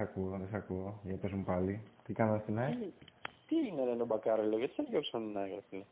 σε 0.00 0.06
ακούω, 0.10 0.36
δεν 0.38 0.48
σε 0.50 0.56
ακούω. 0.56 1.00
Για 1.02 1.16
πες 1.16 1.32
μου 1.32 1.44
πάλι. 1.44 1.80
Τι 2.04 2.12
κάνανε 2.12 2.40
στην 2.42 2.58
ΑΕΚ; 2.58 2.78
Τι 3.48 3.56
είναι 3.56 3.82
ρε 3.98 4.04
Μπακάρελο, 4.04 4.56
γιατί 4.58 4.72
σε 4.74 4.82
διώξαν 4.90 5.20
την 5.26 5.36
ΑΕΚ, 5.38 5.60
φίλε; 5.68 5.82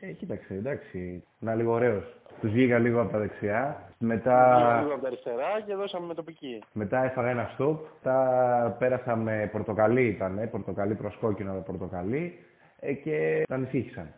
Ε, 0.00 0.12
κοίταξε, 0.12 0.54
εντάξει. 0.54 1.24
Να 1.38 1.54
λίγο 1.54 1.72
ωραίος. 1.72 2.04
Τους 2.40 2.50
βγήκα 2.50 2.78
λίγο 2.78 3.00
από 3.00 3.12
τα 3.12 3.18
δεξιά. 3.18 3.62
Λίγο 3.98 4.12
Μετά, 4.14 4.78
από 4.78 5.00
τα 5.00 5.06
αριστερά 5.06 5.60
και 5.66 5.74
δώσαμε 5.74 6.06
με 6.06 6.14
τοπική. 6.14 6.62
μετά 6.72 7.04
έφαγα 7.04 7.28
ένα 7.30 7.50
στόπ. 7.54 7.86
Τα 8.02 8.76
πέρασα 8.78 9.16
με 9.16 9.48
πορτοκαλί 9.52 10.06
ήταν. 10.06 10.48
Πορτοκαλί 10.50 10.94
προς 10.94 11.16
κόκκινο 11.16 11.52
με 11.52 11.60
πορτοκαλί. 11.60 12.38
Ε, 12.80 12.92
και 12.92 13.44
τα 13.48 13.54
ανησύχησαν. 13.54 14.12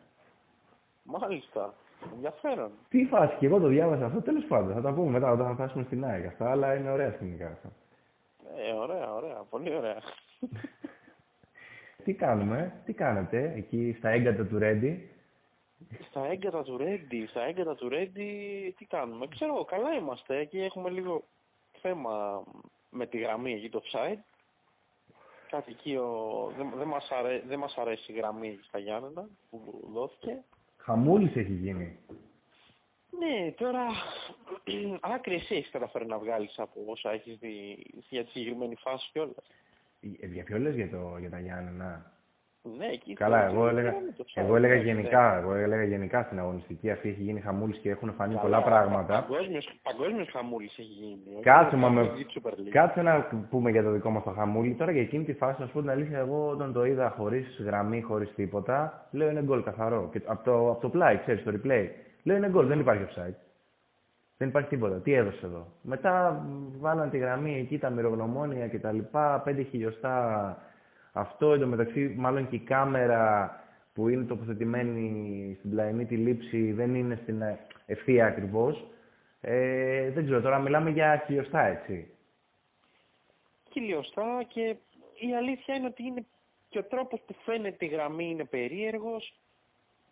Μάλιστα. 1.03 1.75
Ενδιαφέρον. 2.15 2.71
Τι 2.89 3.05
φάση, 3.05 3.37
και 3.39 3.47
εγώ 3.47 3.59
το 3.61 3.67
διάβασα 3.69 4.05
αυτό. 4.05 4.21
Τέλος 4.23 4.45
πάντων, 4.45 4.75
θα 4.75 4.81
τα 4.81 4.93
πούμε 4.93 5.11
μετά 5.11 5.31
όταν 5.31 5.47
θα 5.47 5.55
φτάσουμε 5.55 5.85
στην 5.85 6.05
ΑΕΚ 6.05 6.27
αυτά. 6.27 6.51
Αλλά 6.51 6.75
είναι 6.75 6.91
ωραία 6.91 7.13
σκηνικά 7.13 7.47
αυτά. 7.47 7.69
Ε, 8.57 8.73
ωραία, 8.73 9.15
ωραία. 9.15 9.45
Πολύ 9.51 9.75
ωραία. 9.75 10.03
Τι 12.05 12.15
κάνουμε, 12.15 12.83
τι 12.85 12.93
κάνετε 12.93 13.53
εκεί 13.57 13.95
στα 13.99 14.09
έγκατα 14.09 14.47
του 14.47 14.59
Ρέντι; 14.59 15.09
Στα 16.09 16.27
έγκατα 16.27 16.63
του 16.63 16.77
Ρέντι, 16.77 17.27
στα 17.27 17.43
έγκατα 17.43 17.75
του 17.75 17.89
Ρέντι, 17.89 18.75
τι 18.79 18.85
κάνουμε. 18.85 19.27
Ξέρω 19.27 19.55
εγώ, 19.55 19.65
καλά 19.65 19.93
είμαστε 19.95 20.45
και 20.45 20.65
έχουμε 20.65 20.91
λίγο 20.91 21.23
θέμα 21.81 22.45
με 22.91 23.07
τη 23.07 23.19
γραμμή 23.19 23.53
εκεί 23.53 23.71
το 23.71 23.83
offside. 23.85 24.19
Κάτι 25.51 25.71
εκεί 25.71 25.97
ο... 25.97 26.53
δεν, 26.57 26.73
δεν, 26.77 26.89
μας 26.89 27.11
αρέ... 27.11 27.43
δεν 27.47 27.59
μας 27.59 27.75
αρέσει 27.77 28.13
η 28.13 28.17
γραμμή 28.17 28.49
εκεί 28.49 28.67
στα 28.67 28.79
Γιάννενα 28.79 29.29
που 29.51 29.89
δόθηκε. 29.93 30.43
Χαμούλης 30.77 31.37
έχει 31.37 31.53
γίνει. 31.53 31.99
Ναι, 33.19 33.51
τώρα 33.53 33.81
άκρη 35.15 35.35
εσύ 35.35 35.55
έχεις 35.55 35.71
καταφέρει 35.71 36.07
να 36.07 36.19
βγάλεις 36.19 36.55
από 36.59 36.81
όσα 36.87 37.11
έχεις 37.13 37.37
δει 37.39 37.77
για 38.09 38.25
τη 38.25 38.31
συγκεκριμένη 38.31 38.77
φάση 38.77 39.09
κιόλας. 39.13 39.51
Ε, 40.21 40.27
Για 40.27 40.45
ποιο 40.45 40.59
λες 40.59 40.75
για, 40.75 40.89
το, 40.91 41.17
για 41.21 41.31
τα 41.31 41.39
Γιάννενα; 41.41 42.13
Ναι, 42.79 42.87
εκεί 42.87 43.13
Καλά, 43.15 43.47
το- 43.47 43.53
εγώ 43.53 43.63
το- 43.63 43.69
έλεγα, 43.69 43.91
το- 43.91 43.99
το- 44.17 44.25
εγώ 44.35 44.57
έλεγα 44.57 44.75
ναι. 44.75 44.81
γενικά, 44.83 45.37
εγώ 45.37 45.55
έλεγα 45.55 45.85
γενικά 45.85 46.23
στην 46.23 46.39
αγωνιστική 46.39 46.91
αυτή 46.91 47.09
έχει 47.09 47.23
γίνει 47.23 47.41
χαμούλης 47.41 47.79
και 47.79 47.91
έχουν 47.91 48.13
φανεί 48.13 48.31
Καλά, 48.35 48.43
πολλά 48.43 48.63
πράγματα. 48.63 49.27
Παγκόσμιος, 49.29 49.71
παγκόσμιος 49.83 50.29
χαμούλης 50.31 50.73
έχει 50.79 50.83
γίνει. 50.83 51.41
Κάτσε, 51.43 51.67
Όχι 51.67 51.77
μα, 51.77 51.89
μόνο 51.89 52.01
με- 52.13 52.19
η 52.21 52.27
Super 52.35 52.51
League. 52.51 52.69
Κάτσε 52.71 53.03
να 53.03 53.29
πούμε 53.51 53.71
για 53.71 53.83
το 53.83 53.91
δικό 53.91 54.11
μας 54.11 54.23
το 54.23 54.31
χαμούλη. 54.31 54.75
Τώρα 54.75 54.91
για 54.93 55.03
εκείνη 55.03 55.25
τη 55.25 55.33
φάση, 55.33 55.61
να 55.61 55.67
σου 55.67 55.73
πω 55.73 55.81
την 55.81 55.91
αλήθεια, 55.91 56.19
εγώ 56.19 56.49
όταν 56.49 56.73
το 56.73 56.85
είδα 56.85 57.11
χωρίς 57.11 57.61
γραμμή, 57.65 58.01
χωρίς 58.01 58.35
τίποτα, 58.35 59.09
λέω 59.11 59.31
είναι 59.31 59.43
γκολ 59.43 59.63
καθαρό. 59.63 60.09
Και 60.13 60.21
από 60.27 60.45
το, 60.45 60.71
από 60.71 60.81
το 60.81 60.89
πλάι, 60.89 61.19
ξέρεις, 61.19 61.43
το 61.45 61.53
replay. 61.55 61.89
Λέω 62.25 62.37
είναι 62.37 62.49
γκολ, 62.49 62.67
δεν 62.67 62.81
υπάρχει 62.81 63.05
offside. 63.09 63.35
Δεν 64.37 64.49
υπάρχει 64.49 64.69
τίποτα. 64.69 65.01
Τι 65.01 65.13
έδωσε 65.13 65.47
εδώ. 65.47 65.67
Μετά 65.83 66.31
μ, 66.33 66.79
βάλαν 66.79 67.11
τη 67.11 67.19
γραμμή 67.19 67.59
εκεί, 67.59 67.79
τα 67.79 67.91
μυρογνωμόνια 67.91 68.69
και 68.69 68.79
τα 68.79 68.93
λοιπά, 68.93 69.41
πέντε 69.41 69.63
χιλιοστά 69.63 70.57
αυτό. 71.13 71.53
Εν 71.53 71.61
τω 71.61 71.67
μεταξύ, 71.67 72.15
μάλλον 72.17 72.49
και 72.49 72.57
η 72.57 72.59
κάμερα 72.59 73.55
που 73.95 74.09
είναι 74.09 74.25
τοποθετημένη 74.25 75.57
στην 75.59 75.71
πλαϊνή 75.71 76.07
τη 76.07 76.17
λήψη 76.17 76.73
δεν 76.73 76.95
είναι 76.95 77.19
στην 77.23 77.43
ε, 77.43 77.59
ευθεία 77.87 78.27
ακριβώς. 78.27 78.87
Ε, 79.41 80.11
δεν 80.11 80.25
ξέρω, 80.25 80.41
τώρα 80.41 80.59
μιλάμε 80.59 80.91
για 80.91 81.23
χιλιοστά, 81.27 81.61
έτσι. 81.61 82.09
χιλιοστά 83.73 84.45
και 84.49 84.77
η 85.19 85.35
αλήθεια 85.37 85.75
είναι 85.75 85.87
ότι 85.87 86.03
είναι 86.03 86.25
και 86.69 86.79
ο 86.79 86.85
τρόπος 86.85 87.21
που 87.27 87.35
φαίνεται 87.45 87.85
η 87.85 87.89
γραμμή 87.89 88.31
είναι 88.31 88.45
περίεργος. 88.45 89.35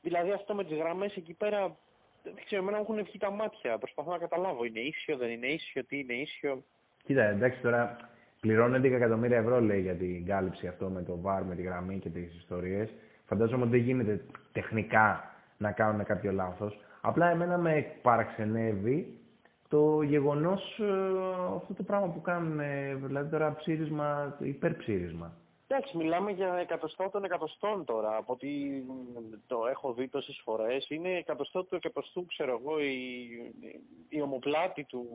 Δηλαδή 0.03 0.31
αυτό 0.31 0.55
με 0.55 0.65
τις 0.65 0.77
γραμμές 0.77 1.17
εκεί 1.17 1.33
πέρα, 1.33 1.77
δεν 2.23 2.45
ξέρω, 2.45 2.63
εμένα 2.63 2.77
μου 2.77 2.85
έχουν 2.89 3.05
βγει 3.05 3.19
τα 3.19 3.31
μάτια. 3.31 3.79
Προσπαθώ 3.79 4.11
να 4.11 4.19
καταλάβω, 4.19 4.65
είναι 4.65 4.81
ίσιο, 4.81 5.17
δεν 5.17 5.31
είναι 5.31 5.47
ίσιο, 5.47 5.85
τι 5.85 5.99
είναι 5.99 6.15
ίσιο. 6.15 6.63
Κοίτα, 7.05 7.25
εντάξει 7.25 7.61
τώρα 7.61 7.97
πληρώνουν 8.41 8.81
11 8.81 8.85
εκατομμύρια 8.85 9.39
ευρώ 9.39 9.61
λέει 9.61 9.81
για 9.81 9.95
την 9.95 10.27
κάλυψη 10.27 10.67
αυτό 10.67 10.89
με 10.89 11.03
το 11.03 11.21
VAR, 11.25 11.43
με 11.49 11.55
τη 11.55 11.63
γραμμή 11.63 11.99
και 11.99 12.09
τις 12.09 12.35
ιστορίες. 12.35 12.95
Φαντάζομαι 13.27 13.63
ότι 13.63 13.71
δεν 13.71 13.81
γίνεται 13.81 14.25
τεχνικά 14.53 15.35
να 15.57 15.73
κάνουν 15.73 16.05
κάποιο 16.05 16.33
λάθος. 16.33 16.79
Απλά 17.01 17.31
εμένα 17.31 17.59
με 17.59 17.87
παραξενεύει 18.03 19.19
το 19.69 20.03
γεγονός 20.03 20.79
ε, 20.79 20.85
αυτό 21.57 21.75
το 21.75 21.83
πράγμα 21.83 22.09
που 22.09 22.21
κάνουν, 22.21 22.61
ε, 22.61 22.95
δηλαδή 22.95 23.31
τώρα 23.31 23.55
ψήρισμα, 23.55 24.37
υπερψήρισμα. 24.39 25.33
Εντάξει, 25.75 25.97
μιλάμε 25.97 26.31
για 26.31 26.55
εκατοστό 26.55 27.09
των 27.13 27.25
εκατοστών 27.25 27.85
τώρα. 27.85 28.17
Από 28.17 28.33
ό,τι 28.33 28.49
το 29.47 29.67
έχω 29.67 29.93
δει 29.93 30.09
τόσες 30.09 30.41
φορές, 30.45 30.87
είναι 30.89 31.17
εκατοστό 31.17 31.65
του 31.65 31.75
εκατοστού, 31.77 32.27
ξέρω 32.27 32.59
εγώ, 32.61 32.81
η, 32.81 32.95
η 34.09 34.21
ομοπλάτη 34.21 34.85
του 34.85 35.07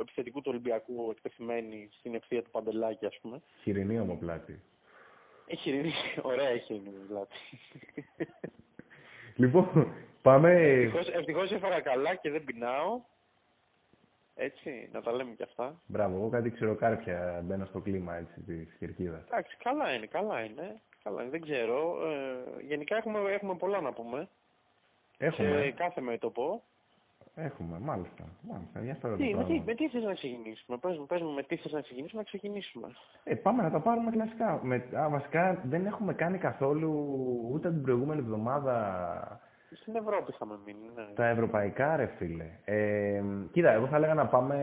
επιθετικού 0.00 0.40
του 0.40 0.50
Ολυμπιακού 0.50 1.10
εκτεθειμένη 1.10 1.88
στην 1.92 2.14
ευθεία 2.14 2.42
του 2.42 2.50
Παντελάκη, 2.50 3.06
ας 3.06 3.18
πούμε. 3.22 3.42
Χοιρινή 3.62 4.00
ομοπλάτη. 4.00 4.62
Έχει 5.46 5.70
ρινή, 5.70 5.92
ωραία 6.22 6.48
έχει 6.48 6.72
ρινή 6.72 6.88
ομοπλάτη. 6.88 7.36
Λοιπόν, 9.36 9.94
πάμε... 10.22 10.52
Ευτυχώς, 10.52 11.08
ευτυχώς 11.08 11.50
έφερα 11.50 11.80
καλά 11.80 12.14
και 12.14 12.30
δεν 12.30 12.44
πεινάω. 12.44 13.00
Έτσι, 14.34 14.88
να 14.92 15.02
τα 15.02 15.12
λέμε 15.12 15.30
κι 15.34 15.42
αυτά. 15.42 15.74
Μπράβο, 15.86 16.16
εγώ 16.16 16.28
κάτι 16.28 16.50
ξεροκάρπια 16.50 17.40
μπαίνω 17.44 17.64
στο 17.64 17.80
κλίμα 17.80 18.14
έτσι, 18.16 18.40
της 18.40 18.76
κερκίδας. 18.78 19.24
Εντάξει, 19.26 19.56
καλά 19.62 19.94
είναι, 19.94 20.06
καλά 20.06 20.40
είναι. 20.44 20.80
Καλά 21.02 21.20
είναι, 21.22 21.30
δεν 21.30 21.40
ξέρω. 21.40 21.96
Ε, 22.10 22.62
γενικά 22.64 22.96
έχουμε, 22.96 23.18
έχουμε 23.32 23.54
πολλά 23.54 23.80
να 23.80 23.92
πούμε. 23.92 24.28
Έχουμε, 25.18 25.48
Σε 25.62 25.70
κάθε 25.70 26.00
μέτωπο. 26.00 26.62
έχουμε, 27.34 27.78
μάλιστα. 27.78 28.24
Μάλιστα, 28.42 28.78
ενδιαφέρον 28.78 29.16
Τι, 29.16 29.22
το 29.30 29.36
με, 29.36 29.44
πράγμα. 29.44 29.54
τι, 29.60 29.66
με 29.66 29.74
τι 29.74 29.88
θες 29.88 30.02
να 30.02 30.14
ξεκινήσουμε. 30.14 30.76
Πες, 30.78 30.98
μου- 30.98 31.06
πες 31.06 31.20
μου 31.22 31.30
με 31.30 31.42
τι 31.42 31.56
θες 31.56 31.72
να 31.72 31.80
ξεκινήσουμε, 31.80 32.20
να 32.20 32.26
ξεκινήσουμε. 32.26 32.88
Ε, 33.24 33.34
πάμε 33.34 33.62
να 33.62 33.70
τα 33.70 33.80
πάρουμε 33.80 34.10
κλασικά. 34.10 34.60
Με, 34.62 34.84
α, 34.96 35.08
βασικά 35.08 35.60
δεν 35.64 35.86
έχουμε 35.86 36.14
κάνει 36.14 36.38
καθόλου 36.38 36.90
ούτε 37.52 37.70
την 37.70 37.82
προηγούμενη 37.82 38.20
εβδομάδα 38.20 39.40
Στην 39.74 39.96
Ευρώπη 39.96 40.32
είχαμε 40.32 40.58
μείνει, 40.64 40.90
ναι. 40.94 41.04
τα 41.14 41.26
ευρωπαϊκά, 41.26 41.96
ρε 41.96 42.06
φίλε. 42.06 42.46
Ε, 42.64 43.22
κοίτα, 43.52 43.72
εγώ 43.72 43.86
θα 43.86 43.96
έλεγα 43.96 44.14
να 44.14 44.26
πάμε 44.26 44.56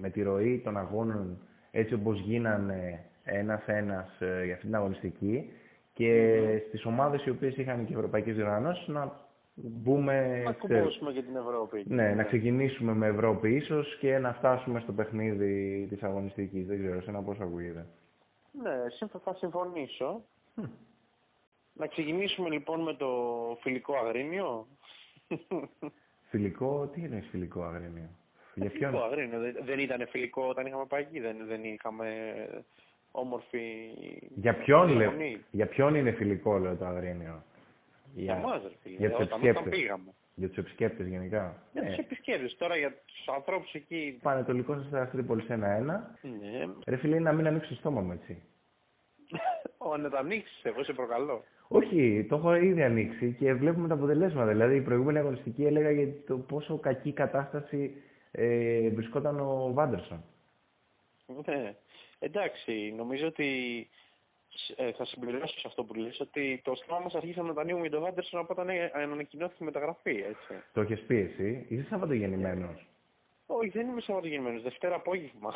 με 0.00 0.10
τη 0.10 0.22
ροή 0.22 0.60
των 0.64 0.76
αγώνων 0.76 1.38
έτσι 1.70 1.94
όπως 1.94 2.20
γίνανε 2.20 3.04
ένας-ένας 3.24 4.20
ε, 4.20 4.44
για 4.44 4.54
αυτή 4.54 4.66
την 4.66 4.74
αγωνιστική 4.74 5.52
και 5.92 6.62
στις 6.68 6.84
ομάδες 6.84 7.24
οι 7.24 7.30
οποίες 7.30 7.56
είχαν 7.56 7.86
και 7.86 7.94
ευρωπαϊκές 7.94 8.34
διοργανώσεις 8.34 8.88
να 8.88 9.12
μπούμε... 9.54 10.42
Να 10.44 10.52
ξέρεις, 10.52 10.80
κουμπώσουμε 10.82 11.12
και 11.12 11.22
την 11.22 11.36
Ευρώπη. 11.36 11.84
ναι, 11.86 12.14
να 12.14 12.22
ξεκινήσουμε 12.22 12.92
με 12.92 13.06
Ευρώπη 13.06 13.54
ίσως 13.54 13.96
και 14.00 14.18
να 14.18 14.32
φτάσουμε 14.32 14.80
στο 14.80 14.92
παιχνίδι 14.92 15.86
της 15.90 16.02
αγωνιστικής. 16.02 16.66
Δεν 16.66 16.78
ξέρω, 16.78 17.02
σε 17.02 17.10
ένα 17.10 17.22
πώς 17.22 17.40
ακούγεται. 17.40 17.86
Ναι, 18.62 18.76
σύμφω- 18.88 19.22
θα 19.24 19.34
συμφωνήσω. 19.34 20.22
Hm. 20.60 20.64
Να 21.80 21.86
ξεκινήσουμε 21.86 22.48
λοιπόν 22.50 22.80
με 22.80 22.94
το 22.94 23.08
φιλικό 23.60 23.94
αγρίνιο. 23.96 24.66
Φιλικό, 26.30 26.90
τι 26.94 27.00
είναι 27.00 27.24
φιλικό 27.30 27.62
αγρίνιο; 27.62 28.08
Για 28.54 28.70
ποιον; 28.70 28.90
Φιλικό 28.90 29.04
αγρίνιο. 29.06 29.40
Δεν, 29.40 29.56
δεν 29.64 29.78
ήταν 29.78 30.06
φιλικό 30.08 30.48
όταν 30.48 30.66
είχαμε 30.66 30.84
πάει 30.88 31.02
εκεί. 31.02 31.20
Δεν, 31.20 31.36
δεν 31.46 31.64
είχαμε 31.64 32.06
όμορφη 33.10 33.62
Για 34.34 34.54
ποιον, 34.54 34.88
λέω, 34.88 34.96
διαμονή. 34.98 35.44
για 35.50 35.66
ποιον 35.66 35.94
είναι 35.94 36.10
φιλικό, 36.10 36.58
λέω 36.58 36.76
το 36.76 36.84
αγρίνιο; 36.84 37.42
Για 38.14 38.34
εμάς, 38.36 38.62
ρε 38.62 38.68
φίλε. 38.82 38.96
για 38.96 39.10
τους 39.10 39.18
όταν, 39.20 39.26
όταν 39.38 39.46
επισκέπτες. 39.48 39.80
πήγαμε. 39.80 40.10
Για 40.34 40.48
τους 40.48 40.56
επισκέπτες 40.58 41.06
γενικά; 41.06 41.62
Για 41.72 41.82
Ναι. 41.82 41.88
τους 41.88 41.98
επισκέπτες. 41.98 42.56
Τώρα 42.58 42.76
για 42.76 42.90
τους 43.06 43.28
ανθρώπους 43.34 43.72
εκεί... 43.74 44.18
Πανετολικό 44.22 44.74
σας 44.90 45.10
Τρίπολης 45.10 45.46
1-1. 45.48 45.54
Ναι. 46.22 46.66
Ρε 46.86 46.96
φίλε, 46.96 47.14
είναι 47.16 47.24
να 47.30 47.32
μην 47.32 47.46
ανοίξει 47.46 47.68
το 47.68 47.74
στόμα 47.74 48.00
μου 48.00 48.12
έτσι. 48.12 48.42
Ω, 49.88 49.96
να 49.96 50.10
τα 50.10 50.18
ανοίξεις, 50.18 50.64
εγώ 50.64 50.84
σε 50.84 50.92
προκαλώ. 50.92 51.44
Όχι, 51.68 52.26
το 52.28 52.36
έχω 52.36 52.54
ήδη 52.54 52.82
ανοίξει 52.82 53.36
και 53.38 53.54
βλέπουμε 53.54 53.88
τα 53.88 53.94
αποτελέσματα. 53.94 54.50
Δηλαδή, 54.50 54.76
η 54.76 54.80
προηγούμενη 54.80 55.18
αγωνιστική 55.18 55.64
έλεγα 55.64 55.90
για 55.90 56.08
το 56.26 56.36
πόσο 56.36 56.78
κακή 56.78 57.12
κατάσταση 57.12 58.02
ε, 58.30 58.88
βρισκόταν 58.88 59.40
ο 59.40 59.70
Βάντερσον. 59.72 60.24
Ναι. 61.46 61.74
Εντάξει, 62.18 62.94
νομίζω 62.96 63.26
ότι 63.26 63.48
ε, 64.76 64.92
θα 64.92 65.04
συμπληρώσω 65.04 65.58
σε 65.58 65.66
αυτό 65.66 65.84
που 65.84 65.94
λες 65.94 66.20
ότι 66.20 66.60
το 66.64 66.74
στόμα 66.74 67.00
μας 67.00 67.14
αρχίσαμε 67.14 67.48
να 67.48 67.54
τα 67.54 67.60
ανοίγουμε 67.60 67.86
για 67.86 67.96
τον 67.96 68.02
Βάντερσον 68.02 68.40
από 68.40 68.52
όταν 68.52 68.68
ε, 68.68 68.92
ανακοινώθηκε 68.94 69.62
η 69.62 69.64
μεταγραφή, 69.64 70.24
έτσι. 70.28 70.62
Το 70.72 70.80
έχεις 70.80 71.00
πει 71.00 71.16
εσύ; 71.16 71.66
Είσαι 71.68 71.86
Σαββατογεννημένος; 71.88 72.86
Όχι, 73.46 73.68
δεν 73.68 73.88
είμαι 73.88 74.00
Σαββατογεννημένος, 74.00 74.62
Δευτέρα 74.62 74.94
απόγευμα. 74.94 75.54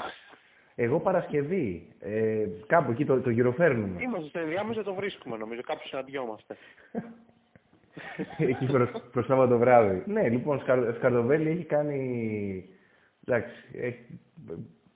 Εγώ 0.76 1.00
Παρασκευή. 1.00 1.88
Ε, 2.00 2.47
κάπου 2.67 2.91
εκεί 2.91 3.05
το, 3.05 3.21
το 3.21 3.31
γυροφέρνουμε. 3.31 4.03
Είμαστε 4.03 4.29
στο 4.29 4.38
ενδιάμεσο, 4.38 4.82
το 4.82 4.94
βρίσκουμε 4.94 5.37
νομίζω, 5.37 5.61
κάπου 5.61 5.87
συναντιόμαστε. 5.88 6.56
εκεί 8.38 8.67
προς, 8.67 8.91
προς 9.12 9.26
Σάββατο 9.26 9.59
βράδυ. 9.59 10.03
Ναι, 10.06 10.29
λοιπόν, 10.29 10.61
Σκαρ, 10.61 10.94
Σκαρδοβέλη 10.94 11.49
έχει 11.50 11.65
κάνει... 11.65 12.69
Εντάξει, 13.26 13.55
έχει, 13.73 14.21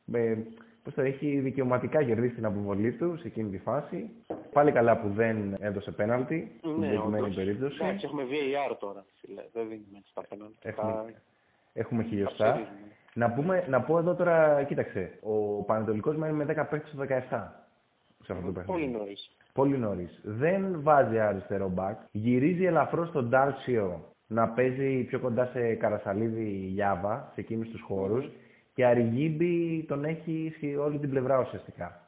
με, 0.05 0.47
πώς 0.83 0.95
το, 0.95 1.03
έχει 1.03 1.39
δικαιωματικά 1.41 2.03
κερδίσει 2.05 2.35
την 2.35 2.45
αποβολή 2.45 2.93
τους 2.93 3.21
σε 3.21 3.27
εκείνη 3.27 3.51
τη 3.51 3.59
φάση. 3.59 4.11
Πάλι 4.53 4.73
καλά 4.73 5.01
που 5.01 5.09
δεν 5.09 5.57
έδωσε 5.61 5.91
πέναλτι 5.91 6.53
στην 6.59 6.75
προκειμένη 6.75 7.23
όντως. 7.23 7.35
περίπτωση. 7.35 7.79
Εντάξει, 7.83 8.05
έχουμε 8.05 8.23
VAR 8.31 8.77
τώρα, 8.79 9.05
φίλε. 9.21 9.43
Δεν 9.53 9.63
δίνουμε 9.69 9.99
έτσι 9.99 10.11
τα 10.15 10.23
πέναλτι. 10.29 10.57
Έχουμε- 10.63 10.93
Τα- 10.93 11.13
Έχουμε 11.73 12.03
τα 12.03 12.09
χιλιοστά. 12.09 12.69
Ψηρίζουμε. 13.11 13.27
Να, 13.27 13.33
πούμε, 13.33 13.65
να 13.69 13.81
πω 13.81 13.99
εδώ 13.99 14.15
τώρα, 14.15 14.63
κοίταξε, 14.63 15.19
ο 15.23 15.63
Πανετολικός 15.63 16.17
μένει 16.17 16.33
με 16.33 16.45
10 16.45 16.67
παίκτες 16.71 16.91
στο 16.91 17.03
17 17.03 17.67
σε 18.25 18.33
αυτό 18.33 18.47
το 18.47 18.53
παιχνίδι. 18.53 18.67
Πολύ 18.67 18.89
νωρίς. 18.89 19.37
Πολύ 19.53 19.79
νωρίς. 19.79 20.21
Δεν 20.25 20.83
βάζει 20.83 21.19
αριστερό 21.19 21.69
μπακ. 21.69 21.99
Γυρίζει 22.11 22.65
ελαφρώς 22.65 23.09
στον 23.09 23.29
Ντάλσιο 23.29 24.13
να 24.27 24.49
παίζει 24.49 25.05
πιο 25.05 25.21
κοντά 25.21 25.47
σε 25.47 25.75
Καρασαλίδη 25.75 26.71
Γιάβα, 26.73 27.31
σε 27.35 27.41
εκείνους 27.41 27.69
τους 27.69 27.81
χώρους. 27.81 28.31
Και 28.75 28.87
Αριγίμπη 28.87 29.85
τον 29.89 30.05
έχει 30.05 30.55
σε 30.59 30.67
όλη 30.77 30.99
την 30.99 31.11
πλευρά 31.11 31.41
ουσιαστικά. 31.41 32.01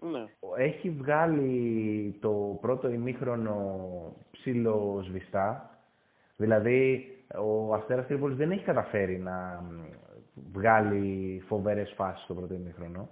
Ναι. 0.00 0.24
Έχει 0.56 0.90
βγάλει 0.90 2.18
το 2.20 2.58
πρώτο 2.60 2.90
ημίχρονο 2.90 3.56
ψήλο 4.30 5.04
σβηστά. 5.04 5.70
Δηλαδή, 6.36 7.06
ο 7.38 7.74
Αστέρας 7.74 8.06
Τρίπολης 8.06 8.36
δεν 8.36 8.50
έχει 8.50 8.64
καταφέρει 8.64 9.18
να 9.18 9.62
βγάλει 10.52 11.42
φοβερές 11.46 11.92
φάσεις 11.96 12.24
στο 12.24 12.34
πρώτο 12.34 12.54
ημίχρονο. 12.54 13.08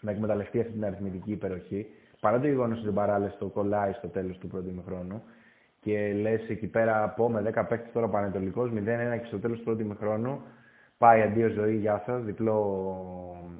Να 0.00 0.10
εκμεταλλευτεί 0.10 0.60
αυτή 0.60 0.72
την 0.72 0.84
αριθμητική 0.84 1.30
υπεροχή. 1.32 1.86
Παρά 2.20 2.40
το 2.40 2.46
γεγονός 2.46 2.78
ότι 2.78 2.88
ο 2.88 2.92
Μπαράλες 2.92 3.36
το 3.38 3.46
κολλάει 3.46 3.92
στο 3.92 4.08
τέλος 4.08 4.38
του 4.38 4.46
πρώτου 4.48 4.68
ημιχρόνου 4.68 5.22
και 5.80 6.12
λες 6.20 6.48
εκεί 6.48 6.66
πέρα 6.66 7.02
από 7.02 7.28
με 7.30 7.40
10 7.40 7.64
παίκτες 7.68 7.92
τώρα 7.92 8.08
πανετολικός 8.08 8.70
0-1 8.70 8.74
και 9.20 9.26
στο 9.26 9.38
τέλος 9.38 9.58
του 9.58 9.64
πρώτου 9.64 9.80
ημιχρόνου 9.80 10.42
πάει 10.98 11.22
αντίο 11.22 11.48
ζωή, 11.48 11.76
γεια 11.76 12.02
σας, 12.06 12.22
διπλό 12.22 12.52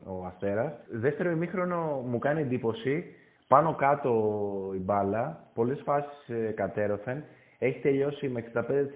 ο, 0.05 0.13
ο 0.13 0.25
Αστέρας. 0.27 0.73
Δεύτερο 0.91 1.31
ημίχρονο 1.31 2.05
μου 2.07 2.19
κάνει 2.19 2.41
εντύπωση 2.41 3.05
πάνω 3.49 3.75
κάτω 3.75 4.13
η 4.75 4.79
μπάλα, 4.79 5.45
πολλές 5.55 5.81
φάσεις 5.85 6.29
ε, 6.29 6.53
κατέρωθεν. 6.53 7.25
Έχει 7.59 7.79
τελειώσει 7.81 8.29
με 8.29 8.45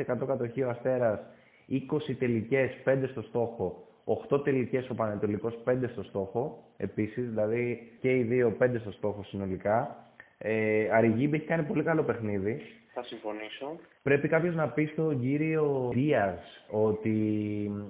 65% 0.06 0.26
κατοχή 0.26 0.62
ο 0.62 0.70
Αστέρας, 0.70 1.20
20 1.68 2.14
τελικές, 2.18 2.70
5 2.84 3.06
στο 3.10 3.22
στόχο. 3.22 3.86
8 4.04 4.44
τελικές 4.44 4.90
ο 4.90 4.94
Πανετολικός, 4.94 5.58
5 5.64 5.88
στο 5.88 6.02
στόχο 6.02 6.64
επίσης, 6.76 7.28
δηλαδή 7.28 7.92
και 8.00 8.16
οι 8.16 8.22
δύο 8.22 8.56
5 8.58 8.78
στο 8.78 8.90
στόχο 8.90 9.22
συνολικά. 9.22 10.05
Ε, 10.38 10.88
Αριγίμπη 10.92 11.36
έχει 11.36 11.46
κάνει 11.46 11.62
πολύ 11.62 11.82
καλό 11.82 12.02
παιχνίδι. 12.02 12.62
Θα 12.98 13.02
συμφωνήσω. 13.02 13.78
Πρέπει 14.02 14.28
κάποιος 14.28 14.54
να 14.54 14.68
πει 14.68 14.84
στον 14.92 15.20
κύριο 15.20 15.90
Δίας 15.94 16.64
ότι 16.70 17.16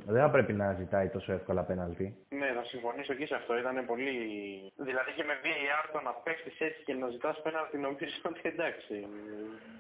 δεν 0.07 0.21
θα 0.23 0.31
πρέπει 0.31 0.53
να 0.53 0.73
ζητάει 0.73 1.09
τόσο 1.09 1.33
εύκολα 1.33 1.63
πέναλτι. 1.63 2.17
Ναι, 2.29 2.49
θα 2.59 2.65
συμφωνήσω 2.65 3.15
και 3.15 3.27
σε 3.27 3.35
αυτό. 3.35 3.59
Ήταν 3.59 3.87
πολύ. 3.87 4.17
Δηλαδή 4.89 5.11
και 5.17 5.25
με 5.29 5.35
VAR 5.43 5.85
το 5.93 6.01
να 6.07 6.13
παίξει 6.25 6.51
έτσι 6.59 6.81
και 6.85 6.95
να 6.95 7.09
ζητάς 7.09 7.41
πέναλτι, 7.43 7.77
νομίζω 7.79 8.17
ότι 8.31 8.41
εντάξει. 8.43 8.95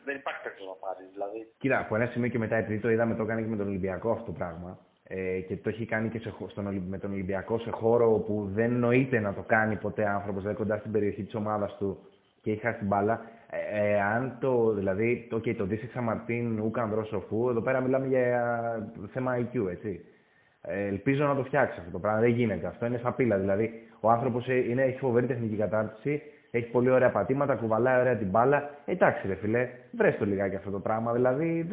Δεν 0.04 0.16
υπάρχει 0.16 0.42
κάποιο 0.46 0.64
να 0.72 0.76
πάρεις. 0.84 1.06
Δηλαδή. 1.14 1.40
Κοίτα, 1.58 1.78
από 1.78 1.96
ένα 1.96 2.06
σημείο 2.06 2.28
και 2.28 2.38
μετά, 2.38 2.56
επειδή 2.56 2.80
το 2.80 2.90
είδαμε, 2.90 3.14
το 3.14 3.22
έκανε 3.22 3.40
και 3.42 3.52
με 3.54 3.56
τον 3.56 3.68
Ολυμπιακό 3.68 4.10
αυτό 4.10 4.24
το 4.24 4.32
πράγμα 4.32 4.78
ε, 5.08 5.40
και 5.40 5.56
το 5.56 5.68
έχει 5.68 5.84
κάνει 5.84 6.08
και 6.08 6.18
σε, 6.18 6.34
στον, 6.48 6.64
με 6.88 6.98
τον 6.98 7.12
Ολυμπιακό 7.12 7.58
σε 7.58 7.70
χώρο 7.70 8.08
που 8.26 8.50
δεν 8.52 8.72
νοείται 8.78 9.18
να 9.20 9.34
το 9.34 9.42
κάνει 9.42 9.76
ποτέ 9.76 10.06
άνθρωπος, 10.08 10.42
δηλαδή 10.42 10.58
κοντά 10.58 10.78
στην 10.78 10.92
περιοχή 10.92 11.22
της 11.22 11.34
ομάδας 11.34 11.76
του 11.78 11.98
και 12.46 12.52
έχει 12.52 12.60
χάσει 12.60 12.78
την 12.78 12.87
μπάλα. 12.87 13.20
Ε, 13.50 13.81
ε, 13.81 14.00
αν 14.00 14.37
το, 14.40 14.72
δηλαδή, 14.72 15.26
το, 15.31 15.37
okay, 15.37 15.54
το 15.56 15.64
δεις 15.64 15.94
Μαρτίν 16.02 16.60
Ούκανδρο 16.60 17.04
Σοφού, 17.04 17.48
εδώ 17.48 17.60
πέρα 17.60 17.81
μιλάμε 17.81 18.06
για 18.06 18.93
θέμα 19.12 19.37
IQ, 19.38 19.70
έτσι. 19.70 20.04
Ε, 20.60 20.87
ελπίζω 20.87 21.26
να 21.26 21.34
το 21.34 21.44
φτιάξεις 21.44 21.78
αυτό 21.78 21.90
το 21.90 21.98
πράγμα. 21.98 22.20
Δεν 22.20 22.31
γίνεται. 22.31 22.66
Αυτό 22.66 22.87
είναι 22.87 22.98
σαπίλα. 22.98 23.38
Δηλαδή, 23.38 23.88
ο 24.00 24.10
άνθρωπος 24.10 24.48
ε, 24.48 24.75
έχει 24.76 24.98
φοβερή 24.98 25.26
τεχνική 25.26 25.56
κατάρτιση, 25.56 26.22
έχει 26.50 26.70
πολύ 26.70 26.90
ωραία 26.90 27.10
πατήματα, 27.10 27.54
κουβαλάει 27.54 28.00
ωραία 28.00 28.16
την 28.16 28.28
μπάλα. 28.28 28.70
Εντάξει, 28.84 29.26
ρε 29.26 29.34
φιλέ, 29.34 29.69
βρες 29.90 30.16
το 30.16 30.25
λιγάκι 30.25 30.56
αυτό 30.56 30.70
το 30.70 30.81
πράγμα. 30.81 31.12
Δηλαδή, 31.12 31.69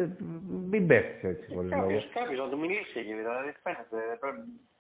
μην 0.70 0.88
πέφτεις 0.88 1.24
έτσι 1.24 1.54
πολύ 1.54 1.70
λόγος. 1.70 2.10
Κάποιος 2.14 2.40
να 2.40 2.50
του 2.50 2.60
μιλήσει 2.60 3.00
εκεί, 3.00 3.14
δηλαδή 3.14 3.54
φαίνεται. 3.64 3.98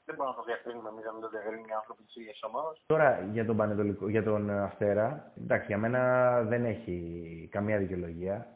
Δεν 0.05 0.15
μπορούμε 0.15 0.35
να 0.35 0.41
το 0.41 0.45
διακρίνουμε 0.49 0.89
εμείς, 0.89 1.05
να 1.05 1.11
μην 1.11 1.21
το 1.21 1.29
διακρίνουμε 1.29 1.67
οι 1.69 1.73
άνθρωποι 1.81 2.03
της 2.03 2.15
ίδιας 2.15 2.43
ομάδας. 2.43 2.81
Τώρα 2.85 3.29
για 3.31 3.45
τον, 3.45 3.57
Πανετολικό, 3.57 4.09
για 4.09 4.23
τον 4.23 4.49
Αστέρα, 4.49 5.31
εντάξει, 5.37 5.67
για 5.67 5.77
μένα 5.77 6.01
δεν 6.41 6.65
έχει 6.65 6.97
καμία 7.51 7.77
δικαιολογία. 7.77 8.47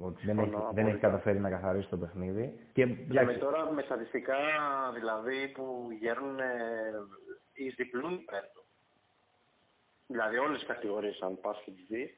Ότι 0.00 0.26
δεν, 0.26 0.38
έχει, 0.38 0.52
δεν 0.72 0.86
έχει 0.86 0.98
καταφέρει 0.98 1.38
να 1.38 1.50
καθαρίσει 1.50 1.88
το 1.88 1.96
παιχνίδι. 1.96 2.58
Και 2.72 2.86
Λέμε 3.08 3.32
τώρα 3.32 3.72
με 3.72 3.82
στατιστικά 3.82 4.36
δηλαδή 4.94 5.48
που 5.48 5.88
γέρνουν 6.00 6.38
ει 7.52 7.68
διπλούν 7.68 8.12
υπέρ 8.12 8.44
δηλαδή 10.12 10.38
όλες 10.38 10.58
τις 10.58 10.68
κατηγορίες, 10.68 11.20
αν 11.20 11.40
πας 11.40 11.62
και 11.64 11.70
τις 11.70 11.86
δεις, 11.88 12.10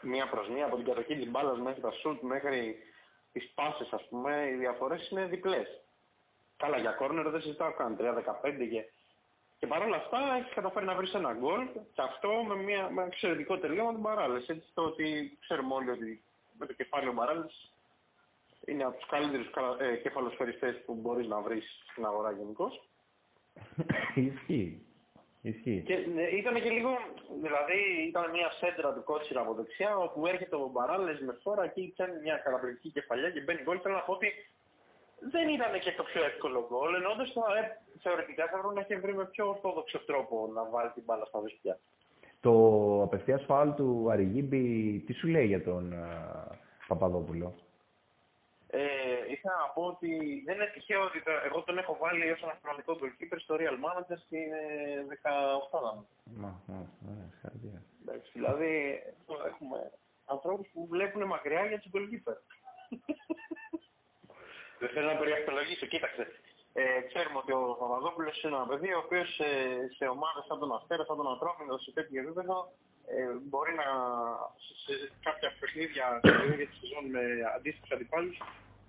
μία 0.00 0.28
προς 0.28 0.48
μία 0.48 0.64
από 0.66 0.76
την 0.76 0.84
κατοχή 0.84 1.14
της 1.16 1.30
μπάλας 1.30 1.58
μέχρι 1.58 1.80
τα 1.80 1.90
σουτ 1.90 2.22
μέχρι 2.22 2.76
τις 3.32 3.52
πάσει, 3.54 3.88
ας 3.90 4.06
πούμε, 4.08 4.48
οι 4.50 4.56
διαφορές 4.56 5.10
είναι 5.10 5.26
διπλές. 5.26 5.68
Καλά, 6.58 6.78
για 6.78 6.90
κόρνερ 6.90 7.30
δεν 7.30 7.40
συζητάω 7.40 7.72
καν. 7.72 7.96
3-15 8.00 8.68
και. 8.70 8.84
Και 9.58 9.66
παρόλα 9.66 9.96
αυτά 9.96 10.18
έχει 10.38 10.54
καταφέρει 10.54 10.86
να 10.86 10.94
βρει 10.94 11.08
ένα 11.14 11.32
γκολ 11.32 11.68
και 11.94 12.02
αυτό 12.02 12.28
με, 12.48 12.54
μια, 12.54 12.90
με 12.90 13.02
εξαιρετικό 13.04 13.58
τελείωμα 13.58 13.92
του 13.92 14.00
Μπαράλες. 14.00 14.48
Έτσι 14.48 14.68
το 14.74 14.82
ότι 14.82 15.38
ξέρουμε 15.40 15.74
όλοι 15.74 15.90
ότι 15.90 16.22
με 16.58 16.66
το 16.66 16.72
κεφάλαιο 16.72 17.12
Μπαράλες 17.12 17.72
είναι 18.64 18.84
από 18.84 18.96
τους 18.98 19.08
καλύτερους 19.08 19.48
ε, 19.78 19.96
κεφαλοσφαιριστές 19.96 20.82
που 20.84 20.94
μπορείς 20.94 21.26
να 21.26 21.40
βρεις 21.40 21.64
στην 21.90 22.04
αγορά 22.04 22.30
γενικώς. 22.32 22.88
Ισχύει. 24.14 24.82
Ισχύει. 25.42 25.82
Και 25.86 25.96
ναι, 26.14 26.22
ήταν 26.22 26.54
και 26.54 26.70
λίγο, 26.70 26.90
δηλαδή 27.42 27.78
ήταν 28.08 28.30
μια 28.30 28.50
σέντρα 28.50 28.92
του 28.92 29.04
κότσιρα 29.04 29.40
από 29.40 29.54
δεξιά, 29.54 29.96
όπου 29.96 30.26
έρχεται 30.26 30.56
ο 30.56 30.70
Μπαράλες 30.72 31.20
με 31.20 31.38
φόρα 31.42 31.66
και 31.66 31.82
πιάνει 31.94 32.20
μια 32.20 32.36
καταπληκτική 32.36 32.90
κεφαλιά 32.90 33.30
και 33.30 33.40
μπαίνει 33.40 33.62
γκολ. 33.62 33.78
Θέλω 33.82 33.94
να 33.94 34.00
πω 34.00 34.12
ότι 34.12 34.32
δεν 35.20 35.48
ήταν 35.48 35.80
και 35.80 35.92
το 35.92 36.02
πιο 36.02 36.24
εύκολο 36.24 36.66
γκολ, 36.68 36.94
ενώ 36.94 37.10
ε, 37.10 37.62
θεωρητικά 38.02 38.46
θα 38.48 38.56
έπρεπε 38.56 38.74
να 38.74 38.80
έχει 38.80 39.00
βρει 39.00 39.14
με 39.14 39.24
πιο 39.24 39.48
ορθόδοξο 39.48 39.98
τρόπο 40.04 40.50
να 40.54 40.64
βάλει 40.64 40.90
την 40.90 41.02
μπάλα 41.06 41.24
στα 41.24 41.40
δεξιά. 41.40 41.78
Το 42.40 42.52
απευθείας 43.02 43.44
φάουλ 43.44 43.70
του 43.70 44.08
Αριγίμπη, 44.10 44.64
τι 45.06 45.12
σου 45.12 45.26
λέει 45.28 45.46
για 45.46 45.62
τον 45.62 45.94
uh, 45.94 46.56
Παπαδόπουλο; 46.86 47.54
Ε, 48.70 48.80
ήθελα 49.30 49.56
να 49.64 49.72
πω 49.74 49.82
ότι 49.82 50.42
δεν 50.46 50.54
είναι 50.54 50.70
τυχαίο 50.74 51.02
ότι 51.04 51.22
το, 51.22 51.30
εγώ 51.44 51.62
τον 51.62 51.78
έχω 51.78 51.96
βάλει 52.00 52.30
ως 52.30 52.42
αστυνομικό 52.42 52.92
goalkeeper 53.00 53.38
στο 53.38 53.54
Real 53.60 53.76
Manager 53.84 54.18
και 54.28 54.36
είναι 54.36 54.60
18 55.70 55.78
Μα, 56.34 56.62
μα, 56.66 56.90
μα, 57.00 57.30
Εντάξει, 58.02 58.30
δηλαδή 58.34 59.02
έχουμε 59.46 59.90
ανθρώπους 60.24 60.68
που 60.72 60.86
βλέπουν 60.86 61.22
μακριά 61.26 61.66
για 61.66 61.78
τους 61.78 61.90
goalkeeper. 61.94 62.36
δεν 64.80 64.88
θέλω 64.94 65.08
να 65.12 65.20
περιεχτολογήσω. 65.22 65.86
Κοίταξε, 65.92 66.22
ε, 66.80 66.82
ξέρουμε 67.08 67.38
ότι 67.42 67.52
ο 67.60 67.62
Παπαδόπουλος 67.80 68.42
είναι 68.42 68.56
ένα 68.56 68.66
παιδί 68.70 68.90
ο 68.98 69.00
οποίος 69.04 69.30
ε, 69.38 69.50
σε 69.96 70.04
ομάδες 70.16 70.42
σαν 70.48 70.58
τον 70.62 70.74
Αστέρα, 70.76 71.04
σαν 71.04 71.16
τον 71.20 71.28
Ανθρώπινο, 71.34 71.72
σε 71.84 71.90
τέτοιο 71.96 72.20
επίπεδο 72.22 72.56
ε, 73.14 73.32
μπορεί 73.48 73.72
να 73.82 73.88
σε 74.84 74.92
κάποια 75.26 75.48
παιχνίδια 75.58 76.06
της 76.70 76.78
σεζόν 76.80 77.04
με 77.14 77.22
αντίστοιχους 77.56 77.90
αντιπάλους 77.96 78.38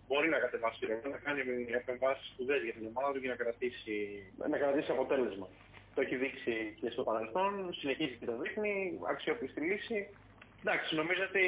μπορεί 0.09 0.27
να 0.29 0.39
κατεβάσει 0.45 0.79
να 1.15 1.19
κάνει 1.25 1.41
επεμβάσεις 1.81 2.27
σπουδαίε 2.31 2.59
για 2.67 2.75
την 2.77 2.85
ομάδα 2.91 3.09
του 3.13 3.21
και 3.21 3.31
να 3.33 3.39
κρατήσει, 3.41 3.95
να 4.51 4.57
κρατήσει 4.57 4.91
αποτέλεσμα. 4.91 5.47
Το 5.95 6.01
έχει 6.01 6.15
δείξει 6.23 6.53
και 6.79 6.89
στο 6.89 7.03
παρελθόν, 7.09 7.51
συνεχίζει 7.79 8.15
και 8.19 8.25
το 8.31 8.35
δείχνει, 8.41 8.73
αξιοποιεί 9.13 9.49
τη 9.55 9.61
λύση. 9.69 9.99
Εντάξει, 10.61 10.95
νομίζω 10.95 11.23
ότι 11.29 11.45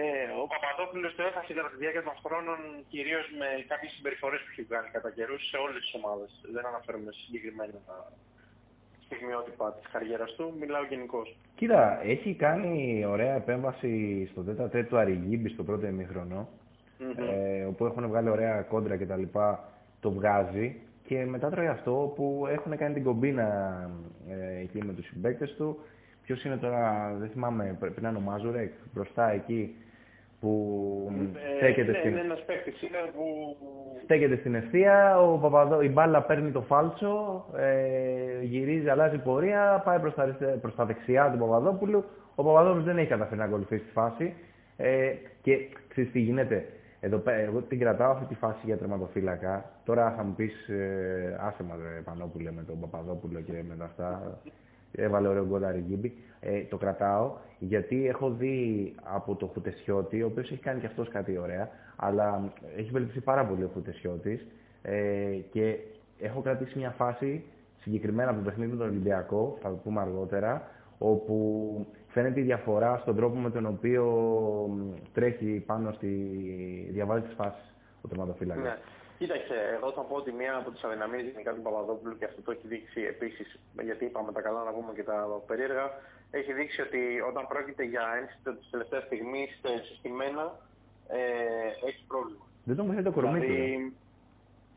ε, 0.00 0.26
ο 0.42 0.44
Παπαδόπουλος 0.52 1.14
το 1.16 1.22
έχασε 1.30 1.52
κατά 1.58 1.70
τη 1.72 1.76
διάρκεια 1.82 2.04
των 2.08 2.16
χρόνων 2.24 2.58
κυρίως 2.92 3.24
με 3.40 3.48
κάποιες 3.70 3.92
συμπεριφορές 3.96 4.40
που 4.42 4.50
έχει 4.52 4.62
βγάλει 4.68 4.88
κατά 4.96 5.10
καιρούς 5.16 5.42
σε 5.50 5.56
όλες 5.64 5.80
τις 5.84 5.94
ομάδες. 6.00 6.30
Δεν 6.54 6.64
αναφέρομαι 6.72 7.12
συγκεκριμένα 7.22 7.78
στιγμιότυπα 9.04 9.66
της 9.76 9.86
καριέρας 9.92 10.30
του, 10.36 10.44
μιλάω 10.60 10.84
γενικώς. 10.92 11.36
Κοίτα, 11.54 11.82
έχει 12.02 12.30
κάνει 12.34 13.04
ωραία 13.14 13.34
επέμβαση 13.34 13.92
στο 14.30 14.40
τέτα 14.42 14.84
του 14.88 14.98
Αριγίμπη 14.98 15.48
στο 15.48 15.62
πρώτο 15.64 15.86
ημίχρονο 15.86 16.48
ε, 16.98 17.64
όπου 17.64 17.84
έχουν 17.86 18.08
βγάλει 18.08 18.28
ωραία 18.28 18.62
κόντρα 18.62 18.96
κτλ. 18.96 19.22
Το 20.00 20.10
βγάζει 20.10 20.80
και 21.06 21.24
μετά 21.24 21.50
τρώει 21.50 21.66
αυτό 21.66 22.12
που 22.16 22.46
έχουν 22.50 22.76
κάνει 22.76 22.94
την 22.94 23.04
κομπίνα 23.04 23.48
ε, 24.28 24.60
εκεί 24.60 24.84
με 24.84 24.92
τους 24.92 25.06
συμπαίκτες 25.06 25.54
του. 25.56 25.78
Ποιος 26.24 26.44
είναι 26.44 26.56
τώρα, 26.56 27.14
δεν 27.18 27.28
θυμάμαι, 27.28 27.76
πρέπει 27.80 28.00
να 28.00 28.08
είναι 28.08 28.18
ο 28.18 28.20
Μάζουρεκ, 28.20 28.72
μπροστά 28.92 29.30
εκεί 29.30 29.76
που 30.40 31.12
ε, 31.34 31.56
στέκεται, 31.56 31.92
ναι, 31.92 31.98
στην... 31.98 32.10
Είναι 32.10 32.20
ένας 32.20 32.44
παίκτης, 32.44 32.82
είναι 32.82 32.98
που... 33.14 33.56
στέκεται 34.02 34.36
στην 34.36 34.54
ευθεία, 34.54 35.20
ο 35.20 35.38
Παπαδό... 35.38 35.82
η 35.82 35.88
μπάλα 35.88 36.22
παίρνει 36.22 36.50
το 36.50 36.60
φάλτσο, 36.60 37.44
ε, 37.56 38.42
γυρίζει, 38.42 38.88
αλλάζει 38.88 39.18
πορεία, 39.18 39.82
πάει 39.84 39.98
προς 39.98 40.14
τα, 40.14 40.36
προς 40.60 40.74
τα 40.74 40.84
δεξιά 40.84 41.30
του 41.30 41.38
Παπαδόπουλου. 41.38 42.04
Ο 42.34 42.42
Παπαδόπουλος 42.42 42.84
δεν 42.84 42.98
έχει 42.98 43.08
καταφέρει 43.08 43.40
να 43.40 43.46
ακολουθήσει 43.46 43.84
τη 43.84 43.90
φάση. 43.90 44.34
Ε, 44.76 45.12
και 45.42 45.56
ξέρεις 45.88 46.10
τι 46.10 46.20
γίνεται, 46.20 46.66
εδώ 47.00 47.16
πέρα, 47.18 47.38
εγώ 47.38 47.60
την 47.60 47.78
κρατάω 47.78 48.10
αυτή 48.10 48.24
τη 48.24 48.34
φάση 48.34 48.60
για 48.64 48.76
τερματοφύλακα. 48.76 49.70
Τώρα 49.84 50.14
θα 50.16 50.22
μου 50.22 50.34
πεις, 50.34 50.68
ε, 50.68 51.38
άσε 51.40 51.62
μας 51.62 51.78
Πανόπουλε 52.04 52.50
με 52.50 52.62
τον 52.62 52.80
Παπαδόπουλο 52.80 53.40
και 53.40 53.52
με 53.68 53.76
τα 53.78 53.84
αυτά. 53.84 54.38
Έβαλε 54.96 55.28
ωραίο 55.28 55.46
γκολάρι 55.46 55.84
Γκίμπι. 55.86 56.12
Ε, 56.40 56.60
το 56.60 56.76
κρατάω 56.76 57.32
γιατί 57.58 58.06
έχω 58.06 58.30
δει 58.30 58.94
από 59.02 59.34
το 59.34 59.46
Χουτεσιώτη, 59.46 60.22
ο 60.22 60.26
οποίος 60.26 60.50
έχει 60.50 60.60
κάνει 60.60 60.80
και 60.80 60.86
αυτός 60.86 61.08
κάτι 61.08 61.38
ωραία, 61.38 61.68
αλλά 61.96 62.52
έχει 62.76 62.90
βελτιωθεί 62.90 63.20
πάρα 63.20 63.46
πολύ 63.46 63.64
ο 63.64 63.70
Χουτεσιώτης. 63.74 64.46
Ε, 64.82 65.38
και 65.50 65.78
έχω 66.18 66.40
κρατήσει 66.40 66.78
μια 66.78 66.90
φάση 66.90 67.44
συγκεκριμένα 67.76 68.30
από 68.30 68.38
το 68.38 68.44
παιχνίδι 68.44 68.70
με 68.70 68.76
τον 68.76 68.88
Ολυμπιακό, 68.88 69.58
θα 69.62 69.68
το 69.68 69.74
πούμε 69.74 70.00
αργότερα, 70.00 70.68
όπου 70.98 71.86
φαίνεται 72.08 72.40
η 72.40 72.42
διαφορά 72.42 72.98
στον 72.98 73.16
τρόπο 73.16 73.36
με 73.36 73.50
τον 73.50 73.66
οποίο 73.66 74.04
τρέχει 75.12 75.62
πάνω 75.66 75.92
στη 75.92 76.08
διαβάζει 76.90 77.24
τις 77.24 77.34
φάσεις 77.34 77.74
ο 78.02 78.08
τερματοφύλακας. 78.08 78.64
Ναι. 78.64 78.76
Κοίταξε, 79.18 79.54
εγώ 79.76 79.92
θα 79.92 80.00
πω 80.00 80.14
ότι 80.16 80.32
μία 80.32 80.56
από 80.56 80.70
τις 80.70 80.82
αδυναμίες 80.84 81.24
γενικά 81.24 81.52
του 81.54 81.62
Παπαδόπουλου 81.62 82.18
και 82.18 82.24
αυτό 82.24 82.40
το 82.42 82.50
έχει 82.50 82.66
δείξει 82.66 83.00
επίσης, 83.02 83.58
γιατί 83.82 84.04
είπαμε 84.04 84.32
τα 84.32 84.40
καλά 84.40 84.64
να 84.64 84.72
πούμε 84.72 84.92
και 84.92 85.02
τα 85.02 85.42
περίεργα, 85.46 85.90
έχει 86.30 86.52
δείξει 86.52 86.80
ότι 86.80 87.20
όταν 87.28 87.46
πρόκειται 87.46 87.84
για 87.84 88.04
ένστιτο 88.20 88.52
της 88.52 88.70
τελευταίας 88.70 89.04
στιγμής 89.04 89.60
συστημένα 89.88 90.44
ε, 91.08 91.86
έχει 91.88 92.04
πρόβλημα. 92.06 92.44
Δεν 92.64 92.76
τον 92.76 92.84
βοηθάει 92.86 93.04
το 93.04 93.12
κορμί 93.12 93.38
δηλαδή, 93.38 93.74
του. 93.74 93.96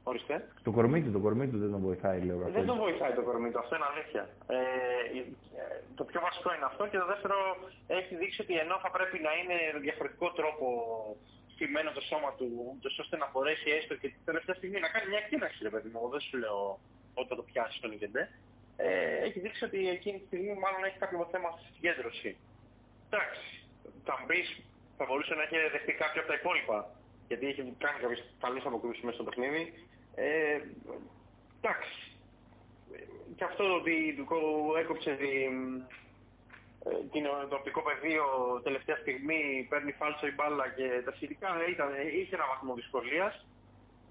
Ορίστε. 0.09 0.35
Το 0.63 0.71
κορμί 0.71 0.99
του, 1.03 1.11
το 1.11 1.19
κορμί 1.19 1.47
του 1.47 1.57
δεν 1.63 1.71
τον 1.71 1.81
βοηθάει, 1.87 2.19
λέω. 2.27 2.37
Δεν 2.37 2.65
τον 2.65 2.77
βοηθάει 2.77 3.13
το 3.19 3.23
κορμί 3.29 3.49
του, 3.51 3.59
αυτό 3.59 3.75
είναι 3.75 3.87
αλήθεια. 3.93 4.23
Ε, 4.47 4.57
το 5.95 6.03
πιο 6.09 6.19
βασικό 6.27 6.49
είναι 6.55 6.67
αυτό 6.71 6.83
και 6.87 6.97
το 7.03 7.07
δεύτερο 7.13 7.37
έχει 7.87 8.15
δείξει 8.21 8.41
ότι 8.41 8.53
ενώ 8.63 8.75
θα 8.83 8.89
πρέπει 8.97 9.17
να 9.27 9.31
είναι 9.39 9.57
διαφορετικό 9.85 10.27
τρόπο 10.39 10.67
στημένο 11.57 11.89
το 11.97 12.03
σώμα 12.11 12.29
του, 12.37 12.47
ώστε 13.03 13.15
να 13.17 13.27
μπορέσει 13.31 13.67
έστω 13.77 13.93
και 14.01 14.07
την 14.13 14.23
τελευταία 14.29 14.55
στιγμή 14.55 14.79
να 14.85 14.89
κάνει 14.93 15.07
μια 15.13 15.23
κίνηση, 15.29 15.59
ρε 15.67 15.71
παιδί 15.73 15.89
μου. 15.89 15.97
Εγώ 16.01 16.09
δεν 16.15 16.23
σου 16.27 16.35
λέω 16.43 16.79
όταν 17.21 17.35
το 17.37 17.43
πιάσει 17.49 17.77
τον 17.83 17.91
Ιγεντέ. 17.95 18.23
Ε, 18.85 18.89
έχει 19.27 19.39
δείξει 19.43 19.63
ότι 19.69 19.79
εκείνη 19.97 20.17
τη 20.19 20.25
στιγμή 20.29 20.53
μάλλον 20.63 20.81
έχει 20.87 20.97
κάποιο 21.03 21.27
θέμα 21.33 21.49
στη 21.51 21.69
συγκέντρωση. 21.75 22.29
Εντάξει, 23.07 23.47
θα 24.07 24.15
μπεις, 24.25 24.49
θα 24.97 25.03
μπορούσε 25.05 25.33
να 25.35 25.43
έχει 25.45 25.55
δεχτεί 25.75 25.93
κάποιο 26.03 26.19
από 26.21 26.29
τα 26.31 26.37
υπόλοιπα. 26.41 26.77
Γιατί 27.27 27.45
έχει 27.51 27.61
κάνει 27.83 27.99
κάποιες 28.03 28.21
καλές 28.43 28.63
αποκρούσεις 28.65 29.03
μέσα 29.03 29.17
στο 29.17 29.27
παιχνίδι. 29.27 29.63
Ε, 30.15 30.59
εντάξει. 31.59 31.95
Και 33.37 33.43
αυτό 33.49 33.63
ότι 33.79 33.95
έκοψε 34.81 35.11
ε, 37.43 37.47
το 37.51 37.55
οπτικό 37.59 37.81
πεδίο 37.87 38.25
τελευταία 38.67 38.97
στιγμή, 39.03 39.41
παίρνει 39.69 39.91
φάλσο 39.99 40.25
η 40.31 40.33
μπάλα 40.35 40.65
και 40.77 40.87
τα 41.05 41.11
σχετικά 41.17 41.49
ήταν, 41.73 41.89
είχε 42.19 42.35
ένα 42.39 42.47
βαθμό 42.51 42.71
δυσκολίας. 42.81 43.33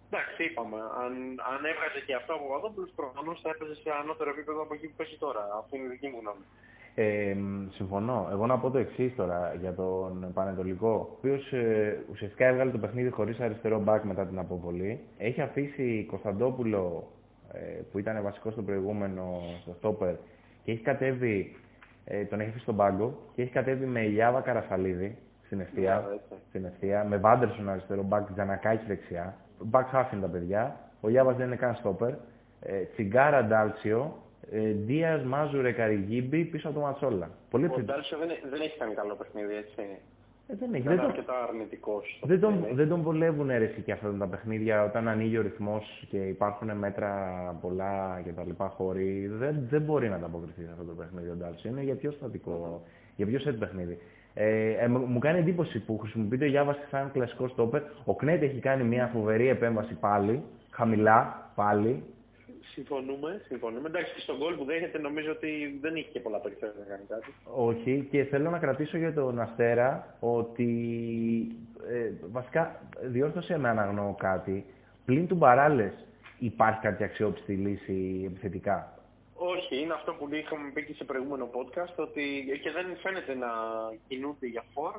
Εντάξει, 0.09 0.41
είπαμε. 0.49 0.79
Αν, 1.03 1.13
αν 1.53 1.61
έβγαζε 1.73 2.01
και 2.07 2.15
αυτό 2.21 2.31
από 2.35 2.45
Παπαδόπουλο, 2.47 2.89
προφανώς 3.01 3.37
θα 3.43 3.49
έπαιζε 3.55 3.75
σε 3.83 3.91
ανώτερο 4.03 4.31
επίπεδο 4.35 4.61
από 4.63 4.75
εκεί 4.75 4.87
που 4.89 4.97
παίζει 4.99 5.17
τώρα. 5.25 5.43
Αυτή 5.61 5.73
είναι 5.77 5.89
η 5.89 5.93
δική 5.95 6.09
μου 6.13 6.19
γνώμη. 6.23 6.45
Ε, 6.99 7.37
συμφωνώ. 7.79 8.29
Εγώ 8.33 8.47
να 8.47 8.59
πω 8.59 8.71
το 8.71 8.79
εξής 8.79 9.15
τώρα 9.15 9.55
για 9.61 9.75
τον 9.75 10.31
Πανετολικό, 10.35 10.89
ο 10.89 11.17
οποίος 11.19 11.53
ε, 11.53 12.05
ουσιαστικά 12.11 12.47
έβγαλε 12.47 12.71
το 12.71 12.79
παιχνίδι 12.79 13.11
χωρίς 13.11 13.41
αριστερό 13.41 13.79
μπακ 13.81 14.05
μετά 14.05 14.27
την 14.27 14.39
αποβολή. 14.39 15.01
Έχει 15.19 15.41
αφήσει 15.41 16.07
Κωνσταντόπουλο, 16.11 17.07
ε, 17.53 17.59
που 17.91 17.99
ήταν 17.99 18.23
βασικός 18.23 18.53
στο 18.53 18.63
προηγούμενο 18.63 19.43
στο 19.63 19.75
στόπερ, 19.79 20.15
και 20.65 20.73
έχει 20.73 20.83
κατέβει 20.83 21.57
ε, 22.09 22.25
τον 22.25 22.41
έχει 22.41 22.49
αφήσει 22.49 22.63
στον 22.63 22.77
πάγκο 22.77 23.19
και 23.35 23.43
έχει 23.43 23.51
κατέβει 23.51 23.87
με 23.87 24.01
Ηλιάβα 24.01 24.41
Καραφαλίδη 24.41 25.19
στην 25.45 25.61
ευθεία, 25.61 26.21
στην 26.49 26.65
ευθεία 26.65 27.05
με 27.05 27.17
Βάντερσον 27.17 27.69
αριστερό, 27.69 28.03
μπακ 28.03 28.33
Τζανακάκη 28.33 28.85
δεξιά. 28.87 29.37
Μπακς 29.59 29.91
χάφιν 29.91 30.21
τα 30.21 30.27
παιδιά. 30.27 30.81
Ο 31.01 31.09
Λιάβα 31.09 31.33
δεν 31.33 31.47
είναι 31.47 31.57
καν 31.57 31.75
στόπερ. 31.75 32.15
Ε, 32.61 32.83
τσιγκάρα 32.93 33.45
Ντάλσιο, 33.45 34.17
ε, 34.51 34.71
Δίας 34.71 35.23
Μάζουρε 35.23 35.73
Καριγίμπη 35.73 36.45
πίσω 36.45 36.69
από 36.69 36.79
το 36.79 36.85
Ματσόλα. 36.85 37.31
Πολύ 37.51 37.65
ο 37.65 37.81
Ντάλσιο 37.81 38.19
δεν, 38.19 38.29
δεν 38.51 38.61
έχει 38.61 38.79
κάνει 38.79 38.95
καλό 38.95 39.15
παιχνίδι, 39.15 39.55
έτσι. 39.55 39.83
Ε, 40.49 40.55
δεν 40.57 40.75
έχει. 40.75 40.89
Δεν, 40.89 41.01
αρκετά 41.01 41.43
αρνητικός. 41.49 42.21
Δεν 42.23 42.41
τον, 42.41 42.67
δεν 42.73 42.89
τον 42.89 43.03
βολεύουν 43.03 43.51
αίρεση 43.51 43.81
και 43.81 43.93
αυτά 43.93 44.17
τα 44.19 44.27
παιχνίδια 44.27 44.85
όταν 44.85 45.09
ανοίγει 45.09 45.39
ο 45.39 45.43
ρυθμός 45.43 46.05
και 46.09 46.17
υπάρχουν 46.17 46.77
μέτρα 46.77 47.11
πολλά 47.61 48.21
και 48.25 48.31
τα 48.31 48.45
λοιπά 48.45 48.69
χωρί. 48.69 49.27
Δεν, 49.27 49.67
δεν 49.71 49.83
μπορεί 49.83 50.09
να 50.09 50.17
ανταποκριθεί 50.17 50.63
σε 50.63 50.71
αυτό 50.71 50.85
το 50.85 50.93
παιχνίδι 50.93 51.29
ο 51.29 51.35
Ντάλσι. 51.35 51.69
Είναι 51.69 51.83
για 51.83 51.95
πιο 51.95 52.11
στατικό, 52.11 52.83
για 53.17 53.27
πιο 53.27 53.39
σετ 53.39 53.59
παιχνίδι. 53.59 53.99
Ε, 54.35 54.71
ε, 54.71 54.89
μου 54.89 55.19
κάνει 55.19 55.39
εντύπωση 55.39 55.79
που 55.79 55.99
χρησιμοποιείται 55.99 56.45
ο 56.45 56.49
Γιάβας 56.49 56.77
σαν 56.91 57.11
κλασικός 57.13 57.51
στόπερ. 57.51 57.83
Ο 58.05 58.15
Κνέτ 58.15 58.43
έχει 58.43 58.59
κάνει 58.59 58.85
μια 58.85 59.11
φοβερή 59.13 59.49
επέμβαση 59.49 59.95
πάλι, 59.95 60.43
χαμηλά 60.71 61.51
πάλι, 61.55 62.03
Συμφωνούμε, 62.77 63.41
συμφωνούμε. 63.47 63.89
Εντάξει, 63.89 64.21
στον 64.21 64.39
κόλ 64.39 64.55
που 64.55 64.65
δέχεται 64.65 64.99
νομίζω 64.99 65.31
ότι 65.31 65.79
δεν 65.81 65.97
είχε 65.97 66.09
και 66.09 66.21
πολλά 66.21 66.39
περιθώρια 66.39 66.75
να 66.79 66.85
κάνει 66.85 67.05
κάτι. 67.09 67.35
Όχι, 67.45 68.09
και 68.11 68.25
θέλω 68.25 68.51
να 68.51 68.59
κρατήσω 68.59 68.97
για 68.99 69.15
τον 69.15 69.41
Αστέρα 69.41 70.17
ότι 70.21 70.71
ε, 71.89 72.13
βασικά 72.31 72.81
διόρθωσε 73.03 73.59
με 73.59 73.69
αναγνώ 73.69 74.15
κάτι. 74.19 74.65
Πλην 75.05 75.27
του 75.27 75.35
Μπαράλες 75.35 75.95
υπάρχει 76.39 76.81
κάποια 76.81 77.07
αξιόπιστη 77.07 77.53
λύση 77.55 78.25
επιθετικά; 78.27 78.99
Όχι, 79.35 79.81
είναι 79.81 79.93
αυτό 79.93 80.13
που 80.13 80.35
είχαμε 80.35 80.71
πει 80.75 80.85
και 80.85 80.95
σε 80.95 81.05
προηγούμενο 81.05 81.51
podcast, 81.57 81.95
ότι 81.97 82.25
και 82.63 82.71
δεν 82.71 82.87
φαίνεται 83.03 83.35
να 83.35 83.51
κινούνται 84.09 84.47
για 84.47 84.65
φόρ. 84.75 84.95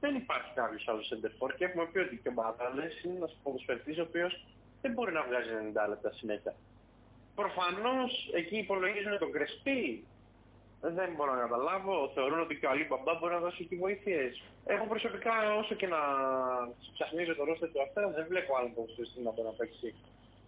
Δεν 0.00 0.14
υπάρχει 0.14 0.50
κάποιος 0.54 0.88
άλλος 0.88 1.12
center 1.12 1.50
και 1.56 1.64
έχουμε 1.64 1.84
πει 1.92 1.98
ότι 1.98 2.16
και 2.22 2.28
ο 2.28 2.32
Μπαράλες 2.32 3.02
είναι 3.02 3.16
ένας 3.16 3.38
ποδοσφαιριστής 3.42 3.98
ο 3.98 4.02
οποίος 4.02 4.46
δεν 4.82 4.92
μπορεί 4.92 5.12
να 5.12 5.22
βγάζει 5.28 5.50
90 5.84 5.88
λεπτά 5.88 6.12
συνέχεια. 6.12 6.54
Προφανώς 7.42 8.12
εκεί 8.40 8.56
υπολογίζουν 8.64 9.18
τον 9.18 9.32
Κρεσπί. 9.32 10.04
Δεν 10.80 11.08
μπορώ 11.16 11.32
να 11.34 11.40
καταλάβω. 11.44 12.10
Θεωρούν 12.14 12.40
ότι 12.40 12.54
και 12.58 12.66
ο 12.66 12.70
Αλή 12.70 12.84
Μπαμπά 12.88 13.12
μπορεί 13.18 13.32
να 13.34 13.42
δώσει 13.46 13.64
και 13.68 13.76
βοήθειες. 13.76 14.32
Εγώ 14.74 14.84
προσωπικά, 14.92 15.34
όσο 15.60 15.74
και 15.80 15.88
να 15.94 16.00
ψαχνίζω 16.94 17.32
το 17.34 17.44
ρόστερ 17.44 17.68
του 17.72 17.82
Αστέρα, 17.82 18.08
δεν 18.18 18.26
βλέπω 18.30 18.50
άλλο 18.56 18.70
ποδοσφαιριστή 18.74 19.20
να 19.26 19.30
μπορεί 19.32 19.48
να 19.52 19.56
παίξει 19.60 19.88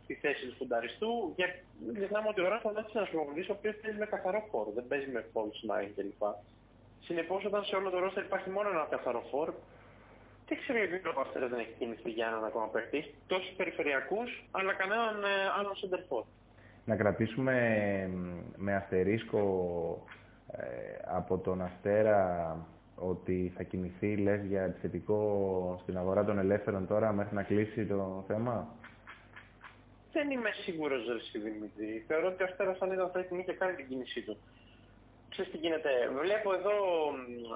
τη 0.06 0.14
θέση 0.22 0.42
του 0.46 0.54
φουνταριστού. 0.58 1.12
Και 1.36 1.46
δεν 1.86 1.94
ξεχνάμε 1.98 2.28
ότι 2.32 2.40
ο 2.44 2.48
Ράφα 2.52 2.70
δεν 2.76 2.84
είναι 2.88 3.00
ένα 3.02 3.08
προπονητή 3.12 3.50
ο 3.52 3.54
οποίος 3.58 3.74
παίζει 3.80 3.98
με 4.02 4.06
καθαρό 4.14 4.40
φόρο. 4.50 4.70
Δεν 4.78 4.86
παίζει 4.90 5.08
με 5.14 5.20
false 5.32 5.60
nine 5.70 5.90
κλπ. 5.96 6.22
Συνεπώς, 7.06 7.40
όταν 7.50 7.64
σε 7.64 7.74
όλο 7.78 7.88
το 7.90 7.98
ρόστερ 8.04 8.22
υπάρχει 8.24 8.50
μόνο 8.56 8.68
ένα 8.74 8.86
καθαρό 8.94 9.22
φόρο, 9.30 9.54
δεν 10.48 10.56
ξέρω 10.62 10.78
γιατί 10.78 10.94
ο 11.08 11.20
Αστέρα 11.24 11.46
δεν 11.52 11.58
έχει 11.64 11.74
κίνηση 11.78 12.10
για 12.16 12.26
έναν 12.30 12.44
ακόμα 12.44 12.66
παίχτη. 12.74 13.00
Τόσους 13.32 13.52
περιφερειακούς, 13.58 14.30
αλλά 14.50 14.72
κανέναν 14.80 15.14
ε, 15.24 15.34
άλλο 15.58 15.72
center 15.80 16.02
να 16.84 16.96
κρατήσουμε 16.96 17.56
με 18.56 18.74
αστερίσκο 18.74 19.40
ε, 20.52 20.62
από 21.04 21.38
τον 21.38 21.62
Αστέρα 21.62 22.56
ότι 22.94 23.52
θα 23.56 23.62
κινηθεί, 23.62 24.16
λες, 24.16 24.44
για 24.44 24.62
επιθετικό 24.62 25.20
στην 25.82 25.96
αγορά 25.96 26.24
των 26.24 26.38
ελεύθερων 26.38 26.86
τώρα 26.86 27.12
μέχρι 27.12 27.34
να 27.34 27.42
κλείσει 27.42 27.86
το 27.86 28.24
θέμα; 28.26 28.68
Δεν 30.12 30.30
είμαι 30.30 30.50
σίγουρος, 30.64 31.04
Ζερσί 31.04 31.38
Δημητρή. 31.38 32.04
Θεωρώ 32.06 32.26
ότι 32.26 32.42
ο 32.42 32.46
Αστέρας 32.50 32.80
αν 32.80 32.92
ήταν 32.92 33.10
θα 33.10 33.18
έχει 33.18 33.44
και 33.44 33.52
κάνει 33.52 33.74
την 33.76 33.88
κίνησή 33.88 34.22
του. 34.22 34.36
Ξέρεις 35.28 35.50
τι 35.50 35.58
γίνεται. 35.58 35.90
Βλέπω 36.20 36.54
εδώ 36.54 36.76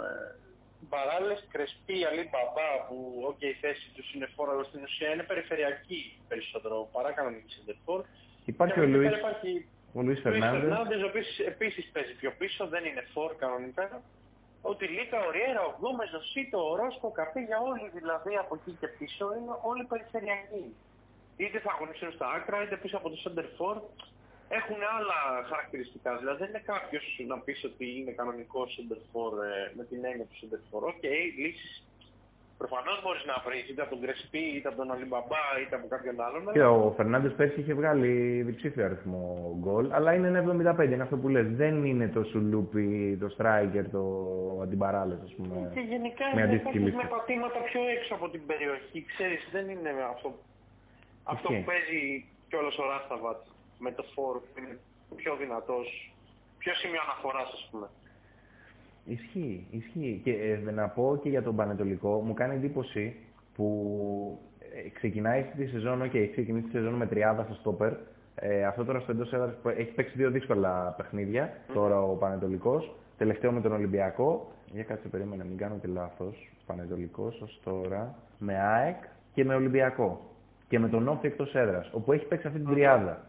ε, 0.07 0.45
Κρεσπί, 1.53 2.05
Αλή 2.05 2.25
Μπαμπά, 2.31 2.71
που 2.89 2.97
okay, 3.31 3.51
η 3.57 3.59
θέση 3.61 3.87
τους 3.95 4.15
είναι 4.15 4.29
φόρα, 4.35 4.53
αλλά 4.53 4.65
στην 4.65 4.83
ουσία 4.83 5.09
είναι 5.13 5.23
περιφερειακή 5.23 6.01
περισσότερο 6.29 6.89
παρά 6.93 7.11
κανονική 7.13 7.53
σεντερφόρ. 7.55 8.01
Υπάρχει 8.45 8.81
ο 8.81 8.87
Λουίς, 8.87 9.13
ο 9.93 10.03
Λουίς 10.03 10.21
Φερνάνδες. 10.21 11.03
ο 11.03 11.07
οποίος 11.07 11.39
επίσης 11.39 11.91
παίζει 11.93 12.15
πιο 12.21 12.31
πίσω, 12.39 12.67
δεν 12.67 12.85
είναι 12.85 13.05
φορ 13.13 13.31
κανονικά. 13.37 14.03
Ο 14.63 14.75
Τιλίκα, 14.75 15.19
ο 15.27 15.31
Ριέρα, 15.31 15.63
ο 15.69 15.73
Γκόμες, 15.79 16.13
ο 16.13 16.21
Σίτο, 16.31 16.59
ο 16.71 16.77
Ρόσκο, 16.77 17.07
ο 17.37 17.41
για 17.49 17.59
όλοι 17.71 17.89
δηλαδή 17.99 18.33
από 18.43 18.53
εκεί 18.59 18.73
και 18.81 18.89
πίσω 18.99 19.25
είναι 19.37 19.55
όλοι 19.71 19.85
περιφερειακοί. 19.93 20.65
Είτε 21.37 21.59
θα 21.65 21.71
αγωνιστούν 21.77 22.13
στα 22.13 22.27
άκρα, 22.37 22.63
είτε 22.63 22.77
πίσω 22.77 22.97
από 23.01 23.09
το 23.13 23.19
σέντερ 23.25 23.47
φορ. 23.59 23.77
Έχουν 24.59 24.81
άλλα 24.97 25.19
χαρακτηριστικά. 25.51 26.11
Δηλαδή 26.21 26.39
δεν 26.43 26.49
είναι 26.49 26.65
κάποιος 26.73 27.05
να 27.27 27.39
πεις 27.45 27.65
ότι 27.65 27.85
είναι 27.99 28.13
κανονικός 28.21 28.69
σέντερ 28.77 29.01
φορ 29.13 29.33
ε, 29.49 29.73
με 29.77 29.85
την 29.91 30.05
έννοια 30.05 30.27
του 30.29 30.37
σέντερ 30.41 30.61
φορ. 30.71 30.83
Ok, 30.91 31.01
okay, 31.03 31.23
λύσεις 31.43 31.84
Προφανώς 32.65 33.03
μπορείς 33.03 33.25
να 33.25 33.37
βρεις 33.47 33.69
είτε 33.69 33.83
από 33.83 33.91
τον 33.91 34.01
Κρεσπί, 34.05 34.45
είτε 34.57 34.69
από 34.69 34.77
τον 34.77 34.91
Αλιμπαμπά, 34.93 35.45
είτε 35.63 35.75
από 35.77 35.87
κάποιον 35.95 36.21
άλλον. 36.27 36.53
Και 36.53 36.65
ο 36.65 36.93
Φερνάντες 36.97 37.33
πέρσι 37.33 37.61
είχε 37.61 37.75
βγάλει 37.75 38.11
διψήφιο 38.49 38.85
αριθμό 38.85 39.57
γκολ, 39.61 39.93
αλλά 39.93 40.15
είναι 40.15 40.29
75, 40.29 40.93
είναι 40.93 41.03
αυτό 41.03 41.17
που 41.17 41.29
λες. 41.29 41.47
Δεν 41.63 41.85
είναι 41.85 42.09
το 42.09 42.23
σουλούπι, 42.25 43.17
το 43.21 43.29
striker, 43.37 43.85
το 43.93 44.03
αντιπαράλληλο, 44.63 45.21
ας 45.25 45.35
πούμε. 45.37 45.71
Και 45.75 45.81
γενικά 45.81 46.25
είναι 46.33 46.47
με 47.03 47.07
πατήματα 47.17 47.59
πιο 47.59 47.81
έξω 47.97 48.15
από 48.15 48.27
την 48.29 48.47
περιοχή. 48.47 49.05
Ξέρεις, 49.13 49.49
δεν 49.53 49.69
είναι 49.69 49.91
αυτό, 50.15 50.29
αυτό 51.25 51.49
που 51.49 51.65
παίζει 51.71 52.01
κιόλα 52.49 52.73
ο 52.83 52.85
Ράσταβατ 52.91 53.43
με 53.79 53.91
το 53.93 54.05
φόρ 54.15 54.35
που 54.41 54.57
είναι 54.59 54.79
πιο 55.17 55.37
δυνατός. 55.37 55.87
Πιο 56.59 56.75
σημείο 56.75 57.01
αναφοράς, 57.07 57.51
ας 57.59 57.69
πούμε. 57.71 57.87
Ισχύει, 59.05 59.67
ισχύει. 59.71 60.21
Και 60.25 60.31
ε, 60.31 60.71
να 60.71 60.89
πω 60.89 61.19
και 61.23 61.29
για 61.29 61.43
τον 61.43 61.57
Πανετολικό, 61.57 62.21
μου 62.21 62.35
κάνει 62.35 62.55
εντύπωση 62.55 63.17
που 63.55 64.39
ε, 64.59 64.89
ξεκινάει 64.89 65.45
τη 65.57 65.67
σεζόν, 65.67 66.03
okay, 66.03 66.15
έχει 66.15 66.31
ξεκινήσει 66.31 66.65
τη 66.65 66.71
σεζόν 66.71 66.95
με 66.95 67.07
τριάδα 67.07 67.45
στο 67.45 67.55
στόπερ. 67.55 67.93
Ε, 68.35 68.65
αυτό 68.65 68.85
τώρα 68.85 69.01
στο 69.01 69.13
εντός 69.13 69.33
έδρας 69.33 69.55
έχει 69.77 69.91
παίξει 69.91 70.17
δύο 70.17 70.31
δύσκολα 70.31 70.95
παιχνίδια. 70.97 71.53
Τώρα 71.75 72.03
ο 72.03 72.15
Πανετολικός. 72.15 72.95
Τελευταίο 73.19 73.53
με 73.53 73.61
τον 73.61 73.73
Ολυμπιακό. 73.73 74.53
Για 74.73 74.83
κάτσε 74.83 75.09
περίμενα, 75.09 75.45
μην 75.45 75.57
κάνω 75.57 75.79
και 75.81 75.89
λάθος. 75.89 76.53
Πανετολικός 76.67 77.41
ως 77.41 77.61
τώρα 77.65 78.15
με 78.39 78.59
ΑΕΚ 78.59 78.97
και 79.35 79.45
με 79.45 79.55
Ολυμπιακό. 79.55 80.21
και 80.69 80.79
με 80.79 80.89
τον 80.89 81.09
Όφη 81.09 81.27
εκτός 81.27 81.55
έδρας, 81.55 81.91
όπου 81.93 82.13
έχει 82.13 82.25
παίξει 82.25 82.47
αυτή 82.47 82.59
την 82.59 82.69
τριάδα. 82.69 83.23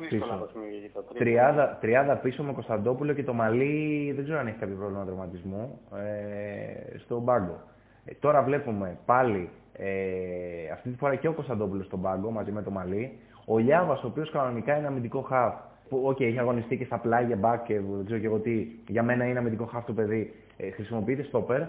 Δύσκολα 0.00 0.32
Πίσω. 0.32 0.44
παιχνίδια 0.44 0.78
για 0.78 0.90
τα 0.92 1.02
τρία. 1.04 1.18
Τριάδα, 1.18 1.78
τριάδα 1.80 2.16
πίσω 2.16 2.42
με 2.42 2.52
Κωνσταντόπουλο 2.52 3.12
και 3.12 3.24
το 3.24 3.32
Μαλί 3.32 4.12
δεν 4.14 4.24
ξέρω 4.24 4.38
αν 4.38 4.46
έχει 4.46 4.56
κάποιο 4.58 4.76
πρόβλημα 4.76 5.04
τραυματισμού 5.04 5.80
ε, 5.96 6.98
στον 6.98 7.24
πάγκο. 7.24 7.60
Ε, 8.04 8.12
τώρα 8.20 8.42
βλέπουμε 8.42 8.98
πάλι 9.06 9.48
ε, 9.72 10.70
αυτή 10.72 10.90
τη 10.90 10.96
φορά 10.96 11.14
και 11.14 11.28
ο 11.28 11.32
Κωνσταντόπουλος 11.32 11.86
στον 11.86 12.00
πάγκο 12.02 12.30
μαζί 12.30 12.52
με 12.52 12.62
το 12.62 12.70
Μαλί. 12.70 13.18
Ο 13.44 13.58
Λιάβας, 13.58 14.02
ο 14.02 14.06
οποίος 14.06 14.30
κανονικά 14.30 14.76
είναι 14.76 14.86
αμυντικό 14.86 15.20
χαφ, 15.20 15.54
που 15.88 16.02
οκ, 16.04 16.20
έχει 16.20 16.38
αγωνιστεί 16.38 16.76
και 16.76 16.84
στα 16.84 16.98
πλάγια 16.98 17.36
μπακ 17.36 17.62
και 17.62 17.80
δεν 17.80 18.04
ξέρω 18.04 18.20
και 18.20 18.26
εγώ 18.26 18.38
τι, 18.38 18.66
για 18.88 19.02
μένα 19.02 19.24
είναι 19.24 19.38
αμυντικό 19.38 19.64
χαφ 19.64 19.84
το 19.84 19.92
παιδί. 19.92 20.34
Ε, 20.56 20.70
χρησιμοποιείται 20.70 21.22
στόπερ, 21.22 21.62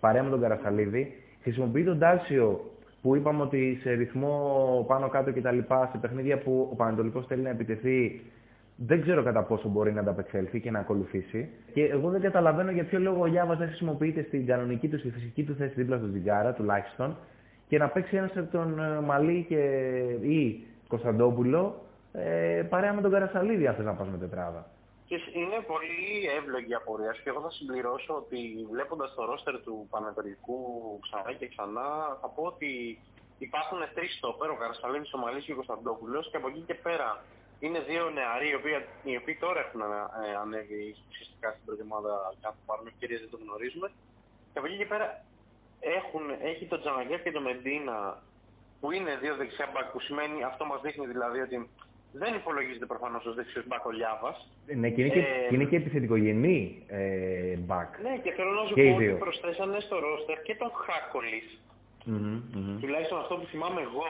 παρέα 0.00 0.22
με 0.22 0.30
τον 0.30 0.40
Καρασαλίδη. 0.40 1.14
Χρησιμοποιεί 1.42 1.84
τον 1.84 1.98
Τάσιο 1.98 2.70
που 3.02 3.16
είπαμε 3.16 3.42
ότι 3.42 3.78
σε 3.82 3.92
ρυθμό 3.92 4.84
πάνω 4.88 5.08
κάτω 5.08 5.32
κτλ. 5.32 5.58
σε 5.92 5.98
παιχνίδια 6.00 6.38
που 6.38 6.68
ο 6.72 6.74
Παναιτωλικός 6.74 7.26
θέλει 7.26 7.42
να 7.42 7.50
επιτεθεί 7.50 8.20
δεν 8.86 9.00
ξέρω 9.02 9.22
κατά 9.22 9.42
πόσο 9.42 9.68
μπορεί 9.68 9.92
να 9.92 10.00
ανταπεξέλθει 10.00 10.60
και 10.60 10.70
να 10.70 10.78
ακολουθήσει. 10.78 11.48
Και 11.72 11.84
εγώ 11.84 12.10
δεν 12.10 12.20
καταλαβαίνω 12.20 12.70
για 12.70 12.84
ποιο 12.84 12.98
λόγο 12.98 13.22
ο 13.22 13.26
Λιάβας 13.26 13.58
δεν 13.58 13.66
χρησιμοποιείται 13.66 14.22
στην 14.22 14.46
κανονική 14.46 14.88
του, 14.88 14.98
στη 14.98 15.10
φυσική 15.10 15.44
του 15.44 15.54
θέση 15.54 15.74
δίπλα 15.76 15.96
στον 15.96 16.10
Τζιγκάρα 16.10 16.52
τουλάχιστον 16.52 17.16
και 17.68 17.78
να 17.78 17.88
παίξει 17.88 18.16
ένας 18.16 18.36
από 18.36 18.50
τον 18.50 18.80
ε, 18.80 19.00
Μαλή 19.00 19.44
και... 19.48 19.56
ή 20.20 20.64
Κωνσταντόπουλο 20.88 21.82
ε, 22.12 22.62
παρέα 22.68 22.92
με 22.92 23.00
τον 23.00 23.10
Καρασαλίδη, 23.10 23.66
αν 23.66 23.74
θες 23.74 23.84
να 23.84 23.92
πας 23.92 24.08
με 24.08 24.18
τετράδα. 24.18 24.66
Και 25.10 25.18
είναι 25.40 25.58
πολύ 25.72 26.26
εύλογη 26.38 26.70
η 26.70 26.74
απορία 26.74 27.12
σου 27.14 27.22
και 27.22 27.32
εγώ 27.32 27.40
θα 27.46 27.50
συμπληρώσω 27.50 28.12
ότι 28.22 28.40
βλέποντας 28.70 29.14
το 29.14 29.24
ρόστερ 29.24 29.54
του 29.64 29.86
Πανετολικού 29.90 30.58
ξανά 31.04 31.32
και 31.32 31.48
ξανά, 31.48 31.88
θα 32.20 32.28
πω 32.34 32.42
ότι 32.42 32.70
υπάρχουν 33.38 33.80
τρεις 33.94 34.12
στόπερ, 34.16 34.50
ο 34.50 34.56
Καρασαλίδης, 34.56 35.12
ο 35.12 35.18
Μαλής 35.18 35.44
και 35.44 35.52
ο 35.52 35.54
Κωνσταντόπουλος, 35.54 36.30
και 36.30 36.36
από 36.36 36.48
εκεί 36.48 36.62
και 36.68 36.74
πέρα 36.74 37.08
είναι 37.60 37.80
δύο 37.80 38.10
νεαροί 38.10 38.48
οι 38.48 38.54
οποίοι, 38.54 38.74
οι 39.02 39.16
οποίοι 39.16 39.36
τώρα 39.44 39.60
έχουν 39.64 39.80
ε, 39.80 39.86
ανέβει 40.42 40.82
ουσιαστικά 41.10 41.48
στην 41.52 41.64
πρώτη 41.66 41.82
ομάδα 41.88 42.12
κάπου 42.42 42.60
πάρουν 42.66 42.86
ευκαιρίε, 42.86 43.18
δεν 43.18 43.30
το 43.30 43.38
γνωρίζουμε. 43.44 43.88
Και 44.52 44.58
από 44.58 44.66
εκεί 44.66 44.76
και 44.76 44.90
πέρα 44.92 45.06
έχουν, 45.98 46.24
έχει 46.50 46.64
τον 46.72 46.80
Τζαναγκέφ 46.80 47.22
και 47.22 47.32
τον 47.36 47.42
Μεντίνα 47.42 47.98
που 48.80 48.90
είναι 48.90 49.12
δύο 49.22 49.34
δεξιά 49.36 49.66
μπακ, 49.72 49.86
που 49.92 50.00
σημαίνει 50.00 50.38
αυτό 50.50 50.64
μας 50.64 50.80
δείχνει 50.80 51.06
δηλαδή 51.06 51.40
ότι 51.40 51.56
δεν 52.12 52.34
υπολογίζεται 52.34 52.86
προφανώς 52.86 53.24
ω 53.26 53.32
δεξιό 53.32 53.62
μπακ 53.66 53.84
ο 53.86 53.90
Λιάβας. 53.90 54.48
Ναι, 54.74 54.90
και 54.90 55.00
είναι 55.02 55.10
και, 55.14 55.18
Ε, 55.20 55.22
και, 55.48 55.54
είναι 55.54 55.64
και 55.64 55.76
επιθετικογενή 55.76 56.82
ε, 56.88 57.58
back. 57.70 57.88
Ναι, 58.02 58.14
και 58.22 58.30
θέλω 58.36 58.50
να 58.60 58.64
σου 58.66 58.74
Και 58.74 58.82
οι 58.82 58.88
πω 58.90 58.94
ότι 58.96 59.04
δύο. 59.06 59.16
προσθέσανε 59.16 59.80
στο 59.80 59.98
ρόστερ 59.98 60.42
και 60.42 60.54
τον 60.54 60.70
Χάκολης. 60.84 61.48
Μμμ, 62.04 62.42
μμμ. 62.54 62.80
Τουλάχιστον 62.80 63.18
αυτό 63.18 63.34
που 63.36 63.46
θυμάμαι 63.52 63.80
εγώ 63.88 64.08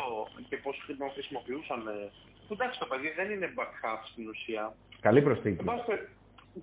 και 0.49 0.57
πώς 0.57 0.75
τον 0.99 1.11
χρησιμοποιούσαν. 1.14 1.80
ε, 1.88 2.11
Που 2.47 2.52
εντάξει, 2.59 2.78
το 2.83 2.87
παιδί 2.90 3.11
δεν 3.19 3.28
είναι 3.35 3.49
back 3.59 3.73
half 3.83 4.00
στην 4.12 4.25
ουσία. 4.33 4.62
Καλή 5.07 5.21
προσθήκη. 5.23 5.57
Εν 5.61 5.64
πάση 5.71 5.85
πeri- 5.90 6.09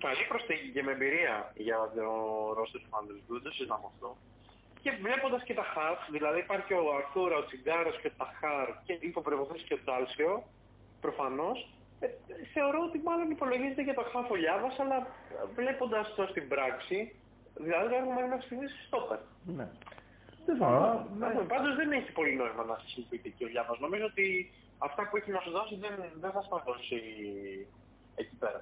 Καλή 0.06 0.24
προσθήκη 0.32 0.68
και 0.74 0.82
με 0.86 0.92
εμπειρία 0.96 1.36
για 1.66 1.78
το 1.96 2.06
ρόστερ 2.58 2.80
του 2.82 2.90
Πανδελικού, 2.94 3.32
δεν 3.36 3.42
το 3.46 3.50
συζητάμε 3.56 3.86
αυτό. 3.92 4.08
Και 4.82 4.90
βλέποντας 5.04 5.42
και 5.46 5.54
τα 5.60 5.66
half, 5.74 6.00
δηλαδή 6.16 6.38
υπάρχει 6.46 6.72
ο 6.74 6.84
Αρθούρα, 6.98 7.36
ο 7.42 7.44
Τσιγκάρος 7.46 7.96
και 8.00 8.08
ο 8.12 8.14
Ταχάρ 8.20 8.66
και 8.86 8.94
υπό 9.10 9.20
προποθέσει 9.26 9.64
και 9.68 9.76
ο 9.78 9.80
Τάλσιο, 9.88 10.30
προφανώς. 11.00 11.58
Ε, 12.00 12.06
θεωρώ 12.54 12.78
ότι 12.88 12.98
μάλλον 13.08 13.30
υπολογίζεται 13.36 13.82
για 13.82 13.94
το 13.98 14.04
half 14.12 14.28
ο 14.34 14.36
Λιάβας, 14.42 14.74
αλλά 14.82 14.98
βλέποντας 15.58 16.14
το 16.16 16.26
στην 16.32 16.48
πράξη, 16.52 16.98
δηλαδή 17.64 17.86
δεν 17.92 17.98
έχουμε 18.02 18.20
μέχρι 18.32 18.46
στιγμής 18.48 18.72
στόπερ. 18.86 19.20
Ναι. 19.58 19.66
Δεν 20.46 20.56
φάω. 20.56 21.00
Ναι. 21.18 21.26
Πάντως 21.52 21.72
δεν 21.80 21.88
έχει 21.98 22.10
πολύ 22.18 22.32
νόημα 22.40 22.62
να 22.70 22.74
χρησιμοποιείται 22.80 23.28
και 23.36 23.44
ο 23.44 23.48
Λιάβας. 23.52 23.78
Νομίζω 23.86 24.04
ότι 24.12 24.26
αυτά 24.86 25.00
που 25.08 25.16
έχει 25.16 25.30
να 25.36 25.40
σου 25.44 25.50
δώσει 25.50 25.74
δεν, 25.84 25.94
δεν 26.22 26.30
θα 26.34 26.40
στα 26.46 26.62
δώσει 26.66 26.98
εκεί 28.14 28.36
πέρα. 28.42 28.60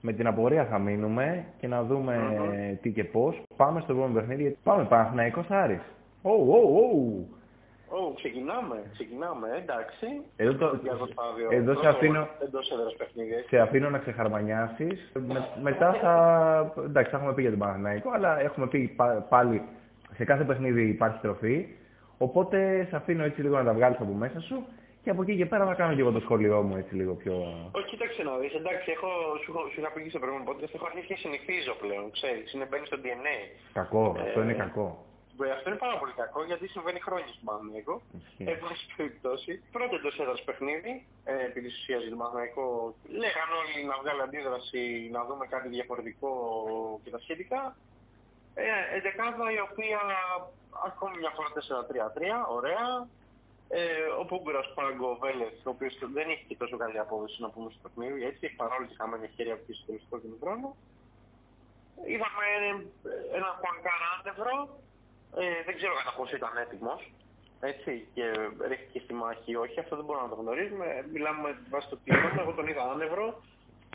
Με 0.00 0.12
την 0.12 0.26
απορία 0.26 0.64
θα 0.66 0.78
μείνουμε 0.78 1.44
και 1.60 1.66
να 1.68 1.84
δούμε 1.84 2.14
Μμμ. 2.16 2.76
τι 2.82 2.92
και 2.92 3.04
πώς. 3.04 3.42
Πάμε 3.56 3.80
στο 3.80 3.92
επόμενο 3.92 4.14
παιχνίδι. 4.14 4.42
γιατί 4.42 4.58
Πάμε 4.62 4.84
Παναθηναϊκός 4.84 5.50
Άρης. 5.50 5.82
Ω, 6.22 6.30
ω, 6.32 6.58
ω. 6.58 7.26
Ω, 7.88 8.14
ξεκινάμε, 8.14 8.76
ξεκινάμε, 8.92 9.48
εντάξει. 9.62 10.06
Εδώ, 10.36 10.54
το, 10.54 10.66
Ολυμπιακό 10.66 11.06
στάδιο. 11.06 11.48
εδώ 11.50 11.72
σε 11.72 11.80
Πρώτο 11.80 11.88
αφήνω, 11.96 12.28
Εντός 12.44 12.70
έδρας 12.70 12.94
παιχνίδι. 12.96 13.32
έτσι. 13.34 13.48
σε 13.48 13.58
αφήνω 13.58 13.90
να 13.90 13.98
ξεχαρμανιάσεις. 13.98 15.10
Με, 15.14 15.48
μετά 15.62 15.92
θα... 15.92 16.14
Εντάξει, 16.84 17.10
θα 17.10 17.16
έχουμε 17.16 17.34
πει 17.34 17.40
για 17.40 17.50
τον 17.50 17.58
Παναθηναϊκό, 17.58 18.10
αλλά 18.10 18.40
έχουμε 18.40 18.66
πει 18.66 18.92
πα- 18.96 19.26
πάλι 19.28 19.62
σε 20.16 20.24
κάθε 20.24 20.44
παιχνίδι 20.44 20.82
υπάρχει 20.88 21.18
τροφή. 21.20 21.66
Οπότε 22.18 22.86
σε 22.90 22.96
αφήνω 22.96 23.24
έτσι 23.24 23.40
λίγο 23.42 23.56
να 23.56 23.64
τα 23.64 23.72
βγάλεις 23.72 23.98
από 24.00 24.12
μέσα 24.12 24.40
σου 24.40 24.66
και 25.02 25.10
από 25.10 25.22
εκεί 25.22 25.36
και 25.36 25.46
πέρα 25.46 25.66
θα 25.66 25.74
κάνω 25.74 25.94
και 25.94 26.00
εγώ 26.00 26.10
το 26.12 26.20
σχόλιο 26.20 26.62
μου 26.62 26.76
έτσι 26.76 26.94
λίγο 26.94 27.12
πιο... 27.14 27.34
Όχι, 27.76 27.86
κοίταξε 27.86 28.22
να 28.22 28.36
δεις, 28.36 28.54
εντάξει, 28.54 28.90
έχω, 28.96 29.08
σου, 29.42 29.50
έχω- 29.52 29.68
σου 29.72 29.80
είχα 29.80 29.90
πει 29.92 30.02
και 30.02 30.08
στο 30.08 30.18
προηγούμενο 30.18 30.50
podcast, 30.50 30.72
έχω 30.74 30.86
αρχίσει 30.90 31.06
και 31.06 31.14
συνηθίζω 31.24 31.72
πλέον, 31.82 32.04
ξέρεις, 32.16 32.52
είναι 32.52 32.66
μπαίνει 32.70 32.86
στο 32.86 32.98
DNA. 33.04 33.36
Κακό, 33.72 34.16
αυτό 34.24 34.40
Ε, 34.40 34.42
είναι 34.44 34.52
κακό. 34.64 34.86
Ε, 35.44 35.50
Αυτό 35.56 35.66
είναι 35.70 35.78
πάρα 35.86 35.96
πολύ 35.98 36.12
κακό 36.12 36.40
γιατί 36.50 36.66
συμβαίνει 36.68 37.00
χρόνια 37.06 37.32
στον 37.32 37.44
Παναγενικό. 37.48 37.94
Ισχύει. 38.18 38.44
Εν 38.50 38.58
πάση 38.62 38.84
περιπτώσει, 38.96 39.52
πρώτο 39.76 39.94
εντό 39.98 40.10
έδρας 40.22 40.42
παιχνίδι, 40.46 40.92
ε, 41.24 41.44
επί 41.48 41.60
τη 41.64 41.68
ουσία 41.76 41.98
για 42.02 42.10
τον 42.12 42.18
Παναγενικό, 42.22 42.66
λέγαν 43.22 43.48
όλοι 43.60 43.76
να 43.90 43.96
βγάλει 44.00 44.22
αντίδραση, 44.26 44.82
να 45.16 45.20
δούμε 45.28 45.44
κάτι 45.54 45.68
διαφορετικό 45.76 46.30
και 47.02 47.10
τα 47.14 47.18
σχετικά. 47.24 47.60
Ε, 48.54 48.96
εντεκάδα 48.96 49.46
η 49.58 49.60
οποία 49.68 50.00
ακόμη 50.88 51.14
μια 51.22 51.32
φορά 51.36 51.50
4-3-3, 51.56 52.54
ωραία. 52.58 52.84
Ε, 53.68 54.06
ο 54.20 54.24
Πούγκουρα 54.24 54.62
Πάγκο 54.74 55.18
Βέλεθ, 55.22 55.66
ο 55.66 55.70
οποίος 55.70 55.94
δεν 56.16 56.26
έχει 56.30 56.44
και 56.48 56.56
τόσο 56.56 56.76
καλή 56.76 56.98
απόδοση 56.98 57.42
να 57.42 57.50
πούμε 57.50 57.68
στο 57.70 57.80
παιχνίδι, 57.82 58.24
έτσι, 58.30 58.44
παρόλο 58.60 58.86
τη 58.86 58.94
χαμένη 58.98 59.24
ευκαιρία 59.24 59.56
που 59.56 59.64
είχε 59.66 59.74
στο 59.78 59.86
τελευταίο 59.86 60.18
και 60.20 60.28
χρόνο. 60.42 60.68
Είδαμε 62.12 62.46
ένα 63.36 63.48
Χουανκάρ 63.58 64.00
άνευρο, 64.12 64.56
ε, 65.42 65.62
δεν 65.66 65.74
ξέρω 65.78 65.92
κατά 66.00 66.12
πόσο 66.18 66.36
ήταν 66.40 66.52
έτοιμος. 66.64 67.00
Έτσι, 67.70 67.92
και 68.14 68.24
ρίχθηκε 68.70 68.98
στη 69.04 69.14
μάχη 69.20 69.50
ή 69.52 69.56
όχι, 69.64 69.76
αυτό 69.80 69.92
δεν 69.98 70.04
μπορούμε 70.04 70.26
να 70.26 70.32
το 70.34 70.40
γνωρίζουμε. 70.42 70.86
Μιλάμε 71.12 71.40
με 71.46 71.52
βάση 71.72 71.88
το 71.92 71.96
πλήρω. 72.02 72.28
Εγώ 72.42 72.52
τον 72.58 72.66
είδα 72.70 72.84
άνευρο. 72.94 73.26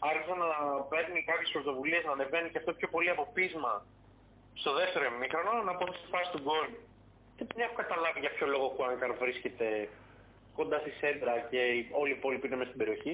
Άρχισε 0.09 0.33
να 0.43 0.49
παίρνει 0.91 1.19
κάποιες 1.29 1.49
πρωτοβουλίες, 1.55 2.03
να 2.05 2.13
ανεβαίνει 2.17 2.49
και 2.51 2.59
αυτό 2.61 2.71
πιο 2.79 2.87
πολύ 2.93 3.09
από 3.15 3.23
πείσμα 3.35 3.73
στο 4.61 4.71
δεύτερο 4.79 5.03
ημίχρονο, 5.13 5.53
να 5.67 5.73
πω 5.77 5.85
στη 5.99 6.07
φάση 6.13 6.29
του 6.33 6.41
γκολ. 6.45 6.67
Και 7.35 7.43
δεν 7.49 7.59
έχω 7.65 7.75
καταλάβει 7.81 8.19
για 8.23 8.31
ποιο 8.35 8.45
λόγο 8.53 8.65
ο 8.69 8.73
Χουάνκαρ 8.75 9.11
βρίσκεται 9.23 9.67
κοντά 10.57 10.77
στη 10.83 10.91
σέντρα 10.99 11.33
και 11.49 11.59
όλοι 12.01 12.11
οι 12.11 12.17
υπόλοιποι 12.17 12.47
είναι 12.47 12.59
μέσα 12.61 12.71
στην 12.71 12.81
περιοχή. 12.83 13.13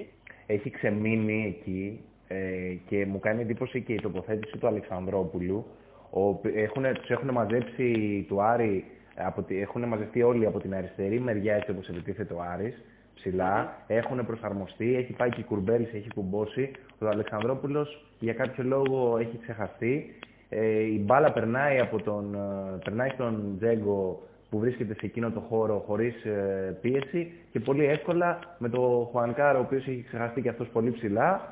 έχει 0.56 0.69
ξεμείνει 0.69 1.39
εκεί 1.53 1.82
ε, 2.27 2.73
και 2.88 3.06
μου 3.06 3.19
κάνει 3.19 3.41
εντύπωση 3.41 3.82
και 3.82 3.93
η 3.93 4.01
τοποθέτηση 4.01 4.58
του 4.58 4.67
Αλεξανδρόπουλου. 4.67 5.65
Ο, 6.10 6.39
έχουν, 6.56 6.84
τους 6.93 7.10
έχουν 7.10 7.30
μαζέψει 7.32 8.26
του 8.28 8.41
Άρη, 8.41 8.86
από, 9.15 9.41
τη- 9.41 9.62
έχουν 9.62 9.88
μαζευτεί 9.88 10.22
όλοι 10.24 10.46
από 10.46 10.60
την 10.60 10.76
αριστερή 10.76 11.20
μεριά 11.20 11.56
έτσι 11.56 11.72
όπως 11.72 11.88
επιτίθεται 11.89 12.34
ο 12.34 12.41
Άρης, 12.54 12.84
ψηλά, 13.15 13.74
έχουν 13.88 14.26
προσαρμοστεί, 14.26 14.96
έχει 14.96 15.13
πάει 15.13 15.30
και 15.30 15.39
η 15.39 15.43
Κουρμπέλης, 15.43 15.93
έχει 15.93 16.08
κουμπώσει. 16.15 16.72
Ο 17.00 17.08
Αλεξανδρόπουλος 17.08 18.06
για 18.20 18.34
κάποιο 18.34 18.63
λόγο 18.63 19.17
έχει 19.17 19.38
ξεχαστεί. 19.41 20.15
Ε, 20.50 20.80
η 20.82 21.02
μπάλα 21.06 21.32
περνάει, 21.32 21.80
από 21.80 22.02
τον, 22.04 22.34
ε, 22.36 22.78
περνάει 22.84 23.10
στον 23.10 23.54
Τζέγκο 23.58 24.22
που 24.50 24.60
βρίσκεται 24.60 24.93
σε 24.93 25.06
εκείνο 25.06 25.32
το 25.32 25.39
χώρο 25.39 25.84
χωρίς 25.88 26.26
ε, 26.26 26.78
πίεση 26.82 27.32
και 27.52 27.60
πολύ 27.60 27.86
εύκολα 27.86 28.39
με 28.58 28.70
το 28.70 29.08
Χουανκάρο 29.12 29.58
ο 29.58 29.62
οποίος 29.62 29.88
έχει 29.88 30.04
ξεχαστεί 30.08 30.41
και 30.41 30.50
αυτός 30.50 30.67
πολύ 30.67 30.91
ψηλά 30.91 31.50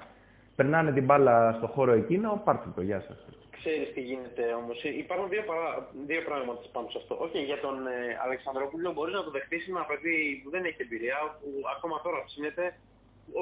περνάνε 0.56 0.92
την 0.92 1.04
μπάλα 1.04 1.54
στο 1.58 1.68
χώρο 1.68 1.92
εκείνο, 1.92 2.42
πάρτε 2.44 2.70
το, 2.76 2.82
γεια 2.82 3.00
σας. 3.08 3.26
Ξέρεις 3.66 3.94
τι 3.94 4.02
γίνεται 4.02 4.54
όμως. 4.54 4.84
Υπάρχουν 4.84 5.30
δύο, 5.30 5.44
παρά... 5.50 5.90
δύο 6.10 6.22
πράγματα 6.30 6.62
πάνω 6.76 6.88
σε 6.90 6.98
αυτό. 7.02 7.14
Όχι, 7.26 7.40
για 7.50 7.60
τον 7.66 7.88
ε, 7.88 8.20
Αλεξανδρόπουλο 8.26 8.92
μπορείς 8.94 9.14
να 9.14 9.24
το 9.24 9.32
δεχτείς 9.32 9.68
είναι 9.68 9.78
ένα 9.78 9.88
παιδί 9.88 10.42
που 10.44 10.50
δεν 10.50 10.66
έχει 10.66 10.82
εμπειρία, 10.82 11.18
που 11.40 11.50
ακόμα 11.76 12.02
τώρα 12.06 12.24
ψήνεται. 12.26 12.66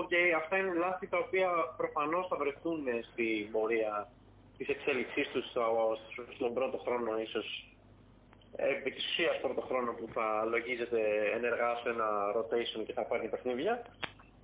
Οκ, 0.02 0.12
αυτά 0.42 0.58
είναι 0.58 0.74
λάθη 0.74 1.08
τα 1.08 1.18
οποία 1.26 1.50
προφανώς 1.78 2.28
θα 2.28 2.36
βρεθούν 2.42 2.80
στην 3.12 3.52
πορεία 3.52 3.94
της 4.58 4.68
εξέλιξής 4.68 5.28
τους 5.34 5.46
στο- 5.50 5.98
στο- 6.12 6.34
στον 6.36 6.54
πρώτο 6.54 6.78
χρόνο 6.78 7.12
ίσως. 7.28 7.48
Επί 8.56 8.92
της 8.92 9.06
ουσίας 9.10 9.40
πρώτο 9.42 9.62
χρόνο 9.62 9.92
που 9.94 10.08
θα 10.14 10.28
λογίζεται 10.54 11.00
ενεργά 11.38 11.70
σε 11.82 11.90
ένα 11.90 12.08
rotation 12.36 12.82
και 12.86 12.94
θα 12.94 13.04
πάρει 13.10 13.28
παιχνίδια. 13.28 13.74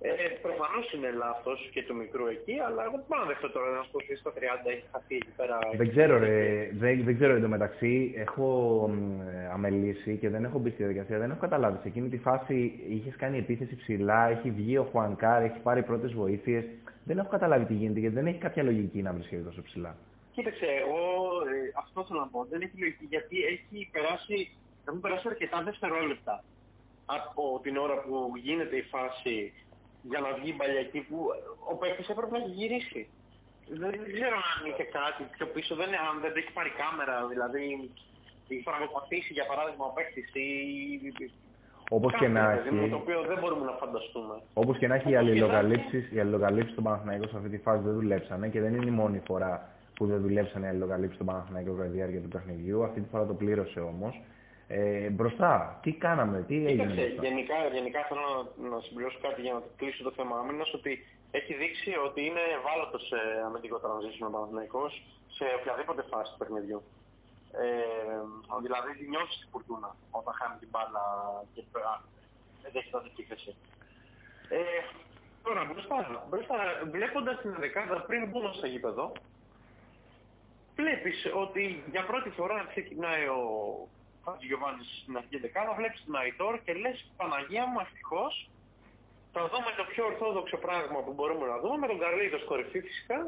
Ε, 0.02 0.10
Προφανώς 0.42 0.92
είναι 0.92 1.10
λάθος 1.10 1.70
και 1.72 1.82
του 1.82 1.94
μικρού 1.96 2.26
εκεί, 2.26 2.54
αλλά 2.66 2.82
εγώ 2.84 2.96
δεν 2.96 3.04
μπορώ 3.08 3.20
να 3.22 3.28
δεχτώ 3.28 3.50
τώρα 3.50 3.68
ένα 3.68 3.84
που 3.90 3.98
στο 4.18 4.30
30 4.36 4.70
έχει 4.74 4.84
χαθεί 4.92 5.14
εκεί 5.14 5.32
πέρα. 5.36 5.58
Δεν 5.76 5.88
ξέρω, 5.88 6.18
ρε, 6.18 6.70
δεν, 6.72 7.04
δεν 7.04 7.14
ξέρω 7.14 7.34
εντωμεταξύ, 7.34 8.14
έχω 8.16 8.48
μ, 8.94 9.20
ε, 9.20 9.50
αμελήσει 9.52 10.16
και 10.16 10.28
δεν 10.28 10.44
έχω 10.44 10.58
μπει 10.58 10.68
στη 10.70 10.78
διαδικασία, 10.82 11.18
δεν 11.18 11.30
έχω 11.30 11.40
καταλάβει. 11.40 11.78
Σε 11.82 11.88
εκείνη 11.88 12.08
τη 12.08 12.18
φάση 12.18 12.80
είχες 12.88 13.16
κάνει 13.16 13.38
επίθεση 13.38 13.76
ψηλά, 13.76 14.28
έχει 14.28 14.50
βγει 14.50 14.78
ο 14.78 14.84
Χουανκάρ, 14.90 15.42
έχει 15.42 15.58
πάρει 15.58 15.82
πρώτες 15.82 16.12
βοήθειες. 16.12 16.64
Δεν 17.04 17.18
έχω 17.18 17.28
καταλάβει 17.28 17.64
τι 17.64 17.74
γίνεται 17.74 18.00
γιατί 18.00 18.14
δεν 18.14 18.26
έχει 18.26 18.38
κάποια 18.38 18.62
λογική 18.62 19.02
να 19.02 19.12
βρίσκεται 19.12 19.42
τόσο 19.42 19.62
ψηλά. 19.62 19.96
Κοίταξε, 20.32 20.66
εγώ 20.82 21.00
ε, 21.52 21.72
αυτό 21.76 22.04
θέλω 22.04 22.20
να 22.20 22.26
πω. 22.26 22.46
Δεν 22.50 22.60
έχει 22.60 22.76
λογική 22.78 23.04
γιατί 23.04 23.36
έχει 23.52 23.88
περάσει, 23.92 24.50
έχουν 24.88 25.00
περάσει 25.00 25.26
αρκετά 25.28 25.62
δευτερόλεπτα. 25.62 26.44
από 27.06 27.60
την 27.62 27.76
ώρα 27.76 27.96
που 28.02 28.32
γίνεται 28.36 28.76
η 28.76 28.82
φάση 28.82 29.52
για 30.10 30.20
να 30.24 30.30
βγει 30.38 30.50
μπαλιακή 30.56 31.00
που 31.08 31.18
ο 31.72 31.74
παίκτης 31.80 32.08
έπρεπε 32.12 32.32
να 32.36 32.42
έχει 32.42 32.54
γυρίσει. 32.60 33.02
Δεν 33.82 33.92
ξέρω 34.14 34.36
αν 34.50 34.58
είχε 34.68 34.84
κάτι 34.98 35.22
πιο 35.34 35.46
πίσω, 35.54 35.72
δεν, 35.80 35.88
αν 36.08 36.16
δεν 36.22 36.32
το 36.32 36.38
έχει 36.42 36.52
πάρει 36.58 36.72
κάμερα, 36.82 37.16
δηλαδή 37.32 37.64
η 38.56 38.60
φραγοπαθήσει 38.66 39.32
για 39.38 39.46
παράδειγμα 39.50 39.84
ο 39.90 39.92
παίκτης 39.96 40.28
ή 40.34 40.48
Όπως 41.96 42.12
και 42.20 42.28
να 42.28 42.42
έχει. 42.50 42.68
έχει. 42.68 42.88
Το 42.94 42.96
οποίο 42.96 43.18
δεν 43.30 43.38
μπορούμε 43.40 43.64
να 43.70 43.74
φανταστούμε. 43.82 44.34
Όπως 44.62 44.76
και 44.78 44.86
να 44.90 44.94
έχει, 44.94 45.08
οι 45.10 45.16
Όπως 45.16 45.24
και 45.24 45.28
να 45.28 45.32
αλληλοκαλύψει 45.32 45.98
οι 46.14 46.18
αλληλοκαλύψεις 46.22 46.72
στον 46.72 46.84
Παναθηναϊκό 46.84 47.26
σε 47.28 47.36
αυτή 47.36 47.48
τη 47.54 47.58
φάση 47.66 47.82
δεν 47.86 47.94
δουλέψανε 48.00 48.48
και 48.48 48.60
δεν 48.60 48.72
είναι 48.74 48.90
η 48.94 48.96
μόνη 49.02 49.20
φορά 49.26 49.52
που 49.96 50.06
δεν 50.06 50.20
δουλέψαν 50.20 50.62
οι 50.62 50.68
αλληλοκαλύψει 50.68 51.14
στον 51.14 51.26
Παναθηναϊκό 51.26 51.72
κατά 51.72 51.88
τη 51.88 51.94
διάρκεια 51.98 52.20
του 52.20 52.28
παιχνιδιού. 52.28 52.84
Αυτή 52.84 53.00
τη 53.00 53.08
φορά 53.12 53.26
το 53.26 53.34
πλήρωσε 53.34 53.80
όμως. 53.80 54.20
Ε, 54.72 55.08
μπροστά, 55.16 55.78
τι 55.82 55.92
κάναμε, 56.04 56.36
τι 56.48 56.54
έγινε 56.54 56.70
Κοίταξε, 56.70 57.00
μπροστά; 57.00 57.22
γενικά, 57.26 57.56
γενικά 57.76 58.00
θέλω 58.08 58.24
να, 58.34 58.68
να 58.72 58.78
συμπληρώσω 58.84 59.18
κάτι 59.26 59.40
για 59.44 59.52
να 59.56 59.62
κλείσω 59.78 60.02
το 60.08 60.12
θέμα 60.18 60.34
άμυνας 60.40 60.70
ότι 60.78 60.92
έχει 61.38 61.52
δείξει 61.62 61.90
ότι 62.06 62.20
είναι 62.28 62.44
ευάλωτος 62.58 63.02
σε 63.10 63.18
αμυντικό 63.46 63.76
transition 63.84 64.26
ο 64.28 64.32
Παναθηναϊκός 64.34 64.92
σε 65.36 65.44
οποιαδήποτε 65.58 66.02
φάση 66.10 66.28
του 66.32 66.38
παιχνιδιού. 66.40 66.80
Ε, 67.62 67.64
δηλαδή 68.64 68.90
τη 68.98 69.04
νιώθεις 69.12 69.36
την 69.40 69.48
κουρτούνα 69.52 69.90
όταν 70.18 70.34
χάνει 70.38 70.56
την 70.62 70.68
μπάλα 70.72 71.04
και 71.54 71.62
α, 71.92 71.94
δεν 72.62 72.72
έχεις 72.78 72.90
τότε 72.94 73.08
επίθεση. 73.12 73.52
Ε, 74.56 74.80
τώρα 75.44 75.60
μπροστά, 75.68 75.96
μπροστά 76.30 76.56
βλέποντας 76.94 77.36
την 77.42 77.52
δεκάδα 77.64 77.96
πριν 78.08 78.20
μπούμε 78.28 78.50
στο 78.58 78.66
γήπεδο, 78.72 79.04
βλέπεις 80.78 81.18
ότι 81.44 81.64
για 81.94 82.04
πρώτη 82.10 82.30
φορά 82.38 82.58
ξεκινάει 82.72 83.24
ο 83.38 83.40
Χατζηγιοβάνη 84.30 84.82
στην 85.02 85.16
αρχή 85.20 85.36
δεκάδας, 85.44 85.74
βλέπεις 85.80 86.00
την 86.04 86.14
Αϊτόρ 86.22 86.54
και 86.64 86.72
λες 86.82 86.96
Παναγία 87.16 87.64
μου 87.70 87.78
ευτυχώς 87.86 88.32
θα 89.32 89.40
δούμε 89.52 89.70
το 89.76 89.84
πιο 89.92 90.02
ορθόδοξο 90.10 90.56
πράγμα 90.66 90.98
που 91.04 91.12
μπορούμε 91.16 91.46
να 91.52 91.58
δούμε 91.62 91.76
με 91.82 91.86
τον 91.86 91.98
Καρλίτο 92.02 92.38
κορυφή 92.50 92.80
φυσικά 92.88 93.18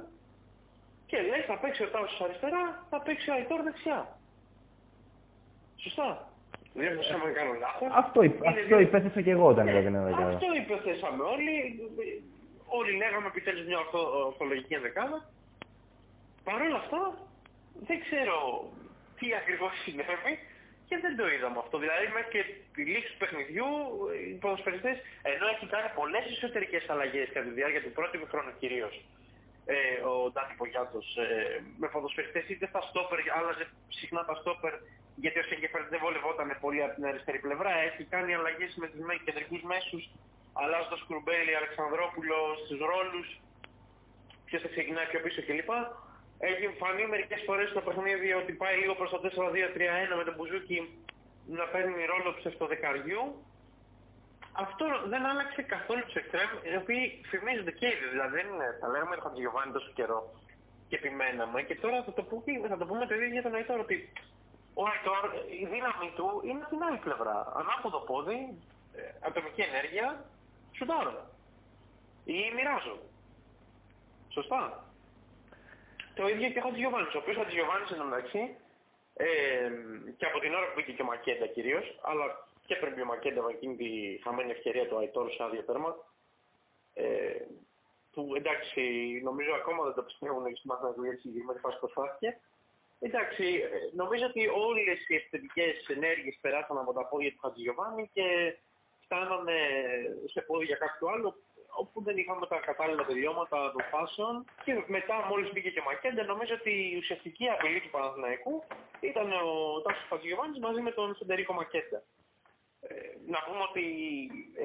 και 1.08 1.18
λες 1.28 1.44
θα 1.50 1.56
παίξει 1.62 1.82
ο 1.86 1.88
Τάσος 1.94 2.20
αριστερά, 2.26 2.62
θα 2.90 2.98
παίξει 3.04 3.30
ο 3.30 3.32
Αϊτόρ 3.34 3.60
δεξιά. 3.62 4.00
Σωστά. 5.84 6.08
Δεν 6.74 6.98
ξέρω 7.00 7.24
αν 7.26 7.32
κάνω 7.38 7.52
λάθος. 7.64 7.88
Αυτό, 8.02 8.22
υπ- 8.22 8.36
Είναι 8.44 8.48
αυτό 8.48 8.62
δύο- 8.66 8.80
υπέθεσα 8.80 9.20
και 9.22 9.30
εγώ 9.30 9.46
όταν 9.46 9.66
είδα 9.68 9.80
την 9.80 9.94
ενδεκάδα. 9.94 10.28
αυτό 10.34 10.46
υποθέσαμε 10.64 11.22
όλοι. 11.34 11.54
Όλοι 12.66 12.92
λέγαμε 12.96 13.26
επιτέλους 13.26 13.66
μια 13.66 13.78
ορθο, 13.78 14.00
ορθολογική 14.26 14.74
ενδεκάδα. 14.74 15.18
Παρ' 16.44 16.60
όλα 16.62 16.76
αυτά, 16.76 17.00
δεν 17.88 18.00
ξέρω 18.00 18.36
τι 19.18 19.34
ακριβώς 19.34 19.72
συνέβη 19.84 20.34
και 20.92 21.04
δεν 21.06 21.14
το 21.20 21.26
είδαμε 21.34 21.58
αυτό. 21.64 21.76
Δηλαδή, 21.84 22.04
μέχρι 22.16 22.30
και 22.34 22.42
τη 22.74 22.82
λήξη 22.92 23.10
του 23.12 23.20
παιχνιδιού, 23.22 23.68
οι 24.30 24.34
ποδοσφαιριστές, 24.42 24.96
ενώ 25.32 25.44
έχει 25.52 25.66
κάνει 25.74 25.88
πολλές 26.00 26.24
εσωτερικές 26.34 26.84
αλλαγές 26.92 27.26
κατά 27.34 27.46
τη 27.48 27.54
διάρκεια 27.58 27.82
του 27.84 27.92
πρώτου 27.98 28.26
χρόνου 28.32 28.52
κυρίως, 28.60 28.94
ε, 29.74 29.76
ο 30.10 30.14
Ντάνι 30.32 30.54
Πογιάτος, 30.60 31.06
ε, 31.24 31.28
με 31.80 31.86
ποδοσφαιριστές 31.92 32.44
είτε 32.50 32.66
στα 32.72 32.80
στόπερ, 32.88 33.18
άλλαζε 33.38 33.64
συχνά 33.98 34.22
τα 34.28 34.34
στόπερ, 34.40 34.72
γιατί 35.22 35.38
ο 35.42 35.44
Σέγκεφερτ 35.48 35.86
δεν 35.92 36.00
βολευόταν 36.04 36.48
πολύ 36.64 36.80
από 36.86 36.94
την 36.96 37.04
αριστερή 37.10 37.38
πλευρά. 37.46 37.72
Έχει 37.88 38.02
κάνει 38.14 38.30
αλλαγές 38.38 38.72
με 38.82 38.86
τους 38.90 39.00
μέ- 39.06 39.22
κεντρικούς 39.26 39.62
μέσους, 39.72 40.02
αλλάζοντας 40.62 41.00
Κουρμπέλη, 41.08 41.52
Αλεξανδρόπουλο 41.60 42.36
στους 42.62 42.80
ρόλους, 42.92 43.28
ποιος 44.46 44.60
θα 44.64 44.68
ξεκινάει 44.74 45.06
πιο 45.12 45.20
πίσω 45.24 45.40
κλπ. 45.48 45.70
Έχει 46.50 46.66
φανεί 46.80 47.04
μερικές 47.06 47.40
φορές 47.46 47.68
στο 47.70 47.80
παιχνίδι 47.86 48.32
ότι 48.32 48.52
πάει 48.52 48.76
λίγο 48.82 48.94
προς 48.94 49.10
το 49.10 49.18
4-2-3-1 49.24 50.16
με 50.20 50.24
τον 50.24 50.34
Μπουζούκι 50.34 50.78
να 51.58 51.64
παίρνει 51.72 52.04
ρόλο 52.12 52.30
ψευτοδεκαριού. 52.38 53.22
Αυτό 54.64 54.84
δεν 55.12 55.22
άλλαξε 55.30 55.62
καθόλου 55.62 56.02
τους 56.04 56.14
εξτρέμ, 56.14 56.50
οι 56.72 56.76
οποίοι 56.82 57.02
φημίζονται 57.30 57.74
και 57.78 57.86
ήδη. 57.94 58.06
Δηλαδή 58.14 58.34
δεν 58.38 58.46
είναι, 58.52 58.68
τα 58.80 58.88
λέγαμε 58.92 59.14
τον 59.14 59.24
Χατζηγιοβάνη 59.24 59.72
τόσο 59.72 59.90
καιρό 59.98 60.20
και 60.88 60.96
επιμέναμε. 61.00 61.58
Και 61.68 61.76
τώρα 61.82 62.02
θα 62.06 62.12
το, 62.18 62.22
πούμε, 62.30 62.68
θα 62.72 62.78
το 62.80 62.86
πούμε 62.86 63.06
το 63.06 63.14
ίδιο 63.14 63.32
για 63.36 63.42
τον 63.46 63.54
Αϊτόρ, 63.54 63.78
ότι 63.86 63.96
ο 64.80 64.82
Αϊτόρ, 64.90 65.24
η 65.62 65.64
δύναμη 65.72 66.08
του 66.16 66.26
είναι 66.48 66.62
στην 66.68 66.82
άλλη 66.86 67.00
πλευρά. 67.06 67.36
Ανάποδο 67.60 67.98
πόδι, 68.08 68.40
ε, 68.98 69.02
ατομική 69.28 69.62
ενέργεια, 69.70 70.06
σουτάρω. 70.76 71.14
Ή 72.24 72.38
μοιράζω. 72.56 72.96
Σωστά. 74.36 74.60
Το 76.14 76.28
ίδιο 76.28 76.50
και 76.50 76.58
ο 76.58 76.62
Χατζηγιοβάνη. 76.62 77.06
Ο 77.06 77.18
οποίος 77.22 77.36
Χατζηγιοβάνη 77.36 77.84
εν 77.90 77.98
τω 77.98 78.04
μεταξύ 78.04 78.56
ε, 79.14 79.70
και 80.16 80.26
από 80.26 80.38
την 80.40 80.54
ώρα 80.54 80.66
που 80.66 80.72
μπήκε 80.76 80.92
και 80.92 81.02
ο 81.02 81.04
Μακέντα 81.04 81.46
κυρίως, 81.46 81.98
αλλά 82.02 82.26
και 82.66 82.76
πριν 82.76 82.92
μπει 82.94 83.00
ο 83.00 83.04
Μακέντα 83.04 83.42
με 83.42 83.50
εκείνη 83.50 83.76
τη 83.76 83.90
χαμένη 84.22 84.50
ευκαιρία 84.50 84.88
του 84.88 84.98
Αϊτόρ 84.98 85.30
σε 85.30 85.42
άδειο 85.42 85.62
τέρμα. 85.62 85.96
Ε, 86.94 87.04
που 88.12 88.32
εντάξει, 88.36 88.82
νομίζω 89.28 89.52
ακόμα 89.54 89.84
δεν 89.84 89.94
το 89.94 90.02
πιστεύουν 90.02 90.46
οι 90.46 90.54
συμμαθητέ 90.56 91.00
για 91.00 91.14
τη 91.14 91.20
συγκεκριμένη 91.20 91.58
φάση 91.58 91.78
που 91.78 91.86
προσπάθηκε. 91.86 92.40
Εντάξει, 93.00 93.46
ε, 93.74 93.78
νομίζω 94.00 94.24
ότι 94.26 94.42
όλες 94.48 94.98
οι 95.08 95.14
επιθετικέ 95.14 95.66
ενέργειες 95.96 96.38
περάσαν 96.40 96.78
από 96.78 96.92
τα 96.92 97.06
πόδια 97.06 97.30
του 97.32 97.42
Χατζηγιοβάνη 97.42 98.10
και 98.12 98.26
φτάνανε 99.04 99.58
σε 100.32 100.40
πόδια 100.40 100.76
κάποιου 100.76 101.10
άλλου 101.10 101.30
όπου 101.80 102.02
δεν 102.02 102.16
είχαμε 102.16 102.46
τα 102.46 102.58
κατάλληλα 102.58 103.04
τελειώματα 103.04 103.72
των 103.72 103.82
φάσεων 103.90 104.44
και 104.64 104.72
μετά 104.86 105.26
μόλις 105.28 105.52
μπήκε 105.52 105.70
και 105.70 105.78
ο 105.80 105.84
Μακέντε 105.84 106.22
νομίζω 106.22 106.54
ότι 106.54 106.72
η 106.92 106.96
ουσιαστική 106.96 107.48
απειλή 107.48 107.80
του 107.80 107.90
Παναθηναϊκού 107.90 108.64
ήταν 109.00 109.32
ο 109.32 109.80
Τάσος 109.84 110.06
Παγκογιοβάνης 110.08 110.58
μαζί 110.58 110.80
με 110.80 110.90
τον 110.90 111.16
Φεντερίκο 111.16 111.52
Μακέντε. 111.52 112.02
Ε, 112.88 112.94
να 113.26 113.38
πούμε 113.46 113.62
ότι 113.70 113.84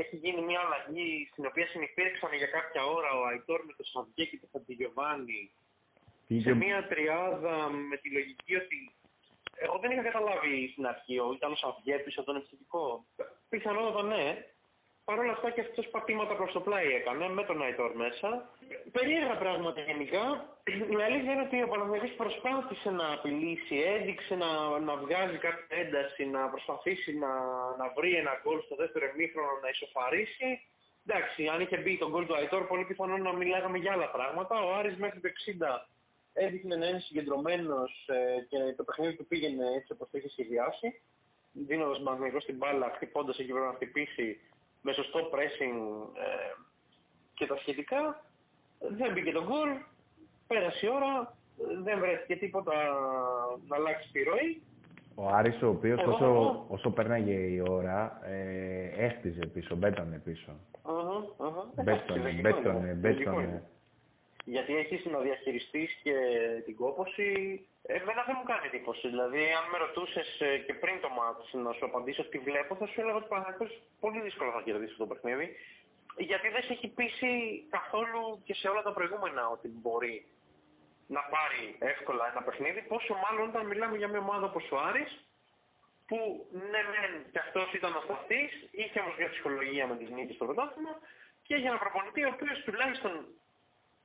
έχει 0.01 0.15
γίνει 0.15 0.41
μια 0.41 0.59
αλλαγή 0.59 1.27
στην 1.31 1.45
οποία 1.45 1.67
συνεπήρξαν 1.67 2.33
για 2.33 2.47
κάποια 2.47 2.85
ώρα 2.85 3.11
ο 3.19 3.25
Αϊτόρ 3.25 3.65
με 3.65 3.73
τον 3.77 3.85
Σαββιέ 3.85 4.25
και 4.25 4.37
τον 4.37 4.49
Φαντιγιοβάνη 4.51 5.51
σε 6.27 6.33
Είχε- 6.35 6.53
μια 6.55 6.87
τριάδα 6.87 7.69
με 7.69 7.97
τη 7.97 8.11
λογική 8.11 8.55
ότι 8.55 8.91
εγώ 9.55 9.77
δεν 9.77 9.91
είχα 9.91 10.01
καταλάβει 10.01 10.69
στην 10.71 10.85
αρχή, 10.87 11.19
ο 11.19 11.33
ήταν 11.35 11.51
ο 11.51 11.55
Σαββιέ 11.55 11.97
πίσω 11.97 12.19
από 12.19 12.29
τον 12.31 12.39
επιθετικό. 12.39 13.05
Πιθανότατα 13.49 14.03
ναι. 14.03 14.45
Παρ' 15.07 15.19
όλα 15.19 15.31
αυτά 15.37 15.49
και 15.51 15.61
αυτός 15.61 15.87
πατήματα 15.87 16.33
προς 16.35 16.51
το 16.51 16.61
πλάι 16.61 16.87
έκανε 16.99 17.29
με 17.29 17.43
τον 17.43 17.61
Αϊτόρ 17.61 17.91
μέσα. 17.95 18.29
Περίεργα 18.91 19.35
πράγματα 19.43 19.79
γενικά. 19.89 20.23
Η 20.97 21.01
αλήθεια 21.07 21.31
είναι 21.33 21.45
ότι 21.47 21.57
ο 21.63 21.67
Παναθηναϊκός 21.67 22.13
προσπάθησε 22.21 22.89
να 22.99 23.13
απειλήσει, 23.13 23.75
έδειξε 23.95 24.35
να, 24.35 24.49
να 24.87 24.95
βγάζει 25.03 25.37
κάποια 25.37 25.77
ένταση, 25.83 26.25
να 26.35 26.41
προσπαθήσει 26.53 27.11
να, 27.23 27.31
να 27.79 27.85
βρει 27.95 28.11
ένα 28.21 28.33
γκολ 28.41 28.59
στο 28.61 28.75
δεύτερο 28.75 29.05
εμίχρονο 29.13 29.51
να 29.63 29.69
ισοφαρίσει. 29.75 30.49
Εντάξει, 31.05 31.47
αν 31.53 31.59
είχε 31.61 31.77
μπει 31.77 31.97
το 31.97 32.09
γκολ 32.09 32.25
του 32.25 32.35
Αϊτόρ, 32.35 32.63
πολύ 32.67 32.85
πιθανό 32.85 33.17
να 33.17 33.33
μιλάγαμε 33.33 33.77
για 33.77 33.91
άλλα 33.95 34.09
πράγματα. 34.17 34.55
Ο 34.65 34.69
Άρης 34.77 34.97
μέχρι 34.97 35.19
το 35.19 35.29
60 35.29 35.67
έδειχνε 36.33 36.75
να 36.75 36.85
είναι 36.87 36.99
συγκεντρωμένος 37.07 37.91
και 38.49 38.57
το 38.77 38.83
παιχνίδι 38.83 39.15
του 39.15 39.27
πήγαινε 39.27 39.65
έτσι 39.77 39.91
όπως 39.91 40.07
το 40.11 40.17
είχε 40.17 40.29
σχεδιάσει. 40.29 40.87
Δίνοντας 41.51 42.01
Παναθηναϊκός 42.03 42.43
στην 42.43 42.57
μπάλα, 42.57 42.91
χτυπώντας 42.95 43.37
εκεί 43.39 43.51
πρέπει 43.51 43.71
να 43.71 43.79
χτυπήσει 43.79 44.39
με 44.87 44.93
σωστό 44.93 45.19
pressing 45.33 45.77
ε, 46.25 46.51
και 47.33 47.45
τα 47.45 47.57
σχετικά. 47.57 48.23
Δεν 48.97 49.11
μπήκε 49.13 49.31
το 49.31 49.43
γκολ, 49.43 49.69
πέρασε 50.47 50.85
η 50.85 50.89
ώρα, 50.89 51.33
δεν 51.83 51.99
βρέθηκε 51.99 52.35
τίποτα 52.35 52.73
να 53.67 53.75
αλλάξει 53.75 54.11
τη 54.11 54.23
ροή. 54.23 54.61
Ο 55.15 55.27
Άρης 55.27 55.61
ο 55.61 55.67
οποίος 55.67 55.99
Εγώ 55.99 56.11
όσο, 56.11 56.25
έχω. 56.25 56.65
όσο 56.67 56.89
πέρναγε 56.89 57.33
η 57.33 57.63
ώρα 57.69 58.19
ε, 58.25 59.05
έχτιζε 59.05 59.45
πίσω, 59.45 59.75
μπέτανε 59.75 60.21
πίσω. 60.23 60.51
Αχα, 60.83 61.47
αχα. 61.47 61.63
Εντάξει, 61.75 62.03
Μπέτωνε, 62.05 62.21
λογικό 62.21 62.49
μπέτωνε, 62.49 62.77
είναι, 62.77 62.93
μπέτωνε. 62.93 63.63
Λογικό 64.47 64.55
είναι. 64.55 64.55
Γιατί 64.55 64.75
έχεις 64.75 65.05
να 65.05 65.19
διαχειριστείς 65.19 65.91
και 66.03 66.15
την 66.65 66.75
κόπωση. 66.75 67.27
Εμένα 67.81 68.23
δεν 68.23 68.35
μου 68.37 68.43
κάνει 68.43 68.67
εντύπωση. 68.67 69.07
Δηλαδή, 69.07 69.41
αν 69.59 69.69
με 69.71 69.77
ρωτούσες 69.77 70.29
και 70.65 70.73
πριν 70.73 70.99
το 71.01 71.09
μάτς 71.09 71.53
να 71.53 71.71
σου 71.73 71.85
απαντήσω 71.85 72.23
τι 72.23 72.37
βλέπω, 72.37 72.75
θα 72.75 72.87
σου 72.87 73.01
έλεγα 73.01 73.15
ότι 73.15 73.25
ο 73.25 73.27
Παναγιώτης 73.27 73.81
πολύ 73.99 74.19
δύσκολο 74.21 74.51
θα 74.51 74.61
κερδίσει 74.61 74.91
αυτό 74.91 75.05
το 75.05 75.13
παιχνίδι. 75.13 75.55
Γιατί 76.17 76.49
δεν 76.49 76.63
σε 76.63 76.73
έχει 76.73 76.87
πείσει 76.87 77.31
καθόλου 77.69 78.41
και 78.45 78.53
σε 78.53 78.67
όλα 78.67 78.81
τα 78.81 78.93
προηγούμενα 78.93 79.47
ότι 79.47 79.67
μπορεί 79.67 80.25
να 81.07 81.21
πάρει 81.21 81.75
εύκολα 81.79 82.23
ένα 82.31 82.41
παιχνίδι. 82.41 82.81
Πόσο 82.81 83.13
μάλλον 83.23 83.49
όταν 83.49 83.65
μιλάμε 83.65 83.97
για 83.97 84.07
μια 84.07 84.19
ομάδα 84.19 84.45
όπως 84.45 84.71
ο 84.71 84.77
Άρης, 84.77 85.11
που 86.07 86.47
ναι, 86.71 86.81
μεν 86.91 87.13
και 87.31 87.39
αυτός 87.39 87.73
ήταν 87.73 87.95
ο 87.95 88.01
σταθής, 88.01 88.51
είχε 88.71 88.99
όμως 88.99 89.15
μια 89.17 89.29
ψυχολογία 89.29 89.87
με 89.87 89.95
τις 89.97 90.09
νίκες 90.09 90.35
στο 90.35 90.45
πρωτάθλημα 90.45 90.93
και 91.45 91.55
έχει 91.55 91.65
ένα 91.65 91.77
προπονητή 91.77 92.23
ο 92.23 92.31
οποίος 92.35 92.57
τουλάχιστον 92.65 93.13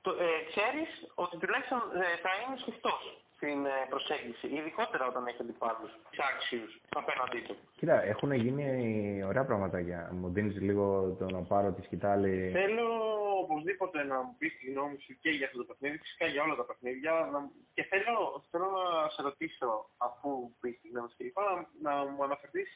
το, 0.02 0.10
ε, 0.10 0.28
ξέρεις 0.50 0.90
ότι 1.14 1.36
τουλάχιστον 1.38 1.78
ε, 1.78 2.16
θα 2.24 2.30
είναι 2.40 2.56
σφιχτό 2.62 2.94
στην 3.36 3.66
ε, 3.66 3.70
προσέγγιση, 3.88 4.46
ειδικότερα 4.56 5.04
όταν 5.06 5.26
έχεις 5.26 5.40
αντιπάλους 5.40 5.90
άξιου 6.30 6.66
απέναντί 7.00 7.40
του. 7.46 7.56
Κοίτα, 7.78 8.02
έχουν 8.02 8.32
γίνει 8.32 8.64
ωραία 9.30 9.44
πραγματάκια. 9.44 10.08
Μου 10.12 10.28
δίνεις 10.34 10.56
λίγο 10.60 11.16
το 11.18 11.24
να 11.36 11.40
πάρω 11.42 11.72
τη 11.72 11.82
σκητάλη. 11.82 12.50
Θέλω 12.60 12.86
οπωσδήποτε 13.44 14.04
να 14.04 14.16
μου 14.22 14.34
πεις 14.38 14.52
τη 14.58 14.70
γνώμη 14.70 14.96
σου 15.04 15.12
και 15.22 15.30
για 15.30 15.46
αυτό 15.46 15.58
το 15.58 15.64
παιχνίδι, 15.68 15.98
φυσικά 15.98 16.26
για 16.26 16.42
όλα 16.42 16.54
τα 16.54 16.64
παιχνίδια. 16.64 17.12
Να- 17.32 17.50
Και 17.74 17.82
θέλω, 17.82 18.44
θέλω 18.50 18.68
να 18.78 19.08
σε 19.14 19.22
ρωτήσω, 19.22 19.68
αφού 19.98 20.30
πεις 20.60 20.80
τη 20.80 20.88
γνώμη 20.88 21.08
σου 21.10 21.16
κλπ., 21.18 21.38
να, 21.84 21.92
να 21.94 22.04
μου 22.10 22.22
αναφερθείς 22.24 22.70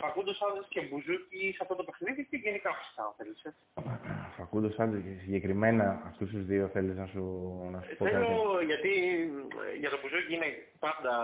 Φακούντος 0.00 0.42
Άντζε 0.42 0.62
και 0.68 0.80
Μπουζούκι 0.80 1.52
σε 1.56 1.62
αυτό 1.64 1.74
το 1.74 1.84
παιχνίδι 1.84 2.24
και 2.30 2.36
γενικά 2.36 2.70
φυσικά, 2.78 3.02
αν 3.08 3.12
θέλεις. 3.16 3.40
Φακούντος 4.36 4.78
Άντζε 4.78 4.98
και 5.06 5.14
συγκεκριμένα 5.22 6.02
αυτούς 6.10 6.30
τους 6.30 6.44
δύο 6.50 6.68
θέλεις 6.74 6.96
να 6.96 7.06
σου, 7.06 7.22
να 7.72 7.80
σου 7.82 7.96
πω 7.96 8.04
κάτι; 8.04 8.16
Θέλω, 8.16 8.60
γιατί 8.70 8.92
ε, 9.64 9.76
για 9.82 9.90
το 9.90 9.98
Μπουζούκι 10.00 10.34
είναι 10.34 10.50
πάντα 10.78 11.14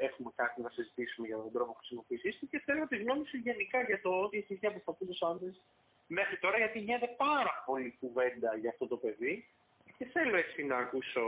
ε, 0.00 0.04
έχουμε 0.06 0.30
κάτι 0.40 0.58
να 0.66 0.70
συζητήσουμε 0.76 1.26
για 1.26 1.36
τον 1.36 1.52
τρόπο 1.52 1.72
χρησιμοποίησής 1.78 2.38
του 2.38 2.48
και 2.50 2.62
θέλω 2.66 2.86
τη 2.86 2.96
γνώμη 3.02 3.24
σου 3.30 3.36
γενικά 3.36 3.78
για 3.90 4.00
το 4.04 4.10
ότι 4.24 4.36
έχει 4.42 4.54
δει 4.54 4.66
από 4.66 4.80
Φακούντο 4.86 5.14
Άντζε 5.30 5.50
μέχρι 6.18 6.36
τώρα, 6.44 6.56
γιατί 6.62 6.78
γίνεται 6.78 7.08
πάρα 7.26 7.54
πολύ 7.66 7.96
κουβέντα 8.00 8.50
για 8.60 8.70
αυτό 8.70 8.86
το 8.92 8.96
παιδί 8.96 9.34
και 9.98 10.04
θέλω 10.12 10.36
έτσι 10.36 10.64
να 10.64 10.76
ακούσω 10.76 11.24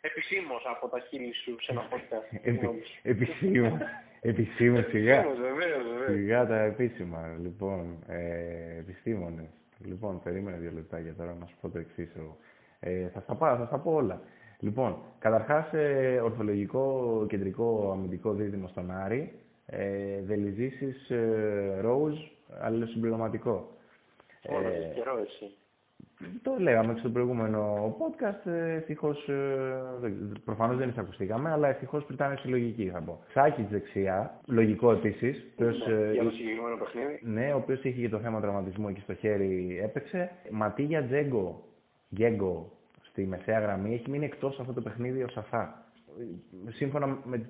επισήμως 0.00 0.62
από 0.66 0.88
τα 0.88 0.98
χείλη 1.08 1.34
σου 1.34 1.56
σε 1.60 1.72
ένα 1.72 1.88
podcast. 1.92 2.28
Επισήμως. 3.02 3.80
Επισήμω, 4.20 4.82
σιγά. 4.82 5.22
Βεβαίως, 5.22 5.84
Σιγά 6.06 6.46
τα 6.46 6.58
επίσημα. 6.58 7.36
Λοιπόν, 7.42 7.98
ε, 8.06 8.78
επιστήμονες. 8.78 9.46
Λοιπόν, 9.84 10.20
περίμενε 10.22 10.56
δύο 10.56 10.70
λεπτά 10.74 10.98
για 10.98 11.14
τώρα 11.14 11.36
να 11.40 11.46
σου 11.46 11.56
πω 11.60 11.68
το 11.68 11.78
εξής. 11.78 12.12
Ε, 12.80 13.08
θα 13.08 13.20
στα 13.20 13.34
πάω, 13.34 13.56
θα 13.56 13.66
στα 13.66 13.78
πω 13.78 13.92
όλα. 13.92 14.20
Λοιπόν, 14.58 14.96
καταρχάς, 15.18 15.72
ε, 15.72 16.20
ορθολογικό 16.24 17.24
κεντρικό 17.28 17.90
αμυντικό 17.92 18.32
δίδυμο 18.32 18.68
στον 18.68 18.90
Άρη. 18.90 19.32
Ε, 19.66 20.22
Δελιζήσει 20.22 20.94
ε, 21.08 21.80
Ρόουζ, 21.80 22.14
αλληλοσυμπληρωματικό. 22.60 23.70
Μόνο 24.50 24.68
ε, 24.68 24.92
καιρός 24.94 25.20
εσύ. 25.20 25.56
Το 26.42 26.56
λέγαμε 26.58 26.92
και 26.92 26.98
στο 26.98 27.10
προηγούμενο 27.10 27.94
podcast. 27.98 28.50
Ευτυχώς, 28.50 29.28
ε, 29.28 30.12
προφανώς 30.44 30.76
δεν 30.76 30.88
εισακουστήκαμε, 30.88 31.50
αλλά 31.50 31.68
ευτυχώς 31.68 32.06
ήταν 32.10 32.38
συλλογική 32.38 32.90
θα 32.92 33.00
πω. 33.00 33.20
Σάκης 33.32 33.64
δεξιά, 33.70 34.40
λογικό 34.46 34.92
επίσης. 34.92 35.46
Ναι, 35.56 35.66
ε, 35.66 36.12
για 36.12 36.22
το 36.22 36.30
συγκεκριμένο 36.30 36.76
παιχνίδι. 36.76 37.20
Ναι, 37.22 37.52
ο 37.52 37.56
οποίος 37.56 37.84
είχε 37.84 38.00
και 38.00 38.08
το 38.08 38.18
θέμα 38.18 38.40
τραυματισμού 38.40 38.88
εκεί 38.88 39.00
στο 39.00 39.14
χέρι 39.14 39.80
έπαιξε. 39.82 40.30
Ματίγια 40.50 41.04
Τζέγκο, 41.04 41.64
Γκέγκο 42.14 42.72
στη 43.02 43.26
μεσαία 43.26 43.60
γραμμή 43.60 43.94
έχει 43.94 44.10
μείνει 44.10 44.24
εκτός 44.24 44.60
αυτό 44.60 44.72
το 44.72 44.80
παιχνίδι 44.80 45.22
ο 45.22 45.28
Σαφά. 45.28 45.84
Σύμφωνα 46.68 47.18
με 47.24 47.48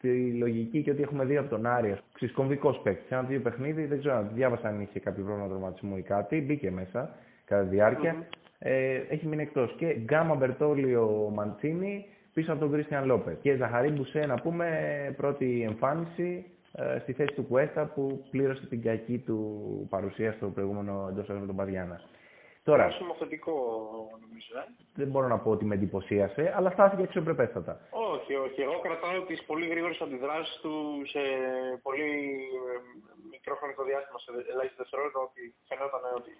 τη 0.00 0.32
λογική 0.32 0.82
και 0.82 0.90
ότι 0.90 1.02
έχουμε 1.02 1.24
δει 1.24 1.36
από 1.36 1.48
τον 1.48 1.66
Άρη, 1.66 1.96
ξυσκομβικό 2.12 2.70
παίκτη. 2.70 3.06
Σε 3.06 3.14
ένα 3.14 3.22
δύο 3.22 3.40
παιχνίδι, 3.40 3.84
δεν 3.84 3.98
ξέρω, 3.98 4.28
διάβασα 4.34 4.68
αν 4.68 4.80
είχε 4.80 5.00
κάποιο 5.00 5.24
πρόβλημα 5.24 5.48
τραυματισμού 5.48 5.96
ή 5.96 6.02
κάτι, 6.02 6.40
μπήκε 6.40 6.70
μέσα 6.70 7.14
κατά 7.48 7.62
τη 7.62 7.68
διάρκεια. 7.68 8.26
Ε, 8.58 8.94
έχει 9.08 9.26
μείνει 9.26 9.42
εκτός. 9.42 9.74
Και 9.78 9.86
Γκάμα 9.86 10.34
Μπερτόλιο 10.34 11.30
Μαντσίνη 11.34 12.06
πίσω 12.32 12.52
από 12.52 12.60
τον 12.60 12.72
Κρίστιαν 12.72 13.04
Λόπες. 13.06 13.36
Και 13.42 13.56
Ζαχαρή 13.56 13.90
Μπουσέ, 13.90 14.26
να 14.26 14.34
πούμε, 14.34 14.68
πρώτη 15.16 15.62
εμφάνιση 15.68 16.46
ε, 16.72 16.98
στη 16.98 17.12
θέση 17.12 17.34
του 17.34 17.46
Κουέστα 17.46 17.84
που 17.94 18.24
πλήρωσε 18.30 18.66
την 18.66 18.82
κακή 18.82 19.18
του 19.18 19.38
παρουσία 19.90 20.32
στο 20.32 20.46
προηγούμενο 20.46 21.06
εντός 21.10 21.26
με 21.28 21.46
τον 21.46 21.56
Παδιάνα. 21.56 22.00
Τώρα, 22.68 22.90
συμμορφωτικό 22.90 23.54
νομίζω. 24.24 24.52
Ε. 24.58 24.64
Δεν 25.00 25.08
μπορώ 25.10 25.26
να 25.28 25.38
πω 25.38 25.50
ότι 25.50 25.64
με 25.64 25.74
εντυπωσίασε, 25.74 26.52
αλλά 26.56 26.70
στάθηκε 26.70 27.02
αξιοπρεπέστατα. 27.02 27.80
Όχι, 28.14 28.32
όχι. 28.46 28.60
Εγώ 28.66 28.76
κρατάω 28.86 29.22
τις 29.30 29.40
πολύ 29.50 29.66
γρήγορες 29.72 30.00
αντιδράσεις 30.00 30.56
του 30.62 30.74
σε 31.12 31.22
πολύ 31.86 32.10
ε, 32.58 32.78
μικρό 33.32 33.54
χρονικό 33.60 33.82
διάστημα, 33.88 34.18
σε 34.24 34.30
ελάχιστα 34.52 34.80
δευτερόλεπτα, 34.82 35.20
ότι 35.28 35.42
φαινόταν 35.68 36.02
ότι 36.20 36.32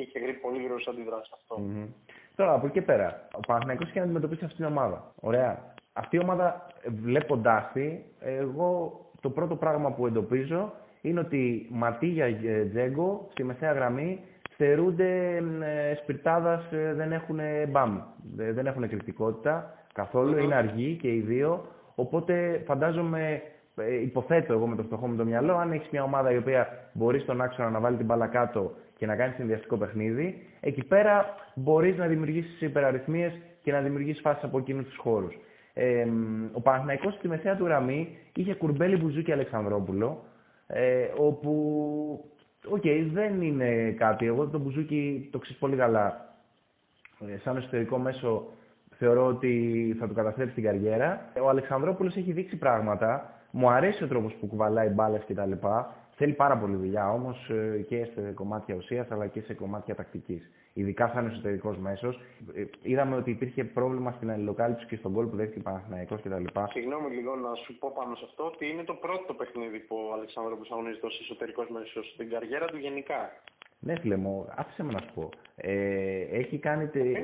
είχε 0.00 0.18
γρήγορα 0.18 0.38
πολύ 0.42 0.58
γρήγορε 0.58 0.82
αντιδράσει 0.88 1.30
αυτό. 1.34 1.56
Mm-hmm. 1.58 1.88
Τώρα 2.36 2.52
από 2.52 2.66
εκεί 2.66 2.74
και 2.74 2.82
πέρα, 2.82 3.28
ο 3.36 3.40
Παναθηναϊκός 3.40 3.88
είχε 3.88 3.98
να 3.98 4.04
αντιμετωπίσει 4.04 4.44
αυτή 4.44 4.56
την 4.56 4.64
ομάδα. 4.64 5.12
Ωραία. 5.20 5.72
Αυτή 5.92 6.16
η 6.16 6.18
ομάδα, 6.18 6.66
βλέποντάς 7.02 7.72
τη, 7.72 7.98
εγώ 8.20 9.00
το 9.20 9.30
πρώτο 9.30 9.56
πράγμα 9.56 9.92
που 9.92 10.06
εντοπίζω 10.06 10.72
είναι 11.00 11.20
ότι 11.20 11.66
Ματίγια 11.70 12.26
Τζέγκο 12.70 13.28
στη 13.30 13.44
μεσαία 13.44 13.72
γραμμή 13.72 14.20
στερούνται 14.52 15.36
ε, 15.62 15.94
σπιρτάδας, 15.94 16.72
ε, 16.72 16.92
δεν 16.94 17.12
έχουν 17.12 17.38
μπαμ. 17.68 18.00
Δεν 18.34 18.66
έχουν 18.66 18.82
εκρηκτικότητα 18.82 19.74
καθόλου, 19.92 20.38
είναι 20.38 20.54
αργοί 20.54 20.96
και 20.96 21.08
οι 21.08 21.20
δύο. 21.20 21.66
Οπότε 21.94 22.62
φαντάζομαι, 22.66 23.42
ε, 23.76 24.00
υποθέτω 24.00 24.52
εγώ 24.52 24.66
με 24.66 24.76
το 24.76 24.82
φτωχό 24.82 25.06
μου 25.06 25.16
το 25.16 25.24
μυαλό, 25.24 25.56
αν 25.56 25.72
έχεις 25.72 25.88
μια 25.90 26.02
ομάδα 26.02 26.32
η 26.32 26.36
οποία 26.36 26.68
μπορείς 26.92 27.22
στον 27.22 27.40
άξονα 27.40 27.70
να 27.70 27.80
βάλει 27.80 27.96
την 27.96 28.06
μπάλα 28.06 28.26
κάτω 28.26 28.72
και 28.96 29.06
να 29.06 29.16
κάνεις 29.16 29.34
συνδυαστικό 29.34 29.76
παιχνίδι, 29.76 30.46
εκεί 30.60 30.84
πέρα 30.84 31.34
μπορείς 31.54 31.96
να 31.96 32.06
δημιουργήσεις 32.06 32.60
υπεραριθμίες 32.60 33.32
και 33.62 33.72
να 33.72 33.80
δημιουργήσεις 33.80 34.20
φάσεις 34.20 34.44
από 34.44 34.58
εκείνους 34.58 34.84
τους 34.84 34.96
χώρους. 34.96 35.34
Ε, 35.74 36.06
ο 36.52 36.60
Παναθηναϊκός 36.60 37.14
στη 37.14 37.28
μεσαία 37.28 37.56
του 37.56 37.64
γραμμή 37.64 38.18
είχε 38.34 38.54
Κουρμπέλη, 38.54 38.96
Μπουζούκη, 38.96 39.32
Αλεξανδρόπουλο, 39.32 40.24
ε, 40.66 41.06
όπου, 41.16 41.50
OK, 42.68 42.82
okay, 42.84 43.08
δεν 43.12 43.42
είναι 43.42 43.90
κάτι. 43.90 44.26
Εγώ 44.26 44.46
το 44.46 44.58
Μπουζούκη 44.58 45.28
το 45.32 45.38
ξέρεις 45.38 45.58
πολύ 45.58 45.76
καλά. 45.76 46.34
Ε, 47.34 47.38
σαν 47.38 47.56
εσωτερικό 47.56 47.98
μέσο 47.98 48.46
θεωρώ 48.98 49.26
ότι 49.26 49.96
θα 49.98 50.08
του 50.08 50.14
καταστρέψει 50.14 50.54
την 50.54 50.64
καριέρα. 50.64 51.32
Ο 51.42 51.48
Αλεξανδρόπουλος 51.48 52.16
έχει 52.16 52.32
δείξει 52.32 52.56
πράγματα. 52.56 53.32
Μου 53.50 53.70
αρέσει 53.70 54.04
ο 54.04 54.06
τρόπος 54.06 54.34
που 54.40 54.46
κουβαλάει 54.46 54.88
μπάλες 54.88 55.22
κτλ. 55.26 55.52
Θέλει 56.16 56.32
πάρα 56.32 56.56
πολύ 56.58 56.76
δουλειά 56.76 57.12
όμως 57.12 57.48
ε, 57.50 57.84
και 57.88 58.04
σε 58.04 58.20
κομμάτια 58.20 58.74
ουσίας 58.74 59.10
αλλά 59.10 59.26
και 59.26 59.40
σε 59.40 59.54
κομμάτια 59.54 59.94
τακτικής. 59.94 60.50
Ειδικά 60.72 61.10
σαν 61.14 61.26
εσωτερικός 61.26 61.78
μέσος. 61.78 62.20
Ε, 62.54 62.64
είδαμε 62.82 63.16
ότι 63.16 63.30
υπήρχε 63.30 63.64
πρόβλημα 63.64 64.12
στην 64.12 64.30
αλληλοκάλυψη 64.30 64.86
και 64.86 64.96
στον 64.96 65.12
κόλ 65.12 65.26
που 65.26 65.36
δέχτηκε 65.36 65.60
Παναθηναϊκός 65.60 66.20
κτλ. 66.20 66.44
Συγγνώμη 66.70 67.14
λίγο 67.14 67.36
να 67.36 67.54
σου 67.54 67.78
πω 67.78 67.92
πάνω 67.94 68.14
σε 68.14 68.24
αυτό 68.28 68.44
ότι 68.44 68.66
είναι 68.66 68.84
το 68.84 68.94
πρώτο 68.94 69.34
παιχνίδι 69.34 69.78
που 69.78 69.96
ο 70.10 70.12
Αλεξάνδρου 70.12 70.58
αγωνίζεται 70.70 71.06
ως 71.06 71.20
εσωτερικός 71.20 71.68
μέσος 71.68 72.10
στην 72.14 72.30
καριέρα 72.30 72.66
του 72.66 72.76
γενικά. 72.76 73.30
Ναι, 73.78 73.98
φίλε 73.98 74.16
μου, 74.16 74.46
άφησε 74.56 74.82
με 74.82 74.92
να 74.92 75.00
σου 75.00 75.10
πω. 75.14 75.28
Ε, 75.56 76.20
έχει 76.20 76.58
κάνει. 76.58 76.86
Τε... 76.88 77.00
βρε, 77.00 77.22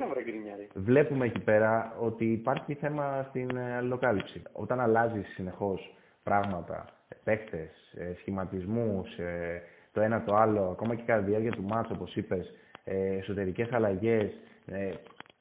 Βλέπουμε 0.74 1.26
εκεί 1.26 1.40
πέρα 1.40 1.96
ότι 2.00 2.24
υπάρχει 2.32 2.74
θέμα 2.74 3.26
στην 3.28 3.58
αλληλοκάλυψη. 3.58 4.42
Όταν 4.52 4.80
αλλάζει 4.80 5.22
συνεχώς 5.22 5.94
πράγματα 6.22 6.99
παίκτες, 7.24 7.94
ε, 7.96 8.14
σχηματισμούς, 8.18 9.18
ε, 9.18 9.62
το 9.92 10.00
ένα 10.00 10.24
το 10.24 10.34
άλλο, 10.34 10.62
ακόμα 10.62 10.94
και 10.94 11.02
κατά 11.06 11.22
τη 11.22 11.30
διάρκεια 11.30 11.50
του 11.50 11.62
μάτσου, 11.62 11.92
όπως 11.94 12.16
είπες, 12.16 12.54
ε, 12.84 13.16
εσωτερικές 13.16 13.72
αλλαγές, 13.72 14.32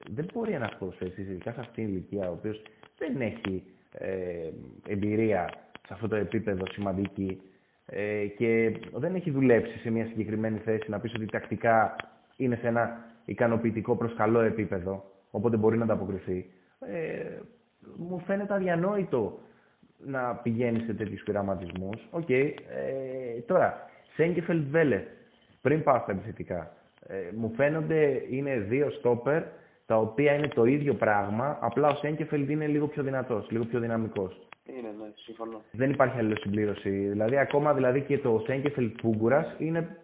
δεν 0.09 0.25
μπορεί 0.33 0.51
ένας 0.51 0.75
ποδοσφαιριστής, 0.79 1.27
ειδικά 1.27 1.51
σε 1.51 1.59
αυτήν 1.59 1.85
την 1.85 1.93
ηλικία, 1.93 2.29
ο 2.29 2.31
οποίος 2.31 2.61
δεν 2.97 3.21
έχει 3.21 3.63
εμπειρία 4.87 5.49
σε 5.87 5.93
αυτό 5.93 6.07
το 6.07 6.15
επίπεδο 6.15 6.65
σημαντική 6.71 7.41
και 8.37 8.79
δεν 8.93 9.15
έχει 9.15 9.31
δουλέψει 9.31 9.77
σε 9.77 9.89
μια 9.89 10.05
συγκεκριμένη 10.05 10.57
θέση 10.57 10.89
να 10.89 10.99
πεις 10.99 11.13
ότι 11.13 11.25
τακτικά 11.25 11.95
είναι 12.35 12.55
σε 12.55 12.67
ένα 12.67 13.05
ικανοποιητικό 13.25 13.95
προς 13.95 14.13
καλό 14.15 14.39
επίπεδο, 14.39 15.03
οπότε 15.31 15.57
μπορεί 15.57 15.77
να 15.77 15.83
ανταποκριθεί. 15.83 16.49
Ε, 16.79 17.39
μου 17.97 18.19
φαίνεται 18.19 18.53
αδιανόητο 18.53 19.39
να 20.05 20.35
πηγαίνει 20.35 20.79
σε 20.79 20.93
τέτοιους 20.93 21.23
πειραματισμούς. 21.23 22.07
OK. 22.11 22.25
Okay. 22.27 22.53
Ε, 22.75 23.39
τώρα, 23.39 23.89
Σέγκεφελτ 24.15 24.67
Βέλεθ, 24.69 25.07
πριν 25.61 25.83
πάω 25.83 25.99
στα 25.99 26.11
επιθετικά, 26.11 26.71
ε, 27.07 27.15
μου 27.35 27.53
φαίνονται 27.55 28.23
είναι 28.29 28.57
δύο 28.57 28.89
στόπερ 28.89 29.43
τα 29.85 29.97
οποία 29.97 30.33
είναι 30.33 30.47
το 30.47 30.65
ίδιο 30.65 30.93
πράγμα, 30.93 31.57
απλά 31.61 31.87
ο 31.89 31.95
Σέγκεφελτ 31.95 32.49
είναι 32.49 32.67
λίγο 32.67 32.87
πιο 32.87 33.03
δυνατός, 33.03 33.49
λίγο 33.49 33.65
πιο 33.65 33.79
δυναμικός. 33.79 34.47
Είναι, 34.65 34.93
ναι, 34.99 35.11
συμφωνώ. 35.15 35.61
Δεν 35.71 35.89
υπάρχει 35.89 36.17
αλληλοσυμπλήρωση. 36.17 36.89
Δηλαδή, 36.89 37.37
ακόμα 37.37 37.73
δηλαδή 37.73 38.01
και 38.01 38.17
το 38.17 38.43
Σέγκεφελτ 38.45 39.01
Πούγκουρα 39.01 39.55
είναι 39.57 39.97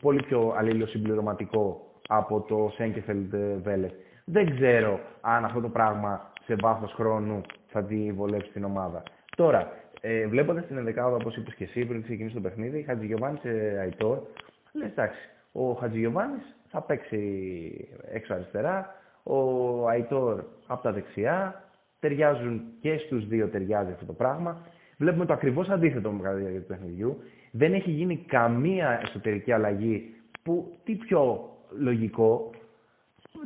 πολύ 0.00 0.22
πιο 0.22 0.54
αλληλοσυμπληρωματικό 0.56 1.90
από 2.08 2.40
το 2.40 2.72
Σέγκεφελτ 2.74 3.34
Βέλεθ. 3.62 3.92
Δεν 4.24 4.54
ξέρω 4.54 5.00
αν 5.20 5.44
αυτό 5.44 5.60
το 5.60 5.68
πράγμα 5.68 6.32
σε 6.44 6.54
βάθος 6.60 6.92
χρόνου 6.92 7.40
θα 7.72 7.84
τη 7.84 8.12
βολέψει 8.12 8.50
την 8.50 8.64
ομάδα. 8.64 9.02
Τώρα, 9.36 9.72
ε, 10.00 10.26
βλέποντας 10.26 10.66
την 10.66 10.76
ενδεκάδα, 10.76 11.14
όπως 11.14 11.36
είπες 11.36 11.54
και 11.54 11.64
εσύ 11.64 11.84
πριν 11.84 12.02
ξεκινήσει 12.02 12.34
το 12.34 12.40
παιχνίδι, 12.40 12.82
Χατζηγιοβάνης 12.82 13.40
σε 13.40 13.78
Αϊτόρ, 13.80 14.18
λες 14.72 14.90
εντάξει, 14.90 15.20
ο 15.52 15.72
Χατζηγιοβάνης 15.72 16.56
θα 16.68 16.82
παίξει 16.82 17.18
έξω 18.12 18.34
αριστερά, 18.34 18.94
ο 19.22 19.38
Αϊτόρ 19.88 20.44
από 20.66 20.82
τα 20.82 20.92
δεξιά, 20.92 21.64
ταιριάζουν 22.00 22.62
και 22.80 22.96
στους 22.96 23.26
δύο 23.26 23.48
ταιριάζει 23.48 23.92
αυτό 23.92 24.06
το 24.06 24.12
πράγμα. 24.12 24.66
Βλέπουμε 24.98 25.26
το 25.26 25.32
ακριβώς 25.32 25.68
αντίθετο 25.68 26.10
με 26.10 26.22
κατά 26.22 26.34
διάρκεια 26.34 26.60
του 26.60 26.66
παιχνιδιού. 26.66 27.18
Δεν 27.50 27.74
έχει 27.74 27.90
γίνει 27.90 28.16
καμία 28.16 29.00
εσωτερική 29.02 29.52
αλλαγή 29.52 30.14
που 30.42 30.78
τι 30.84 30.94
πιο 30.94 31.50
λογικό 31.78 32.50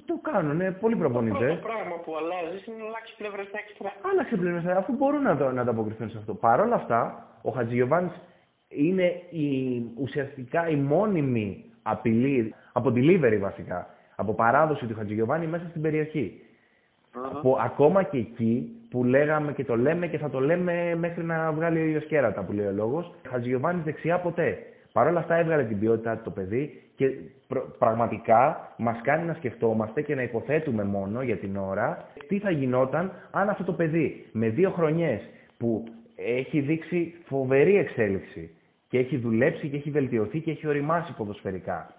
το 0.07 0.19
κάνουν 0.23 0.79
πολλοί 0.81 0.97
προπονητές. 0.97 1.55
Το 1.55 1.67
πράγμα 1.69 1.97
που 2.05 2.17
αλλάζεις 2.17 2.67
είναι 2.67 2.77
να 2.77 2.85
αλλάξεις 2.85 3.15
πλευρές 3.17 3.49
έξτρα. 3.53 3.93
Άλλαξε 4.11 4.37
πλευρές 4.37 4.65
αφού 4.77 4.93
μπορούν 4.93 5.23
να, 5.23 5.37
το, 5.37 5.51
να 5.51 5.61
ανταποκριθούν 5.61 6.11
σε 6.11 6.19
αυτό. 6.19 6.35
Παρ' 6.35 6.61
όλα 6.61 6.75
αυτά, 6.75 7.27
ο 7.43 7.51
Χατζηγιοβάνης 7.51 8.13
είναι 8.69 9.23
η, 9.31 9.47
ουσιαστικά 9.97 10.69
η 10.69 10.77
μόνιμη 10.77 11.65
απειλή, 11.83 12.55
από 12.73 12.93
delivery 12.95 13.39
βασικά, 13.41 13.87
από 14.17 14.33
παράδοση 14.35 14.87
του 14.87 14.95
Χατζηγιοβάνη 14.95 15.47
μέσα 15.47 15.67
στην 15.69 15.83
περιοχή. 15.83 16.41
Που, 17.43 17.57
ακόμα 17.61 18.03
και 18.03 18.19
εκεί 18.19 18.81
που 18.91 19.05
λέγαμε 19.05 19.53
και 19.53 19.65
το 19.65 19.77
λέμε 19.77 20.07
και 20.07 20.19
θα 20.19 20.31
το 20.31 20.41
λέμε 20.41 20.95
μέχρι 20.95 21.25
να 21.25 21.53
βγάλει 21.53 21.79
ο 21.79 21.85
ήλιο 21.85 22.01
κέρατα 22.01 22.43
που 22.43 22.53
λέει 22.53 22.67
ο 22.67 22.73
λόγος. 22.73 23.15
Χατζηγιοβάνης 23.29 23.85
δεξιά 23.85 24.19
ποτέ. 24.19 24.59
Παρ' 24.93 25.07
όλα 25.07 25.19
αυτά 25.19 25.35
έβγαλε 25.35 25.65
την 25.65 25.79
ποιότητά 25.79 26.17
του 26.17 26.23
το 26.25 26.31
παιδί 26.31 26.86
και 26.97 27.11
πραγματικά 27.79 28.73
μας 28.77 29.01
κάνει 29.03 29.27
να 29.27 29.35
σκεφτόμαστε 29.35 30.03
και 30.03 30.15
να 30.15 30.23
υποθέτουμε 30.23 30.85
μόνο 30.85 31.23
για 31.23 31.37
την 31.37 31.57
ώρα 31.57 32.05
τι 32.29 32.39
θα 32.39 32.51
γινόταν 32.51 33.13
αν 33.31 33.49
αυτό 33.49 33.65
το 33.65 33.73
παιδί 33.73 34.27
με 34.33 34.49
δύο 34.49 34.71
χρονιές 34.71 35.21
που 35.59 35.85
έχει 36.17 36.61
δείξει 36.61 37.15
φοβερή 37.25 37.77
εξέλιξη 37.77 38.51
και 38.89 38.99
έχει 38.99 39.17
δουλέψει 39.17 39.69
και 39.69 39.77
έχει 39.77 39.91
βελτιωθεί 39.91 40.41
και 40.41 40.51
έχει 40.51 40.67
οριμάσει 40.67 41.13
ποδοσφαιρικά. 41.17 41.91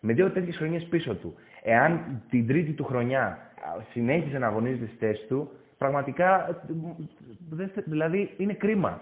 Με 0.00 0.12
δύο 0.12 0.30
τέτοιες 0.30 0.56
χρονιές 0.56 0.84
πίσω 0.90 1.14
του, 1.14 1.34
εάν 1.62 2.22
την 2.30 2.46
τρίτη 2.46 2.72
του 2.72 2.84
χρονιά 2.84 3.38
συνέχιζε 3.92 4.38
να 4.38 4.46
αγωνίζεται 4.46 4.86
στη 4.86 4.96
θέση 4.96 5.26
του, 5.26 5.50
πραγματικά 5.78 6.62
δηλαδή 7.84 8.30
είναι 8.36 8.52
κρίμα 8.52 9.00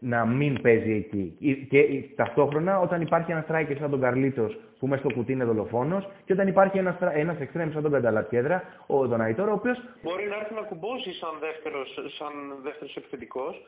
να 0.00 0.26
μην 0.26 0.62
παίζει 0.62 0.92
εκεί. 0.92 1.36
Και 1.70 1.84
ταυτόχρονα 2.16 2.80
όταν 2.80 3.00
υπάρχει 3.00 3.30
ένας 3.32 3.44
striker 3.48 3.76
σαν 3.78 3.90
τον 3.90 4.00
Καρλίτος 4.00 4.58
που 4.78 4.86
μέσα 4.86 5.02
στο 5.02 5.14
κουτί 5.14 5.32
είναι 5.32 5.44
δολοφόνος 5.44 6.08
και 6.24 6.32
όταν 6.32 6.48
υπάρχει 6.48 6.78
ένας 6.78 6.96
ένας 7.14 7.40
εξτρέμ 7.40 7.72
σαν 7.72 7.82
τον 7.82 7.92
Κανταλαπιέδρα, 7.92 8.62
ο 8.86 9.06
Δοναϊτόρα, 9.06 9.50
ο 9.50 9.54
οποίος. 9.54 9.78
Μπορεί 10.02 10.26
να 10.28 10.36
έρθει 10.36 10.54
να 10.54 10.60
κουμπώσει 10.60 11.12
σαν 11.12 11.30
δεύτερος 11.40 11.88
σαν 12.18 12.32
δεύτερος 12.62 12.96
επιθετικός, 12.96 13.62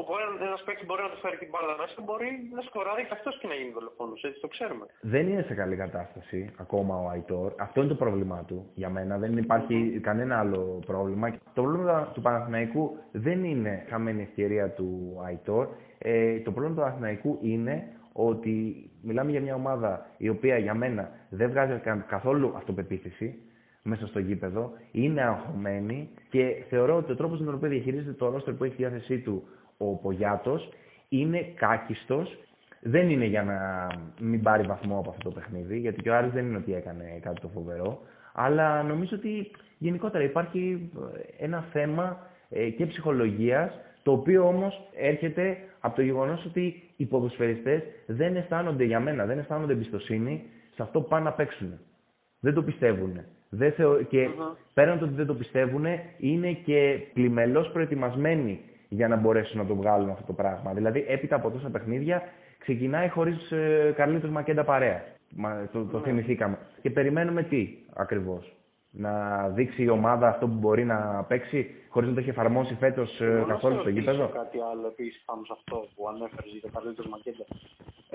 Οπότε 0.00 0.22
ένας 0.48 0.62
παίκτης 0.66 0.86
μπορεί 0.86 1.02
να 1.02 1.10
του 1.12 1.20
φέρει 1.24 1.36
την 1.42 1.48
μπάλα 1.52 1.74
μέσα, 1.82 1.98
μπορεί 2.06 2.30
να 2.56 2.62
σκοράρει 2.68 3.02
και 3.08 3.16
αυτός 3.18 3.34
και 3.40 3.46
να 3.50 3.54
γίνει 3.54 3.72
δολοφόνος. 3.78 4.22
Έτσι 4.28 4.40
το 4.40 4.48
ξέρουμε. 4.54 4.84
Δεν 5.00 5.24
είναι 5.28 5.42
σε 5.48 5.54
καλή 5.54 5.76
κατάσταση 5.84 6.40
ακόμα 6.64 6.94
ο 7.04 7.06
Αϊτόρ. 7.08 7.48
Αυτό 7.66 7.80
είναι 7.80 7.92
το 7.94 8.00
πρόβλημά 8.04 8.44
του 8.48 8.58
για 8.74 8.90
μένα. 8.90 9.18
Δεν 9.18 9.36
υπάρχει 9.36 10.00
κανένα 10.08 10.38
άλλο 10.38 10.82
πρόβλημα. 10.86 11.26
Το 11.30 11.62
πρόβλημα 11.62 12.10
του 12.14 12.20
Παναθηναϊκού 12.20 12.84
δεν 13.12 13.44
είναι 13.44 13.86
χαμένη 13.88 14.22
ευκαιρία 14.22 14.70
του 14.70 14.88
Αϊτόρ. 15.26 15.64
Ε, 15.98 16.40
το 16.40 16.50
πρόβλημα 16.52 16.74
του 16.76 16.82
Παναθηναϊκού 16.82 17.38
είναι 17.42 17.74
ότι 18.12 18.54
μιλάμε 19.02 19.30
για 19.30 19.40
μια 19.40 19.54
ομάδα 19.54 20.06
η 20.16 20.28
οποία 20.28 20.56
για 20.58 20.74
μένα 20.74 21.10
δεν 21.28 21.50
βγάζει 21.50 21.80
καθόλου 22.06 22.52
αυτοπεποίθηση 22.56 23.40
μέσα 23.82 24.06
στο 24.06 24.18
γήπεδο, 24.18 24.72
είναι 24.92 25.22
αγχωμένη 25.22 26.10
και 26.30 26.64
θεωρώ 26.68 26.96
ότι 26.96 27.12
ο 27.12 27.16
τρόπος 27.16 27.38
με 27.38 27.44
τον 27.44 27.54
οποίο 27.54 27.68
διαχειρίζεται 27.68 28.12
το 28.12 28.30
ρόστερ 28.30 28.54
που 28.54 28.64
έχει 28.64 28.74
στη 28.74 28.82
διάθεσή 28.82 29.18
του 29.18 29.48
ο 29.76 29.96
Πογιάτος 29.96 30.68
είναι 31.08 31.52
κάκιστος. 31.54 32.38
Δεν 32.80 33.10
είναι 33.10 33.24
για 33.24 33.42
να 33.42 33.86
μην 34.20 34.42
πάρει 34.42 34.66
βαθμό 34.66 34.98
από 34.98 35.10
αυτό 35.10 35.28
το 35.28 35.34
παιχνίδι, 35.34 35.78
γιατί 35.78 36.02
και 36.02 36.10
ο 36.10 36.14
Άρης 36.16 36.32
δεν 36.32 36.46
είναι 36.46 36.56
ότι 36.56 36.74
έκανε 36.74 37.18
κάτι 37.22 37.40
το 37.40 37.48
φοβερό. 37.48 38.00
Αλλά 38.32 38.82
νομίζω 38.82 39.16
ότι 39.16 39.50
γενικότερα 39.78 40.24
υπάρχει 40.24 40.90
ένα 41.38 41.64
θέμα 41.72 42.26
ε, 42.50 42.70
και 42.70 42.86
ψυχολογίας, 42.86 43.80
το 44.02 44.12
οποίο 44.12 44.46
όμως 44.48 44.88
έρχεται 44.96 45.58
από 45.80 45.96
το 45.96 46.02
γεγονός 46.02 46.44
ότι 46.44 46.82
οι 46.96 47.04
ποδοσφαιριστές 47.04 47.82
δεν 48.06 48.36
αισθάνονται 48.36 48.84
για 48.84 49.00
μένα, 49.00 49.24
δεν 49.24 49.38
αισθάνονται 49.38 49.72
εμπιστοσύνη 49.72 50.42
σε 50.74 50.82
αυτό 50.82 51.00
που 51.00 51.08
πάνε 51.08 51.24
να 51.24 51.32
παίξουν. 51.32 51.78
Δεν 52.40 52.54
το 52.54 52.62
πιστεύουν. 52.62 53.20
Δεν 53.48 53.72
θεω... 53.72 54.02
Και 54.02 54.28
πέραν 54.74 54.98
το 54.98 55.04
ότι 55.04 55.14
δεν 55.14 55.26
το 55.26 55.34
πιστεύουν, 55.34 55.84
είναι 56.18 56.52
και 56.52 56.98
πλημελώς 57.12 57.70
προετοιμασμένοι 57.70 58.60
για 58.88 59.08
να 59.08 59.16
μπορέσουν 59.16 59.58
να 59.58 59.66
το 59.66 59.74
βγάλουν 59.74 60.10
αυτό 60.10 60.24
το 60.26 60.32
πράγμα. 60.32 60.72
Δηλαδή, 60.72 61.04
έπειτα 61.08 61.36
από 61.36 61.50
τόσα 61.50 61.70
παιχνίδια, 61.70 62.22
ξεκινάει 62.58 63.08
χωρίς 63.08 63.50
ε, 63.50 63.92
Καρλίτο 63.96 64.28
Μακέντα 64.28 64.64
παρέα. 64.64 65.04
Μα, 65.30 65.68
το, 65.72 65.84
το 65.84 65.98
ναι. 65.98 66.04
θυμηθήκαμε. 66.04 66.58
Και 66.82 66.90
περιμένουμε 66.90 67.42
τι 67.42 67.68
ακριβώς. 67.94 68.50
Να 68.90 69.12
δείξει 69.48 69.82
η 69.82 69.88
ομάδα 69.88 70.28
αυτό 70.28 70.46
που 70.46 70.58
μπορεί 70.62 70.84
να 70.84 71.24
παίξει 71.28 71.74
χωρίς 71.88 72.08
να 72.08 72.14
το 72.14 72.20
έχει 72.20 72.34
εφαρμόσει 72.36 72.74
φέτος 72.74 73.20
ε, 73.20 73.44
καθόλου 73.48 73.80
στο 73.80 73.88
γήπεδο; 73.88 74.28
κάτι 74.28 74.58
άλλο 74.70 74.86
επίσης 74.86 75.22
πάνω 75.28 75.42
σε 75.44 75.52
αυτό 75.58 75.76
που 75.94 76.08
ανέφερες 76.08 76.50
για 76.52 76.60
το 76.60 76.70
Καρλίτο 76.74 77.02
Μακέντα. 77.08 77.44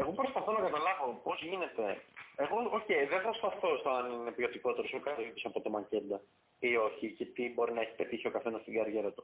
Εγώ 0.02 0.12
προσπαθώ 0.20 0.52
να 0.58 0.62
καταλάβω 0.68 1.06
πώς 1.26 1.38
γίνεται. 1.50 1.86
Εγώ, 2.44 2.56
OK, 2.78 2.88
okay, 2.88 3.02
δεν 3.14 3.22
θα 3.26 3.32
σταθώ 3.40 3.70
στο 3.82 3.90
αν 3.98 4.06
είναι 4.12 4.32
ποιοτικότερο 4.38 4.88
ο 5.00 5.02
Καρλίτο 5.06 5.42
από 5.50 5.60
το 5.66 5.70
Μακέντα 5.76 6.18
ή 6.70 6.72
όχι 6.88 7.06
και 7.18 7.26
τι 7.36 7.44
μπορεί 7.54 7.72
να 7.78 7.82
έχει 7.86 7.96
πετύχει 8.02 8.28
ο 8.28 8.34
καθένας 8.36 8.62
στην 8.62 8.74
καριέρα 8.78 9.12
του. 9.16 9.24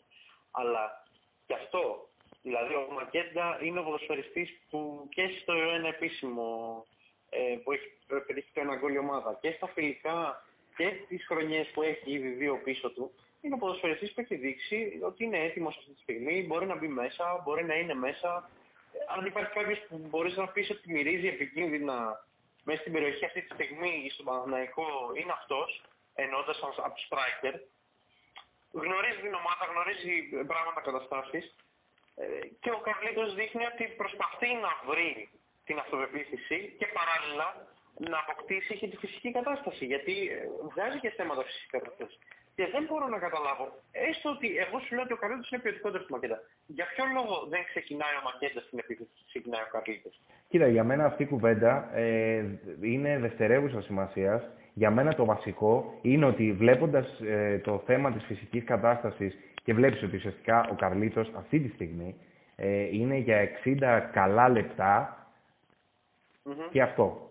Αλλά 0.60 0.84
και 1.48 1.54
αυτό. 1.54 2.08
Δηλαδή 2.42 2.74
ο 2.74 2.88
Μακέντα 2.94 3.60
είναι 3.62 3.80
ο 3.80 3.84
ποδοσφαιριστής 3.84 4.50
που 4.70 5.08
και 5.10 5.30
στο 5.42 5.54
ένα 5.54 5.88
επίσημο 5.88 6.48
ε, 7.30 7.56
που 7.64 7.72
έχει 7.72 7.88
πετύχει 8.08 8.52
το 8.54 8.60
ένα 8.62 8.76
γκολ 8.76 8.98
ομάδα 8.98 9.38
και 9.42 9.52
στα 9.52 9.68
φιλικά 9.68 10.46
και 10.78 10.92
τις 11.08 11.26
χρονιές 11.26 11.68
που 11.68 11.82
έχει 11.82 12.12
ήδη 12.12 12.30
δύο 12.30 12.62
πίσω 12.64 12.90
του 12.90 13.12
είναι 13.42 13.56
ο 13.56 13.58
ποδοσφαιριστής 13.58 14.14
που 14.14 14.22
έχει 14.22 14.36
δείξει 14.36 15.00
ότι 15.04 15.24
είναι 15.24 15.38
έτοιμος 15.38 15.78
αυτή 15.78 15.92
τη 15.92 16.02
στιγμή, 16.02 16.44
μπορεί 16.48 16.66
να 16.66 16.76
μπει 16.76 16.88
μέσα, 16.88 17.42
μπορεί 17.44 17.64
να 17.66 17.76
είναι 17.76 17.94
μέσα. 17.94 18.50
Αν 19.18 19.26
υπάρχει 19.26 19.52
κάποιος 19.54 19.80
που 19.90 19.98
μπορείς 20.10 20.36
να 20.36 20.48
πεις 20.48 20.70
ότι 20.70 20.92
μυρίζει 20.92 21.28
επικίνδυνα 21.28 22.26
μέσα 22.64 22.80
στην 22.80 22.94
περιοχή 22.94 23.26
αυτή 23.26 23.42
τη 23.42 23.54
στιγμή 23.54 24.10
στον 24.14 24.26
Παναθηναϊκό 24.26 24.88
είναι 25.14 25.32
αυτός, 25.32 25.82
εννοώντα 26.16 26.54
από 26.86 26.96
του 26.96 27.06
striker, 27.10 27.54
γνωρίζει 28.84 29.22
την 29.28 29.36
ομάδα, 29.42 29.64
γνωρίζει 29.72 30.14
πράγματα, 30.52 30.80
καταστάσεις. 30.88 31.46
Ε, 32.22 32.26
και 32.62 32.72
ο 32.78 32.80
Καρλίτος 32.88 33.30
δείχνει 33.40 33.66
ότι 33.72 33.84
προσπαθεί 34.02 34.50
να 34.66 34.72
βρει 34.90 35.30
την 35.68 35.78
αυτοπεποίθηση 35.84 36.58
και 36.80 36.88
παράλληλα 36.98 37.48
να 38.12 38.18
αποκτήσει 38.24 38.74
και 38.80 38.88
τη 38.92 38.98
φυσική 39.04 39.32
κατάσταση. 39.38 39.84
Γιατί 39.86 40.16
ε, 40.36 40.38
βγάζει 40.72 41.00
και 41.04 41.12
θέματα 41.18 41.42
φυσική 41.48 41.70
κατάσταση. 41.78 42.18
Και 42.58 42.68
δεν 42.74 42.84
μπορώ 42.88 43.08
να 43.08 43.20
καταλάβω, 43.26 43.66
έστω 43.92 44.30
ότι 44.30 44.48
εγώ 44.58 44.80
σου 44.80 44.94
λέω 44.96 45.04
ότι 45.04 45.14
ο 45.14 45.20
Καρλίτος 45.22 45.50
είναι 45.52 45.62
ποιοτικότερο 45.62 46.04
στη 46.04 46.12
Μακέτα. 46.12 46.40
Για 46.78 46.86
ποιο 46.92 47.06
λόγο 47.18 47.36
δεν 47.54 47.62
ξεκινάει 47.72 48.16
ο 48.22 48.24
Μακέτας 48.28 48.64
στην 48.68 48.80
επίθεση, 48.84 49.10
ξεκινάει 49.32 49.62
ο 49.68 49.70
Καρλίτος; 49.72 50.14
Κοίτα, 50.50 50.68
για 50.68 50.84
μένα 50.84 51.06
αυτή 51.06 51.24
η 51.24 51.32
κουβέντα 51.34 51.72
ε, 51.94 52.46
είναι 52.82 53.20
δευτερεύουσα 53.20 53.82
σημασίας 53.82 54.42
για 54.78 54.92
μένα 54.92 55.14
το 55.16 55.26
βασικό 55.26 55.94
είναι 56.02 56.26
ότι 56.26 56.52
βλέποντας 56.52 57.20
ε, 57.20 57.58
το 57.64 57.82
θέμα 57.86 58.12
της 58.12 58.24
φυσικής 58.24 58.64
κατάστασης 58.64 59.38
και 59.64 59.74
βλέπεις 59.74 60.04
ότι 60.04 60.16
ουσιαστικά 60.16 60.68
ο 60.72 60.74
Καρλίτος 60.74 61.32
αυτή 61.38 61.60
τη 61.60 61.70
στιγμή 61.74 62.16
ε, 62.56 62.98
είναι 62.98 63.18
για 63.18 63.38
60 63.64 64.10
καλά 64.12 64.50
λεπτά 64.50 65.28
και 66.72 66.82
αυτό. 66.82 67.30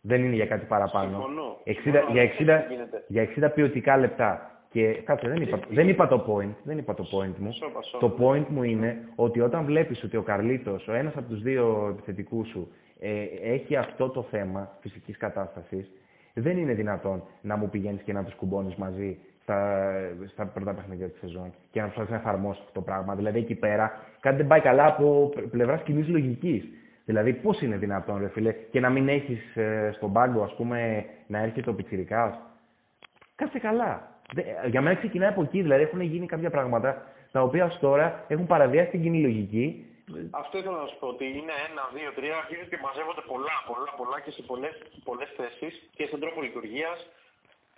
Δεν 0.00 0.24
είναι 0.24 0.34
για 0.34 0.46
κάτι 0.46 0.66
παραπάνω. 0.66 1.26
60, 1.64 1.72
για, 2.12 2.30
60, 2.38 2.60
για 3.08 3.28
60 3.48 3.50
ποιοτικά 3.54 3.96
λεπτά. 3.96 4.50
Και 4.70 4.92
κάτσε, 4.92 5.28
δεν 5.28 5.42
είπα, 5.42 5.60
δεν 5.68 5.88
είπα 5.88 6.08
το 6.08 6.24
point, 6.28 6.54
δεν 6.62 6.78
είπα 6.78 6.94
το 6.94 7.04
point 7.12 7.34
μου. 7.38 7.50
Το 8.00 8.16
point 8.20 8.46
μου 8.48 8.62
είναι 8.62 9.08
ότι 9.14 9.40
όταν 9.40 9.64
βλέπεις 9.64 10.04
ότι 10.04 10.16
ο 10.16 10.22
Καρλίτος, 10.22 10.88
ο 10.88 10.92
ένας 10.92 11.16
από 11.16 11.28
τους 11.28 11.42
δύο 11.42 11.88
επιθετικούς 11.90 12.48
σου, 12.48 12.72
ε, 13.00 13.24
έχει 13.42 13.76
αυτό 13.76 14.08
το 14.08 14.22
θέμα 14.22 14.76
φυσικής 14.80 15.16
κατάστασης, 15.16 15.90
δεν 16.40 16.58
είναι 16.58 16.72
δυνατόν 16.72 17.22
να 17.42 17.56
μου 17.56 17.68
πηγαίνεις 17.68 18.02
και 18.02 18.12
να 18.12 18.24
τους 18.24 18.34
κουμπώνεις 18.34 18.74
μαζί 18.74 19.18
στα, 19.42 19.90
στα 20.26 20.46
πρώτα 20.46 20.72
παιχνίδια 20.74 21.08
της 21.08 21.18
σεζόν 21.20 21.52
και 21.70 21.80
να 21.80 21.86
προσπαθεί 21.86 22.10
να 22.10 22.16
εφαρμόσεις 22.16 22.60
αυτό 22.60 22.72
το 22.72 22.80
πράγμα. 22.80 23.14
Δηλαδή 23.14 23.38
εκεί 23.38 23.54
πέρα 23.54 23.92
κάτι 24.20 24.36
δεν 24.36 24.46
πάει 24.46 24.60
καλά 24.60 24.86
από 24.86 25.32
πλευράς 25.50 25.82
κοινής 25.82 26.08
λογικής. 26.08 26.64
Δηλαδή, 27.04 27.32
πώς 27.32 27.62
είναι 27.62 27.76
δυνατόν, 27.76 28.18
ρε 28.20 28.28
φίλε, 28.28 28.54
και 28.70 28.80
να 28.80 28.90
μην 28.90 29.08
έχεις 29.08 29.56
ε, 29.56 29.90
στον 29.92 30.12
πάγκο, 30.12 30.42
ας 30.42 30.54
πούμε, 30.54 31.04
να 31.26 31.38
έρχεται 31.38 31.70
ο 31.70 31.74
πιτσυρικά. 31.74 32.40
Κάτσε 33.34 33.58
καλά. 33.58 34.08
Για 34.66 34.80
μένα 34.80 34.96
ξεκινάει 34.96 35.28
από 35.28 35.42
εκεί. 35.42 35.62
Δηλαδή, 35.62 35.82
έχουν 35.82 36.00
γίνει 36.00 36.26
κάποια 36.26 36.50
πράγματα 36.50 37.02
τα 37.32 37.42
οποία 37.42 37.64
ως 37.64 37.78
τώρα 37.78 38.24
έχουν 38.28 38.46
παραβιάσει 38.46 38.90
την 38.90 39.02
κοινή 39.02 39.20
λογική 39.20 39.86
αυτό 40.30 40.58
ήθελα 40.58 40.78
να 40.82 40.86
σου 40.86 40.98
πω 40.98 41.06
ότι 41.06 41.26
είναι 41.38 41.54
ένα, 41.68 41.82
δύο, 41.94 42.12
τρία, 42.12 42.36
αρχίζουν 42.36 42.68
και 42.68 42.78
μαζεύονται 42.86 43.24
πολλά, 43.32 43.56
πολλά, 43.66 43.90
πολλά 44.00 44.20
και 44.20 44.30
σε 44.30 44.42
πολλές, 44.42 44.74
πολλές 45.04 45.30
θέσεις 45.36 45.72
και 45.96 46.06
στον 46.06 46.20
τρόπο 46.20 46.42
λειτουργίας 46.42 46.98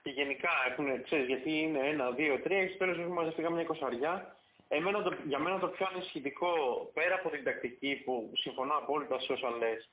και 0.03 0.11
γενικά 0.11 0.51
έχουν, 0.69 1.03
ξέρεις, 1.03 1.27
γιατί 1.27 1.51
είναι 1.63 1.79
ένα, 1.93 2.11
δύο, 2.11 2.41
τρία, 2.41 2.61
έχεις 2.61 2.77
τέλος 2.77 2.97
που 2.97 3.13
μαζευτεί 3.13 3.51
μια 3.51 3.61
εικοσαριά. 3.61 4.37
Εμένα 4.69 5.03
το, 5.03 5.15
για 5.27 5.39
μένα 5.39 5.59
το 5.59 5.69
πιο 5.69 5.87
ανησυχητικό, 5.93 6.51
πέρα 6.95 7.15
από 7.15 7.29
την 7.31 7.45
τακτική 7.45 8.03
που 8.05 8.31
συμφωνώ 8.35 8.75
απόλυτα 8.75 9.21
σε 9.21 9.33
όσα 9.33 9.51
λες, 9.51 9.89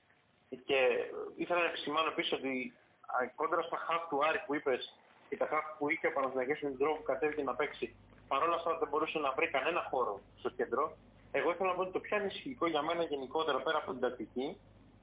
και 0.65 0.79
ήθελα 1.35 1.59
να 1.59 1.65
επισημάνω 1.65 2.07
επίσης 2.07 2.31
ότι 2.31 2.73
κόντρα 3.35 3.61
στα 3.61 3.77
χαφ 3.77 4.07
του 4.09 4.25
Άρη 4.27 4.41
που 4.45 4.55
είπες 4.55 4.93
και 5.29 5.37
τα 5.37 5.45
χαφ 5.45 5.65
που 5.77 5.89
είχε 5.89 6.07
ο 6.07 6.11
Παναθηναϊκός 6.11 6.59
με 6.61 6.69
τον 6.69 6.77
τρόπο 6.77 6.95
που 6.97 7.03
κατέβηκε 7.03 7.43
να 7.43 7.55
παίξει, 7.55 7.95
παρόλα 8.27 8.55
αυτά 8.55 8.77
δεν 8.77 8.87
μπορούσε 8.89 9.19
να 9.19 9.31
βρει 9.31 9.47
κανένα 9.47 9.81
χώρο 9.89 10.21
στο 10.39 10.49
κέντρο. 10.49 10.97
Εγώ 11.31 11.51
ήθελα 11.51 11.69
να 11.69 11.75
πω 11.75 11.81
ότι 11.81 11.91
το 11.91 11.99
πιο 11.99 12.17
ανησυχητικό 12.17 12.67
για 12.67 12.81
μένα 12.81 13.03
γενικότερα 13.03 13.57
πέρα 13.57 13.77
από 13.77 13.91
την 13.91 14.01
τακτική, 14.01 14.57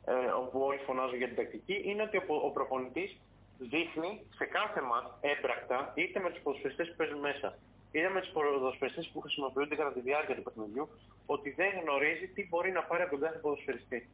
ε, 0.05 0.13
όπου 0.43 0.61
όλοι 0.61 0.79
φωνάζουν 0.87 1.17
για 1.17 1.27
την 1.27 1.37
τακτική, 1.37 1.83
είναι 1.85 2.03
ότι 2.03 2.17
ο, 2.17 2.35
ο 2.47 2.51
προπονητής 2.51 3.11
δείχνει 3.59 4.11
σε 4.39 4.45
κάθε 4.45 4.81
μα 4.81 5.19
έμπρακτα, 5.21 5.93
είτε 5.95 6.21
με 6.21 6.31
τους 6.31 6.41
ποδοσφαιριστές 6.43 6.89
που 6.89 6.97
παίζουν 6.97 7.19
μέσα, 7.19 7.49
είτε 7.93 8.09
με 8.09 8.21
τους 8.21 8.31
ποδοσφαιριστές 8.31 9.11
που 9.13 9.21
χρησιμοποιούνται 9.21 9.75
κατά 9.75 9.93
τη 9.93 10.01
διάρκεια 10.01 10.35
του 10.35 10.43
παιχνιδιού, 10.43 10.89
ότι 11.27 11.51
δεν 11.51 11.71
γνωρίζει 11.81 12.27
τι 12.35 12.47
μπορεί 12.49 12.71
να 12.71 12.83
πάρει 12.83 13.03
από 13.03 13.11
τον 13.11 13.21
κάθε 13.21 13.39
ποδοσφαιριστή. 13.39 14.09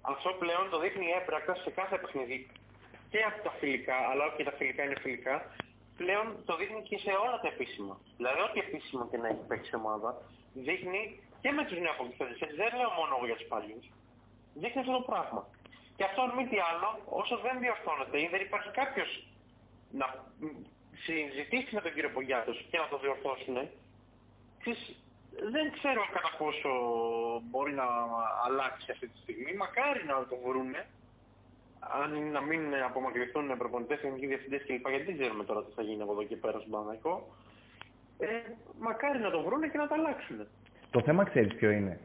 Αυτό 0.00 0.30
πλέον 0.42 0.64
το 0.70 0.78
δείχνει 0.78 1.06
έμπρακτα 1.20 1.54
σε 1.54 1.70
κάθε 1.70 1.96
παιχνίδι 1.98 2.38
και 3.10 3.20
από 3.28 3.38
τα 3.46 3.50
φιλικά, 3.60 3.96
αλλά 4.10 4.24
όχι 4.26 4.36
και 4.36 4.44
τα 4.44 4.54
φιλικά 4.58 4.82
είναι 4.84 4.98
φιλικά, 5.04 5.36
πλέον 5.96 6.26
το 6.44 6.56
δείχνει 6.56 6.82
και 6.88 6.98
σε 7.04 7.10
όλα 7.24 7.38
τα 7.42 7.48
επίσημα. 7.54 7.94
Δηλαδή, 8.16 8.40
ό,τι 8.46 8.58
επίσημο 8.66 9.08
και 9.10 9.18
να 9.22 9.28
έχει 9.28 9.44
παίξει 9.48 9.70
η 9.74 9.76
ομάδα, 9.82 10.10
δείχνει 10.54 11.02
και 11.42 11.50
με 11.56 11.62
τους 11.68 11.78
νεοαποκτητέ. 11.82 12.46
Δεν 12.60 12.70
λέω 12.78 12.90
μόνο 13.00 13.14
για 13.28 13.36
τους 13.38 13.48
παλιούς. 13.52 13.86
Δείχνεις 14.60 14.82
αυτό 14.84 14.92
το 15.00 15.04
πράγμα. 15.10 15.42
Και 15.96 16.04
αυτό, 16.08 16.20
αν 16.22 16.30
μη 16.36 16.44
τι 16.50 16.58
άλλο, 16.70 16.88
όσο 17.20 17.34
δεν 17.46 17.54
διορθώνεται 17.62 18.16
ή 18.24 18.26
δεν 18.32 18.40
υπάρχει 18.46 18.70
κάποιος 18.80 19.10
να 20.00 20.06
συζητήσει 21.04 21.74
με 21.74 21.80
τον 21.84 21.92
κύριο 21.94 22.10
Πογιάτο 22.16 22.52
και 22.70 22.78
να 22.82 22.88
το 22.92 22.98
διορθώσουν, 22.98 23.56
δεν 25.54 25.72
ξέρω 25.72 26.02
κατά 26.12 26.30
πόσο 26.38 26.70
μπορεί 27.48 27.72
να 27.72 27.86
αλλάξει 28.46 28.90
αυτή 28.90 29.06
τη 29.08 29.18
στιγμή. 29.18 29.52
Μακάρι 29.52 30.04
να 30.04 30.26
το 30.26 30.36
βρούνε. 30.46 30.86
Αν 32.02 32.30
να 32.30 32.40
μην 32.40 32.62
απομακρυνθούν 32.88 33.56
προπονητές, 33.58 33.98
εθνικοί 34.02 34.26
διευθυντές 34.26 34.62
κλπ. 34.66 34.88
Γιατί 34.88 35.04
δεν 35.04 35.18
ξέρουμε 35.18 35.44
τώρα 35.44 35.64
τι 35.64 35.72
θα 35.74 35.82
γίνει 35.82 36.02
από 36.02 36.12
εδώ 36.12 36.24
και 36.24 36.36
πέρα 36.36 36.58
στον 36.58 36.70
Παναγικό. 36.70 37.28
Ε, 38.18 38.26
μακάρι 38.78 39.18
να 39.18 39.30
το 39.30 39.42
βρούνε 39.42 39.68
και 39.68 39.78
να 39.78 39.88
το 39.88 39.94
αλλάξουν. 39.94 40.46
Το 40.90 41.00
θέμα 41.00 41.24
ξέρεις 41.24 41.54
ποιο 41.54 41.70
είναι. 41.70 41.98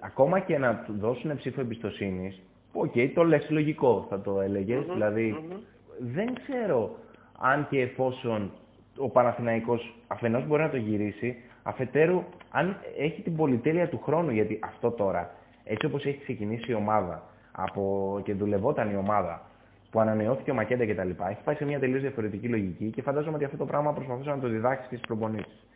Ακόμα 0.00 0.38
και 0.38 0.58
να 0.58 0.74
του 0.74 0.94
δώσουν 0.98 1.36
ψήφο 1.36 1.60
εμπιστοσύνης, 1.60 2.42
OK, 2.72 2.92
okay, 2.94 3.10
το 3.14 3.24
λες 3.24 3.50
λογικό 3.50 4.06
θα 4.08 4.20
το 4.20 4.40
έλεγες. 4.40 4.82
Mm-hmm, 4.82 4.92
δηλαδή, 4.92 5.36
mm-hmm. 5.38 5.56
δεν 5.98 6.34
ξέρω 6.34 6.96
αν 7.38 7.66
και 7.70 7.80
εφόσον 7.80 8.50
ο 8.96 9.08
Παναθηναϊκός 9.08 9.94
αφενός 10.06 10.46
μπορεί 10.46 10.62
να 10.62 10.70
το 10.70 10.76
γυρίσει, 10.76 11.36
αφετέρου 11.62 12.24
αν 12.50 12.76
έχει 12.98 13.22
την 13.22 13.36
πολυτέλεια 13.36 13.88
του 13.88 14.00
χρόνου, 14.04 14.30
γιατί 14.30 14.58
αυτό 14.62 14.90
τώρα, 14.90 15.30
έτσι 15.64 15.86
όπως 15.86 16.04
έχει 16.04 16.20
ξεκινήσει 16.20 16.70
η 16.70 16.74
ομάδα 16.74 17.22
από, 17.52 18.20
και 18.24 18.34
δουλευόταν 18.34 18.90
η 18.90 18.96
ομάδα, 18.96 19.42
που 19.90 20.00
ανανεώθηκε 20.00 20.50
ο 20.50 20.54
Μακέντα 20.54 20.86
κτλ. 20.86 21.08
Έχει 21.08 21.42
πάει 21.44 21.54
σε 21.54 21.64
μια 21.64 21.78
τελείως 21.78 22.00
διαφορετική 22.00 22.48
λογική 22.48 22.90
και 22.90 23.02
φαντάζομαι 23.02 23.36
ότι 23.36 23.44
αυτό 23.44 23.56
το 23.56 23.64
πράγμα 23.64 23.92
προσπαθούσε 23.92 24.30
να 24.30 24.38
το 24.38 24.48
διδάξει 24.48 24.86
στις 24.86 25.00
προπονήσεις. 25.00 25.66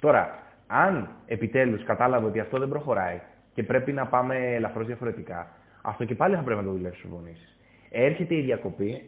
Τώρα, 0.00 0.38
αν 0.68 1.08
επιτέλους 1.26 1.84
κατάλαβε 1.84 2.26
ότι 2.26 2.40
αυτό 2.40 2.58
δεν 2.58 2.68
προχωράει 2.68 3.20
και 3.54 3.62
πρέπει 3.62 3.92
να 3.92 4.06
πάμε 4.06 4.54
ελαφρώς 4.54 4.86
διαφορετικά, 4.86 5.48
αυτό 5.82 6.04
και 6.04 6.14
πάλι 6.14 6.34
θα 6.34 6.42
πρέπει 6.42 6.60
να 6.60 6.66
το 6.66 6.72
δουλέψει 6.72 6.98
στι 6.98 7.08
προπονήσει. 7.08 7.48
Έρχεται 7.90 8.34
η 8.34 8.40
διακοπή. 8.40 9.02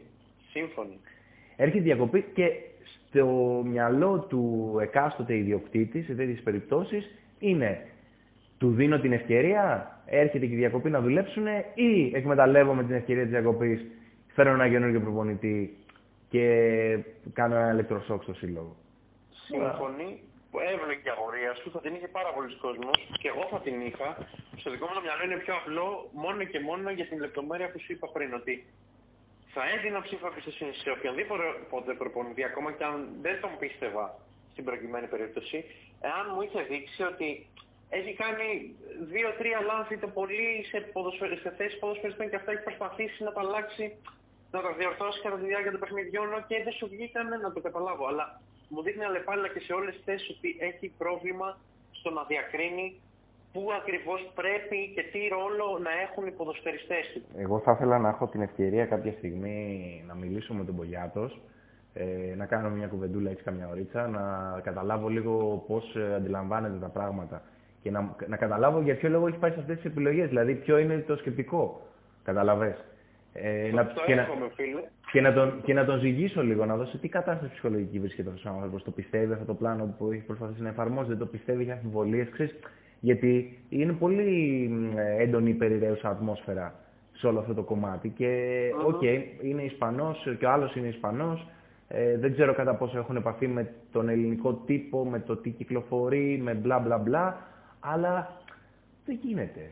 Σύμφωνοι. 0.51 0.99
Έρχεται 1.57 1.79
η 1.79 1.83
διακοπή 1.83 2.25
και 2.33 2.51
στο 3.09 3.27
μυαλό 3.67 4.19
του 4.29 4.77
εκάστοτε 4.83 5.37
ιδιοκτήτη 5.37 6.03
σε 6.03 6.15
τέτοιες 6.15 6.41
περιπτώσεις 6.41 7.11
είναι 7.39 7.81
του 8.59 8.71
δίνω 8.71 8.99
την 9.01 9.13
ευκαιρία, 9.13 9.91
έρχεται 10.07 10.47
και 10.47 10.53
η 10.55 10.57
διακοπή 10.57 10.91
να 10.91 11.01
δουλέψουν 11.01 11.47
ή 11.75 12.11
εκμεταλλεύομαι 12.15 12.85
την 12.85 12.95
ευκαιρία 12.95 13.23
της 13.23 13.31
διακοπής, 13.31 13.87
φέρνω 14.35 14.53
ένα 14.53 14.69
καινούργιο 14.69 15.01
προπονητή 15.01 15.77
και 16.29 16.99
κάνω 17.33 17.55
ένα 17.55 17.73
ηλεκτροσόκ 17.73 18.23
στο 18.23 18.35
σύλλογο. 18.35 18.77
Σύμφωνοι, 19.31 20.21
έβλεπε 20.59 21.09
η 21.09 21.11
αγορίας 21.17 21.57
σου, 21.59 21.71
θα 21.71 21.81
την 21.81 21.95
είχε 21.95 22.09
πάρα 22.09 22.31
πολλοί 22.35 22.55
κόσμος 22.65 22.97
και 23.21 23.29
εγώ 23.29 23.45
θα 23.51 23.61
την 23.61 23.77
είχα. 23.89 24.09
Στο 24.61 24.71
δικό 24.71 24.87
μου 24.87 24.95
το 24.95 25.03
μυαλό 25.07 25.23
είναι 25.25 25.39
πιο 25.45 25.55
απλό 25.61 26.11
μόνο 26.13 26.45
και 26.45 26.61
μόνο 26.61 26.91
για 26.91 27.07
την 27.07 27.19
λεπτομέρεια 27.25 27.71
που 27.71 27.79
σου 27.81 27.93
είπα 27.93 28.07
πριν. 28.15 28.35
Ότι 28.41 28.55
θα 29.55 29.63
έδινα 29.75 30.01
ψήφο 30.07 30.27
εμπιστοσύνη 30.27 30.73
σε 30.75 30.91
οποιονδήποτε 30.91 31.93
προπονητή, 31.99 32.43
ακόμα 32.45 32.73
και 32.73 32.85
αν 32.85 32.97
δεν 33.25 33.41
τον 33.41 33.53
πίστευα 33.59 34.05
στην 34.53 34.65
προκειμένη 34.65 35.07
περίπτωση, 35.07 35.59
εάν 36.01 36.25
μου 36.35 36.43
είχε 36.43 36.61
δείξει 36.71 37.03
ότι 37.03 37.29
έχει 37.99 38.13
κάνει 38.23 38.49
δύο-τρία 39.13 39.61
λάθη 39.61 39.97
το 39.99 40.09
πολύ 40.09 40.65
σε, 40.71 40.79
σε 41.43 41.51
θέσεις 41.57 41.79
ποδοσφαιριστών 41.79 42.31
και 42.31 42.37
αυτά 42.37 42.51
έχει 42.53 42.63
προσπαθήσει 42.63 43.23
να 43.23 43.33
τα 43.33 43.41
αλλάξει, 43.41 43.85
να 44.51 44.61
τα 44.61 44.73
διορθώσει 44.73 45.21
κατά 45.21 45.37
τη 45.37 45.47
διάρκεια 45.47 45.71
των 45.71 45.81
παιχνιδιών 45.81 46.29
και 46.49 46.63
δεν 46.65 46.73
σου 46.73 46.89
βγήκαν 46.89 47.29
να 47.45 47.53
το 47.53 47.61
καταλάβω. 47.61 48.07
Αλλά 48.07 48.41
μου 48.73 48.83
δείχνει 48.83 49.05
αλλεπάλληλα 49.05 49.49
και 49.49 49.61
σε 49.61 49.73
όλες 49.73 49.95
τις 49.95 50.05
θέσεις 50.05 50.29
ότι 50.37 50.57
έχει 50.61 50.87
πρόβλημα 50.99 51.49
στο 51.91 52.11
να 52.11 52.23
διακρίνει 52.25 52.87
πού 53.53 53.63
ακριβώς 53.81 54.31
πρέπει 54.35 54.79
και 54.95 55.03
τι 55.13 55.21
ρόλο 55.37 55.79
να 55.87 55.91
έχουν 56.07 56.27
οι 56.27 56.31
ποδοσφαιριστές 56.31 57.05
του. 57.13 57.21
Εγώ 57.37 57.59
θα 57.65 57.73
ήθελα 57.73 57.99
να 57.99 58.09
έχω 58.09 58.27
την 58.27 58.41
ευκαιρία 58.41 58.87
κάποια 58.87 59.13
στιγμή 59.13 59.61
να 60.07 60.15
μιλήσω 60.15 60.55
με 60.55 60.65
τον 60.65 60.77
Πογιάτο, 60.77 61.31
ε, 61.95 62.35
να 62.37 62.47
κάνω 62.47 62.71
μια 62.71 62.87
κουβεντούλα 62.87 63.31
έτσι 63.31 63.43
καμιά 63.45 63.69
ωρίτσα, 63.69 64.09
να 64.09 64.25
καταλάβω 64.61 65.09
λίγο 65.09 65.65
πώς 65.67 65.95
ε, 65.97 66.15
αντιλαμβάνεται 66.15 66.79
τα 66.79 66.89
πράγματα 66.89 67.43
και 67.83 67.91
να, 67.91 68.17
να 68.27 68.37
καταλάβω 68.37 68.81
για 68.81 68.97
ποιο 68.97 69.09
λόγο 69.09 69.27
έχει 69.27 69.39
πάει 69.39 69.51
σε 69.51 69.61
αυτές 69.61 69.77
τις 69.77 69.85
επιλογές. 69.85 70.29
Δηλαδή, 70.29 70.55
ποιο 70.55 70.79
είναι 70.79 70.99
το 70.99 71.17
σκεπτικό. 71.17 71.81
Κατάλαβες. 72.25 72.77
Ε, 73.33 73.71
να, 73.73 73.85
και, 74.07 74.15
να, 74.15 74.27
φίλε. 74.55 74.83
και, 75.13 75.21
να 75.21 75.33
τον, 75.33 75.61
και 75.63 75.75
να 75.75 75.85
τον 75.85 75.99
ζυγίσω 75.99 76.43
λίγο, 76.43 76.65
να 76.65 76.77
δω 76.77 76.88
σε 76.88 76.99
τι 76.99 77.09
κατάσταση 77.09 77.53
ψυχολογική 77.53 77.99
βρίσκεται 77.99 78.29
αυτός 78.29 78.45
ο 78.45 78.49
άνθρωπος. 78.49 78.83
Το 78.83 78.91
πιστεύει 78.91 79.33
αυτό 79.33 79.45
το 79.45 79.55
πλάνο 79.55 79.95
που 79.99 80.13
έχει 80.13 80.23
προσπαθήσει 80.23 80.63
να 80.63 80.69
εφαρμόσει, 80.69 81.09
δεν 81.09 81.19
το 81.19 81.27
πιστεύει, 81.27 81.63
έχει 81.63 81.71
αμφιβολίες. 81.71 82.29
Γιατί 83.01 83.59
είναι 83.69 83.93
πολύ 83.93 84.71
έντονη 85.19 85.51
η 85.51 85.55
περιρρέουσα 85.55 86.09
ατμόσφαιρα 86.09 86.75
σε 87.13 87.27
όλο 87.27 87.39
αυτό 87.39 87.55
το 87.55 87.63
κομμάτι. 87.63 88.09
Και, 88.09 88.61
OK, 88.87 89.01
okay, 89.03 89.23
είναι 89.43 89.63
Ισπανός 89.63 90.37
και 90.39 90.47
ο 90.47 90.51
άλλος 90.51 90.77
είναι 90.77 90.89
Ισπανός. 90.89 91.47
Ε, 91.89 92.19
δεν 92.19 92.33
ξέρω 92.33 92.55
κατά 92.55 92.75
πόσο 92.75 92.99
έχουν 92.99 93.17
επαφή 93.17 93.49
με 93.49 93.75
τον 93.93 94.09
ελληνικό 94.09 94.53
τύπο, 94.55 95.05
με 95.05 95.21
το 95.21 95.37
τι 95.37 95.51
κυκλοφορεί, 95.51 96.41
με 96.43 96.55
μπλα 96.55 96.79
μπλα 96.79 96.99
μπλα. 96.99 97.47
Αλλά 97.81 98.33
δεν 99.07 99.19
γίνεται. 99.23 99.71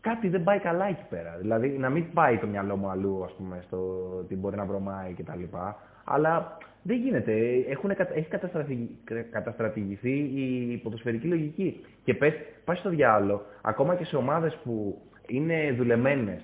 Κάτι 0.00 0.28
δεν 0.28 0.42
πάει 0.42 0.58
καλά 0.58 0.88
εκεί 0.88 1.04
πέρα. 1.08 1.36
Δηλαδή 1.40 1.68
να 1.68 1.90
μην 1.90 2.12
πάει 2.12 2.38
το 2.38 2.46
μυαλό 2.46 2.76
μου 2.76 2.88
αλλού, 2.88 3.24
ας 3.24 3.32
πούμε, 3.32 3.60
στο 3.66 3.78
τι 4.28 4.36
μπορεί 4.36 4.56
να 4.56 4.64
βρωμάει 4.64 5.12
κτλ. 5.12 5.56
Αλλά 6.04 6.56
δεν 6.82 6.96
γίνεται. 6.96 7.32
Έχουν, 7.68 7.90
έχει 8.14 8.28
καταστρατηγηθεί 9.30 10.12
η 10.72 10.80
ποδοσφαιρική 10.82 11.26
λογική. 11.26 11.84
Και 12.04 12.14
πες, 12.14 12.34
πας 12.64 12.78
στο 12.78 12.88
διάλογο, 12.88 13.42
ακόμα 13.62 13.94
και 13.94 14.04
σε 14.04 14.16
ομάδες 14.16 14.58
που 14.64 15.02
είναι 15.26 15.72
δουλεμένες, 15.76 16.42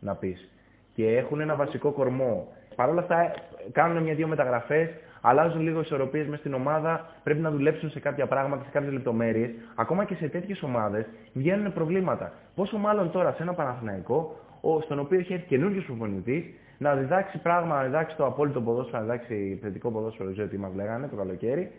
να 0.00 0.14
πεις, 0.14 0.48
και 0.94 1.16
έχουν 1.16 1.40
ένα 1.40 1.54
βασικό 1.54 1.90
κορμό. 1.90 2.48
Παρ' 2.74 2.88
όλα 2.88 3.00
αυτά 3.00 3.32
κάνουν 3.72 4.02
μια-δύο 4.02 4.26
μεταγραφές, 4.26 4.88
αλλάζουν 5.26 5.60
λίγο 5.62 5.80
ισορροπίες 5.80 6.26
μέσα 6.26 6.40
στην 6.40 6.54
ομάδα, 6.54 7.06
πρέπει 7.22 7.40
να 7.40 7.50
δουλέψουν 7.50 7.90
σε 7.90 8.00
κάποια 8.00 8.26
πράγματα, 8.26 8.64
σε 8.64 8.70
κάποιες 8.70 8.92
λεπτομέρειες. 8.92 9.50
Ακόμα 9.74 10.04
και 10.04 10.14
σε 10.14 10.28
τέτοιες 10.28 10.62
ομάδες 10.62 11.06
βγαίνουν 11.32 11.72
προβλήματα. 11.72 12.32
Πόσο 12.54 12.78
μάλλον 12.78 13.10
τώρα 13.10 13.32
σε 13.32 13.42
ένα 13.42 13.52
Παναθηναϊκό, 13.52 14.36
στον 14.84 14.98
οποίο 14.98 15.18
έχει 15.18 15.32
έρθει 15.32 15.46
καινούριο 15.46 15.82
προπονητής, 15.86 16.44
να 16.78 16.94
διδάξει 16.94 17.38
πράγμα, 17.38 17.76
να 17.76 17.82
διδάξει 17.82 18.16
το 18.16 18.26
απόλυτο 18.26 18.60
ποδόσφαιρο, 18.60 18.98
να 18.98 19.04
διδάξει 19.04 19.58
θετικό 19.62 19.90
ποδόσφαιρο, 19.90 20.24
δεν 20.24 20.34
ξέρω 20.34 20.48
τι 20.48 20.58
μας 20.58 20.74
λέγανε 20.74 21.08
το 21.08 21.16
καλοκαίρι. 21.16 21.70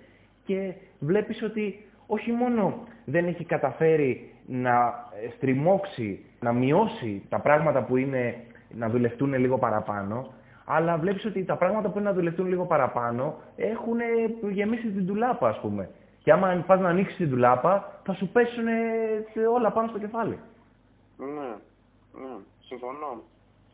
Και 0.45 0.73
βλέπεις 0.99 1.43
ότι 1.43 1.85
όχι 2.07 2.31
μόνο 2.31 2.73
δεν 3.05 3.25
έχει 3.25 3.45
καταφέρει 3.45 4.33
να 4.45 4.93
στριμώξει, 5.35 6.25
να 6.39 6.53
μειώσει 6.53 7.21
τα 7.29 7.39
πράγματα 7.39 7.83
που 7.83 7.97
είναι 7.97 8.35
να 8.69 8.89
δουλευτούν 8.89 9.33
λίγο 9.33 9.57
παραπάνω, 9.57 10.33
αλλά 10.65 10.97
βλέπεις 10.97 11.25
ότι 11.25 11.43
τα 11.43 11.55
πράγματα 11.55 11.89
που 11.89 11.99
είναι 11.99 12.09
να 12.09 12.15
δουλευτούν 12.15 12.47
λίγο 12.47 12.65
παραπάνω 12.65 13.35
έχουν 13.55 13.97
γεμίσει 14.51 14.87
την 14.87 15.07
τουλάπα, 15.07 15.47
ας 15.49 15.59
πούμε. 15.59 15.89
Και 16.23 16.31
άμα 16.31 16.63
πας 16.67 16.79
να 16.79 16.89
ανοίξεις 16.89 17.17
την 17.17 17.29
τουλάπα, 17.29 17.99
θα 18.03 18.13
σου 18.13 18.27
πέσουν 18.27 18.65
όλα 19.53 19.71
πάνω 19.71 19.87
στο 19.87 19.99
κεφάλι. 19.99 20.39
Ναι, 21.17 21.55
ναι, 22.21 22.35
συμφωνώ. 22.59 23.21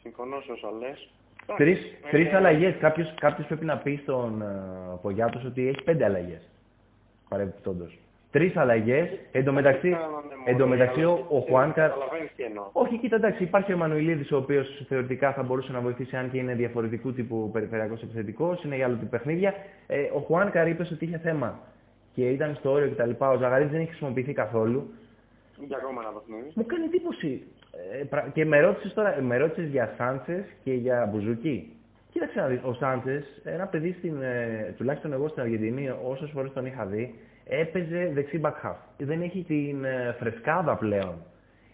Συμφωνώ 0.02 0.42
σε 0.42 0.52
όσα 0.52 0.72
λες. 0.72 1.10
Τρεις 1.58 1.80
τρεις 2.12 2.34
αλλαγές. 2.34 2.76
Κάποιος 3.16 3.46
πρέπει 3.48 3.66
να 3.66 3.78
πει 3.78 4.00
στον 4.02 4.44
uh, 4.44 5.00
Πογιάτος 5.02 5.46
ότι 5.46 5.68
έχει 5.68 5.84
πέντε 5.84 6.06
αλλαγές. 6.06 6.50
Παρεμπιπτόντως. 7.30 8.00
Τρεις 8.32 8.58
αλλαγές. 8.58 9.10
Εν 9.32 9.46
τω 9.46 9.52
μεταξύ, 9.52 9.96
μεταξύ 10.68 11.04
ο, 11.04 11.26
ο 11.30 11.40
Χουάνκαρ. 11.40 11.92
Όχι, 12.72 12.98
κοίτα, 12.98 13.16
εντάξει, 13.16 13.44
υπάρχει 13.44 13.72
ο 13.72 13.74
Εμμανουιλίδη, 13.74 14.34
ο 14.34 14.38
οποίος 14.38 14.86
θεωρητικά 14.88 15.34
θα 15.34 15.44
μπορούσε 15.44 15.72
να 15.72 15.80
βοηθήσει, 15.80 16.16
αν 16.16 16.32
και 16.32 16.38
είναι 16.38 16.54
διαφορετικού 16.54 17.14
τύπου 17.14 17.50
περιφερειακός 17.54 18.02
επιθετικός, 18.02 18.64
είναι 18.64 18.76
για 18.76 18.86
άλλο 18.86 18.96
τύπου 18.96 19.10
παιχνίδια. 19.10 19.54
Ε, 19.88 20.02
ο 20.14 20.20
Χουάνκαρ 20.20 20.68
είπε 20.68 20.88
ότι 20.94 21.06
είχε 21.06 21.18
θέμα 21.18 21.60
και 22.14 22.30
ήταν 22.30 22.56
στο 22.56 22.72
όριο 22.72 22.90
κτλ. 22.90 23.10
Ο 23.18 23.38
Ζαγαρίδης 23.38 23.72
δεν 23.72 23.82
έχει 23.82 23.90
χρησιμοποιηθεί 23.90 24.34
καθόλου. 24.34 24.94
Για 25.68 25.78
ακόμα 25.78 26.02
ένα 26.02 26.20
παιχνίδι. 26.20 26.52
Μου 26.56 26.66
κάνει 26.66 26.84
εντύπωση. 26.84 27.44
Ε, 28.02 28.30
και 28.34 28.46
με 28.46 28.60
ρώτησες 28.60 28.94
τώρα, 28.94 29.18
με 29.22 29.38
ρώτησες 29.38 29.70
για 29.70 29.94
Σάντσες 29.98 30.46
και 30.64 30.74
για 30.74 31.10
Μπουζούκι. 31.12 31.76
Κοίταξε 32.12 32.40
να 32.40 32.48
δεις, 32.48 32.60
ο 32.64 32.74
Σάντσες, 32.74 33.42
ένα 33.44 33.66
παιδί 33.66 33.96
στην, 33.98 34.22
ε, 34.22 34.74
τουλάχιστον 34.78 35.14
εγώ 35.14 35.28
στην 35.28 35.42
Αργεντινή, 35.42 35.90
όσες 36.04 36.30
φορές 36.34 36.54
τον 36.54 36.66
είχα 36.66 36.86
δει, 36.86 37.16
έπαιζε 37.46 38.12
δεξί 38.14 38.42
back 38.44 38.68
half. 38.68 38.76
Δεν 38.98 39.22
έχει 39.22 39.44
την 39.44 39.84
ε, 39.84 40.16
φρεσκάδα 40.20 40.76
πλέον 40.76 41.16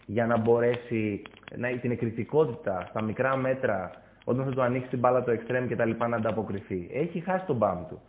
για 0.06 0.26
να 0.26 0.36
μπορέσει 0.38 1.22
να, 1.56 1.68
την 1.78 1.90
εκρητικότητα 1.90 2.86
στα 2.88 3.02
μικρά 3.02 3.36
μέτρα 3.36 3.90
όταν 4.24 4.44
θα 4.44 4.50
του 4.50 4.62
ανοίξει 4.62 4.88
την 4.88 4.98
μπάλα 4.98 5.24
το 5.24 5.32
extreme 5.32 5.64
και 5.68 5.76
τα 5.76 5.84
λοιπά 5.84 6.08
να 6.08 6.16
ανταποκριθεί. 6.16 6.88
Έχει 6.92 7.20
χάσει 7.20 7.46
τον 7.46 7.56
μπαμ 7.56 7.86
του 7.88 8.00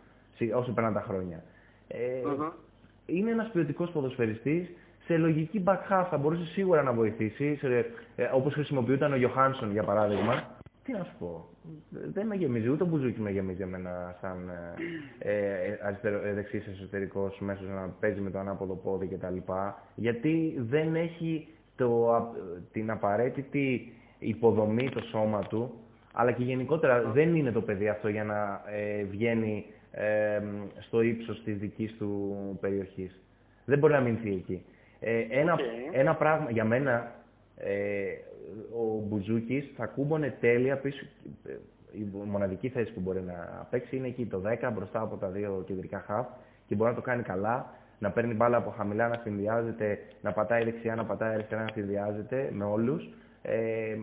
όσο 0.54 0.72
περνάνε 0.72 0.94
τα 0.94 1.02
χρόνια. 1.02 1.42
Ε, 1.88 1.98
mm-hmm. 2.26 2.52
Είναι 3.06 3.30
ένας 3.30 3.50
ποιοτικός 3.52 3.90
ποδοσφαιριστής 3.90 4.68
σε 5.06 5.16
λογική 5.16 5.62
back 5.66 5.78
half 5.90 6.06
θα 6.10 6.16
μπορούσε 6.16 6.44
σίγουρα 6.44 6.82
να 6.82 6.92
βοηθήσει, 6.92 7.58
ε, 8.16 8.24
όπως 8.34 8.52
χρησιμοποιούταν 8.52 9.12
ο 9.12 9.16
Γιωχάνσον 9.16 9.72
για 9.72 9.82
παράδειγμα. 9.82 10.59
Τι 10.84 10.92
να 10.92 11.04
σου 11.04 11.14
πω. 11.18 11.48
Δεν 11.90 12.26
με 12.26 12.34
γεμίζει. 12.34 12.68
Ούτε 12.68 12.82
ο 12.82 12.86
Μπουζούκη 12.86 13.20
με 13.20 13.30
γεμίζει 13.30 13.62
εμένα 13.62 14.16
σαν 14.20 14.50
ε, 15.18 15.32
ε, 15.32 15.78
αριστερο, 15.82 16.26
ε, 16.26 16.32
δεξής 16.32 16.66
εσωτερικός 16.66 17.38
μέσος 17.40 17.68
να 17.68 17.94
παίζει 18.00 18.20
με 18.20 18.30
το 18.30 18.38
ανάποδο 18.38 18.74
πόδι 18.74 19.06
κτλ. 19.06 19.36
Γιατί 19.94 20.54
δεν 20.58 20.94
έχει 20.94 21.48
το, 21.76 22.08
την 22.72 22.90
απαραίτητη 22.90 23.92
υποδομή 24.18 24.88
το 24.90 25.00
σώμα 25.00 25.40
του, 25.40 25.72
αλλά 26.12 26.32
και 26.32 26.44
γενικότερα 26.44 27.02
δεν 27.02 27.34
είναι 27.34 27.52
το 27.52 27.60
παιδί 27.60 27.88
αυτό 27.88 28.08
για 28.08 28.24
να 28.24 28.62
ε, 28.66 29.04
βγαίνει 29.04 29.64
ε, 29.90 30.40
στο 30.78 31.00
ύψος 31.00 31.42
της 31.44 31.56
δικής 31.56 31.96
του 31.98 32.36
περιοχής. 32.60 33.20
Δεν 33.64 33.78
μπορεί 33.78 33.92
να 33.92 34.00
μείνει 34.00 34.34
εκεί. 34.36 34.64
Ε, 35.00 35.26
ένα, 35.30 35.58
ένα 35.92 36.14
πράγμα, 36.14 36.50
για 36.50 36.64
μένα, 36.64 37.12
ε, 37.56 38.04
ο 38.72 39.04
Μπουζούκης 39.06 39.72
θα 39.76 39.86
κούμπονε 39.86 40.36
τέλεια 40.40 40.76
πίσω. 40.76 41.06
Ε, 41.44 41.52
η 41.92 42.06
μοναδική 42.24 42.68
θέση 42.68 42.92
που 42.92 43.00
μπορεί 43.00 43.20
να 43.20 43.66
παίξει 43.70 43.96
είναι 43.96 44.06
εκεί 44.06 44.26
το 44.26 44.42
10 44.62 44.70
μπροστά 44.74 45.00
από 45.00 45.16
τα 45.16 45.28
δύο 45.28 45.64
κεντρικά 45.66 45.98
χαφ 46.06 46.26
και 46.66 46.74
μπορεί 46.74 46.90
να 46.90 46.96
το 46.96 47.02
κάνει 47.02 47.22
καλά, 47.22 47.74
να 47.98 48.10
παίρνει 48.10 48.34
μπάλα 48.34 48.56
από 48.56 48.70
χαμηλά, 48.70 49.08
να 49.08 49.20
συνδυάζεται, 49.22 49.98
να 50.22 50.32
πατάει 50.32 50.64
δεξιά, 50.64 50.94
να 50.94 51.04
πατάει 51.04 51.34
αριστερά, 51.34 51.62
να 51.62 51.70
συνδυάζεται 51.72 52.50
με 52.52 52.64
όλους. 52.64 53.08
Ε, 53.42 53.96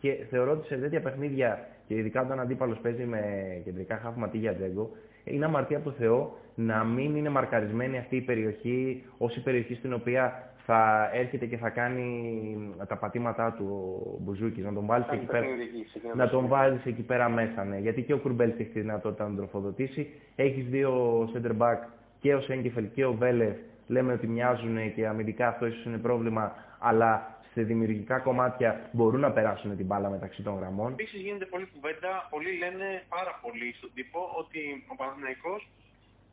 και 0.00 0.26
θεωρώ 0.30 0.52
ότι 0.52 0.66
σε 0.66 0.76
τέτοια 0.76 1.00
παιχνίδια 1.00 1.66
και 1.86 1.94
ειδικά 1.94 2.20
όταν 2.20 2.38
ο 2.38 2.42
αντίπαλος 2.42 2.78
παίζει 2.78 3.04
με 3.04 3.20
κεντρικά 3.64 3.96
χάφ 3.96 4.16
ματίγια 4.16 4.54
τζέγκο, 4.54 4.90
είναι 5.24 5.44
αμαρτία 5.44 5.76
από 5.76 5.90
το 5.90 5.96
Θεό 5.96 6.36
να 6.54 6.84
μην 6.84 7.16
είναι 7.16 7.28
μαρκαρισμένη 7.28 7.98
αυτή 7.98 8.16
η 8.16 8.20
περιοχή 8.20 9.04
ως 9.18 9.36
η 9.36 9.40
περιοχή 9.42 9.74
στην 9.74 9.92
οποία 9.92 10.51
θα 10.66 11.10
έρχεται 11.12 11.46
και 11.46 11.56
θα 11.56 11.70
κάνει 11.70 12.74
τα 12.88 12.96
πατήματά 12.96 13.52
του 13.52 13.66
ο 14.06 14.22
Μπουζούκης, 14.22 14.64
να 14.64 14.72
τον 14.72 14.86
βάλεις 14.86 15.06
εκεί 15.08 15.26
πέρα. 15.26 15.46
Να 16.14 16.28
τον 16.28 16.46
βάλει 16.46 16.80
εκεί 16.84 17.02
πέρα 17.02 17.28
μέσα, 17.28 17.64
ναι. 17.64 17.78
Γιατί 17.78 18.02
και 18.02 18.12
ο 18.12 18.18
Κουρμπέλ 18.18 18.50
έχει 18.50 18.64
τη 18.64 18.80
δυνατότητα 18.80 19.22
να 19.22 19.28
τον 19.28 19.38
τροφοδοτήσει. 19.38 20.10
Έχεις 20.36 20.66
δύο 20.66 21.22
center 21.34 21.56
back 21.58 21.78
και 22.20 22.34
ο 22.34 22.40
Σέγκεφελ 22.40 22.86
και 22.94 23.04
ο 23.04 23.12
Βέλεφ. 23.12 23.56
Λέμε 23.86 24.12
ότι 24.12 24.26
μοιάζουν 24.26 24.94
και 24.94 25.06
αμυντικά 25.06 25.48
αυτό 25.48 25.66
ίσως 25.66 25.84
είναι 25.84 25.98
πρόβλημα, 25.98 26.52
αλλά 26.78 27.36
σε 27.52 27.62
δημιουργικά 27.62 28.18
κομμάτια 28.18 28.80
μπορούν 28.92 29.20
να 29.20 29.30
περάσουν 29.30 29.76
την 29.76 29.86
μπάλα 29.86 30.08
μεταξύ 30.10 30.42
των 30.42 30.58
γραμμών. 30.58 30.92
Επίσης 30.92 31.20
γίνεται 31.20 31.44
πολύ 31.44 31.66
κουβέντα. 31.74 32.10
Πολλοί 32.30 32.52
λένε 32.58 33.02
πάρα 33.08 33.38
πολύ 33.42 33.74
στον 33.78 33.90
τύπο 33.94 34.20
ότι 34.42 34.60
ο 34.92 34.94
Παναθηναϊκός 34.94 35.68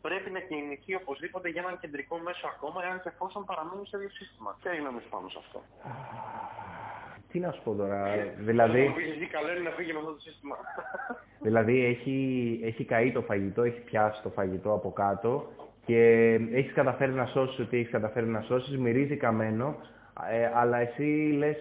πρέπει 0.01 0.29
να 0.35 0.39
κινηθεί 0.39 0.95
οπωσδήποτε 1.01 1.49
για 1.49 1.61
έναν 1.65 1.79
κεντρικό 1.79 2.15
μέσο 2.17 2.45
ακόμα, 2.53 2.79
εάν 2.85 2.97
και 3.01 3.09
εφόσον 3.13 3.45
παραμείνει 3.49 3.85
σε 3.87 3.97
ίδιο 3.97 4.09
σύστημα. 4.09 4.49
Τι 4.61 4.69
έγινε 4.69 4.81
γνώμη 4.83 5.01
πάνω 5.13 5.27
σε 5.33 5.39
αυτό; 5.43 5.59
Τι 7.29 7.39
να 7.39 7.51
σου 7.51 7.61
πω 7.63 7.71
τώρα, 7.81 7.99
δηλαδή... 8.49 8.81
Νομίζεις 8.87 9.29
καλό 9.35 9.49
είναι 9.51 9.65
να 9.69 9.73
φύγει 9.77 9.93
με 9.93 9.99
αυτό 9.99 10.11
το 10.17 10.21
σύστημα. 10.27 10.57
δηλαδή 11.47 11.75
έχει, 11.85 12.17
έχει 12.63 12.83
καεί 12.91 13.11
το 13.11 13.21
φαγητό, 13.21 13.61
έχει 13.63 13.81
πιάσει 13.89 14.21
το 14.21 14.29
φαγητό 14.29 14.71
από 14.73 14.89
κάτω 14.91 15.31
και 15.85 16.01
έχεις 16.51 16.73
καταφέρει 16.73 17.11
να 17.11 17.25
σώσεις 17.25 17.59
ό,τι 17.59 17.77
έχεις 17.77 17.91
καταφέρει 17.91 18.25
να 18.25 18.41
σώσεις, 18.41 18.77
μυρίζει 18.77 19.17
καμένο, 19.17 19.75
ε, 20.31 20.51
αλλά 20.53 20.77
εσύ 20.77 21.03
λες, 21.37 21.57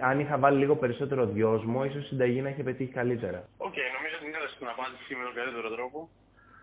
αν 0.00 0.20
είχα 0.20 0.38
βάλει 0.38 0.58
λίγο 0.58 0.76
περισσότερο 0.76 1.26
δυόσμο, 1.26 1.84
ίσως 1.84 2.02
η 2.04 2.06
συνταγή 2.06 2.40
να 2.40 2.48
είχε 2.48 2.62
πετύχει 2.62 2.92
καλύτερα. 2.92 3.38
OK, 3.56 3.72
okay, 3.72 3.88
νομίζω 3.96 4.14
ότι 4.20 4.26
έδωσε 4.38 4.56
την 4.58 4.68
απάντηση 4.68 5.14
με 5.14 5.24
τον 5.24 5.34
καλύτερο 5.34 5.68
τρόπο. 5.76 6.08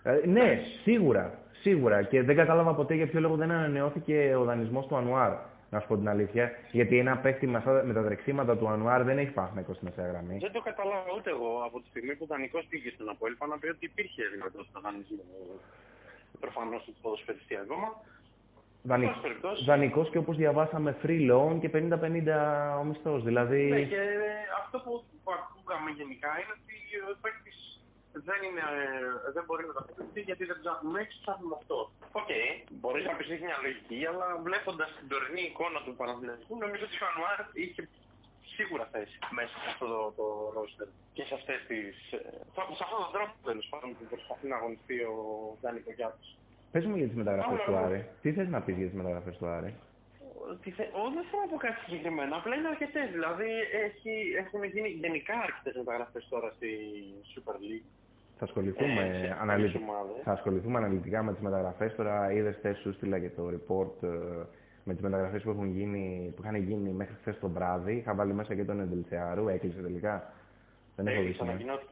Ε, 0.08 0.22
ναι, 0.26 0.60
σίγουρα. 0.84 1.40
Σίγουρα. 1.62 2.04
Και 2.04 2.24
δεν 2.24 2.36
κατάλαβα 2.36 2.74
ποτέ 2.74 2.94
για 2.94 3.08
ποιο 3.08 3.20
λόγο 3.20 3.36
δεν 3.36 3.52
ανανεώθηκε 3.52 4.36
ο 4.40 4.44
δανεισμός 4.44 4.86
του 4.88 4.96
Ανουάρ. 4.96 5.34
Να 5.70 5.80
σου 5.80 5.88
πω 5.88 5.98
την 5.98 6.10
αλήθεια. 6.10 6.52
Γιατί 6.72 6.98
ένα 6.98 7.18
παίχτη 7.18 7.48
με 7.88 7.94
τα 7.94 8.04
τρεξίματα 8.04 8.58
του 8.58 8.68
Ανουάρ 8.68 9.04
δεν 9.04 9.18
έχει 9.18 9.32
πάθει 9.32 9.66
στη 9.74 9.86
μεσαία 9.86 10.08
γραμμή. 10.08 10.38
Δεν 10.38 10.52
το 10.52 10.62
κατάλαβα 10.62 11.12
ούτε 11.18 11.30
εγώ 11.30 11.52
από 11.68 11.82
τη 11.82 11.88
στιγμή 11.88 12.16
που 12.16 12.24
ο 12.28 12.32
δανεικό 12.34 12.60
πήγε 12.70 12.90
στον 12.90 13.10
Απόλυπα 13.10 13.48
να 13.48 13.58
πει 13.58 13.68
ότι 13.68 13.86
υπήρχε 13.86 14.24
δυνατότητα 14.34 14.80
δανεισμού. 14.86 15.24
Προφανώς 16.40 16.84
του 16.86 16.94
ποδοσφαιριστής 17.02 17.58
ακόμα. 17.66 17.88
Δανεικός 19.66 20.10
και 20.10 20.18
όπως 20.18 20.36
διαβάσαμε 20.38 20.98
free 21.04 21.22
loan 21.32 21.60
και 21.62 21.70
50-50 21.74 21.80
ο 22.80 22.84
μισθός. 22.84 23.24
Δηλαδή... 23.24 23.64
Ναι, 23.70 23.82
και 23.82 24.04
αυτό 24.62 24.78
που, 24.84 24.92
ακούγαμε 25.40 25.90
γενικά 26.00 26.30
είναι 26.40 26.54
ότι 26.60 26.76
ο 27.10 27.18
παίκτη 27.22 27.52
δεν, 28.30 28.40
είναι, 28.48 28.66
δεν 29.36 29.44
μπορεί 29.48 29.64
να 29.70 29.74
τα 29.78 29.84
πει 30.14 30.22
γιατί 30.30 30.44
δεν 30.50 30.58
ψάχνουμε 30.62 30.98
έξι, 31.04 31.18
ψάχνουμε 31.24 31.56
αυτό. 31.62 31.78
OK, 32.20 32.30
okay. 32.30 32.48
μπορεί 32.82 33.02
να 33.10 33.14
πει 33.18 33.24
μια 33.48 33.58
λογική, 33.66 34.00
αλλά 34.12 34.28
βλέποντας 34.48 34.90
την 34.98 35.08
τωρινή 35.12 35.44
εικόνα 35.52 35.80
του 35.86 35.94
Παναθηναϊκού, 36.00 36.54
νομίζω 36.64 36.84
ότι 36.88 36.98
ο 37.04 37.08
Ανουάρ 37.12 37.40
είχε 37.64 37.82
σίγουρα 38.56 38.86
θέση 38.94 39.18
μέσα 39.40 39.56
σε 39.62 39.68
αυτό 39.74 39.86
το, 39.94 40.00
το 40.20 40.26
ρόστερ 40.56 40.88
και 41.16 41.24
σε 41.30 41.34
αυτές 41.40 41.60
τις. 41.70 41.96
σε 42.78 42.84
αυτόν 42.86 43.00
τον 43.06 43.12
τρόπο 43.16 43.34
τέλος 43.50 43.66
πάντων 43.72 43.90
που 43.98 44.04
προσπαθεί 44.14 44.46
να 44.52 44.56
αγωνιστεί 44.60 44.98
ο 45.12 45.16
Ντάνι 45.62 45.82
Πογιάτος. 45.88 46.28
Πες 46.72 46.86
μου 46.86 46.96
για 47.00 47.08
τις 47.08 47.18
μεταγραφές 47.22 47.60
του 47.66 47.76
Άρη. 47.76 48.00
Τι 48.22 48.30
θες 48.36 48.48
να 48.56 48.62
πεις 48.62 48.76
για 48.76 48.86
τις 48.90 48.98
μεταγραφές 49.02 49.38
του 49.38 49.48
Άρη; 49.48 49.72
Θε... 50.78 50.84
δεν 51.16 51.26
θέλω 51.30 51.44
να 51.46 51.50
πω 51.52 51.58
κάτι 51.58 51.80
συγκεκριμένο. 51.86 52.36
Απλά 52.36 52.56
είναι 52.56 52.68
αρκετές. 52.68 53.08
Δηλαδή 53.12 53.50
έχει, 53.86 54.14
έχουν 54.44 54.64
γίνει 54.64 54.90
γενικά 54.90 55.36
αρκετές 55.48 55.76
μεταγραφές 55.76 56.28
τώρα 56.30 56.50
στη 56.56 56.70
Super 57.32 57.58
League. 57.66 57.88
Θα 58.38 58.46
ασχοληθούμε, 58.46 59.02
ε, 59.02 59.38
αναλυτικά, 59.42 59.80
θα 60.24 60.32
ασχοληθούμε 60.32 60.78
αναλυτικά 60.78 61.24
με 61.24 61.32
τις 61.34 61.42
μεταγραφές. 61.42 61.96
Τώρα 61.96 62.32
είδες 62.32 62.56
χθες 62.56 62.78
σου 62.78 62.94
στείλα 62.94 63.20
και 63.20 63.30
το 63.30 63.48
report 63.48 64.04
ε, 64.04 64.08
με 64.84 64.94
τις 64.94 65.02
μεταγραφές 65.02 65.44
που, 65.44 65.50
έχουν 65.50 65.70
γίνει, 65.70 66.34
που 66.36 66.42
είχαν 66.44 66.56
γίνει 66.56 66.90
μέχρι 66.90 67.16
χθες 67.16 67.40
το 67.40 67.50
βράδυ. 67.50 67.94
Είχα 67.94 68.14
βάλει 68.14 68.34
μέσα 68.34 68.56
και 68.56 68.64
τον 68.64 68.80
Εντελτσεάρου, 68.80 69.48
έκλεισε 69.48 69.82
τελικά. 69.82 70.34
Δεν 70.96 71.08
έχω 71.08 71.22
δει. 71.22 71.36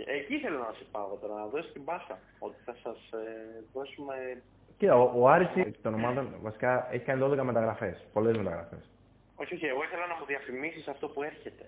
Εκεί 0.05 0.33
ήθελα 0.33 0.57
να 0.57 0.73
σα 0.79 0.85
πάω 0.97 1.17
τώρα, 1.21 1.33
να 1.33 1.45
δώσεις 1.45 1.71
την 1.71 1.83
πάσα. 1.83 2.19
Ότι 2.39 2.55
θα 2.65 2.75
σας 2.83 2.97
ε, 3.11 3.63
δώσουμε 3.73 4.15
και 4.77 4.89
ο, 4.91 5.11
ο 5.15 5.29
Άρης 5.29 5.49
των 5.81 5.93
ομάδων 5.93 6.35
βασικά 6.41 6.87
έχει 6.91 7.03
κάνει 7.03 7.21
12 7.23 7.41
μεταγραφές. 7.43 8.07
Πολλές 8.13 8.37
μεταγραφές. 8.37 8.89
Όχι, 9.35 9.53
όχι. 9.53 9.65
Εγώ 9.65 9.83
ήθελα 9.83 10.07
να 10.07 10.15
μου 10.15 10.25
διαφημίσεις 10.25 10.87
αυτό 10.87 11.07
που 11.07 11.23
έρχεται. 11.23 11.65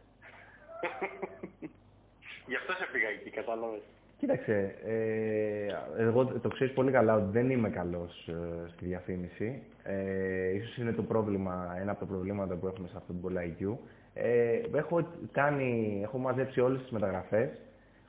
Γι' 2.50 2.56
αυτό 2.56 2.74
σε 2.74 2.88
πήγα 2.92 3.08
εκεί, 3.08 3.30
κατάλαβες. 3.30 3.82
Κοίταξε, 4.18 4.76
ε, 4.86 6.02
εγώ 6.04 6.26
το 6.26 6.48
ξέρεις 6.50 6.74
πολύ 6.74 6.92
καλά 6.92 7.16
ότι 7.16 7.32
δεν 7.32 7.50
είμαι 7.50 7.70
καλός 7.70 8.28
ε, 8.28 8.70
στη 8.70 8.86
διαφήμιση. 8.86 9.62
Ε, 9.84 10.56
ίσως 10.56 10.78
είναι 10.78 10.92
το 10.92 11.04
πρόβλημα, 11.04 11.76
ένα 11.82 11.92
από 11.92 12.00
τα 12.00 12.06
προβλήματα 12.06 12.56
που 12.56 12.68
έχουμε 12.68 12.88
σε 12.88 12.94
αυτό 12.98 13.14
το 13.14 13.30
IQ. 13.36 13.78
Ε, 14.14 14.60
έχω, 14.78 15.08
κάνει, 15.32 16.00
έχω 16.04 16.18
μαζέψει 16.18 16.60
όλες 16.60 16.82
τις 16.82 16.92
μεταγραφές 16.92 17.50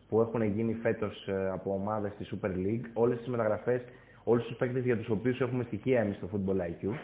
που 0.09 0.21
έχουν 0.21 0.43
γίνει 0.43 0.75
φέτος 0.75 1.29
ε, 1.29 1.51
από 1.51 1.73
ομάδες 1.73 2.13
στη 2.13 2.27
Super 2.43 2.49
League. 2.51 2.85
Όλες 2.95 3.19
τις 3.19 3.29
μεταγραφές 3.29 3.83
όλους 4.25 4.45
τους 4.47 4.57
παίκτες 4.57 4.85
για 4.85 4.97
τους 4.97 5.09
οποίους 5.09 5.41
έχουμε 5.41 5.65
στοιχεία 5.65 6.01
εμείς 6.01 6.17
στο 6.17 6.29
Football 6.33 6.61
IQ. 6.61 6.95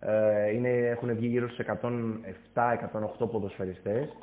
Ε, 0.00 0.50
είναι, 0.54 0.68
έχουν 0.68 1.14
βγει 1.16 1.26
γύρω 1.26 1.48
στους 1.48 1.66
107-108 1.66 3.30
ποδοσφαιριστές. 3.30 4.16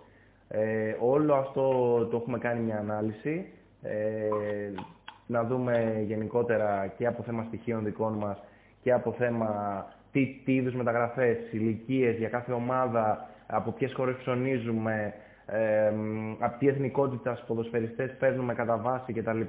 Ε, 0.47 0.95
όλο 0.99 1.33
αυτό 1.35 1.69
το 2.11 2.17
έχουμε 2.17 2.37
κάνει 2.37 2.61
μια 2.61 2.77
ανάλυση. 2.77 3.45
Ε, 3.87 4.73
να 5.27 5.43
δούμε 5.43 6.03
γενικότερα 6.05 6.87
και 6.97 7.07
από 7.07 7.23
θέμα 7.23 7.43
στοιχείων 7.47 7.83
δικών 7.83 8.13
μας 8.13 8.43
και 8.81 8.91
από 8.91 9.11
θέμα 9.11 9.85
τι, 10.11 10.41
τι 10.45 10.53
είδους 10.55 10.73
μεταγραφές, 10.73 11.37
ηλικίες 11.51 12.17
για 12.17 12.29
κάθε 12.29 12.51
ομάδα, 12.51 13.29
από 13.47 13.71
ποιες 13.71 13.93
χώρες 13.93 14.15
ψωνίζουμε, 14.15 15.13
ε, 15.45 15.91
από 16.39 16.57
τι 16.59 16.67
εθνικότητας 16.67 17.43
ποδοσφαιριστές 17.47 18.15
παίρνουμε 18.19 18.53
κατά 18.53 18.77
βάση 18.77 19.13
κτλ. 19.13 19.41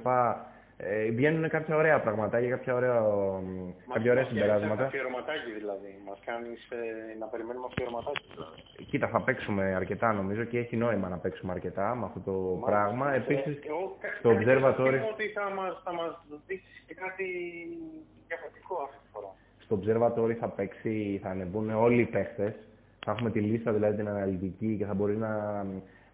Ε, 0.79 1.11
βγαίνουν 1.11 1.49
κάποια 1.49 1.75
ωραία 1.75 1.99
πραγματάκια, 1.99 2.49
κάποια 2.49 2.73
ωραία, 2.75 3.01
κάποια 3.93 4.11
ωραία 4.11 4.25
συμπεράσματα. 4.25 4.85
Αφιερωματάκι 4.85 5.51
δηλαδή. 5.57 6.01
Μας 6.07 6.19
κάνεις 6.25 6.69
ε, 6.69 7.17
να 7.19 7.25
περιμένουμε 7.25 7.65
αφιερωματάκι 7.71 8.25
δηλαδή. 8.33 8.61
Κοίτα, 8.89 9.07
θα 9.07 9.21
παίξουμε 9.21 9.63
αρκετά 9.75 10.13
νομίζω 10.13 10.43
και 10.43 10.57
έχει 10.59 10.75
νόημα 10.77 11.09
να 11.09 11.17
παίξουμε 11.17 11.51
αρκετά 11.51 11.95
με 11.95 12.05
αυτό 12.05 12.19
το 12.19 12.31
Μάλιστα. 12.31 12.65
πράγμα. 12.65 13.13
Επίσης, 13.13 13.59
στο 14.19 14.29
Observatory. 14.29 14.99
ότι 15.13 15.25
θα 15.37 15.45
μας 15.57 15.81
θα 15.83 15.93
μας 15.93 16.11
δείξεις 16.47 16.83
και 16.87 16.93
κάτι 16.93 17.25
διαφορετικό 18.27 18.75
αυτή 18.85 18.97
τη 19.03 19.09
φορά. 19.13 19.31
Στο 19.63 19.73
Observatory 19.79 20.33
θα 20.39 20.47
παίξει, 20.49 21.19
θα 21.23 21.29
ανεβούν 21.29 21.69
όλοι 21.69 22.01
οι 22.01 22.05
παίχτε. 22.05 22.55
Θα 23.05 23.11
έχουμε 23.11 23.29
τη 23.31 23.39
λίστα 23.39 23.71
δηλαδή 23.71 23.95
την 23.95 24.07
αναλυτική 24.07 24.75
και 24.77 24.85
θα 24.85 24.93
μπορεί 24.93 25.15
να 25.17 25.31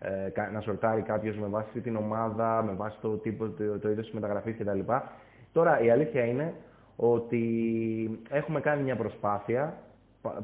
ε, 0.03 0.49
να 0.53 0.61
σορτάρει 0.61 1.01
κάποιος 1.01 1.37
με 1.37 1.47
βάση 1.47 1.81
την 1.81 1.95
ομάδα, 1.95 2.63
με 2.63 2.71
βάση 2.71 2.97
το 3.01 3.09
τύπο, 3.09 3.49
το, 3.49 3.79
το 3.79 3.89
είδος 3.89 4.05
της 4.05 4.13
μεταγραφής 4.13 4.57
κτλ. 4.57 4.79
Τώρα 5.51 5.81
η 5.81 5.89
αλήθεια 5.89 6.25
είναι 6.25 6.53
ότι 6.95 7.43
έχουμε 8.29 8.59
κάνει 8.59 8.83
μια 8.83 8.95
προσπάθεια 8.95 9.77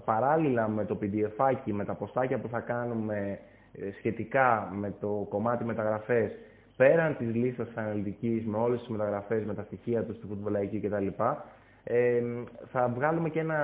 παράλληλα 0.06 0.68
με 0.68 0.86
το 0.86 0.98
PDF, 1.02 1.56
με 1.66 1.86
τα 1.86 1.94
ποστάκια 1.94 2.40
που 2.40 2.48
θα 2.48 2.60
κάνουμε 2.60 3.40
ε, 3.74 3.92
σχετικά 3.98 4.70
με 4.76 4.94
το 5.00 5.26
κομμάτι 5.30 5.64
μεταγραφές, 5.64 6.32
πέραν 6.78 7.18
της 7.18 7.36
λίστας 7.36 7.68
της 7.68 7.78
αναλυτικής, 7.78 8.46
με 8.46 8.58
όλες 8.58 8.80
τις 8.80 8.88
μεταγραφές, 8.90 9.46
με 9.46 9.54
τα 9.54 9.64
στοιχεία 9.64 10.04
τους, 10.04 10.20
του 10.20 10.28
φουτβολαϊκή 10.28 10.80
κτλ. 10.80 11.08
Ε, 11.84 12.22
θα 12.72 12.88
βγάλουμε 12.96 13.30
και 13.30 13.40
ένα 13.40 13.58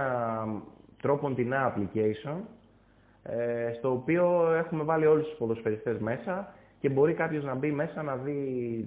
τρόπο 1.02 1.34
την 1.34 1.54
application 1.54 2.36
ε, 2.36 2.42
στο 3.78 3.92
οποίο 3.92 4.54
έχουμε 4.54 4.84
βάλει 4.84 5.06
όλους 5.06 5.28
τους 5.28 5.38
ποδοσφαιριστές 5.38 5.98
μέσα 6.00 6.54
και 6.80 6.86
και 6.88 6.92
μπορεί 6.92 7.14
κάποιος 7.14 7.44
να 7.44 7.56
μπει 7.56 7.72
μέσα 7.72 8.02
να 8.04 8.16
δει 8.16 8.34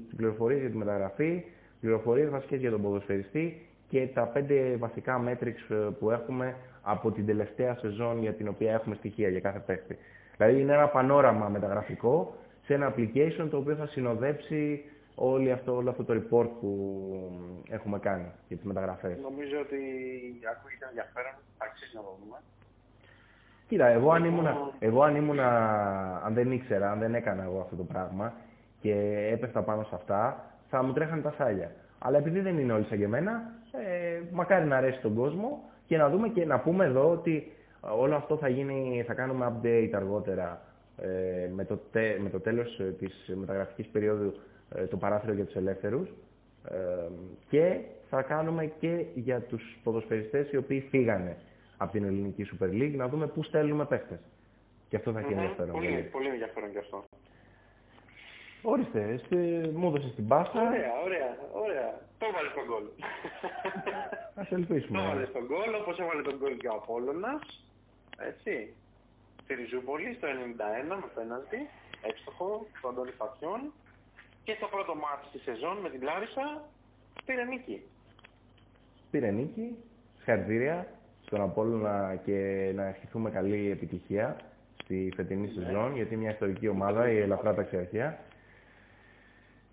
τι 0.09 0.17
πληροφορίε 0.17 0.59
για 0.59 0.71
τη 0.71 0.77
μεταγραφή, 0.77 1.45
πληροφορίες 1.81 2.31
βασικές 2.31 2.61
για 2.61 2.71
τον 2.71 2.83
ποδοσφαιριστή 2.83 3.67
και 3.89 4.07
τα 4.15 4.23
πέντε 4.27 4.77
βασικά 4.77 5.23
metrics 5.27 5.75
ε, 5.75 5.75
που 5.99 6.11
έχουμε 6.11 6.57
από 6.83 7.11
την 7.11 7.27
τελευταία 7.27 7.77
σεζόν 7.79 8.21
για 8.21 8.33
την 8.33 8.49
οποία 8.49 8.73
έχουμε 8.73 8.95
στοιχεία 8.95 9.29
για 9.29 9.41
κάθε 9.41 9.59
παίκτη. 9.59 9.99
Δηλαδή 10.37 10.61
είναι 10.61 10.73
ένα 10.73 10.89
πανόραμα 10.89 11.49
μεταγραφικό 11.49 12.35
σε 12.65 12.75
ένα 12.75 12.95
application 12.95 13.47
το 13.51 13.57
οποίο 13.57 13.75
θα 13.75 13.87
συνοδέψει 13.87 14.85
όλο 15.15 15.53
αυτό, 15.53 15.75
όλο 15.77 15.91
αυτό 15.91 16.05
το 16.05 16.13
report 16.15 16.49
που 16.61 16.71
έχουμε 17.69 17.99
κάνει 17.99 18.27
για 18.49 18.57
τις 18.57 18.67
μεταγραφές. 18.67 19.19
Νομίζω 19.23 19.57
ότι 19.61 19.81
ακούγεται 20.57 20.87
ενδιαφέρον, 20.89 21.33
αξίζει 21.59 21.93
να 21.95 22.01
το 22.03 22.17
δούμε. 22.23 22.39
Κοίτα, 23.69 23.87
εγώ 23.87 24.11
αν, 24.11 24.25
ήμουν, 24.25 24.47
εγώ 24.79 25.03
αν 25.03 25.17
ήμουν, 25.17 25.41
αν 26.25 26.35
δεν 26.35 26.53
ήξερα, 26.53 26.91
αν 26.91 26.99
δεν 26.99 27.15
έκανα 27.15 27.43
εγώ 27.43 27.61
αυτό 27.61 27.77
το 27.77 27.83
πράγμα 27.85 28.33
και 28.81 28.95
έπεφτα 29.33 29.63
πάνω 29.63 29.83
σε 29.83 29.95
αυτά, 29.95 30.45
θα 30.69 30.83
μου 30.83 30.93
τρέχανε 30.93 31.23
τα 31.23 31.35
σάλια. 31.39 31.71
Αλλά 31.99 32.19
επειδή 32.19 32.41
δεν 32.41 32.59
είναι 32.59 32.73
όλοι 32.73 32.85
σαν 32.85 32.99
και 32.99 33.05
εμένα, 33.05 33.43
ε, 33.73 34.21
μακάρι 34.33 34.67
να 34.67 34.77
αρέσει 34.77 35.01
τον 35.01 35.15
κόσμο 35.15 35.63
και 35.87 35.97
να 35.97 36.09
δούμε 36.09 36.29
και 36.29 36.45
να 36.45 36.61
πούμε 36.61 36.85
εδώ 36.85 37.11
ότι 37.11 37.53
όλο 37.81 38.15
αυτό 38.17 38.37
θα 38.37 38.49
γίνει, 38.49 39.05
θα 39.07 39.15
κάνουμε 39.15 39.53
update 39.53 39.91
αργότερα 39.95 40.61
ε, 40.97 41.49
με, 41.55 41.65
το 41.65 41.79
με 42.23 42.31
το 42.31 42.41
τέλος 42.41 42.79
ε, 42.79 42.85
της 42.99 43.33
μεταγραφικής 43.35 43.87
περίοδου 43.87 44.35
ε, 44.75 44.85
το 44.87 44.97
παράθυρο 44.97 45.33
για 45.33 45.45
τους 45.45 45.55
ελεύθερους 45.55 46.09
ε, 46.71 46.75
και 47.49 47.79
θα 48.11 48.23
κάνουμε 48.23 48.73
και 48.79 49.05
για 49.15 49.41
τους 49.41 49.79
ποδοσφαιριστές 49.83 50.51
οι 50.53 50.57
οποίοι 50.57 50.81
φύγανε 50.81 51.37
από 51.79 51.93
την 51.93 52.05
ελληνική 52.05 52.49
Super 52.53 52.71
League 52.71 52.95
να 52.97 53.09
δούμε 53.09 53.27
πού 53.27 53.43
στέλνουμε 53.43 53.85
παίχτες. 53.85 54.19
Και 54.89 54.97
αυτό 54.97 55.13
θα 55.13 55.19
έχει 55.21 55.33
ενδιαφέρον. 55.33 55.73
Πολύ, 55.73 56.09
πολύ 56.13 56.29
ενδιαφέρον 56.29 56.73
και 56.73 56.79
αυτό. 56.79 57.05
Ορίστε, 58.63 59.01
εσύ, 59.17 59.37
μου 59.75 59.87
έδωσες 59.89 60.15
την 60.15 60.29
πάσα. 60.29 60.61
Ωραία, 60.69 60.93
ωραία, 61.05 61.31
ωραία. 61.53 62.01
Το 62.19 62.27
έβαλες 62.31 62.51
στον 62.51 62.65
γκολ. 62.69 62.85
Α 64.41 64.43
ελπίσουμε. 64.51 64.99
Το 64.99 65.05
έβαλες 65.05 65.29
στον 65.29 65.45
γκολ, 65.47 65.71
όπως 65.81 65.99
έβαλε 65.99 66.23
τον 66.23 66.37
γκολ 66.39 66.57
και 66.57 66.69
ο 66.69 66.75
Απόλογα. 66.81 67.33
Έτσι. 68.31 68.75
Στη 69.43 69.55
Ριζούπολη 69.55 70.15
στο 70.15 70.27
91 70.29 70.33
με 71.03 71.09
πέναλτι. 71.15 71.61
Εύστοχο 72.09 72.67
του 72.81 72.89
Αντώνη 72.89 73.11
Φατιών. 73.11 73.61
Και 74.45 74.55
στο 74.59 74.67
πρώτο 74.67 74.95
μάτι 74.95 75.27
της 75.33 75.43
σεζόν 75.43 75.77
με 75.77 75.89
την 75.91 76.03
Λάρισα 76.03 76.47
πήρε 77.25 77.45
νίκη. 77.45 77.83
Πήρε 79.11 79.31
νίκη. 79.31 79.77
Συγχαρητήρια 80.17 80.98
στον 81.29 81.41
Απόλλωνα 81.41 82.21
και 82.25 82.71
να 82.75 82.87
ευχηθούμε 82.87 83.31
καλή 83.31 83.71
επιτυχία 83.71 84.37
στη 84.83 85.13
φετινή 85.17 85.47
ναι. 85.47 85.65
σεζόν, 85.65 85.95
γιατί 85.95 86.17
μια 86.17 86.31
ιστορική 86.31 86.69
ομάδα, 86.69 87.11
η 87.11 87.19
Ελαφρά 87.19 87.55
Ταξιαρχία, 87.55 88.19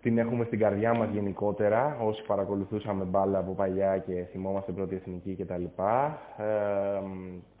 την 0.02 0.18
έχουμε 0.18 0.44
στην 0.44 0.58
καρδιά 0.58 0.94
μας 0.94 1.10
γενικότερα, 1.10 1.96
όσοι 2.00 2.22
παρακολουθούσαμε 2.26 3.04
μπάλα 3.04 3.38
από 3.38 3.52
παλιά 3.52 3.98
και 3.98 4.24
θυμόμαστε 4.30 4.72
πρώτη 4.72 4.94
εθνική 4.94 5.34
κτλ. 5.34 5.64
Ε, 5.64 7.00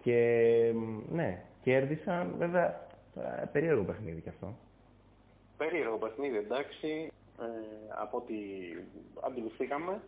και 0.02 0.72
ναι, 1.12 1.42
κέρδισαν, 1.62 2.34
βέβαια, 2.38 2.86
ε, 3.16 3.44
περίεργο 3.52 3.82
παιχνίδι 3.82 4.20
κι 4.20 4.28
αυτό. 4.28 4.54
Περίεργο 5.56 5.96
παιχνίδι, 5.96 6.36
εντάξει, 6.36 7.12
ε, 7.40 7.44
από 8.02 8.16
ό,τι 8.16 8.34
αντιληφθήκαμε. 9.26 10.00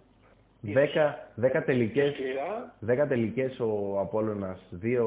Δέκα, 0.60 1.28
δέκα, 1.34 1.64
τελικές, 1.64 2.14
δέκα 2.78 3.06
τελικές 3.06 3.60
ο 3.60 4.00
Απόλλωνας, 4.00 4.60
δύο 4.70 5.06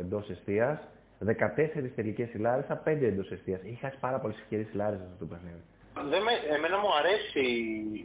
εντός 0.00 0.30
εστίας, 0.30 0.88
14 1.18 1.92
τελικές 1.94 2.34
η 2.34 2.38
Λάρισα, 2.38 2.76
πέντε 2.76 3.06
εντός 3.06 3.30
εστίας. 3.30 3.60
Είχε 3.62 3.76
χάσει 3.80 3.98
πάρα 4.00 4.18
πολλές 4.18 4.38
ευκαιρίες 4.38 4.68
η 4.72 4.76
Λάρισα 4.76 5.04
αυτό 5.04 5.16
το 5.18 5.26
παιχνίδι. 5.26 5.62
Δεν 6.12 6.22
με, 6.26 6.32
εμένα 6.56 6.76
μου 6.78 6.94
αρέσει 7.00 7.46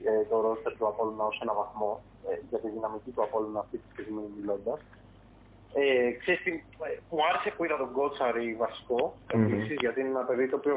ε, 0.10 0.26
το 0.30 0.42
ρόστερ 0.42 0.72
του 0.78 0.88
Απόλλωνα 0.88 1.24
ως 1.24 1.40
ένα 1.42 1.54
βαθμό 1.54 1.92
ε, 2.30 2.34
για 2.50 2.60
τη 2.60 2.70
δυναμική 2.76 3.12
του 3.12 3.24
Απόλλωνα 3.24 3.60
αυτή 3.60 3.78
τη 3.78 3.88
στιγμή 3.94 4.24
μιλώντας. 4.38 4.80
Ε, 5.74 6.12
ξέρεις 6.22 6.42
τι, 6.44 6.52
μου 7.10 7.22
άρεσε 7.30 7.50
που 7.56 7.64
είδα 7.66 7.78
τον 7.78 7.92
Κότσαρη 7.98 8.56
βασικό, 8.64 9.02
mm-hmm. 9.12 9.80
γιατί 9.84 10.00
είναι 10.00 10.14
ένα 10.16 10.26
παιδί 10.28 10.46
το 10.50 10.56
οποίο 10.62 10.76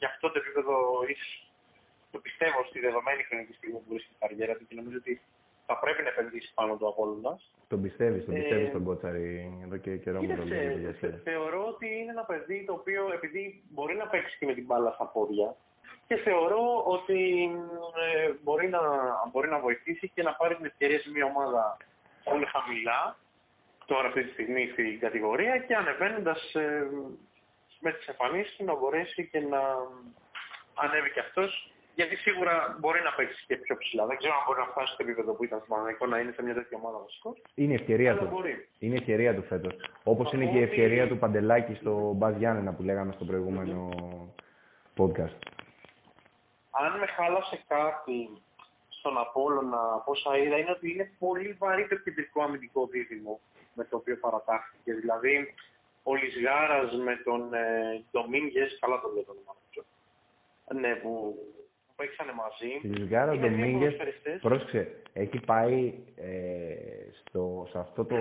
για 0.00 0.08
αυτό 0.12 0.26
το 0.32 0.38
επίπεδο 0.42 0.74
το 2.12 2.18
πιστεύω 2.26 2.58
στη 2.68 2.78
δεδομένη 2.86 3.22
χρονική 3.28 3.54
στιγμή 3.58 3.78
που 3.82 3.90
βρίσκεται 3.92 4.16
η 4.18 4.22
καριέρα 4.22 4.54
του 4.56 4.66
και 4.68 4.74
νομίζω 4.80 4.98
ότι 5.02 5.12
θα 5.66 5.78
πρέπει 5.78 6.02
να 6.02 6.08
επενδύσει 6.08 6.54
πάνω 6.54 6.76
του 6.76 6.88
Απόλλωνα. 6.88 7.38
Τον 7.68 7.82
πιστεύεις, 7.82 8.24
τον 8.24 8.34
πιστεύεις 8.34 8.68
ε, 8.68 8.70
τον 8.70 8.84
Κότσαρη 8.84 9.58
εδώ 9.64 9.76
και 9.76 9.96
καιρό 9.96 10.22
με 10.22 10.34
τον 10.34 10.48
Θε, 11.00 11.10
Θεωρώ 11.24 11.66
ότι 11.66 11.86
είναι 11.86 12.10
ένα 12.10 12.24
παιδί 12.24 12.64
το 12.66 12.72
οποίο 12.72 13.12
επειδή 13.12 13.62
μπορεί 13.70 13.94
να 13.94 14.06
παίξει 14.06 14.36
και 14.38 14.46
με 14.46 14.54
την 14.54 14.64
μπάλα 14.64 14.90
στα 14.90 15.04
πόδια, 15.04 15.56
και 16.06 16.16
θεωρώ 16.16 16.82
ότι 16.84 17.50
ε, 18.04 18.32
μπορεί, 18.42 18.68
να, 18.68 18.80
μπορεί 19.32 19.48
να 19.48 19.58
βοηθήσει 19.58 20.10
και 20.14 20.22
να 20.22 20.32
πάρει 20.32 20.56
την 20.56 20.64
ευκαιρία 20.64 21.00
σε 21.00 21.10
μια 21.10 21.24
ομάδα 21.24 21.76
πολύ 22.24 22.44
χαμηλά, 22.44 23.16
τώρα 23.86 24.08
αυτή 24.08 24.24
τη 24.24 24.32
στιγμή 24.32 24.68
στην 24.72 24.98
κατηγορία 24.98 25.58
και 25.58 25.74
ανεβαίνοντας 25.74 26.54
ε, 26.54 26.86
με 27.80 27.92
τις 27.92 28.06
εμφανίσεις 28.06 28.58
να 28.58 28.74
μπορέσει 28.74 29.26
και 29.26 29.40
να 29.40 29.60
ανέβει 30.74 31.10
και 31.10 31.20
αυτός. 31.20 31.73
Γιατί 31.94 32.16
σίγουρα 32.16 32.76
μπορεί 32.80 33.00
να 33.02 33.12
παίξεις 33.12 33.44
και 33.46 33.56
πιο 33.56 33.76
ψηλά. 33.76 34.06
Δεν 34.06 34.16
ξέρω 34.16 34.34
αν 34.34 34.42
μπορεί 34.46 34.58
να 34.58 34.66
φτάσει 34.66 34.92
στο 34.92 35.02
επίπεδο 35.06 35.32
που 35.34 35.44
ήταν 35.44 35.58
στο 35.58 35.74
Παναγικό 35.74 36.06
να 36.06 36.18
είναι 36.18 36.32
σε 36.36 36.42
μια 36.42 36.54
τέτοια 36.54 36.78
ομάδα 36.80 36.98
βασικό. 36.98 37.36
Είναι 37.54 37.72
η 37.72 37.74
ευκαιρία 37.80 38.16
του. 38.16 38.26
Μπορεί. 38.26 38.68
Είναι 38.78 38.94
η 38.94 38.96
ευκαιρία 38.96 39.34
του 39.34 39.42
φέτος. 39.42 39.74
Όπως 40.04 40.32
είναι 40.32 40.46
και 40.46 40.58
η 40.58 40.62
ευκαιρία 40.62 41.08
του 41.08 41.18
Παντελάκη 41.18 41.74
στο 41.74 42.12
Μπαζ 42.16 42.36
Γιάννενα 42.36 42.72
που 42.72 42.82
λέγαμε 42.82 43.12
στο 43.12 43.24
προηγούμενο 43.24 43.88
podcast 44.98 45.38
αν 46.76 46.98
με 46.98 47.06
χάλασε 47.06 47.64
κάτι 47.68 48.42
στον 48.88 49.18
Απόλλωνα 49.18 49.80
από 49.94 50.10
όσα 50.10 50.38
είδα 50.38 50.56
είναι 50.58 50.70
ότι 50.70 50.92
είναι 50.92 51.10
πολύ 51.18 51.56
βαρύ 51.58 51.88
το 51.88 51.96
κεντρικό 51.96 52.42
αμυντικό 52.42 52.86
δίδυμο 52.86 53.40
με 53.74 53.84
το 53.84 53.96
οποίο 53.96 54.16
παρατάχθηκε. 54.16 54.92
Δηλαδή, 54.92 55.54
ο 56.02 56.14
Λισγάρας 56.14 56.92
με 56.92 57.16
τον 57.24 57.54
ε, 57.54 58.04
Ντομίνγκες, 58.10 58.78
καλά 58.80 59.00
το 59.00 59.08
λέω 59.14 59.22
το 59.22 59.30
όνομα 59.30 59.54
ναι, 60.72 60.94
που, 60.94 61.10
που 61.60 61.63
παίξανε 61.96 62.32
μαζί. 62.32 62.96
Λισγάρα, 62.96 63.36
Ντομίνγκες, 63.36 63.96
πρόσεξε, 64.40 64.88
έχει 65.12 65.40
πάει 65.46 65.94
ε, 66.16 66.74
στο, 67.20 67.66
σε 67.70 67.78
αυτό 67.78 68.04
το 68.04 68.16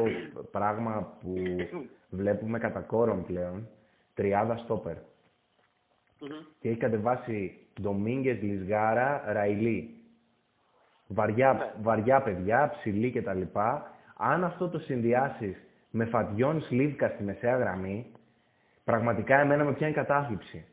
πράγμα 0.52 1.18
που 1.22 1.34
βλέπουμε 2.20 2.60
κατά 2.60 2.80
κόρον 2.80 3.26
πλέον, 3.26 3.68
τριάδα 4.14 4.58
στόπερ. 4.58 4.96
Mm-hmm. 4.96 6.46
Και 6.60 6.70
έχει 6.70 6.78
κατεβάσει 6.78 7.68
Ντομίνγκες, 7.82 8.42
Λισγάρα, 8.42 9.24
Ραϊλί. 9.28 9.98
Βαριά, 11.08 11.54
ναι. 11.54 11.72
βαριά 11.82 12.22
παιδιά, 12.22 12.70
ψηλή 12.78 13.12
κτλ. 13.12 13.42
Αν 14.18 14.44
αυτό 14.44 14.70
το 14.70 14.80
συνδυάσεις 14.80 15.58
με 15.90 16.06
Φατιόν 16.06 16.62
Σλίβκα 16.62 17.08
στη 17.08 17.24
μεσαία 17.24 17.58
γραμμή, 17.58 18.12
πραγματικά 18.84 19.40
εμένα 19.40 19.64
με 19.64 19.74
πιάνει 19.74 19.94
κατάθλιψη. 19.94 20.66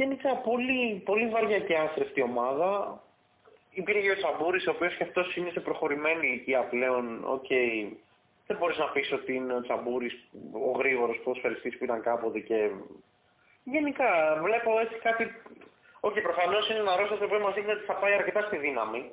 Γενικά 0.00 0.36
πολύ, 0.36 1.02
πολύ 1.04 1.26
βαριά 1.28 1.58
και 1.58 1.76
άστρεφτη 1.76 2.22
ομάδα. 2.22 3.02
Υπήρχε 3.70 4.10
ο 4.10 4.16
Τσαμπούρη, 4.16 4.58
ο 4.68 4.70
οποίος 4.70 4.96
και 4.96 5.02
αυτός 5.02 5.36
είναι 5.36 5.50
σε 5.50 5.60
προχωρημένη 5.60 6.26
ηλικία 6.26 6.60
πλέον. 6.60 7.04
Okay. 7.36 7.92
Δεν 8.46 8.56
μπορείς 8.56 8.78
να 8.78 8.88
πεις 8.88 9.12
ότι 9.12 9.34
είναι 9.34 9.54
ο 9.54 9.60
Τσαμπούρη 9.60 10.10
ο 10.68 10.70
γρήγορος 10.78 11.20
ποδοσφαιριστής 11.24 11.78
που 11.78 11.84
ήταν 11.84 12.02
κάποτε 12.02 12.38
και. 12.38 12.70
Γενικά 13.64 14.40
βλέπω 14.42 14.78
έτσι 14.78 14.98
κάτι 14.98 15.24
όχι, 16.00 16.20
προφανώς 16.20 16.68
είναι 16.68 16.78
ένα 16.78 16.96
ρόλο 16.96 17.16
το 17.16 17.24
οποίο 17.24 17.40
μας 17.40 17.54
δείχνει 17.54 17.72
ότι 17.72 17.84
θα 17.84 17.94
πάει 17.94 18.12
αρκετά 18.12 18.42
στη 18.42 18.56
δύναμη 18.56 19.10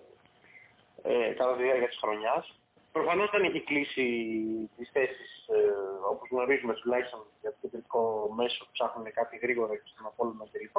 ε, 1.03 1.33
κατά 1.37 1.55
τη 1.55 1.63
διάρκεια 1.63 1.87
της 1.87 1.99
χρονιάς. 2.01 2.59
Προφανώς 2.97 3.29
δεν 3.35 3.43
έχει 3.49 3.61
κλείσει 3.69 4.05
τις 4.77 4.89
θέσεις 4.95 5.31
ε, 5.55 5.59
όπως 6.11 6.27
γνωρίζουμε 6.31 6.73
τουλάχιστον 6.73 7.21
για 7.41 7.51
το 7.51 7.57
κεντρικό 7.61 8.01
μέσο 8.37 8.57
που 8.63 8.71
ψάχνουν 8.71 9.05
κάτι 9.19 9.35
γρήγορα 9.43 9.73
και 9.75 9.89
στον 9.93 10.05
Απόλυτο 10.11 10.45
κλπ. 10.51 10.77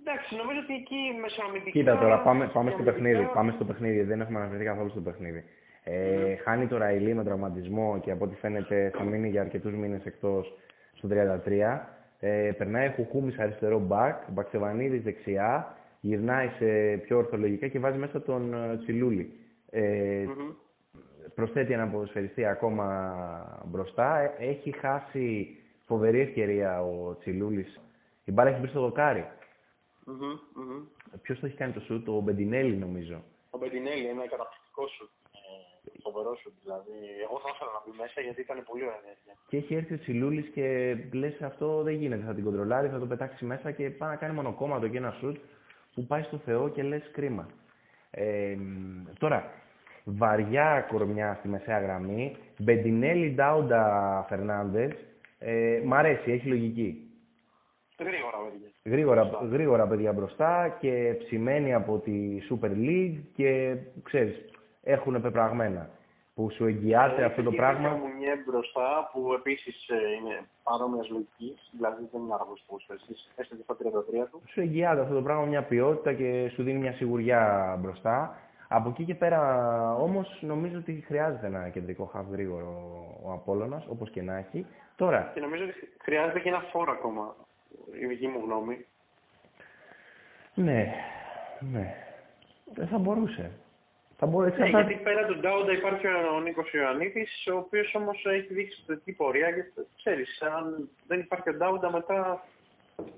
Εντάξει, 0.00 0.30
νομίζω 0.40 0.60
ότι 0.64 0.74
εκεί 0.82 1.00
μεσοαμυντικά... 1.22 1.70
Κοίτα 1.70 1.94
τώρα, 2.02 2.16
πάμε, 2.26 2.44
πάμε 2.56 2.70
στο 2.70 2.82
παιχνίδι. 2.82 3.24
Πάμε 3.34 3.50
στο 3.56 3.64
παιχνίδι. 3.64 4.02
Δεν 4.02 4.20
έχουμε 4.20 4.38
αναφερθεί 4.38 4.64
καθόλου 4.64 4.90
στο 4.90 5.00
παιχνίδι. 5.00 5.44
Ε, 5.84 6.34
mm. 6.34 6.36
Χάνει 6.44 6.66
το 6.66 6.76
Ραϊλί 6.76 7.14
με 7.14 7.24
τραυματισμό 7.24 8.00
και 8.02 8.10
από 8.10 8.24
ό,τι 8.24 8.34
φαίνεται 8.34 8.90
θα 8.96 9.02
μείνει 9.02 9.28
για 9.28 9.40
αρκετούς 9.40 9.72
μήνες 9.72 10.04
εκτός 10.04 10.54
στο 10.94 11.08
33. 11.10 11.80
Ε, 12.20 12.50
περνάει 12.58 12.92
Χουχούμης 12.96 13.38
αριστερό 13.38 13.78
μπακ, 13.78 14.16
Μπαξεβανίδης 14.30 15.02
δεξιά, 15.02 15.76
γυρνάει 16.00 16.48
σε 16.58 16.96
πιο 16.96 17.16
ορθολογικά 17.16 17.66
και 17.68 17.78
βάζει 17.78 17.98
μέσα 17.98 18.22
τον 18.22 18.54
ε, 18.54 18.76
Τσιλούλη. 18.76 19.41
Ε, 19.74 20.24
mm-hmm. 20.28 20.54
Προσθέτει 21.34 21.72
ένα 21.72 21.88
ποδοσφαιριστή 21.88 22.44
ακόμα 22.44 23.64
μπροστά. 23.66 24.18
Ε, 24.18 24.34
έχει 24.38 24.70
χάσει 24.70 25.56
φοβερή 25.86 26.20
ευκαιρία 26.20 26.82
ο 26.82 27.16
Τσιλούλης. 27.18 27.80
Η 28.24 28.32
μπάλα 28.32 28.50
έχει 28.50 28.60
μπει 28.60 28.66
στο 28.66 28.80
δοκάρι. 28.80 29.26
Mm-hmm. 30.06 30.82
Ποιος 31.22 31.40
το 31.40 31.46
έχει 31.46 31.56
κάνει 31.56 31.72
το 31.72 31.80
σουτ, 31.80 32.08
ο 32.08 32.20
Μπεντινέλη 32.20 32.76
νομίζω. 32.76 33.22
ο 33.50 33.58
Μπεντινέλη, 33.58 34.06
ένα 34.06 34.28
καταπληκτικό 34.28 34.86
σου. 34.86 35.10
Ε, 35.32 36.00
φοβερό 36.02 36.36
σου 36.36 36.52
δηλαδή. 36.62 36.96
Εγώ 37.22 37.40
θα 37.42 37.48
ήθελα 37.54 37.70
να 37.76 37.80
μπει 37.84 37.98
μέσα 38.02 38.20
γιατί 38.20 38.40
ήταν 38.40 38.64
πολύ 38.68 38.82
ωραία 38.82 39.00
ενέργεια. 39.04 39.34
Και 39.48 39.56
έχει 39.56 39.74
έρθει 39.74 39.94
ο 39.94 39.98
Τσιλούλης 39.98 40.48
και 40.48 40.96
λες 41.12 41.42
αυτό 41.42 41.82
δεν 41.82 41.94
γίνεται. 41.94 42.24
Θα 42.24 42.34
την 42.34 42.44
κοντρολάρει, 42.44 42.88
θα 42.88 42.98
το 42.98 43.06
πετάξει 43.06 43.44
μέσα 43.44 43.70
και 43.70 43.90
πάει 43.90 44.10
να 44.10 44.16
κάνει 44.16 44.34
μονοκόμματο 44.34 44.88
και 44.88 44.96
ένα 44.96 45.10
σουτ 45.10 45.36
που 45.94 46.06
πάει 46.06 46.22
στο 46.22 46.38
Θεό 46.38 46.68
και 46.68 46.82
λες 46.82 47.10
κρίμα. 47.12 47.48
Ε, 48.10 48.56
τώρα, 49.18 49.61
βαριά 50.04 50.86
κορμιά 50.88 51.36
στη 51.38 51.48
μεσαία 51.48 51.80
γραμμή. 51.80 52.36
Μπεντινέλη 52.58 53.32
Ντάουντα 53.34 54.24
Φερνάνδε. 54.28 54.96
Ε, 55.38 55.80
μ' 55.84 55.94
αρέσει, 55.94 56.30
έχει 56.30 56.48
λογική. 56.48 57.06
Γρήγορα, 57.98 58.36
παιδιά. 58.50 58.68
Γρήγορα, 58.84 59.48
γρήγορα 59.50 59.86
παιδιά 59.86 60.12
μπροστά 60.12 60.76
και 60.80 61.16
ψημένοι 61.18 61.74
από 61.74 61.98
τη 61.98 62.38
Super 62.50 62.70
League 62.70 63.20
και 63.34 63.76
ξέρεις, 64.02 64.44
έχουν 64.82 65.20
πεπραγμένα. 65.20 65.90
Που 66.34 66.50
σου 66.50 66.64
εγγυάται 66.66 67.22
Ε, 67.22 67.24
αυτό 67.24 67.42
το 67.42 67.50
και 67.50 67.56
πράγμα; 67.56 67.88
Και 67.88 67.94
ο 67.94 67.96
Μουνιέ 67.96 68.32
μπροστά 68.46 69.10
που 69.12 69.32
επίσης 69.32 69.88
είναι 69.88 70.46
παρόμοιας 70.62 71.08
λογική, 71.08 71.58
δηλαδή 71.70 72.08
δεν 72.12 72.20
είναι 72.20 72.34
άργο 72.34 72.54
που 72.66 72.76
έστω 73.36 73.54
και 73.56 73.62
στα 73.62 73.76
33 73.76 74.28
του. 74.30 74.42
Σου 74.46 74.60
εγγυάται 74.60 75.00
αυτό 75.00 75.14
το 75.14 75.22
πράγμα 75.22 75.44
μια 75.44 75.62
ποιότητα 75.62 76.12
και 76.12 76.50
σου 76.54 76.62
δίνει 76.62 76.78
μια 76.78 76.92
σιγουριά 76.92 77.76
μπροστά. 77.80 78.38
Από 78.74 78.88
εκεί 78.88 79.04
και 79.04 79.14
πέρα 79.14 79.40
όμως 79.96 80.38
νομίζω 80.40 80.78
ότι 80.78 81.04
χρειάζεται 81.06 81.46
ένα 81.46 81.68
κεντρικό 81.68 82.04
χαβ 82.04 82.30
γρήγορο 82.32 82.66
ο 83.24 83.32
Απόλλωνας, 83.32 83.84
όπως 83.88 84.10
και 84.10 84.22
να 84.22 84.36
έχει. 84.36 84.66
Τώρα, 84.96 85.30
Και 85.34 85.40
νομίζω 85.40 85.64
ότι 85.64 85.74
χρειάζεται 86.02 86.40
και 86.40 86.48
ένα 86.48 86.60
φόρο 86.60 86.92
ακόμα, 86.92 87.34
η 88.00 88.06
δική 88.06 88.26
μου 88.28 88.40
γνώμη. 88.44 88.84
ναι, 90.54 90.94
ναι, 91.72 91.94
δεν 92.74 92.86
θα 92.86 92.98
μπορούσε. 92.98 93.50
Θα 94.18 94.26
μπορούσε 94.26 94.56
Ναι, 94.62 94.70
θα- 94.70 94.80
γιατί 94.80 95.02
πέρα 95.02 95.26
του 95.26 95.38
Ντάουντα 95.40 95.72
υπάρχει 95.72 96.06
ο 96.06 96.40
Νίκος 96.40 96.72
Ιωαννίδης, 96.72 97.46
ο 97.52 97.56
οποίος 97.56 97.94
όμως 97.94 98.24
έχει 98.26 98.54
δείξει 98.54 98.82
θετική 98.86 99.12
πορεία. 99.12 99.50
Και 99.50 99.62
ξέρεις, 99.96 100.42
αν 100.56 100.88
δεν 101.06 101.20
υπάρχει 101.20 101.48
ο 101.48 101.54
Ντάουντα 101.54 101.90
μετά, 101.92 102.44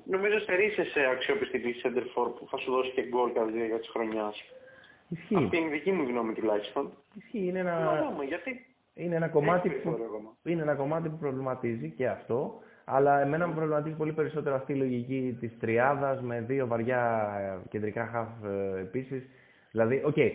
νομίζω 0.05 0.39
στερείσαι 0.39 0.85
σε 0.85 1.01
αξιοπιστή 1.13 1.73
Σέντερφορ 1.73 2.29
που 2.29 2.47
θα 2.51 2.57
σου 2.57 2.71
δώσει 2.71 2.91
και 2.91 3.03
γκολ 3.09 3.33
κατά 3.33 3.47
τη 3.47 3.53
διάρκεια 3.53 3.79
της 3.79 3.89
χρονιάς. 3.89 4.37
Ισχύει. 5.09 5.37
Αυτή 5.37 5.57
είναι 5.57 5.67
η 5.67 5.71
δική 5.71 5.93
μου 5.93 6.03
γνώμη 6.03 6.33
τουλάχιστον. 6.33 6.93
Ισχύει. 7.15 7.47
Είναι 7.47 7.63
Να 7.63 7.71
ένα, 7.71 8.09
δούμε, 8.11 8.25
γιατί 8.25 8.67
είναι 8.95 9.15
ένα 9.17 9.29
κομμάτι 9.29 9.69
έχει 9.69 9.77
που, 9.77 9.83
περιθώριο 9.83 10.15
ακόμα. 10.15 10.37
είναι 10.45 10.63
ένα 10.63 10.75
κομμάτι 10.75 11.09
που 11.09 11.17
προβληματίζει 11.19 11.91
και 11.91 12.09
αυτό. 12.09 12.63
Αλλά 12.85 13.21
εμένα 13.21 13.47
μου 13.47 13.55
προβληματίζει 13.55 13.95
πολύ 13.95 14.13
περισσότερο 14.13 14.55
αυτή 14.55 14.73
η 14.73 14.77
λογική 14.77 15.37
της 15.41 15.59
τριάδας 15.61 16.21
με 16.21 16.41
δύο 16.41 16.67
βαριά 16.67 17.33
ε, 17.65 17.69
κεντρικά 17.69 18.07
χαφ 18.07 18.29
ε, 18.45 18.81
επίσης. 18.81 19.29
Δηλαδή, 19.71 20.03
οκ, 20.05 20.17
ε, 20.17 20.33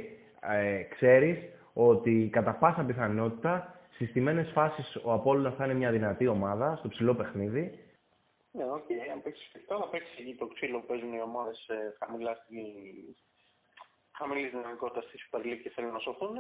ξέρεις 0.90 1.38
ότι 1.74 2.30
κατά 2.32 2.52
πάσα 2.54 2.84
πιθανότητα 2.84 3.80
στις 3.94 4.10
στημένες 4.10 4.52
φάσεις 4.54 4.96
ο 5.04 5.14
Απόλλωνας 5.14 5.56
θα 5.56 5.66
είναι 5.66 5.74
μια 5.74 5.92
δυνατή 5.92 6.28
ομάδα 6.28 6.76
στο 6.76 6.88
ψηλό 6.88 7.14
παιχνίδι. 7.16 7.80
Ναι, 8.52 8.64
οκ, 8.64 8.90
αν 9.14 9.22
παίξεις 9.24 9.50
σφιχτό, 9.54 9.78
να 9.78 9.86
παίξεις 9.86 10.20
εκεί 10.20 10.36
το 10.40 10.48
ξύλο 10.48 10.80
που 10.80 10.86
παίζουν 10.86 11.14
οι 11.14 11.22
ομάδες 11.22 11.68
χαμηλά 12.00 12.34
στη. 12.44 12.56
Χαμηλής 14.20 14.52
δυναμικότητας 14.56 15.04
στη 15.08 15.16
Super 15.24 15.42
League 15.48 15.62
και 15.64 15.70
θέλουν 15.76 15.92
να 15.98 16.00
σωθούν. 16.00 16.36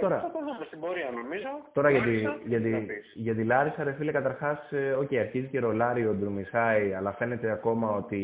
Τώρα- 0.00 0.16
Ε, 0.16 0.20
θα 0.20 0.30
το 0.30 0.38
δούμε 0.38 0.64
στην 0.66 0.80
πορεία, 0.80 1.10
νομίζω. 1.20 1.48
Τώρα 1.72 1.90
για 1.90 2.02
τη, 2.02 2.06
Λάρισα, 2.20 2.40
για, 2.46 2.60
τι 2.60 2.70
θα 2.70 2.78
τη, 2.78 2.84
πεις. 2.84 3.12
για 3.14 3.34
τη 3.34 3.44
Λάρισα, 3.44 3.84
ρε 3.84 3.92
φίλε, 3.92 4.12
καταρχάς, 4.12 4.72
ε, 4.72 4.92
οκ, 4.92 5.12
αρχίζει 5.14 5.46
και 5.46 5.58
ρολάρει 5.60 6.06
ο 6.06 6.14
Ντουρμισάι, 6.14 6.94
αλλά 6.94 7.12
φαίνεται 7.12 7.50
ακόμα 7.50 7.88
ότι 7.90 8.22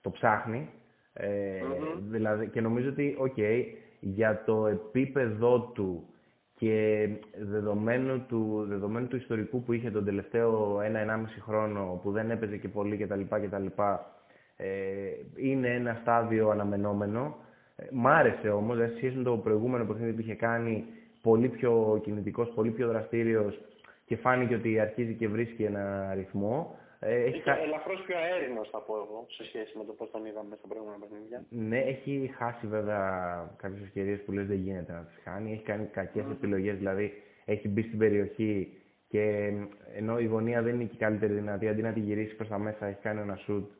το 0.00 0.10
ψάχνει. 0.10 0.70
Ε, 1.12 1.60
Μμμ. 1.62 2.10
δηλαδή, 2.10 2.48
και 2.48 2.60
νομίζω 2.60 2.88
ότι, 2.88 3.16
οκ, 3.18 3.38
για 4.00 4.42
το 4.44 4.66
επίπεδο 4.66 5.60
του 5.74 6.04
και 6.54 7.08
δεδομένου 7.38 8.24
του, 8.28 8.64
δεδομένου 8.68 9.06
του 9.08 9.16
ιστορικού 9.16 9.62
που 9.62 9.72
είχε 9.72 9.90
τον 9.90 10.04
τελευταίο 10.04 10.80
ένα-ενάμιση 10.80 11.40
χρόνο, 11.40 12.00
που 12.02 12.10
δεν 12.10 12.30
έπαιζε 12.30 12.56
και 12.56 12.68
πολύ 12.68 12.96
κτλ. 12.96 13.20
κτλ 13.30 13.66
ε, 14.56 14.66
είναι 15.36 15.68
ένα 15.74 15.98
στάδιο 16.00 16.48
αναμενόμενο. 16.50 17.36
Ε, 17.80 17.86
Μ' 17.90 18.06
άρεσε 18.06 18.48
όμως, 18.50 18.76
σε 18.76 18.92
σχέση 18.96 19.16
με 19.16 19.22
το 19.22 19.36
προηγούμενο 19.36 19.84
παιχνίδι 19.84 20.12
που 20.12 20.20
είχε 20.20 20.34
κάνει, 20.34 20.84
πολύ 21.22 21.48
πιο 21.48 22.00
κινητικός, 22.02 22.48
πολύ 22.54 22.70
πιο 22.70 22.88
δραστήριος 22.88 23.60
και 24.06 24.16
φάνηκε 24.16 24.54
ότι 24.54 24.80
αρχίζει 24.80 25.14
και 25.14 25.28
βρίσκει 25.28 25.62
ένα 25.62 26.14
ρυθμό. 26.14 26.78
Ε, 27.02 27.14
έχει, 27.14 27.28
Είχε 27.28 27.40
χα- 27.50 27.58
ελαφρώς 27.62 28.02
πιο 28.06 28.16
αέρινο, 28.18 28.60
θα 28.70 28.78
πω 28.78 28.94
εγώ, 28.96 29.26
σε 29.28 29.44
σχέση 29.44 29.78
με 29.78 29.84
το 29.84 29.92
πώς 29.92 30.10
τον 30.10 30.24
είδαμε 30.24 30.56
στα 30.58 30.66
προηγούμενα 30.68 30.98
παιχνίδια. 31.00 31.44
ναι, 31.48 31.78
έχει 31.78 32.30
χάσει 32.36 32.66
βέβαια 32.66 33.00
κάποιες 33.56 33.82
ευκαιρίες 33.82 34.20
που 34.24 34.32
λες 34.32 34.46
δεν 34.46 34.56
γίνεται 34.56 34.92
να 34.92 35.00
τις 35.04 35.20
χάνει. 35.24 35.52
Έχει 35.52 35.62
κάνει 35.62 35.84
κακές 35.86 36.24
επιλογές, 36.30 36.76
δηλαδή 36.76 37.12
έχει 37.44 37.68
μπει 37.68 37.82
στην 37.82 37.98
περιοχή 37.98 38.72
και 39.08 39.52
ενώ 39.96 40.18
η 40.18 40.24
γωνία 40.24 40.62
δεν 40.62 40.74
είναι 40.74 40.84
και 40.84 40.94
η 40.94 40.98
καλύτερη 40.98 41.32
δυνατή, 41.32 41.68
αντί 41.68 41.82
να 41.82 41.92
τη 41.92 42.00
γυρίσεις 42.00 42.36
προς 42.36 42.48
τα 42.48 42.58
μέσα 42.58 42.86
έχει 42.86 43.00
κάνει 43.00 43.20
ένα 43.20 43.36
σουτ. 43.36 43.70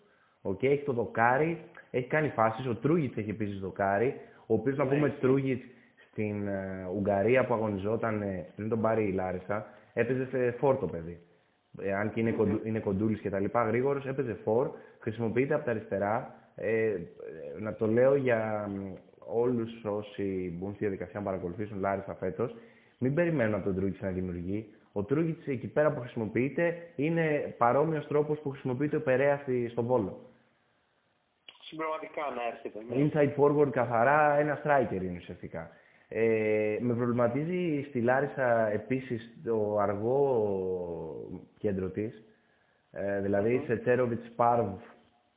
Οκ, 0.43 0.63
έχει 0.63 0.83
το 0.85 0.93
δοκάρι, 0.93 1.59
έχει 1.91 2.07
κάνει 2.07 2.29
φάσεις, 2.29 2.67
ο 2.67 2.75
Τρούγιτς 2.75 3.17
έχει 3.17 3.31
επίσης 3.31 3.59
δοκάρι, 3.61 4.15
ο 4.47 4.55
οποίος 4.55 4.77
να 4.77 4.85
Ναι, 4.85 4.91
πούμε 4.91 5.07
έχει. 5.07 5.17
Τρούγιτς 5.21 5.65
στην 6.11 6.49
ε, 6.49 6.89
Ουγγαρία 6.97 7.45
που 7.47 7.55
αγωνιζόταν 7.55 8.23
ε, 8.23 8.47
πριν 8.57 8.69
τον 8.69 8.81
πάρει 8.81 9.05
η 9.09 9.13
Λάρισα, 9.13 9.67
έπαιζε 9.95 10.27
σε 10.31 10.51
φορ 10.51 10.75
το 10.75 10.87
παιδί. 10.87 11.19
Ε, 11.83 11.93
αν 11.95 12.13
και 12.13 12.21
είναι, 12.21 12.31
κοντου, 12.33 12.61
είναι 12.65 12.79
κοντούλης 12.79 13.21
και 13.21 13.31
τα 13.31 13.39
λοιπά, 13.39 13.63
γρήγορος, 13.65 14.07
έπαιζε 14.07 14.37
φορ, 14.45 14.71
χρησιμοποιείται 14.99 15.55
από 15.55 15.65
τα 15.65 15.71
αριστερά. 15.71 16.35
Ε, 16.55 16.87
ε, 16.87 16.97
να 17.61 17.75
το 17.75 17.87
λέω 17.87 18.15
για 18.15 18.69
μ, 18.71 18.93
όλους 19.19 19.85
όσοι 19.85 20.57
μπουν 20.59 20.71
στη 20.75 20.79
διαδικασία 20.85 21.19
να 21.21 21.25
παρακολουθήσουν 21.27 21.81
Λάρισα 21.81 22.15
φέτος, 22.15 22.55
μην 22.99 23.15
περιμένουν 23.15 23.55
από 23.55 23.65
τον 23.65 23.75
Τρούγιτς 23.77 24.01
να 24.01 24.09
δημιουργεί. 24.11 24.67
Ο 24.93 25.03
Τρούγιτς 25.03 25.47
εκεί 25.47 25.67
πέρα 25.67 25.93
που 25.93 26.01
χρησιμοποιείται 26.01 26.77
είναι 26.97 27.55
παρόμοιος 27.59 28.07
τρόπος 28.07 28.39
που 28.39 28.51
χρησιμοποιείται 28.51 28.97
ο 28.97 29.01
Περέας 29.03 29.41
στη- 29.41 29.69
στον 29.69 29.85
Βόλο. 29.85 30.19
Συμπληρωματικά 31.71 32.23
να 32.37 32.43
έρχεται. 32.53 32.79
ναι. 32.85 33.11
Inside 33.13 33.35
forward 33.41 33.71
καθαρά 33.71 34.39
ένα 34.39 34.61
striker 34.65 35.03
είναι 35.03 35.19
ουσιαστικά. 35.19 35.71
Ε, 36.09 36.77
με 36.81 36.95
προβληματίζει 36.95 37.83
στη 37.89 38.01
Λάρισα 38.01 38.71
επίσης 38.71 39.39
το 39.45 39.79
αργό 39.79 40.21
κέντρο 41.59 41.89
της. 41.89 42.25
Ε, 42.91 43.21
δηλαδή 43.21 43.63
σε 43.67 43.77
Τσέροβιτς, 43.77 44.31
Πάρβ 44.37 44.81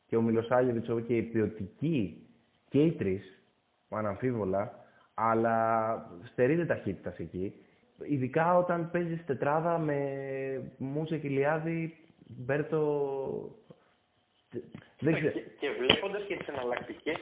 και 0.05 0.15
ο 0.15 0.21
Μιλοσάγεβιτς 0.21 0.89
και 1.07 1.15
η 1.15 1.21
ποιοτική 1.21 2.27
και 2.69 2.81
οι 2.81 2.91
τρεις, 2.91 3.43
αναμφίβολα, 3.89 4.85
αλλά 5.13 5.95
στερείται 6.23 6.65
ταχύτητα 6.65 7.13
εκεί. 7.17 7.53
Ειδικά 8.03 8.57
όταν 8.57 8.89
παίζεις 8.91 9.25
τετράδα 9.25 9.77
με 9.77 9.97
Μούσα 10.77 11.17
Κιλιάδη, 11.17 11.97
Μπέρτο... 12.25 12.81
Δεν 15.05 15.13
ξέρω. 15.15 15.31
Και, 15.35 15.43
και 15.61 15.69
βλέποντα 15.79 16.19
και 16.27 16.35
τι 16.39 16.45
εναλλακτικέ 16.53 17.13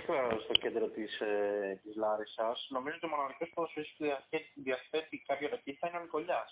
στο 0.45 0.53
κέντρο 0.63 0.85
της 0.95 1.11
ε, 1.19 1.79
της 1.83 1.93
Λάρισας, 1.95 2.57
νομίζω 2.75 2.95
ότι 2.99 3.05
ο 3.09 3.13
μοναδικός 3.15 3.49
ποδοσφαιριστής 3.53 3.95
που 3.97 4.03
διαθέτει, 4.07 4.49
διαθέτει 4.67 5.15
κάποια 5.29 5.49
ταχύτητα 5.53 5.87
είναι 5.87 5.97
ο 6.01 6.03
Νικολιάς. 6.07 6.51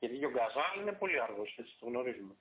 Γιατί 0.00 0.14
και 0.20 0.26
ο 0.30 0.34
Γκαζάλ 0.36 0.72
είναι 0.80 0.94
πολύ 1.02 1.18
αργό, 1.26 1.44
έτσι 1.60 1.72
το 1.80 1.86
γνωρίζουμε. 1.90 2.34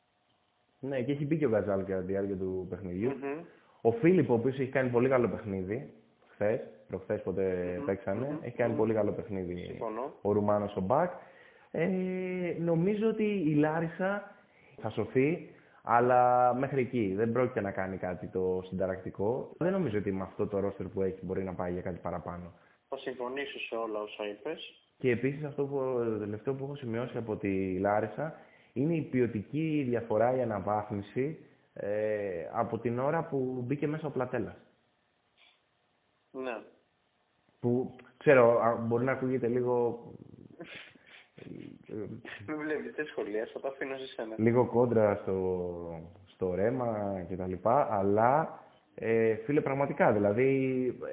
Ναι, 0.79 0.97
και 1.05 1.11
έχει 1.11 1.25
μπει 1.25 1.37
και 1.37 1.45
ο 1.49 1.53
Γκαζάλ 1.53 1.79
κατά 1.89 1.99
τη 2.05 2.09
διάρκεια 2.13 2.37
του 2.37 2.67
παιχνιδιού. 2.69 3.09
Μμμ. 3.21 3.39
Ο 3.81 3.91
Φίλιπ, 3.91 4.29
ο 4.29 4.33
οποίος 4.33 4.55
έχει 4.59 4.71
κάνει 4.77 4.89
πολύ 4.89 5.09
καλό 5.09 5.27
παιχνίδι, 5.29 5.93
χθες, 6.33 6.59
προχθές 6.87 7.21
πότε 7.21 7.43
Μμμ, 7.77 7.85
παίξανε, 7.85 8.25
μμμ, 8.27 8.37
έχει 8.41 8.55
κάνει 8.55 8.71
μμμ. 8.71 8.77
πολύ 8.77 8.93
καλό 8.93 9.11
παιχνίδι 9.11 9.65
Συμφωνώ. 9.65 10.13
ο 10.21 10.31
Ρουμάνος 10.31 10.75
ο 10.75 10.81
Μπακ. 10.81 11.11
Ε, 11.71 11.87
νομίζω 12.59 13.07
ότι 13.07 13.23
η 13.23 13.53
Λάρισα 13.53 14.35
θα 14.81 14.89
σωθεί, 14.89 15.50
αλλά 15.83 16.53
μέχρι 16.53 16.81
εκεί 16.81 17.13
δεν 17.15 17.31
πρόκειται 17.31 17.61
να 17.61 17.71
κάνει 17.71 17.97
κάτι 17.97 18.27
το 18.27 18.61
συνταρακτικό. 18.67 19.51
Δεν 19.57 19.71
νομίζω 19.71 19.97
ότι 19.97 20.11
με 20.11 20.23
αυτό 20.23 20.47
το 20.47 20.59
ρόστερ 20.59 20.87
που 20.87 21.01
έχει 21.01 21.25
μπορεί 21.25 21.43
να 21.43 21.53
πάει 21.53 21.71
για 21.71 21.81
κάτι 21.81 21.99
παραπάνω. 22.01 22.53
Θα 22.89 22.97
συμφωνήσω 22.97 23.59
σε 23.59 23.75
όλα 23.75 23.99
όσα 23.99 24.27
είπες. 24.27 24.73
Και 24.97 25.09
επίσης 25.09 25.43
αυτό 25.43 25.65
που, 25.65 25.77
το 26.05 26.19
τελευταίο 26.19 26.53
που 26.53 26.63
έχω 26.63 26.75
σημειώσει 26.75 27.17
από 27.17 27.35
τη 27.35 27.79
Λάρισα 27.79 28.35
είναι 28.73 28.95
η 28.95 29.01
ποιοτική 29.01 29.85
διαφορά, 29.89 30.35
η 30.35 30.41
αναβάθμιση 30.41 31.45
ε, 31.73 32.49
από 32.53 32.77
την 32.77 32.99
ώρα 32.99 33.23
που 33.23 33.63
μπήκε 33.65 33.87
μέσα 33.87 34.07
ο 34.07 34.11
Πλατέλας. 34.11 34.55
Ναι. 36.31 36.61
Που, 37.59 37.95
ξέρω, 38.17 38.59
α, 38.61 38.75
μπορεί 38.75 39.03
να 39.03 39.11
ακούγεται 39.11 39.47
λίγο... 39.47 40.03
ε, 41.87 41.93
Μην 42.47 42.57
βλέπει 42.57 42.89
τι 42.89 43.03
σχολεία, 43.03 43.47
θα 43.53 43.59
τα 43.59 43.67
αφήνω 43.67 43.95
σε 43.97 44.05
σένα. 44.07 44.35
λίγο 44.37 44.65
κόντρα 44.65 45.15
στο, 45.15 46.09
στο 46.25 46.53
ρέμα 46.55 47.21
και 47.29 47.35
τα 47.35 47.47
λοιπά, 47.47 47.87
αλλά 47.91 48.59
ε, 48.95 49.35
φίλε 49.35 49.61
πραγματικά, 49.61 50.11
δηλαδή 50.11 50.49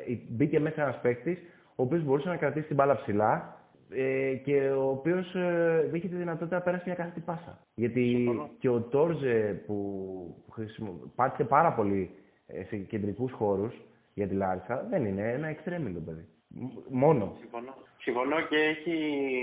ε, 0.09 0.15
μπήκε 0.29 0.61
μέσα 0.61 0.83
ένας 0.83 1.01
παίκτης 1.01 1.39
ο 1.75 1.83
οποίος 1.83 2.03
μπορούσε 2.05 2.29
να 2.29 2.37
κρατήσει 2.37 2.67
την 2.67 2.77
μπάλα 2.77 2.97
ψηλά 2.97 3.57
ε, 3.91 4.35
και 4.35 4.71
ο 4.71 4.89
οποίος 4.89 5.35
ε, 5.35 5.91
είχε 5.93 6.09
τη 6.09 6.15
δυνατότητα 6.15 6.57
να 6.57 6.63
πέρασε 6.63 6.83
μια 6.87 6.95
κάθετη 6.95 7.21
πάσα. 7.21 7.59
Γιατί 7.75 8.11
Συμφωνώ. 8.15 8.51
και 8.59 8.69
ο 8.69 8.81
Τόρζε 8.81 9.63
που 9.67 10.45
χρησιμο... 10.51 11.01
πάτησε 11.15 11.45
πάρα 11.45 11.73
πολύ 11.73 12.11
ε, 12.47 12.65
σε 12.65 12.77
κεντρικούς 12.77 13.33
χώρους 13.33 13.75
για 14.15 14.29
τη 14.29 14.35
Λάρισα 14.35 14.87
δεν 14.91 15.05
είναι 15.05 15.33
ένα 15.33 15.47
εξτρέμιλο 15.47 16.01
παιδί. 16.01 16.27
Μ- 16.49 16.87
Μόνο. 16.89 17.37
Συμφωνώ. 17.41 17.75
Συμφωνώ 17.99 18.41
και 18.41 18.57
έχει 18.57 18.95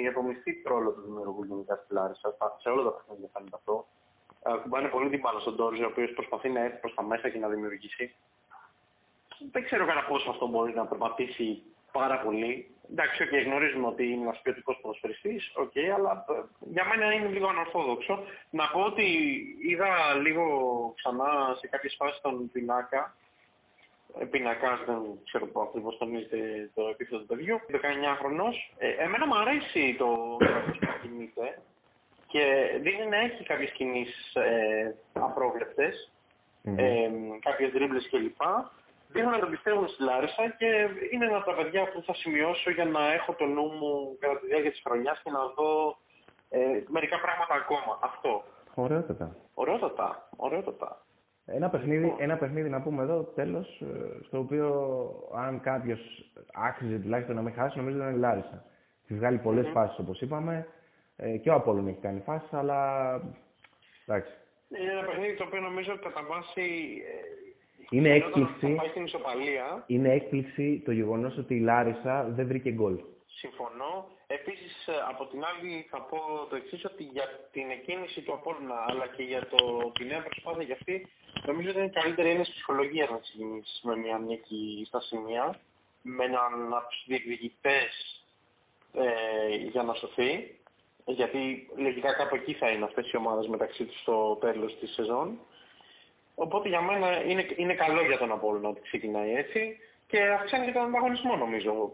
επομιστεί 0.08 0.62
το 0.64 0.70
ρόλο 0.70 0.92
του 0.92 1.02
δημιουργού 1.02 1.44
γενικά 1.46 1.76
στη 1.76 1.94
Λάρισα. 1.94 2.32
Στα- 2.36 2.58
Σε 2.62 2.70
όλα 2.70 2.84
τα 2.84 2.92
παιχνίδια 2.92 3.30
φαίνεται 3.34 3.56
αυτό. 3.56 3.86
Ε, 4.46 4.52
Κουμπάνε 4.62 4.88
πολύ 4.88 5.10
την 5.10 5.20
μπάλα 5.20 5.40
στον 5.40 5.56
Τόρζη, 5.56 5.84
ο 5.84 5.88
οποίος 5.88 6.12
προσπαθεί 6.12 6.50
να 6.50 6.60
έρθει 6.64 6.80
προς 6.80 6.94
τα 6.94 7.04
μέσα 7.04 7.30
και 7.30 7.40
να 7.40 7.48
δημιουργήσει. 7.48 8.16
Δεν 9.52 9.64
ξέρω 9.64 9.86
κατά 9.86 10.06
πόσο 10.06 10.30
αυτό 10.30 10.48
μπορεί 10.48 10.74
να 10.74 10.86
περπατήσει 10.86 11.64
πάρα 11.92 12.20
πολύ. 12.20 12.70
Εντάξει, 12.92 13.24
okay, 13.26 13.46
γνωρίζουμε 13.46 13.88
ότι 13.88 14.04
είναι 14.12 14.22
ένας 14.22 14.40
ποιοτικός 14.42 14.80
ποδοσφαιριστής, 14.82 15.52
okay, 15.64 15.88
αλλά 15.96 16.26
ε, 16.30 16.34
για 16.60 16.86
μένα 16.86 17.14
είναι 17.14 17.28
λίγο 17.28 17.48
ανορθόδοξο. 17.48 18.20
Να 18.50 18.68
πω 18.68 18.82
ότι 18.82 19.06
είδα 19.70 20.14
λίγο 20.14 20.46
ξανά 20.96 21.56
σε 21.60 21.68
κάποιες 21.68 21.96
φάσεις 21.98 22.22
τον 22.22 22.52
Πινάκα. 22.52 23.16
Πινακά, 24.32 24.80
δεν 24.86 25.02
ξέρω 25.24 25.46
πού 25.48 25.62
ακριβώς 25.62 25.98
τονίζεται 25.98 26.70
το 26.76 26.88
επίθετο 26.88 27.20
του 27.20 27.26
παιδιού. 27.26 27.60
19χρονο. 27.72 28.48
Ε, 28.78 28.90
εμένα 28.90 29.28
μου 29.28 29.38
αρέσει 29.38 29.96
το 29.98 30.38
τρόπο 30.38 30.70
που 30.70 31.00
κινείται 31.02 31.60
και 32.28 32.44
δείχνει 32.82 33.06
να 33.06 33.18
έχει 33.18 33.44
κάποιες 33.44 33.72
κινήσεις 33.72 34.36
ε, 34.36 34.96
απρόβλεπτες 35.14 36.12
Μμμ. 36.62 36.80
ε, 36.80 37.12
κάποιες 37.40 37.72
δρίμπλες 37.72 38.08
κλπ. 38.10 38.42
Δείχνουν 39.08 39.32
να 39.32 39.40
τον 39.40 39.50
πιστεύουν 39.50 39.88
στη 39.88 40.04
Λάρισα 40.04 40.44
και 40.58 40.70
είναι 41.12 41.26
ένα 41.26 41.38
από 41.38 41.46
τα 41.46 41.56
παιδιά 41.56 41.84
που 41.92 42.04
θα 42.06 42.14
σημειώσω 42.14 42.70
για 42.72 42.86
να 42.86 43.14
έχω 43.14 43.34
το 43.34 43.46
νου 43.46 43.68
μου 43.80 44.18
κατά 44.20 44.40
τη 44.40 44.46
διάρκεια 44.46 44.72
της 44.72 44.82
χρονιάς 44.86 45.22
και 45.24 45.32
να 45.32 45.42
δω 45.56 45.98
ε, 46.50 46.84
μερικά 46.88 47.20
πράγματα 47.20 47.54
ακόμα. 47.54 48.00
Αυτό. 48.02 48.44
Ωραιότατα. 48.76 49.36
Ωραιότατα. 49.54 50.30
Ωραιότατα. 50.38 51.06
Ένα 51.46 51.70
παιχνίδι, 51.70 52.16
ένα 52.18 52.38
παιχνίδι 52.38 52.70
να 52.70 52.82
πούμε 52.82 53.04
εδώ, 53.04 53.24
τέλος, 53.24 53.82
ε, 53.82 54.24
στο 54.26 54.40
οποίο 54.40 54.70
αν 55.36 55.60
κάποιος 55.62 56.00
άξιζε 56.54 56.98
τουλάχιστον 56.98 57.36
να 57.36 57.42
μην 57.42 57.54
χάσει, 57.54 57.78
νομίζω 57.78 57.98
ήταν 57.98 58.16
η 58.16 58.18
Λάρισα. 58.18 58.64
Έχει 59.04 59.14
βγάλει 59.20 59.38
πολλές 59.38 59.66
Μμμ. 59.66 59.72
φάσεις 59.72 60.00
όπως 60.00 60.22
είπαμε 60.22 60.68
ε, 61.16 61.38
και 61.38 61.50
ο 61.50 61.54
Απόλλων 61.54 61.88
έχει 61.88 62.00
κάνει 62.02 62.22
φάσεις, 62.26 62.54
αλλά 62.54 63.12
εντάξει. 64.06 64.34
Είναι 64.80 64.92
ένα 64.92 65.08
παιχνίδι 65.08 65.36
το 65.36 65.44
οποίο 65.44 65.62
νομίζω 65.62 65.92
ότι 65.92 66.02
κατά 66.02 66.24
βάση 66.30 66.62
ε, 66.62 67.98
Είναι 67.98 68.10
φαινόταν 68.10 68.42
ότι 68.42 68.42
έκπληξη. 68.42 68.76
Θα 68.76 68.82
πάει 68.82 68.90
στην 68.90 69.04
ισοπαλία. 69.04 69.84
Είναι 69.88 70.14
έκπληξη 70.14 70.82
το 70.86 70.92
γεγονός 70.92 71.38
ότι 71.38 71.56
η 71.56 71.60
Λάρισα 71.60 72.24
δεν 72.30 72.48
βρήκε 72.48 72.72
γκολ. 72.72 73.00
Συμφωνώ. 73.38 74.08
Επίσης, 74.28 74.74
από 75.10 75.26
την 75.26 75.44
άλλη, 75.44 75.88
θα 75.90 76.02
πω 76.02 76.18
το 76.50 76.56
εξής, 76.56 76.86
ότι 76.86 77.04
για 77.04 77.28
την 77.52 77.70
εκκίνηση 77.70 78.22
του 78.22 78.34
Απόλλωνα 78.34 78.86
αλλά 78.88 79.08
και 79.08 79.24
για 79.24 79.48
το, 79.48 79.92
τη 79.98 80.06
νέα 80.06 80.22
προσπάθεια 80.24 80.64
για 80.64 80.76
αυτή, 80.80 81.08
νομίζω 81.46 81.70
ότι 81.70 81.80
είναι 81.80 81.90
καλύτερη 81.90 82.30
έννοια 82.30 82.44
ψυχολογίας 82.44 83.10
να 83.10 83.18
ξεκινήσεις 83.18 83.80
με 83.84 83.96
μια 83.98 84.18
νίκη 84.18 84.84
στα 84.88 85.02
σημεία, 85.02 85.60
με 86.02 86.24
έναν 86.24 86.74
από 86.74 86.88
τους 86.90 87.04
διεκδικητές 87.06 87.92
ε, 88.94 89.56
για 89.56 89.84
να 89.84 89.94
σωθεί. 89.94 90.60
Γιατί 91.06 91.70
λογικά 91.76 92.14
κάπου 92.14 92.36
εκεί 92.36 92.54
θα 92.54 92.70
είναι 92.70 92.86
αυτές 92.86 93.12
οι 93.12 93.18
ομάδες 93.18 93.48
μεταξύ 93.48 93.86
τους 93.86 94.02
στο 94.02 94.38
τέλος 94.42 94.78
της 94.80 94.94
σεζόν. 94.94 95.40
Οπότε 96.36 96.70
για 96.70 96.82
μένα 96.82 97.24
είναι, 97.24 97.46
είναι 97.56 97.74
καλό 97.74 98.02
για 98.06 98.18
τον 98.18 98.32
Απόλλωνα 98.32 98.70
ότι 98.70 98.82
ξεκινάει 98.82 99.34
έτσι 99.34 99.78
και 100.08 100.22
αυξάνει 100.22 100.66
και 100.66 100.72
τον 100.72 100.82
ανταγωνισμό 100.82 101.36
νομίζω 101.36 101.92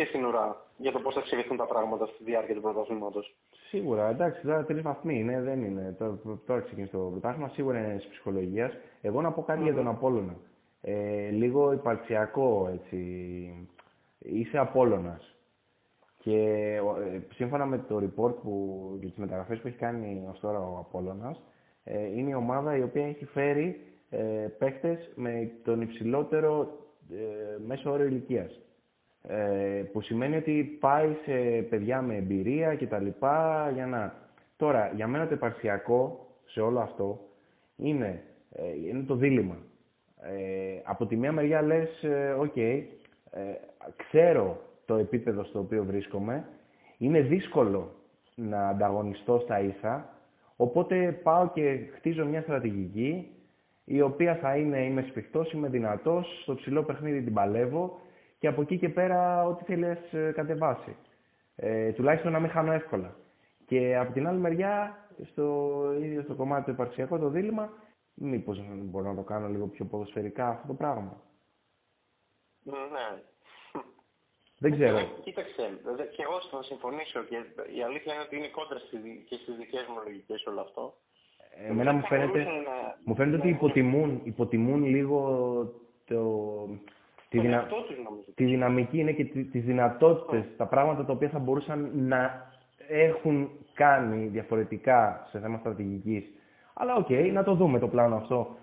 και 0.00 0.06
στην 0.06 0.24
ουρά 0.24 0.66
για 0.76 0.92
το 0.92 0.98
πώς 1.00 1.14
θα 1.14 1.20
εξελιχθούν 1.20 1.56
τα 1.56 1.66
πράγματα 1.66 2.06
στη 2.06 2.24
διάρκεια 2.24 2.54
του 2.54 2.60
πρωταθλήματος. 2.60 3.36
Σίγουρα, 3.68 4.08
εντάξει, 4.08 4.42
τώρα 4.42 4.64
τρει 4.64 4.80
βαθμοί 4.80 5.18
είναι, 5.18 5.40
δεν 5.40 5.62
είναι. 5.64 5.94
Τώρα, 5.98 6.18
τώρα 6.46 6.60
ξεκίνησε 6.60 6.92
το 6.92 6.98
πρωτάθλημα, 6.98 7.48
σίγουρα 7.48 7.78
είναι 7.78 7.96
της 7.96 8.06
ψυχολογίας. 8.06 8.72
Εγώ 9.00 9.20
να 9.20 9.32
πω 9.32 9.42
κάτι 9.42 9.62
για 9.62 9.74
τον 9.74 9.88
Απόλλωνα. 9.88 10.36
Ε, 10.80 11.28
λίγο 11.30 11.72
υπαρξιακό, 11.72 12.70
έτσι. 12.72 12.98
Είσαι 14.18 14.58
Απόλλωνας. 14.58 15.36
Και 16.18 16.38
ε, 17.12 17.34
σύμφωνα 17.34 17.66
με 17.66 17.78
το 17.78 17.96
report 17.96 18.34
που, 18.42 18.96
και 19.00 19.06
τις 19.06 19.16
μεταγραφές 19.16 19.60
που 19.60 19.66
έχει 19.66 19.76
κάνει 19.76 20.26
ως 20.30 20.40
τώρα 20.40 20.58
ο 20.58 20.78
Απόλλωνας, 20.78 21.42
ε, 21.84 22.04
είναι 22.04 22.30
η 22.30 22.34
ομάδα 22.34 22.76
η 22.76 22.82
οποία 22.82 23.06
έχει 23.06 23.24
φέρει 23.24 23.80
ε, 24.10 24.18
παίχτες 24.58 25.12
με 25.14 25.50
τον 25.64 25.80
υψηλότερο 25.80 26.78
ε, 27.10 27.58
μέσο 27.66 27.90
όριο 27.90 28.06
ηλικίας. 28.06 28.60
Ε, 29.22 29.82
που 29.92 30.00
σημαίνει 30.00 30.36
ότι 30.36 30.76
πάει 30.80 31.16
σε 31.24 31.62
παιδιά 31.62 32.02
με 32.02 32.16
εμπειρία 32.16 32.74
και 32.74 32.86
τα 32.86 32.98
λοιπά 32.98 33.70
για 33.74 33.86
να... 33.86 34.14
Τώρα, 34.56 34.92
για 34.94 35.06
μένα 35.06 35.26
το 35.26 35.34
επαρξιακό 35.34 36.26
σε 36.44 36.60
όλο 36.60 36.80
αυτό 36.80 37.20
είναι, 37.76 38.22
ε, 38.52 38.62
είναι 38.88 39.02
το 39.02 39.14
δίλημα. 39.14 39.56
Ε, 40.22 40.80
από 40.84 41.06
τη 41.06 41.16
μία 41.16 41.32
μεριά 41.32 41.62
λες, 41.62 42.02
ε, 42.02 42.36
οκ, 42.38 42.56
ε, 42.56 42.86
ξέρω 43.96 44.60
το 44.84 44.94
επίπεδο 44.94 45.44
στο 45.44 45.58
οποίο 45.58 45.84
βρίσκομαι, 45.84 46.44
είναι 46.98 47.20
δύσκολο 47.20 47.92
να 48.34 48.68
ανταγωνιστώ 48.68 49.40
στα 49.44 49.60
ίσα, 49.60 50.08
οπότε 50.56 51.20
πάω 51.22 51.50
και 51.50 51.78
χτίζω 51.96 52.26
μια 52.26 52.42
στρατηγική 52.42 53.28
η 53.84 54.00
οποία 54.00 54.34
θα 54.34 54.56
είναι 54.56 54.84
είμαι 54.84 55.02
σφιχτός, 55.08 55.52
είμαι 55.52 55.68
δυνατός, 55.68 56.40
στο 56.42 56.54
ψηλό 56.54 56.82
παιχνίδι 56.82 57.22
την 57.22 57.34
παλεύω 57.34 57.98
και 58.40 58.46
από 58.48 58.60
εκεί 58.62 58.78
και 58.78 58.88
πέρα 58.88 59.44
ό,τι 59.46 59.64
θέλεις 59.64 60.12
ε, 60.12 60.32
κατεβάσει. 60.34 60.96
Ε, 61.56 61.92
τουλάχιστον 61.92 62.32
να 62.32 62.40
μην 62.40 62.50
χάνω 62.50 62.72
εύκολα. 62.72 63.16
Και 63.66 63.96
από 63.96 64.12
την 64.12 64.26
άλλη 64.26 64.38
μεριά, 64.38 64.98
στο 65.30 65.76
ίδιο 66.00 66.22
στο 66.22 66.34
κομμάτι 66.34 66.64
το 66.64 66.72
υπαρξιακό 66.72 67.18
το 67.18 67.28
δίλημα, 67.28 67.72
μήπως 68.14 68.60
μπορώ 68.72 69.08
να 69.08 69.14
το 69.14 69.22
κάνω 69.22 69.48
λίγο 69.48 69.66
πιο 69.66 69.84
ποδοσφαιρικά 69.84 70.48
αυτό 70.48 70.66
το 70.66 70.74
πράγμα. 70.74 71.22
Ναι. 72.62 73.22
Δεν 74.58 74.72
ξέρω. 74.72 74.96
Ε, 74.98 75.08
Κοίταξε, 75.22 75.80
δε- 75.96 76.04
και 76.06 76.22
εγώ 76.22 76.40
θα 76.50 76.62
συμφωνήσω 76.62 77.22
και 77.22 77.36
η 77.76 77.82
αλήθεια 77.82 78.14
είναι 78.14 78.22
ότι 78.22 78.36
είναι 78.36 78.48
κόντρα 78.48 78.78
στη, 78.78 78.96
δι- 78.98 79.24
και 79.28 79.36
στις 79.42 79.56
δικές 79.56 79.86
μου 79.88 79.96
λογικές 80.04 80.44
όλο 80.46 80.60
αυτό. 80.60 80.94
Εμένα 81.68 81.92
μου 81.92 82.00
Θα 82.00 82.06
φαίνεται, 82.06 82.28
μπορούσε 82.28 82.50
να- 82.50 82.96
μου 83.04 83.14
φαίνεται 83.14 83.36
ότι 83.36 83.48
να- 83.50 83.56
υποτιμούν, 83.56 84.20
υποτιμούν 84.24 84.84
λίγο 84.84 85.20
το, 86.04 86.20
τη, 87.30 87.36
τον 87.36 87.46
δυνα, 87.46 87.56
εαυτό 87.56 87.76
τους, 87.76 87.96
νομίζω. 88.04 88.26
τη 88.34 88.44
δυναμική 88.44 88.98
είναι 88.98 89.12
και 89.12 89.24
τι- 89.24 89.44
τις 89.44 89.64
δυνατότητες, 89.64 90.44
τα 90.56 90.66
πράγματα 90.66 91.04
τα 91.04 91.12
οποία 91.12 91.28
θα 91.28 91.38
μπορούσαν 91.38 91.90
να 91.94 92.50
έχουν 92.88 93.50
κάνει 93.74 94.26
διαφορετικά 94.26 95.26
σε 95.30 95.38
θέμα 95.40 95.58
στρατηγικής. 95.58 96.24
Αλλά 96.74 96.94
οκ, 96.94 97.10
να 97.32 97.42
το 97.44 97.54
δούμε 97.54 97.78
το 97.78 97.88
πλάνο 97.88 98.16
αυτό. 98.16 98.56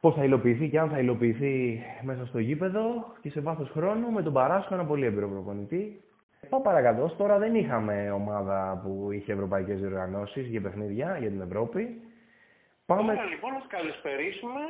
Πώς 0.00 0.14
θα 0.14 0.24
υλοποιηθεί 0.24 0.68
και 0.68 0.78
αν 0.78 0.90
θα 0.90 0.98
υλοποιηθεί 0.98 1.82
μέσα 2.02 2.26
στο 2.26 2.38
γήπεδο 2.38 3.12
και 3.20 3.30
σε 3.30 3.40
βάθος 3.40 3.70
χρόνου 3.70 4.10
με 4.10 4.22
τον 4.22 4.32
Παράσχο 4.32 4.74
ένα 4.74 4.84
πολύ 4.84 5.04
έμπειρο 5.06 5.28
προπονητή. 5.28 6.00
Πάω 6.48 6.60
παρακάτω. 6.62 7.02
Ως 7.02 7.16
τώρα 7.16 7.38
δεν 7.38 7.54
είχαμε 7.54 8.10
ομάδα 8.10 8.80
που 8.84 9.08
είχε 9.12 9.32
ευρωπαϊκές 9.32 9.78
διοργανώσεις 9.80 10.46
για 10.46 10.60
παιχνίδια 10.60 11.16
για 11.18 11.28
την 11.28 11.40
Ευρώπη. 11.40 12.00
Πάμε... 12.86 13.14
Τώρα 13.14 13.24
λοιπόν 13.24 13.52
να 13.52 13.62
καλησπερίσουμε. 13.68 14.60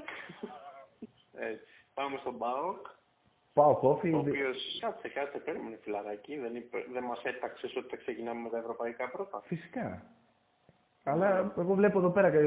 Έτσι. 1.50 1.75
Πάμε 1.98 2.16
στον 2.20 2.38
ΠΑΟΚ, 2.38 2.86
Πάω 3.52 3.74
κόφι. 3.76 4.12
ο 4.12 4.18
οποίος 4.18 4.78
κάτσε, 4.80 5.08
κάτσε, 5.08 5.38
παίρνουμε 5.38 5.78
φυλαράκι. 5.82 6.38
Δεν, 6.38 6.54
είπε, 6.54 6.84
δεν 6.92 7.02
μας 7.04 7.20
έταξε 7.22 7.66
ότι 7.76 7.88
θα 7.88 7.96
ξεκινάμε 7.96 8.40
με 8.40 8.48
τα 8.48 8.58
ευρωπαϊκά 8.58 9.10
πρώτα. 9.10 9.40
Φυσικά. 9.44 10.02
Αλλά 11.04 11.52
εγώ 11.58 11.74
βλέπω 11.74 11.98
εδώ 11.98 12.10
πέρα, 12.10 12.30
και 12.30 12.38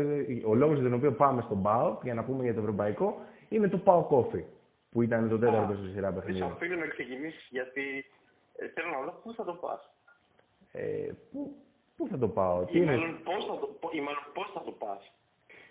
ο 0.46 0.54
λόγος 0.56 0.74
για 0.80 0.84
τον 0.90 0.94
οποίο 0.98 1.12
πάμε 1.14 1.42
στον 1.42 1.62
ΠΑΟ, 1.62 1.98
για 2.04 2.14
να 2.14 2.24
πούμε 2.24 2.44
για 2.44 2.54
το 2.54 2.60
ευρωπαϊκό, 2.60 3.22
είναι 3.50 3.68
το 3.68 3.78
ΠΑΟ 3.78 4.04
Κόφι, 4.04 4.46
που 4.92 5.02
ήταν 5.02 5.30
το 5.30 5.40
τέταρτο 5.40 5.74
στη 5.76 5.88
σειρά 5.90 6.12
Δεν 6.12 6.20
σε 6.22 6.26
παιχνίδι. 6.26 6.52
αφήνω 6.52 6.76
να 6.76 6.88
ξεκινήσεις 6.88 7.48
γιατί 7.50 8.06
ε, 8.56 8.68
θέλω 8.68 8.90
να 8.90 9.02
δω 9.02 9.12
πού 9.24 9.34
θα 9.34 9.44
το 9.46 9.54
πας. 9.54 9.90
Ε, 10.72 11.12
πού, 11.32 11.56
πού 11.98 12.08
θα 12.08 12.18
το 12.18 12.28
πάω, 12.28 12.64
τι 12.66 12.78
Ή 12.78 12.82
είναι; 12.84 12.96
μάλλον 12.96 13.24
πώς 13.24 13.46
θα 13.46 13.60
το, 13.60 13.68
πο- 13.80 13.90
ή 13.94 14.00
μάλλον 14.02 14.24
πώς 14.34 14.52
θα 14.54 14.62
το 14.62 14.72
πας. 14.72 15.12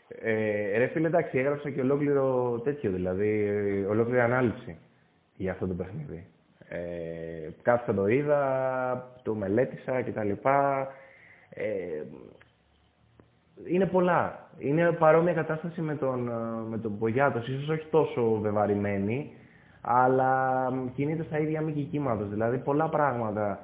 Ε, 0.09 0.79
ρε 0.79 0.87
φίλε, 0.87 1.07
εντάξει, 1.07 1.39
έγραψα 1.39 1.71
και 1.71 1.81
ολόκληρο 1.81 2.59
τέτοιο, 2.65 2.91
δηλαδή, 2.91 3.29
ε, 3.29 3.85
ολόκληρη 3.85 4.21
ανάλυση 4.21 4.79
για 5.37 5.53
αυτό 5.53 5.67
το 5.67 5.75
παιχνίδι. 5.75 6.27
Ε, 6.69 7.51
κάθισα 7.63 7.95
το 7.95 8.07
είδα, 8.07 9.15
το 9.23 9.35
μελέτησα 9.35 10.03
κτλ. 10.03 10.31
Ε, 11.51 12.03
είναι 13.65 13.87
πολλά. 13.87 14.47
Είναι 14.59 14.93
παρόμοια 14.93 15.33
κατάσταση 15.33 15.81
με 15.81 15.95
τον, 15.95 16.29
ε, 16.29 16.33
με 16.69 16.79
τον 16.79 16.99
Πογιάτος, 16.99 17.49
ίσως 17.49 17.69
όχι 17.69 17.87
τόσο 17.91 18.39
βεβαρημένη, 18.41 19.33
αλλά 19.81 20.71
μ, 20.71 20.93
κινείται 20.95 21.23
στα 21.23 21.39
ίδια 21.39 21.61
μήκη 21.61 21.83
κύματος. 21.83 22.29
Δηλαδή 22.29 22.59
πολλά 22.59 22.89
πράγματα 22.89 23.59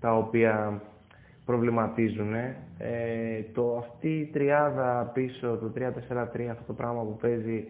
τα 0.00 0.16
οποία 0.16 0.80
προβληματίζουν. 1.48 2.34
Ε, 2.34 3.42
το, 3.52 3.76
αυτή 3.76 4.08
η 4.08 4.30
τριάδα 4.32 5.10
πίσω, 5.14 5.58
το 5.60 5.72
3-4-3, 5.76 5.82
αυτό 6.50 6.64
το 6.66 6.72
πράγμα 6.72 7.02
που 7.02 7.16
παίζει, 7.20 7.64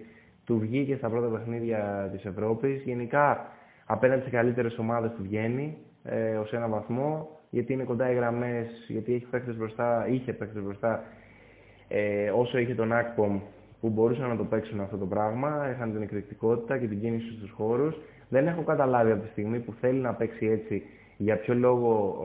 του 0.45 0.59
βγήκε 0.59 0.97
στα 0.97 1.09
πρώτα 1.09 1.27
παιχνίδια 1.27 2.09
της 2.13 2.25
Ευρώπης. 2.25 2.83
Γενικά, 2.83 3.47
απέναντι 3.87 4.23
σε 4.23 4.31
καλύτερες 4.31 4.79
ομάδες 4.79 5.11
του 5.17 5.23
βγαίνει, 5.23 5.77
ε, 6.03 6.37
ως 6.37 6.53
ένα 6.53 6.69
βαθμό, 6.69 7.29
γιατί 7.51 7.73
είναι 7.73 7.83
κοντά 7.85 8.11
οι 8.11 8.15
γραμμές, 8.15 8.67
γιατί 8.89 9.15
έχει 9.15 9.27
παίκτες 9.31 9.57
μπροστά, 9.57 10.07
είχε 10.09 10.33
παίκτες 10.33 10.63
μπροστά, 10.63 11.03
ε, 11.89 12.31
όσο 12.31 12.59
είχε 12.59 12.75
τον 12.75 12.93
Ακπομ 12.93 13.41
που 13.81 13.89
μπορούσαν 13.89 14.29
να 14.29 14.37
το 14.37 14.45
παίξουν 14.45 14.81
αυτό 14.81 14.97
το 14.97 15.07
πράγμα, 15.07 15.71
είχαν 15.75 15.93
την 15.93 16.03
εκρηκτικότητα 16.03 16.79
και 16.79 16.87
την 16.87 17.01
κίνηση 17.01 17.33
στους 17.37 17.51
χώρους. 17.51 17.97
Δεν 18.29 18.47
έχω 18.47 18.63
καταλάβει 18.63 19.11
από 19.11 19.23
τη 19.23 19.29
στιγμή 19.29 19.59
που 19.59 19.75
θέλει 19.81 19.99
να 19.99 20.15
παίξει 20.15 20.47
έτσι 20.47 20.83
για 21.19 21.37
ποιο 21.37 21.55
λόγο 21.55 22.19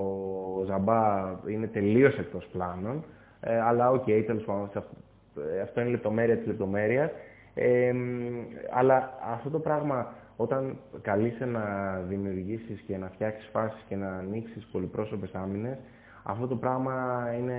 ο 0.60 0.66
Ζαμπά 0.66 1.32
είναι 1.48 1.68
τελείως 1.68 2.18
εκτός 2.18 2.46
πλάνων. 2.52 3.04
Ε, 3.40 3.60
αλλά 3.60 3.92
OK, 3.92 4.04
okay, 4.08 4.24
τέλος 4.26 4.44
πάντων, 4.44 4.70
ε, 5.56 5.62
αυτό 5.62 5.82
είναι 5.82 5.90
λεπτομέρεια 5.90 6.38
της 6.38 6.48
λεπτομέρειας. 6.48 7.12
Ε, 7.54 7.94
αλλά 8.72 9.18
αυτό 9.34 9.50
το 9.50 9.60
πράγμα 9.60 10.14
όταν 10.36 10.78
καλείσαι 11.02 11.46
να 11.46 11.96
δημιουργήσεις 12.08 12.82
και 12.88 12.98
να 12.98 13.10
φτιάξεις 13.10 13.50
φάσεις 13.52 13.86
και 13.88 13.96
να 13.96 14.08
ανοίξεις 14.08 14.68
πολυπρόσωπες 14.72 15.34
άμυνες, 15.34 15.78
αυτό 16.24 16.48
το 16.48 16.56
πράγμα 16.56 17.26
είναι 17.40 17.58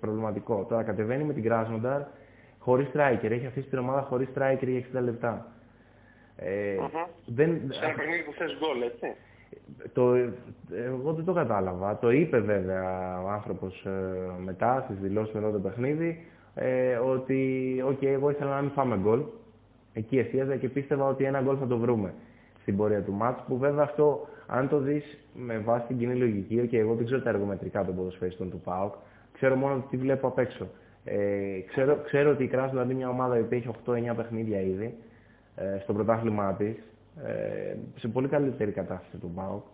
προβληματικό. 0.00 0.66
Τώρα 0.68 0.82
κατεβαίνει 0.82 1.24
με 1.24 1.32
την 1.32 1.42
Κράσνονταρ 1.42 2.00
χωρίς 2.58 2.88
striker. 2.94 3.30
Έχει 3.30 3.46
αφήσει 3.46 3.68
την 3.68 3.78
ομάδα 3.78 4.00
χωρίς 4.00 4.28
striker 4.34 4.66
για 4.66 5.00
60 5.00 5.02
λεπτά. 5.02 5.46
Ε, 6.36 6.76
uh-huh. 6.80 7.08
δεν, 7.26 7.60
Σε 7.68 7.84
ένα 7.84 7.94
παιχνίδι 7.94 8.22
που 8.22 8.32
θες 8.32 8.56
γκολ, 8.58 8.82
έτσι. 8.82 9.06
Το, 9.92 10.14
εγώ 10.86 11.12
δεν 11.12 11.24
το 11.24 11.32
κατάλαβα. 11.32 11.98
Το 11.98 12.10
είπε 12.10 12.38
βέβαια 12.38 13.20
ο 13.22 13.28
άνθρωπος 13.28 13.84
ε, 13.84 13.90
μετά 14.44 14.82
στις 14.84 14.98
δηλώσεις 14.98 15.34
μετά 15.34 15.50
το 15.50 15.58
παιχνίδι 15.58 16.24
ε, 16.54 16.94
ότι 16.94 17.76
okay, 17.90 18.06
εγώ 18.06 18.30
ήθελα 18.30 18.54
να 18.54 18.60
μην 18.60 18.70
φάμε 18.70 18.96
γκολ 18.96 19.20
Εκεί 19.92 20.18
εστίαζα 20.18 20.56
και 20.56 20.68
πίστευα 20.68 21.06
ότι 21.06 21.24
ένα 21.24 21.40
γκολ 21.40 21.56
θα 21.60 21.66
το 21.66 21.78
βρούμε 21.78 22.14
στην 22.60 22.76
πορεία 22.76 23.02
του 23.02 23.12
μάτς, 23.12 23.42
που 23.48 23.58
βέβαια 23.58 23.82
αυτό, 23.82 24.28
αν 24.46 24.68
το 24.68 24.78
δεις 24.78 25.18
με 25.34 25.58
βάση 25.58 25.86
την 25.86 25.98
κοινή 25.98 26.14
λογική, 26.14 26.66
και 26.66 26.78
εγώ 26.78 26.94
δεν 26.94 27.04
ξέρω 27.04 27.20
τα 27.20 27.28
εργομετρικά 27.30 27.84
των 27.84 27.96
ποδοσφαιριστών 27.96 28.50
του 28.50 28.60
ΠΑΟΚ, 28.64 28.94
ξέρω 29.32 29.54
μόνο 29.56 29.84
τι 29.90 29.96
βλέπω 29.96 30.26
απ' 30.26 30.38
έξω. 30.38 30.66
Ε, 31.04 31.60
ξέρω, 31.68 31.96
ξέρω 32.04 32.30
ότι 32.30 32.44
η 32.44 32.46
Κράσο 32.46 32.70
δηλαδή 32.70 32.94
μια 32.94 33.08
ομάδα 33.08 33.36
που 33.36 33.54
έχει 33.54 33.70
8-9 33.86 34.12
παιχνίδια 34.16 34.60
ήδη 34.60 34.94
ε, 35.56 35.78
στο 35.82 35.92
πρωτάθλημά 35.92 36.54
της, 36.54 36.76
ε, 37.24 37.76
σε 37.96 38.08
πολύ 38.08 38.28
καλύτερη 38.28 38.70
κατάσταση 38.70 39.16
του 39.16 39.32
ΠΑΟΚ. 39.34 39.64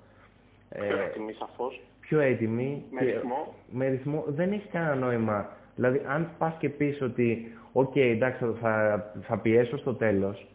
Ε, 0.69 0.87
πιο 0.87 0.99
έτοιμη, 0.99 1.33
σαφώς. 1.33 1.81
Πιο 2.01 2.21
έτοιμη. 2.21 2.85
Με 2.91 3.01
ρυθμό. 3.01 3.55
Με 3.71 3.89
ρυθμό. 3.89 4.25
Δεν 4.27 4.53
έχει 4.53 4.69
κανένα 4.69 4.95
νόημα. 4.95 5.49
Δηλαδή, 5.75 6.03
αν 6.07 6.31
πας 6.39 6.55
και 6.59 6.69
πεις 6.69 7.03
ότι 7.03 7.53
OK, 7.73 7.93
okay, 7.95 7.99
εντάξει, 7.99 8.45
θα, 8.61 9.05
θα 9.23 9.39
πιέσω 9.39 9.77
στο 9.77 9.95
τέλος. 9.95 10.47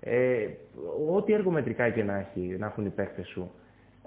Ε, 0.00 0.46
ό,τι 1.10 1.32
εργομετρικά 1.32 1.90
και 1.90 2.04
να, 2.04 2.16
έχει, 2.18 2.56
να 2.58 2.66
έχουν 2.66 2.86
οι 2.86 2.90
παίχτες 2.90 3.22
σου, 3.22 3.50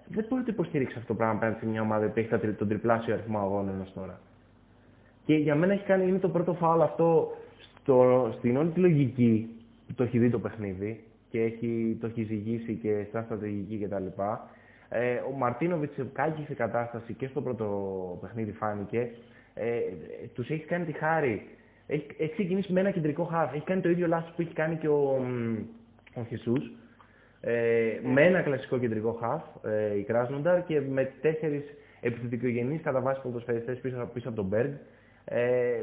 δεν 0.08 0.26
μπορεί 0.30 0.42
να 0.42 0.48
το 0.48 0.52
υποστηρίξει 0.54 0.96
αυτό 0.98 1.08
το 1.08 1.14
πράγμα 1.14 1.36
απέναντι 1.36 1.60
σε 1.60 1.66
μια 1.66 1.82
ομάδα 1.82 2.08
που 2.08 2.20
έχει 2.20 2.54
τον 2.58 2.68
τριπλάσιο 2.68 3.14
αριθμό 3.14 3.40
αγώνων 3.40 3.80
έως 3.80 3.88
τώρα. 3.94 4.20
Και 5.26 5.36
για 5.36 5.56
μένα 5.56 5.74
έχει 5.74 5.84
κάνει, 5.84 6.08
είναι 6.08 6.20
το 6.20 6.30
πρώτο 6.30 6.54
φάουλ 6.54 6.82
αυτό 6.82 7.38
στο, 7.82 8.30
στην 8.38 8.58
όλη 8.58 8.70
τη 8.70 8.80
λογική 8.80 9.50
που 9.88 9.94
το 9.94 10.04
έχει 10.04 10.20
δει 10.20 10.30
το 10.30 10.40
παιχνίδι 10.40 11.04
και 11.34 11.42
έχει, 11.42 11.98
το 12.02 12.08
έχει 12.08 12.24
ζυγίσει 12.24 12.74
και 12.74 13.06
στα 13.10 13.22
στρατηγική 13.22 13.86
κτλ. 13.86 14.22
Ε, 14.90 15.16
ο 15.16 15.32
Μαρτίνοβιτς 15.38 15.94
σε 15.94 16.06
κάκη 16.14 16.54
κατάσταση 16.54 17.14
και 17.14 17.28
στο 17.28 17.42
πρώτο 17.42 17.68
παιχνίδι 18.22 18.52
φάνηκε. 18.52 19.10
Ε, 19.54 19.80
τους 20.34 20.50
έχει 20.50 20.66
κάνει 20.66 20.86
τη 20.86 20.92
χάρη 20.92 21.48
έχει, 21.88 22.06
έχει 22.18 22.32
ξεκινήσει 22.32 22.74
με 22.74 22.80
ένα 22.80 22.92
κεντρικό 22.92 23.24
χάφ. 23.24 23.54
Έχει 23.54 23.64
κάνει 23.64 23.82
το 23.82 23.90
ίδιο 23.90 24.08
λάθος 24.08 24.34
που 24.36 24.42
έχει 24.42 24.54
κάνει 24.54 24.76
και 24.76 24.88
ο, 24.88 25.26
ο 26.14 26.24
Χεσούς. 26.24 26.72
Ε, 27.42 28.00
με 28.04 28.22
ένα 28.22 28.42
κλασικό 28.42 28.78
κεντρικό 28.78 29.12
χάφ, 29.12 29.42
ε, 29.64 29.98
η 29.98 30.04
Κράσνονταρ 30.04 30.66
και 30.66 30.82
με 30.82 31.12
τέσσερις 31.22 31.64
επιθετικογενείς 32.02 32.82
κατά 32.82 33.02
βάση 33.02 33.22
ποδοσφαιριστές 33.22 33.80
πίσω, 33.80 34.10
πίσω 34.14 34.28
από 34.28 34.38
τον 34.38 34.46
Μπέργκ. 34.46 34.72
Ε, 35.26 35.82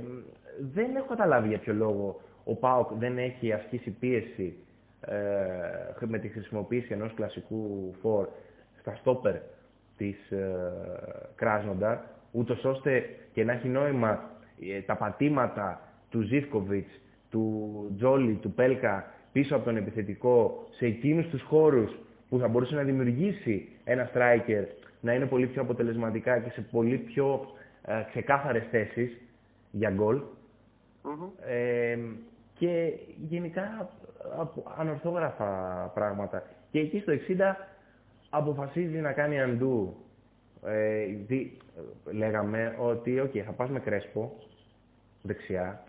δεν 0.73 0.97
έχω 0.97 1.07
καταλάβει 1.07 1.49
για 1.49 1.59
ποιο 1.59 1.75
λόγο 1.75 2.21
ο 2.45 2.55
Πάοκ 2.55 2.93
δεν 2.93 3.19
έχει 3.19 3.53
ασκήσει 3.53 3.91
πίεση 3.91 4.55
ε, 4.55 4.70
με 6.07 6.19
τη 6.19 6.29
χρησιμοποίηση 6.29 6.93
ενός 6.93 7.13
κλασικού 7.15 7.95
φορ 8.01 8.29
στα 8.81 8.95
στόπερ 8.95 9.35
της 9.97 10.31
ε, 10.31 10.47
Κράσνονταρ, 11.35 11.97
ούτως 12.31 12.65
ώστε 12.65 13.05
και 13.33 13.45
να 13.45 13.53
έχει 13.53 13.69
νόημα 13.69 14.31
ε, 14.61 14.81
τα 14.81 14.97
πατήματα 14.97 15.81
του 16.11 16.21
Ζήφκοβιτς, 16.21 16.91
του 17.31 17.95
Τζόλι, 17.97 18.35
του 18.35 18.53
Πέλκα 18.53 19.07
πίσω 19.33 19.57
από 19.57 19.65
τον 19.65 19.77
επιθετικό 19.77 20.67
σε 20.71 20.87
εκείνους 20.87 21.27
τους 21.29 21.43
χώρους 21.43 21.91
που 22.29 22.39
θα 22.39 22.49
μπορούσε 22.49 22.75
να 22.75 22.83
δημιουργήσει 22.83 23.69
ένα 23.85 24.11
striker 24.15 24.65
να 25.01 25.15
είναι 25.15 25.27
πολύ 25.27 25.47
πιο 25.47 25.63
αποτελεσματικά 25.63 26.39
και 26.39 26.51
σε 26.51 26.61
πολύ 26.61 26.97
πιο 26.99 27.47
ε, 27.83 28.03
ξεκάθαρες 28.09 28.67
θέσεις 28.71 29.21
για 29.71 29.91
γκολ. 29.91 30.21
Ε, 31.47 31.99
και 32.61 32.93
γενικά 33.29 33.89
ανορθόγραφα 34.79 35.47
πράγματα. 35.95 36.43
Και 36.71 36.79
εκεί 36.79 36.99
στο 36.99 37.13
60 37.13 37.17
αποφασίζει 38.31 38.99
να 38.99 39.13
κάνει 39.13 39.41
αντού. 39.41 39.97
Ε, 40.65 41.07
λέγαμε 42.13 42.77
ότι, 42.79 43.23
okay, 43.25 43.39
θα 43.39 43.53
πας 43.53 43.71
με 43.71 43.81
κρέσπο 43.81 44.37
δεξιά, 45.23 45.85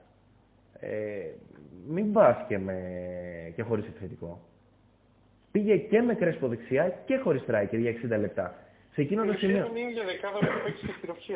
ε, 0.79 0.89
μην 1.87 2.11
πας 2.11 2.45
και, 2.47 2.57
με... 2.57 2.77
και 3.55 3.63
χωρίς 3.63 3.85
επιθετικό. 3.87 4.41
Πήγε 5.51 5.77
και 5.77 6.01
με 6.01 6.15
Κρέσπο 6.15 6.47
δεξιά 6.47 6.89
και 7.05 7.17
χωρίς 7.17 7.43
striker 7.47 7.77
για 7.77 7.93
60 8.15 8.19
λεπτά. 8.19 8.55
Σε 8.91 9.01
εκείνο 9.01 9.25
το 9.25 9.33
σημείο. 9.33 9.67
Είναι 9.69 9.79
η 9.79 9.83
ίδια 9.89 10.03
ενδεκάδα 10.03 10.37
που 10.37 10.61
παίζεις 10.63 10.89
στη 10.89 11.33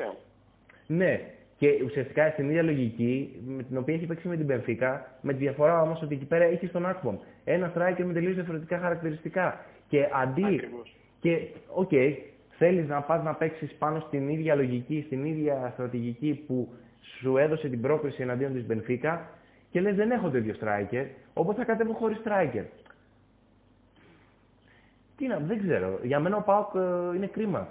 Ναι, 0.88 1.22
και 1.58 1.82
ουσιαστικά 1.86 2.30
στην 2.30 2.50
ίδια 2.50 2.64
λογική 2.64 3.42
με 3.46 3.64
την 3.64 3.78
οποία 3.78 3.94
έχει 3.94 4.06
παίξει 4.06 4.28
με 4.28 4.38
την 4.38 4.48
Μπενφίκα, 4.48 5.18
με 5.22 5.34
τη 5.34 5.40
διαφορά 5.40 5.82
όμως 5.82 6.02
ότι 6.02 6.16
εκεί 6.16 6.26
πέρα 6.26 6.44
έχει 6.44 6.68
τον 6.68 6.86
Ακπομ. 6.86 7.18
Ένα 7.44 7.74
striker 7.76 8.04
με 8.04 8.14
τελείως 8.14 8.34
διαφορετικά 8.36 8.80
χαρακτηριστικά. 8.80 9.66
Και 9.88 10.08
αντί. 10.14 10.44
Ακριβώς. 10.44 10.96
Και, 11.20 11.40
OK, 11.74 11.90
okay, 11.92 12.14
θέλεις 12.58 12.88
να 12.88 13.02
πας 13.02 13.24
να 13.24 13.34
παίξεις 13.34 13.74
πάνω 13.74 14.00
στην 14.00 14.30
ίδια 14.30 14.56
λογική, 14.56 15.04
στην 15.06 15.26
ίδια 15.26 15.70
στρατηγική 15.74 16.44
που 16.48 16.70
σου 17.20 17.38
έδωσε 17.38 17.68
την 17.70 17.82
πρόκριση 17.82 18.22
εναντίον 18.22 18.54
της 18.54 18.66
Μπενφίκα 18.66 19.30
και 19.70 19.82
λες 19.82 19.96
δεν 19.96 20.12
έχω 20.12 20.30
το 20.30 20.38
ίδιο 20.38 20.56
striker, 20.62 21.06
οπότε 21.34 21.60
θα 21.60 21.66
κατέβω 21.66 21.94
χωρίς 21.94 22.22
striker. 22.26 22.64
Τι 25.18 25.28
να, 25.28 25.38
δεν 25.38 25.60
ξέρω. 25.60 26.00
Για 26.04 26.20
μένα 26.20 26.36
ο 26.38 26.42
Πάοκ 26.42 26.76
ε, 26.76 27.16
είναι 27.16 27.28
κρίμα 27.28 27.68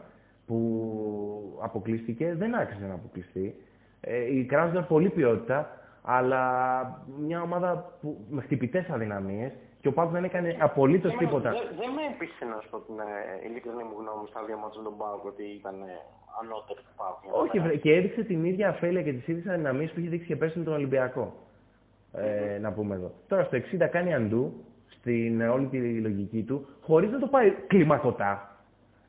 που 0.46 1.58
αποκλείστηκε. 1.62 2.34
Δεν 2.34 2.54
άξιζε 2.54 2.86
να 2.86 2.94
αποκλειστεί. 2.94 3.54
Ε, 4.06 4.36
η 4.36 4.44
Κράζ 4.44 4.70
ήταν 4.70 4.86
πολύ 4.86 5.08
ποιότητα, 5.08 5.70
αλλά 6.02 6.42
μια 7.18 7.42
ομάδα 7.42 7.92
που, 8.00 8.26
με 8.30 8.42
χτυπητές 8.42 8.88
αδυναμίες 8.90 9.52
και 9.80 9.88
ο 9.88 9.92
Πάοκ 9.92 10.10
δεν 10.10 10.24
έκανε 10.24 10.56
απολύτως 10.60 11.16
τίποτα. 11.16 11.50
Δεν 11.50 11.60
δε 11.78 11.86
με 11.96 12.02
έπεισε 12.14 12.44
να 12.44 12.60
σου 12.60 12.68
πω 12.70 12.78
την 12.78 12.98
ε, 12.98 13.48
ειλικρινή 13.48 13.82
μου 13.82 13.96
γνώμη 13.98 14.26
στα 14.28 14.40
δύο 14.46 14.56
μάτια 14.56 14.82
του 14.82 14.94
Πάοκ 14.98 15.24
ότι 15.24 15.42
ήταν 15.42 15.74
ανώτερο 16.40 16.80
του 16.86 16.94
Πάοκ. 16.96 17.18
Όχι, 17.42 17.78
και 17.78 17.92
έδειξε 17.94 18.22
την 18.22 18.44
ίδια 18.44 18.68
αφέλεια 18.68 19.02
και 19.02 19.12
τις 19.12 19.28
ίδιες 19.28 19.46
αδυναμίες 19.46 19.90
που 19.90 20.00
είχε 20.00 20.08
δείξει 20.08 20.26
και 20.26 20.36
πέρσι 20.36 20.58
με 20.58 20.64
τον 20.64 20.74
Ολυμπιακό 20.74 21.34
ε, 22.12 22.58
να 22.58 22.72
πούμε 22.72 22.94
εδώ. 22.94 23.10
Τώρα 23.28 23.44
στο 23.44 23.56
60 23.56 23.88
κάνει 23.90 24.14
αντού 24.14 24.64
στην 24.88 25.40
όλη 25.40 25.66
τη 25.66 26.00
λογική 26.00 26.42
του, 26.42 26.66
χωρίς 26.80 27.10
να 27.10 27.18
το 27.18 27.26
πάει 27.26 27.50
κλιμακωτά. 27.66 28.53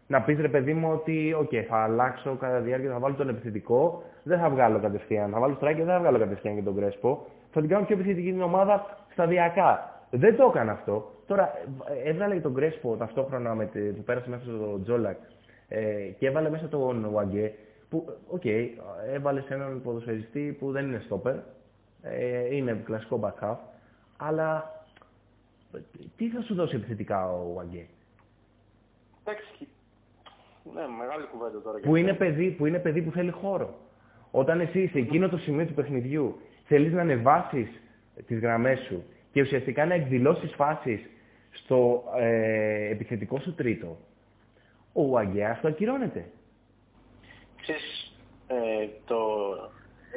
Να 0.08 0.22
πεις 0.22 0.40
ρε 0.40 0.50
παιδί 0.50 0.74
μου 0.74 0.92
ότι, 0.92 1.36
OK, 1.42 1.56
θα 1.56 1.78
αλλάξω 1.78 2.36
κατά 2.36 2.60
διάρκεια, 2.60 2.92
θα 2.92 3.00
βάλω 3.00 3.16
τον 3.16 3.30
επιθετικό, 3.30 4.04
δεν 4.24 4.40
θα 4.40 4.50
βγάλω 4.50 4.80
κατευθείαν. 4.80 5.32
Θα 5.32 5.40
βάλω 5.40 5.58
striker, 5.62 5.76
δεν 5.76 5.86
θα 5.86 6.00
βγάλω 6.00 6.20
κατευθείαν 6.20 6.56
και 6.56 6.62
τον 6.62 6.76
Κρέσπο. 6.76 7.26
Θα 7.52 7.60
την 7.60 7.70
κάνω 7.70 7.86
πιο 7.86 7.96
επιθετική 7.96 8.32
την 8.32 8.42
ομάδα 8.42 8.98
σταδιακά. 9.12 10.00
Δεν 10.10 10.36
το 10.36 10.52
έκανα 10.54 10.72
αυτό. 10.72 11.12
Τώρα 11.28 11.52
έβγαλε 12.04 12.40
τον 12.40 12.54
Κρέσπο 12.54 12.96
ταυτόχρονα 12.96 13.56
με, 13.56 13.66
που 13.66 14.04
πέρασε 14.06 14.30
μέσα 14.30 14.44
στο 14.44 14.80
Τζόλακ 14.84 15.18
ε, 15.68 15.82
και 16.18 16.28
έβαλε 16.28 16.50
μέσα 16.50 16.68
τον 16.68 17.10
Βαγκέ. 17.12 17.54
Που, 17.90 18.18
OK, 18.28 18.42
okay, 18.44 18.68
έβαλε 19.14 19.42
σε 19.42 19.54
έναν 19.54 19.82
ποδοσφαιριστή 19.82 20.56
που 20.60 20.72
δεν 20.72 20.86
είναι 20.86 21.02
στόπερ, 21.06 21.36
ε, 22.02 22.56
είναι 22.56 22.82
κλασικό 22.86 23.20
μπακ 23.24 23.46
χαφ, 23.46 23.58
αλλά 24.18 24.72
τι 26.18 26.30
θα 26.30 26.42
σου 26.42 26.56
δώσει 26.56 26.76
επιθετικά 26.76 27.32
ο 27.32 27.54
Βαγκέ. 27.54 27.86
Εντάξει, 29.24 29.68
ναι, 30.74 30.82
μεγάλη 31.00 31.26
κουβέντα 31.32 31.62
τώρα. 31.62 31.80
Που 31.80 31.96
είναι, 31.96 32.14
παιδί, 32.14 32.52
που 32.52 32.66
είναι 32.66 32.80
παιδί 32.80 33.02
που 33.02 33.12
θέλει 33.12 33.32
χώρο. 33.32 33.74
Όταν 34.32 34.60
εσύ 34.60 34.88
σε 34.88 34.98
εκείνο 34.98 35.30
το 35.30 35.38
σημείο 35.38 35.66
του 35.66 35.74
παιχνιδιού 35.74 36.40
θέλεις 36.66 36.94
να 36.94 37.02
ανεβάσεις 37.02 37.68
τις 38.28 38.40
γραμμές 38.40 38.80
σου 38.80 39.04
και 39.32 39.42
ουσιαστικά 39.42 39.86
να 39.86 39.94
εκδηλώσεις 39.94 40.54
φάσεις 40.56 41.10
στο 41.52 42.04
ε, 42.18 42.90
επιθετικό 42.90 43.40
σου 43.40 43.54
τρίτο, 43.54 43.98
ο 44.94 45.08
Βαγγέ 45.08 45.46
αυτό 45.46 45.68
ακυρώνεται. 45.68 46.26
Ξέρεις, 47.62 48.18
ε, 48.48 48.88
το, 49.06 49.18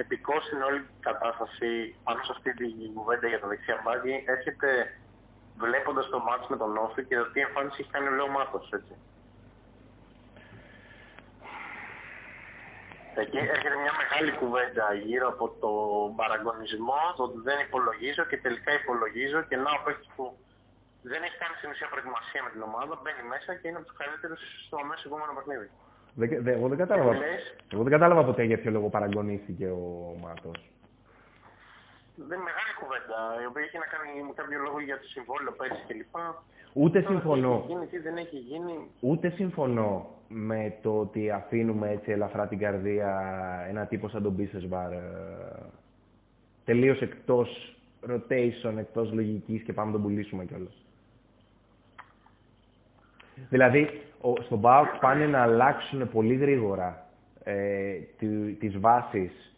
επικό 0.03 0.35
στην 0.47 0.61
όλη 0.69 0.81
κατάσταση 1.09 1.69
πάνω 2.05 2.21
σε 2.27 2.33
αυτή 2.37 2.51
την 2.61 2.95
κουβέντα 2.95 3.27
για 3.29 3.41
τα 3.41 3.49
δεξιά 3.49 3.77
μπάγκη 3.85 4.15
έρχεται 4.35 4.71
βλέποντας 5.63 6.07
το 6.09 6.19
μάτς 6.27 6.47
με 6.49 6.57
τον 6.57 6.77
Όφη 6.77 7.05
και 7.05 7.17
το 7.17 7.27
τι 7.33 7.41
εμφάνιση 7.41 7.77
έχει 7.81 7.91
κάνει 7.91 8.09
ο 8.09 8.15
Λέο 8.19 8.29
Μάρκος, 8.37 8.73
έτσι. 8.79 8.95
Εκεί 13.23 13.39
έρχεται 13.55 13.79
μια 13.85 13.95
μεγάλη 14.03 14.31
κουβέντα 14.41 14.87
γύρω 15.07 15.27
από 15.35 15.45
το 15.63 15.73
παραγωνισμό, 16.21 17.03
το 17.17 17.23
ότι 17.29 17.39
δεν 17.49 17.59
υπολογίζω 17.67 18.23
και 18.31 18.39
τελικά 18.47 18.71
υπολογίζω 18.81 19.39
και 19.49 19.57
να 19.65 19.71
ο 19.77 20.07
που 20.15 20.25
δεν 21.11 21.21
έχει 21.27 21.37
κάνει 21.43 21.55
στην 21.59 21.69
ουσία 21.73 21.89
προετοιμασία 21.93 22.41
με 22.47 22.51
την 22.55 22.63
ομάδα, 22.69 22.93
μπαίνει 23.01 23.25
μέσα 23.35 23.51
και 23.59 23.67
είναι 23.69 23.79
από 23.81 23.87
τους 23.89 23.97
καλύτερους 24.01 24.41
στο 24.67 24.77
αμέσως 24.85 25.05
επόμενο 25.11 25.33
παιχνίδι. 25.37 25.69
Δεν, 26.21 26.29
δε, 26.45 26.51
εγώ, 26.59 26.67
δεν 26.73 26.79
κατάλαβα, 26.85 27.13
εγώ 27.75 27.83
δεν 27.87 27.93
κατάλαβα 27.97 28.23
ποτέ 28.29 28.43
για 28.51 28.59
ποιο 28.61 28.71
λόγο 28.77 28.89
παραγωνίστηκε 28.97 29.67
ο 29.81 29.85
Μάτος. 30.25 30.59
Δεν 32.27 32.37
είναι 32.39 32.49
μεγάλη 32.51 32.73
κουβέντα, 32.81 33.19
η 33.43 33.47
οποία 33.51 33.63
έχει 33.67 33.79
να 33.85 33.89
κάνει 33.95 34.11
με 34.29 34.33
κάποιο 34.41 34.59
λόγο 34.67 34.79
για 34.81 34.99
το 35.03 35.07
συμβόλαιο 35.15 35.53
πέρσι 35.59 35.83
κλπ. 35.89 36.17
Ούτε 36.73 36.99
συμφωνώ. 37.01 37.55
Τι 37.57 37.63
έχει 37.63 37.73
γίνει, 37.73 37.87
τι 37.87 37.99
δεν 37.99 38.17
έχει 38.17 38.39
γίνει. 38.51 38.77
Ούτε 39.01 39.27
συμφωνώ 39.31 39.91
με 40.29 40.75
το 40.83 40.99
ότι 40.99 41.31
αφήνουμε 41.31 41.91
έτσι 41.91 42.11
ελαφρά 42.11 42.47
την 42.49 42.59
καρδία 42.59 43.11
ένα 43.69 43.87
τύπο 43.87 44.09
σαν 44.09 44.23
τον 44.23 44.33
Μπίσεσβαρ 44.33 44.93
τελείως 46.65 47.01
εκτός 47.01 47.77
rotation, 48.11 48.77
εκτός 48.79 49.13
λογικής 49.13 49.63
και 49.63 49.73
πάμε 49.73 49.91
να 49.91 49.93
τον 49.93 50.03
πουλήσουμε 50.03 50.45
κιόλας. 50.45 50.85
Δηλαδή, 53.49 54.03
ο, 54.21 54.43
στον 54.43 54.61
ΠΑΟΚ 54.61 54.99
πάνε 55.01 55.27
να 55.27 55.43
αλλάξουν 55.43 56.11
πολύ 56.11 56.35
γρήγορα 56.35 57.07
ε, 57.45 57.99
τις 58.59 58.79
βάσεις 58.79 59.31
ε, 59.31 59.58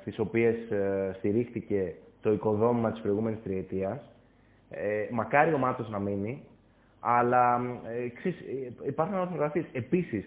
στις 0.00 0.18
οποίες 0.18 0.70
ε, 0.70 1.14
στηρίχθηκε 1.18 1.94
το 2.20 2.32
οικοδόμημα 2.32 2.90
της 2.92 3.00
προηγούμενης 3.00 3.42
τριετίας. 3.42 4.00
Ε, 4.70 5.06
μακάρι 5.10 5.52
ο 5.52 5.58
Μάτος 5.58 5.90
να 5.90 5.98
μείνει, 5.98 6.42
αλλά 7.00 7.60
ε, 8.04 8.08
ξέρεις, 8.08 8.38
ε, 8.40 8.86
υπάρχουν 8.86 9.14
αναφωτογραφίες. 9.16 9.64
Επίσης, 9.72 10.24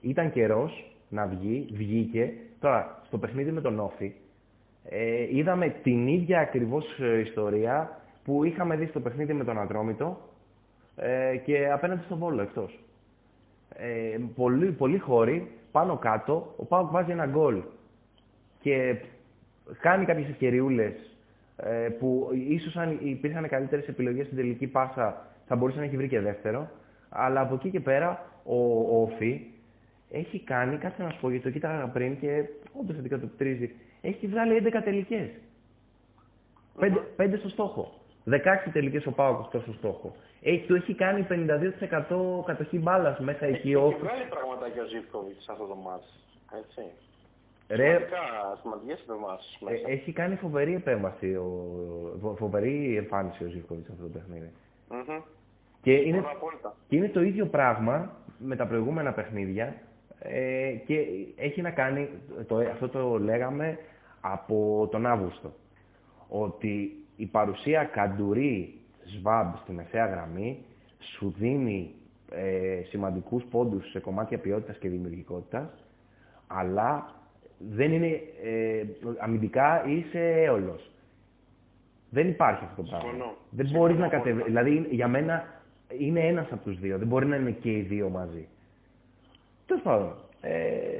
ήταν 0.00 0.32
καιρός 0.32 0.92
να 1.08 1.26
βγει, 1.26 1.66
βγήκε. 1.72 2.32
Τώρα, 2.60 3.02
στο 3.06 3.18
παιχνίδι 3.18 3.50
με 3.50 3.60
τον 3.60 3.78
Όφη, 3.80 4.12
ε, 4.84 5.36
είδαμε 5.36 5.68
την 5.68 6.06
ίδια 6.06 6.40
ακριβώς 6.40 6.98
ε, 6.98 7.18
ιστορία 7.18 8.00
που 8.24 8.44
είχαμε 8.44 8.76
δει 8.76 8.86
στο 8.86 9.00
παιχνίδι 9.00 9.32
με 9.32 9.44
τον 9.44 9.58
Ατρόμητο 9.60 10.18
ε, 10.96 11.36
και 11.36 11.70
απέναντι 11.72 12.02
στον 12.04 12.18
Βόλο 12.18 12.42
εκτός. 12.42 12.78
Ε, 13.74 14.18
πολύ, 14.34 14.70
πολύ 14.70 14.98
χώροι, 14.98 15.50
πάνω 15.72 15.96
κάτω, 15.96 16.54
ο 16.56 16.64
Πάουκ 16.64 16.90
βάζει 16.90 17.10
ένα 17.10 17.26
γκολ 17.26 17.62
και 18.68 18.96
κάνει 19.80 20.04
κάποιες 20.04 20.28
ευκαιριούλες 20.28 20.92
ε, 21.56 21.88
που 21.98 22.30
ίσως 22.48 22.76
αν 22.76 22.98
υπήρχαν 23.02 23.48
καλύτερες 23.48 23.88
επιλογές 23.88 24.26
στην 24.26 24.38
τελική 24.38 24.66
πάσα 24.66 25.26
θα 25.46 25.56
μπορούσε 25.56 25.78
να 25.78 25.84
έχει 25.84 25.96
βρει 25.96 26.08
και 26.08 26.20
δεύτερο, 26.20 26.70
αλλά 27.08 27.40
από 27.40 27.54
εκεί 27.54 27.70
και 27.70 27.80
πέρα 27.80 28.24
ο, 28.44 28.56
ο 28.56 29.02
Όφη 29.02 29.46
έχει 30.10 30.40
κάνει, 30.40 30.76
κάτι 30.76 31.02
να 31.02 31.10
σου 31.10 31.20
πω, 31.20 31.30
γιατί 31.30 31.44
το 31.44 31.50
κοίταγα 31.50 31.86
πριν 31.86 32.18
και 32.20 32.44
όντως 32.80 32.98
αντικατοπτρίζει, 32.98 33.74
έχει 34.00 34.26
βγάλει 34.26 34.62
11 34.64 34.80
τελικές. 34.84 35.28
5, 36.80 36.84
5 37.16 37.34
στο 37.38 37.48
στόχο. 37.48 37.92
16 38.30 38.36
τελικές 38.72 39.06
ο 39.06 39.12
Πάοκ 39.12 39.44
στο 39.48 39.72
στόχο. 39.72 40.14
Έχει, 40.42 40.66
του 40.66 40.74
έχει 40.74 40.94
κάνει 40.94 41.26
52% 41.30 42.44
κατοχή 42.46 42.78
μπάλας 42.78 43.18
μέσα 43.18 43.44
έχει, 43.46 43.56
εκεί. 43.56 43.72
Έχει 43.72 43.94
βγάλει 44.00 44.24
πραγματάκια 44.30 44.82
ο 44.82 44.86
Ζήφκοβιτς 44.86 45.42
σε 45.44 45.52
αυτό 45.52 45.64
το 45.64 45.74
μάτι. 45.74 46.04
Έτσι. 46.60 46.82
Ρε, 47.70 47.98
σημαντικές 48.60 49.00
επεμβάσεις 49.00 49.58
ε, 49.60 49.64
μέσα. 49.64 49.90
έχει 49.90 50.12
κάνει 50.12 50.36
φοβερή 50.36 50.74
επέμβαση, 50.74 51.34
ο, 51.34 52.34
φοβερή 52.36 52.96
εμφάνιση 52.96 53.44
ο 53.44 53.48
Ζήφκοβιτς 53.48 53.86
σε 53.86 53.92
αυτό 53.92 54.04
το 54.04 54.10
παιχνίδι. 54.18 54.52
Mm-hmm. 54.90 55.22
Και 55.82 55.92
είναι, 55.92 56.24
και 56.88 56.96
είναι 56.96 57.08
το 57.08 57.22
ίδιο 57.22 57.46
πράγμα 57.46 58.12
με 58.38 58.56
τα 58.56 58.66
προηγούμενα 58.66 59.12
παιχνίδια 59.12 59.74
ε, 60.18 60.72
και 60.86 61.06
έχει 61.36 61.60
να 61.60 61.70
κάνει, 61.70 62.08
το, 62.46 62.56
αυτό 62.56 62.88
το 62.88 63.18
λέγαμε 63.18 63.78
από 64.20 64.88
τον 64.90 65.06
Αύγουστο, 65.06 65.52
ότι 66.28 67.04
η 67.16 67.26
παρουσία 67.26 67.84
Καντουρί 67.84 68.80
Σβάμπ 69.04 69.54
στη 69.62 69.72
μεσαία 69.72 70.06
γραμμή 70.06 70.64
σου 70.98 71.34
δίνει 71.38 71.94
ε, 72.30 72.82
σημαντικούς 72.88 73.44
πόντους 73.50 73.90
σε 73.90 74.00
κομμάτια 74.00 74.38
ποιότητας 74.38 74.76
και 74.76 74.88
δημιουργικότητας, 74.88 75.84
αλλά 76.46 77.16
δεν 77.58 77.92
είναι 77.92 78.20
ε, 78.44 78.82
αμυντικά 79.18 79.84
είσαι 79.86 80.42
έολος. 80.44 80.90
Δεν 82.10 82.28
υπάρχει 82.28 82.64
αυτό 82.64 82.82
το 82.82 82.88
πράγμα. 82.88 83.34
Δεν 83.50 83.68
μπορείς 83.72 83.98
να 83.98 84.08
κατεβεί. 84.08 84.42
Δηλαδή 84.42 84.86
για 84.90 85.08
μένα 85.08 85.44
είναι 85.98 86.20
ένας 86.20 86.46
από 86.50 86.64
τους 86.64 86.78
δύο. 86.78 86.98
Δεν 86.98 87.06
μπορεί 87.06 87.26
να 87.26 87.36
είναι 87.36 87.50
και 87.50 87.70
οι 87.70 87.80
δύο 87.80 88.08
μαζί. 88.08 88.48
Τέλος 89.66 89.82
πάντων, 89.82 90.14
ε, 90.40 90.58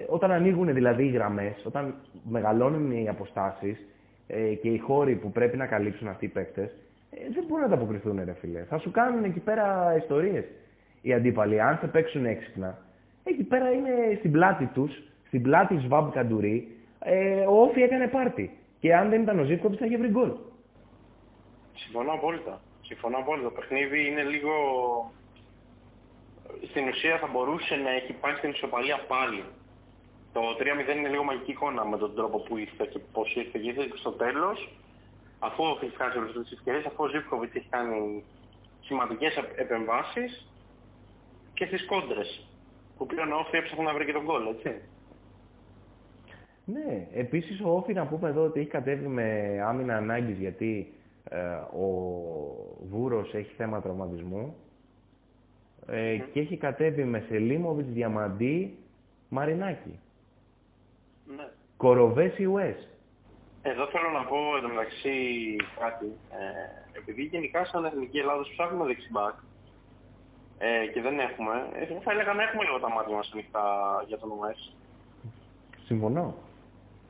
όταν 0.08 0.30
ανοίγουν 0.30 0.74
δηλαδή 0.74 1.04
οι 1.04 1.10
γραμμές, 1.10 1.62
όταν 1.64 1.94
μεγαλώνουν 2.28 2.90
οι 2.90 3.08
αποστάσεις 3.08 3.86
ε, 4.26 4.54
και 4.54 4.68
οι 4.68 4.78
χώροι 4.78 5.14
που 5.14 5.32
πρέπει 5.32 5.56
να 5.56 5.66
καλύψουν 5.66 6.08
αυτοί 6.08 6.24
οι 6.24 6.28
παίκτες, 6.28 6.70
ε, 7.10 7.16
δεν 7.32 7.44
μπορούν 7.48 7.62
να 7.64 7.68
τα 7.68 7.74
αποκριθούν, 7.74 8.20
ρε 8.24 8.32
φίλε. 8.32 8.62
Θα 8.62 8.78
σου 8.78 8.90
κάνουν 8.90 9.24
εκεί 9.24 9.40
πέρα 9.40 9.96
ιστορίες 9.98 10.44
οι 11.02 11.12
αντίπαλοι. 11.12 11.60
Αν 11.60 11.78
σε 11.80 11.86
παίξουν 11.86 12.24
έξυπνα, 12.24 12.78
εκεί 13.24 13.42
πέρα 13.42 13.70
είναι 13.70 13.90
στην 14.18 14.30
πλάτη 14.32 14.66
τους, 14.66 15.02
στην 15.28 15.42
πλάτη 15.42 15.78
Σβάμπ 15.78 16.10
Καντουρί, 16.10 16.76
ε, 16.98 17.44
ο 17.46 17.62
Όφη 17.62 17.82
έκανε 17.82 18.08
πάρτι. 18.08 18.58
Και 18.80 18.94
αν 18.94 19.08
δεν 19.10 19.22
ήταν 19.22 19.38
ο 19.38 19.44
Ζήκοβιτ, 19.44 19.78
θα 19.80 19.86
είχε 19.86 19.96
βρει 19.96 20.08
γκολ. 20.08 20.32
Συμφωνώ 21.74 22.12
απόλυτα. 22.12 22.60
Συμφωνώ 22.82 23.16
απόλυτα. 23.18 23.48
Το 23.48 23.54
παιχνίδι 23.54 24.06
είναι 24.06 24.22
λίγο 24.22 24.52
στην 26.70 26.88
ουσία 26.88 27.18
θα 27.18 27.26
μπορούσε 27.32 27.74
να 27.74 27.90
έχει 27.90 28.12
πάει 28.12 28.34
στην 28.34 28.50
ισοπαλία 28.50 28.98
πάλι. 29.08 29.44
Το 30.32 30.40
3-0 30.58 30.96
είναι 30.96 31.08
λίγο 31.08 31.24
μαγική 31.24 31.50
εικόνα 31.50 31.84
με 31.84 31.98
τον 31.98 32.14
τρόπο 32.14 32.38
που 32.38 32.56
ήρθε 32.56 32.84
και 32.92 32.98
πώς 33.12 33.34
ήρθε. 33.34 33.58
Και 33.58 33.68
ήρθε 33.68 33.88
στο 33.94 34.10
τέλος, 34.10 34.68
αφού 35.38 35.62
έχει 35.82 35.96
χάσει 35.96 36.18
όλες 36.18 36.32
τις 36.32 36.52
ευκαιρίες, 36.52 36.84
αφού 36.84 37.04
ο 37.04 37.08
Ζήφκοβιτ 37.08 37.56
έχει 37.56 37.68
κάνει 37.70 38.24
σημαντικές 38.80 39.32
επεμβάσεις 39.56 40.46
και 41.54 41.66
στις 41.66 41.86
κόντρες. 41.86 42.46
Που 42.96 43.06
πλέον 43.06 43.32
ο 43.32 43.36
Όφη 43.36 43.56
έψαχνε 43.56 43.84
να 43.84 43.94
βρει 43.94 44.04
και 44.04 44.12
τον 44.12 44.24
κόλλ, 44.24 44.46
έτσι. 44.46 44.70
Ναι, 46.72 47.06
επίσης 47.14 47.60
ο 47.60 47.76
Όφη 47.76 47.92
να 47.92 48.06
πούμε 48.06 48.28
εδώ 48.28 48.44
ότι 48.44 48.60
έχει 48.60 48.68
κατέβει 48.68 49.06
με 49.06 49.58
άμυνα 49.66 49.96
ανάγκης 49.96 50.38
γιατί 50.38 50.92
ε, 51.30 51.38
ο 51.78 51.86
Βούρος 52.90 53.34
έχει 53.34 53.54
θέμα 53.56 53.80
τραυματισμού 53.80 54.54
ε, 55.86 56.16
και 56.32 56.40
έχει 56.40 56.56
κατέβει 56.56 57.04
με 57.04 57.24
Σελίμοβιτ, 57.28 57.86
Διαμαντή, 57.86 58.78
Μαρινάκη. 59.28 59.98
Ναι. 61.36 61.48
Κοροβές 61.76 62.38
Ιουές. 62.38 62.88
Εδώ 63.62 63.86
θέλω 63.86 64.10
να 64.10 64.24
πω 64.24 64.36
εντωμεταξύ 64.58 65.16
κάτι. 65.78 66.06
Ε, 66.06 66.98
επειδή 66.98 67.22
γενικά 67.22 67.64
σαν 67.64 67.84
Εθνική 67.84 68.18
Ελλάδα 68.18 68.42
ψάχνουμε 68.42 68.86
δεξιμπάκ 68.86 69.34
ε, 70.58 70.86
και 70.92 71.00
δεν 71.00 71.18
έχουμε, 71.18 71.68
ε, 71.72 72.00
θα 72.00 72.10
έλεγα 72.10 72.32
να 72.32 72.42
έχουμε 72.42 72.64
λίγο 72.64 72.78
τα 72.78 72.90
μάτια 72.90 73.16
μας 73.16 73.30
ανοιχτά 73.32 73.64
για 74.06 74.18
τον 74.18 74.30
ΟΕΣ. 74.40 74.76
Συμφωνώ. 75.84 76.34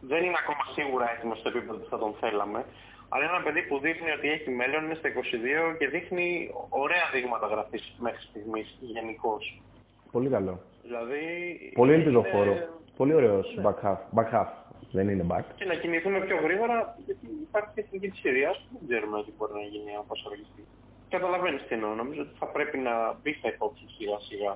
Δεν 0.01 0.21
είναι 0.25 0.41
ακόμα 0.43 0.65
σίγουρα 0.77 1.07
έτοιμος 1.15 1.39
στο 1.39 1.49
επίπεδο 1.49 1.79
που 1.79 1.89
θα 1.89 1.99
τον 1.99 2.15
θέλαμε. 2.21 2.65
Αλλά 3.09 3.25
είναι 3.25 3.35
ένα 3.35 3.45
παιδί 3.45 3.63
που 3.69 3.79
δείχνει 3.79 4.11
ότι 4.11 4.27
έχει 4.37 4.51
μέλλον, 4.51 4.85
είναι 4.85 4.99
στα 5.01 5.09
22 5.09 5.77
και 5.79 5.89
δείχνει 5.89 6.51
ωραία 6.69 7.05
δείγματα 7.13 7.47
γραφής 7.47 7.85
μέχρι 7.99 8.23
στιγμής 8.29 8.77
γενικώς. 8.81 9.43
Πολύ 10.13 10.29
καλό. 10.29 10.55
Δηλαδή. 10.83 11.23
Πολύ 11.75 11.93
ελπιδοφόρο. 11.93 12.53
Είναι... 12.53 12.69
Πολύ 12.97 13.15
ωραίος 13.15 13.47
ναι. 13.57 13.63
back 13.67 13.79
half. 13.85 14.01
Back 14.19 14.31
half. 14.35 14.51
Δεν 14.93 15.09
είναι 15.09 15.27
back. 15.33 15.45
Και 15.55 15.65
να 15.65 15.75
κινηθούμε 15.75 16.19
πιο 16.21 16.37
γρήγορα, 16.45 16.97
γιατί 17.07 17.27
υπάρχει 17.49 17.71
και 17.75 17.81
εθνική 17.81 18.09
της 18.11 18.21
Συρία 18.21 18.51
που 18.51 18.77
δεν 18.79 18.89
ξέρουμε 18.89 19.25
τι 19.25 19.33
μπορεί 19.37 19.53
να 19.53 19.65
γίνει 19.73 19.93
από 20.03 20.15
ορκιστεί. 20.29 20.63
Καταλαβαίνεις 21.09 21.63
τι 21.67 21.75
εννοώ. 21.75 21.95
Νομίζω 21.95 22.21
ότι 22.27 22.35
θα 22.39 22.47
πρέπει 22.47 22.79
να 22.79 22.95
μπει 23.21 23.33
στα 23.33 23.49
υπόψη 23.55 23.85
σιγά 23.97 24.19
σιγά 24.29 24.53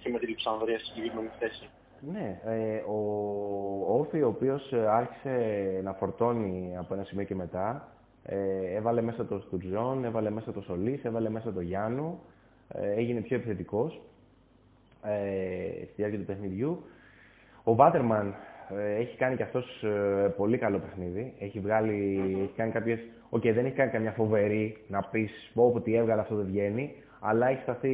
και 0.00 0.08
με 0.12 0.18
τη 0.18 0.26
Λιψανδρία 0.26 0.78
στη 0.78 0.86
συγκεκριμένη 0.86 1.30
θέση. 1.38 1.66
Ναι, 2.00 2.40
ε, 2.44 2.76
ο 2.76 3.98
Όφη 3.98 4.22
ο 4.22 4.28
οποίος 4.28 4.72
ε, 4.72 4.86
άρχισε 4.88 5.80
να 5.82 5.92
φορτώνει 5.92 6.74
από 6.78 6.94
ένα 6.94 7.04
σημείο 7.04 7.24
και 7.24 7.34
μετά, 7.34 7.88
ε, 8.24 8.74
έβαλε 8.74 9.00
μέσα 9.00 9.26
το 9.26 9.38
Στουτζόν, 9.38 10.04
έβαλε 10.04 10.30
μέσα 10.30 10.52
το 10.52 10.60
Σολής, 10.60 11.04
έβαλε 11.04 11.28
μέσα 11.28 11.52
το 11.52 11.60
Γιάννου, 11.60 12.20
ε, 12.74 12.92
έγινε 12.92 13.20
πιο 13.20 13.36
επιθετικός 13.36 14.00
ε, 15.02 15.84
στη 15.84 15.92
διάρκεια 15.96 16.18
του 16.18 16.24
παιχνιδιού. 16.24 16.82
Ο 17.64 17.74
Βάτερμαν 17.74 18.34
ε, 18.78 18.94
έχει 18.94 19.16
κάνει 19.16 19.36
και 19.36 19.42
αυτός 19.42 19.84
πολύ 20.36 20.58
καλό 20.58 20.78
παιχνίδι. 20.78 21.34
Έχει 21.38 21.60
βγάλει, 21.60 22.28
έχει 22.42 22.52
κάνει 22.56 22.70
κάποιες... 22.70 22.98
Οκ, 23.30 23.42
okay, 23.42 23.52
δεν 23.54 23.64
έχει 23.64 23.74
κάνει 23.74 23.90
καμιά 23.90 24.12
φοβερή 24.12 24.76
να 24.88 25.02
πεις 25.02 25.50
πω 25.54 25.72
ότι 25.74 25.94
έβγαλε 25.94 26.20
αυτό 26.20 26.34
δεν 26.34 26.46
βγαίνει, 26.46 26.94
αλλά 27.20 27.48
έχει 27.48 27.62
σταθεί 27.62 27.90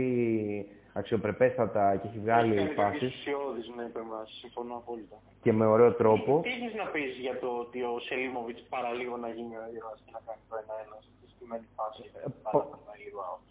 αξιοπρεπέστατα 0.99 1.97
και 1.97 2.07
έχει 2.09 2.19
βγάλει 2.19 2.55
φάσεις. 2.79 3.15
Έχει 3.59 3.71
με 3.77 3.85
επεμβάσει, 3.91 4.35
συμφωνώ 4.43 4.75
απόλυτα. 4.83 5.17
Και 5.43 5.53
με 5.53 5.67
ωραίο 5.67 5.93
τρόπο. 5.93 6.41
Τι, 6.43 6.49
έχει 6.49 6.77
να 6.83 6.87
πεις 6.95 7.13
για 7.27 7.39
το 7.43 7.49
ότι 7.65 7.79
ο 7.83 7.95
Σελίμοβιτς 8.09 8.59
παραλίγο 8.69 9.17
να 9.17 9.29
γίνει 9.29 9.55
ο 9.57 9.65
ήρωας 9.77 9.99
και 10.05 10.13
να 10.17 10.21
κάνει 10.27 10.43
το 10.51 10.57
1-1 10.57 10.97
στη 11.05 11.13
συγκεκριμένη 11.21 11.67
φάση. 11.77 12.03
Ε, 12.25 12.29
πα, 12.43 12.67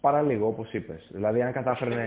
παραλίγο, 0.00 0.46
όπως 0.46 0.72
είπες. 0.72 1.08
Δηλαδή, 1.12 1.42
αν 1.42 1.52
κατάφερνε, 1.52 2.06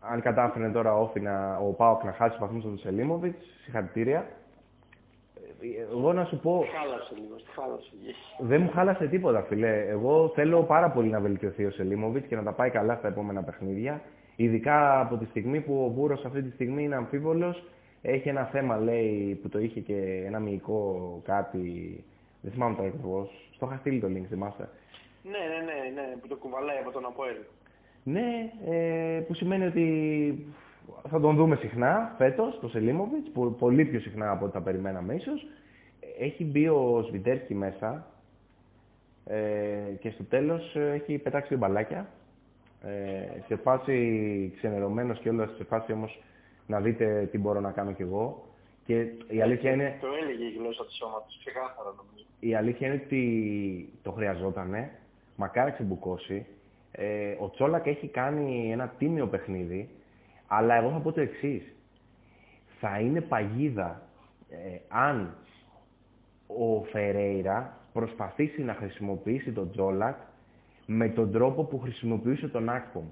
αν 0.00 0.20
κατάφερνε 0.20 0.70
τώρα 0.70 0.92
ο 1.04 1.07
ΟΦΗ 1.07 1.20
να, 1.20 1.56
ο 1.56 1.70
ΠΑΟΚ 1.80 2.04
να 2.04 2.12
χάσει 2.12 2.36
βαθμούς 2.40 2.62
από 2.64 2.68
τον 2.74 2.78
Σελίμοβιτς, 2.78 3.36
συγχαρητήρια. 3.62 4.20
εγώ 5.90 6.12
να 6.12 6.24
σου 6.24 6.38
πω, 6.44 6.64
Χάλασε 6.76 7.14
λίγο, 7.22 7.38
στη 7.38 7.50
χάλασε. 7.56 7.90
δεν 8.38 8.60
μου 8.62 8.70
χάλασε 8.70 9.06
τίποτα, 9.06 9.42
φιλέ. 9.42 9.74
Εγώ 9.88 10.32
θέλω 10.34 10.62
πάρα 10.62 10.90
πολύ 10.90 11.08
να 11.08 11.20
βελτιωθεί 11.20 11.64
ο 11.64 11.70
Σελίμοβιτς 11.70 12.26
και 12.26 12.36
να 12.36 12.42
τα 12.42 12.52
πάει 12.52 12.70
καλά 12.70 12.94
στα 12.96 13.08
επόμενα 13.08 13.42
παιχνίδια. 13.42 14.00
Ειδικά 14.36 15.00
από 15.00 15.16
τη 15.16 15.24
στιγμή 15.24 15.60
που 15.60 15.84
ο 15.84 15.88
Βούρος 15.88 16.18
αυτή 16.26 16.42
τη 16.42 16.50
στιγμή 16.50 16.82
είναι 16.82 16.96
αμφίβολος. 16.96 17.64
Έχει 18.02 18.28
ένα 18.28 18.44
θέμα, 18.44 18.76
λέει, 18.76 19.38
που 19.42 19.48
το 19.48 19.58
είχε 19.58 19.80
και 19.80 20.22
ένα 20.26 20.38
μυϊκό 20.38 21.20
κάτι. 21.24 22.04
Δεν 22.40 22.52
θυμάμαι 22.52 22.74
το 22.76 22.82
ακριβώς. 22.82 23.50
Στο 23.54 23.66
είχα 23.66 23.76
στείλει 23.76 24.00
το 24.00 24.06
link, 24.06 24.24
θυμάστε. 24.28 24.68
Ναι, 25.22 25.30
ναι, 25.30 25.72
ναι, 25.72 26.00
ναι, 26.00 26.16
που 26.20 26.28
το 26.28 26.36
κουβαλάει 26.36 26.78
από 26.78 26.90
τον 26.90 27.04
Αποέλ. 27.04 27.36
Ναι, 28.02 28.52
ε, 28.70 29.20
που 29.26 29.34
σημαίνει 29.34 29.64
ότι 29.64 30.46
θα 31.08 31.20
τον 31.20 31.36
δούμε 31.36 31.56
συχνά 31.56 32.14
φέτος, 32.18 32.58
το 32.60 32.68
Σελίμοβιτς, 32.68 33.26
πολύ 33.58 33.84
πιο 33.84 34.00
συχνά 34.00 34.30
από 34.30 34.44
ό,τι 34.44 34.52
θα 34.52 34.62
περιμέναμε 34.62 35.14
ίσως. 35.14 35.46
Έχει 36.18 36.44
μπει 36.44 36.68
ο 36.68 37.04
Σβιντέρσκι 37.08 37.54
μέσα 37.54 38.06
ε, 39.26 39.38
και 40.00 40.10
στο 40.10 40.24
τέλος 40.24 40.76
έχει 40.76 41.18
πετάξει 41.18 41.48
δύο 41.48 41.58
μπαλάκια. 41.58 42.08
Ε, 42.84 43.40
σε 43.46 43.56
φάση 43.56 44.52
ξενερωμένος 44.56 45.18
και 45.18 45.28
όλας, 45.28 45.54
σε 45.56 45.64
φάση 45.64 45.92
όμως 45.92 46.22
να 46.66 46.80
δείτε 46.80 47.28
τι 47.30 47.38
μπορώ 47.38 47.60
να 47.60 47.70
κάνω 47.70 47.92
κι 47.92 48.02
εγώ. 48.02 48.46
Και 48.84 49.06
η 49.28 49.42
αλήθεια 49.42 49.70
είναι... 49.70 49.98
Το 50.00 50.08
έλεγε 50.22 50.44
η 50.44 50.52
γλώσσα 50.58 50.84
του 50.84 50.94
σώματος, 50.94 51.38
ξεκάθαρα 51.38 51.94
νομίζω. 51.96 52.26
Η 52.40 52.54
αλήθεια 52.54 52.86
είναι 52.86 53.02
ότι 53.04 53.92
το 54.02 54.10
χρειαζότανε. 54.12 54.90
Μακάρι 55.36 55.72
ξεμπουκώσει. 55.72 56.46
Ε, 56.92 57.36
ο 57.40 57.50
Τσόλακ 57.50 57.86
έχει 57.86 58.08
κάνει 58.08 58.72
ένα 58.72 58.88
τίμιο 58.98 59.26
παιχνίδι, 59.26 59.88
αλλά 60.46 60.74
εγώ 60.74 60.90
θα 60.90 60.98
πω 60.98 61.12
το 61.12 61.20
εξής. 61.20 61.74
Θα 62.80 62.98
είναι 63.00 63.20
παγίδα 63.20 64.02
ε, 64.50 64.78
αν 64.88 65.34
ο 66.46 66.84
Φερέιρα 66.84 67.76
προσπαθήσει 67.92 68.62
να 68.62 68.74
χρησιμοποιήσει 68.74 69.52
τον 69.52 69.70
Τζόλακ 69.70 70.16
με 70.96 71.08
τον 71.08 71.32
τρόπο 71.32 71.64
που 71.64 71.78
χρησιμοποιούσε 71.78 72.48
τον 72.48 72.68
Ακπομ. 72.68 73.04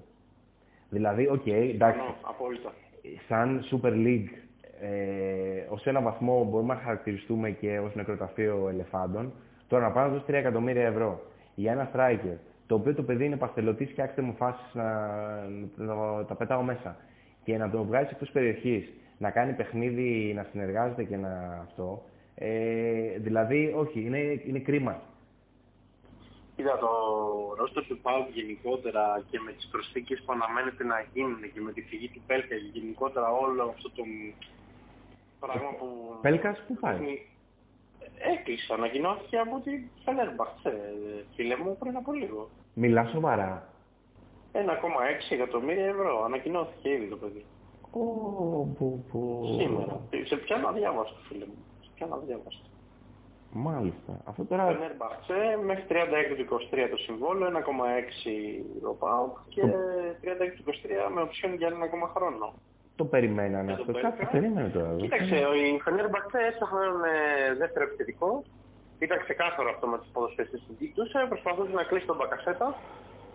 Δηλαδή, 0.90 1.27
OK, 1.29 1.43
okay, 1.47 1.70
εντάξει, 1.74 2.01
Ναι, 2.01 2.15
απόλυτα. 2.23 2.73
σαν 3.28 3.65
Super 3.70 3.93
League, 3.93 4.28
ε, 4.81 5.65
ως 5.69 5.86
ένα 5.86 6.01
βαθμό 6.01 6.44
μπορούμε 6.44 6.74
να 6.74 6.81
χαρακτηριστούμε 6.81 7.51
και 7.51 7.78
ως 7.78 7.94
νεκροταφείο 7.94 8.69
ελεφάντων. 8.69 9.32
Τώρα 9.69 9.86
να 9.86 9.93
πάω 9.93 10.05
να 10.05 10.12
δώσει 10.12 10.24
3 10.27 10.32
εκατομμύρια 10.35 10.86
ευρώ 10.86 11.20
για 11.55 11.73
ένα 11.73 11.90
striker, 11.94 12.36
το 12.66 12.74
οποίο 12.74 12.94
το 12.94 13.02
παιδί 13.02 13.24
είναι 13.24 13.36
παστελωτής, 13.36 13.90
φτιάξτε 13.90 14.23
μου 14.23 14.35
φάσεις 14.36 14.74
να, 14.74 14.85
να, 15.77 16.24
τα 16.24 16.35
πετάω 16.35 16.62
μέσα 16.62 16.97
και 17.44 17.57
να 17.57 17.70
τον 17.70 17.86
βγάζει 17.86 18.09
εκτός 18.11 18.31
περιοχής, 18.31 18.93
να 19.19 19.31
κάνει 19.31 19.52
παιχνίδι, 19.52 20.32
να 20.36 20.47
συνεργάζεται 20.51 21.05
και 21.05 21.16
να 21.16 21.62
αυτό. 21.62 22.02
Ε, 22.35 23.19
δηλαδή, 23.19 23.74
όχι, 23.77 24.01
είναι, 24.01 24.19
είναι 24.47 24.59
κρίμα. 24.59 25.01
Κοίτα, 26.61 26.78
το 26.78 26.93
ρόστο 27.57 27.82
του 27.82 27.99
ΠΑΟΚ 27.99 28.28
γενικότερα 28.28 29.23
και 29.31 29.39
με 29.45 29.53
τις 29.53 29.69
προσθήκες 29.70 30.23
που 30.24 30.32
αναμένεται 30.32 30.85
να 30.85 30.97
γίνουν 31.12 31.53
και 31.53 31.61
με 31.61 31.73
τη 31.73 31.82
φυγή 31.82 32.09
του 32.09 32.20
Πέλκα 32.27 32.55
και 32.55 32.70
γενικότερα 32.78 33.28
όλο 33.31 33.62
αυτό 33.62 33.91
το 33.91 34.03
πράγμα 35.41 35.70
που... 35.78 35.87
Πέλκας, 36.20 36.65
πού 36.66 36.74
πάει; 36.74 36.99
Έκλεισε, 38.35 38.73
ανακοινώθηκε 38.73 39.37
από 39.39 39.61
τη 39.65 39.70
Φενέρμπαχτσε, 40.05 40.73
φίλε 41.35 41.57
μου, 41.57 41.77
πριν 41.78 41.97
από 41.97 42.12
λίγο. 42.12 42.49
Μιλά 42.74 43.05
σοβαρά. 43.07 43.69
1,6 44.53 44.62
εκατομμύρια 45.31 45.87
ευρώ, 45.87 46.24
ανακοινώθηκε 46.24 46.89
ήδη 46.89 47.07
το 47.07 47.16
παιδί. 47.16 47.45
Ω, 47.91 48.01
που, 48.77 49.05
που... 49.11 49.19
Σήμερα. 49.61 50.01
Σε 50.24 50.37
ποια 50.37 50.57
να 50.57 50.73
διάβαστο, 50.73 51.16
φίλε 51.28 51.47
μου. 51.47 51.65
Σε 51.81 51.91
ποια 51.95 52.07
να 52.07 52.16
διάβαστο. 52.16 52.70
Μάλιστα. 53.53 54.13
Αυτό 54.25 54.45
τώρα... 54.45 54.65
Φενέρμπαχτσε 54.67 55.39
μέχρι 55.65 55.85
36 55.89 55.95
του 56.39 56.47
23 56.73 56.89
το 56.91 56.97
συμβόλαιο, 56.97 57.49
1,6 57.49 58.91
ο 58.91 58.95
ΠΑΟΚ 59.03 59.35
και 59.55 59.63
36 59.63 59.67
του 60.57 60.65
23 61.09 61.13
με 61.15 61.21
οψιόν 61.27 61.55
για 61.55 61.67
ένα 61.67 61.85
ακόμα 61.85 62.09
χρόνο. 62.15 62.47
Το 63.01 63.05
περιμένανε 63.05 63.71
Και 63.71 63.77
το 63.77 63.83
αυτό. 63.83 63.93
Πέλκα. 63.93 64.11
Κάτι 64.11 64.33
περίμενε 64.37 64.69
τώρα. 64.77 64.89
δεν 64.89 65.01
Κοίταξε, 65.03 65.37
η 65.63 65.81
Φενέρμπαχτσε 65.85 66.39
έψαχναν 66.51 66.95
ε, 67.05 67.15
δεύτερο 67.63 67.85
επιθετικό. 67.89 68.31
Ήταν 69.05 69.19
ξεκάθαρο 69.27 69.69
αυτό 69.75 69.87
με 69.93 69.97
του 70.01 70.09
ποδοσφαιριστέ 70.15 70.57
που 70.67 70.73
ζήτησε. 70.79 71.19
Προσπαθούσε 71.33 71.73
να 71.81 71.85
κλείσει 71.89 72.07
τον 72.11 72.17
Μπακασέτα. 72.19 72.69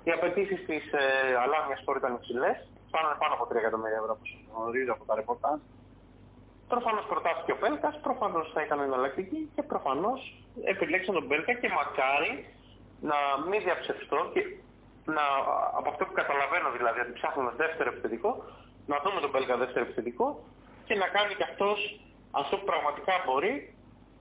Οι 0.05 0.11
απαιτήσεις 0.17 0.59
της 0.69 0.83
ε, 1.01 1.05
Αλάνιας 1.43 1.79
Σπορ 1.81 1.95
ήταν 2.01 2.13
υψηλές. 2.19 2.57
Φτάνανε 2.89 3.17
πάνω 3.21 3.33
από 3.37 3.43
3 3.51 3.55
εκατομμύρια 3.63 3.99
ευρώ, 4.01 4.13
όπως 4.17 4.29
γνωρίζω 4.55 4.91
από 4.97 5.03
τα 5.09 5.13
ρεπορτάζ. 5.19 5.57
Προφανώς 6.73 7.05
προτάθηκε 7.11 7.51
ο 7.51 7.57
Πέλκας, 7.63 7.95
προφανώς 8.07 8.51
θα 8.53 8.61
ήταν 8.65 8.79
εναλλακτική 8.79 9.49
και 9.55 9.63
προφανώς 9.71 10.19
επιλέξαν 10.73 11.13
τον 11.19 11.27
Πέλκα 11.27 11.53
και 11.61 11.69
μακάρι 11.79 12.33
να 13.09 13.17
μην 13.49 13.59
διαψευστώ 13.63 14.19
και 14.33 14.41
να, 15.15 15.25
από 15.79 15.87
αυτό 15.93 16.05
που 16.05 16.13
καταλαβαίνω 16.21 16.69
δηλαδή 16.77 16.99
ότι 16.99 17.11
ψάχνουμε 17.19 17.51
δεύτερο 17.63 17.89
επιθετικό, 17.93 18.31
να 18.91 18.95
δούμε 19.03 19.19
τον 19.25 19.31
Πέλκα 19.31 19.57
δεύτερο 19.63 19.83
επιθετικό 19.85 20.27
και 20.87 20.95
να 21.01 21.07
κάνει 21.15 21.33
και 21.39 21.43
αυτός 21.51 21.77
αυτό 22.41 22.53
που 22.57 22.65
πραγματικά 22.71 23.13
μπορεί, 23.25 23.53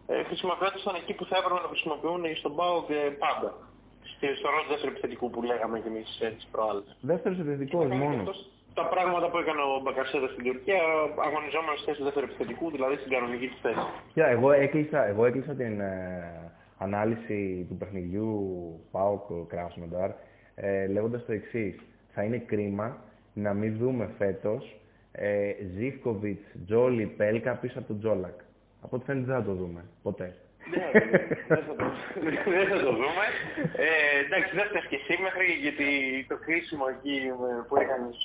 ε, 0.07 0.23
χρησιμοποιώντας 0.29 0.83
τον 0.83 0.95
εκεί 1.01 1.13
που 1.19 1.25
θα 1.31 1.37
έπρεπε 1.41 1.61
να 1.65 1.69
χρησιμοποιούν 1.73 2.23
στον 2.41 2.53
Πάο 2.59 2.77
και 2.89 2.99
πάντα. 3.25 3.51
Στη- 4.13 4.35
Στο 4.39 4.49
ρόλο 4.51 4.65
δεύτερου 4.73 4.91
επιθετικού 4.95 5.31
που 5.31 5.43
λέγαμε 5.43 5.81
κι 5.81 5.89
εμεί 5.93 6.03
τι 6.39 6.45
προάλλε. 6.55 6.83
Δεύτερος 7.01 7.39
επιθετικός 7.39 7.87
μόνος. 7.87 8.39
Τα 8.75 8.85
πράγματα 8.87 9.31
που 9.31 9.39
έκανε 9.39 9.61
ο 9.61 9.81
Μπακασέτα 9.83 10.29
στην 10.29 10.45
Τουρκία, 10.45 10.81
αγωνιζόμενο 11.27 11.77
στη 11.77 11.85
θέση 11.85 11.99
του 11.99 12.05
δεύτερου 12.05 12.27
επιθετικού, 12.27 12.71
δηλαδή 12.71 12.97
στην 12.97 13.11
κανονική 13.11 13.47
της 13.49 13.61
θέση. 13.63 13.87
Κοίτα, 14.13 14.27
εγώ 14.27 14.53
έκλεισα, 14.53 15.05
εγώ 15.07 15.27
έκλεισα 15.27 15.53
την 15.55 15.81
ε, 15.81 16.53
ανάλυση 16.79 17.67
του 17.69 17.77
παιχνιδιού 17.77 18.31
ΠΑΟΚ 18.91 19.49
Κράσνονταρ 19.49 20.11
ε, 20.55 20.87
λέγοντας 20.87 21.25
το 21.27 21.33
εξής. 21.33 21.77
Θα 22.13 22.23
είναι 22.23 22.39
κρίμα 22.39 22.97
να 23.35 23.53
μην 23.53 23.77
δούμε 23.77 24.11
φέτος 24.19 24.77
ε, 25.13 25.53
Ζίβκοβιτς, 25.77 26.45
Τζόλι, 26.67 27.07
Πέλκα 27.07 27.53
πίσω 27.53 27.79
από 27.79 27.89
τον 27.89 27.99
Τζόλακ. 27.99 28.41
Από 28.81 28.97
ό,τι 28.97 29.05
φαίνεται 29.05 29.27
δεν 29.27 29.37
θα 29.37 29.45
το 29.45 29.53
δούμε. 29.53 29.85
Ποτέ. 30.03 30.37
Ναι, 30.71 30.85
δεν 31.49 31.63
θα 31.67 31.75
το- 31.79 31.93
Δεν 32.57 32.67
θα 32.69 32.79
το 32.87 32.91
δούμε. 33.01 33.25
Ε, 33.87 33.89
εντάξει, 34.25 34.51
δεν 34.57 34.67
φταίει 34.69 34.87
και 34.91 34.99
εσύ 35.03 35.23
μέχρι 35.23 35.47
γιατί 35.65 35.87
το 36.29 36.37
κρίσιμο 36.47 36.85
εκεί 36.95 37.17
ε, 37.31 37.33
που 37.69 37.77
έκανες 37.77 38.17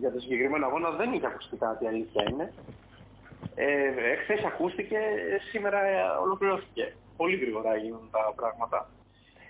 για 0.00 0.10
το 0.12 0.18
συγκεκριμένο 0.20 0.66
αγώνα 0.66 0.90
δεν 0.90 1.12
είχε 1.12 1.26
ακουστεί 1.26 1.56
κάτι, 1.56 1.84
η 1.84 1.88
αλήθεια 1.88 2.22
είναι. 2.30 2.52
Ε, 3.54 4.10
Εχθέ 4.12 4.36
ακούστηκε, 4.46 4.98
σήμερα 5.50 5.80
ε, 5.84 6.00
ολοκληρώθηκε. 6.24 6.92
Πολύ 7.16 7.36
γρήγορα 7.36 7.74
έγιναν 7.74 8.08
τα 8.10 8.32
πράγματα. 8.36 8.88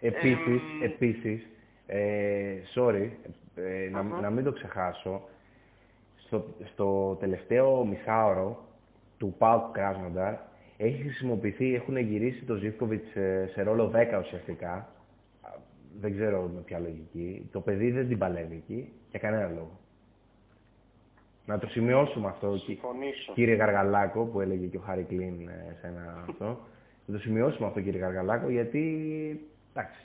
Επίσης, 0.00 0.46
Εμ, 0.46 0.82
επίσης 0.82 1.46
ε, 1.86 2.54
sorry, 2.74 3.08
ε, 3.54 3.88
να, 3.90 3.98
Αχα. 4.00 4.20
να 4.20 4.30
μην 4.30 4.44
το 4.44 4.52
ξεχάσω, 4.52 5.22
στο, 6.26 6.44
στο 6.72 7.16
τελευταίο 7.20 7.84
μισάωρο 7.84 8.64
του 9.18 9.34
ΠΑΟΚ 9.38 9.72
Κράσνονταρ 9.72 10.34
έχει 10.82 11.02
χρησιμοποιηθεί, 11.02 11.74
έχουν 11.74 11.96
γυρίσει 11.96 12.44
το 12.44 12.54
Ζήφκοβιτς 12.54 13.10
σε, 13.10 13.46
σε 13.46 13.62
ρόλο 13.62 13.92
10 13.94 14.20
ουσιαστικά. 14.20 14.72
Α, 15.42 15.48
Δεν 16.00 16.12
ξέρω 16.14 16.50
με 16.54 16.60
ποια 16.60 16.78
λογική. 16.78 17.48
Το 17.52 17.60
παιδί 17.60 17.90
δεν 17.90 18.08
την 18.08 18.18
παλεύει 18.18 18.54
εκεί 18.54 18.92
για 19.10 19.18
κανένα 19.18 19.48
λόγο. 19.48 19.78
Να 21.46 21.58
το 21.58 21.66
σημειώσουμε 21.66 22.28
αυτό, 22.28 22.52
κι- 22.56 22.64
Συμφωνήσω. 22.64 23.32
κύριε 23.32 23.54
Γαργαλάκο, 23.54 24.24
που 24.24 24.40
έλεγε 24.40 24.66
και 24.66 24.76
ο 24.76 24.80
Χάρη 24.80 25.02
Κλίν 25.02 25.48
ε, 25.48 25.76
σε 25.80 25.86
ένα 25.86 26.24
αυτό. 26.28 26.58
Να 27.06 27.14
το 27.14 27.20
σημειώσουμε 27.20 27.66
αυτό, 27.66 27.80
κύριε 27.80 28.00
Γαργαλάκο, 28.00 28.48
γιατί. 28.50 28.80
Εντάξει. 29.74 30.00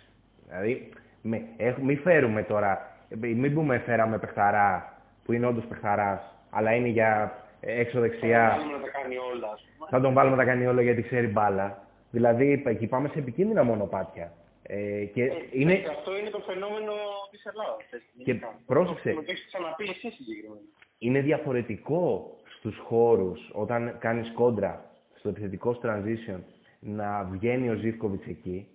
Δηλαδή, 0.48 0.90
μη, 1.22 1.46
έχ- 1.58 1.78
μη 1.82 1.96
φέρουμε 1.96 2.44
τώρα. 2.44 2.92
ε, 3.10 3.16
Μην 3.28 3.54
πούμε 3.54 3.78
φέραμε 3.78 4.18
παιχταρά, 4.18 4.94
που 5.26 5.34
είναι 5.34 5.46
όντως 5.46 5.66
παιχταράς, 5.66 6.36
αλλά 6.50 6.72
είναι 6.76 6.88
για 6.88 7.32
ε, 7.42 7.45
έξω 7.66 8.00
δεξιά. 8.00 8.52
Θέλουμε 8.56 8.78
να 8.78 8.84
τα 8.84 8.90
κάνει 8.90 9.18
όλα, 9.18 9.48
ας 9.54 9.68
πούμε. 9.78 9.88
Θα 9.90 10.02
τον 10.02 10.14
βάλουμε 10.14 10.36
να 10.36 10.44
τα 10.44 10.50
κάνει 10.50 10.66
όλα 10.66 10.82
γιατί 10.82 11.02
ξέρει 11.02 11.28
μπάλα. 11.28 11.88
Δηλαδή, 12.12 12.64
εκεί 12.66 12.88
πάμε 12.88 13.08
σε 13.08 13.20
επικίνδυνα 13.20 13.64
μονοπάτια. 13.64 14.34
Ε, 14.64 15.06
και 15.06 15.24
Ε, 15.24 15.34
είναι, 15.52 15.76
και 15.76 15.88
Αυτό 15.88 16.18
είναι 16.18 16.30
το 16.30 16.40
φαινόμενο 16.40 16.94
της 17.32 17.46
Ελλάδας. 17.46 17.84
Και 18.24 18.36
πρόσεξε. 18.66 19.12
Το 19.14 19.24
έχεις 19.26 19.46
ξαναπεί 19.48 19.84
εσύ 19.84 20.10
συγκεκριμένα. 20.10 20.62
είναι 20.98 21.22
διαφορετικό 21.22 22.36
στους 22.58 22.78
χώρους 22.78 23.50
όταν 23.54 23.98
κάνεις 24.00 24.32
κόντρα 24.34 24.86
στο 25.16 25.30
επιθετικό 25.30 25.80
transition 25.84 26.40
να 26.80 27.24
βγαίνει 27.24 27.70
ο 27.70 27.74
Ζήφκοβιτς 27.74 28.26
εκεί 28.28 28.68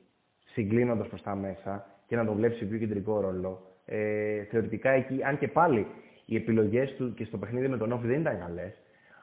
συγκλίνοντας 0.52 1.08
προς 1.08 1.22
τα 1.22 1.34
μέσα 1.34 1.86
και 2.06 2.16
να 2.16 2.24
τον 2.24 2.34
βλέπεις 2.34 2.58
σε 2.58 2.64
πιο 2.64 2.78
κεντρικό 2.78 3.20
ρόλο 3.20 3.62
ε, 3.84 4.44
θεωρητικά 4.44 4.90
εκεί, 4.90 5.24
αν 5.24 5.38
και 5.38 5.48
πάλι 5.48 5.86
οι 6.31 6.36
επιλογές 6.36 6.94
του 6.97 7.15
και 7.15 7.24
στο 7.24 7.39
παιχνίδι 7.39 7.69
με 7.69 7.77
τον 7.77 7.93
Όφη 7.93 8.07
δεν 8.07 8.20
ήταν 8.20 8.39
καλές 8.39 8.73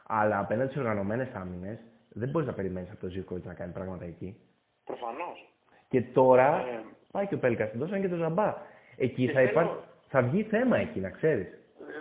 αλλά 0.08 0.40
απέναντι 0.40 0.70
στις 0.70 0.82
οργανωμένες 0.82 1.28
άμυνες 1.34 1.80
δεν 2.10 2.30
μπορείς 2.30 2.48
να 2.48 2.54
περιμένεις 2.54 2.90
από 2.92 3.00
τον 3.00 3.10
Ζήφκοβιτς 3.10 3.46
να 3.46 3.54
κάνει 3.54 3.72
πράγματα 3.74 4.06
εκεί 4.06 4.38
Προφανώς. 4.86 5.50
και 5.90 6.02
τώρα 6.02 6.48
Ε. 6.58 6.84
πάει 7.12 7.28
και 7.28 7.36
ο 7.36 7.38
Πέλκας, 7.38 7.70
τον 7.72 7.80
δώσαν 7.80 8.02
και 8.02 8.08
τον 8.10 8.18
Ζαμπά 8.18 8.54
εκεί 8.98 9.26
Και 9.26 9.32
θα, 9.32 9.40
θέλω- 9.40 9.50
υπά... 9.52 9.84
θα 10.08 10.22
βγει 10.22 10.44
θέμα 10.44 10.78
εκεί 10.78 11.00
να 11.00 11.10
ξέρεις 11.10 11.48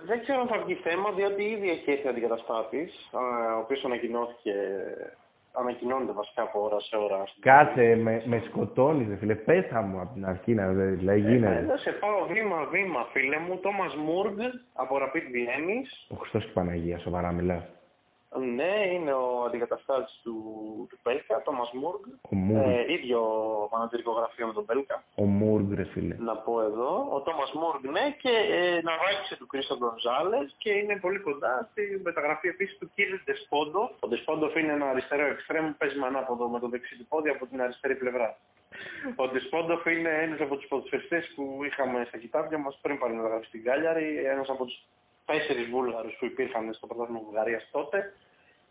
Δεν 0.06 0.20
ξέρω 0.22 0.40
αν 0.40 0.46
θα 0.46 0.58
βγει 0.64 0.74
θέμα, 0.74 1.12
διότι 1.12 1.42
ήδη 1.42 1.70
έχει 1.70 1.90
έρθει 1.90 2.08
αντικαταστάτης, 2.08 3.08
ο 3.12 3.58
οποίος 3.58 3.84
ανακοινώθηκε 3.84 4.54
ανακοινώνεται 5.60 6.12
βασικά 6.12 6.42
από 6.42 6.62
ώρα 6.62 6.80
σε 6.80 6.96
ώρα. 6.96 7.24
Κάτσε, 7.40 7.96
με, 7.96 8.22
με 8.24 8.42
σκοτώνεις, 8.46 9.08
ρε 9.08 9.16
φίλε. 9.16 9.34
Πέσα 9.34 9.80
μου 9.80 10.00
από 10.00 10.12
την 10.14 10.26
αρχή 10.26 10.54
να 10.54 10.66
δει, 10.68 10.84
δηλαδή 10.84 11.20
γίνεται. 11.20 11.72
Ε, 11.72 11.76
σε 11.76 11.90
πάω 11.90 12.26
βήμα-βήμα, 12.26 13.06
φίλε 13.12 13.38
μου. 13.38 13.56
Τόμας 13.56 13.94
Μούργκ 13.94 14.38
από 14.74 14.96
Rapid 14.96 15.26
Βιέννης. 15.32 16.06
Ο 16.08 16.16
Χριστός 16.16 16.42
και 16.42 16.50
η 16.50 16.52
Παναγία, 16.52 16.98
σοβαρά 16.98 17.32
μιλάς. 17.32 17.64
Ναι, 18.38 18.74
είναι 18.92 19.12
ο 19.12 19.44
αντικαταστάτης 19.46 20.20
του, 20.22 20.36
του 20.90 20.98
Πέλκα, 21.02 21.42
το 21.42 21.52
Μασμούργ. 21.52 22.00
Ο 22.30 22.34
Μούργκ. 22.36 22.66
Ε, 22.66 22.92
ίδιο 22.92 23.20
μανατηρικό 23.72 24.12
γραφείο 24.12 24.46
με 24.46 24.52
τον 24.52 24.64
Πέλκα. 24.64 25.02
Ο 25.14 25.24
Μούργκ, 25.24 25.72
ρε 25.72 25.84
φίλε. 25.84 26.16
Να 26.18 26.36
πω 26.36 26.60
εδώ. 26.60 27.08
Ο 27.10 27.20
Τόμας 27.20 27.52
Μούργκ, 27.52 27.84
ναι, 27.84 28.04
και 28.22 28.30
ε, 28.30 28.80
ναυάγησε 28.82 29.36
του 29.38 29.46
Κρίστο 29.46 29.76
Γκονζάλες 29.76 30.54
και 30.58 30.70
είναι 30.70 30.96
πολύ 30.96 31.18
κοντά 31.18 31.68
στη 31.70 32.00
μεταγραφή 32.04 32.48
επίσης 32.48 32.78
του 32.78 32.90
Κύριου 32.94 33.20
Ντεσπόντο. 33.24 33.90
Ο 34.00 34.08
Ντεσπόντο 34.08 34.46
είναι 34.58 34.72
ένα 34.72 34.90
αριστερό 34.90 35.26
εξτρέμ, 35.26 35.72
παίζει 35.78 35.98
με 35.98 36.06
ανάποδο 36.06 36.48
με 36.48 36.58
το 36.60 36.68
δεξί 36.68 36.96
του 36.98 37.06
πόδι 37.06 37.28
από 37.28 37.46
την 37.46 37.62
αριστερή 37.62 37.94
πλευρά. 37.96 38.36
Ο 39.16 39.28
Ντεσπόντοφ 39.28 39.86
είναι 39.86 40.10
ένας 40.22 40.40
από 40.40 40.56
τους 40.56 40.66
ποδοσφαιριστές 40.68 41.32
που 41.34 41.60
είχαμε 41.64 42.04
στα 42.08 42.18
κοιτάπια 42.18 42.58
μας 42.58 42.78
πριν 42.82 42.98
πάρει 42.98 43.14
μεταγραφή 43.14 43.46
στην 43.46 43.64
Κάλιαρη. 43.64 44.24
Ένας 44.24 44.48
από 44.48 44.64
τους 44.64 44.78
τέσσερις 45.24 45.68
Βούλγαρους 45.68 46.14
που 46.18 46.24
υπήρχαν 46.24 46.74
στο 46.74 46.86
πρωτάθλημα 46.86 47.20
Βουλγαρίας 47.24 47.68
τότε. 47.72 48.12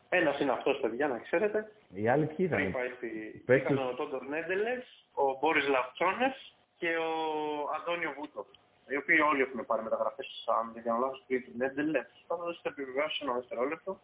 Ένας 0.09 0.39
είναι 0.39 0.51
αυτός, 0.51 0.79
παιδιά, 0.79 1.07
να 1.07 1.19
ξέρετε. 1.19 1.71
Οι 1.93 2.07
άλλοι 2.07 2.25
ποιοι 2.25 2.45
ήταν; 2.49 2.59
Πριν 2.59 2.71
πάει 2.71 2.89
στη... 2.97 3.07
Παίκτες; 3.45 3.71
Ήταν 3.75 3.87
ο 3.87 3.93
Τόντορ 3.93 4.27
Νέντελες, 4.27 4.83
ο 5.13 5.37
Μπόρις 5.39 5.67
Λαυτσόνες 5.67 6.53
και 6.77 6.89
ο 6.97 7.11
Αντώνιο 7.75 8.13
Βούτο. 8.17 8.45
Οι 8.87 8.97
οποίοι 8.97 9.19
όλοι 9.29 9.41
έχουν 9.41 9.65
πάρει 9.65 9.81
μεταγραφές, 9.83 10.27
αν 10.59 10.71
δεν 10.73 10.83
κάνω 10.83 10.99
λάθος, 10.99 11.23
πριν 11.27 11.43
του 11.43 11.51
Νέντελε. 11.57 12.05
Θα 12.27 12.35
δώσετε 12.35 12.69
επιβεβαίωση 12.69 13.19
ένα 13.21 13.33
δευτερόλεπτο. 13.33 13.99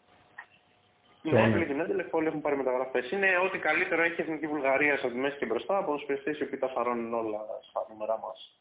Ναι, 1.21 1.31
Τόνε. 1.31 1.51
πριν 1.55 1.67
του 1.67 1.73
Νέντελε 1.73 2.05
όλοι 2.11 2.27
έχουν 2.27 2.41
πάρει 2.41 2.57
μεταγραφές. 2.57 3.11
Είναι 3.11 3.37
ό,τι 3.37 3.57
καλύτερο 3.57 4.01
έχει 4.01 4.21
η 4.21 4.23
Εθνική 4.23 4.47
Βουλγαρία 4.47 4.93
από 4.93 5.07
τη 5.07 5.15
μέση 5.15 5.37
και 5.37 5.45
μπροστά 5.45 5.77
από 5.77 5.97
του 5.97 6.05
παιχτέ 6.05 6.31
οι 6.39 6.43
οποίοι 6.43 6.59
τα 6.59 6.67
φαρώνουν 6.67 7.13
όλα 7.13 7.39
στα 7.69 7.85
νούμερά 7.89 8.17
μας 8.17 8.60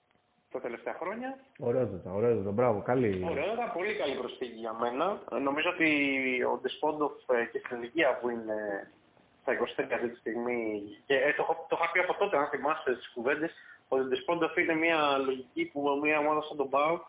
τα 0.52 0.60
τελευταία 0.60 0.94
χρόνια. 1.00 1.38
Ωραιότατα, 1.58 2.10
ωραιότατα. 2.12 2.50
Μπράβο, 2.50 2.82
καλή. 2.82 3.26
Ωραία, 3.30 3.52
ήταν 3.52 3.72
πολύ 3.72 3.94
καλή 3.94 4.14
προσθήκη 4.14 4.58
για 4.64 4.72
μένα. 4.72 5.20
Ε, 5.32 5.38
Νομίζω 5.38 5.68
ότι 5.74 5.88
ο 6.52 6.58
Ντεσπόντοφ 6.62 7.12
ε, 7.28 7.44
και 7.52 7.58
στην 7.64 7.76
ηλικία 7.76 8.18
που 8.20 8.28
είναι 8.30 8.56
στα 9.42 9.52
23 9.58 9.92
αυτή 9.94 10.08
τη 10.08 10.16
στιγμή. 10.18 10.82
Και 11.06 11.14
ε, 11.14 11.32
το, 11.32 11.42
έχω- 11.42 11.66
το 11.68 11.76
είχα 11.80 11.90
πει 11.92 11.98
από 11.98 12.14
τότε, 12.14 12.36
αν 12.36 12.46
θυμάστε 12.48 12.94
τι 12.94 13.04
κουβέντες, 13.14 13.52
ότι 13.88 14.02
ο 14.02 14.04
Ντεσπόντοφ 14.04 14.56
είναι 14.56 14.74
μια 14.74 14.98
λογική 15.18 15.64
που 15.72 15.98
μια 16.02 16.18
ομάδα 16.18 16.42
σαν 16.42 16.56
τον 16.56 16.68
Πάο 16.70 17.00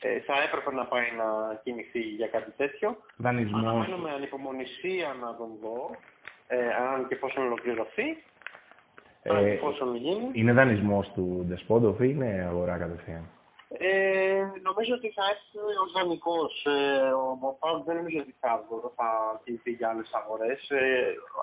ε, 0.00 0.20
θα 0.20 0.34
έπρεπε 0.46 0.70
να 0.74 0.84
πάει 0.86 1.08
να 1.22 1.54
κινηθεί 1.62 2.00
για 2.00 2.26
κάτι 2.28 2.50
τέτοιο. 2.50 2.96
Δανεισμός. 3.16 3.60
Αναμένω 3.60 3.96
με 3.96 4.10
ανυπομονησία 4.10 5.16
να 5.20 5.36
τον 5.36 5.50
δω, 5.62 5.90
ε, 6.48 6.66
αν 6.92 7.08
και 7.08 7.14
εφόσον 7.14 7.44
ολοκληρωθεί. 7.46 8.22
Αν 9.24 9.38
και 9.44 9.50
Ε, 9.50 9.52
εφόσον 9.52 9.94
γίνει. 9.96 10.30
είναι 10.32 10.52
δανεισμός 10.52 11.10
του 11.14 11.44
Ντεσπόντοφ 11.48 12.00
ή 12.00 12.08
είναι 12.14 12.46
αγορά 12.50 12.76
κατευθείαν. 12.78 13.24
Ε, 13.78 14.42
νομίζω 14.68 14.92
ότι 14.94 15.08
θα 15.16 15.22
έρθει 15.32 15.58
ο 15.82 15.86
δανεικός. 15.96 16.52
Ε, 16.66 17.10
ο 17.22 17.26
Μοπάου 17.42 17.82
δεν 17.86 17.96
νομίζω 17.96 18.18
ότι 18.24 18.34
θα, 18.40 18.50
θα 18.96 19.08
κινηθεί 19.44 19.70
για 19.70 19.88
άλλες 19.88 20.10
αγορές. 20.20 20.70
Ε, 20.70 20.80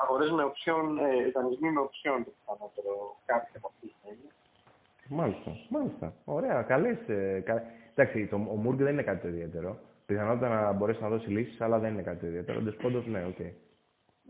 αγορές 0.04 0.30
με 0.32 0.44
οψιόν, 0.44 0.98
ε, 0.98 1.32
δανεισμοί 1.36 1.70
με 1.72 1.80
οψιόν 1.80 2.24
το 2.26 2.32
πιθανότερο. 2.38 2.92
Κάποιοι 3.26 3.54
από 3.60 3.68
αυτούς 3.72 3.92
θα 4.02 4.08
είναι. 4.12 4.30
Μάλιστα, 5.20 5.52
μάλιστα. 5.76 6.14
Ωραία, 6.26 6.62
καλές. 6.62 6.98
Ε, 7.10 7.42
κα... 7.46 7.64
Εντάξει, 7.96 8.28
το, 8.28 8.36
ο 8.36 8.56
Μούργκ 8.64 8.80
δεν 8.82 8.94
είναι 8.94 9.04
κάτι 9.10 9.22
το 9.22 9.28
ιδιαίτερο. 9.28 9.78
Πιθανότατα 10.06 10.48
να 10.62 10.72
μπορέσει 10.72 11.02
να 11.02 11.10
δώσει 11.10 11.30
λύσεις, 11.30 11.62
αλλά 11.62 11.80
δεν 11.80 11.94
είναι 11.94 12.02
κάτι 12.02 12.20
το 12.20 12.28
ιδιαίτερο. 12.28 12.60
Ο 12.60 12.62
Ντεσπόντοφ, 12.62 13.06
ναι, 13.06 13.26
οκ. 13.26 13.40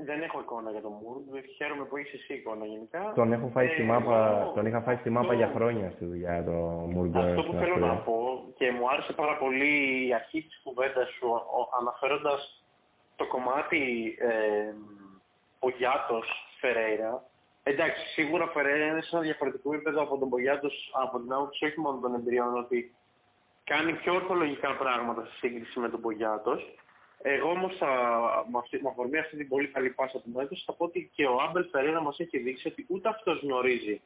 Δεν 0.05 0.21
έχω 0.21 0.39
εικόνα 0.39 0.71
για 0.71 0.81
τον 0.81 0.91
Μούργκ. 1.01 1.43
Χαίρομαι 1.57 1.83
που 1.85 1.97
έχεις 1.97 2.13
εσύ 2.13 2.33
εικόνα 2.33 2.65
γενικά. 2.65 3.11
Τον, 3.15 3.33
έχω 3.33 3.47
φάει 3.53 3.67
στη 3.67 3.81
Ε, 3.81 3.85
μάπα, 3.85 4.39
εγώ- 4.41 4.51
τον 4.55 4.65
είχα 4.65 4.81
φάει 4.81 4.95
στη 4.95 5.09
μάπα 5.09 5.25
αυτό- 5.25 5.37
για 5.37 5.51
χρόνια 5.55 5.91
στη 5.95 6.05
δουλειά 6.05 6.43
το 6.43 6.51
Μούργκ. 6.93 7.15
Αυτό 7.15 7.41
που 7.43 7.47
στην 7.53 7.59
θέλω 7.59 7.75
να 7.77 7.85
Αυστρία. 7.91 8.03
πω 8.05 8.43
και 8.57 8.71
μου 8.71 8.89
άρεσε 8.89 9.13
πάρα 9.13 9.37
πολύ 9.37 10.07
η 10.07 10.13
αρχή 10.13 10.41
της 10.41 10.61
κουβέντας 10.63 11.09
σου 11.09 11.27
ο- 11.29 11.69
αναφέροντας 11.79 12.63
το 13.15 13.27
κομμάτι 13.27 13.81
ε, 14.19 14.73
Πογιάτος 15.59 16.27
Φερέιρα. 16.59 17.23
Εντάξει, 17.63 18.01
σίγουρα 18.13 18.43
ο 18.43 18.47
Φερέιρα 18.47 18.85
είναι 18.85 19.01
σε 19.01 19.09
ένα 19.15 19.21
διαφορετικό 19.23 19.73
επίπεδο 19.73 20.01
από 20.01 20.17
τον 20.17 20.29
Πογιάτος 20.29 20.91
από 21.03 21.19
την 21.19 21.33
άποψη 21.33 21.65
όχι 21.65 21.79
μόνο 21.79 21.99
των 21.99 22.13
εμπειριών 22.15 22.57
ότι 22.57 22.95
κάνει 23.63 23.93
πιο 23.93 24.13
ορθολογικά 24.13 24.75
πράγματα 24.77 25.25
σε 25.25 25.31
σύγκριση 25.37 25.79
με 25.79 25.89
τον 25.89 26.01
Πογιάτος. 26.01 26.73
Εγώ 27.21 27.49
όμως, 27.49 27.73
με, 28.51 28.57
αυτή- 28.57 28.81
με 28.81 28.89
αφορμή 28.89 29.17
αυτή 29.17 29.37
την 29.37 29.47
πολύ 29.47 29.67
καλή 29.67 29.89
πάσα 29.89 30.19
του 30.21 30.31
Μέτρου, 30.35 30.55
θα 30.65 30.73
πω 30.73 30.83
ότι 30.85 31.11
και 31.15 31.25
ο 31.25 31.41
Άμπελ 31.41 31.65
Φερέιρα 31.71 32.01
μας 32.01 32.19
έχει 32.19 32.37
δείξει 32.39 32.67
ότι 32.67 32.85
ούτε 32.89 33.09
αυτός 33.09 33.41
γνωρίζει 33.41 34.01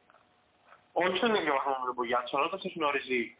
όχι 0.92 1.16
στον 1.16 1.34
ίδιο 1.34 1.52
βαθμό 1.52 1.76
με 1.80 1.86
τον 1.86 1.94
Πογιάτο, 1.94 2.36
αλλά 2.36 2.46
όταν 2.46 2.60
σας 2.60 2.72
γνωρίζει 2.76 3.36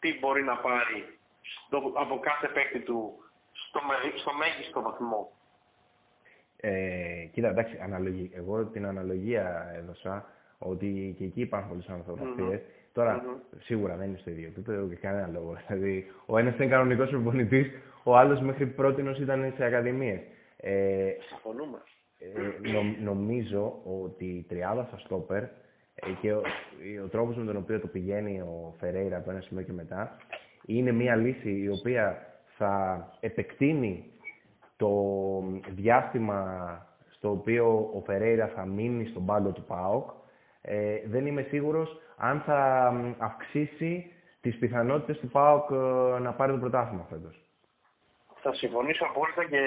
τι 0.00 0.18
μπορεί 0.18 0.42
να 0.42 0.56
πάρει 0.56 1.18
στο, 1.42 1.92
από 1.94 2.18
κάθε 2.18 2.48
παίκτη 2.48 2.80
του 2.80 3.24
στο, 3.52 3.80
με- 3.86 4.18
στο 4.20 4.32
μέγιστο 4.34 4.82
βαθμό. 4.82 5.32
Ε, 6.56 7.24
κοίτα, 7.32 7.48
εντάξει, 7.48 7.78
αναλογή. 7.82 8.30
εγώ 8.34 8.64
την 8.64 8.86
αναλογία 8.86 9.70
έδωσα 9.74 10.26
ότι 10.58 11.14
και 11.18 11.24
εκεί 11.24 11.40
υπάρχουν 11.40 11.68
πολλέ 11.70 11.82
ανθρωπαθίε. 11.98 12.62
Τώρα, 12.92 13.14
Μμμ. 13.14 13.58
σίγουρα 13.60 13.96
δεν 13.96 14.08
είναι 14.08 14.16
στο 14.18 14.30
ίδιο 14.30 14.46
επίπεδο 14.46 14.86
και 14.88 14.94
κανένα 14.94 15.26
λόγο. 15.32 15.56
Δηλαδή, 15.68 16.06
ο 16.26 16.38
ένας 16.38 16.54
ήταν 16.54 16.68
κανονικός 16.68 17.08
προπονητής, 17.10 17.66
ο 18.04 18.16
άλλος 18.16 18.40
μέχρι 18.40 18.66
πρώτη 18.66 19.02
ήταν 19.20 19.52
σε 19.56 19.64
ακαδημίες. 19.64 20.20
Ε, 20.56 21.10
Συμφωνούμε. 21.28 21.78
ε, 22.18 22.70
νο- 22.70 22.96
νομίζω 23.12 23.80
ότι 24.02 24.24
η 24.24 24.44
τριάδα 24.48 24.84
στα 24.84 24.98
στόπερ 24.98 25.42
ε, 25.42 25.48
και 26.20 26.32
ο, 26.32 26.42
ο 27.04 27.08
τρόπος 27.08 27.36
με 27.36 27.44
τον 27.44 27.56
οποίο 27.56 27.80
το 27.80 27.86
πηγαίνει 27.86 28.40
ο 28.40 28.74
Φερέιρα 28.78 29.16
από 29.16 29.30
ένα 29.30 29.40
σημείο 29.40 29.62
και 29.64 29.72
μετά 29.72 30.16
είναι 30.66 30.92
μια 30.92 31.16
λύση 31.16 31.50
η 31.50 31.68
οποία 31.68 32.26
θα 32.56 33.08
επεκτείνει 33.20 34.04
το 34.76 34.92
διάστημα 35.70 36.40
στο 37.10 37.30
οποίο 37.30 37.90
ο 37.94 38.02
Φερέιρα 38.06 38.46
θα 38.46 38.64
μείνει 38.66 39.06
στον 39.06 39.24
πάγκο 39.26 39.50
του 39.50 39.64
ΠΑΟΚ. 39.64 40.10
Ε, 40.62 41.00
δεν 41.06 41.26
είμαι 41.26 41.42
σίγουρος 41.42 42.00
αν 42.16 42.40
θα 42.40 42.90
μ, 42.92 43.14
αυξήσει 43.18 44.12
τις 44.40 44.58
πιθανότητες 44.58 45.18
του 45.18 45.28
ΠΑΟΚ 45.28 45.70
ε, 45.70 46.18
να 46.18 46.32
πάρει 46.32 46.52
το 46.52 46.58
πρωτάθλημα 46.58 47.06
φέτος. 47.10 47.40
Θα 48.42 48.54
συμφωνήσω 48.54 49.04
απόλυτα 49.04 49.44
και 49.44 49.60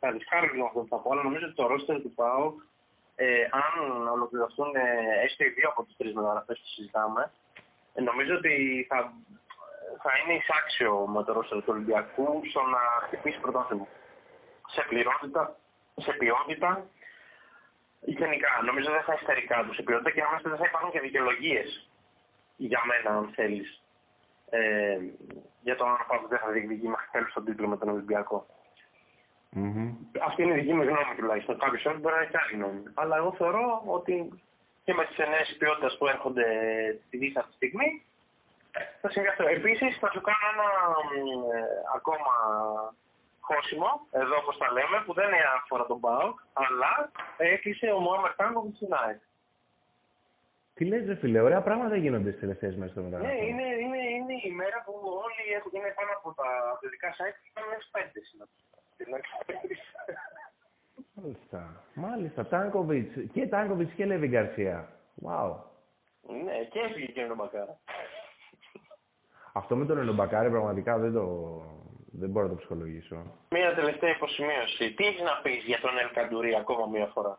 θα 0.00 0.10
ρισκάρω 0.10 0.46
λίγο 0.52 0.66
αυτό 0.66 0.80
που 0.80 0.88
θα 0.88 0.96
πω, 0.96 1.10
αλλά 1.12 1.22
νομίζω 1.22 1.44
ότι 1.46 1.54
το 1.54 1.66
ρόστερ 1.66 2.00
του 2.02 2.14
ΠΑΟ, 2.14 2.54
ε, 3.14 3.26
αν 3.60 3.72
ολοκληρωθούν 4.08 4.70
ε, 4.76 4.86
έστω 5.24 5.44
οι 5.44 5.48
δύο 5.56 5.68
από 5.68 5.84
τις 5.84 5.96
τρεις 5.96 6.14
μεταγραφές 6.14 6.58
που 6.58 6.68
συζητάμε, 6.74 7.32
ε, 7.94 8.00
νομίζω 8.00 8.34
ότι 8.40 8.54
θα, 8.88 8.98
θα 10.02 10.10
είναι 10.18 10.34
εισάξιο 10.38 10.92
με 11.14 11.24
το 11.24 11.32
ρόστερ 11.32 11.58
του 11.58 11.72
Ολυμπιακού 11.74 12.26
στο 12.50 12.60
να 12.74 12.80
χτυπήσει 13.04 13.40
πρωτάθλημα. 13.40 13.86
Σε 14.74 14.84
πληρότητα, 14.88 15.56
σε 16.04 16.12
ποιότητα, 16.12 16.70
γενικά. 18.04 18.50
Νομίζω 18.64 18.90
δεν 18.90 19.02
θα 19.02 19.12
είναι 19.12 19.22
στερικά 19.22 19.64
τους 19.66 19.76
σε 19.76 19.82
ποιότητα 19.82 20.10
και 20.10 20.22
νομίζω 20.22 20.48
δεν 20.48 20.58
θα 20.58 20.68
υπάρχουν 20.70 20.90
και 20.90 21.00
δικαιολογίες 21.00 21.88
για 22.56 22.80
μένα, 22.88 23.18
αν 23.18 23.30
θέλεις. 23.34 23.82
Ε, 24.50 24.98
για 25.62 25.76
το 25.76 25.84
αν 25.84 25.92
ο 25.92 26.04
Πάοκ 26.08 26.26
δεν 26.28 26.38
θα 26.38 26.50
διεκδικεί 26.50 26.88
μέχρι 26.88 27.08
τέλου 27.12 27.30
τον 27.34 27.44
τίτλο 27.44 27.66
με 27.68 27.76
τον 27.76 27.88
Ολυμπιακό. 27.88 28.46
Μμμ. 29.50 29.94
Αυτή 30.28 30.42
είναι 30.42 30.54
η 30.54 30.60
δική 30.60 30.74
μου 30.74 30.82
γνώμη 30.82 31.14
τουλάχιστον. 31.16 31.58
Κάποιος 31.58 31.86
άλλος 31.86 32.00
μπορεί 32.00 32.14
να 32.14 32.20
έχει 32.20 32.36
άλλη 32.36 32.52
γνώμη. 32.56 32.82
Αλλά 32.94 33.16
εγώ 33.16 33.32
θεωρώ 33.32 33.82
ότι 33.86 34.14
και 34.84 34.94
με 34.94 35.04
τις 35.06 35.18
νέε 35.18 35.44
ποιότητες 35.58 35.96
που 35.98 36.06
έρχονται 36.06 36.46
τη 37.10 37.16
δίθα 37.16 37.40
αυτή 37.40 37.50
τη 37.50 37.56
στιγμή 37.56 37.88
θα 39.00 39.08
συμβεί 39.10 39.28
αυτό. 39.28 39.44
Επίσης 39.58 39.98
θα 40.02 40.08
σου 40.12 40.20
κάνω 40.28 40.46
ένα 40.52 40.68
μ, 41.06 41.16
ε, 41.56 41.62
ακόμα 41.96 42.32
χώσιμο, 43.48 43.90
εδώ 44.20 44.34
όπως 44.42 44.56
τα 44.62 44.68
λέμε, 44.76 44.96
που 45.04 45.12
δεν 45.18 45.26
είναι 45.28 45.42
αφορά 45.58 45.84
τον 45.86 46.00
ΠΑΟΚ, 46.04 46.36
αλλά 46.62 46.92
έκλεισε 47.36 47.86
ο 47.96 47.98
Μωάμερ 48.04 48.32
Τάγκο 48.34 48.60
στην 48.74 48.92
ΑΕΚ. 49.02 49.20
Τι 50.76 50.84
λες 50.84 51.06
ρε 51.06 51.14
φίλε, 51.14 51.40
ωραία 51.40 51.62
πράγματα 51.68 51.96
γίνονται 51.96 52.28
στις 52.30 52.40
τελευταίες 52.40 52.74
μέρες 52.76 52.90
στο 52.92 53.00
Ναι, 53.00 53.06
μεταγραφών. 53.08 53.46
είναι, 53.48 53.66
είναι, 53.82 54.00
είναι 54.16 54.34
η 54.50 54.50
μέρα 54.60 54.78
που 54.84 54.92
όλοι 55.24 55.42
έχουν, 55.56 55.70
είναι 55.74 55.92
πάνω 55.98 56.10
από 56.18 56.28
τα 56.40 56.48
δυτικά 56.80 57.08
site 57.18 57.36
και 57.42 57.48
ήταν 57.52 57.64
μέχρι 57.72 57.86
πέντε 57.96 58.18
συναντήσεις. 58.28 59.82
Μάλιστα. 61.14 61.60
Μάλιστα. 61.94 62.46
Τάνκοβιτς 62.46 63.14
και 63.32 63.46
Τάνκοβιτς 63.46 63.92
και 63.92 64.04
Λέβι 64.04 64.26
Γκαρσία. 64.28 64.88
Wow. 65.26 65.50
Ναι, 66.44 66.56
και 66.70 66.78
έφυγε 66.80 67.06
και 67.06 67.22
ο 67.30 67.34
Μπακάρα. 67.34 67.78
Αυτό 69.52 69.76
με 69.76 69.86
τον 69.86 69.98
Ελομπακάρη 69.98 70.50
πραγματικά 70.50 70.98
δεν 70.98 71.12
το... 71.12 71.24
δεν 72.20 72.30
μπορώ 72.30 72.44
να 72.46 72.52
το 72.52 72.58
ψυχολογήσω. 72.58 73.16
Μία 73.50 73.74
τελευταία 73.74 74.10
υποσημείωση. 74.10 74.92
Τι 74.96 75.04
έχεις 75.06 75.22
να 75.22 75.40
πεις 75.42 75.62
για 75.64 75.80
τον 75.80 75.98
Ελ 75.98 76.10
Καντουρί 76.16 76.54
ακόμα 76.54 76.86
μία 76.86 77.06
φορά; 77.06 77.38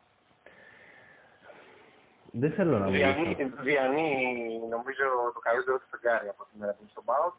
Δεν 2.31 2.51
θέλω 2.51 2.77
να 2.79 2.87
Διανύει, 2.87 3.35
μιλήσω. 3.37 3.61
διανύει, 3.61 4.59
νομίζω, 4.69 5.05
το 5.33 5.39
καλύτερο 5.39 5.77
του 5.77 5.87
φεγγάρι 5.91 6.27
από 6.27 6.43
την 6.49 6.59
μέρα 6.59 6.71
που 6.71 6.77
είναι 6.81 6.89
στον 6.91 7.03
ΠΑΟΚ. 7.05 7.33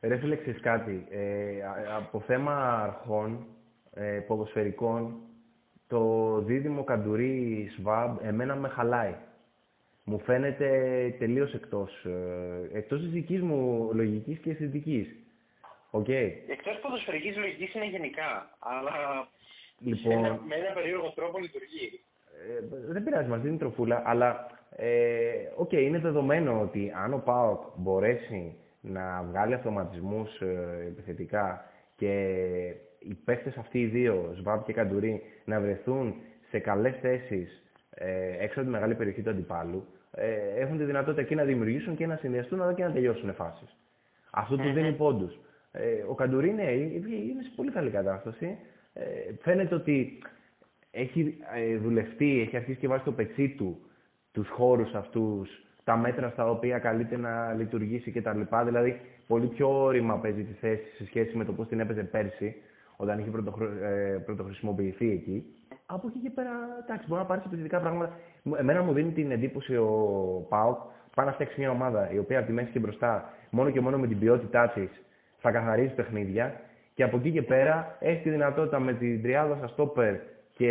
Ρε 0.00 0.16
φίλε, 0.16 0.36
ξέρεις 0.36 0.60
κάτι. 0.60 1.06
Ε, 1.10 1.62
α- 1.62 1.96
από 1.96 2.20
θέμα 2.20 2.82
αρχών, 2.82 3.46
ε, 3.94 4.18
ποδοσφαιρικών, 4.26 5.14
το 5.88 6.00
δίδυμο 6.38 6.84
Καντουρί 6.84 7.68
Σβάμπ 7.78 8.18
εμένα 8.22 8.54
με 8.54 8.68
χαλάει. 8.68 9.14
Μου 10.04 10.18
φαίνεται 10.18 10.68
τελείως 11.18 11.54
εκτός, 11.54 12.04
ε, 12.04 12.68
εκτός 12.78 13.00
της 13.00 13.10
δικής 13.10 13.42
μου 13.42 13.90
λογικής 13.94 14.38
και 14.38 14.50
αισθητικής. 14.50 15.16
Οκ. 15.94 16.08
Εκτός 16.08 16.78
ποδοσφαιρικής 16.82 17.36
λογικής 17.36 17.74
είναι 17.74 17.88
γενικά, 17.88 18.50
αλλά 18.58 19.28
Λοιπόν, 19.78 20.12
σε 20.12 20.18
ένα, 20.18 20.40
με 20.48 20.54
ένα 20.54 20.72
περίεργο 20.74 21.12
τρόπο 21.14 21.38
λειτουργεί. 21.38 22.00
ε, 22.48 22.92
δεν 22.92 23.04
πειράζει, 23.04 23.28
μας 23.28 23.40
δίνει 23.40 23.56
τροφούλα, 23.56 24.02
αλλά 24.04 24.46
ε, 24.76 25.32
οκ, 25.56 25.72
είναι 25.72 25.98
δεδομένο 25.98 26.60
ότι 26.60 26.92
αν 26.94 27.12
ο 27.12 27.18
ΠΑΟΚ 27.24 27.62
μπορέσει 27.76 28.56
να 28.80 29.22
βγάλει 29.22 29.54
αυτοματισμούς 29.54 30.40
ε, 30.40 30.84
επιθετικά 30.86 31.64
και 31.96 32.12
οι 32.98 33.14
παίχτες 33.24 33.56
αυτοί 33.56 33.80
οι 33.80 33.86
δύο, 33.86 34.34
Σβάμπ 34.36 34.62
και 34.62 34.72
Καντουρί, 34.72 35.22
να 35.44 35.60
βρεθούν 35.60 36.14
σε 36.50 36.58
καλές 36.58 36.94
θέσεις 37.00 37.62
ε, 37.90 38.44
έξω 38.44 38.58
από 38.60 38.68
τη 38.68 38.74
μεγάλη 38.74 38.94
περιοχή 38.94 39.22
του 39.22 39.30
αντιπάλου, 39.30 39.86
ε, 40.14 40.60
έχουν 40.60 40.78
τη 40.78 40.84
δυνατότητα 40.84 41.20
εκεί 41.20 41.34
να 41.34 41.44
δημιουργήσουν 41.44 41.96
και 41.96 42.06
να 42.06 42.16
συνδυαστούν 42.16 42.62
αλλά 42.62 42.74
και 42.74 42.84
να 42.84 42.92
τελειώσουν 42.92 43.34
φάσεις. 43.34 43.76
Αυτό 44.30 44.56
του 44.56 44.72
δίνει 44.72 44.92
πόντους. 44.92 45.38
Ε, 45.72 46.04
ο 46.08 46.14
Καντουρί 46.14 46.50
ναι, 46.52 46.70
είναι 46.70 47.42
σε 47.42 47.52
πολύ 47.56 47.70
καλή 47.70 47.90
κατάσταση. 47.90 48.58
Ε, 48.92 49.02
φαίνεται 49.40 49.74
ότι 49.74 50.18
έχει 50.90 51.38
ε, 51.54 51.76
δουλευτεί, 51.76 52.40
έχει 52.40 52.56
αρχίσει 52.56 52.78
και 52.78 52.88
βάζει 52.88 53.00
στο 53.02 53.12
πετσί 53.12 53.48
του 53.48 53.80
τους 54.32 54.48
χώρους 54.48 54.94
αυτούς, 54.94 55.50
τα 55.84 55.96
μέτρα 55.96 56.30
στα 56.30 56.50
οποία 56.50 56.78
καλείται 56.78 57.16
να 57.16 57.52
λειτουργήσει 57.52 58.10
κτλ. 58.10 58.40
Δηλαδή, 58.64 59.00
πολύ 59.26 59.46
πιο 59.46 59.82
όρημα 59.82 60.18
παίζει 60.18 60.42
τη 60.42 60.52
θέση 60.52 60.82
σε 60.96 61.04
σχέση 61.06 61.36
με 61.36 61.44
το 61.44 61.52
πώς 61.52 61.68
την 61.68 61.80
έπαιζε 61.80 62.02
πέρσι, 62.02 62.54
όταν 62.96 63.18
είχε 63.18 63.30
πρωτοχρω- 63.30 63.82
ε, 63.82 64.22
πρωτοχρησιμοποιηθεί 64.26 65.10
εκεί. 65.10 65.44
Από 65.86 66.06
εκεί 66.08 66.18
και 66.18 66.30
πέρα, 66.30 66.50
εντάξει, 66.84 67.06
μπορεί 67.08 67.20
να 67.20 67.26
πάρει 67.26 67.42
επιθετικά 67.46 67.80
πράγματα. 67.80 68.18
Μου- 68.42 68.54
Εμένα 68.58 68.82
μου 68.82 68.92
δίνει 68.92 69.10
την 69.12 69.30
εντύπωση 69.30 69.76
ο 69.76 70.46
Πάοκ 70.48 70.78
πάει 71.14 71.26
να 71.26 71.32
φτιάξει 71.32 71.60
μια 71.60 71.70
ομάδα 71.70 72.10
η 72.12 72.18
οποία 72.18 72.38
από 72.38 72.46
τη 72.46 72.52
μέση 72.52 72.70
και 72.70 72.78
μπροστά, 72.78 73.32
μόνο 73.50 73.70
και 73.70 73.80
μόνο 73.80 73.98
με 73.98 74.06
την 74.06 74.18
ποιότητά 74.18 74.68
της, 74.68 74.90
θα 75.42 75.50
καθαρίζει 75.50 75.94
παιχνίδια 75.94 76.60
και 76.94 77.02
από 77.02 77.16
εκεί 77.16 77.30
και 77.30 77.42
πέρα 77.42 77.96
έχει 78.00 78.22
τη 78.22 78.30
δυνατότητα 78.30 78.78
με 78.80 78.92
την 78.92 79.22
τριάδα 79.22 79.56
στα 79.56 79.66
στόπερ 79.66 80.14
και 80.56 80.70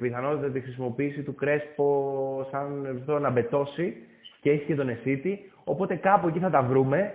πιθανότητα 0.00 0.50
τη 0.50 0.60
χρησιμοποίηση 0.60 1.22
του 1.22 1.34
Κρέσπο 1.34 2.46
σαν 2.50 2.88
ρυθμό 2.92 3.18
να 3.18 3.30
μπετώσει 3.30 3.96
και 4.40 4.50
έχει 4.50 4.64
και 4.64 4.74
τον 4.74 4.88
Εσίτη. 4.88 5.52
Οπότε 5.64 5.94
κάπου 5.96 6.28
εκεί 6.28 6.38
θα 6.38 6.50
τα 6.50 6.62
βρούμε 6.62 7.14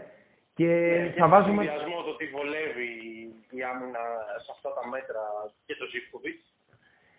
και 0.54 0.66
Ναι, 0.66 1.14
θα 1.18 1.28
βάζουμε. 1.28 1.64
συνδυασμό 1.64 2.02
το 2.06 2.16
τι 2.16 2.26
βολεύει 2.26 2.90
η 3.50 3.64
άμυνα 3.64 4.04
σε 4.44 4.52
αυτά 4.56 4.70
τα 4.74 4.88
μέτρα 4.90 5.22
και 5.66 5.76
το 5.76 5.86
Ζήφκοβιτς. 5.86 6.44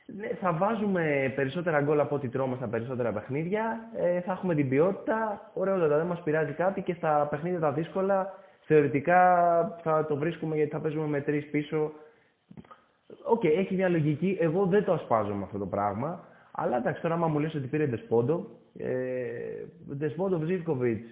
Ναι, 0.06 0.28
θα 0.40 0.52
βάζουμε 0.52 1.32
περισσότερα 1.36 1.80
γκολ 1.80 2.00
από 2.00 2.14
ό,τι 2.14 2.28
τρώμε 2.28 2.56
στα 2.56 2.68
περισσότερα 2.68 3.12
παιχνίδια. 3.12 3.90
Ε, 3.96 4.20
θα 4.20 4.32
έχουμε 4.32 4.54
την 4.54 4.68
ποιότητα. 4.68 5.50
Ωραιότατα, 5.54 5.96
δεν 5.96 6.06
μας 6.06 6.22
πειράζει 6.22 6.52
κάτι 6.52 6.80
και 6.82 6.94
στα 6.94 7.26
παιχνίδια 7.30 7.60
τα 7.60 7.72
δύσκολα 7.72 8.34
θεωρητικά 8.66 9.20
θα 9.82 10.06
το 10.06 10.16
βρίσκουμε 10.16 10.56
γιατί 10.56 10.70
θα 10.70 10.78
παίζουμε 10.78 11.06
με 11.06 11.20
τρεις 11.20 11.50
πίσω. 11.50 11.92
Οκ, 13.24 13.44
έχει 13.44 13.74
μια 13.74 13.88
λογική. 13.88 14.36
Εγώ 14.40 14.66
δεν 14.66 14.84
το 14.84 14.92
ασπάζομαι 14.92 15.44
αυτό 15.44 15.58
το 15.58 15.66
πράγμα. 15.66 16.28
Αλλά 16.52 16.76
εντάξει, 16.76 17.02
τώρα 17.02 17.14
άμα 17.14 17.26
μου 17.26 17.38
λες 17.38 17.54
ότι 17.54 17.66
πήρε 17.66 17.86
Ντεσπόντοφ, 17.86 18.46
ε, 18.78 18.88
Ντεσπόντοφ, 19.96 20.38
Ζίβκοβιτς, 20.38 21.06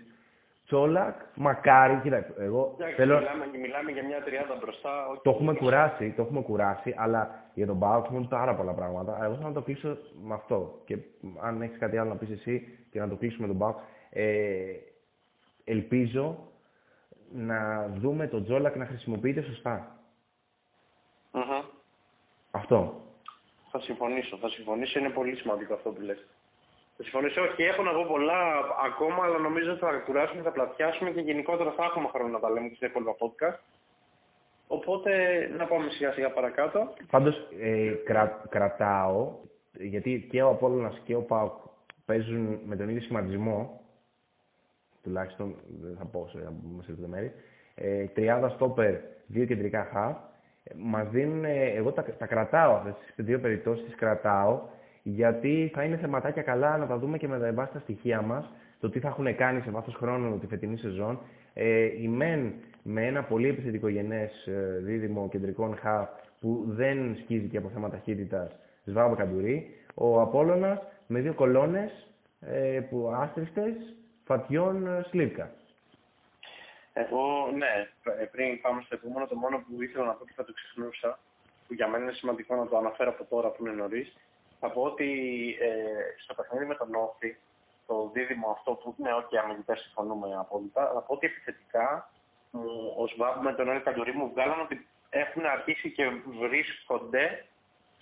Τσόλακ, 0.67 1.17
μακάρι, 1.35 2.01
κοίτα, 2.03 2.27
εγώ 2.39 2.75
Εντάξει, 2.79 2.95
θέλω... 2.95 3.19
μιλάμε, 3.19 3.45
μιλάμε 3.63 3.91
για 3.91 4.05
μια 4.05 4.23
τριάδα 4.23 4.59
μπροστά. 4.61 5.07
οκ. 5.09 5.23
Το 5.23 5.31
έχουμε 5.31 5.55
κουράσει, 5.55 6.13
το 6.17 6.23
έχουμε 6.23 6.41
κουράσει, 6.41 6.95
αλλά 6.97 7.45
για 7.55 7.67
τον 7.67 7.79
ΠΑΟΚ 7.79 8.05
έχουν 8.05 8.29
πάρα 8.29 8.55
πολλά 8.55 8.73
πράγματα. 8.73 9.19
Εγώ 9.25 9.35
θέλω 9.35 9.49
να 9.49 9.55
το 9.55 9.63
κλείσω 9.63 9.97
με 10.23 10.35
αυτό. 10.35 10.81
Και 10.85 10.99
αν 11.43 11.63
έχεις 11.63 11.79
κάτι 11.79 11.97
άλλο 11.97 12.09
να 12.09 12.17
πεις 12.17 12.31
εσύ 12.31 12.79
και 12.91 13.01
να 13.01 13.09
το 13.09 13.17
κλείσουμε 13.17 13.47
τον 13.47 13.59
ΠΑΟΚ. 13.59 13.79
Ε, 14.11 14.25
ελπίζω 15.65 16.39
να 17.33 17.89
δούμε 17.89 18.27
τον 18.27 18.45
Τζόλακ 18.45 18.77
να 18.77 18.87
χρησιμοποιείται 18.87 19.43
σωστά. 19.43 19.97
Μμμ. 21.33 21.65
Αυτό. 22.51 23.01
Θα 23.71 23.81
συμφωνήσω, 23.81 24.37
θα 24.37 24.49
συμφωνήσω. 24.49 24.99
Είναι 24.99 25.09
πολύ 25.09 25.37
σημαντικό 25.37 25.75
αυτό 25.75 25.91
που 25.91 26.01
λες. 26.01 26.27
Θα 26.97 27.03
συμφωνήσω. 27.03 27.43
Όχι, 27.43 27.63
έχω 27.63 27.83
να 27.83 27.93
πω 27.93 28.05
πολλά 28.09 28.41
ακόμα, 28.85 29.25
αλλά 29.25 29.39
νομίζω 29.39 29.71
ότι 29.71 29.81
θα 29.81 29.93
κουράσουμε, 29.93 30.43
θα 30.43 30.51
πλατιάσουμε 30.51 31.11
και 31.11 31.21
γενικότερα 31.21 31.71
θα 31.71 31.85
έχουμε 31.85 32.09
χρόνο 32.09 32.29
να 32.29 32.41
τα 32.41 32.51
λέμε 32.51 32.69
και 32.69 32.75
στα 32.75 32.87
υπόλοιπα 32.87 33.17
podcast. 33.21 33.59
Οπότε 34.67 35.11
να 35.57 35.67
πάμε 35.67 35.91
σιγά 35.91 36.13
σιγά 36.13 36.31
παρακάτω. 36.31 36.95
Πάντως, 37.11 37.49
ε, 37.61 37.93
κρα, 38.05 38.47
κρατάω, 38.49 39.33
γιατί 39.73 40.29
και 40.31 40.43
ο 40.43 40.49
Απόλλωνας 40.49 41.01
και 41.05 41.15
ο 41.15 41.23
Πάοκ 41.23 41.53
παίζουν 42.05 42.61
με 42.65 42.77
τον 42.77 42.89
ίδιο 42.89 43.03
σχηματισμό, 43.03 43.82
τουλάχιστον 45.03 45.55
δεν 45.83 45.97
θα 45.99 46.05
πω 46.05 46.29
σε, 46.29 46.39
σε 46.83 46.91
λεπτομέρειες, 46.91 47.33
ε, 47.75 48.05
τριάδα 48.05 48.49
στόπερ, 48.49 48.95
δύο 49.27 49.45
κεντρικά 49.45 49.89
χαφ, 49.93 50.17
ε, 50.65 50.75
μας 50.77 51.09
δίνουν, 51.11 51.45
ε, 51.45 51.65
εγώ 51.65 51.93
τα, 51.93 52.03
τα 52.03 52.27
κρατάω 52.27 52.75
αυτές 52.75 52.95
τις 53.17 53.25
δύο 53.25 53.39
περιπτώσεις, 53.41 53.85
τις 53.85 53.95
κρατάω, 53.95 54.61
γιατί 55.03 55.71
θα 55.75 55.83
είναι 55.83 55.97
θεματάκια 55.97 56.43
καλά 56.43 56.77
να 56.77 56.87
τα 56.87 56.99
δούμε 56.99 57.19
και 57.19 57.29
με 57.29 57.39
τα 57.39 57.53
βάση 57.53 57.73
τα 57.73 57.79
στοιχεία 57.79 58.23
μας, 58.23 58.53
το 58.81 58.91
τι 58.91 58.99
θα 58.99 59.09
έχουν 59.09 59.37
κάνει 59.37 59.61
σε 59.61 59.71
βάθος 59.71 59.95
χρόνου 59.95 60.39
τη 60.39 60.47
φετινή 60.47 60.77
σεζόν. 60.77 61.19
Ε, 61.55 62.03
η 62.03 62.09
ΜΕΝ 62.09 62.53
με 62.83 63.07
ένα 63.07 63.23
πολύ 63.23 63.49
επιθετικογενές 63.49 64.47
ε, 64.47 64.79
δίδυμο 64.83 65.29
κεντρικών 65.29 65.77
χαφ 65.77 66.09
που 66.41 66.65
δεν 66.67 67.17
σκίζει 67.23 67.47
και 67.47 67.57
από 67.57 67.69
θέμα 67.69 67.91
ταχύτητας 67.91 68.59
Σβάμπα 68.85 69.15
Καντουρί. 69.15 69.71
Ο 69.95 70.21
Απόλλωνας 70.21 70.79
με 71.07 71.21
δύο 71.21 71.35
κολόνες 71.35 72.09
ε, 72.41 72.81
που 72.91 73.11
άστριστες 73.21 73.75
φατιών 74.25 74.87
ε, 74.87 75.03
Σλίβκα. 75.09 75.51
Εγώ, 76.93 77.51
ναι, 77.55 77.89
π- 78.03 78.31
πριν 78.31 78.61
πάμε 78.61 78.83
στο 78.83 78.95
επόμενο, 78.95 79.27
το 79.27 79.35
μόνο 79.37 79.59
που 79.59 79.83
ήθελα 79.83 80.05
να 80.05 80.13
πω 80.13 80.25
και 80.25 80.33
θα 80.37 80.45
το 80.45 80.53
ξεχνούσα, 80.53 81.19
που 81.67 81.75
για 81.75 81.89
μένα 81.89 82.05
είναι 82.05 82.13
σημαντικό 82.13 82.55
να 82.55 82.67
το 82.69 82.77
αναφέρω 82.77 83.11
από 83.11 83.25
τώρα 83.25 83.49
που 83.49 83.67
είναι 83.67 83.75
νωρίς, 83.75 84.17
θα 84.61 84.71
πω 84.71 84.83
ότι 84.83 85.11
ε, 85.61 86.23
στο 86.23 86.35
παιχνίδι 86.35 86.65
με 86.65 86.75
τον 86.75 86.95
Όφη, 86.95 87.37
το 87.87 88.11
δίδυμο 88.13 88.51
αυτό 88.51 88.73
που 88.73 88.95
ναι, 88.99 89.13
όχι 89.13 89.39
αμυντικά 89.39 89.77
συμφωνούμε 89.77 90.37
απόλυτα, 90.39 90.91
θα 90.95 91.01
πω 91.01 91.15
ότι 91.15 91.27
επιθετικά 91.27 92.11
μου, 92.51 92.95
ο 92.99 93.07
Σβάμπ 93.07 93.43
με 93.43 93.55
τον 93.55 93.69
Έλ 93.69 93.83
Καντουρί 93.83 94.13
μου 94.13 94.31
βγάλαν 94.31 94.61
ότι 94.61 94.87
έχουν 95.11 95.45
αρχίσει 95.47 95.91
και 95.91 96.05
βρίσκονται 96.41 97.45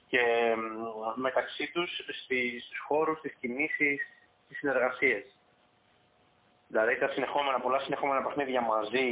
και 0.08 0.20
μ, 0.56 1.20
μεταξύ 1.20 1.70
τους 1.72 1.90
στις 2.24 2.64
χώρους, 2.86 3.18
στις 3.18 3.34
κινήσεις, 3.40 4.00
στις 4.44 4.58
συνεργασίες. 4.58 5.36
Δηλαδή 6.72 6.96
τα 6.98 7.08
συνεχόμενα, 7.08 7.60
πολλά 7.60 7.78
συνεχόμενα 7.78 8.22
παιχνίδια 8.22 8.60
μαζί 8.60 9.06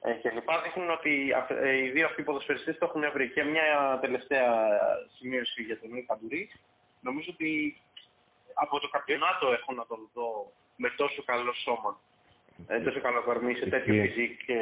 ε, 0.00 0.12
και 0.12 0.30
λοιπά 0.30 0.60
δείχνουν 0.62 0.90
ότι 0.90 1.32
αυ- 1.40 1.50
ε, 1.68 1.76
οι 1.76 1.88
δύο 1.90 2.06
αυτοί 2.06 2.22
ποδοσφαιριστές 2.22 2.78
το 2.78 2.84
έχουν 2.88 3.04
βρει. 3.12 3.30
Και 3.30 3.42
μια 3.44 3.98
τελευταία 4.00 4.52
σημείωση 5.18 5.62
για 5.62 5.80
τον 5.80 5.90
Νίκ 5.90 6.06
Καντουρί. 6.06 6.48
Νομίζω 7.00 7.30
ότι 7.34 7.76
από 8.54 8.80
το 8.80 8.88
καμπιονάτο 8.88 9.46
έχω 9.52 9.72
να 9.72 9.86
τον 9.86 9.98
δω 10.14 10.52
με 10.76 10.88
τόσο 10.96 11.22
καλό 11.24 11.52
σώμα. 11.52 12.00
Ε, 12.66 12.80
τόσο 12.80 13.00
καλό 13.00 13.22
κορμί 13.22 13.54
σε 13.54 13.66
τέτοιο 13.68 13.94
Ισχύει. 13.94 14.08
φυσικ 14.12 14.44
και, 14.46 14.58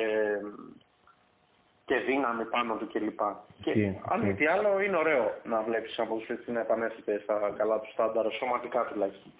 και 1.84 1.96
δύναμη 1.96 2.44
πάνω 2.44 2.74
του 2.76 2.86
κλπ. 2.92 3.20
Και 3.62 3.70
Ισχύει, 3.70 4.00
αν 4.10 4.20
μη 4.20 4.26
ισχύει. 4.28 4.38
τι 4.38 4.46
άλλο 4.46 4.80
είναι 4.80 4.96
ωραίο 4.96 5.34
να 5.44 5.62
βλέπεις 5.62 5.96
ένα 5.98 6.08
ποδοσφαιριστή 6.08 6.50
να 6.52 6.60
επανέρχεται 6.60 7.20
στα 7.22 7.54
καλά 7.56 7.80
του 7.80 7.90
στάνταρ, 7.92 8.32
σωματικά 8.32 8.84
τουλάχιστον. 8.84 9.32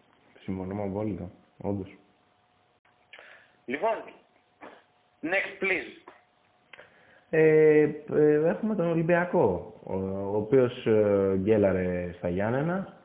Συμφωνούμε 0.43 0.83
απόλυτα, 0.83 1.31
όντως. 1.63 1.89
Λοιπόν, 3.65 3.95
next 5.23 5.63
please. 5.63 6.13
Ε, 7.31 7.89
ε, 8.15 8.49
έχουμε 8.49 8.75
τον 8.75 8.91
Ολυμπιακό, 8.91 9.75
ο, 9.83 9.95
ο 9.95 10.37
οποίος 10.37 10.87
ε, 10.87 11.37
γκέλαρε 11.37 12.13
στα 12.17 12.29
Γιάννενα 12.29 12.97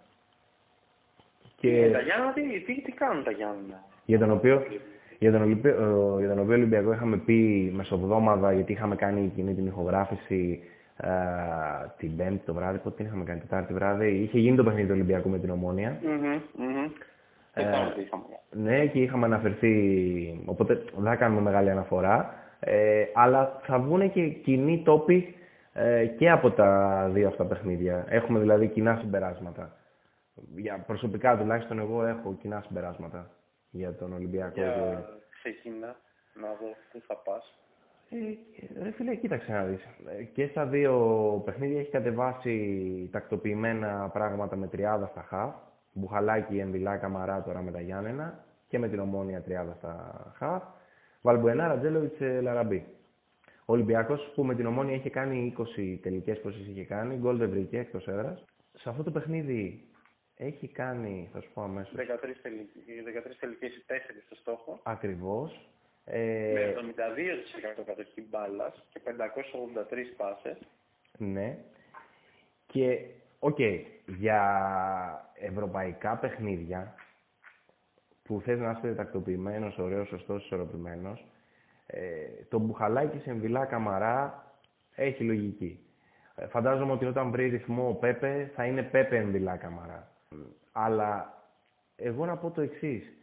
Και... 1.56 1.82
και 1.82 1.92
τα 1.92 2.00
Γιάννα, 2.02 2.34
τι, 2.34 2.60
τι, 2.60 2.82
τι 2.82 2.92
κάνουν 2.92 3.24
τα 3.24 3.32
Γιάννα. 3.32 3.84
για 4.06 4.20
τον 4.20 4.32
οποίο 4.32 4.64
για 5.20 5.32
τον, 5.32 5.42
Ολυμπι... 5.42 5.70
ε, 5.70 5.74
για 6.20 6.28
τον 6.30 6.40
οποίο 6.40 6.54
Ολυμπιακό 6.54 6.94
είχαμε 6.94 7.18
πει 7.18 7.72
μεσοβδόμαδα, 7.76 8.54
γιατί 8.54 8.72
είχαμε 8.72 8.96
κάνει 8.96 9.26
εκείνη 9.26 9.54
την 9.54 9.66
ηχογράφηση 9.66 10.64
ε, 10.98 11.10
την 11.98 12.18
Πέμπτη 12.18 12.46
το 12.46 12.54
βράδυ, 12.54 12.78
πότε 12.78 12.96
την 12.96 13.06
είχαμε 13.06 13.24
κάνει, 13.24 13.40
Τετάρτη 13.40 13.74
βράδυ. 13.74 14.08
Είχε 14.08 14.40
γίνει 14.40 14.58
το 14.58 14.64
παιχνίδι 14.64 14.88
του 14.88 14.94
Ολυμπιακού 14.94 15.30
με 15.30 15.40
την 15.40 15.50
Ομόνια. 15.50 16.00
Μμμ, 16.04 16.42
μμμ. 16.56 16.92
Ε, 17.62 17.64
Τετάρτη 17.64 18.02
είχαμε. 18.02 18.24
Ναι, 18.52 18.86
και 18.86 19.02
είχαμε 19.02 19.26
αναφερθεί, 19.26 19.74
οπότε 20.46 20.74
δεν 20.96 21.04
θα 21.04 21.16
κάνουμε 21.16 21.42
μεγάλη 21.42 21.70
αναφορά. 21.70 22.34
Ε, 22.60 23.06
αλλά 23.14 23.60
θα 23.64 23.80
βγουν 23.80 24.12
και 24.12 24.28
κοινοί 24.28 24.82
τόποι 24.86 25.36
ε, 25.74 26.06
και 26.06 26.30
από 26.30 26.52
τα 26.52 27.10
δύο 27.14 27.28
αυτά 27.28 27.46
παιχνίδια. 27.46 28.06
Έχουμε 28.10 28.40
δηλαδή 28.40 28.68
κοινά 28.68 28.98
συμπεράσματα. 29.02 29.74
Για 30.56 30.84
προσωπικά 30.88 31.38
τουλάχιστον 31.38 31.80
εγώ 31.80 32.04
έχω 32.06 32.36
κοινά 32.42 32.64
συμπεράσματα 32.68 33.30
για 33.70 33.96
τον 33.96 34.14
Ολυμπιακό. 34.14 34.54
Για 34.62 34.74
και- 34.74 35.24
ξεκινά 35.40 35.96
να 36.34 36.48
δω 36.48 36.76
πού 36.92 37.02
θα 37.08 37.16
πας. 37.16 37.54
Ε, 38.10 38.84
ρε 38.84 38.92
φίλε, 38.92 39.16
κοίταξε 39.16 39.52
να 39.52 39.64
δεις. 39.64 39.84
Ε, 40.20 40.24
Και 40.24 40.48
στα 40.48 40.66
δύο 40.66 40.96
παιχνίδια 41.46 41.80
έχει 41.80 41.90
κατεβάσει 41.92 43.10
τακτοποιημένα 43.12 44.10
πράγματα 44.14 44.56
με 44.56 44.68
τριάδα 44.68 45.08
στα 45.08 45.22
χαφ. 45.22 45.54
Μπουχαλάκι, 45.94 46.58
Εμβιλά, 46.58 46.98
Καμαρά 46.98 47.44
τώρα 47.44 47.62
με 47.62 47.72
τα 47.72 47.82
Γιάννενα 47.82 48.46
και 48.68 48.80
με 48.80 48.90
την 48.90 49.00
ομόνια 49.00 49.42
τριάδα 49.42 49.74
στα 49.78 50.34
χαφ. 50.38 50.64
Βαλμπουενά, 51.22 51.68
Ρατζέλοβιτς, 51.68 52.22
ε, 52.22 52.42
Λαραμπή. 52.42 52.86
Ο 53.66 53.74
Ολυμπιακός 53.74 54.32
που 54.36 54.44
με 54.44 54.56
την 54.56 54.66
ομόνια 54.66 54.96
είχε 54.96 55.10
κάνει 55.10 55.54
20 55.78 56.00
τελικές 56.02 56.40
πόσες 56.42 56.68
είχε 56.68 56.84
κάνει, 56.84 57.16
γκολ 57.16 57.38
δεν 57.38 57.50
βρήκε 57.50 57.78
εκτός 57.80 58.08
έδρας. 58.08 58.46
Σε 58.74 58.90
αυτό 58.90 59.04
το 59.04 59.12
παιχνίδι 59.12 59.84
έχει 60.36 60.68
κάνει, 60.68 61.30
θα 61.34 61.42
σου 61.42 61.50
πω 61.54 61.62
αμέσως, 61.62 61.96
13 61.96 62.36
τελικές, 62.42 63.04
13 63.06 63.36
τελικές 63.40 63.76
ή 63.76 63.84
4 63.88 64.22
στο 64.26 64.36
στόχο. 64.36 64.80
ακριβώς. 64.84 65.70
Με 66.06 66.14
Ε, 66.16 66.74
72% 66.74 67.84
κατοχή 67.86 68.22
μπάλας 68.30 68.84
και 68.94 69.00
583 69.00 70.14
πάσες. 70.18 70.58
Ναι. 71.18 71.58
Και, 72.68 73.00
οκ, 73.40 73.58
για 74.06 74.42
ευρωπαϊκά 75.34 76.16
παιχνίδια 76.18 76.94
που 78.24 78.42
θες 78.42 78.60
να 78.60 78.72
είσαι 78.72 78.94
τακτοποιημένος, 78.96 79.78
ωραίος, 79.78 80.08
σωστός, 80.08 80.44
ισορροπημένος, 80.46 81.26
ε, 81.86 82.02
το 82.50 82.60
Μπουχαλάκης, 82.60 83.30
Εμβιλά, 83.30 83.66
Καμαρά 83.66 84.44
έχει 84.96 85.24
λογική. 85.24 85.80
Ε, 86.36 86.48
φαντάζομαι 86.48 86.92
ότι 86.92 87.06
όταν 87.06 87.30
βρει 87.32 87.48
ρυθμό 87.48 87.90
ο 87.90 87.94
Πέπε, 87.94 88.52
θα 88.56 88.66
είναι 88.66 88.84
Πέπε 88.84 89.18
εμβυλά 89.18 89.58
καμαρά. 89.58 90.12
Αλλά 90.72 91.34
εγώ 91.96 92.26
να 92.26 92.38
πω 92.38 92.52
το 92.52 92.62
εξής. 92.62 93.14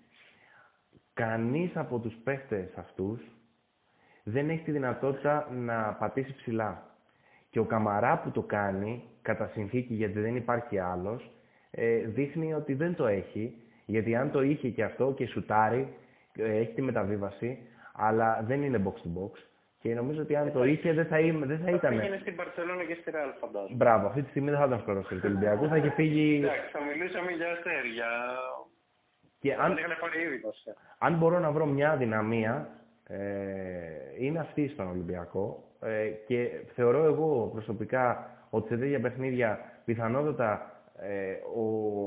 Κανείς 1.14 1.76
από 1.76 1.98
τους 1.98 2.14
παίχτες 2.24 2.74
αυτούς 2.76 3.20
δεν 4.24 4.50
έχει 4.50 4.62
τη 4.62 4.70
δυνατότητα 4.70 5.50
να 5.50 5.92
πατήσει 5.94 6.34
ψηλά. 6.36 6.95
Και 7.56 7.62
ο 7.62 7.64
Καμαρά 7.64 8.18
που 8.18 8.30
το 8.30 8.42
κάνει, 8.42 9.02
κατά 9.22 9.46
συνθήκη 9.52 9.94
γιατί 9.94 10.20
δεν 10.20 10.36
υπάρχει 10.36 10.78
άλλος, 10.78 11.30
ε, 11.70 11.96
δείχνει 11.96 12.54
ότι 12.54 12.74
δεν 12.74 12.94
το 12.94 13.06
έχει, 13.06 13.54
γιατί 13.86 14.16
αν 14.16 14.30
το 14.30 14.42
είχε 14.42 14.68
και 14.68 14.82
αυτό 14.84 15.12
και 15.16 15.26
σουτάρει, 15.26 15.94
ε, 16.36 16.56
έχει 16.58 16.72
τη 16.72 16.82
μεταβίβαση, 16.82 17.58
αλλά 17.94 18.42
δεν 18.46 18.62
είναι 18.62 18.82
box 18.84 18.92
to 18.92 19.20
box. 19.20 19.30
Και 19.78 19.94
νομίζω 19.94 20.22
ότι 20.22 20.36
αν 20.36 20.52
το 20.52 20.64
είχε 20.64 20.92
δεν 20.92 21.06
θα, 21.06 21.18
είμαι- 21.20 21.46
δεν 21.46 21.58
θα 21.58 21.70
ήταν. 21.70 21.90
Πήγαινε 21.90 22.18
στην 22.20 22.36
Παρσελόνα 22.36 22.84
και 22.84 22.96
στη 23.00 23.10
Ρεάλ, 23.10 23.30
φαντάζομαι. 23.40 23.74
Μπράβο, 23.76 24.06
αυτή 24.06 24.22
τη 24.22 24.28
στιγμή 24.28 24.50
δεν 24.50 24.58
θα 24.58 24.64
ήταν 24.64 24.80
σκορός 24.80 25.06
του 25.06 25.20
Ολυμπιακού, 25.24 25.68
θα 25.68 25.76
είχε 25.76 25.90
φύγει. 25.90 26.36
Εντάξει, 26.44 26.70
θα 26.72 26.78
μιλούσαμε 26.80 27.30
για 27.30 27.50
αστέρια. 27.50 28.06
Και 29.40 29.52
Αν 29.54 29.60
αν, 29.60 29.76
είχαν 29.76 29.96
πάρει 30.00 30.22
ήδη 30.22 30.40
βασικά. 30.44 30.74
αν 30.98 31.14
μπορώ 31.14 31.38
να 31.38 31.50
βρω 31.50 31.66
μια 31.66 31.96
δυναμία, 31.96 32.68
ε, 33.06 33.18
είναι 34.18 34.38
αυτή 34.38 34.68
στον 34.68 34.86
Ολυμπιακό. 34.88 35.60
Ε, 35.86 36.08
και 36.26 36.50
θεωρώ 36.74 37.04
εγώ 37.04 37.50
προσωπικά 37.52 38.30
ότι 38.50 38.68
σε 38.68 38.76
τέτοια 38.76 39.00
παιχνίδια 39.00 39.58
πιθανότατα 39.84 40.72
ε, 40.98 41.32
ο 41.56 41.62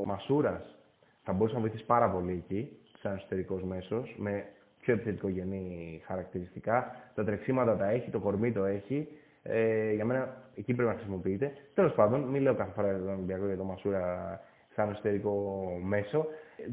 Μασούρας 0.05 0.77
θα 1.23 1.33
μπορούσε 1.33 1.55
να 1.55 1.61
βοηθήσει 1.61 1.85
πάρα 1.85 2.09
πολύ 2.09 2.31
εκεί, 2.31 2.77
σαν 3.01 3.15
εσωτερικός 3.15 3.63
μέσος, 3.63 4.15
με 4.17 4.45
πιο 4.81 4.93
επιθετικογενή 4.93 6.01
χαρακτηριστικά. 6.05 6.95
Τα 7.15 7.23
τρεξίματα 7.23 7.77
τα 7.77 7.89
έχει, 7.89 8.09
το 8.09 8.19
κορμί 8.19 8.51
το 8.51 8.65
έχει. 8.65 9.07
Ε, 9.43 9.93
για 9.93 10.05
μένα 10.05 10.35
εκεί 10.55 10.73
πρέπει 10.73 10.89
να 10.89 10.95
χρησιμοποιείται. 10.95 11.51
Τέλος 11.73 11.93
πάντων, 11.93 12.21
μην 12.21 12.41
λέω 12.41 12.55
κάθε 12.55 12.71
φορά 12.71 12.87
για 12.89 12.99
τον 12.99 13.09
Ολυμπιακό 13.13 13.45
για 13.45 13.57
τον 13.57 13.65
Μασούρα 13.65 14.39
σαν 14.75 14.89
εσωτερικό 14.89 15.65
μέσο. 15.83 16.25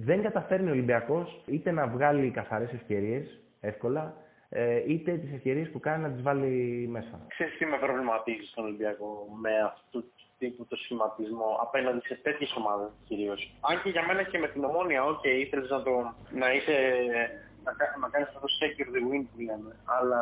Δεν 0.04 0.22
καταφέρνει 0.22 0.68
ο 0.68 0.72
Ολυμπιακός 0.72 1.42
είτε 1.46 1.70
να 1.70 1.86
βγάλει 1.86 2.30
καθαρές 2.30 2.72
ευκαιρίες 2.72 3.40
εύκολα, 3.60 4.02
ε, 4.02 4.25
είτε 4.86 5.12
τις 5.16 5.32
ευκαιρίες 5.32 5.70
που 5.70 5.80
κάνει 5.80 6.02
να 6.02 6.10
τις 6.10 6.22
βάλει 6.22 6.86
μέσα. 6.90 7.20
Ξέρεις 7.28 7.56
τι 7.58 7.66
με 7.66 7.78
προβληματίζει 7.78 8.46
στον 8.46 8.64
Ολυμπιακό 8.64 9.28
με 9.42 9.50
αυτού 9.60 10.00
του 10.00 10.12
τύπου 10.38 10.66
το 10.66 10.76
σχηματισμό 10.76 11.58
απέναντι 11.60 12.00
σε 12.06 12.14
τέτοιες 12.22 12.54
ομάδες 12.56 12.88
κυρίως; 13.04 13.52
Αν 13.60 13.82
και 13.82 13.90
για 13.90 14.04
μένα 14.06 14.22
και 14.22 14.38
με 14.38 14.48
την 14.48 14.64
ομόνια, 14.64 15.04
οκ, 15.04 15.24
ήθελες 15.24 15.70
να, 15.70 15.82
το, 15.82 16.14
να 16.30 16.52
είσαι, 16.52 16.76
να, 17.64 17.72
κα- 17.72 17.96
να 18.00 18.08
κάνεις 18.08 18.28
αυτό 18.28 18.40
το 18.40 18.52
secure 18.60 18.90
the 18.94 19.00
win 19.08 19.24
που 19.32 19.40
λέμε. 19.40 19.76
Αλλά 19.84 20.20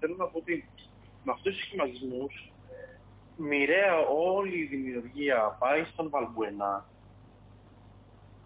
θέλω 0.00 0.14
να 0.18 0.26
πω 0.26 0.38
ότι 0.38 0.68
με 1.24 1.32
αυτούς 1.32 1.54
τους 1.54 1.64
σχηματισμούς 1.64 2.52
μοιραία 3.36 3.98
όλη 3.98 4.56
η 4.58 4.64
δημιουργία 4.66 5.56
πάει 5.58 5.84
στον 5.84 6.08
Βαλμπουενά 6.10 6.84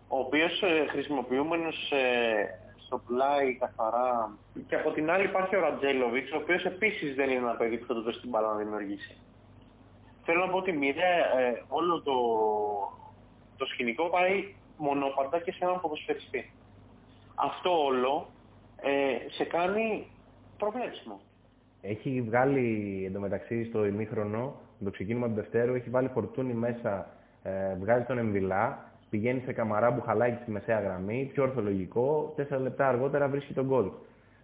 ο 0.09 0.18
οποίος 0.18 0.62
ε, 0.62 0.86
χρησιμοποιούμενος 0.88 1.90
ε, 1.90 2.60
στο 2.89 3.01
πλάι 3.06 3.55
καθαρά 3.55 4.36
και 4.69 4.74
από 4.74 4.90
την 4.90 5.10
άλλη 5.10 5.24
υπάρχει 5.24 5.56
ο 5.56 5.60
Ραντζέλοβιτς 5.60 6.32
ο 6.32 6.36
οποίος 6.36 6.65
επίσης 6.65 7.15
δεν 7.15 7.28
είναι 7.31 7.39
ένα 7.39 7.56
παιδί 7.56 7.78
που 7.78 7.86
θα 7.86 7.94
του 7.94 8.02
δώσει 8.02 8.20
την 8.20 8.31
μπάλα 8.31 8.48
να 8.48 8.55
δημιουργήσει. 8.55 9.16
Θέλω 10.24 10.44
να 10.44 10.51
πω 10.51 10.56
ότι 10.56 10.73
μοιραία 10.73 11.39
ε, 11.39 11.62
όλο 11.69 12.02
το, 12.02 12.16
το 13.56 13.65
σκηνικό 13.66 14.09
πάει 14.09 14.55
μονόπαντα 14.77 15.40
και 15.40 15.52
σε 15.52 15.59
έναν 15.60 15.81
ποδοσφαιριστή. 15.81 16.52
Αυτό 17.35 17.85
όλο 17.85 18.27
ε, 18.81 19.31
σε 19.31 19.44
κάνει 19.44 20.06
προβλέψιμο. 20.59 21.20
Έχει 21.81 22.23
βγάλει 22.23 23.05
εντωμεταξύ 23.06 23.65
στο 23.65 23.86
ημίχρονο, 23.86 24.55
με 24.78 24.85
το 24.85 24.90
ξεκίνημα 24.90 25.28
του 25.28 25.35
Δευτέρου, 25.35 25.74
έχει 25.74 25.90
βάλει 25.90 26.09
φορτούνι 26.09 26.52
μέσα, 26.52 27.09
ε, 27.43 27.74
βγάζει 27.74 28.05
τον 28.05 28.19
Εμβιλά, 28.19 28.88
πηγαίνει 29.10 29.43
σε 29.44 29.52
καμαρά 29.52 29.94
που 29.94 30.01
χαλάει 30.01 30.39
στη 30.43 30.51
μεσαία 30.51 30.80
γραμμή, 30.80 31.30
πιο 31.32 31.43
ορθολογικό, 31.43 32.32
τέσσερα 32.36 32.60
λεπτά 32.60 32.89
αργότερα 32.89 33.28
βρίσκει 33.28 33.52
τον 33.52 33.66
γκολ 33.66 33.90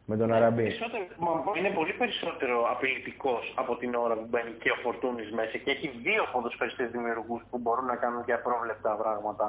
με 0.07 0.17
τον 0.17 0.33
Αραμπί. 0.33 0.63
Περισσότερο, 0.63 1.05
μα, 1.19 1.59
είναι 1.59 1.71
πολύ 1.71 1.93
περισσότερο 1.93 2.71
απειλητικός 2.71 3.55
από 3.57 3.77
την 3.77 3.95
ώρα 3.95 4.15
που 4.15 4.27
μπαίνει 4.31 4.51
και 4.63 4.71
ο 4.71 4.75
Φορτούνης 4.83 5.31
μέσα 5.33 5.57
και 5.65 5.71
έχει 5.71 5.89
δύο 6.03 6.23
ποδοσφαιριστές 6.33 6.91
δημιουργούς 6.91 7.43
που 7.51 7.59
μπορούν 7.59 7.85
να 7.85 7.97
κάνουν 7.97 8.25
και 8.25 8.33
απρόβλεπτα 8.33 8.91
πράγματα 9.03 9.47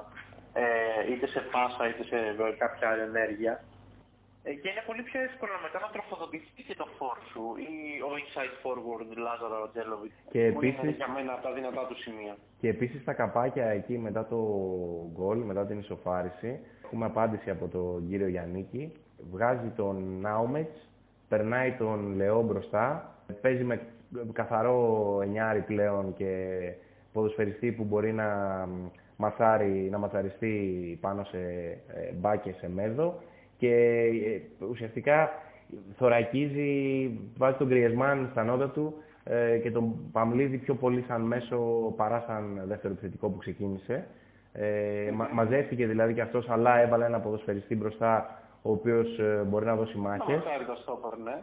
ε, 0.54 1.12
είτε 1.12 1.28
σε 1.28 1.40
πάσα 1.52 1.84
είτε 1.90 2.04
σε 2.04 2.16
ε, 2.16 2.52
κάποια 2.58 2.90
άλλη 2.90 3.02
ενέργεια. 3.02 3.64
Ε, 4.48 4.54
και 4.62 4.70
είναι 4.72 4.84
πολύ 4.90 5.04
πιο 5.10 5.20
εύκολο 5.30 5.56
μετά 5.66 5.78
να 5.86 5.90
τροφοδοτηθεί 5.96 6.62
και 6.68 6.76
το 6.82 6.88
φόρ 6.98 7.18
σου 7.32 7.44
ή 7.70 7.72
ο 8.10 8.12
inside 8.22 8.56
forward 8.64 9.10
Λάζαρο 9.26 9.58
Ρατζέλοβιτς. 9.64 10.18
Και 10.34 10.42
που 10.54 10.62
είναι 10.64 10.76
επίσης- 10.78 10.96
για 11.02 11.10
μένα 11.16 11.32
από 11.34 11.44
τα 11.48 11.52
δυνατά 11.58 11.82
του 11.90 11.98
σημεία. 12.04 12.34
Και 12.62 12.70
επίσης 12.76 13.04
τα 13.04 13.14
καπάκια 13.14 13.66
εκεί 13.80 13.98
μετά 13.98 14.26
το 14.32 14.40
γκολ, 15.14 15.38
μετά 15.50 15.66
την 15.66 15.80
ισοφάριση, 15.80 16.60
έχουμε 16.86 17.06
απάντηση 17.06 17.50
από 17.50 17.66
τον 17.68 18.08
κύριο 18.10 18.28
Γιαννίκη. 18.28 18.92
Βγάζει 19.32 19.70
τον 19.76 19.96
Νάουμετς, 20.22 20.78
περνάει 21.28 21.72
τον 21.82 22.16
Λεό 22.16 22.42
μπροστά, 22.42 22.86
παίζει 23.42 23.64
με 23.64 23.82
καθαρό 24.34 24.80
εννιάρι 25.24 25.62
πλέον 25.62 26.14
και 26.14 26.32
ποδοσφαιριστή 27.14 27.72
που 27.72 27.84
μπορεί 27.84 28.14
να 28.14 28.28
ματσάρει, 29.18 29.88
να 29.92 29.98
ματσαριστεί 29.98 30.54
πάνω 31.02 31.24
σε 31.24 31.40
ε, 31.88 32.12
μπάκες 32.14 32.56
σε 32.56 32.70
μέδο 32.70 33.22
και 33.57 33.73
ε, 34.60 34.65
ουσιαστικά 34.69 35.30
θωρακίζει, 35.98 37.10
βάζει 37.38 37.57
τον 37.57 37.68
Γκριεσμάν 37.68 38.27
στα 38.32 38.44
νότα 38.44 38.69
του 38.69 38.94
ε, 39.23 39.57
και 39.57 39.72
τον 39.72 40.11
Παμλίδη 40.11 40.57
πιο 40.57 40.76
πολύ 40.76 41.03
σαν 41.07 41.22
μέσο 41.22 41.57
παρά 41.95 42.23
σαν 42.27 42.61
δεύτερο 42.68 42.94
επιθετικό 42.94 43.30
που 43.30 43.38
ξεκίνησε. 43.38 44.07
Ε, 44.53 45.11
μα, 45.14 45.30
μαζεύτηκε 45.34 45.88
δηλαδή 45.88 46.14
και 46.14 46.22
αυτός, 46.22 46.49
αλλά 46.49 46.80
έβαλε 46.80 47.06
ένα 47.06 47.19
ποδοσφαιριστή 47.19 47.76
μπροστά, 47.76 48.41
ο 48.61 48.72
οποίος 48.72 49.19
ε, 49.19 49.44
μπορεί 49.48 49.65
να 49.65 49.76
δώσει 49.76 49.98
μάχες. 49.98 50.36
Μαρκάρει 50.36 50.66
το 50.65 50.76
στόπερ, 50.82 51.18
ναι. 51.18 51.41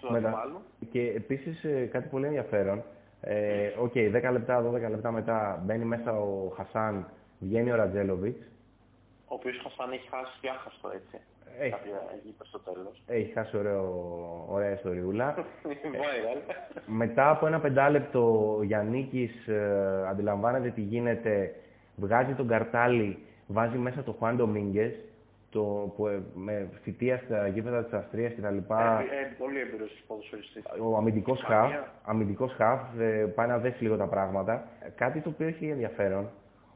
Του 0.00 0.12
Μετά. 0.12 0.28
αντιπάλου. 0.28 0.60
Και 0.90 1.12
επίσης 1.16 1.64
ε, 1.64 1.88
κάτι 1.92 2.08
πολύ 2.08 2.26
ενδιαφέρον. 2.26 2.82
Ε, 3.20 3.68
Οκ, 3.78 3.92
10 3.94 4.32
λεπτά, 4.32 4.70
12 4.70 4.72
λεπτά 4.90 5.10
μετά 5.12 5.62
μπαίνει 5.64 5.84
μέσα 5.84 6.12
ο 6.18 6.52
Χασάν, 6.56 7.06
βγαίνει 7.38 7.70
ο 7.72 7.76
Ραντζέλοβιτς. 7.76 8.50
Ο 9.34 9.36
οποίος 9.36 9.60
Χασάν 9.62 9.92
έχει 9.92 10.08
χάσει 10.08 10.38
άχαστο 10.40 10.90
έτσι. 10.94 11.16
Έχει. 11.60 11.70
Κάποια 11.70 12.00
εκεί 12.14 12.34
προς 12.38 12.50
το 12.50 12.58
τέλος. 12.58 13.02
Έχει 13.06 13.32
χάσει 13.32 13.56
ωραίο, 13.56 13.84
ωραία 14.48 14.70
ιστοριούλα. 14.72 15.34
Viral. 16.02 16.54
Μετά 16.86 17.30
από 17.30 17.46
ένα 17.46 17.60
πεντάλεπτο 17.60 18.54
ο 18.58 18.62
Γιαννίκης 18.62 19.46
ε, 19.48 20.06
αντιλαμβάνεται 20.08 20.68
τι 20.70 20.80
γίνεται, 20.80 21.54
βγάζει 21.96 22.32
τον 22.34 22.48
καρτάλι, 22.48 23.18
βάζει 23.46 23.76
μέσα 23.76 24.02
το 24.02 24.12
Χουάν 24.12 24.36
Ντομίνγκες, 24.36 24.94
το, 25.50 25.92
που 25.96 26.06
ε, 26.06 26.22
με 26.34 26.68
θητεία 26.82 27.20
στα 27.24 27.48
γήπεδα 27.48 27.84
της 27.84 27.92
Αυστρίας 27.92 28.32
και 28.32 28.40
τα 28.40 28.50
λοιπά, 28.50 29.00
Ε, 29.00 29.02
ε, 29.20 29.34
πολύ 29.38 29.60
έμπειρος 29.60 30.02
ποδοσφαιριστής. 30.06 30.64
ο 30.82 30.96
αμυντικός 30.96 31.38
χαφ, 31.40 31.50
Ισπανία. 31.68 31.92
αμυντικός 32.04 32.52
χαφ 32.52 32.80
ε, 32.98 33.04
πάει 33.34 33.48
να 33.48 33.58
δέσει 33.58 33.82
λίγο 33.82 33.96
τα 33.96 34.06
πράγματα. 34.06 34.64
Ε, 34.80 34.88
Κάτι 34.88 35.20
το 35.20 35.28
οποίο 35.28 35.46
έχει 35.46 35.68
ενδιαφέρον, 35.68 36.28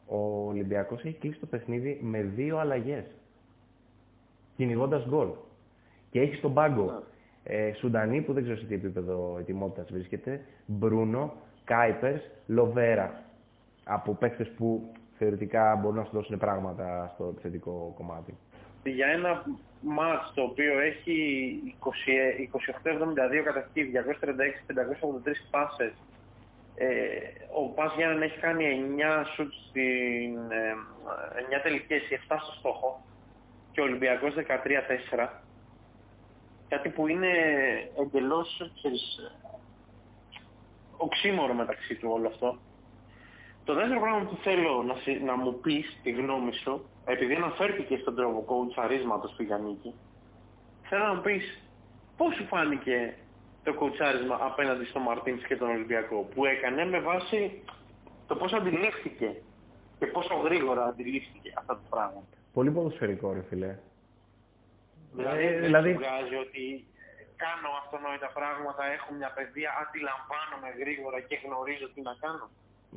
ο 0.09 0.47
Ολυμπιακός 0.49 1.05
έχει 1.05 1.19
κλείσει 1.19 1.39
το 1.39 1.47
παιχνίδι 1.47 1.99
με 2.03 2.23
δύο 2.23 2.59
αλλαγές, 2.59 3.05
κυνηγώντας 4.57 5.07
γκολ. 5.09 5.29
Και 6.11 6.21
έχει 6.21 6.35
στον 6.35 6.55
πάγκο 6.55 7.03
ε, 7.43 7.73
Σουντανί 7.73 8.23
που 8.23 8.33
δεν 8.33 8.43
ξέρω 8.43 8.59
σε 8.59 8.65
τι 8.65 8.75
επίπεδο 8.75 9.37
ετοιμότητας 9.39 9.93
βρίσκεται, 9.93 10.41
Μπρούνο, 10.67 11.33
Κάιπερς, 11.65 12.23
Λοβέρα. 12.47 13.23
Από 13.85 14.13
παίκτες 14.15 14.49
που 14.57 14.93
θεωρητικά 15.19 15.77
μπορούν 15.77 15.97
να 15.97 16.05
σου 16.05 16.11
δώσουν 16.13 16.39
πράγματα 16.39 17.11
στο 17.15 17.25
επιθετικό 17.33 17.93
κομμάτι. 17.97 18.37
για 18.85 19.07
ένα 19.07 19.45
μάτς 19.81 20.33
το 20.35 20.43
οποίο 20.43 20.79
έχει 20.79 21.07
28-72 21.79 23.43
κατασκευή, 23.45 23.91
236-583 23.91 23.97
πάσες, 25.51 25.87
ε, 25.87 25.93
ο 27.55 27.69
Πας 27.69 27.95
Γιάννη 27.97 28.25
έχει 28.25 28.39
κάνει 28.39 28.65
9 28.99 29.25
σουτ 29.35 29.53
στην 29.69 30.51
ε, 30.51 30.75
9 31.59 31.63
τελικές, 31.63 32.03
7 32.11 32.17
στο 32.27 32.53
στόχο 32.59 33.05
και 33.73 33.81
ο 33.81 33.85
Ολυμπιακός 33.85 34.35
13-4. 35.15 35.29
Κάτι 36.69 36.89
που 36.89 37.07
είναι 37.07 37.31
εντελώς 38.01 38.71
οξύμορο 40.97 41.55
μεταξύ 41.55 41.95
του 41.95 42.09
όλο 42.13 42.29
αυτό. 42.29 42.59
Το 43.65 43.75
δεύτερο 43.75 44.01
πράγμα 44.01 44.29
που 44.29 44.37
θέλω 44.43 44.83
να, 44.83 44.95
να 45.25 45.37
μου 45.37 45.61
πεις 45.61 45.99
τη 46.03 46.11
γνώμη 46.11 46.53
σου, 46.53 46.89
επειδή 47.05 47.35
αναφέρθηκε 47.35 47.97
στον 47.97 48.15
τρόπο 48.15 48.41
κοουτσαρίσματος 48.41 49.35
του 49.37 49.43
Γιάννικη, 49.43 49.95
θέλω 50.83 51.05
να 51.05 51.15
μου 51.15 51.21
πεις 51.21 51.63
πώς 52.17 52.35
σου 52.35 52.45
φάνηκε 52.45 53.15
το 53.69 53.75
κοουτσάρισμα 53.75 54.37
απέναντι 54.51 54.85
στο 54.85 55.01
Μαρτίνς 55.07 55.43
και 55.49 55.57
τον 55.57 55.69
Ολυμπιακό 55.77 56.19
που 56.33 56.41
έκανε 56.55 56.83
με 56.95 57.01
βάση 57.09 57.39
το 58.29 58.35
πώς 58.41 58.53
αντιλήφθηκε 58.59 59.29
και 59.99 60.07
πόσο 60.07 60.35
γρήγορα 60.47 60.83
αντιλήφθηκε 60.93 61.51
αυτά 61.61 61.73
τα 61.81 61.87
πράγματα. 61.95 62.35
Πολύ 62.57 62.71
ποδοσφαιρικό 62.71 63.33
ρε 63.33 63.45
φίλε. 63.49 63.73
Δηλαδή, 65.19 65.45
ε, 65.47 65.61
δηλαδή... 65.67 65.91
βγάζει 65.93 66.37
ότι 66.47 66.65
κάνω 67.45 67.71
αυτονόητα 67.83 68.29
πράγματα, 68.39 68.83
έχω 68.97 69.09
μια 69.19 69.31
παιδεία, 69.37 69.71
αντιλαμβάνομαι 69.83 70.71
γρήγορα 70.81 71.19
και 71.29 71.37
γνωρίζω 71.45 71.87
τι 71.95 72.01
να 72.09 72.15
κάνω. 72.25 72.47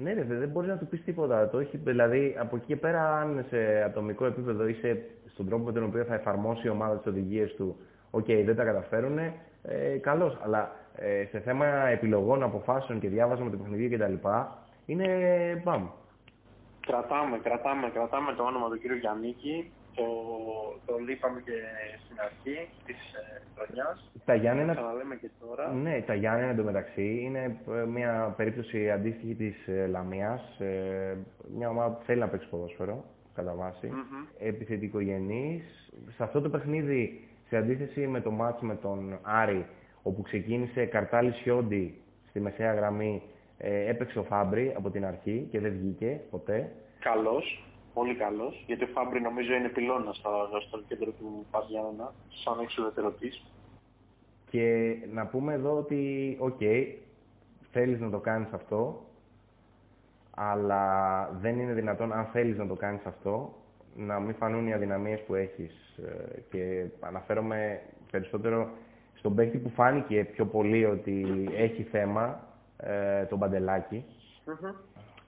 Ναι, 0.03 0.13
ρε, 0.13 0.23
δεν 0.43 0.49
μπορείς 0.51 0.69
να 0.69 0.77
του 0.77 0.87
πεις 0.87 1.03
τίποτα. 1.03 1.49
Το 1.49 1.57
έχει, 1.63 1.77
δηλαδή, 1.77 2.35
από 2.43 2.55
εκεί 2.55 2.65
και 2.65 2.79
πέρα, 2.85 3.01
αν 3.21 3.45
σε 3.49 3.59
ατομικό 3.89 4.25
επίπεδο 4.25 4.63
είσαι 4.67 4.91
στον 5.33 5.45
τρόπο 5.47 5.63
με 5.63 5.71
τον 5.71 5.83
οποίο 5.83 6.03
θα 6.03 6.15
εφαρμόσει 6.19 6.67
η 6.67 6.69
ομάδα 6.69 6.95
τις 6.97 7.07
οδηγίες 7.11 7.55
του, 7.55 7.67
OK, 8.11 8.25
okay, 8.27 8.41
δεν 8.45 8.55
τα 8.55 8.63
καταφέρουν, 8.63 9.17
ε, 9.63 9.97
καλώς. 9.97 10.37
Αλλά 10.43 10.71
ε, 10.95 11.25
σε 11.25 11.39
θέμα 11.39 11.65
επιλογών, 11.87 12.43
αποφάσεων 12.43 12.99
και 12.99 13.07
διάβασμα 13.07 13.49
του 13.49 13.57
παιχνιδιού 13.57 13.97
κτλ. 13.97 14.27
είναι 14.85 15.07
μπαμ. 15.63 15.87
Κρατάμε, 16.87 17.37
κρατάμε, 17.37 17.89
κρατάμε 17.89 18.33
το 18.33 18.43
όνομα 18.43 18.69
του 18.69 18.79
κ. 18.79 18.99
Γιάννικη 18.99 19.71
το, 19.95 20.05
το 20.85 20.97
λείπαμε 20.97 21.41
και 21.41 21.57
στην 22.05 22.17
αρχή 22.19 22.69
της 22.85 22.95
ε, 23.13 23.41
χρονιάς. 23.55 24.11
Τα 24.25 24.35
Γιάννενα. 24.35 24.73
και 25.21 25.29
τώρα. 25.39 25.73
Ναι, 25.73 26.01
τα 26.01 26.13
Γιάννενα 26.13 26.51
εντωμεταξύ 26.51 27.19
είναι 27.21 27.57
ε, 27.71 27.85
μια 27.85 28.33
περίπτωση 28.37 28.91
αντίστοιχη 28.91 29.35
της 29.35 29.67
ε, 29.67 29.87
Λαμίας. 29.87 30.59
Ε, 30.59 31.17
μια 31.57 31.69
ομάδα 31.69 31.89
που 31.89 32.03
θέλει 32.05 32.19
να 32.19 32.27
παίξει 32.27 32.49
ποδόσφαιρο, 32.49 33.03
κατά 33.35 33.53
βάση. 33.53 33.89
Mm-hmm. 33.91 34.27
Επιθετικογενής. 34.39 35.63
Σε 36.15 36.23
αυτό 36.23 36.41
το 36.41 36.49
παιχνίδι, 36.49 37.27
σε 37.51 37.57
αντίθεση 37.57 38.07
με 38.07 38.21
το 38.21 38.31
μάτς 38.31 38.61
με 38.61 38.75
τον 38.75 39.19
Άρη, 39.21 39.65
όπου 40.03 40.21
ξεκίνησε 40.21 40.85
Καρτάλη, 40.85 41.31
Σιόντη 41.31 42.01
στη 42.29 42.39
μεσαία 42.39 42.73
γραμμή, 42.73 43.21
ε, 43.57 43.89
έπαιξε 43.89 44.19
ο 44.19 44.23
Φάμπρι 44.23 44.73
από 44.77 44.89
την 44.89 45.05
αρχή 45.05 45.47
και 45.51 45.59
δεν 45.59 45.71
βγήκε 45.71 46.21
ποτέ. 46.29 46.71
Καλός 46.99 47.63
πολύ 47.93 48.15
καλός, 48.15 48.63
γιατί 48.67 48.83
ο 48.83 48.87
Φάμπρι 48.87 49.21
νομίζω 49.21 49.53
είναι 49.53 49.69
πυλώνας 49.69 50.21
στο 50.67 50.81
κέντρο 50.87 51.11
του 51.11 51.45
ΠΑΣ 51.51 51.67
Γιάννινα, 51.67 52.13
σαν 52.43 52.59
εξουδετερωτής. 52.59 53.43
Και 54.49 54.95
να 55.13 55.25
πούμε 55.25 55.53
εδώ 55.53 55.77
ότι, 55.77 56.35
OK, 56.39 56.57
okay, 56.59 56.85
θέλεις 57.71 57.99
να 57.99 58.09
το 58.09 58.17
κάνεις 58.17 58.51
αυτό, 58.51 59.05
αλλά 60.35 60.83
δεν 61.41 61.59
είναι 61.59 61.73
δυνατόν, 61.73 62.13
αν 62.13 62.25
θέλεις 62.25 62.57
να 62.57 62.67
το 62.67 62.75
κάνεις 62.75 63.05
αυτό, 63.05 63.53
να 63.95 64.19
μην 64.19 64.35
φανούν 64.35 64.67
οι 64.67 64.73
αδυναμίες 64.73 65.21
που 65.21 65.35
έχεις. 65.35 65.97
Ε, 66.05 66.39
και 66.49 66.85
αναφέρομαι 66.99 67.79
περισσότερο 68.11 68.69
στον 69.13 69.35
παίκτη 69.35 69.57
που 69.57 69.69
φάνηκε 69.69 70.23
πιο 70.31 70.45
πολύ 70.45 70.85
ότι 70.85 71.47
έχει 71.55 71.83
θέμα, 71.83 72.47
ε, 72.77 73.23
τον 73.25 73.39
Παντελάκη 73.39 74.05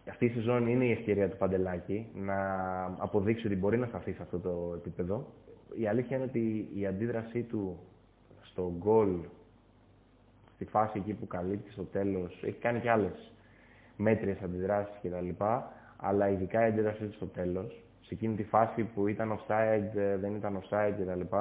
αυτή 0.09 0.25
η 0.25 0.29
σεζόν 0.29 0.67
είναι 0.67 0.85
η 0.85 0.91
ευκαιρία 0.91 1.29
του 1.29 1.37
Παντελάκη 1.37 2.07
να 2.13 2.35
αποδείξει 2.97 3.45
ότι 3.47 3.55
μπορεί 3.55 3.77
να 3.77 3.85
σταθεί 3.85 4.13
σε 4.13 4.21
αυτό 4.21 4.39
το 4.39 4.73
επίπεδο. 4.75 5.27
Η 5.77 5.87
αλήθεια 5.87 6.15
είναι 6.15 6.25
ότι 6.25 6.69
η 6.75 6.85
αντίδρασή 6.85 7.41
του 7.41 7.79
στο 8.41 8.73
γκολ, 8.77 9.09
στη 10.55 10.65
φάση 10.65 10.97
εκεί 10.99 11.13
που 11.13 11.27
καλύπτει 11.27 11.71
στο 11.71 11.83
τέλος, 11.83 12.43
έχει 12.43 12.57
κάνει 12.59 12.79
και 12.79 12.89
άλλες 12.89 13.31
μέτριες 13.97 14.41
αντιδράσεις 14.41 14.99
κτλ. 15.01 15.43
Αλλά 15.97 16.29
ειδικά 16.29 16.65
η 16.65 16.69
αντίδρασή 16.69 17.05
του 17.05 17.13
στο 17.13 17.25
τέλος, 17.25 17.83
σε 18.13 18.19
εκείνη 18.19 18.35
τη 18.35 18.43
φάση 18.43 18.83
που 18.83 19.07
ήταν 19.07 19.39
offside, 19.39 20.17
δεν 20.19 20.35
ήταν 20.35 20.61
offside 20.61 20.93
κτλ. 20.99 21.35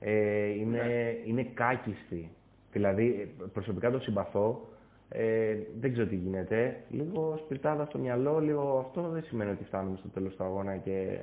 Ε, 0.00 0.48
είναι, 0.48 0.82
ναι. 0.82 1.14
είναι 1.24 1.42
κάκιστη. 1.42 2.30
Δηλαδή, 2.72 3.34
προσωπικά 3.52 3.90
το 3.90 3.98
συμπαθώ, 3.98 4.68
ε, 5.08 5.56
δεν 5.80 5.92
ξέρω 5.92 6.06
τι 6.06 6.14
γίνεται. 6.14 6.84
Λίγο 6.88 7.40
σπιρτάδα 7.44 7.84
στο 7.84 7.98
μυαλό, 7.98 8.38
λίγο 8.38 8.78
αυτό 8.78 9.08
δεν 9.08 9.22
σημαίνει 9.22 9.50
ότι 9.50 9.64
φτάνουμε 9.64 9.96
στο 9.96 10.08
τέλος 10.08 10.36
του 10.36 10.44
αγώνα 10.44 10.76
και 10.76 11.18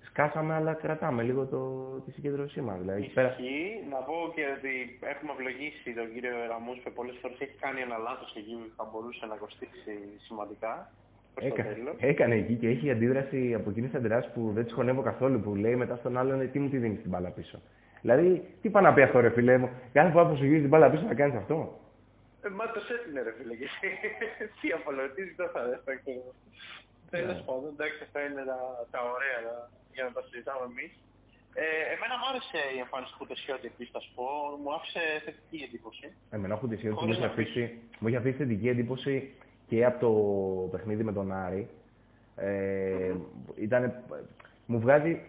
σκάσαμε, 0.00 0.54
αλλά 0.54 0.72
κρατάμε 0.74 1.22
λίγο 1.22 1.46
το, 1.46 1.60
τη 2.04 2.10
συγκέντρωσή 2.10 2.60
μας. 2.60 2.78
Δηλαδή, 2.78 3.00
Ισχύει. 3.00 3.14
Πέρα... 3.14 3.36
Να 3.90 3.98
πω 3.98 4.14
και 4.34 4.44
ότι 4.58 4.98
έχουμε 5.12 5.32
ευλογήσει 5.32 5.94
τον 5.94 6.12
κύριο 6.12 6.36
Ραμούς 6.48 6.78
που 6.82 6.92
πολλές 6.92 7.16
φορές 7.20 7.40
έχει 7.40 7.56
κάνει 7.60 7.80
ένα 7.80 7.96
λάθος 7.96 8.34
εκεί 8.36 8.54
που 8.54 8.72
θα 8.76 8.88
μπορούσε 8.90 9.26
να 9.26 9.36
κοστίσει 9.36 9.94
σημαντικά. 10.26 10.90
Έκα, 11.40 11.64
έκανε 11.98 12.34
εκεί 12.34 12.54
και 12.54 12.68
έχει 12.68 12.90
αντίδραση 12.90 13.54
από 13.54 13.70
εκείνε 13.70 13.88
τι 13.88 13.96
αντιδράσει 13.96 14.30
που 14.34 14.50
δεν 14.54 14.64
τι 14.64 14.72
χωνεύω 14.72 15.02
καθόλου. 15.02 15.40
Που 15.40 15.54
λέει 15.54 15.76
μετά 15.76 15.96
στον 15.96 16.16
άλλον 16.16 16.40
«Ε, 16.40 16.44
τι 16.44 16.58
μου 16.58 16.68
τη 16.68 16.76
δίνεις 16.76 17.00
την 17.00 17.10
μπάλα 17.10 17.28
πίσω. 17.28 17.60
Δηλαδή, 18.00 18.44
τι 18.62 18.70
πάει 18.70 18.82
να 18.82 18.92
πει 18.94 19.02
αυτό, 19.02 19.20
ρε 19.20 19.30
φιλέ 19.30 19.58
μου; 19.58 19.70
Κάθε 19.92 20.10
φορά 20.10 20.26
που 20.26 20.36
σου 20.36 20.44
γυρίζει 20.44 20.60
την 20.60 20.68
μπάλα 20.68 20.90
πίσω 20.90 21.04
να 21.06 21.14
κάνεις 21.14 21.36
αυτό. 21.36 21.80
Ε, 22.42 22.48
μα 22.48 22.64
το 22.74 22.80
έτεινε 22.94 23.22
ρε 23.22 23.32
φίλε, 23.38 23.54
τι 24.60 24.66
απολογητής 24.78 25.34
δεν 25.36 25.48
θα 25.54 25.60
δέχεται. 25.68 26.12
Τέλος 27.10 27.36
ναι. 27.36 27.46
πάντων, 27.46 27.70
εντάξει, 27.74 27.98
αυτά 28.06 28.20
είναι 28.26 28.44
τα, 28.50 28.58
τα 28.90 29.00
ωραία 29.14 29.40
για 29.94 30.04
να 30.06 30.12
τα 30.16 30.22
συζητάμε 30.26 30.64
εμείς. 30.72 30.92
Ε, 31.54 31.64
εμένα 31.94 32.14
μου 32.18 32.26
άρεσε 32.30 32.60
η 32.76 32.78
εμφάνιση 32.84 33.10
του 33.12 33.18
Χουτεσιώτη 33.18 33.66
επίσης, 33.72 33.92
θα 33.96 34.00
σου 34.04 34.12
πω. 34.16 34.26
Μου 34.62 34.70
άφησε 34.76 35.02
θετική 35.24 35.58
εντύπωση. 35.66 36.06
Εμένα 36.34 36.54
ο 36.56 36.58
Χουτεσιώτη 36.60 37.04
μου, 37.04 37.12
έχει 37.12 37.24
αφήσει, 37.32 37.62
μου 38.00 38.06
έχει 38.08 38.18
αφήσει 38.20 38.36
θετική 38.42 38.68
εντύπωση 38.74 39.14
και 39.72 39.84
από 39.84 39.98
το 40.00 40.12
παιχνίδι 40.70 41.02
με 41.02 41.12
τον 41.12 41.32
Άρη. 41.32 41.68
Ε, 42.36 43.12
ήταν, 43.54 43.92
μου 44.66 44.78
βγάζει, 44.80 45.20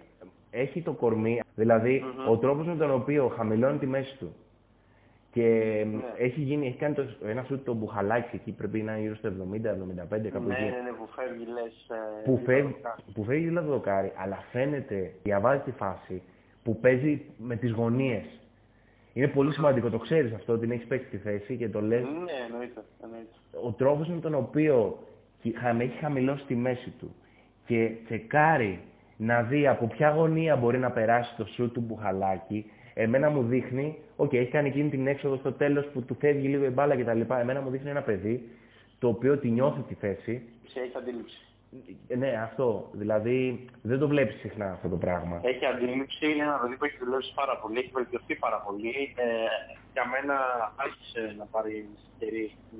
έχει 0.51 0.81
το 0.81 0.93
κορμί, 0.93 1.39
δηλαδή 1.55 2.03
mm-hmm. 2.03 2.31
ο 2.31 2.37
τρόπος 2.37 2.65
με 2.65 2.75
τον 2.75 2.91
οποίο 2.91 3.27
χαμηλώνει 3.27 3.77
τη 3.77 3.85
μέση 3.85 4.17
του 4.17 4.35
και 5.31 5.41
ναι. 5.91 6.01
έχει, 6.17 6.41
γίνει, 6.41 6.67
έχει 6.67 6.77
κάνει 6.77 6.93
το, 6.93 7.03
ένα 7.25 7.43
σουτ 7.43 7.65
το 7.65 7.73
μπουχαλάκι 7.73 8.35
εκεί, 8.35 8.51
πρέπει 8.51 8.81
να 8.81 8.91
είναι 8.91 9.01
γύρω 9.01 9.15
στο 9.15 9.29
70-75 9.29 9.31
κάπου 9.31 10.47
ναι, 10.47 10.53
εκεί. 10.53 10.63
Ναι, 10.63 10.81
ναι, 10.81 10.91
που 10.97 11.07
φεύγει 11.15 11.45
λες... 11.45 11.89
Ε, 11.89 12.23
που, 12.23 12.41
φεύγει, 12.45 12.75
που 13.13 13.23
φεύγει 13.23 13.53
το 13.53 13.61
δοκάρι, 13.61 14.11
αλλά 14.15 14.43
φαίνεται, 14.51 15.13
διαβάζει 15.23 15.61
τη 15.61 15.71
φάση, 15.71 16.21
που 16.63 16.79
παίζει 16.79 17.21
με 17.37 17.55
τις 17.55 17.71
γωνίες. 17.71 18.25
Είναι 19.13 19.27
πολύ 19.27 19.53
σημαντικό, 19.53 19.89
το 19.89 19.97
ξέρεις 19.97 20.33
αυτό, 20.33 20.53
ότι 20.53 20.71
έχεις 20.71 20.85
παίξει 20.85 21.07
τη 21.07 21.17
θέση 21.17 21.57
και 21.57 21.69
το 21.69 21.81
λες. 21.81 22.01
Ναι, 22.01 22.31
εννοείται, 22.49 22.83
εννοείται. 23.03 23.35
Ο 23.63 23.71
τρόπος 23.71 24.07
με 24.07 24.19
τον 24.19 24.35
οποίο 24.35 24.97
έχει 25.77 25.97
χαμηλώσει 25.99 26.45
τη 26.45 26.55
μέση 26.55 26.89
του 26.99 27.15
και 27.65 27.91
τσεκάρει 28.05 28.79
να 29.17 29.41
δει 29.41 29.67
από 29.67 29.87
ποια 29.87 30.09
γωνία 30.09 30.55
μπορεί 30.55 30.77
να 30.77 30.91
περάσει 30.91 31.35
το 31.37 31.45
σουτ 31.45 31.73
του 31.73 31.81
Μπουχαλάκη, 31.81 32.65
Εμένα 32.93 33.29
μου 33.29 33.43
δείχνει, 33.43 33.97
OK, 34.15 34.29
okay, 34.29 34.35
έχει 34.35 34.51
κάνει 34.51 34.67
εκείνη 34.67 34.89
την 34.89 35.07
έξοδο 35.07 35.35
στο 35.35 35.51
τέλος 35.51 35.85
που 35.85 36.01
του 36.01 36.15
φεύγει 36.19 36.47
λίγο 36.47 36.65
η 36.65 36.69
μπάλα 36.69 36.95
κτλ. 36.95 37.21
Εμένα 37.33 37.61
μου 37.61 37.69
δείχνει 37.69 37.89
ένα 37.89 38.01
παιδί 38.01 38.49
το 38.99 39.07
οποίο 39.07 39.37
τη 39.37 39.49
νιώθει 39.49 39.81
τη 39.81 39.93
θέση. 39.93 40.41
Σε 40.67 40.79
έχει 40.79 40.97
αντίληψη. 40.97 41.37
Ε, 42.07 42.15
ναι, 42.15 42.31
αυτό. 42.47 42.89
Δηλαδή 42.91 43.65
δεν 43.81 43.99
το 43.99 44.07
βλέπεις 44.07 44.39
συχνά 44.39 44.71
αυτό 44.71 44.89
το 44.89 44.97
πράγμα. 44.97 45.41
Έχει 45.43 45.65
αντίληψη, 45.65 46.25
είναι 46.31 46.43
ένα 46.43 46.59
παιδί 46.61 46.75
που 46.77 46.85
έχει 46.85 46.97
δουλέψει 46.97 47.33
πάρα 47.33 47.57
πολύ, 47.57 47.79
έχει 47.79 47.91
βελτιωθεί 47.93 48.35
πάρα 48.35 48.59
πολύ. 48.65 49.13
Ε, 49.15 49.25
για 49.93 50.05
μένα 50.13 50.35
άρχισε 50.75 51.35
να 51.37 51.45
πάρει 51.45 51.89
ευκαιρίες 52.11 52.51
που 52.69 52.77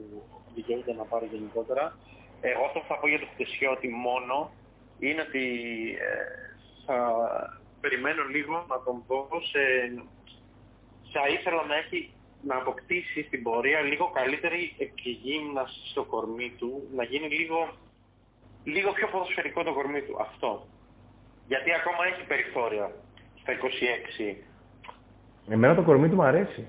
δικαιούται 0.56 0.94
να 0.94 1.04
πάρει 1.04 1.26
γενικότερα. 1.32 1.98
Εγώ 2.42 2.64
αυτό 2.66 2.80
που 2.80 2.86
θα 2.88 3.00
πω 3.00 3.08
για 3.08 3.20
το 3.20 3.28
Χτεσιώτη 3.34 3.88
μόνο 4.08 4.52
είναι 5.00 5.22
ότι 5.22 5.46
ε, 6.08 6.16
θα 6.86 6.98
περιμένω 7.82 8.24
λίγο 8.36 8.66
να 8.72 8.78
τον 8.86 9.04
δω 9.08 9.28
σε... 9.52 9.62
Θα 11.14 11.24
ήθελα 11.36 11.64
να 11.66 11.76
έχει 11.76 12.00
να 12.50 12.56
αποκτήσει 12.56 13.24
στην 13.24 13.44
πορεία 13.44 13.82
λίγο 13.82 14.06
καλύτερη 14.14 14.76
εκγύμναση 14.78 15.80
στο 15.92 16.04
κορμί 16.04 16.50
του, 16.60 16.88
να 16.96 17.04
γίνει 17.04 17.28
λίγο, 17.40 17.60
λίγο 18.64 18.92
πιο 18.92 19.08
ποδοσφαιρικό 19.08 19.64
το 19.64 19.74
κορμί 19.74 20.02
του. 20.02 20.18
Αυτό. 20.22 20.68
Γιατί 21.48 21.70
ακόμα 21.74 22.02
έχει 22.12 22.26
περιθώρια 22.28 22.92
στα 23.42 23.52
26. 23.54 24.36
Εμένα 25.50 25.76
το 25.76 25.82
κορμί 25.82 26.10
του 26.10 26.16
μου 26.16 26.24
αρέσει. 26.24 26.68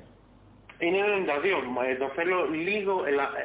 Είναι 0.79 0.99
92, 0.99 1.67
μα 1.75 1.83
το 1.99 2.09
θέλω 2.15 2.45
λίγο, 2.51 2.95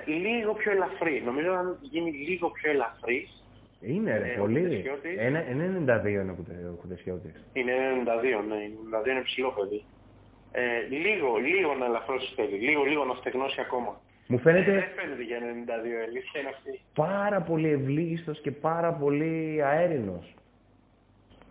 λίγο 0.06 0.54
πιο 0.54 0.72
ελαφρύ. 0.72 1.22
Νομίζω 1.26 1.52
αν 1.52 1.78
γίνει 1.82 2.12
λίγο 2.12 2.50
πιο 2.50 2.72
ελαφρύ, 2.72 3.28
Είναι 3.82 4.18
ρε, 4.18 4.28
Ε, 4.34 4.38
ο 4.38 4.40
πολύ. 4.42 4.60
Χουτεσιώτης. 4.62 5.18
Ένα- 5.18 5.46
ένα 5.50 5.64
92 5.64 6.22
είναι 6.22 6.32
ο 6.32 6.36
Χουτε- 6.36 6.66
ο 6.74 6.78
Χουτεσιώτης. 6.82 7.46
Είναι 7.54 7.74
92, 7.92 8.42
ναι. 8.48 8.56
92 8.56 9.12
είναι 9.12 9.22
ψηλό 9.22 9.50
παιδί. 9.52 9.84
Ε, 10.52 10.62
λίγο, 10.90 11.36
λίγο 11.38 11.74
να 11.74 11.86
ελαφρώσεις 11.86 12.34
θέλει. 12.36 12.58
Λίγο, 12.58 12.84
λίγο 12.84 13.04
να 13.06 13.14
στεγνώσει 13.14 13.62
ακόμα. 13.62 14.02
Μου 14.31 14.38
Ε, 14.38 14.41
φαίνεται 14.41 14.72
Δεν 14.72 14.89
φαίνεται 14.95 15.23
για 15.23 15.38
92, 15.39 15.85
η 15.99 16.01
αλήθεια 16.07 16.39
είναι 16.39 16.49
αυτή. 16.56 16.72
πάρα 16.93 17.41
πολύ 17.41 17.69
ευλίγιστος 17.69 18.41
και 18.41 18.51
πάρα 18.51 18.91
πολύ 18.93 19.61
αέρινος. 19.64 20.34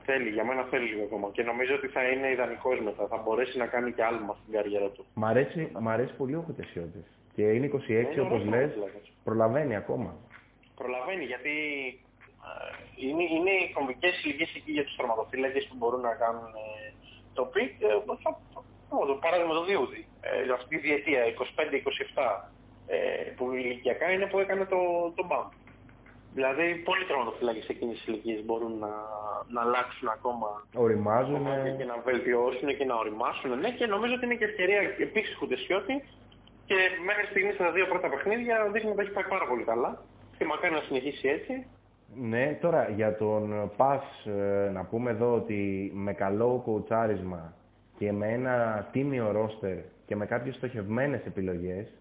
Θέλει, 0.05 0.28
για 0.28 0.44
μένα 0.44 0.62
θέλει 0.70 0.86
λίγο 0.88 1.02
ακόμα. 1.05 1.28
Και 1.32 1.42
νομίζω 1.42 1.74
ότι 1.74 1.86
θα 1.88 2.02
είναι 2.10 2.30
ιδανικός 2.30 2.80
μετά. 2.80 3.06
Θα 3.06 3.16
μπορέσει 3.24 3.59
να 3.59 3.66
κάνει 3.66 3.92
και 3.92 4.05
άλμα 4.05 4.36
στην 4.40 4.52
καριέρα 4.52 4.88
του. 4.94 5.05
Μ' 5.14 5.24
αρέσει, 5.24 5.60
μ' 5.80 5.88
αρέσει 5.88 6.14
πολύ 6.14 6.34
ο 6.34 6.42
Χουτεσιώτης. 6.46 7.06
Και 7.34 7.42
είναι 7.42 7.66
26 7.66 8.12
Είναι 8.12 8.20
όπως 8.20 8.40
ωραίος 8.40 8.44
λες, 8.44 8.70
τερματοφύλακας. 8.70 9.12
προλαβαίνει 9.24 9.76
ακόμα. 9.76 10.10
Προλαβαίνει 10.80 11.24
γιατί 11.24 11.55
ε, 12.48 12.50
είναι, 13.06 13.22
είναι 13.36 13.50
οι 13.50 13.72
κομβικές 13.76 14.24
ηλικίες 14.24 14.52
εκεί 14.56 14.70
για 14.72 14.84
τους 14.84 14.96
τερματοφύλακες 14.96 15.64
που 15.68 15.76
μπορούν 15.78 16.00
να 16.00 16.14
κάνουν 16.22 16.50
ε, 16.64 16.92
το 17.34 17.42
peak. 17.52 17.70
Ε, 17.82 17.86
θα, 18.22 18.30
θα, 18.55 18.60
το 19.10 19.14
παράδειγμα 19.24 19.55
το 19.55 19.64
Διούδη. 19.64 20.02
Ε, 20.20 20.52
αυτή 20.59 20.68
τη 20.76 20.82
διετία 20.86 21.20
25-27 21.24 22.48
ε, 22.94 23.31
που 23.36 23.44
ηλικιακά 23.52 24.06
είναι 24.12 24.27
που 24.27 24.39
έκανε 24.39 24.65
το, 24.65 24.81
το 25.16 25.23
bump. 25.31 25.51
Δηλαδή 26.35 26.66
πολλοί 26.89 27.05
τερματοφύλακες 27.05 27.69
εκείνης 27.69 27.97
της 27.97 28.06
ηλικίας 28.06 28.40
μπορούν 28.44 28.78
να, 28.85 28.93
να 29.55 29.60
αλλάξουν 29.66 30.09
ακόμα 30.09 30.48
Οριμάζουν. 30.74 31.35
κομμάτια 31.35 31.73
και 31.78 31.85
να 31.85 31.97
βελτιώσουν 32.09 32.69
και 32.78 32.85
να 32.85 32.94
οριμάσουν. 32.94 33.51
Ναι, 33.60 33.70
και 33.78 33.86
νομίζω 33.86 34.12
ότι 34.15 34.24
είναι 34.24 34.39
και 34.40 34.44
ευκαιρία 34.44 34.81
επίσης 35.09 35.36
Χουντεσιώτη 35.39 35.94
και 36.69 36.78
μέχρι 37.09 37.27
στιγμή 37.31 37.52
στα 37.52 37.70
δύο 37.73 37.86
πρώτα 37.86 38.09
παιχνίδια 38.09 38.56
δείχνει 38.73 38.90
ότι 38.90 39.01
έχει 39.01 39.10
πάει 39.10 39.28
πάρα 39.35 39.47
πολύ 39.47 39.65
καλά. 39.65 39.90
Και 40.39 40.44
μακάρι 40.44 40.74
να 40.74 40.81
συνεχίσει 40.81 41.28
έτσι. 41.28 41.66
Ναι, 42.15 42.59
τώρα 42.60 42.89
για 42.89 43.16
τον 43.16 43.70
Πας 43.77 44.05
ε, 44.27 44.70
να 44.70 44.85
πούμε 44.85 45.10
εδώ 45.10 45.35
ότι 45.35 45.90
με 45.94 46.12
καλό 46.12 46.62
κοουτσάρισμα 46.65 47.52
και 47.98 48.12
με 48.12 48.27
ένα 48.32 48.89
τίμιο 48.93 49.31
ρόστερ 49.32 49.77
και 50.06 50.16
με 50.16 50.27
κάποιες 50.27 50.55
στοχευμένες 50.55 51.27
επιλογές 51.27 51.98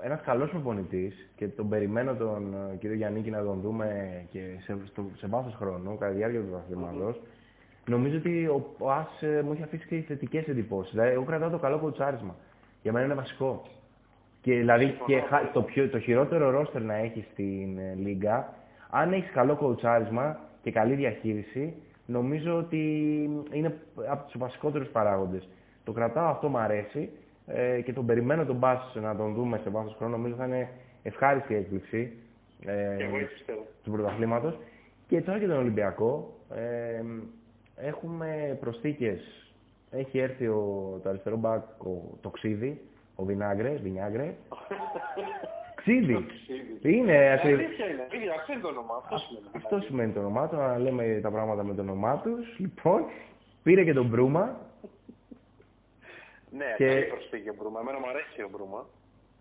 ένας 0.00 0.20
καλός 0.20 0.50
προπονητής 0.50 1.30
και 1.36 1.48
τον 1.48 1.68
περιμένω 1.68 2.14
τον 2.14 2.54
ε, 2.72 2.76
κύριο 2.76 2.96
Γιάννικη 2.96 3.30
να 3.30 3.42
τον 3.44 3.60
δούμε 3.60 3.86
και 4.30 4.40
σε, 4.64 4.76
στο, 4.86 5.04
σε 5.16 5.26
βάθος 5.26 5.54
χρόνου 5.54 5.98
κατά 5.98 6.10
τη 6.10 6.16
διάρκεια 6.16 6.40
του 6.40 6.50
βαθμήματος 6.52 7.20
νομίζω 7.86 8.16
ότι 8.16 8.46
ο 8.46 8.66
Πας 8.78 9.22
ε, 9.22 9.42
μου 9.44 9.52
έχει 9.52 9.62
αφήσει 9.62 9.86
και 9.86 10.00
θετικές 10.06 10.46
εντυπώσεις. 10.48 10.92
Δηλαδή, 10.92 11.10
εγώ 11.10 11.24
κρατάω 11.24 11.50
το 11.50 11.58
καλό 11.58 11.78
κοουτσάρισμα. 11.78 12.34
Για 12.82 12.92
μένα 12.92 13.04
είναι 13.04 13.14
βασικό. 13.14 13.62
Και 14.40 14.54
δηλαδή 14.54 14.96
και 15.06 15.20
χα- 15.20 15.50
το, 15.52 15.62
πιο, 15.62 15.88
το 15.88 15.98
χειρότερο 15.98 16.50
ρόστερ 16.50 16.82
να 16.82 16.94
έχει 16.94 17.26
στην 17.32 17.78
ε, 17.78 17.94
Λίγκα, 17.94 18.52
αν 18.90 19.12
έχεις 19.12 19.30
καλό 19.30 19.56
κοουτσάρισμα 19.56 20.38
και 20.62 20.70
καλή 20.70 20.94
διαχείριση, 20.94 21.74
νομίζω 22.06 22.56
ότι 22.56 22.78
είναι 23.50 23.78
από 24.10 24.24
τους 24.24 24.38
βασικότερους 24.38 24.88
παράγοντες. 24.88 25.48
Το 25.84 25.92
κρατάω 25.92 26.26
αυτό 26.26 26.48
μου 26.48 26.58
αρέσει 26.58 27.10
ε, 27.46 27.80
και 27.80 27.92
τον 27.92 28.06
περιμένω 28.06 28.44
τον 28.44 28.56
Μπάς 28.56 28.94
να 28.94 29.16
τον 29.16 29.34
δούμε 29.34 29.60
σε 29.62 29.70
βάθος 29.70 29.94
χρόνου. 29.98 30.12
Νομίζω 30.12 30.34
θα 30.34 30.46
είναι 30.46 30.68
ευχάριστη 31.02 31.54
έκπληξη 31.54 32.12
ε, 32.64 32.94
Και 32.96 33.04
εγώ 33.04 33.16
έτσι 33.16 33.34
πιστεύω. 33.34 33.66
του 33.84 33.90
πρωταθλήματος. 33.90 34.58
Και 35.08 35.20
τώρα 35.20 35.38
και 35.38 35.46
τον 35.46 35.56
Ολυμπιακό. 35.56 36.34
Ε, 36.54 37.02
έχουμε 37.76 38.58
προσθήκες. 38.60 39.48
Έχει 39.90 40.18
έρθει 40.18 40.46
ο, 40.46 41.00
το 41.02 41.08
αριστερό 41.08 41.36
μπακ, 41.36 41.82
ο, 41.84 42.18
το 42.20 42.30
Ξίδι, 42.30 42.80
ο 43.14 43.24
Βινάγκρε, 43.24 43.70
Βινιάγκρε. 43.82 44.34
Ξίδι. 45.74 46.26
Είναι 46.82 47.32
ακριβώς. 47.32 47.64
Αλήθεια 47.64 47.86
είναι. 47.86 48.06
Αλήθεια, 48.12 48.32
αυτό 48.34 48.52
είναι 48.52 48.62
το 48.62 48.68
όνομα. 48.68 48.94
Αυτό 48.96 49.18
σημαίνει. 49.18 49.46
Αυτό 49.52 49.80
σημαίνει 49.80 50.12
το 50.12 50.20
όνομά 50.20 50.48
του, 50.48 50.56
να 50.56 50.78
λέμε 50.78 51.18
τα 51.22 51.30
πράγματα 51.30 51.64
με 51.64 51.74
το 51.74 51.80
όνομά 51.82 52.18
τους. 52.18 52.58
Λοιπόν, 52.58 53.04
πήρε 53.62 53.84
και 53.84 53.92
τον 53.92 54.06
Μπρούμα. 54.06 54.56
Ναι, 56.56 56.74
Και- 56.76 56.86
καλή 56.86 57.04
προσθήκη 57.04 57.48
ο 57.48 57.54
Μπρούμα. 57.58 57.80
Εμένα 57.80 57.98
μου 57.98 58.08
αρέσει 58.08 58.42
ο 58.42 58.48
Μπρούμα. 58.52 58.86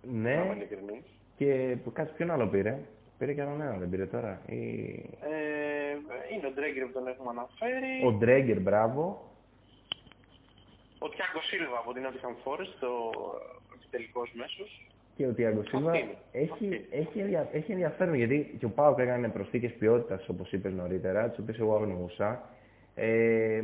Να 0.02 0.32
είμαι 0.34 0.44
Ναι, 0.44 0.54
ειλικρινής. 0.56 1.06
και 1.38 1.76
κάτι 1.94 2.12
ποιον 2.18 2.32
άλλο 2.32 2.48
πήρε; 2.48 2.78
Πήρε 3.18 3.34
και 3.34 3.42
άλλον 3.42 3.62
ένα, 3.62 3.78
δεν 3.78 3.90
πήρε 3.90 4.06
τώρα. 4.06 4.42
Ή... 4.46 4.60
Ε, 5.22 5.94
είναι 6.34 6.48
ο 6.48 6.52
Ντρέγκερ 6.52 6.86
που 6.86 6.92
τον 6.92 7.08
έχουμε 7.08 7.30
αναφέρει. 7.30 8.06
Ο 8.06 8.12
Ντρέγκερ, 8.12 8.60
μπράβο. 8.60 9.04
Ο 11.00 11.10
Τιάγκο 11.10 11.42
Σίλβα 11.42 11.78
από 11.78 11.94
την 11.94 12.04
Nottingham 12.06 12.36
Forest, 12.44 12.80
ο 12.90 12.96
τελικός 13.92 14.32
μέσος. 14.34 14.88
Και 15.16 15.28
ο 15.28 15.34
Τιάγκο 15.34 15.64
Σίλβα 15.64 15.90
Αυτή 15.92 16.02
είναι. 16.04 16.16
έχει, 16.32 16.52
Αυτή. 16.52 16.86
έχει, 16.92 17.20
ενδια- 17.20 17.50
έχει 17.52 17.72
ενδιαφέρον 17.72 18.14
γιατί 18.14 18.56
και 18.60 18.66
ο 18.66 18.70
Πάοκ 18.70 19.00
έκανε 19.00 19.30
προσθήκε 19.30 19.68
ποιότητας, 19.70 20.30
όπως 20.30 20.52
είπες 20.52 20.74
νωρίτερα, 20.74 21.30
τις 21.30 21.40
οποίες 21.40 21.60
εγώ 21.60 21.76
αγνοούσα. 21.76 22.50
Ε, 22.96 23.62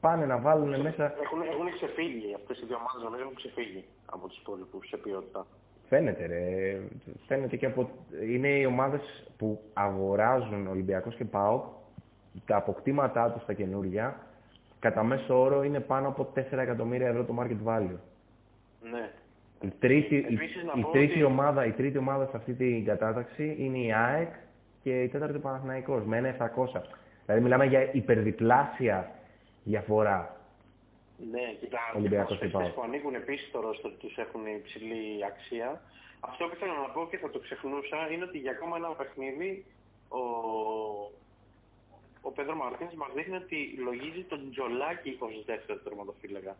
πάνε 0.00 0.26
να 0.26 0.38
βάλουν 0.38 0.80
μέσα. 0.80 1.04
Έχουν, 1.22 1.40
έχουν 1.42 1.72
ξεφύγει 1.74 2.34
αυτές 2.34 2.60
οι 2.60 2.64
δύο 2.66 2.76
ομάδες, 2.76 3.02
νομίζω 3.04 3.22
έχουν 3.22 3.34
ξεφύγει 3.34 3.84
από 4.06 4.28
τους 4.28 4.38
υπόλοιπους 4.38 4.88
σε 4.88 4.96
ποιότητα. 4.96 5.46
Φαίνεται, 5.88 6.26
ρε. 6.26 6.80
Φαίνεται 7.26 7.56
και 7.56 7.66
από. 7.66 7.90
Είναι 8.30 8.48
οι 8.48 8.64
ομάδες 8.64 9.00
που 9.38 9.60
αγοράζουν 9.72 10.66
Ολυμπιακός 10.66 11.14
και 11.14 11.24
ΠΑΟΚ. 11.24 11.64
Τα 12.46 12.56
αποκτήματά 12.56 13.30
τους 13.30 13.42
στα 13.42 13.52
καινούργια, 13.52 14.16
κατά 14.78 15.02
μέσο 15.02 15.40
όρο 15.40 15.62
είναι 15.62 15.80
πάνω 15.80 16.08
από 16.08 16.24
4 16.34 16.58
εκατομμύρια 16.62 17.08
ευρώ 17.08 17.24
το 17.24 17.34
market 17.40 17.68
value. 17.68 17.96
Ναι. 18.90 19.10
Η 19.60 19.72
τρίτη, 19.78 20.14
η, 20.14 20.34
Επίσης 20.34 20.64
να 20.64 20.72
η 20.76 20.80
πω 20.80 20.90
τρίτη 20.90 21.12
ότι- 21.12 21.22
ομάδα, 21.22 21.64
η 21.64 21.70
τρίτη 21.72 21.98
ομάδα 21.98 22.26
σε 22.26 22.36
αυτή 22.36 22.52
την 22.54 22.84
κατάταξη 22.84 23.56
είναι 23.58 23.78
η 23.78 23.92
ΑΕΚ 23.92 24.28
και 24.82 25.02
η 25.02 25.08
τέταρτη 25.08 25.36
ο 25.36 25.40
Παναθηναϊκός 25.40 26.04
με 26.04 26.16
ένα 26.16 26.28
700. 26.28 26.82
Δηλαδή 27.26 27.42
μιλάμε 27.42 27.64
για 27.66 27.92
υπερδιπλάσια 27.92 29.10
διαφορά. 29.70 30.18
Ναι, 31.32 31.46
κοιτά, 31.60 31.82
Ολυμπιακός 31.96 32.38
και 32.38 32.38
και 32.38 32.46
οι 32.46 32.50
παίκτες 32.50 32.72
ΠΑΟΚ. 32.72 32.74
που 32.74 32.82
ανήκουν 32.88 33.14
επίσης 33.22 33.48
στο 33.48 33.60
ρόστερ 33.60 33.90
τους 34.00 34.14
έχουν 34.24 34.42
υψηλή 34.60 35.02
αξία. 35.30 35.68
Αυτό 36.20 36.42
που 36.46 36.54
ήθελα 36.56 36.74
να 36.84 36.88
πω 36.94 37.00
και 37.10 37.18
θα 37.22 37.30
το 37.30 37.38
ξεχνούσα 37.38 37.98
είναι 38.12 38.24
ότι 38.28 38.38
για 38.44 38.50
ακόμα 38.56 38.76
ένα 38.76 38.88
παιχνίδι 38.88 39.50
ο, 40.08 40.22
ο 42.28 42.30
Πέδρο 42.36 42.54
Μαρτίνς 42.62 42.94
μας 42.94 43.10
δείχνει 43.16 43.36
ότι 43.44 43.58
λογίζει 43.88 44.22
τον 44.32 44.40
Τζολάκη 44.50 45.16
ως 45.18 45.44
δεύτερο 45.50 45.78
τερματοφύλακα. 45.84 46.56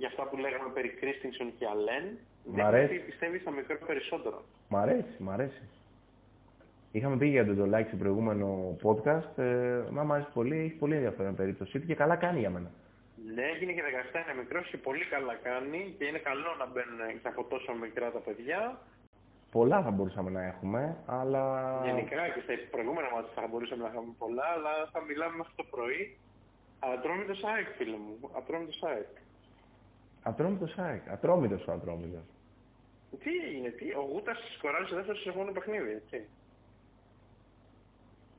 Για 0.00 0.08
αυτά 0.08 0.22
που 0.28 0.36
λέγαμε 0.36 0.68
περί 0.76 0.88
Κρίστινσον 0.88 1.48
και 1.58 1.66
Αλέν, 1.66 2.04
δείχνει 2.44 2.62
αρέσει. 2.62 2.94
ότι 2.94 3.02
πιστεύει 3.08 3.38
στα 3.38 3.50
μικρό 3.50 3.78
περισσότερο. 3.86 4.38
Μ' 4.68 4.76
αρέσει, 4.76 5.14
μ' 5.18 5.30
αρέσει. 5.30 5.62
Είχαμε 6.96 7.16
πει 7.16 7.26
για 7.26 7.46
τον 7.46 7.54
Ντολάκη 7.56 7.88
στο 7.88 7.96
προηγούμενο 7.96 8.76
podcast. 8.82 9.32
Ε, 9.38 9.82
μα 9.90 10.02
μ' 10.02 10.12
αρέσει 10.12 10.30
πολύ, 10.34 10.56
έχει 10.56 10.78
πολύ 10.82 10.94
ενδιαφέρον 10.94 11.34
περίπτωσή 11.34 11.78
του 11.80 11.86
και 11.86 11.94
καλά 11.94 12.16
κάνει 12.16 12.38
για 12.38 12.50
μένα. 12.50 12.70
Ναι, 13.34 13.44
έγινε 13.54 13.72
και 13.72 13.82
17, 13.82 14.20
είναι 14.22 14.38
μικρός 14.42 14.64
και 14.70 14.76
πολύ 14.76 15.04
καλά 15.14 15.34
κάνει 15.48 15.94
και 15.98 16.04
είναι 16.04 16.18
καλό 16.18 16.50
να 16.60 16.66
μπαίνουν 16.66 17.00
και 17.22 17.28
από 17.32 17.42
τόσο 17.52 17.70
μικρά 17.84 18.10
τα 18.16 18.18
παιδιά. 18.26 18.60
Πολλά 19.50 19.82
θα 19.82 19.90
μπορούσαμε 19.90 20.30
να 20.30 20.42
έχουμε, 20.50 20.96
αλλά. 21.06 21.42
Γενικά 21.84 22.22
και 22.34 22.40
στα 22.44 22.52
προηγούμενα 22.74 23.08
μάτια 23.14 23.32
θα 23.34 23.48
μπορούσαμε 23.50 23.82
να 23.82 23.88
είχαμε 23.90 24.12
πολλά, 24.22 24.46
αλλά 24.56 24.72
θα 24.92 25.00
μιλάμε 25.08 25.34
μέχρι 25.40 25.54
το 25.60 25.64
πρωί. 25.74 26.00
Ατρόμητος 26.78 27.40
ΑΕΚ, 27.50 27.68
φίλε 27.76 27.96
μου. 28.04 28.14
Ατρόμητος 28.38 28.82
ΑΕΚ. 28.90 29.12
Ατρόμητος 30.28 30.70
ΣΑΕΚ. 30.76 31.02
Ατρόμητος 31.08 31.66
ο 31.66 31.72
Ατρόμητος. 31.72 32.26
Τι 33.22 33.32
έγινε, 33.48 33.68
τι, 33.68 33.84
ο 34.00 34.04
Γούτας 34.12 34.38
σκοράρει 34.56 34.86
σε 34.86 34.94
δεύτερο 34.94 35.18
σε 35.18 35.28
επόμενο 35.28 35.52
παιχνίδι, 35.52 35.90
έτσι. 35.90 36.18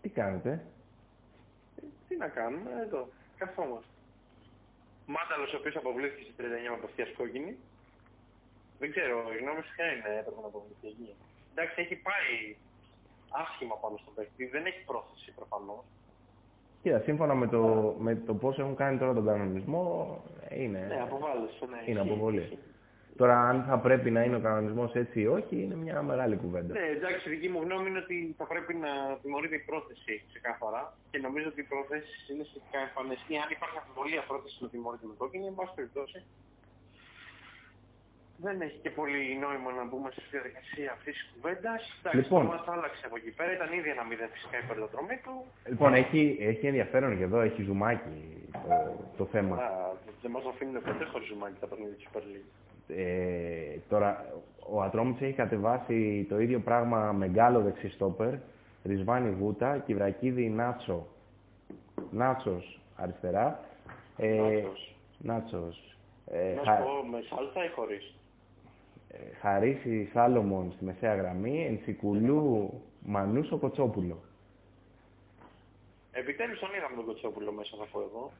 Τι 0.08 0.14
κάνετε; 0.14 0.52
Ε, 1.78 1.82
Τι 2.08 2.16
να 2.24 2.28
κάνουμε, 2.28 2.70
εδώ, 2.86 3.02
καθόμαστε. 3.38 3.92
Μάνταλος 5.16 5.54
ο 5.54 5.58
οποίος 5.58 5.76
αποβλήθηκε 5.76 6.24
στη 6.24 6.34
39 6.38 6.70
με 6.72 6.78
απευθεία 6.80 7.08
κόκκινη. 7.18 7.52
Δεν 8.80 8.90
ξέρω, 8.94 9.16
η 9.36 9.38
γνώμη 9.42 9.62
σου 9.66 9.74
ποια 9.76 9.86
είναι, 9.94 10.10
έπρεπε 10.22 10.40
να 10.46 10.48
αποβληθεί 10.54 10.88
εκεί. 10.94 11.10
Εντάξει, 11.52 11.76
έχει 11.84 11.96
πάει 12.08 12.32
άσχημα 13.44 13.76
πάνω 13.84 13.96
στο 14.04 14.12
παίκτη, 14.16 14.44
δεν 14.56 14.64
έχει 14.70 14.82
πρόθεση 14.90 15.30
προφανώς. 15.40 15.84
Κοίτα, 16.84 17.00
σύμφωνα 17.08 17.36
με 17.42 17.48
το, 17.48 17.62
με 18.06 18.12
το 18.16 18.34
πώς 18.44 18.58
έχουν 18.60 18.76
κάνει 18.76 18.98
τώρα 18.98 19.14
τον 19.14 19.26
κανονισμό, 19.26 19.86
είναι, 20.64 20.80
Ναι, 20.92 21.02
αποβάλλεσαι, 21.08 21.66
ναι. 21.66 21.78
είναι 21.86 22.00
ισχύει, 22.00 22.12
αποβολή. 22.12 22.58
Ισχύει. 23.18 23.23
Τώρα, 23.23 23.38
αν 23.49 23.64
θα 23.69 23.77
πρέπει 23.80 24.10
να 24.11 24.22
είναι 24.23 24.35
ο 24.35 24.44
κανονισμός 24.48 24.91
έτσι 24.94 25.22
ή 25.22 25.27
όχι, 25.27 25.56
είναι 25.64 25.76
μια 25.76 26.02
μεγάλη 26.02 26.35
κουβέντα. 26.35 26.73
Ναι, 26.73 26.88
εντάξει, 26.98 27.23
η 27.30 27.31
δική 27.34 27.49
μου 27.53 27.61
γνώμη 27.65 27.88
είναι 27.89 28.02
ότι 28.06 28.18
θα 28.38 28.45
πρέπει 28.52 28.73
να 28.73 28.91
τιμωρείται 29.22 29.56
η 29.56 29.64
πρόθεση 29.69 30.14
ξεκάθαρα 30.31 30.81
και 31.11 31.19
νομίζω 31.26 31.48
ότι 31.53 31.60
οι 31.64 31.68
προθέσει 31.73 32.15
είναι 32.31 32.44
σχετικά 32.49 32.80
εμφανέ. 32.88 33.15
Ή 33.34 33.35
αν 33.44 33.49
υπάρχει 33.57 33.77
αμφιβολία 33.81 34.22
πρόθεση 34.30 34.57
να 34.64 34.69
τιμωρείται 34.73 35.06
με 35.10 35.15
κόκκινη, 35.22 35.45
εν 35.52 35.56
πάση 35.60 35.73
περιπτώσει. 35.80 36.19
Δεν 38.45 38.61
έχει 38.68 38.77
και 38.84 38.91
πολύ 38.99 39.22
νόημα 39.44 39.69
να 39.80 39.84
μπούμε 39.88 40.10
στη 40.15 40.23
διαδικασία 40.35 40.88
αυτής 40.98 41.14
της 41.18 41.26
κουβέντας. 41.34 41.81
Εντάξει, 41.99 42.18
Λοιπόν. 42.19 42.41
το 42.44 42.52
μάτς 42.52 42.68
άλλαξε 42.76 43.03
από 43.10 43.15
εκεί 43.22 43.31
πέρα. 43.38 43.52
Ήταν 43.57 43.69
ήδη 43.77 43.89
ένα 43.95 44.03
μηδέν 44.10 44.30
φυσικά 44.35 44.56
υπέρ 44.64 44.76
το 44.84 44.88
δρομή 44.94 45.18
του. 45.23 45.34
Λοιπόν, 45.72 45.91
έχει, 46.02 46.22
έχει 46.52 46.65
ενδιαφέρον 46.72 47.11
και 47.18 47.26
εδώ, 47.30 47.39
έχει 47.48 47.61
ζουμάκι 47.68 48.18
το, 48.52 48.76
το 49.19 49.26
θέμα. 49.34 49.53
Α, 49.56 49.69
δεν 50.22 50.31
μας 50.35 50.45
αφήνουν 50.52 50.76
ποτέ 50.88 51.06
χωρίς 51.11 51.27
ζουμάκι 51.31 51.57
τα 51.64 51.68
παιχνίδια 51.69 51.95
της 51.98 52.06
Super 52.07 52.23
League. 52.31 52.52
Ε, 52.88 53.78
τώρα, 53.90 54.26
ο 54.70 54.82
Ατρόμητος 54.82 55.22
έχει 55.22 55.34
κατεβάσει 55.34 56.26
το 56.30 56.40
ίδιο 56.40 56.60
πράγμα 56.60 57.12
με 57.12 57.28
γκάλο 57.28 57.62
δεξί 57.62 57.90
στόπερ, 57.90 58.34
Ρισβάνη 58.84 59.30
Βούτα, 59.30 59.78
Κυβρακίδη 59.78 60.50
Νάτσο. 60.50 61.08
Νάτσος 62.12 62.80
αριστερά. 62.96 63.60
Ε, 64.18 64.36
Νάτσος. 64.36 64.96
Νάτσος. 65.18 65.96
Ε, 66.26 66.54
Να 66.54 66.62
Χα- 66.64 66.78
σου 66.78 66.84
πω 66.84 67.08
με 67.08 67.22
σάλτσα 67.30 67.66
ή 67.66 67.70
χωρίς; 67.70 68.16
ε, 69.10 69.18
Χαρίση 69.42 70.10
Σάλομον 70.14 70.72
στη 70.76 70.86
μεσαία 70.86 71.16
γραμμή, 71.16 71.66
Ενσικουλού 71.66 72.72
Μανούσο 73.06 73.58
Κοτσόπουλο. 73.58 74.18
Επιτέλους 76.12 76.60
τον 76.60 76.70
είδαμε 76.78 76.96
τον 76.96 77.06
Κοτσόπουλο 77.06 77.52
μέσα, 77.52 77.76
θα 77.80 77.86
πω 77.92 78.00
εγώ. 78.00 78.32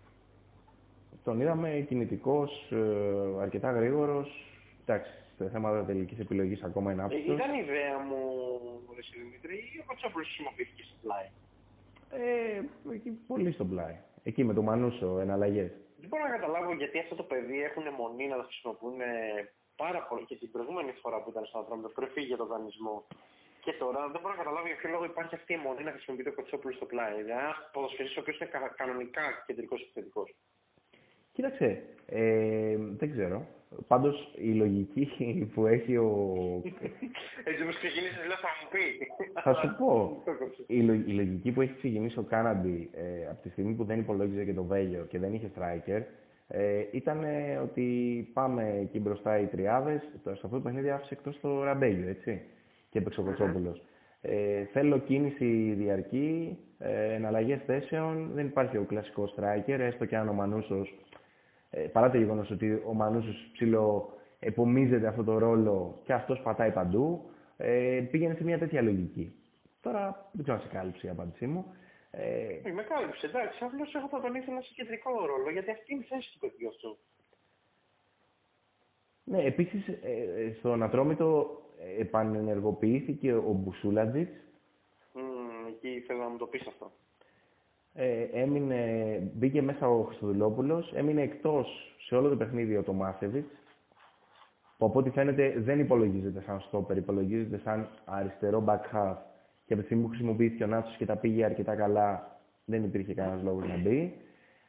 Τον 1.24 1.40
είδαμε 1.42 1.86
κινητικός, 1.88 2.72
ε, 2.72 3.42
αρκετά 3.42 3.72
γρήγορος. 3.72 4.46
Εντάξει, 4.86 5.12
σε 5.38 5.50
θέματα 5.50 5.86
τελικής 5.86 6.20
επιλογής 6.20 6.64
ακόμα 6.64 6.92
είναι 6.92 7.02
Ε, 7.02 7.06
άψογος. 7.06 7.36
ήταν 7.36 7.54
η 7.54 7.60
ιδέα 7.64 7.98
μου, 8.00 8.20
ρε 8.94 9.00
εσύ, 9.00 9.20
Δημήτρη, 9.20 9.56
ή 9.56 9.80
ο 9.80 9.84
Κοτσόπουλος 9.88 10.28
χρησιμοποιήθηκε 10.28 10.84
στο 10.84 10.96
πλάι; 11.04 11.28
Ε, 12.10 12.62
εκεί 12.96 13.10
πολύ 13.28 13.52
στον 13.52 13.70
πλάι. 13.70 13.96
Εκεί 14.24 14.44
με 14.44 14.54
το 14.54 14.62
Μανούσο, 14.62 15.20
εναλλαγές. 15.20 15.72
Δεν 16.00 16.10
μπορώ 16.10 16.24
να 16.24 16.30
καταλάβω 16.38 16.74
γιατί 16.74 17.00
αυτό 17.00 17.16
το 17.16 17.24
παιδί 17.24 17.64
έχουν 17.64 17.84
μονή 18.02 18.28
να 18.28 18.36
το 18.36 18.44
χρησιμοποιούν 18.44 18.98
πάρα 19.76 20.02
πολύ 20.10 20.26
και 20.26 20.36
την 20.36 20.52
προηγούμενη 20.52 20.92
φορά 21.02 21.18
που 21.22 21.30
ήταν 21.30 21.46
στον 21.46 21.60
ανθρώπινο 21.62 21.88
πριν 21.96 22.08
φύγει 22.14 22.26
για 22.32 22.38
τον 22.38 22.48
δανεισμό. 22.48 22.98
Και 23.64 23.74
τώρα 23.84 24.00
δεν 24.14 24.20
μπορώ 24.22 24.34
να 24.36 24.42
καταλάβω 24.44 24.68
για 24.68 24.76
ποιο 24.80 24.90
λόγο 24.90 25.04
υπάρχει 25.14 25.36
αυτή 25.36 25.54
η 25.54 25.58
μονή 25.66 25.84
να 25.84 25.92
χρησιμοποιεί 25.96 26.24
το 26.24 26.34
Κοτσόπουλο 26.38 26.74
στο 26.80 26.86
πλάι. 26.92 27.14
Δηλαδή, 27.24 27.32
ένας 27.48 27.58
ποδοσφαιριστής 27.74 28.18
ο 28.18 28.22
οποίος 28.24 28.38
είναι 28.40 28.50
κα- 28.54 28.74
κανονικά 28.82 29.24
κεντρικός 29.48 29.80
επιθετικός. 29.82 30.28
Κοίταξε, 31.38 31.82
ε, 32.06 32.76
δεν 32.98 33.12
ξέρω. 33.12 33.46
Πάντως 33.88 34.34
η 34.38 34.52
λογική 34.54 35.06
που 35.54 35.66
έχει 35.68 35.98
ο... 35.98 36.10
Έτσι 37.44 37.62
όπως 37.64 37.76
ξεκινήσεις, 37.78 38.18
λέω 38.28 38.38
θα 38.42 38.48
μου 38.58 38.68
πει. 38.72 39.08
Θα 39.42 39.54
σου 39.54 39.76
πω. 39.78 40.22
Το 40.26 40.32
κόψε. 40.40 40.64
Η, 40.68 40.82
λο- 40.82 41.04
η 41.06 41.12
λογική 41.12 41.52
που 41.52 41.62
έχει 41.62 41.74
ξεκινήσει 41.74 42.20
ο 42.20 42.24
Κάναντι 42.24 42.90
ε, 42.94 43.28
από 43.30 43.42
τη 43.42 43.50
στιγμή 43.50 43.74
που 43.74 43.84
δεν 43.84 44.00
υπολόγιζε 44.00 44.44
και 44.46 44.54
το 44.54 44.64
Βέλιο 44.64 45.06
και 45.10 45.20
δεν 45.20 45.34
είχε 45.34 45.52
striker 45.58 46.02
ε, 46.48 46.84
ήταν 46.92 47.24
ε, 47.24 47.56
ότι 47.64 47.86
πάμε 48.34 48.78
εκεί 48.82 49.00
μπροστά 49.00 49.40
οι 49.40 49.46
τριάδες, 49.46 50.02
το- 50.24 50.30
σε 50.36 50.42
αυτό 50.44 50.56
το 50.58 50.60
παιχνίδι 50.60 50.90
άφησε 50.90 51.14
εκτός 51.14 51.40
το 51.40 51.64
Ραμπέλιο, 51.64 52.08
έτσι, 52.10 52.42
και 52.90 52.98
έπαιξε 53.00 53.20
ο 53.20 53.24
Κοτσόπουλος. 53.24 53.82
Ε, 54.22 54.64
θέλω 54.72 54.98
κίνηση 54.98 55.74
διαρκή, 55.78 56.58
ε, 56.80 57.14
εναλλαγές 57.14 57.60
θέσεων, 57.66 58.32
δεν 58.34 58.46
υπάρχει 58.46 58.78
ο 58.78 58.84
κλασικός 58.88 59.36
striker, 59.38 59.80
έστω 59.80 60.06
και 60.06 60.18
αν 60.18 60.30
ο 60.30 60.34
Μανούσος, 60.34 60.90
ε, 60.90 61.07
παρά 61.92 62.10
το 62.12 62.18
γεγονός 62.18 62.52
ότι 62.52 62.82
ο 62.86 62.94
Μανούσος 62.94 63.50
ψηλό 63.54 64.14
επομίζεται 64.40 65.08
αυτό 65.08 65.24
το 65.24 65.38
ρόλο 65.38 66.02
και 66.04 66.14
αυτός 66.14 66.40
πατάει 66.42 66.72
παντού, 66.72 67.30
ε, 67.58 68.04
πήγαινε 68.12 68.34
σε 68.34 68.44
μια 68.44 68.58
τέτοια 68.58 68.82
λογική. 68.82 69.36
Τώρα 69.82 70.30
δεν 70.32 70.44
ξέρω 70.44 70.58
αν 70.58 70.64
σε 70.64 70.70
κάλυψε 70.76 71.08
η 71.08 71.10
απάντησή 71.10 71.48
μου. 71.48 71.66
Ε, 72.12 72.60
Ε, 72.64 72.72
Με 72.72 72.84
κάλυψε, 72.84 73.26
εντάξει. 73.26 73.64
Απλώς 73.64 73.96
εγώ 73.96 74.08
θα 74.08 74.22
τον 74.22 74.36
ήθελα 74.36 74.62
σε 74.62 74.74
κεντρικό 74.76 75.26
ρόλο 75.26 75.50
γιατί 75.52 75.72
αυτή 75.72 75.94
είναι 75.94 76.04
η 76.04 76.08
θέση 76.08 76.32
του 76.34 76.40
παιδιού 76.40 76.68
αυτού. 76.68 76.98
ναι, 79.24 79.44
επίσης 79.44 79.88
ε, 79.88 79.98
ε, 80.02 80.54
στον 80.54 80.84
Ατρόμητο 80.84 81.58
ε, 81.80 82.02
επανενεργοποιήθηκε 82.02 83.34
ο 83.34 83.52
Μπουσούλατζιτς, 83.52 84.32
Μμμ, 85.14 85.68
εκεί 85.68 86.04
θέλω 86.08 86.20
να 86.20 86.30
μου 86.30 86.38
το 86.38 86.46
πεις 86.48 86.68
αυτό. 86.68 86.92
Ε, 88.00 88.42
έμεινε, 88.42 88.78
μπήκε 89.34 89.62
μέσα 89.62 89.90
ο 89.90 90.02
Χριστοδουλόπουλος, 90.04 90.94
έμεινε 90.96 91.22
εκτός 91.22 91.96
σε 92.08 92.16
όλο 92.16 92.30
το 92.30 92.36
παιχνίδι 92.36 92.78
ο 92.78 92.84
Τομάσεβιτς, 92.84 93.52
που 94.78 94.86
από 94.86 95.00
ό,τι 95.00 95.10
φαίνεται 95.10 95.54
δεν 95.58 95.80
υπολογίζεται 95.80 96.42
σαν 96.42 96.60
στόπερ, 96.60 96.98
υπολογίζεται 96.98 97.60
σαν 97.64 97.88
αριστερό 98.06 98.64
back 98.68 98.96
half. 98.96 99.16
Και 99.66 99.74
από 99.74 99.82
τη 99.82 99.84
στιγμή 99.84 100.04
που 100.04 100.10
χρησιμοποιήθηκε 100.10 100.64
ο 100.64 100.68
Νάτσος 100.68 100.96
και 100.96 101.06
τα 101.06 101.16
πήγε 101.16 101.46
αρκετά 101.46 101.76
καλά, 101.76 102.38
δεν 102.66 102.84
υπήρχε 102.84 103.14
κανένας 103.14 103.44
λόγος 103.44 103.68
να 103.68 103.78
μπει. 103.78 104.14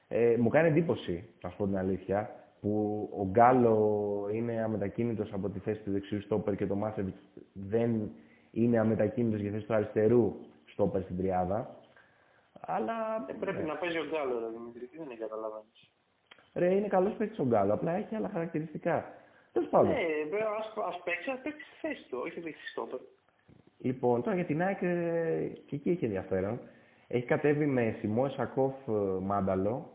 Ε, 0.09 0.37
μου 0.39 0.49
κάνει 0.49 0.69
εντύπωση, 0.69 1.29
να 1.43 1.51
σου 1.51 1.57
πω 1.57 1.67
την 1.67 1.77
αλήθεια, 1.77 2.31
που 2.61 3.09
ο 3.19 3.27
Γκάλο 3.27 4.29
είναι 4.33 4.63
αμετακίνητος 4.63 5.33
από 5.33 5.49
τη 5.49 5.59
θέση 5.59 5.81
του 5.83 5.91
δεξιού 5.91 6.21
στόπερ 6.21 6.57
και 6.57 6.67
το 6.67 6.75
Μάσεβιτς 6.75 7.19
δεν 7.53 8.11
είναι 8.51 8.79
αμετακίνητος 8.79 9.41
για 9.41 9.51
θέση 9.51 9.67
του 9.67 9.75
αριστερού 9.75 10.35
στόπερ 10.65 11.03
στην 11.03 11.17
τριάδα. 11.17 11.78
Αλλά 12.71 13.25
Ε, 13.29 13.33
πρέπει 13.33 13.63
να 13.65 13.77
παίζει 13.77 13.99
ο 13.99 14.07
Γκάλο, 14.11 14.39
ρε 14.39 14.49
Δημήτρη, 14.57 14.87
τι 14.87 14.97
δεν 14.99 15.19
καταλαβαίνεις. 15.19 15.81
ρε, 16.55 16.75
είναι 16.75 16.89
καλός 16.89 17.15
παίκτης 17.15 17.39
ο 17.39 17.45
Γκάλο, 17.45 17.73
απλά 17.75 17.93
έχει 17.93 18.15
άλλα 18.15 18.29
χαρακτηριστικά. 18.29 19.13
Τέλος 19.53 19.69
πάντων. 19.69 19.91
Ναι, 19.91 20.01
ας 20.59 20.73
ας 20.89 21.01
παίξει, 21.05 21.31
ας 21.31 21.41
παίξει 21.43 21.61
στη 21.65 21.77
θέση 21.87 22.09
του, 22.09 22.19
όχι 22.25 22.41
δείξει 22.41 22.67
στόπερ. 22.71 22.99
Λοιπόν, 23.79 24.23
τώρα 24.23 24.37
για 24.37 24.45
την 24.45 24.63
ΑΕΚ 24.63 24.83
ε, 24.83 25.49
και 25.67 25.75
εκεί 25.77 25.91
έχει 25.91 26.05
ενδιαφέρον. 26.05 26.61
Έχει 27.09 27.27
κατέβει 27.27 27.67
με 27.67 27.97
Σιμόε 27.99 28.29
Σακόφ 28.31 28.75
ε, 28.89 28.93
Μάνταλο, 29.21 29.91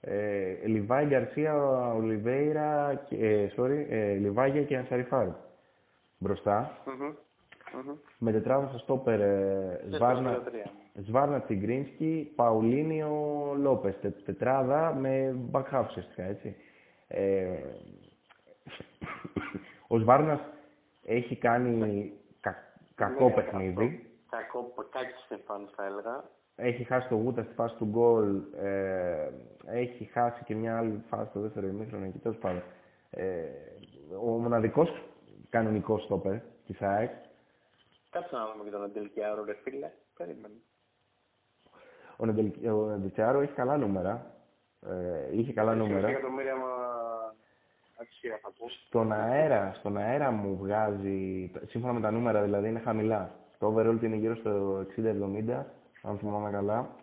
ε, 0.00 0.54
Λιβάη 0.66 1.06
Γκαρσία 1.06 1.54
Ολιβέηρα, 1.94 2.94
και- 3.08 3.16
ε, 3.26 3.50
sorry, 3.56 3.84
ε, 3.88 4.12
Λιβάγια 4.14 4.62
και 4.62 4.76
Ανσαριφάρου. 4.76 5.34
Μπροστά, 6.18 6.78
Μμμ. 6.86 7.12
Μμμ. 7.74 7.94
με 8.18 8.32
τετράδα 8.32 8.68
στο 8.68 8.78
στόπερ 8.78 9.20
ε, 9.20 9.80
Σβάρνα, 9.90 10.42
4-3. 10.66 10.70
Σβάρνα 11.06 11.40
Τσιγκρίνσκι, 11.40 12.32
Παουλίνιο 12.36 13.10
Λόπες. 13.58 13.94
Τε, 14.00 14.10
τετράδα 14.10 14.94
με 14.94 15.36
back 15.52 15.64
half 15.72 15.84
ουσιαστικά, 15.88 16.22
έτσι. 16.22 16.56
Ε, 17.08 17.46
ο 19.88 19.98
Σβάρνας 19.98 20.40
έχει 21.04 21.36
κάνει 21.36 22.12
κα- 22.40 22.72
κακό 22.94 23.24
Ναι, 23.24 23.32
παιχνίδι. 23.34 24.04
Κακό, 24.30 24.72
κακή 24.90 25.12
στεφάνι 25.24 25.66
θα 25.76 25.84
έλεγα. 25.84 26.24
Έχει 26.56 26.84
χάσει 26.84 27.08
το 27.08 27.14
Γούτα 27.14 27.42
στη 27.42 27.54
φάση 27.54 27.74
του 27.76 27.84
γκολ. 27.84 28.40
Ε, 28.62 29.28
έχει 29.66 30.04
χάσει 30.04 30.44
και 30.44 30.54
μια 30.54 30.78
άλλη 30.78 31.02
φάση 31.08 31.30
στο 31.30 31.40
δεύτερο 31.40 31.66
ημίχρονο 31.66 32.04
εκεί 32.04 32.18
τέλος 32.18 32.36
πάντων. 32.36 32.62
Ε, 33.10 33.42
ο 34.24 34.26
μοναδικός 34.30 35.02
κανονικός 35.48 36.02
στόπερ 36.04 36.34
της 36.66 36.80
ΑΕΚ. 36.82 37.10
Κάτσε 38.10 38.36
να 38.36 38.52
δούμε 38.52 38.64
και 38.64 38.70
τον 38.70 38.82
Αντελκιάρο, 38.82 39.44
ρε 39.44 39.54
φίλε. 39.62 39.90
Περίμενε. 40.16 40.54
Ο 42.16 42.26
Νεντελ- 42.26 42.66
ο 42.66 42.86
Νεντελτσιάρο 42.86 43.40
έχει 43.40 43.52
καλά 43.52 43.76
νούμερα. 43.76 44.34
Ε, 44.86 45.36
είχε 45.36 45.52
καλά 45.52 45.74
νούμερα. 45.74 46.08
εκατομμύρια 46.08 46.56
μα... 46.56 46.66
αξία 48.00 48.38
θα 48.42 48.52
πω. 48.58 48.68
Στον 48.86 49.12
αέρα, 49.12 49.72
στον 49.78 49.96
αέρα 49.96 50.30
μου 50.30 50.56
βγάζει, 50.56 51.50
σύμφωνα 51.66 51.92
με 51.92 52.00
τα 52.00 52.10
νούμερα 52.10 52.42
δηλαδή 52.42 52.68
είναι 52.68 52.78
χαμηλά. 52.80 53.34
Το 53.58 53.66
overall 53.74 53.96
του 53.98 54.04
είναι 54.04 54.16
γύρω 54.16 54.36
στο 54.36 54.80
60-70, 54.96 55.64
αν 56.02 56.18
θυμάμαι 56.18 56.50
καλά. 56.50 56.94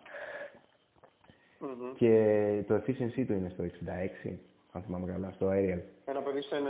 Μμμ. 1.60 1.94
Και 1.96 2.64
το 2.66 2.74
efficiency 2.74 3.24
του 3.26 3.32
είναι 3.32 3.48
στο 3.48 3.64
66, 3.64 4.32
αν 4.72 4.82
θυμάμαι 4.82 5.12
καλά, 5.12 5.30
στο 5.34 5.46
aerial. 5.50 5.80
Ένα 6.04 6.20
παιδί 6.22 6.40
στο 6.42 6.56
90, 6.56 6.60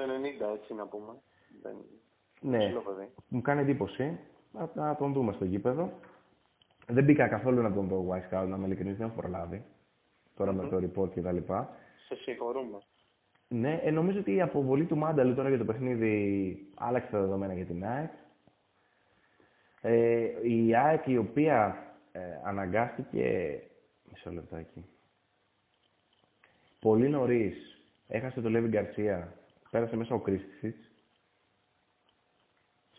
έτσι 0.61 0.75
να 0.75 0.87
πούμε. 0.87 1.13
Δεν... 1.63 1.77
Ναι, 2.41 2.59
Ψηλό 2.59 2.81
παιδί. 2.81 3.09
μου 3.29 3.41
κάνει 3.43 3.61
εντύπωση. 3.61 4.19
Να, 4.53 4.71
να 4.75 4.97
τον 4.97 5.13
δούμε 5.13 5.33
στο 5.33 5.45
γήπεδο. 5.45 5.93
Δεν 6.87 7.05
μπήκα 7.05 7.29
καθόλου 7.29 7.63
να 7.63 7.73
τον 7.73 7.89
δω 7.89 8.07
White 8.09 8.35
Scout, 8.35 8.47
να 8.49 8.57
είμαι 8.57 8.67
ειλικρινής, 8.67 8.97
δεν 8.97 9.07
έχω 9.07 9.17
προλάβει. 9.21 9.65
Τώρα 10.37 10.53
με 10.53 10.69
το 10.69 10.77
report 10.77 11.11
και 11.11 11.21
τα 11.21 11.33
λοιπά. 11.33 11.77
Σε 12.07 12.15
συγχωρούμε. 12.15 12.79
Ναι, 13.49 13.81
ε, 13.85 13.91
νομίζω 13.91 14.19
ότι 14.19 14.35
η 14.35 14.41
αποβολή 14.41 14.85
του 14.85 14.97
Μάνταλου 14.97 15.35
τώρα 15.35 15.49
για 15.49 15.59
το 15.59 15.65
παιχνίδι 15.65 16.57
άλλαξε 16.75 17.11
τα 17.11 17.21
δεδομένα 17.21 17.55
για 17.55 17.65
την 17.65 17.85
ΑΕΚ. 17.85 18.11
Ε, 19.81 20.49
η 20.49 20.77
ΑΕΚ 20.77 21.07
η 21.07 21.17
οποία 21.17 21.87
ε, 22.13 22.21
αναγκάστηκε... 22.45 23.61
Μισό 24.11 24.31
λεπτάκι. 24.33 24.85
Πολύ 26.81 27.09
νωρίς 27.09 27.81
έχασε 28.09 28.41
το 28.41 28.51
Λέβι 28.51 28.69
Γκαρσία. 28.69 29.33
Πέρασε 29.71 29.97
μέσα 29.97 30.15
ο 30.15 30.19
Κρίστησιτς 30.19 30.88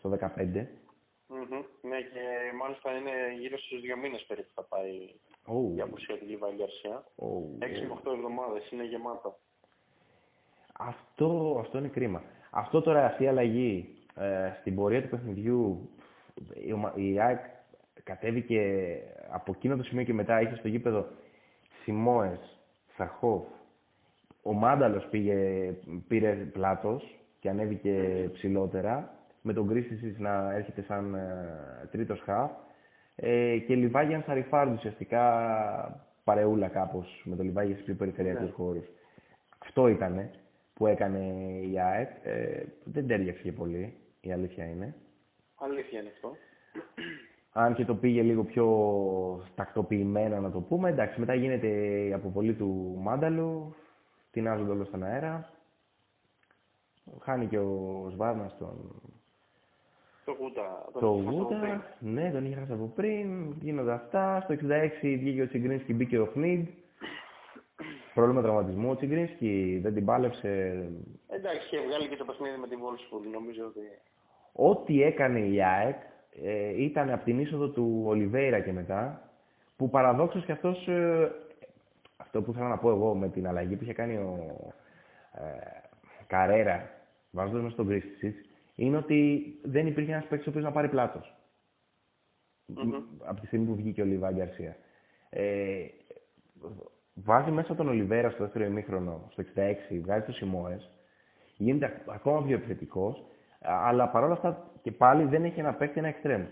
στο 0.00 0.08
15. 0.10 0.66
Μμμ. 1.28 1.62
Ναι, 1.90 2.00
και 2.12 2.22
μάλιστα 2.60 2.90
είναι 2.96 3.10
γύρω 3.40 3.58
στους 3.58 3.80
δύο 3.80 3.96
μήνες 3.96 4.24
περίπου 4.28 4.50
θα 4.54 4.62
πάει 4.62 5.14
Oh, 5.46 5.76
η 5.76 5.80
απουσιατική 5.80 6.36
Βαλιαρσία. 6.36 7.04
oh, 7.16 7.64
6 7.64 7.86
με 7.88 8.00
8 8.04 8.12
εβδομάδες, 8.12 8.70
είναι 8.70 8.84
γεμάτο. 8.84 9.38
Αυτό, 10.78 11.56
αυτό 11.60 11.78
είναι 11.78 11.88
κρίμα. 11.88 12.22
Αυτό 12.50 12.80
τώρα, 12.82 13.04
αυτή 13.06 13.24
η 13.24 13.26
αλλαγή 13.26 13.94
ε, 14.14 14.50
στην 14.60 14.74
πορεία 14.74 15.02
του 15.02 15.08
παιχνιδιού, 15.08 15.90
η, 16.66 16.72
ομα- 16.72 16.92
η 16.96 17.20
ΑΕΚ 17.20 17.40
κατέβηκε 18.02 18.62
από 19.30 19.52
εκείνο 19.56 19.76
το 19.76 19.82
σημείο 19.82 20.04
και 20.04 20.12
μετά 20.12 20.40
είχε 20.40 20.54
στο 20.56 20.68
γήπεδο 20.68 21.06
Σιμόες, 21.82 22.58
Σαχόφ, 22.96 23.44
ο 24.42 24.52
Μάνταλος 24.52 25.06
πήγε, 25.10 25.36
πήρε 26.08 26.32
πλάτος 26.32 27.18
και 27.40 27.48
ανέβηκε 27.48 28.28
ψηλότερα, 28.32 29.14
με 29.42 29.52
τον 29.52 29.68
Κρίστησης 29.68 30.18
να 30.18 30.52
έρχεται 30.54 30.82
σαν 30.82 31.14
ε, 31.14 31.88
τρίτος 31.90 32.20
χαφ 32.20 32.50
ε, 33.16 33.58
και 33.58 33.74
Λιβάγια 33.74 34.16
Ανσαριφάρντ 34.16 34.72
ουσιαστικά 34.74 36.10
παρεούλα 36.24 36.68
κάπως 36.68 37.22
με 37.24 37.36
το 37.36 37.42
Λιβάγια 37.42 37.74
στις 37.74 37.84
πιο 37.86 37.94
περιφερειακούς 37.94 38.48
Ναι. 38.48 38.54
χώρους. 38.54 38.84
Αυτό 39.58 39.88
ήτανε 39.88 40.30
που 40.74 40.86
έκανε 40.86 41.18
η 41.72 41.78
ΑΕΚ. 41.80 42.10
Ε, 42.22 42.62
δεν 42.84 43.06
τέριαξε 43.06 43.42
και 43.42 43.52
πολύ, 43.52 43.96
η 44.20 44.32
αλήθεια 44.32 44.64
είναι. 44.64 44.94
Αλήθεια 45.56 46.00
είναι 46.00 46.10
αυτό. 46.14 46.36
αν 47.52 47.74
και 47.74 47.84
το 47.84 47.94
πήγε 47.94 48.22
λίγο 48.22 48.44
πιο 48.44 48.66
τακτοποιημένα 49.54 50.40
να 50.40 50.50
το 50.50 50.60
πούμε. 50.60 50.88
Εντάξει, 50.88 51.20
μετά 51.20 51.34
γίνεται 51.34 51.68
η 52.06 52.12
αποβολή 52.12 52.54
του 52.54 52.98
Μάνταλου, 53.00 53.74
τεινάζονται 54.30 54.70
όλο 54.70 54.84
στον 54.84 55.02
αέρα. 55.02 55.50
Χάνει 57.20 57.46
και 57.46 57.58
ο 57.58 58.08
Σβάρνας 58.12 58.56
τον. 58.58 59.02
Το 60.24 60.36
Γούτα. 60.40 60.88
Το 61.00 61.06
Γούτα, 61.06 61.84
ναι, 61.98 62.30
τον 62.30 62.44
είχε 62.44 62.54
χάσει 62.54 62.72
από 62.72 62.92
πριν. 62.96 63.52
Γίνονται 63.60 63.92
αυτά. 63.92 64.40
Στο 64.40 64.54
66 64.54 64.58
βγήκε 65.02 65.42
ο 65.42 65.46
Τσιγκρίνσκι 65.48 65.86
και 65.86 65.92
μπήκε 65.92 66.18
ο 66.18 66.26
Χνίντ. 66.26 66.66
Πρόβλημα 68.14 68.42
τραυματισμού 68.42 68.90
ο 68.90 68.96
Τσιγκρίνσκι, 68.96 69.78
δεν 69.82 69.94
την 69.94 70.04
πάλεψε. 70.04 70.48
Εντάξει, 71.28 71.66
είχε 71.66 71.86
βγάλει 71.86 72.08
και 72.08 72.16
το 72.16 72.24
παιχνίδι 72.24 72.58
με 72.58 72.68
την 72.68 72.78
Wolfsburg, 72.78 73.30
νομίζω 73.32 73.64
ότι. 73.64 73.80
Ό,τι 74.52 75.02
έκανε 75.02 75.40
η 75.40 75.62
ΑΕΚ 75.62 75.96
ε, 76.42 76.82
ήταν 76.82 77.10
από 77.10 77.24
την 77.24 77.38
είσοδο 77.38 77.68
του 77.68 78.02
Ολιβέηρα 78.06 78.60
και 78.60 78.72
μετά, 78.72 79.30
που 79.76 79.90
παραδόξως 79.90 80.44
και 80.44 80.52
αυτός, 80.52 80.88
ε, 80.88 81.32
αυτό 82.16 82.42
που 82.42 82.50
ήθελα 82.50 82.68
να 82.68 82.78
πω 82.78 82.90
εγώ 82.90 83.14
με 83.14 83.28
την 83.28 83.48
αλλαγή 83.48 83.76
που 83.76 83.82
είχε 83.82 83.92
κάνει 83.92 84.16
ο 84.16 84.38
ε, 85.32 85.80
Καρέρα, 86.26 86.90
βάζοντας 87.30 87.62
μέσα 87.62 87.74
στον 87.74 87.86
Κρίστησιτς, 87.86 88.49
είναι 88.80 88.96
ότι 88.96 89.44
δεν 89.62 89.86
υπήρχε 89.86 90.12
ένας 90.12 90.26
παίκτης 90.26 90.46
ο 90.46 90.50
οποίος 90.50 90.64
να 90.64 90.72
πάρει 90.72 90.88
πλάτος. 90.88 91.34
Μμμ. 92.66 92.94
Από 93.24 93.40
τη 93.40 93.46
στιγμή 93.46 93.66
που 93.66 93.74
βγήκε 93.74 94.02
ο 94.02 94.04
Λιβά 94.04 94.32
Γκαρσία. 94.32 94.76
Ε, 95.30 95.86
βάζει 97.14 97.50
μέσα 97.50 97.74
τον 97.74 97.88
Ολιβέρα 97.88 98.30
στο 98.30 98.44
δεύτερο 98.44 98.64
ημίχρονο, 98.64 99.28
στο 99.30 99.42
66, 99.42 100.00
βγάζει 100.02 100.24
τους 100.24 100.36
Σιμόες, 100.36 100.90
γίνεται 101.56 102.02
ακόμα 102.06 102.46
πιο 102.46 102.54
επιθετικός, 102.54 103.24
αλλά 103.60 104.08
παρόλα 104.08 104.32
αυτά 104.32 104.70
και 104.82 104.92
πάλι 104.92 105.24
δεν 105.24 105.44
έχει 105.44 105.60
ένα 105.60 105.74
παίκτη 105.74 105.98
ένα 105.98 106.08
εξτρέμ 106.08 106.46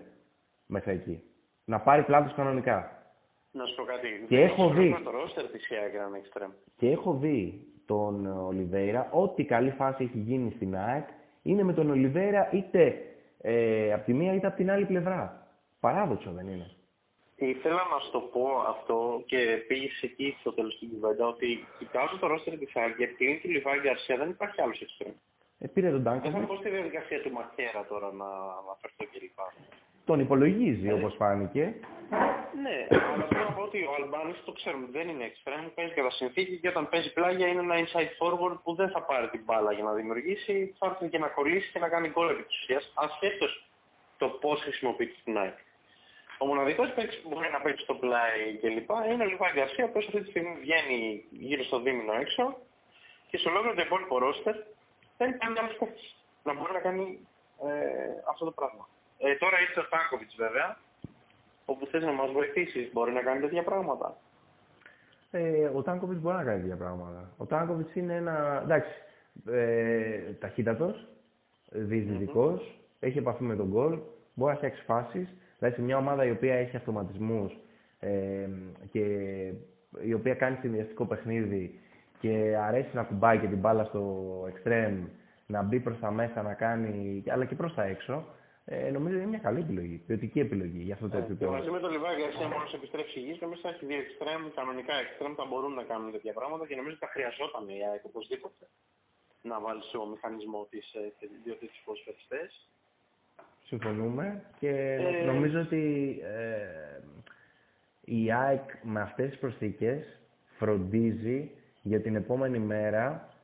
μέσα 0.67 0.91
εκεί. 0.91 1.23
Να 1.65 1.81
πάρει 1.81 2.03
πλάτος 2.03 2.35
κανονικά. 2.35 3.03
Να 3.51 3.65
σου 3.65 3.75
πω 3.75 3.83
κάτι. 3.83 4.09
Και 4.29 4.37
δεν 4.37 4.45
έχω 4.45 4.65
έχει 4.65 4.73
δει. 4.73 4.89
πρόβλημα 4.89 5.03
Το 5.03 5.11
ρόστερ 5.11 5.47
της 5.47 5.71
ΑΕΚ 5.71 5.95
έναν 5.95 6.15
εξτρέμ. 6.15 6.51
Και 6.77 6.91
έχω 6.91 7.15
δει 7.15 7.67
τον 7.87 8.27
Ολιβέηρα, 8.27 9.09
ό,τι 9.13 9.45
καλή 9.45 9.71
φάση 9.71 10.05
έχει 10.05 10.19
γίνει 10.19 10.51
στην 10.51 10.77
ΑΕΚ, 10.77 11.09
είναι 11.43 11.63
με 11.63 11.73
τον 11.73 11.91
Ολιβέηρα 11.91 12.49
είτε 12.53 13.03
ε, 13.41 13.93
από 13.93 14.05
τη 14.05 14.13
μία 14.13 14.35
είτε 14.35 14.47
από 14.47 14.57
την 14.57 14.71
άλλη 14.71 14.85
πλευρά. 14.85 15.47
Παράδοξο 15.81 16.31
δεν 16.31 16.49
είναι. 16.49 16.71
Ήθελα 17.37 17.83
να 17.93 17.99
σου 17.99 18.11
το 18.11 18.21
πω 18.21 18.45
αυτό 18.69 19.23
και 19.27 19.65
πήγες 19.69 20.03
εκεί 20.03 20.37
στο 20.41 20.53
τέλος 20.53 20.79
του 20.79 20.89
κουβέντα 20.93 21.27
ότι 21.27 21.67
κοιτάζω 21.79 22.17
το 22.21 22.27
ρόστερ 22.27 22.59
της 22.59 22.77
ΑΕΚ 22.77 22.97
και 22.97 23.07
πλην 23.07 23.41
του 23.41 23.49
Λιβάη 23.49 23.79
Γκαρσία 23.79 24.17
δεν 24.17 24.31
υπάρχει 24.31 24.61
άλλος 24.61 24.81
εξτρέμ. 24.81 25.13
Ε, 25.59 25.67
πήρε 25.67 25.91
τον 25.91 26.03
Δεν 26.03 26.13
θα 26.13 26.21
Ντάνκοβιτ, 26.21 26.49
πω 26.49 26.57
στη 26.57 26.71
διαδικασία 26.71 27.23
του 27.23 27.33
Μαχαίρα 27.33 27.87
τώρα 27.89 28.13
να 28.13 28.29
αναφερθώ 28.63 29.05
κλπ. 29.13 29.39
Τον 30.09 30.21
υπολογίζει 30.21 30.93
όπως 30.93 31.15
φάνηκε. 31.21 31.65
Ναι, 32.65 32.79
αλλά 33.13 33.25
θέλω 33.29 33.45
να 33.49 33.55
πω 33.57 33.63
ότι 33.69 33.79
ο 33.91 33.93
Αλμπάνης 33.99 34.39
το 34.45 34.53
ξέρουμε, 34.59 34.87
δεν 34.97 35.09
είναι 35.09 35.25
extreme, 35.31 35.69
παίζει 35.75 35.93
κατά 35.99 36.11
συνθήκη 36.11 36.55
και 36.61 36.69
όταν 36.69 36.89
παίζει 36.89 37.13
πλάγια 37.13 37.47
είναι 37.47 37.65
ένα 37.67 37.77
inside 37.83 38.13
forward 38.21 38.57
που 38.65 38.75
δεν 38.81 38.89
θα 38.95 39.01
πάρει 39.03 39.29
την 39.29 39.43
μπάλα 39.45 39.73
για 39.73 39.85
να 39.89 39.93
δημιουργήσει, 39.93 40.75
θα 40.79 40.87
έρθει 40.91 41.09
και 41.13 41.19
να 41.25 41.29
κολλήσει 41.37 41.69
και 41.73 41.79
να 41.85 41.89
κάνει 41.89 42.09
γκολ 42.09 42.29
επί 42.29 42.43
της 42.43 42.57
ουσίας, 42.61 42.93
ασχέτως 42.95 43.53
το 44.21 44.27
πώς 44.29 44.61
χρησιμοποιείται 44.61 45.17
την 45.25 45.39
ΑΕΚ. 45.39 45.59
Ο 46.39 46.47
μοναδικός 46.47 46.89
παίκτης 46.95 47.19
που 47.21 47.29
μπορεί 47.33 47.49
να 47.57 47.61
παίξει 47.61 47.83
στο 47.83 47.95
πλάι 47.95 48.41
κλπ. 48.61 48.91
είναι 49.11 49.25
ο 49.25 49.29
Λιβάη 49.33 49.53
Γκαρσία, 49.55 49.87
που 49.91 49.99
αυτή 49.99 50.21
τη 50.21 50.29
στιγμή 50.31 50.55
βγαίνει 50.65 51.25
γύρω 51.31 51.65
στο 51.65 51.79
δίμηνο 51.81 52.13
έξω 52.25 52.45
και 53.29 53.39
σε 53.39 53.49
ολόκληρο 53.49 53.75
το 53.75 53.83
υπόλοιπο 53.87 54.19
ρόστερ 54.19 54.57
δεν 55.19 55.29
υπάρχει 55.31 55.59
άλλο 55.59 55.75
παίκτη 55.79 56.07
να 56.47 56.53
μπορεί 56.55 56.73
να 56.73 56.83
κάνει 56.87 57.07
ε, 57.67 57.71
αυτό 58.33 58.45
το 58.45 58.51
πράγμα. 58.51 58.85
Ε, 59.19 59.35
τώρα 59.35 59.61
ήρθε 59.61 59.81
ο 59.81 59.83
Στάνκοβιτς 59.83 60.35
βέβαια, 60.37 60.77
όπου 61.65 61.87
θες 61.87 62.03
να 62.03 62.13
μας 62.13 62.31
βοηθήσεις, 62.31 62.93
μπορεί 62.93 63.13
να 63.13 63.23
κάνει 63.23 63.41
τέτοια 63.41 63.63
πράγματα. 63.63 64.17
Ε, 65.31 65.65
ο 65.75 65.83
Τάνκοβιτ 65.83 66.19
μπορεί 66.19 66.37
να 66.37 66.45
κάνει 66.45 66.61
τέτοια 66.61 66.77
πράγματα. 66.77 67.31
Ο 67.37 67.45
Τάνκοβιτ 67.47 67.97
είναι 67.97 68.15
ένα. 68.15 68.61
εντάξει. 68.63 68.91
Ε, 69.47 70.33
Ταχύτατος, 70.33 71.09
διεισδυτικό, 71.71 72.61
έχει 73.01 73.19
επαφή 73.19 73.43
με 73.43 73.57
τον 73.57 73.67
γκολ, 73.67 73.99
μπορεί 74.35 74.53
να 74.53 74.57
φτιάξει 74.59 74.83
φάσεις. 74.83 75.35
Δηλαδή 75.59 75.77
σε 75.77 75.83
μια 75.83 75.97
ομάδα 75.97 76.25
η 76.25 76.31
οποία 76.31 76.55
έχει 76.55 76.77
αυτοματισμούς 76.77 77.57
ε, 78.01 78.49
και 78.91 79.03
η 80.05 80.13
οποία 80.13 80.35
κάνει 80.35 80.57
συνδυαστικό 80.61 81.05
παιχνίδι 81.05 81.81
και 82.21 82.57
αρέσει 82.61 82.89
να 82.93 83.03
κουμπάει 83.03 83.39
και 83.39 83.47
την 83.47 83.59
μπάλα 83.59 83.85
στο 83.85 84.45
εξτρέμ, 84.49 85.05
να 85.47 85.63
μπει 85.63 85.81
προς 85.81 85.99
τα 85.99 86.11
μέσα 86.11 86.43
να 86.43 86.55
κάνει, 86.55 87.23
αλλά 87.29 87.45
και 87.45 87.55
προς 87.55 87.75
τα 87.75 87.85
έξω, 87.85 88.25
ε, 88.71 88.91
νομίζω 88.91 89.17
είναι 89.17 89.27
μια 89.27 89.39
καλή 89.39 89.61
επιλογή, 89.61 89.97
ποιοτική 90.07 90.41
επιλογή 90.41 90.83
για 90.83 90.95
αυτό 90.95 91.09
το 91.09 91.17
Και 91.17 91.23
επίπεδο. 91.25 91.51
μαζί 91.53 91.71
με 91.71 91.81
τον 91.81 91.91
Λιβάη 91.95 92.17
Γκαρσία 92.21 92.49
μόλις 92.49 92.73
επιστρέψει 92.73 93.19
υγιής, 93.21 93.41
νομίζω 93.41 93.61
θα 93.61 93.69
έχει 93.69 93.87
δύο 93.87 93.99
εξτρέμ, 93.99 94.43
κανονικά 94.55 94.95
εξτρέμ, 95.05 95.33
θα 95.35 95.45
μπορούν 95.49 95.73
να 95.75 95.83
κάνουν 95.91 96.13
τέτοια 96.13 96.33
πράγματα 96.33 96.67
και 96.67 96.75
νομίζω 96.75 96.95
ότι 96.97 97.05
τα 97.07 97.11
χρειαζόταν 97.15 97.69
η 97.69 97.79
ΑΕΚ 97.89 98.05
οπωσδήποτε 98.05 98.65
να 99.43 99.61
βάλει 99.61 99.83
στο 99.83 100.07
μηχανισμό 100.13 100.67
της 100.71 100.87
ε, 100.95 101.01
δύο 101.45 101.55
τέτοιους 101.61 101.83
ποδοσφαιριστές. 101.85 102.51
Συμφωνούμε 103.65 104.43
και 104.59 104.71
Ε, 104.71 105.25
νομίζω 105.25 105.61
ότι 105.61 105.85
ε, 106.23 107.01
η 108.05 108.33
ΑΕΚ 108.33 108.71
με 108.83 109.01
αυτές 109.01 109.29
τις 109.31 109.39
προσθήκες 109.39 110.21
φροντίζει 110.59 111.51
για 111.83 112.01
την 112.01 112.15
επόμενη 112.17 112.59
μέρα 112.59 113.09
ε, 113.11 113.38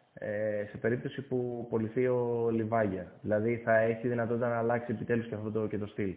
σε 0.70 0.76
περίπτωση 0.80 1.22
που 1.22 1.66
πολιθεί 1.70 2.06
ο 2.06 2.48
Λιβάγια. 2.50 3.12
Δηλαδή 3.20 3.56
θα 3.56 3.76
έχει 3.76 4.08
δυνατότητα 4.08 4.48
να 4.48 4.58
αλλάξει 4.58 4.92
επιτέλους 4.92 5.26
και 5.26 5.34
αυτό 5.34 5.50
το, 5.50 5.66
και 5.66 5.78
το 5.78 5.86
στυλ. 5.86 6.14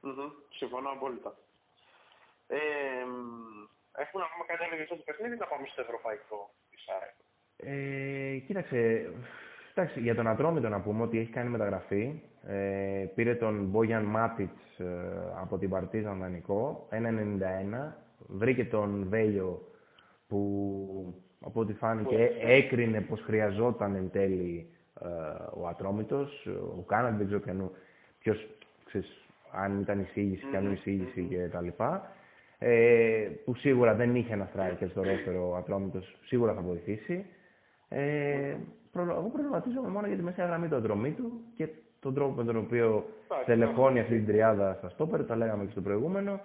Μμμ, 0.00 0.30
Συμφωνώ 0.50 0.90
απόλυτα. 0.90 1.36
Ε, 2.46 2.58
μ, 3.06 3.68
έχουμε 4.02 4.22
να 4.22 4.28
πούμε 4.30 4.44
κάτι 4.46 4.62
άλλο 4.64 4.74
για 4.74 4.82
αυτό 4.82 4.96
το 4.96 5.02
παιχνίδι 5.02 5.34
ή 5.34 5.38
να 5.38 5.46
πάμε 5.46 5.66
στο 5.66 5.80
ευρωπαϊκό 5.80 6.50
της 6.70 6.84
ΑΕΚ. 6.94 7.16
Ε, 7.56 8.38
κοίταξε, 8.38 9.10
εντάξει, 9.74 10.00
για 10.00 10.14
τον 10.14 10.26
Ατρόμητο 10.26 10.68
να 10.68 10.80
πούμε 10.80 11.02
ότι 11.02 11.18
έχει 11.18 11.30
κάνει 11.30 11.48
μεταγραφή. 11.48 12.22
Ε, 12.46 13.06
πήρε 13.14 13.34
τον 13.34 13.64
Μπόγιαν 13.64 14.04
Μάτιτς 14.04 14.78
ε, 14.78 15.32
από 15.40 15.58
την 15.58 15.70
Παρτίζαν 15.70 16.18
δανεικό, 16.18 16.88
1,91. 16.90 17.92
Βρήκε 18.18 18.64
τον 18.64 19.08
Βέλιο 19.08 19.62
που 20.28 20.40
από 21.40 21.60
ό,τι 21.60 21.72
φάνηκε 21.72 22.30
έκρινε 22.40 23.00
πως 23.00 23.20
χρειαζόταν 23.20 23.94
εν 23.94 24.10
τέλει 24.10 24.66
ε, 25.00 25.06
ο 25.60 25.66
Ατρόμητος. 25.68 26.46
Ο 26.78 26.82
Κάναντ 26.82 27.16
δεν 27.16 27.26
ξέρω 27.26 27.40
ποιανού, 27.40 27.70
ποιος, 28.18 28.48
ξέρεις, 28.84 29.28
αν 29.52 29.80
ήταν 29.80 30.00
εισήγηση, 30.00 30.46
ποιανού 30.50 30.72
εισήγηση 30.72 31.26
και 31.30 31.48
τα 31.52 31.60
λοιπά. 31.60 32.12
Ε, 32.58 33.28
που 33.44 33.54
σίγουρα 33.54 33.94
δεν 33.94 34.14
είχε 34.14 34.32
ένα 34.32 34.50
striker 34.54 34.86
στο 34.90 35.02
ρόστερο 35.02 35.50
ο 35.50 35.56
Ατρόμητος, 35.56 36.16
σίγουρα 36.24 36.54
θα 36.54 36.60
βοηθήσει. 36.60 37.26
Ε, 37.88 38.56
προ, 38.92 39.02
εγώ 39.02 39.30
προβληματίζομαι 39.32 39.88
μόνο 39.88 40.06
για 40.06 40.16
τη 40.16 40.22
μεσαία 40.22 40.46
γραμμή 40.46 40.68
του 40.68 40.76
Ατρομήτου 40.76 41.30
και 41.54 41.68
τον 42.00 42.14
τρόπο 42.14 42.32
με 42.32 42.44
τον 42.44 42.56
οποίο 42.56 43.04
Εντάξει, 43.24 43.44
τελεχώνει 43.46 44.00
αυτή 44.00 44.14
την 44.16 44.26
τριάδα 44.26 44.74
στα 44.78 44.88
στόπερ, 44.88 45.24
τα 45.26 45.36
λέγαμε 45.36 45.64
και 45.64 45.70
στο 45.70 45.80
προηγούμενο. 45.80 46.40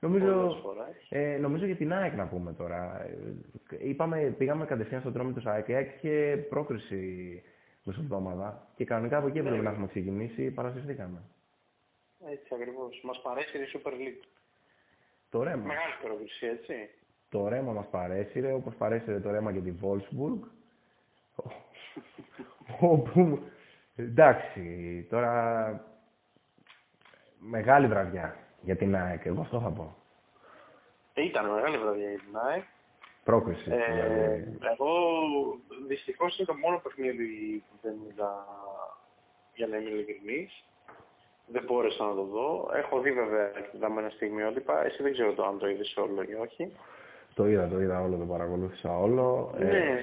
Νομίζω, 0.00 0.32
Πολλές 0.34 0.58
φορές. 0.62 1.06
ε, 1.08 1.38
νομίζω 1.40 1.66
για 1.66 1.76
την 1.76 1.92
ΑΕΚ 1.92 2.14
να 2.14 2.26
πούμε 2.26 2.52
τώρα. 2.52 3.04
Ε, 3.04 3.88
Είπαμε, 3.88 4.34
πήγαμε 4.38 4.64
κατευθείαν 4.64 5.00
στον 5.00 5.12
τρόμο 5.12 5.32
του 5.32 5.50
ΑΕΚ. 5.50 5.68
Η 5.68 5.74
ΑΕΚ 5.74 5.94
είχε 5.96 6.46
πρόκριση 6.48 7.42
μεσοβδόμαδα 7.84 8.66
και 8.76 8.84
κανονικά 8.84 9.16
από 9.18 9.26
εκεί 9.26 9.38
έπρεπε 9.38 9.56
Ναι. 9.56 9.62
να 9.62 9.70
έχουμε 9.70 9.86
ξεκινήσει, 9.86 10.50
παρασυρθήκαμε. 10.50 11.22
Έτσι 12.30 12.54
ακριβώς. 12.54 13.00
Μας 13.04 13.20
παρέσει 13.22 13.58
η 13.58 13.60
Super 13.74 13.90
League. 13.92 14.24
Το 15.30 15.42
ρέμα. 15.42 15.64
Μεγάλη 15.64 15.92
πρόκληση, 16.02 16.46
έτσι. 16.46 16.74
Το 17.28 17.48
ρέμα 17.48 17.72
μας 17.72 17.86
παρέσυρε, 17.90 18.52
όπως 18.52 18.74
παρέσυρε 18.74 19.20
το 19.20 19.30
ρέμα 19.30 19.52
και 19.52 19.60
τη 19.60 19.72
Wolfsburg. 19.82 20.38
Όπου, 22.80 23.38
εντάξει, 23.96 25.06
τώρα 25.10 25.84
μεγάλη 27.38 27.86
βραδιά 27.86 28.36
για 28.60 28.76
την 28.76 28.96
ΑΕΚ, 28.96 29.24
εγώ 29.24 29.40
αυτό 29.40 29.60
θα 29.60 29.70
πω. 29.70 29.96
Ε, 31.14 31.24
Ήταν 31.24 31.50
μεγάλη 31.50 31.78
βραδιά 31.78 32.08
για 32.08 32.18
την 32.18 32.36
ΑΕΚ. 32.36 32.62
Πρόκριση. 33.24 33.70
Ε, 33.70 33.92
δηλαδή. 33.92 34.58
εγώ 34.72 34.90
δυστυχώς 35.88 36.38
είναι 36.38 36.46
το 36.46 36.54
μόνο 36.54 36.80
παιχνίδι 36.82 37.62
που 37.68 37.76
δεν 37.82 37.94
είδα 38.08 38.46
για 39.54 39.66
να 39.66 39.76
είμαι 39.76 39.90
ειλικρινής. 39.90 40.64
Δεν 41.46 41.64
μπόρεσα 41.66 42.04
να 42.04 42.14
το 42.14 42.22
δω. 42.22 42.70
Έχω 42.74 43.00
δει 43.00 43.12
βέβαια 43.12 43.50
δαμένα 43.80 44.08
στιγμιότυπα. 44.08 44.84
Εσύ 44.84 45.02
δεν 45.02 45.12
ξέρω 45.12 45.32
το 45.32 45.44
αν 45.44 45.58
το 45.58 45.68
είδες 45.68 45.96
όλο 45.96 46.22
ή 46.22 46.34
όχι. 46.34 46.72
Το 47.34 47.46
είδα, 47.46 47.68
το 47.68 47.80
είδα 47.80 48.02
όλο, 48.02 48.16
το 48.16 48.24
παρακολούθησα 48.24 48.98
όλο. 48.98 49.54
Ε, 49.58 50.02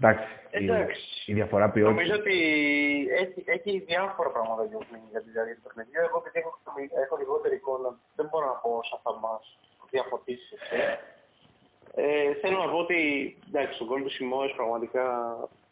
Ναι. 0.00 0.08
εντάξει, 0.10 0.28
η- 0.50 0.64
Εντάξει. 0.64 1.00
Η, 1.26 1.32
διαφορά 1.34 1.70
ποιότητας. 1.70 1.94
Νομίζω 1.96 2.14
ότι 2.22 2.36
έχει, 3.22 3.44
έχει 3.46 3.78
διάφορα 3.78 4.30
πράγματα 4.30 4.62
για 5.10 5.20
τη 5.22 5.30
διάρκεια 5.30 5.54
του 5.54 5.62
παιχνιδιού. 5.62 6.00
Εγώ 6.08 6.16
επειδή 6.22 6.38
έχω, 6.38 6.52
έχω 7.04 7.16
λιγότερη 7.16 7.54
εικόνα, 7.54 7.88
δεν 8.16 8.26
μπορώ 8.30 8.46
να 8.46 8.52
πω 8.62 8.70
όσα 8.82 9.00
θα 9.02 9.12
μα 9.24 9.40
διαφωτίσει 9.90 10.48
εσύ. 10.54 10.76
Ε, 11.96 12.34
θέλω 12.34 12.58
να 12.58 12.68
πω 12.70 12.78
ότι 12.78 12.98
εντάξει, 13.48 13.78
το 13.78 13.84
γκολ 13.84 14.02
του 14.02 14.10
Σιμώες 14.10 14.52
πραγματικά 14.52 15.04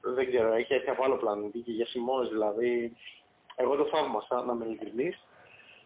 δεν 0.01 0.27
ξέρω, 0.27 0.53
έχει 0.53 0.74
έρθει 0.74 0.90
από 0.90 1.05
άλλο 1.05 1.16
πλανήτη 1.16 1.59
και 1.59 1.70
για 1.73 1.86
Σιμώες 1.86 2.28
δηλαδή, 2.28 2.97
εγώ 3.57 3.77
το 3.77 3.85
θαύμασα, 3.85 4.43
να 4.43 4.53
είμαι 4.53 4.65
ειλικρινής. 4.65 5.27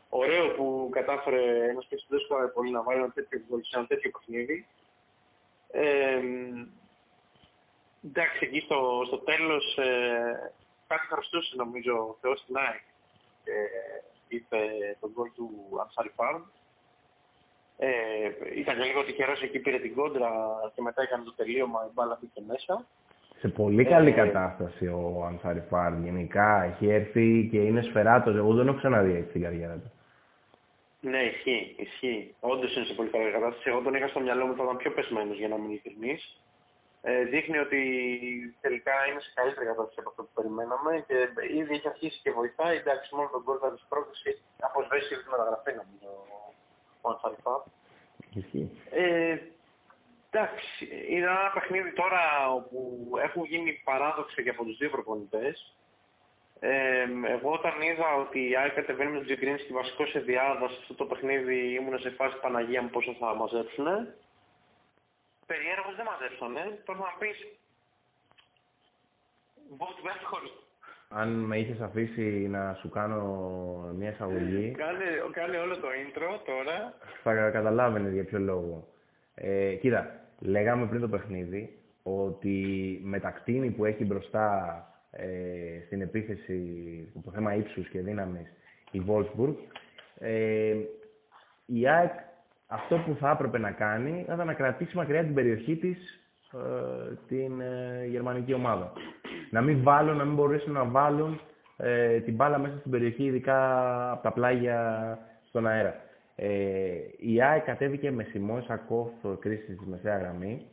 ωραίο 0.09 0.49
που 0.57 0.89
κατάφερε 0.93 1.43
ένας 1.71 1.87
παίκτης 1.89 2.07
που 2.09 2.15
δεν 2.15 2.25
σκόραρε 2.25 2.49
πολύ 2.49 2.71
να 2.71 2.83
βάλει 2.83 2.99
ένα 3.01 3.11
τέτοιο 3.11 3.41
γκολ 3.49 3.61
σε 3.63 3.77
ένα 3.79 3.87
τέτοιο 3.87 4.11
παιχνίδι. 4.11 4.67
Ε, 5.71 6.21
εντάξει, 8.09 8.39
εκεί 8.41 8.61
στο, 8.61 9.03
στο 9.07 9.19
τέλος 9.19 9.77
ε, 9.77 10.53
κάτι 10.87 11.07
χρωστούσε 11.07 11.53
νομίζω 11.57 11.93
ο 11.93 12.17
Θεός 12.21 12.39
στην 12.41 12.57
ΑΕΚ. 12.57 12.85
Ε, 13.45 13.57
είπε 14.29 14.59
τον 15.01 15.11
γκολ 15.15 15.29
του 15.35 15.51
Ανσάρι 15.83 16.13
Φάρμ. 16.15 16.43
Ε, 17.79 17.89
ήταν 18.55 18.79
λίγο 18.83 19.05
τυχερό 19.05 19.35
εκεί, 19.43 19.59
πήρε 19.59 19.79
την 19.79 19.95
κόντρα 19.95 20.31
και 20.75 20.83
μετά 20.83 21.03
έκανε 21.03 21.25
το 21.25 21.35
τελείωμα, 21.35 21.87
η 21.89 21.93
μπάλα 21.95 22.19
πήγε 22.21 22.47
μέσα. 22.47 22.85
Σε 23.39 23.49
πολύ 23.49 23.85
καλή 23.85 24.11
ε, 24.11 24.13
κατάσταση 24.13 24.87
ο 24.87 25.25
Ανσάρι 25.27 25.65
Φάρμ. 25.69 26.05
Γενικά 26.05 26.63
έχει 26.63 26.89
έρθει 26.89 27.49
και 27.51 27.59
είναι 27.59 27.83
σφαιράτος. 27.83 28.37
Εγώ 28.37 28.55
δεν 28.55 28.69
έχω 28.69 28.77
ξαναδεί 28.77 29.13
έτσι 29.13 29.33
την 29.33 29.43
καριέρα 29.43 29.75
του. 29.75 29.91
Ναι, 31.01 31.23
ισχύει. 31.23 31.75
ισχύει. 31.79 32.35
Όντως 32.41 32.77
είναι 32.77 32.85
σε 32.85 32.93
πολύ 32.93 33.09
καλή 33.09 33.31
κατάσταση. 33.31 33.69
Εγώ 33.69 33.81
τον 33.81 33.95
είχα 33.95 34.09
στο 34.09 34.21
μυαλό 34.21 34.45
μου 34.45 34.53
όταν 34.53 34.65
ήταν 34.65 34.77
πιο 34.77 34.91
πεσμένος 34.91 35.37
για 35.37 35.49
να 35.49 35.57
μην 35.57 35.71
ειλικρινή. 35.71 36.19
Ε, 37.03 37.25
δείχνει 37.25 37.59
ότι 37.59 37.81
τελικά 38.61 39.07
είναι 39.09 39.21
σε 39.21 39.31
καλύτερη 39.35 39.67
κατάσταση 39.67 40.01
από 40.01 40.09
αυτό 40.09 40.23
που 40.23 40.35
περιμέναμε 40.35 41.05
και 41.07 41.17
ήδη 41.61 41.75
έχει 41.75 41.89
αρχίσει 41.89 42.21
και 42.23 42.31
βοηθάει. 42.31 42.77
Εντάξει, 42.77 43.15
μόνο 43.15 43.29
τον 43.33 43.45
κόλπο 43.45 43.71
της 43.71 43.87
πρόκληση 43.89 44.29
έχει 44.29 44.43
αποσβέσει 44.69 45.09
τη 45.09 45.29
μεταγραφή 45.31 45.73
νομίζω 45.83 46.11
ο 47.01 47.09
Ανσαριφά. 47.11 47.57
Ε, 48.91 49.39
εντάξει, 50.31 50.67
είναι 51.09 51.27
ένα 51.27 51.51
παιχνίδι 51.55 51.93
τώρα 51.93 52.53
όπου 52.53 52.79
έχουν 53.27 53.45
γίνει 53.45 53.73
παράδοξα 53.85 54.43
και 54.43 54.51
από 54.51 54.65
τους 54.65 54.77
δύο 54.77 54.91
προπονητές. 54.91 55.77
Ε, 56.61 57.07
εγώ 57.37 57.51
όταν 57.53 57.81
είδα 57.83 58.15
ότι 58.15 58.49
η 58.51 58.57
ΑΕΚ 58.57 58.75
κατεβαίνει 58.75 59.11
με 59.11 59.17
τον 59.17 59.27
Τζιγκρίνσκι 59.27 59.73
βασικό 59.73 60.07
σε 60.07 60.19
διάδα 60.19 60.69
σε 60.69 60.77
αυτό 60.81 60.95
το 60.95 61.05
παιχνίδι 61.05 61.75
ήμουν 61.75 61.99
σε 61.99 62.11
φάση 62.11 62.41
Παναγία 62.41 62.83
μου 62.83 62.91
πόσο 62.91 63.17
θα 63.21 63.35
μαζέψουν. 63.35 63.87
Περιέργως 65.47 65.95
δεν 65.97 66.07
μαζέψανε. 66.11 66.63
Τώρα 66.85 66.99
να 66.99 67.13
πεις 67.19 67.39
Βοτ 69.79 69.97
Αν 71.09 71.29
με 71.29 71.59
είχες 71.59 71.81
αφήσει 71.81 72.49
να 72.51 72.75
σου 72.75 72.89
κάνω 72.89 73.23
μια 73.97 74.11
εισαγωγή. 74.11 74.71
κάνε, 74.71 75.05
κάνε 75.33 75.59
όλο 75.59 75.77
το 75.77 75.89
intro 75.89 76.41
τώρα. 76.45 76.95
Θα 77.23 77.51
καταλάβαινες 77.51 78.13
για 78.13 78.25
ποιο 78.25 78.39
λόγο. 78.39 78.89
Ε, 79.35 79.75
κοίτα, 79.75 80.21
λέγαμε 80.39 80.87
πριν 80.87 81.01
το 81.01 81.09
παιχνίδι 81.09 81.79
ότι 82.03 83.01
με 83.03 83.21
τα 83.21 83.31
κτίνη 83.31 83.71
που 83.71 83.85
έχει 83.85 84.05
μπροστά 84.05 84.47
ε, 85.11 85.27
στην 85.87 86.01
επίθεση, 86.01 86.59
το 87.25 87.31
θέμα 87.31 87.55
ύψους 87.55 87.89
και 87.89 88.01
δύναμης, 88.01 88.53
η 88.91 89.03
Wolfsburg, 89.09 89.55
ε, 90.19 90.75
η 91.67 91.89
ΑΕΚ 91.89 92.13
αυτό 92.67 92.97
που 92.97 93.17
θα 93.21 93.31
έπρεπε 93.31 93.59
να 93.59 93.71
κάνει 93.71 94.21
ήταν 94.21 94.47
να 94.47 94.55
κρατήσει 94.55 94.97
μακριά 94.97 95.25
την 95.25 95.35
περιοχή 95.35 95.77
της 95.77 96.21
ε, 96.53 97.15
την 97.29 97.61
ε, 97.61 98.07
γερμανική 98.07 98.55
ομάδα. 98.55 98.93
Να 99.51 99.61
μην 99.61 99.83
βάλουν, 99.83 100.17
να 100.17 100.25
μην 100.25 100.35
μπορέσουν 100.35 100.73
να 100.73 100.85
βάλουν 100.85 101.41
ε, 101.77 102.21
την 102.21 102.35
μπάλα 102.35 102.59
μέσα 102.59 102.79
στην 102.79 102.91
περιοχή, 102.91 103.25
ειδικά 103.25 103.61
από 104.11 104.23
τα 104.23 104.33
πλάγια 104.33 105.19
στον 105.49 105.67
αέρα. 105.67 105.95
Ε, 106.37 106.49
η 107.19 107.43
ΑΕΚ 107.43 107.65
κατέβηκε 107.65 108.11
με 108.11 108.23
Σιμών 108.23 108.63
Σακόφ 108.63 109.09
κρίση 109.39 109.75
στη 109.75 109.89
μεσαία 109.89 110.19
γραμμή. 110.19 110.67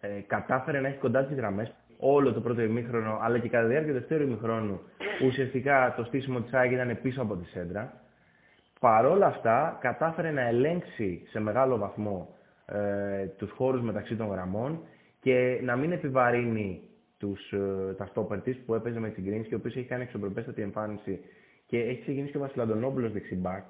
Ε, 0.00 0.08
κατάφερε 0.26 0.80
να 0.80 0.88
έχει 0.88 0.98
κοντά 0.98 1.24
τις 1.24 1.36
γραμμές 1.36 1.72
όλο 1.98 2.32
το 2.32 2.40
πρώτο 2.40 2.62
ημίχρονο, 2.62 3.18
αλλά 3.22 3.38
και 3.38 3.48
κατά 3.48 3.62
τη 3.62 3.70
διάρκεια 3.70 3.92
του 3.92 3.98
δεύτερου 3.98 4.22
ημίχρονου, 4.22 4.80
ουσιαστικά 5.26 5.94
το 5.96 6.04
στήσιμο 6.04 6.40
της 6.40 6.52
ΑΕΚ 6.52 6.70
ήταν 6.70 6.98
πίσω 7.02 7.22
από 7.22 7.36
τη 7.36 7.44
σέντρα. 7.44 7.92
Παρόλα 8.80 9.26
αυτά, 9.26 9.78
κατάφερε 9.80 10.30
να 10.30 10.40
ελέγξει 10.40 11.22
σε 11.28 11.40
μεγάλο 11.40 11.76
βαθμό 11.76 12.34
ε, 12.66 13.26
τους 13.26 13.50
χώρους 13.50 13.80
μεταξύ 13.82 14.16
των 14.16 14.26
γραμμών 14.28 14.80
και 15.20 15.60
να 15.62 15.76
μην 15.76 15.92
επιβαρύνει 15.92 16.82
τους, 17.18 17.52
ε, 17.52 17.94
τα 17.96 18.06
στόπερ 18.06 18.38
που 18.38 18.74
έπαιζε 18.74 18.98
με 18.98 19.08
την 19.10 19.24
Γκρίνσκι, 19.24 19.54
ο 19.54 19.56
οποίος 19.56 19.76
έχει 19.76 19.86
κάνει 19.86 20.02
εξωπροπέστατη 20.02 20.62
εμφάνιση 20.62 21.20
και 21.66 21.78
έχει 21.78 22.00
ξεκινήσει 22.00 22.30
και 22.30 22.36
ο 22.36 22.40
Βασιλαντονόπουλος 22.40 23.12
δεξιμπάκ. 23.12 23.64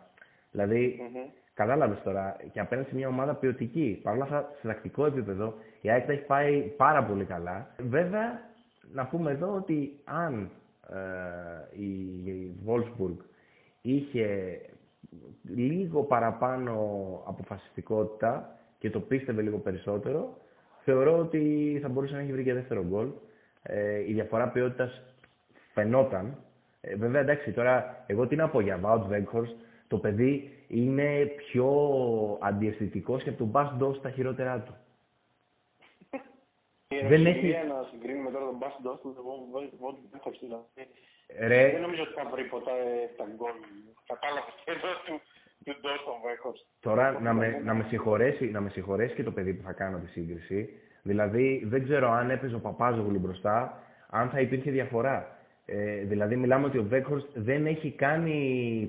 Δηλαδή, 0.50 0.98
mm-hmm. 1.00 1.30
κατάλαβες 1.54 2.02
τώρα, 2.02 2.36
και 2.52 2.60
απέναντι 2.60 2.88
σε 2.88 2.94
μια 2.94 3.08
ομάδα 3.08 3.34
ποιοτική. 3.34 4.00
Παρ' 4.02 4.14
όλα 4.14 4.22
αυτά, 4.22 4.50
σε 4.60 4.66
τακτικό 4.66 5.06
επίπεδο, 5.06 5.54
η 5.80 5.90
ΑΕΚ 5.90 6.08
έχει 6.08 6.24
πάει 6.24 6.60
πάρα 6.76 7.04
πολύ 7.04 7.24
καλά. 7.24 7.74
Βέβαια, 7.88 8.40
να 8.92 9.06
πούμε 9.06 9.30
εδώ 9.30 9.54
ότι 9.54 10.00
αν 10.04 10.50
ε, 10.90 11.82
η 11.82 11.90
Wolfsburg 12.66 13.16
είχε 13.82 14.60
λίγο 15.42 16.02
παραπάνω 16.02 16.72
αποφασιστικότητα 17.26 18.58
και 18.78 18.90
το 18.90 19.00
πίστευε 19.00 19.42
λίγο 19.42 19.58
περισσότερο, 19.58 20.36
θεωρώ 20.84 21.18
ότι 21.18 21.78
θα 21.82 21.88
μπορούσε 21.88 22.14
να 22.14 22.20
έχει 22.20 22.32
βρει 22.32 22.44
και 22.44 22.54
δεύτερο 22.54 22.84
γκολ. 22.84 23.08
Ε, 23.62 23.98
η 24.08 24.12
διαφορά 24.12 24.48
ποιότητας 24.48 25.02
φαινόταν. 25.72 26.36
Ε, 26.80 26.96
βέβαια, 26.96 27.20
εντάξει, 27.20 27.52
τώρα 27.52 28.04
εγώ 28.06 28.26
τι 28.26 28.36
να 28.36 28.48
πω 28.48 28.60
για 28.60 28.80
Wout 28.84 29.02
Weghorst, 29.10 29.54
το 29.88 29.98
παιδί 29.98 30.50
είναι 30.68 31.24
πιο 31.36 31.68
αντιαισθητικός 32.40 33.22
και 33.22 33.28
από 33.28 33.38
τον 33.38 33.46
Μπάς 33.46 33.74
Ντό 33.76 33.94
στα 33.94 34.10
χειρότερά 34.10 34.58
του. 34.58 34.74
Δεν 36.88 37.26
έχει... 37.26 37.46
να 37.72 37.78
συγκρίνουμε 37.90 38.30
τώρα 38.30 38.44
τον 38.44 38.56
Μπάς 38.56 38.78
Ντό, 38.82 39.00
τον 39.02 39.14
Ρε... 41.48 41.70
Δεν 41.70 41.80
νομίζω 41.80 42.02
ότι 42.02 42.12
θα 42.12 42.24
βρει 42.32 42.44
ποτέ 42.44 42.72
τα 43.16 43.24
γκολ. 43.36 43.56
Κατάλαβε 44.06 44.50
εδώ 44.64 44.90
του, 45.04 45.14
του 45.64 45.72
Ντό 45.80 45.94
Τώρα 46.80 47.20
να 47.20 47.32
με, 47.32 47.60
να, 47.64 47.74
με 47.74 47.84
συγχωρέσει, 47.88 48.50
να 48.50 48.60
με 48.60 48.68
συγχωρέσει 48.68 49.14
και 49.14 49.22
το 49.22 49.32
παιδί 49.32 49.54
που 49.54 49.62
θα 49.62 49.72
κάνω 49.72 49.98
τη 49.98 50.06
σύγκριση. 50.06 50.68
Δηλαδή 51.02 51.62
δεν 51.64 51.82
ξέρω 51.84 52.10
αν 52.10 52.30
έπαιζε 52.30 52.54
ο 52.54 52.60
Παπάζογλου 52.60 53.18
μπροστά, 53.18 53.82
αν 54.10 54.30
θα 54.30 54.40
υπήρχε 54.40 54.70
διαφορά. 54.70 55.36
Ε, 55.64 56.02
δηλαδή 56.02 56.36
μιλάμε 56.36 56.66
ότι 56.66 56.78
ο 56.78 56.84
Βέκχορστ 56.84 57.28
δεν 57.34 57.66
έχει 57.66 57.90
κάνει 57.90 58.38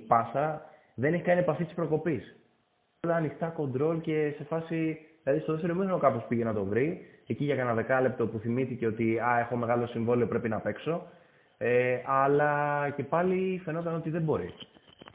πάσα 0.08 0.70
δεν 1.00 1.14
έχει 1.14 1.24
κάνει 1.24 1.40
επαφή 1.40 1.64
της 1.64 1.74
προκοπής. 1.74 2.36
Όλα 3.06 3.16
ανοιχτά 3.16 3.48
κοντρόλ 3.48 4.02
και 4.02 4.34
σε 4.38 4.44
φάση. 4.44 5.00
Δηλαδή 5.24 5.42
στο 5.42 5.52
δεύτερο 5.52 5.76
μήνυμα 5.76 6.00
κάπως 6.00 6.24
πήγε 6.28 6.44
να 6.44 6.54
το 6.54 6.64
βρει. 6.64 7.06
Εκεί 7.32 7.44
για 7.44 7.56
κανένα 7.56 7.76
δεκάλεπτο 7.76 8.28
που 8.28 8.38
θυμήθηκε 8.40 8.88
ότι 8.88 9.20
α, 9.20 9.40
έχω 9.40 9.56
μεγάλο 9.56 9.88
συμβόλαιο, 9.88 10.28
πρέπει 10.28 10.50
να 10.50 10.60
παίξω. 10.60 11.08
Ε, 11.58 12.02
αλλά 12.06 12.54
και 12.96 13.04
πάλι 13.04 13.62
φαινόταν 13.64 13.96
ότι 13.96 14.10
δεν 14.10 14.22
μπορεί 14.22 14.54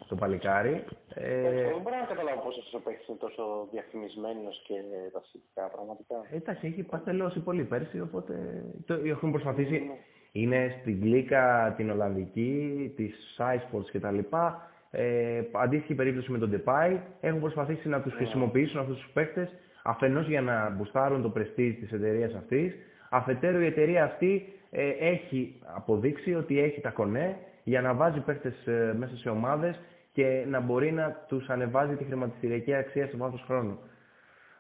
το 0.09 0.15
παλικάρι. 0.15 0.85
Ε, 1.15 1.41
δεν 1.41 1.81
μπορώ 1.83 1.97
να 1.97 2.07
καταλάβω 2.07 2.41
πώς 2.41 2.57
αυτός 2.59 2.75
ο 2.75 2.91
είναι 3.09 3.19
τόσο 3.19 3.69
διαφημισμένος 3.73 4.63
και 4.67 4.75
τα 5.13 5.23
σχετικά 5.29 5.63
πραγματικά. 5.75 6.17
Εντάξει, 6.31 6.67
έχει 6.67 6.83
παστελώσει 6.83 7.41
πολύ 7.41 7.65
πέρσι, 7.65 8.01
οπότε 8.01 8.35
το 8.87 8.95
έχουν 8.95 9.31
προσπαθήσει. 9.31 9.71
Ναι. 9.71 9.99
Είναι 10.33 10.79
στην 10.81 11.01
Γλύκα, 11.01 11.75
την 11.77 11.91
Ολλανδική, 11.91 12.93
της 12.97 13.15
Σάισπορτ 13.37 13.87
κτλ. 13.93 14.19
Ε, 14.91 15.43
αντίστοιχη 15.53 15.95
περίπτωση 15.95 16.31
με 16.31 16.39
τον 16.39 16.51
Depay, 16.55 16.99
έχουν 17.21 17.41
προσπαθήσει 17.41 17.89
να 17.89 18.01
τους 18.01 18.13
ναι. 18.13 18.19
χρησιμοποιήσουν 18.19 18.81
αυτούς 18.81 18.97
τους 18.97 19.11
παίκτε 19.13 19.51
αφενός 19.87 20.27
για 20.29 20.41
να 20.41 20.71
μπουστάρουν 20.71 21.23
το 21.23 21.29
πρεστή 21.29 21.73
της 21.81 21.93
εταιρείας 21.93 22.35
αυτής, 22.35 22.75
αφετέρου 23.11 23.61
η 23.61 23.67
εταιρεία 23.67 24.05
αυτή 24.05 24.53
ε, 24.71 24.89
έχει 24.89 25.61
αποδείξει 25.75 26.35
ότι 26.35 26.61
έχει 26.61 26.81
τα 26.81 26.91
κονέ 26.91 27.37
για 27.65 27.81
να 27.81 27.95
βάζει 27.95 28.21
παίκτε 28.21 28.55
ε, 28.65 28.93
μέσα 28.93 29.17
σε 29.17 29.29
ομάδες 29.29 29.81
και 30.13 30.45
να 30.49 30.61
μπορεί 30.61 30.93
να 30.93 31.25
τους 31.29 31.49
ανεβάζει 31.49 31.95
τη 31.95 32.05
χρηματιστηριακή 32.05 32.75
αξία 32.75 33.07
σε 33.07 33.17
βάθος 33.17 33.43
χρόνου. 33.47 33.79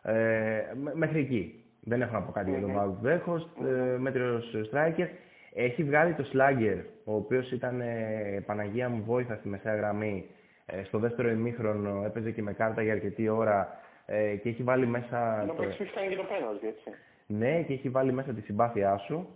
Ε, 0.02 0.60
μέχρι 0.94 1.18
εκεί. 1.18 1.64
Δεν 1.80 2.02
έχω 2.02 2.12
να 2.12 2.22
πω 2.22 2.32
κάτι 2.32 2.51
για 2.51 2.60
τον 2.60 2.72
Βάγκο 2.72 2.98
Βέχο, 3.01 3.34
ε, 3.36 3.98
μέτριος 3.98 4.55
striker. 4.72 5.06
Έχει 5.55 5.84
βγάλει 5.84 6.12
το 6.12 6.24
Σλάγκερ, 6.24 6.76
ο 7.05 7.14
οποίος 7.14 7.51
ήταν 7.52 7.80
ε, 7.80 8.42
Παναγία 8.46 8.88
μου 8.88 9.02
βόηθα 9.06 9.36
στη 9.36 9.48
μεσαία 9.48 9.74
γραμμή. 9.76 10.26
Ε, 10.66 10.84
στο 10.84 10.98
δεύτερο 10.98 11.28
ημίχρονο 11.30 12.02
έπαιζε 12.05 12.30
και 12.30 12.42
με 12.42 12.52
κάρτα 12.52 12.82
για 12.82 12.92
αρκετή 12.92 13.28
ώρα 13.28 13.78
ε, 14.06 14.36
και 14.36 14.48
έχει 14.48 14.62
βάλει 14.62 14.86
μέσα. 14.86 15.40
Ενώ 15.40 15.52
το... 15.52 15.62
έχει 15.62 15.85
κάνει 15.85 16.09
και 16.09 16.16
το 16.16 16.22
πέναλτι, 16.22 16.66
έτσι. 16.66 16.90
Ναι, 17.26 17.62
και 17.62 17.72
έχει 17.72 17.89
βάλει 17.89 18.12
μέσα 18.12 18.32
τη 18.32 18.40
συμπάθειά 18.40 18.97
σου 18.97 19.28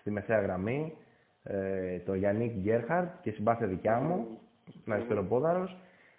στη 0.00 0.10
μεσαία 0.10 0.40
γραμμή. 0.40 0.96
Ε, 1.42 1.98
το 1.98 2.14
Γιάννικ 2.14 2.52
Γκέρχαρτ 2.52 3.08
και 3.22 3.30
συμπάθεια 3.30 3.66
δικιά 3.66 4.00
μου, 4.00 4.26
mm. 4.68 4.92
αριστεροπόδαρο. 4.92 5.68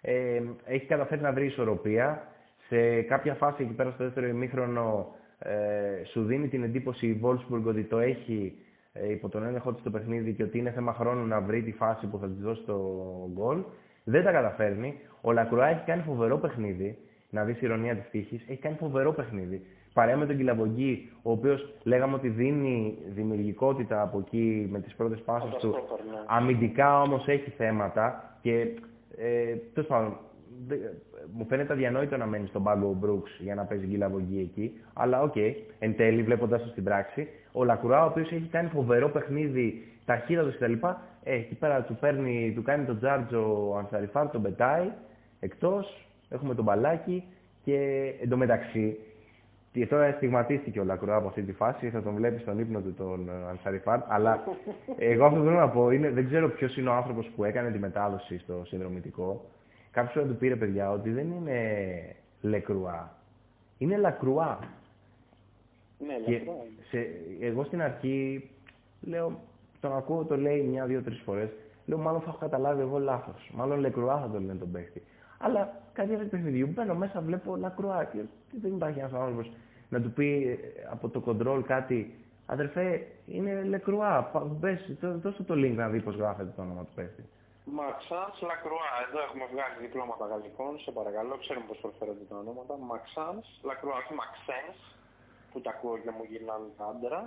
Ε, 0.00 0.42
έχει 0.64 0.86
καταφέρει 0.86 1.20
να 1.20 1.32
βρει 1.32 1.46
ισορροπία. 1.46 2.28
Σε 2.68 3.02
κάποια 3.02 3.34
φάση 3.34 3.62
εκεί 3.62 3.72
πέρα 3.72 3.90
στο 3.90 4.04
δεύτερο 4.04 4.26
ημίχρονο 4.26 5.14
ε, 5.38 6.04
σου 6.04 6.24
δίνει 6.24 6.48
την 6.48 6.62
εντύπωση 6.62 7.06
η 7.06 7.20
Wolfsburg 7.24 7.62
ότι 7.64 7.84
το 7.84 7.98
έχει 7.98 8.58
ε, 8.92 9.10
υπό 9.10 9.28
τον 9.28 9.44
έλεγχο 9.44 9.72
της 9.72 9.82
το 9.82 9.90
παιχνίδι 9.90 10.32
και 10.32 10.42
ότι 10.42 10.58
είναι 10.58 10.70
θέμα 10.70 10.92
χρόνου 10.92 11.26
να 11.26 11.40
βρει 11.40 11.62
τη 11.62 11.72
φάση 11.72 12.06
που 12.06 12.18
θα 12.18 12.26
της 12.26 12.38
δώσει 12.38 12.62
το 12.62 12.76
γκολ. 13.32 13.62
Δεν 14.04 14.24
τα 14.24 14.32
καταφέρνει. 14.32 15.00
Ο 15.20 15.32
Λακρουά 15.32 15.66
έχει 15.66 15.84
κάνει 15.84 16.02
φοβερό 16.02 16.38
παιχνίδι. 16.38 16.98
Να 17.36 17.44
δεις 17.44 17.56
η 17.56 17.60
ειρωνεία 17.62 17.94
της 17.96 18.10
τύχης. 18.10 18.44
Έχει 18.48 18.60
κάνει 18.60 18.76
φοβερό 18.76 19.12
παιχνίδι. 19.12 19.66
Παρέα 19.92 20.16
με 20.16 20.26
τον 20.26 20.36
Γκιλαβογκί, 20.36 21.12
ο 21.22 21.30
οποίος 21.30 21.74
λέγαμε 21.82 22.14
ότι 22.14 22.28
δίνει 22.28 22.98
δημιουργικότητα 23.08 24.02
από 24.02 24.18
εκεί 24.18 24.68
με 24.70 24.80
τις 24.80 24.94
πρώτες 24.94 25.20
πάσες 25.20 25.48
του. 25.58 25.68
Ναι. 25.68 26.18
Αμυντικά 26.26 27.02
όμως 27.02 27.28
έχει 27.28 27.50
θέματα 27.50 28.36
και 28.42 28.52
Ε, 29.18 29.56
Τέλος 29.74 29.88
πάντων, 29.88 30.16
μου 31.32 31.46
φαίνεται 31.48 31.72
αδιανόητο 31.72 32.16
να 32.16 32.26
μένει 32.26 32.46
στον 32.46 32.62
πάγκο 32.62 32.88
ο 32.88 32.92
Μπρουκς 32.92 33.30
για 33.40 33.54
να 33.54 33.64
παίζει 33.64 33.86
Γκιλαβογκί 33.86 34.40
εκεί. 34.40 34.80
Αλλά 34.92 35.22
OK, 35.22 35.32
okay, 35.36 35.54
εν 35.78 35.96
τέλει, 35.96 36.22
βλέποντας 36.22 36.62
το 36.62 36.68
στην 36.68 36.84
πράξη, 36.84 37.28
ο 37.52 37.64
Λακρουά, 37.64 38.02
ο 38.02 38.06
οποίος 38.06 38.32
έχει 38.32 38.48
κάνει 38.50 38.68
φοβερό 38.68 39.08
παιχνίδι, 39.08 39.82
ταχύτατο 40.04 40.50
κτλ. 40.50 40.72
Ε, 41.22 41.34
εκεί 41.34 41.54
πέρα 41.54 41.82
του, 41.82 41.96
παίρνει, 42.00 42.52
του 42.54 42.62
κάνει 42.62 42.84
τον 42.84 42.98
Τζάρτζο 42.98 43.70
ο 43.70 43.76
Ανσαριφάρ, 43.76 44.30
τον 44.30 44.42
πετάει 44.42 44.90
εκτός. 45.40 46.05
Έχουμε 46.28 46.54
τον 46.54 46.64
μπαλάκι 46.64 47.24
και 47.64 47.78
εντωμεταξύ. 48.22 48.98
Και 49.72 49.86
τώρα 49.86 50.12
στιγματίστηκε 50.12 50.80
ο 50.80 50.84
Λακουρά 50.84 51.16
από 51.16 51.28
αυτή 51.28 51.42
τη 51.42 51.52
φάση, 51.52 51.90
θα 51.90 52.02
τον 52.02 52.14
βλέπεις 52.14 52.40
στον 52.42 52.58
ύπνο 52.58 52.80
του 52.80 52.94
τον 52.94 53.30
Ανσαριφάρ. 53.48 54.00
Αλλά 54.08 54.44
εγώ 54.98 55.24
αυτό 55.24 55.38
που 55.38 55.44
θέλω 55.44 55.58
να 55.58 55.68
πω 55.68 55.90
είναι, 55.90 56.10
δεν 56.10 56.26
ξέρω 56.26 56.48
ποιος 56.48 56.76
είναι 56.76 56.88
ο 56.88 56.92
άνθρωπος 56.92 57.30
που 57.36 57.44
έκανε 57.44 57.70
τη 57.70 57.78
μετάδοση 57.78 58.38
στο 58.38 58.62
συνδρομητικό. 58.66 59.44
Κάποιος 59.90 60.24
να 60.24 60.30
του 60.30 60.36
πήρε 60.36 60.56
παιδιά 60.56 60.90
ότι 60.90 61.10
δεν 61.10 61.30
είναι 61.30 61.60
Λεκρουά. 62.40 63.16
Είναι 63.78 63.96
Λακρουά. 63.96 64.58
Ναι, 65.98 66.14
Και 66.24 66.30
λεπτό. 66.32 66.52
σε, 66.90 67.06
εγώ 67.40 67.64
στην 67.64 67.82
αρχή 67.82 68.50
λέω, 69.00 69.40
τον 69.80 69.96
ακούω, 69.96 70.24
το 70.24 70.36
λέει 70.36 70.60
μια, 70.62 70.84
δύο, 70.84 71.02
τρεις 71.02 71.20
φορές. 71.24 71.48
Λέω, 71.86 71.98
μάλλον 71.98 72.20
θα 72.20 72.28
έχω 72.28 72.38
καταλάβει 72.38 72.80
εγώ 72.80 72.98
λάθος. 72.98 73.50
Μάλλον 73.54 73.78
Λεκρουά 73.78 74.18
θα 74.20 74.30
το 74.30 74.40
λένε 74.40 74.54
τον 74.54 74.70
παίχτη. 74.70 75.02
Αλλά 75.38 75.80
κάτι 75.96 76.14
άλλο 76.14 76.24
παιχνιδιού 76.30 76.66
μπαίνω 76.66 76.94
μέσα, 76.94 77.20
βλέπω 77.20 77.56
Λακρουά 77.56 78.04
και 78.04 78.18
δεν 78.62 78.72
υπάρχει 78.74 78.98
ένας 78.98 79.12
άνθρωπος 79.12 79.50
να 79.88 80.00
του 80.00 80.10
πει 80.12 80.28
ε, 80.50 80.86
από 80.90 81.08
το 81.08 81.22
control 81.26 81.62
κάτι. 81.66 82.14
Αδερφέ, 82.46 83.06
είναι 83.26 83.62
Λεκρουά. 83.62 84.22
πα- 84.32 84.40
Μπες, 84.58 84.80
δώ- 85.00 85.16
δώσε 85.22 85.42
το 85.42 85.54
link 85.54 85.74
να 85.74 85.88
δει 85.88 86.00
πώς 86.00 86.14
γράφεται 86.16 86.52
το 86.56 86.62
όνομα 86.62 86.82
του 86.84 86.92
παίχτη. 86.94 87.22
Μαξάνς 87.78 88.36
Λακρουά. 88.50 88.90
Εδώ 89.06 89.18
έχουμε 89.26 89.44
βγάλει 89.52 89.74
διπλώματα 89.84 90.24
γαλλικών. 90.32 90.72
Σε 90.84 90.90
παρακαλώ, 90.98 91.34
ξέρουμε 91.42 91.66
πώς 91.70 91.78
προφέρονται 91.84 92.24
τα 92.30 92.36
ονόματα. 92.42 92.74
Μαξάνς 92.90 93.46
Λακρουά, 93.68 93.96
όχι 94.02 94.12
Μαξένς, 94.20 94.78
που 95.52 95.58
τα 95.64 95.70
ακούω 95.74 95.96
και 96.04 96.10
μου 96.16 96.24
γυρνάνε 96.30 96.68
τα 96.78 96.84
άντρα. 96.92 97.20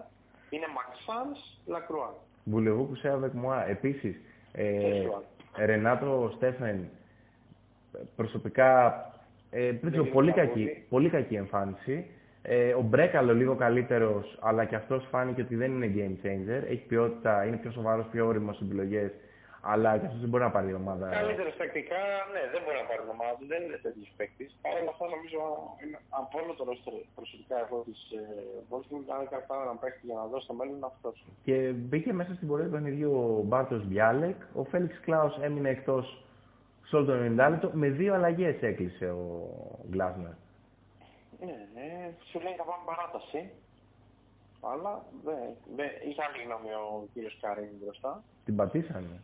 Είναι 0.54 0.68
Μαξάνς 0.78 1.40
Λακρουά. 1.74 2.10
Βουλεβού 2.52 2.84
Κουσέα 2.90 3.16
Βεκμουά. 3.24 3.60
Επίσης, 3.76 4.16
ε, 4.52 4.66
Σεξουάλ. 4.94 5.24
Ρενάτο 5.70 6.32
Στέφεν, 6.36 6.78
προσωπικά 8.16 9.04
ε, 9.52 9.72
δεν 9.72 9.90
ξέρω, 9.90 10.04
είναι 10.04 10.14
πολύ, 10.14 10.32
κακό, 10.32 10.48
κακή, 10.48 10.66
τι. 10.66 10.82
πολύ 10.90 11.10
κακή 11.10 11.36
εμφάνιση. 11.36 12.06
Ε, 12.42 12.74
ο 12.74 12.82
Μπρέκαλο 12.82 13.34
λίγο 13.34 13.56
καλύτερος, 13.56 14.38
αλλά 14.42 14.66
και 14.66 14.76
αυτός 14.76 15.08
φάνηκε 15.12 15.42
ότι 15.42 15.56
δεν 15.56 15.72
είναι 15.72 15.92
game 15.96 16.26
changer. 16.26 16.62
Έχει 16.70 16.84
ποιότητα, 16.88 17.46
είναι 17.46 17.58
πιο 17.58 17.72
σοβαρός, 17.72 18.06
πιο 18.12 18.28
όριμος 18.28 18.56
στις 18.56 18.68
επιλογές. 18.68 19.12
Αλλά 19.62 19.98
και 19.98 20.06
αυτός 20.06 20.20
δεν 20.20 20.30
μπορεί 20.30 20.44
να 20.44 20.52
πάρει 20.52 20.70
η 20.70 20.74
ομάδα. 20.74 21.06
Καλύτερος 21.10 21.56
τακτικά, 21.58 22.02
ναι, 22.34 22.42
δεν 22.54 22.62
μπορεί 22.64 22.78
να 22.82 22.88
πάρει 22.90 23.02
την 23.06 23.12
ομάδα 23.18 23.36
του, 23.40 23.46
δεν 23.52 23.60
είναι 23.64 23.80
τέτοιος 23.86 24.10
παίκτης. 24.18 24.50
Παρ' 24.64 24.78
όλα 24.82 24.92
αυτά, 24.94 25.06
νομίζω 25.16 25.40
είναι 25.82 25.98
από 26.22 26.34
όλο 26.42 26.52
το 26.60 26.64
ρόστερ 26.70 26.94
προσωπικά 27.18 27.56
εγώ 27.66 27.78
της 27.88 28.00
Wolfsburg, 28.70 29.06
αν 29.16 29.22
κατάρα 29.34 29.66
να 29.72 29.76
παίξει 29.82 30.04
για 30.10 30.18
να 30.22 30.26
δώσει 30.32 30.46
το 30.50 30.54
μέλλον, 30.60 30.76
είναι 30.76 30.92
αυτό. 30.94 31.10
Και 31.48 31.56
μπήκε 31.88 32.12
μέσα 32.20 32.32
στην 32.38 32.48
πορεία 32.50 32.66
του 32.68 32.76
παιχνιδιού 32.76 33.12
ο 33.24 33.44
Μπάρτος 33.48 33.82
Μπιάλεκ. 33.88 34.38
Ο 34.60 34.62
Φέληξ 34.72 34.94
Κλάους 35.06 35.36
έμεινε 35.48 35.70
εκτός 35.76 36.06
σε 36.90 36.96
όλο 36.96 37.06
το 37.06 37.14
90 37.14 37.50
λεπτό. 37.50 37.72
Με 37.74 37.88
δύο 37.90 38.14
αλλαγές 38.14 38.62
έκλεισε 38.62 39.10
ο 39.10 39.50
Γκλάσνερ. 39.90 40.32
Ναι, 41.40 41.56
ναι, 41.74 42.12
σου 42.32 42.40
λέει 42.40 42.54
θα 42.58 42.64
πάμε 42.64 42.84
παράταση. 42.86 43.50
Αλλά 44.62 45.04
δεν, 45.26 45.36
δεν, 45.76 45.90
είχε 46.10 46.22
άλλη 46.26 46.44
γνώμη 46.46 46.70
ο 46.74 47.08
κύριος 47.14 47.38
Καρίνη 47.42 47.78
μπροστά. 47.84 48.24
Την 48.46 48.56
πατήσανε. 48.56 49.20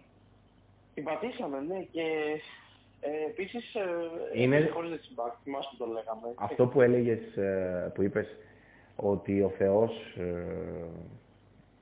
Την 0.94 1.04
πατήσαμε, 1.04 1.60
ναι, 1.60 1.80
και 1.92 2.02
ε, 3.00 3.26
επίσης. 3.30 3.76
Ε, 3.76 4.42
Είναι- 4.42 4.70
Χωρί 4.74 4.88
δεξιμπάκ, 4.90 5.34
θυμάσαι 5.44 5.70
που 5.72 5.78
το 5.78 5.86
λέγαμε. 5.86 6.28
Αυτό 6.36 6.68
που 6.68 6.82
έλεγες, 6.82 7.38
ε, 7.38 7.92
που 7.96 8.02
είπες, 8.02 8.28
ότι 8.96 9.42
ο 9.42 9.50
Θεός 9.50 9.92
ε, 10.18 10.46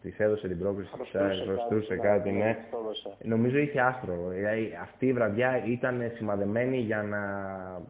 της 0.04 0.20
έδωσε 0.20 0.48
την 0.48 0.60
πρόκληση, 0.60 0.92
της 0.98 1.16
αρρωστούσε 1.16 1.96
κάτι, 1.96 2.32
ναι. 2.32 2.58
το 2.72 2.78
έδωσε. 2.78 3.16
Νομίζω 3.24 3.58
είχε 3.58 3.80
άστρο. 3.82 4.16
Δηλαδή, 4.30 4.78
αυτή 4.82 5.06
η 5.06 5.14
βραδιά 5.14 5.64
ήταν 5.66 6.12
σημαδεμένη 6.16 6.78
για 6.78 7.04
να, 7.04 7.22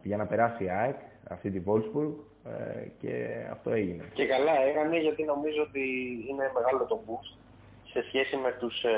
για 0.02 0.16
να 0.16 0.26
περάσει 0.26 0.64
η 0.64 0.70
ΑΕΚ, 0.70 0.96
αυτή 1.28 1.50
τη 1.50 1.62
Wolfsburg, 1.66 2.12
ε, 2.44 2.86
και 3.00 3.12
αυτό 3.50 3.70
έγινε. 3.70 4.04
Και 4.12 4.26
καλά 4.26 4.52
έκανε 4.68 4.98
γιατί 4.98 5.22
νομίζω 5.24 5.62
ότι 5.62 5.84
είναι 6.28 6.50
μεγάλο 6.54 6.84
το 6.84 7.00
boost 7.06 7.32
σε 7.92 8.02
σχέση 8.08 8.36
με 8.36 8.50
τους 8.60 8.82
ε, 8.82 8.96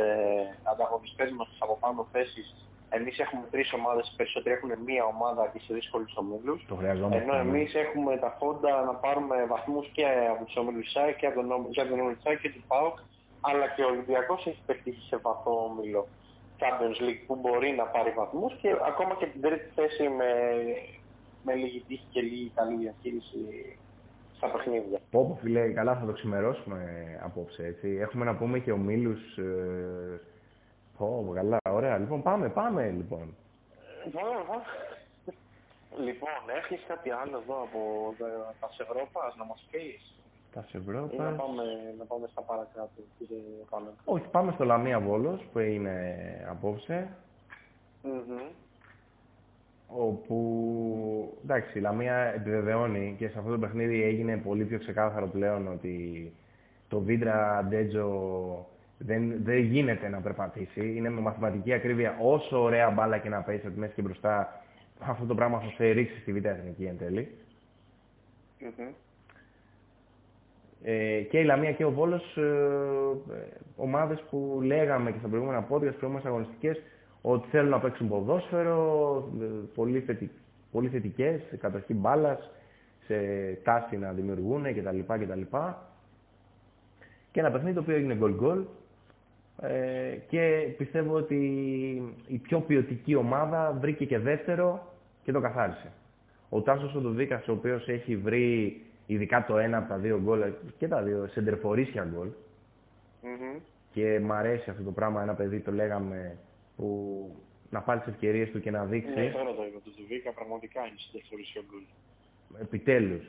ανταγωνιστές 0.72 1.30
μας 1.30 1.46
στις 1.46 1.60
από 1.60 1.76
πάνω 1.80 2.06
θέσεις. 2.12 2.46
Εμείς 2.88 3.18
έχουμε 3.18 3.44
τρεις 3.50 3.72
ομάδες, 3.72 4.04
οι 4.08 4.16
περισσότεροι 4.16 4.54
έχουν 4.56 4.72
μία 4.88 5.04
ομάδα 5.04 5.42
και 5.52 5.60
σε 5.64 5.74
δύσκολους 5.74 6.12
ομίλους. 6.16 6.64
Το 6.68 6.74
χρειαζόμαστε. 6.74 7.22
Ενώ 7.22 7.34
εμείς 7.36 7.74
έχουμε 7.74 8.16
τα 8.16 8.30
φόντα 8.38 8.84
να 8.84 8.94
πάρουμε 8.94 9.36
βαθμούς 9.46 9.86
και 9.96 10.04
από 10.32 10.44
τους 10.44 10.56
ομίλους 10.56 10.90
ΣΑΕ 10.90 11.12
και 11.12 11.26
από 11.26 11.36
τον, 11.40 11.50
όμι- 11.52 11.70
και 11.70 11.80
από 11.80 11.90
τον 11.90 12.00
όμιλο 12.00 12.16
ΣΑΕ 12.22 12.36
και 12.36 12.50
του 12.54 12.62
ΠΑΟΚ, 12.66 12.96
αλλά 13.40 13.66
και 13.74 13.82
ο 13.82 13.88
Ολυμπιακός 13.92 14.46
έχει 14.46 14.62
πετύχει 14.66 15.06
σε 15.10 15.16
βαθμό 15.16 15.54
όμιλο 15.70 16.08
Champions 16.60 16.98
League 17.04 17.22
που 17.26 17.34
μπορεί 17.42 17.70
να 17.80 17.84
πάρει 17.84 18.10
βαθμούς 18.16 18.52
και 18.60 18.68
ακόμα 18.90 19.14
και 19.18 19.26
την 19.26 19.40
τρίτη 19.40 19.68
θέση 19.74 20.04
με, 20.18 20.30
με 21.46 21.54
λίγη 21.54 21.80
τύχη 21.88 22.06
και 22.10 22.20
λίγη 22.20 22.52
καλή 22.54 22.76
διαχείριση 22.76 23.40
στα 24.36 24.46
παιχνίδια. 24.52 24.98
Πω, 25.10 25.26
πω, 25.28 25.38
φίλε, 25.42 25.68
καλά 25.68 25.96
θα 25.96 26.06
το 26.06 26.12
ξημερώσουμε 26.12 26.80
απόψε, 27.24 27.66
έτσι. 27.66 27.88
Έχουμε 28.00 28.24
να 28.24 28.34
πούμε 28.36 28.58
και 28.58 28.72
ομίλους... 28.72 29.36
Ε, 29.36 30.20
πω, 30.98 31.30
καλά, 31.34 31.58
ωραία. 31.70 31.98
Λοιπόν, 31.98 32.22
πάμε, 32.22 32.48
πάμε, 32.48 32.88
λοιπόν. 32.90 33.34
Λοιπόν, 35.98 36.40
έχεις 36.56 36.84
κάτι 36.88 37.10
άλλο 37.10 37.36
εδώ 37.42 37.54
από 37.62 37.80
τα- 38.18 38.54
τα 38.60 38.68
Ευρώπας 38.80 39.36
να 39.36 39.44
μας 39.44 39.66
πεις; 39.70 40.14
Τα 40.54 40.64
ή 40.70 40.76
να 40.76 40.80
Ευρώπα. 40.80 41.42
πάμε, 41.42 41.62
να 41.98 42.04
πάμε 42.04 42.26
στα 42.30 42.40
παρακάτω, 42.42 43.00
κύριε 43.18 43.36
Πάνο. 43.70 43.86
Όχι, 44.04 44.24
πάμε 44.30 44.52
στο 44.52 44.64
Λαμία 44.64 45.00
Βόλος 45.00 45.40
που 45.52 45.58
είναι 45.58 46.16
απόψε. 46.50 47.08
Μμμ. 48.02 48.40
Όπου 49.88 51.38
εντάξει, 51.42 51.78
η 51.78 51.80
Λαμία 51.80 52.14
επιβεβαιώνει 52.16 53.14
και 53.18 53.28
σε 53.28 53.38
αυτό 53.38 53.50
το 53.50 53.58
παιχνίδι 53.58 54.02
έγινε 54.02 54.36
πολύ 54.36 54.64
πιο 54.64 54.78
ξεκάθαρο 54.78 55.26
πλέον 55.26 55.68
ότι 55.68 56.32
το 56.88 57.00
Βίντρα 57.00 57.64
Ντέτζο 57.68 58.66
δεν, 58.98 59.44
δεν 59.44 59.58
γίνεται 59.58 60.08
να 60.08 60.20
περπατήσει. 60.20 60.94
Είναι 60.96 61.10
με 61.10 61.20
μαθηματική 61.20 61.72
ακρίβεια 61.72 62.16
όσο 62.20 62.62
ωραία 62.62 62.90
μπάλα 62.90 63.18
και 63.18 63.28
να 63.28 63.40
πέσει 63.42 63.66
από 63.66 63.74
τη 63.74 63.80
μέση 63.80 63.94
και 63.94 64.02
μπροστά. 64.02 64.62
Αυτό 65.00 65.24
το 65.24 65.34
πράγμα 65.34 65.60
θα 65.60 65.70
σε 65.76 65.90
ρίξει 65.90 66.20
στη 66.20 66.32
Β' 66.32 66.44
Εθνική 66.44 66.84
εν 66.84 66.98
τέλει. 66.98 67.28
Μμμ. 68.60 68.88
Ε, 70.82 71.20
και 71.20 71.38
η 71.38 71.44
Λαμία 71.44 71.72
και 71.72 71.84
ο 71.84 71.90
Βόλος, 71.90 72.36
ε, 72.36 72.40
ε, 73.32 73.46
ομάδες 73.76 74.24
που 74.30 74.60
λέγαμε 74.62 75.12
και 75.12 75.18
στα 75.18 75.28
προηγούμενα 75.28 75.62
πόδια, 75.62 75.88
στις 75.88 76.00
προηγούμενες 76.00 76.30
αγωνιστικές, 76.30 76.82
ότι 77.22 77.48
θέλουν 77.48 77.70
να 77.70 77.80
παίξουν 77.80 78.08
ποδόσφαιρο, 78.08 79.32
ε, 79.40 79.44
πολύ, 79.74 80.00
θετι, 80.00 80.30
πολύ 80.72 80.88
θετικές, 80.88 81.42
σε 81.48 81.56
κατοχή 81.56 81.94
μπάλας, 81.94 82.50
σε 83.06 83.14
τάση 83.62 83.96
να 83.96 84.12
δημιουργούν 84.12 84.62
κτλ. 84.62 84.98
κτλ. 84.98 85.56
Και 87.30 87.40
ένα 87.40 87.50
παιχνίδι 87.50 87.74
το 87.74 87.80
οποίο 87.80 87.94
έγινε 87.94 88.14
γκολ-γκολ 88.14 88.64
ε, 89.60 90.16
και 90.28 90.74
πιστεύω 90.76 91.14
ότι 91.14 91.36
η 92.26 92.38
πιο 92.38 92.60
ποιοτική 92.60 93.14
ομάδα 93.14 93.76
βρήκε 93.80 94.04
και 94.04 94.18
δεύτερο 94.18 94.92
και 95.22 95.32
το 95.32 95.40
καθάρισε. 95.40 95.92
Ο 96.48 96.60
Τάσος 96.62 96.94
Οδοβίκας, 96.94 97.48
ο 97.48 97.52
οποίος 97.52 97.88
έχει 97.88 98.16
βρει 98.16 98.80
ειδικά 99.06 99.44
το 99.44 99.58
ένα 99.58 99.78
από 99.78 99.88
τα 99.88 99.96
δύο 99.96 100.20
γκολ 100.22 100.52
και 100.78 100.88
τα 100.88 101.02
δύο 101.02 101.26
σεντερφορίσια 101.28 102.08
γκολ 102.14 102.28
Μμμ. 103.22 103.58
και 103.92 104.20
μ' 104.20 104.32
αρέσει 104.32 104.70
αυτό 104.70 104.82
το 104.82 104.92
πράγμα, 104.92 105.22
ένα 105.22 105.34
παιδί 105.34 105.60
το 105.60 105.72
λέγαμε 105.72 106.36
που 106.76 107.30
να 107.70 107.80
πάρει 107.80 108.00
τις 108.00 108.08
ευκαιρίες 108.08 108.50
του 108.50 108.60
και 108.60 108.70
να 108.70 108.84
Ναι, 108.84 108.90
δείξει 108.90 109.14
τώρα 109.14 109.54
το 109.54 109.64
είπα, 109.68 109.78
το 109.84 109.90
Ζουβίκα 109.98 110.30
πραγματικά 110.32 110.80
είναι 110.80 110.96
στη 110.96 111.18
δεύτερη 111.18 111.42
γκολ. 111.70 111.80
επιτέλους 112.60 113.24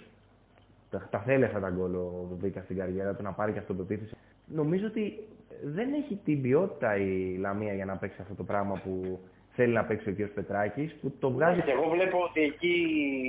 τα, 0.90 1.08
τα 1.12 1.20
θέλει 1.20 1.45
αυτά 1.45 1.60
τα 1.60 1.70
γκολ 1.70 1.95
ο 1.95 2.26
Δουβίκα 2.30 2.62
στην 2.62 2.78
καριέρα 2.78 3.14
του 3.16 3.24
να 3.24 3.32
πάρει 3.32 3.52
και 3.52 3.60
αυτοπεποίθηση. 3.60 4.16
Νομίζω 4.45 4.88
ότι 4.88 5.20
δεν 5.64 5.94
έχει 5.94 6.15
την 6.26 6.41
ποιότητα 6.41 6.95
η 6.95 7.38
Λαμία 7.38 7.74
για 7.74 7.86
να 7.86 7.98
παίξει 7.98 8.22
αυτό 8.22 8.36
το 8.36 8.44
πράγμα 8.44 8.82
που 8.84 9.19
θέλει 9.57 9.74
να 9.74 9.86
παίξει 9.86 10.10
ο 10.10 10.14
κ. 10.18 10.19
Πετράκης 10.38 10.95
που 11.02 11.07
το 11.19 11.32
βγάζει 11.32 11.61
Και 11.61 11.72
εγώ 11.72 11.90
βλέπω 11.90 12.18
ότι 12.28 12.41
εκεί 12.41 12.76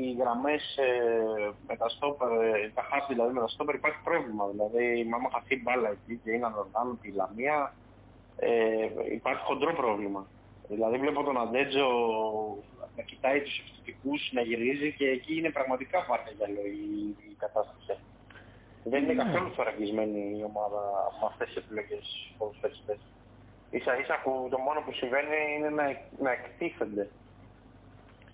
οι 0.02 0.16
γραμμές 0.20 0.62
ε, 0.76 0.90
με 1.68 1.76
τα 1.76 1.88
στόπερ, 1.88 2.30
ε, 2.30 2.70
τα 2.74 2.82
χάπη 2.90 3.12
δηλαδή 3.14 3.32
με 3.32 3.40
τα 3.40 3.48
στόπερ 3.48 3.74
υπάρχει 3.74 4.00
πρόβλημα. 4.08 4.44
Δηλαδή, 4.52 4.82
άμα 5.16 5.28
χαθεί 5.34 5.54
μπάλα 5.62 5.88
εκεί 5.96 6.14
και 6.22 6.30
είναι 6.30 6.46
ανοργάνωτη 6.46 7.08
η 7.08 7.14
Λαμία, 7.20 7.74
ε, 8.36 8.50
υπάρχει 9.18 9.42
χοντρό 9.48 9.72
πρόβλημα. 9.82 10.26
Δηλαδή, 10.68 10.96
βλέπω 10.98 11.22
τον 11.22 11.40
Αντέτζο 11.44 11.88
να 12.96 13.02
κοιτάει 13.02 13.40
τους 13.40 13.56
ευθυντικού, 13.62 14.12
να 14.36 14.40
γυρίζει 14.48 14.88
και 14.98 15.06
εκεί 15.16 15.32
είναι 15.38 15.50
πραγματικά 15.50 15.98
πάρτε 16.08 16.30
γυαλό 16.36 16.62
η, 16.80 16.88
η 17.32 17.34
κατάσταση. 17.44 17.94
Δεν 18.90 19.02
είναι 19.02 19.12
Ναι. 19.12 19.22
καθόλου 19.22 19.50
θωρακισμένη 19.56 20.20
η 20.38 20.42
ομάδα 20.50 20.82
με 21.20 21.26
αυτές 21.26 21.46
τις 21.48 21.56
επιλογές 21.56 22.32
ποδοσφαιριστέ. 22.38 22.96
σα 23.84 23.92
ίσα 24.02 24.16
που 24.24 24.48
το 24.50 24.58
μόνο 24.58 24.80
που 24.84 24.92
συμβαίνει 24.92 25.36
είναι 25.56 25.70
να, 25.70 25.84
να 26.24 26.30
εκτίθενται 26.30 27.08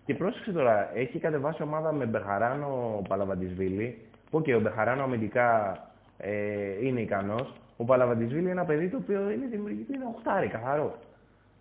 Και 0.04 0.14
πρόσεξε 0.14 0.52
τώρα, 0.52 0.96
έχει 0.96 1.18
κατεβάσει 1.18 1.62
ομάδα 1.62 1.92
με 1.92 2.04
Μπεχαράνο 2.04 3.02
Παλαβαντισβίλη, 3.08 3.98
που 4.30 4.42
και 4.42 4.54
ο 4.54 4.60
Μπεχαράνο 4.60 5.02
αμυντικά 5.02 5.78
ε, 6.18 6.86
είναι 6.86 7.00
ικανός. 7.00 7.52
Ο 7.76 7.84
Παλαβαντισβίλη 7.84 8.40
είναι 8.40 8.50
ένα 8.50 8.64
παιδί 8.64 8.88
το 8.88 8.96
οποίο 8.96 9.30
είναι 9.30 9.46
δημιουργικό, 9.46 9.92
είναι 9.94 10.04
οχτάρι, 10.16 10.48
καθαρό. 10.48 10.94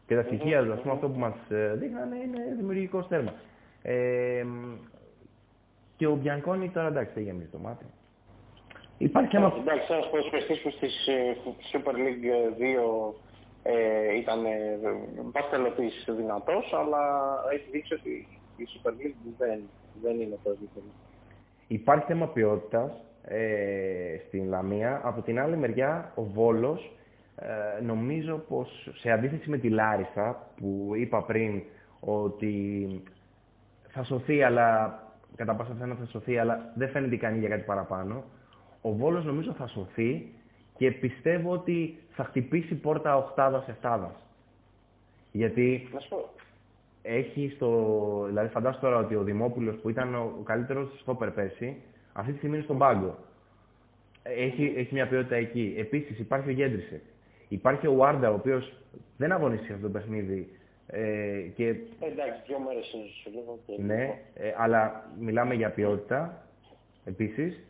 Και 0.07 0.15
τα 0.15 0.21
στοιχεία 0.23 0.63
του, 0.63 0.73
ας 0.73 0.79
πούμε, 0.81 0.93
αυτό 0.93 1.09
που 1.09 1.19
μας 1.19 1.33
δείχνανε 1.73 2.15
είναι 2.15 2.55
δημιουργικός 2.57 3.05
στέρμα. 3.05 3.33
Ε, 3.81 4.45
και 5.95 6.07
ο 6.07 6.15
Μπιανκόνη 6.15 6.69
τώρα 6.69 6.87
εντάξει, 6.87 7.13
δεν 7.13 7.23
γεμίζει 7.23 7.49
το 7.49 7.57
μάτι. 7.57 7.85
Υπάρχει 8.97 9.29
και 9.29 9.37
ένα. 9.37 9.53
Εντάξει, 9.59 9.93
ένας 9.93 10.09
ποδοσφαιριστή 10.09 10.53
που 10.63 10.69
στη 10.69 10.87
Super 11.71 11.95
League 12.03 12.25
2 13.09 13.13
ε, 13.63 14.17
ήταν 14.17 14.45
ε, 14.45 14.79
παστελωτή 15.31 15.89
δυνατός, 16.17 16.73
αλλά 16.73 17.01
έχει 17.53 17.69
δείξει 17.71 17.93
ότι 17.93 18.27
η 18.57 18.67
Super 18.73 18.91
League 18.91 19.33
δεν, 19.37 19.59
δεν 20.01 20.19
είναι 20.19 20.37
το 20.43 20.49
επίπεδο. 20.49 20.87
Υπάρχει 21.67 22.05
θέμα 22.05 22.27
ποιότητας 22.27 22.91
ε, 23.23 24.17
στην 24.27 24.47
Λαμία. 24.47 25.01
Από 25.03 25.21
την 25.21 25.39
άλλη 25.39 25.57
μεριά, 25.57 26.11
ο 26.15 26.23
Βόλος 26.23 26.91
ε, 27.35 27.81
νομίζω 27.81 28.35
πως 28.35 28.89
σε 28.95 29.11
αντίθεση 29.11 29.49
με 29.49 29.57
τη 29.57 29.69
Λάρισα 29.69 30.37
που 30.55 30.91
είπα 30.95 31.23
πριν 31.23 31.61
ότι 31.99 32.87
θα 33.89 34.03
σωθεί 34.03 34.43
αλλά 34.43 34.99
κατά 35.35 35.55
πάσα 35.55 35.71
πιθανότητα 35.71 36.05
θα 36.05 36.11
σωθεί 36.11 36.37
αλλά 36.37 36.71
δεν 36.75 36.89
φαίνεται 36.89 37.15
ικανή 37.15 37.39
για 37.39 37.49
κάτι 37.49 37.63
παραπάνω 37.63 38.23
ο 38.83 38.91
Βόλος 38.91 39.25
νομίζω 39.25 39.53
θα 39.53 39.67
σωθεί 39.67 40.31
και 40.77 40.91
πιστεύω 40.91 41.51
ότι 41.51 41.97
θα 42.09 42.23
χτυπήσει 42.23 42.75
πόρτα 42.75 43.17
οχτάδας 43.17 43.67
εφτάδας 43.67 44.25
γιατί 45.31 45.87
έχει 47.01 47.51
στο... 47.55 47.69
δηλαδή 48.27 48.47
φαντάσου 48.49 48.79
τώρα 48.79 48.97
ότι 48.97 49.15
ο 49.15 49.23
Δημόπουλος 49.23 49.75
που 49.75 49.89
ήταν 49.89 50.15
ο 50.15 50.41
καλύτερος 50.43 50.99
στο 50.99 51.15
περπέσει 51.15 51.75
αυτή 52.13 52.31
τη 52.31 52.37
στιγμή 52.37 52.55
είναι 52.55 52.65
στον 52.65 52.77
πάγκο 52.77 53.17
έχει, 54.23 54.73
έχει 54.75 54.93
μια 54.93 55.07
ποιότητα 55.07 55.35
εκεί. 55.35 55.75
Επίσης 55.77 56.19
υπάρχει 56.19 56.49
ο 56.49 56.51
Γέντρισεκ. 56.51 57.01
Υπάρχει 57.47 57.87
ο 57.87 57.93
Βάρντα, 57.93 58.31
ο 58.31 58.33
οποίος 58.33 58.73
δεν 59.17 59.31
αγωνίστηκε 59.31 59.73
αυτό 59.73 59.85
το 59.85 59.91
παιχνίδι. 59.91 60.49
Ε, 60.87 61.39
και... 61.55 61.67
Εντάξει, 61.99 62.41
δύο 62.47 62.59
μέρες 62.59 62.93
είναι 63.67 63.93
Ναι, 63.93 64.19
ε, 64.33 64.53
αλλά 64.57 65.09
μιλάμε 65.19 65.53
για 65.53 65.69
ποιότητα 65.69 66.43
επίσης. 67.05 67.63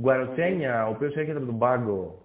Γκουαροτσένια, 0.00 0.86
ο 0.86 0.90
οποίος 0.90 1.14
έρχεται 1.14 1.36
από 1.36 1.46
τον 1.46 1.58
πάγκο. 1.58 2.18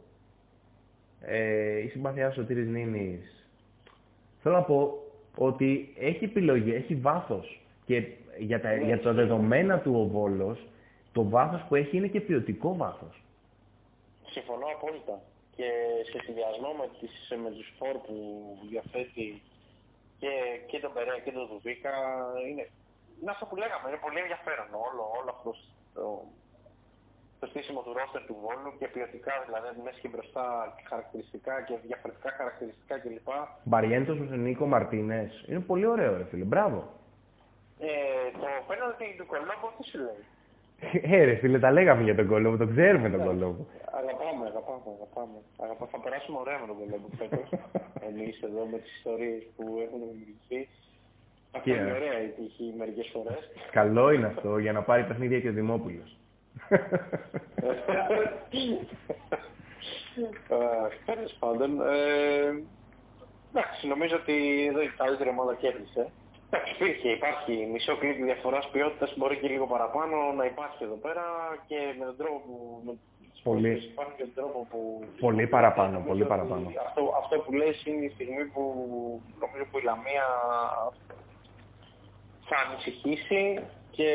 Ε, 1.22 1.78
η 1.78 1.88
συμπάθειά 1.88 2.32
σου, 2.32 2.42
ο 2.42 2.46
Τύρι 2.46 2.66
Νίνης. 2.66 3.48
Θέλω 4.42 4.56
να 4.56 4.64
πω 4.64 5.04
ότι 5.36 5.94
έχει 6.00 6.24
επιλογή, 6.24 6.74
έχει 6.74 6.96
βάθος. 6.96 7.62
Και 7.86 8.08
για 8.38 8.62
τα, 8.62 8.76
για 8.76 9.02
τα 9.02 9.14
δεδομένα 9.14 9.80
του 9.80 9.96
ο 9.96 10.08
Βόλος, 10.08 10.68
το 11.12 11.30
βάθος 11.30 11.62
που 11.68 11.76
έχει 11.76 11.98
είναι 11.98 12.08
και 12.08 12.22
ποιοτικό 12.22 12.76
βάθος. 12.76 13.22
Συμφωνώ 14.26 14.66
απόλυτα 14.76 15.22
και 15.56 15.70
σε 16.12 16.18
συνδυασμό 16.24 16.72
με, 16.80 16.88
τις, 17.00 17.14
με 17.44 17.50
τους 17.52 17.74
φόρ 17.78 17.96
που 18.06 18.16
διαθέτει 18.70 19.42
και, 20.20 20.32
και 20.70 20.80
τον 20.80 20.94
Περέα 20.94 21.20
και 21.24 21.32
τον 21.32 21.48
Δουβίκα 21.48 21.94
είναι, 22.50 22.64
είναι 23.22 23.32
αυτό 23.32 23.46
που 23.46 23.56
λέγαμε, 23.56 23.86
είναι 23.90 24.04
πολύ 24.06 24.20
ενδιαφέρον 24.20 24.70
όλο, 24.88 25.04
όλο 25.20 25.30
αυτός 25.38 25.58
το, 25.94 26.04
το 27.44 27.50
στήσιμο 27.54 27.82
του 27.86 27.94
ρόστερ 28.00 28.22
του 28.30 28.36
Βόλου 28.44 28.70
και 28.80 28.88
ποιοτικά 28.94 29.34
δηλαδή 29.46 29.80
μέσα 29.86 29.98
και 30.04 30.10
μπροστά 30.14 30.46
χαρακτηριστικά 30.90 31.54
και 31.68 31.76
διαφορετικά 31.88 32.30
χαρακτηριστικά 32.40 32.96
κλπ. 33.04 33.30
Μπαριέντος 33.70 34.18
με 34.22 34.26
τον 34.32 34.40
Νίκο 34.46 34.66
Μαρτίνες. 34.74 35.30
Είναι 35.48 35.64
πολύ 35.72 35.86
ωραίο 35.94 36.12
ρε 36.20 36.26
φίλε, 36.30 36.46
μπράβο. 36.52 36.80
Ε, 37.88 37.92
το 38.42 38.48
πέναλτι 38.70 39.08
του 39.18 39.26
Κολόμπο 39.32 39.68
τι 39.76 39.84
σου 39.90 40.00
λέει; 40.06 40.24
Ε, 41.16 41.24
ρε 41.30 41.36
φίλε, 41.42 41.60
τα 41.66 41.72
λέγαμε 41.78 42.04
για 42.08 42.16
τον 42.20 42.28
Κολόμπο, 42.32 42.58
το 42.64 42.68
ξέρουμε 42.74 43.08
τον 43.16 43.22
Κολόμπο. 43.28 43.64
Αγαπάμε, 44.00 44.44
αγαπάμε, 44.52 44.90
αγαπάμε. 44.98 45.38
αγαπάμε. 45.64 45.90
Θα 45.94 46.00
περάσουμε 46.04 46.38
ωραία 46.44 46.58
με 46.62 46.68
τον 46.70 46.78
Κολόμπο 46.82 47.08
φέτος. 47.20 47.48
Εμείς 48.10 48.36
εδώ 48.48 48.62
με 48.72 48.78
τις 48.82 48.92
ιστορίες 48.98 49.42
που 49.56 49.64
έχουν 49.86 50.00
δημιουργηθεί. 50.10 50.60
Αυτό 51.56 51.70
είναι 51.70 51.94
ωραία 52.00 52.18
η 52.28 52.30
τύχη 52.38 52.66
μερικές 52.82 53.08
φορές. 53.14 53.42
Καλό 53.80 54.06
είναι 54.12 54.28
αυτό 54.34 54.58
για 54.58 54.74
να 54.78 54.82
πάρει 54.90 55.04
παιχνίδια 55.08 55.40
και 55.40 55.50
ο 55.54 55.58
Δημόπουλος. 55.62 56.10
Τέλος 61.06 61.36
πάντων, 61.40 61.82
ε, 61.82 62.64
εντάξει, 63.52 63.88
νομίζω 63.88 64.16
ότι 64.16 64.66
εδώ 64.70 64.82
η 64.82 64.88
καλύτερη 64.98 65.30
ομάδα 65.30 65.56
κέρδισε. 65.56 66.12
Εντάξει, 66.50 66.74
υπήρχε, 66.74 67.10
υπάρχει 67.10 67.70
μισό 67.72 67.98
κλικ 67.98 68.24
διαφοράς 68.24 68.70
ποιότητας, 68.72 69.14
μπορεί 69.18 69.38
και 69.38 69.48
λίγο 69.48 69.68
παραπάνω 69.68 70.34
να 70.38 70.46
υπάρχει 70.46 70.84
εδώ 70.84 70.96
πέρα 70.96 71.24
και 71.68 71.78
με 72.00 72.06
τον 72.06 72.18
τρόπο 72.18 72.40
που. 72.46 73.00
Πολύ. 73.44 73.72
Υπάρχει 73.72 74.12
και 74.18 74.24
τον 74.24 74.34
τρόπο 74.34 74.68
που. 74.70 75.04
Πολύ 75.20 75.48
παραπάνω, 75.48 76.04
πολύ 76.08 76.26
παραπάνω. 76.26 76.72
Αυτό, 76.88 77.14
αυτό 77.22 77.40
που 77.40 77.54
λες 77.54 77.86
είναι 77.86 78.06
η 78.06 78.10
στιγμή 78.10 78.46
που 78.46 78.64
νομίζω 79.40 79.66
που 79.72 79.78
η 79.78 79.84
Λαμία 79.84 80.26
θα 82.48 82.56
ανησυχήσει 82.66 83.64
και 83.92 84.10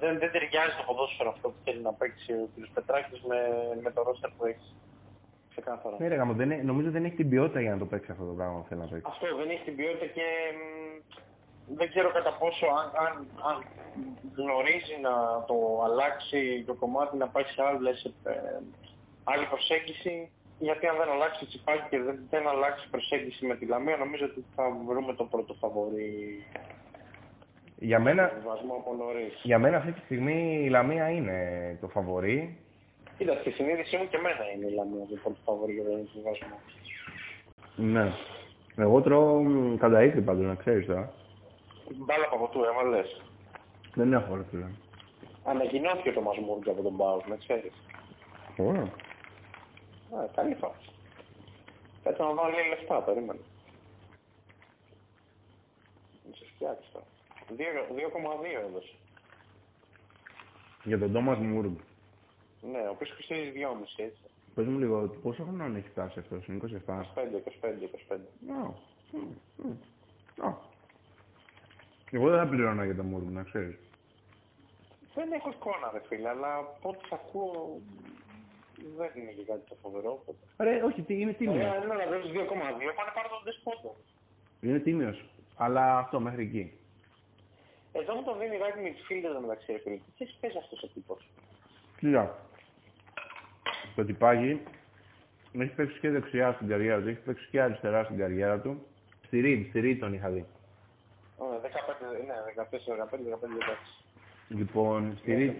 δεν, 0.00 0.18
δεν 0.18 0.30
ταιριάζει 0.32 0.74
το 0.78 0.84
ποδόσφαιρο 0.86 1.30
αυτό 1.30 1.48
που 1.48 1.60
θέλει 1.64 1.82
να 1.88 1.92
παίξει 1.92 2.32
ο 2.32 2.48
κ. 2.52 2.56
Πετράκης 2.74 3.20
με, 3.30 3.40
με 3.82 3.90
το 3.90 4.02
ρόστερ 4.02 4.30
που 4.36 4.44
έχεις. 4.46 4.68
Ξεκάθαρα. 5.50 5.96
Ναι, 5.98 6.08
ρε, 6.08 6.18
δεν, 6.40 6.66
νομίζω 6.66 6.90
δεν 6.90 7.04
έχει 7.04 7.14
την 7.14 7.28
ποιότητα 7.28 7.60
για 7.60 7.70
να 7.70 7.78
το 7.78 7.86
παίξει 7.86 8.10
αυτό 8.10 8.24
το 8.24 8.32
πράγμα 8.32 8.64
θέλει 8.68 8.80
να 8.80 8.86
παίξει. 8.86 9.06
Αυτό 9.12 9.36
δεν 9.36 9.48
έχει 9.50 9.64
την 9.64 9.76
ποιότητα 9.76 10.06
και 10.06 10.26
δεν 11.78 11.88
ξέρω 11.88 12.10
κατά 12.10 12.32
πόσο 12.40 12.66
αν, 12.80 12.86
αν, 13.06 13.12
αν 13.48 13.56
γνωρίζει 14.36 14.96
να 15.06 15.14
το 15.48 15.56
αλλάξει 15.86 16.64
το 16.66 16.74
κομμάτι, 16.74 17.16
να 17.16 17.28
πάει 17.28 17.44
σε 17.44 17.62
άλλες, 17.62 18.04
ε, 18.24 18.60
άλλη 19.24 19.46
προσέγγιση. 19.46 20.30
Γιατί 20.58 20.86
αν 20.86 20.96
δεν 20.96 21.10
αλλάξει 21.10 21.38
το 21.40 21.46
τσιπάκι 21.46 21.88
και 21.90 21.98
δεν, 21.98 22.16
δεν 22.30 22.48
αλλάξει 22.48 22.88
προσέγγιση 22.90 23.46
με 23.46 23.56
τη 23.56 23.66
Λαμία, 23.66 23.96
νομίζω 23.96 24.24
ότι 24.24 24.44
θα 24.54 24.64
βρούμε 24.86 25.12
το 25.14 25.24
πρώτο 25.24 25.54
φαβορή. 25.54 26.44
Για 27.78 28.00
μένα, 28.00 28.24
από 28.24 29.04
για 29.42 29.58
μένα 29.58 29.76
αυτή 29.76 29.92
τη 29.92 30.00
στιγμή 30.00 30.62
η 30.64 30.68
Λαμία 30.68 31.10
είναι 31.10 31.78
το 31.80 31.88
φαβορή. 31.88 32.58
Κοίτα, 33.18 33.34
στη 33.40 33.50
συνείδησή 33.50 33.96
μου 33.96 34.08
και 34.08 34.16
εμένα 34.16 34.50
είναι 34.54 34.66
η 34.66 34.74
Λαμία 34.74 35.06
το 35.08 35.14
πρώτο 35.22 35.38
φαβορή 35.44 35.72
για 35.72 35.84
τον 35.84 36.08
συμβασμό. 36.12 36.60
Ναι. 37.76 38.12
Εγώ 38.76 39.00
τρώω 39.00 39.42
κατά 39.78 40.02
ήθη 40.02 40.20
πάντως, 40.20 40.46
να 40.46 40.54
ξέρεις 40.54 40.86
τώρα. 40.86 41.12
Μπάλα 41.94 42.28
παποτού, 42.28 42.64
έβαλες. 42.64 43.22
Δεν 43.94 44.12
έχω, 44.12 44.36
ρε 44.36 44.42
φίλε. 44.50 44.66
Ανακοινώθηκε 45.44 46.12
το 46.12 46.20
Μασμούργκ 46.20 46.68
από 46.68 46.82
τον 46.82 46.92
Μπάους, 46.92 47.26
να 47.26 47.36
ξέρεις. 47.36 47.72
Ωραία. 48.56 48.82
Α, 50.16 50.26
καλή 50.34 50.54
φάση. 50.54 50.90
Έτσι 52.02 52.22
να 52.22 52.34
βάλει 52.34 52.54
λεφτά, 52.68 53.02
περίμενε. 53.02 53.40
Να 56.28 56.34
σε 56.36 56.44
φτιάξει 56.54 56.88
τώρα. 56.92 57.06
2,2 57.48 58.66
έδωσε. 58.66 58.94
Για 60.84 60.98
τον 60.98 61.12
Τόμας 61.12 61.38
Μούργκ. 61.38 61.74
Ναι, 62.72 62.78
ο 62.78 62.90
οποίος 62.90 63.14
κοστίζει 63.14 63.52
2,5 63.54 64.04
έτσι. 64.04 64.20
Πες 64.54 64.66
μου 64.66 64.78
λίγο, 64.78 65.08
πόσο 65.22 65.42
χρόνο 65.42 65.76
έχει 65.76 65.88
φτάσει 65.88 66.18
αυτός, 66.18 66.46
είναι 66.46 66.56
27. 66.56 67.00
25, 67.00 67.36
25, 67.36 67.82
25. 67.82 68.16
Oh. 68.48 68.72
Oh. 70.42 70.54
Εγώ 72.10 72.28
δεν 72.30 72.38
θα 72.38 72.46
πληρώνω 72.48 72.84
για 72.84 72.96
το 72.96 73.02
Μούργκ, 73.02 73.28
να 73.28 73.42
ξέρεις. 73.42 73.78
Δεν 75.14 75.32
έχω 75.32 75.48
εικόνα, 75.50 75.90
ρε 75.92 76.00
φίλε, 76.08 76.28
αλλά 76.28 76.56
από 76.56 76.88
ό,τι 76.88 77.08
ακούω 77.12 77.80
δεν 78.96 79.10
είναι 79.14 79.30
και 79.30 79.44
κάτι 79.44 79.68
το 79.68 79.76
φοβερό. 79.82 80.24
Ρε, 80.58 80.82
όχι, 80.82 81.04
είναι 81.08 81.32
τίμιος. 81.32 81.56
Ωραία, 81.56 81.78
ναι, 81.78 82.04
να 82.04 82.06
δώσεις 82.10 82.30
2,2, 82.30 82.92
πάνε 82.96 83.10
πάρω 83.14 83.28
τον 83.28 83.40
Δεσπότο. 83.44 83.96
Είναι 84.60 84.78
τίμιος, 84.78 85.24
αλλά 85.56 85.98
αυτό 85.98 86.20
μέχρι 86.20 86.42
εκεί. 86.42 86.72
Εδώ 88.00 88.14
μου 88.14 88.22
το 88.22 88.36
δίνει 88.38 88.56
κάτι 88.56 88.80
με 88.80 88.90
τις 88.90 89.04
φίλες 89.06 89.36
μεταξύ 89.40 89.78
φίλων. 89.82 90.00
Τι 90.18 90.24
παίζει 90.40 90.58
αυτός 90.58 90.82
ο 90.82 90.88
τύπος. 90.94 91.20
Κοίτα, 91.98 92.38
το 93.94 94.04
τυπάκι 94.04 94.60
έχει 95.52 95.74
παίξει 95.74 95.98
και 96.00 96.10
δεξιά 96.10 96.52
στην 96.52 96.68
καριέρα 96.68 97.00
του, 97.00 97.08
έχει 97.08 97.20
παίξει 97.20 97.48
και 97.50 97.60
αριστερά 97.60 98.04
στην 98.04 98.16
καριέρα 98.16 98.60
του. 98.60 98.86
Στη 99.26 99.40
Ρίντ, 99.40 99.68
στη 99.68 99.80
Ρίντ 99.80 100.00
τον 100.00 100.12
είχα 100.14 100.28
δει. 100.28 100.44
Ωραία, 101.36 101.60
15, 101.60 101.66
ναι, 102.26 102.34
14, 102.54 102.96
15, 102.96 103.30
15, 103.30 103.56
16. 103.58 104.04
Λοιπόν, 104.48 105.16
στη 105.20 105.34
Ρίντ, 105.34 105.54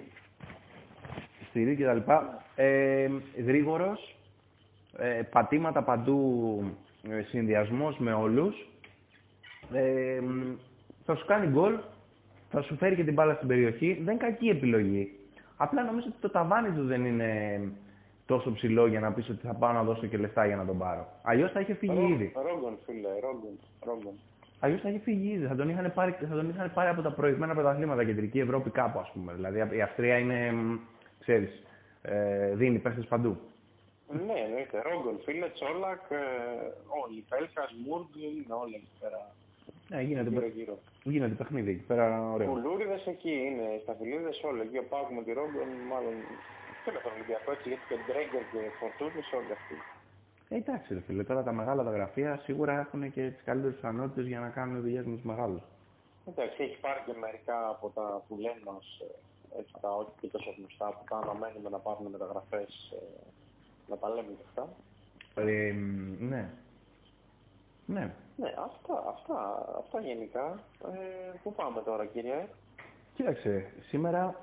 στη 1.49 1.65
Ρίντ 1.65 1.79
και 1.79 1.85
τα 1.85 1.95
λοιπά. 1.95 2.45
Ε, 2.55 3.11
γρήγορος, 3.37 4.17
ε, 4.99 5.23
πατήματα 5.31 5.83
παντού, 5.83 6.61
ε, 7.11 7.23
συνδυασμός 7.23 7.99
με 7.99 8.13
όλους. 8.13 8.69
Ε, 9.73 10.21
θα 11.05 11.17
σου 11.17 11.27
κάνει 11.27 11.47
γκολ, 11.47 11.79
θα 12.57 12.63
σου 12.63 12.77
φέρει 12.77 12.95
και 12.95 13.05
την 13.05 13.15
μπάλα 13.15 13.35
στην 13.35 13.49
περιοχή. 13.49 13.93
Δεν 14.05 14.15
είναι 14.15 14.25
κακή 14.25 14.49
επιλογή. 14.49 15.19
Απλά 15.57 15.83
νομίζω 15.83 16.07
ότι 16.09 16.21
το 16.21 16.31
ταβάνι 16.31 16.71
του 16.77 16.85
δεν 16.87 17.05
είναι 17.05 17.61
τόσο 18.27 18.53
ψηλό 18.53 18.87
για 18.87 19.01
να 19.01 19.13
πεις 19.13 19.29
ότι 19.29 19.47
θα 19.47 19.55
πάω 19.55 19.73
να 19.73 19.83
δώσω 19.83 20.07
και 20.07 20.17
λεφτά 20.17 20.47
για 20.47 20.57
να 20.57 20.65
τον 20.65 20.79
πάρω. 20.79 21.07
Αλλιώς 21.23 21.53
θα 21.53 21.61
είχε 21.61 21.75
φύγει 21.75 22.13
ήδη. 22.13 22.33
Ρόγκον, 22.35 22.79
φίλε, 22.85 23.09
ρόγκον, 23.21 23.59
ρόγκον. 23.81 24.13
Αλλιώς 24.61 24.81
θα 24.81 24.89
είχε 24.89 24.99
φύγει 24.99 25.33
ήδη. 25.33 25.47
Θα 25.47 25.55
τον 25.55 25.69
είχαν 25.69 25.93
πάρει, 25.95 26.13
θα 26.29 26.35
τον 26.35 26.49
είχαν 26.49 26.73
πάρει 26.75 26.89
από 26.89 27.03
τα 27.03 27.13
προηγούμενα 27.13 27.55
πρωταθλήματα 27.55 28.05
κεντρική 28.05 28.39
Ευρώπη 28.39 28.71
κάπου, 28.71 28.99
ας 28.99 29.11
πούμε. 29.13 29.33
Δηλαδή 29.35 29.77
η 29.77 29.83
Αυστρία 29.83 30.19
είναι, 30.19 30.53
ξέρεις, 31.21 31.63
ε, 32.03 32.55
δίνει 32.55 32.79
παίχτες 32.79 33.07
παντού. 33.07 33.37
Ναι, 34.27 34.39
εννοείται. 34.47 34.83
Ρόγκολ, 34.89 35.15
Φίλε, 35.25 35.49
Τσόλακ, 35.49 36.03
ε, 36.11 36.25
όλοι. 37.03 37.25
Πέλκα, 37.29 37.63
Μούργκ, 37.87 38.11
είναι 38.17 38.55
όλοι 38.63 38.75
εκεί 38.75 38.91
πέρα. 39.01 39.21
Ναι, 39.89 40.01
γίνεται, 40.01 40.31
Γύρω, 40.31 40.47
γύρω. 40.47 40.79
Γίνεται 41.11 41.35
παιχνίδι 41.41 41.71
εκεί 41.71 41.87
πέρα. 41.91 42.07
Ωραίο. 42.35 42.49
Κουλούριδες 42.51 43.07
εκεί 43.07 43.35
είναι, 43.49 43.67
στα 43.83 43.93
φιλίδε 43.99 44.33
όλοι. 44.49 44.61
Εκεί 44.61 44.79
ο 44.79 44.87
Πάουκ 44.91 45.09
με 45.17 45.23
τη 45.27 45.33
Ρόγκολ, 45.39 45.71
μάλλον. 45.93 46.15
Και 46.85 46.91
με 46.95 47.01
τον 47.05 47.13
Ολυμπιακό 47.17 47.49
έτσι, 47.57 47.69
γιατί 47.69 47.85
και 47.89 47.97
Ντρέγκερ 48.07 48.45
και 48.53 48.61
Φορτούνης 48.79 49.29
όλοι 49.39 49.53
αυτοί. 49.59 49.77
Ε, 50.49 50.57
εντάξει, 50.63 50.89
ρε 50.95 51.03
φίλε, 51.07 51.25
τώρα 51.31 51.43
τα 51.43 51.53
μεγάλα 51.53 51.83
τα 51.89 51.91
γραφεία 51.91 52.31
σίγουρα 52.47 52.73
έχουν 52.85 53.13
και 53.15 53.23
τις 53.35 53.43
καλύτερες 53.49 53.75
πιθανότητες 53.75 54.27
για 54.27 54.41
να 54.41 54.49
κάνουν 54.49 54.81
δουλειές 54.81 55.05
με 55.05 55.15
τους 55.15 55.25
μεγάλους. 55.31 55.63
Εντάξει, 56.31 56.63
έχει 56.63 56.79
πάρει 56.81 57.01
και 57.07 57.15
μερικά 57.25 57.59
από 57.69 57.87
τα 57.97 58.23
που 58.27 58.35
λένε 58.45 58.61
μας, 58.65 58.87
ε, 59.05 59.59
έτσι 59.59 59.73
τα 59.81 59.91
όχι 60.01 60.13
και 60.21 60.29
τόσο 60.35 60.55
γνωστά 60.59 60.87
που 60.95 61.05
τα 61.11 61.17
αναμένουμε 61.23 61.69
να 61.75 61.79
πάρουν 61.79 62.07
μεταγραφές 62.15 62.73
ε, 62.99 63.03
να 63.91 63.97
τα 63.97 64.09
λέμε 64.09 64.33
και 64.39 64.45
αυτά. 64.49 64.65
Ε, 65.35 65.73
ναι. 66.31 66.43
Ναι. 67.87 68.15
Ναι, 68.37 68.49
αυτά, 68.49 69.05
αυτά, 69.09 69.67
αυτά 69.79 70.01
γενικά. 70.01 70.59
Ε, 70.85 71.39
πού 71.43 71.53
πάμε 71.53 71.81
τώρα, 71.85 72.07
κύριε; 72.07 72.47
Κοίταξε, 73.15 73.67
σήμερα 73.89 74.37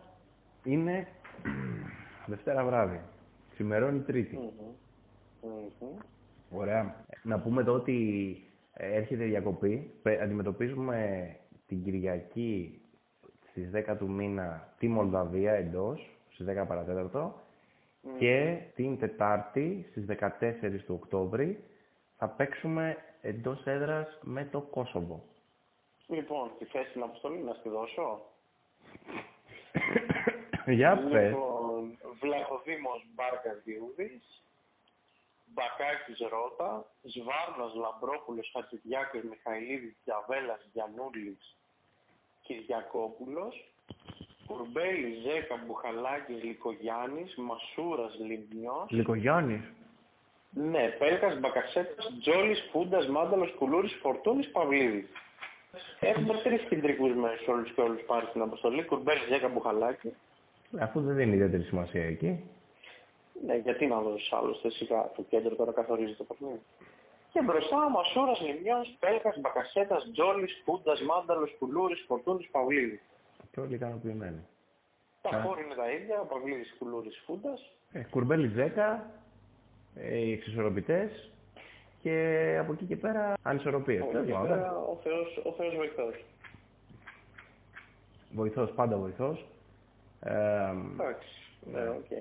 είναι 0.64 1.08
Δευτέρα 2.26 2.64
βράδυ. 2.66 3.02
Ξημερώνει 3.52 4.00
Τρίτη. 4.00 4.36
Μμμ. 4.36 5.52
Μμμ. 5.82 5.98
Ωραία. 6.52 6.96
Να 7.24 7.40
πούμε 7.40 7.62
εδώ 7.62 7.74
ότι 7.74 8.38
ε, 8.74 8.96
έρχεται 8.96 9.24
η 9.26 9.28
διακοπή. 9.30 9.92
Πε- 10.02 10.22
Αντιμετωπίζουμε 10.22 11.30
την 11.68 11.84
Κυριακή 11.84 12.82
στις 13.50 13.70
10 13.90 13.96
του 13.98 14.10
μήνα 14.10 14.68
τη 14.80 14.88
Μολδαβία 14.88 15.52
εντός, 15.54 16.18
στις 16.30 16.46
10 16.62 16.66
παρατέταρτο. 16.68 17.36
Μμμ. 18.02 18.18
Και 18.18 18.58
την 18.76 19.00
Τετάρτη 19.00 19.86
στις 19.90 20.06
14 20.06 20.84
του 20.86 21.00
Οκτώβρη 21.02 21.64
θα 22.18 22.28
παίξουμε 22.30 22.98
εντός 23.24 23.66
έδρας 23.66 24.20
με 24.22 24.46
το 24.46 24.62
Κόσοβο. 24.62 25.24
Λοιπόν, 26.08 26.52
τη 26.60 26.66
θέση 26.66 26.90
στην 26.90 27.04
αποστολή 27.04 27.38
να 27.38 27.54
στη 27.54 27.70
δώσω. 27.70 28.22
Για 30.78 30.98
πες. 31.12 31.30
Λοιπόν, 31.30 31.98
Βλαχοδήμος 32.20 33.06
Μπάρκας 33.14 33.64
Διούδης, 33.64 34.44
Μπακάκης 35.46 36.20
Ρότα, 36.30 36.86
Σβάρνος 37.04 37.74
Λαμπρόπουλος 37.76 38.50
Χατζηδιάκος 38.54 39.24
Μιχαηλίδης 39.24 39.96
Διαβέλας 40.04 40.70
Γιαννούλης 40.74 41.58
Κυριακόπουλος, 42.42 43.72
Κουρμπέλης 44.48 45.22
Ζέκα 45.22 45.56
Μπουχαλάκης 45.66 46.44
Λικογιάννης, 46.44 47.36
Μασούρας 47.36 48.18
Λιμπνιός, 48.20 48.90
Λικογιάννης. 48.90 49.64
Ναι, 50.54 50.96
Πέλκας 51.00 51.40
Μπακασέτας, 51.40 52.14
Τζόλης 52.22 52.70
Φούντας 52.72 53.08
Μάνταλος 53.08 53.54
Κουλούρης 53.58 53.98
Φορτούνης 54.02 54.52
Παυλίδης. 54.52 55.08
Έχουμε 56.00 56.34
τρεις 56.44 56.62
κεντρικούς 56.62 57.16
μέσους 57.16 57.48
όλους 57.48 57.72
και 57.72 57.82
όλους 57.82 58.02
πάρει 58.02 58.26
στην 58.26 58.42
αποστολή, 58.42 58.84
Κουρμπέλης 58.86 59.28
Ζέκα 59.28 59.48
Μπουχαλάκη. 59.48 60.14
Αφού 60.80 61.02
δεν 61.02 61.16
δίνει 61.16 61.34
ιδιαίτερη 61.34 61.64
σημασία 61.64 62.06
εκεί. 62.06 62.50
Ναι, 63.46 63.56
γιατί 63.56 63.86
να 63.86 64.00
δώσεις 64.02 64.34
άλλωστε 64.34 64.70
σιγά 64.70 65.12
το 65.16 65.22
κέντρο 65.30 65.56
τώρα 65.56 65.72
καθορίζει 65.72 66.14
το 66.14 66.24
παιχνίδι. 66.24 66.62
Και 67.32 67.42
μπροστά 67.42 67.86
ο 67.86 67.90
Μασούρα 67.90 68.36
Λιμιό, 68.42 68.86
Πέλκας, 69.00 69.40
Μπακασέτας, 69.40 70.10
Τζόλης, 70.14 70.62
Φούντας, 70.66 71.02
Μάνταλος, 71.02 71.56
Κουλούρης, 71.60 72.04
Φορτούνης, 72.08 72.48
Παυλίδης. 72.52 73.02
Και 73.52 73.60
όλοι 73.60 73.76
ικανοποιημένοι. 73.76 74.48
Τα 75.22 75.38
Α. 75.38 75.42
χώρια 75.42 75.66
είναι 75.66 75.76
τα 75.76 75.92
ίδια, 75.92 76.20
ο 76.20 76.26
Παυλίδης, 76.26 76.76
Κουλούρης, 76.80 77.22
Φούντας. 77.26 77.62
Ε, 77.92 78.04
κουρμπέλι 78.10 78.48
10, 78.48 78.92
ε, 78.92 79.23
οι 80.12 80.32
εξισορροπητές 80.32 81.32
και 82.02 82.58
από 82.60 82.74
εκεί 82.74 82.86
και 82.86 82.96
πέρα 82.96 83.34
ανισορροπίες. 83.42 84.04
Τέλος 84.12 84.30
πάντων. 84.32 84.60
Ο 84.60 84.98
Θεός, 85.04 85.42
ο 85.44 85.52
Θεός 85.52 85.76
βοηθός. 85.76 86.24
Βοηθός, 88.34 88.72
πάντα 88.72 88.98
βοηθός. 88.98 89.46
Ε, 90.20 90.32
Εντάξει, 90.94 91.28
ναι, 91.72 91.80
οκ. 91.90 92.12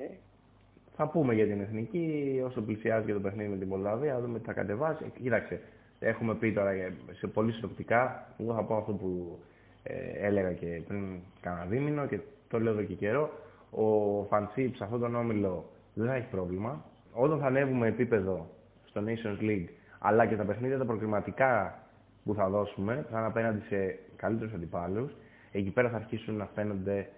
θα 0.96 1.06
πούμε 1.08 1.34
για 1.34 1.46
την 1.46 1.60
εθνική 1.60 2.40
όσο 2.46 2.60
πλησιάζει 2.62 3.06
και 3.06 3.12
το 3.12 3.20
παιχνίδι 3.20 3.48
με 3.48 3.56
την 3.56 3.68
Μολδαβία, 3.68 4.12
να 4.12 4.20
δούμε 4.20 4.38
τι 4.38 4.44
θα 4.44 4.52
κατεβάσει. 4.52 5.04
Ε, 5.04 5.20
Κοίταξε, 5.20 5.60
έχουμε 6.00 6.34
πει 6.34 6.52
τώρα 6.52 6.74
για- 6.74 6.92
σε 7.12 7.26
πολύ 7.26 7.52
συνοπτικά. 7.52 8.26
Εγώ 8.38 8.54
θα 8.54 8.62
πω 8.62 8.76
αυτό 8.76 8.92
που 8.92 9.38
ε, 9.82 10.26
έλεγα 10.26 10.52
και 10.52 10.82
πριν 10.88 11.18
κάνα 11.40 11.64
δίμηνο 11.64 12.06
και 12.06 12.18
το 12.48 12.60
λέω 12.60 12.72
εδώ 12.72 12.82
και 12.82 12.94
καιρό. 12.94 13.30
Ο 13.70 13.86
Φαν'τ 14.28 14.59
Σιπ 14.59 14.74
σε 14.76 14.84
αυτόν 14.84 15.00
τον 15.00 15.14
όμιλο 15.14 15.64
δεν 15.94 16.06
θα 16.06 16.14
έχει 16.14 16.26
πρόβλημα. 16.30 16.84
Όταν 17.14 17.38
θα 17.38 17.46
ανέβουμε 17.46 17.86
επίπεδο 17.86 18.46
στο 18.84 19.02
Nations 19.06 19.42
League, 19.42 19.68
αλλά 19.98 20.26
και 20.26 20.36
τα 20.36 20.44
παιχνίδια 20.44 20.78
τα 20.78 20.84
προκριματικά 20.84 21.78
που 22.24 22.34
θα 22.34 22.48
δώσουμε, 22.48 23.06
θα 23.10 23.18
είναι 23.18 23.26
απέναντι 23.26 23.60
σε 23.68 23.98
καλύτερους 24.16 24.52
αντιπάλους. 24.54 25.12
Εκεί 25.52 25.70
πέρα 25.70 25.88
θα 25.88 25.96
αρχίσουν 25.96 26.36
να 26.36 26.46
φαίνονται 26.54 27.08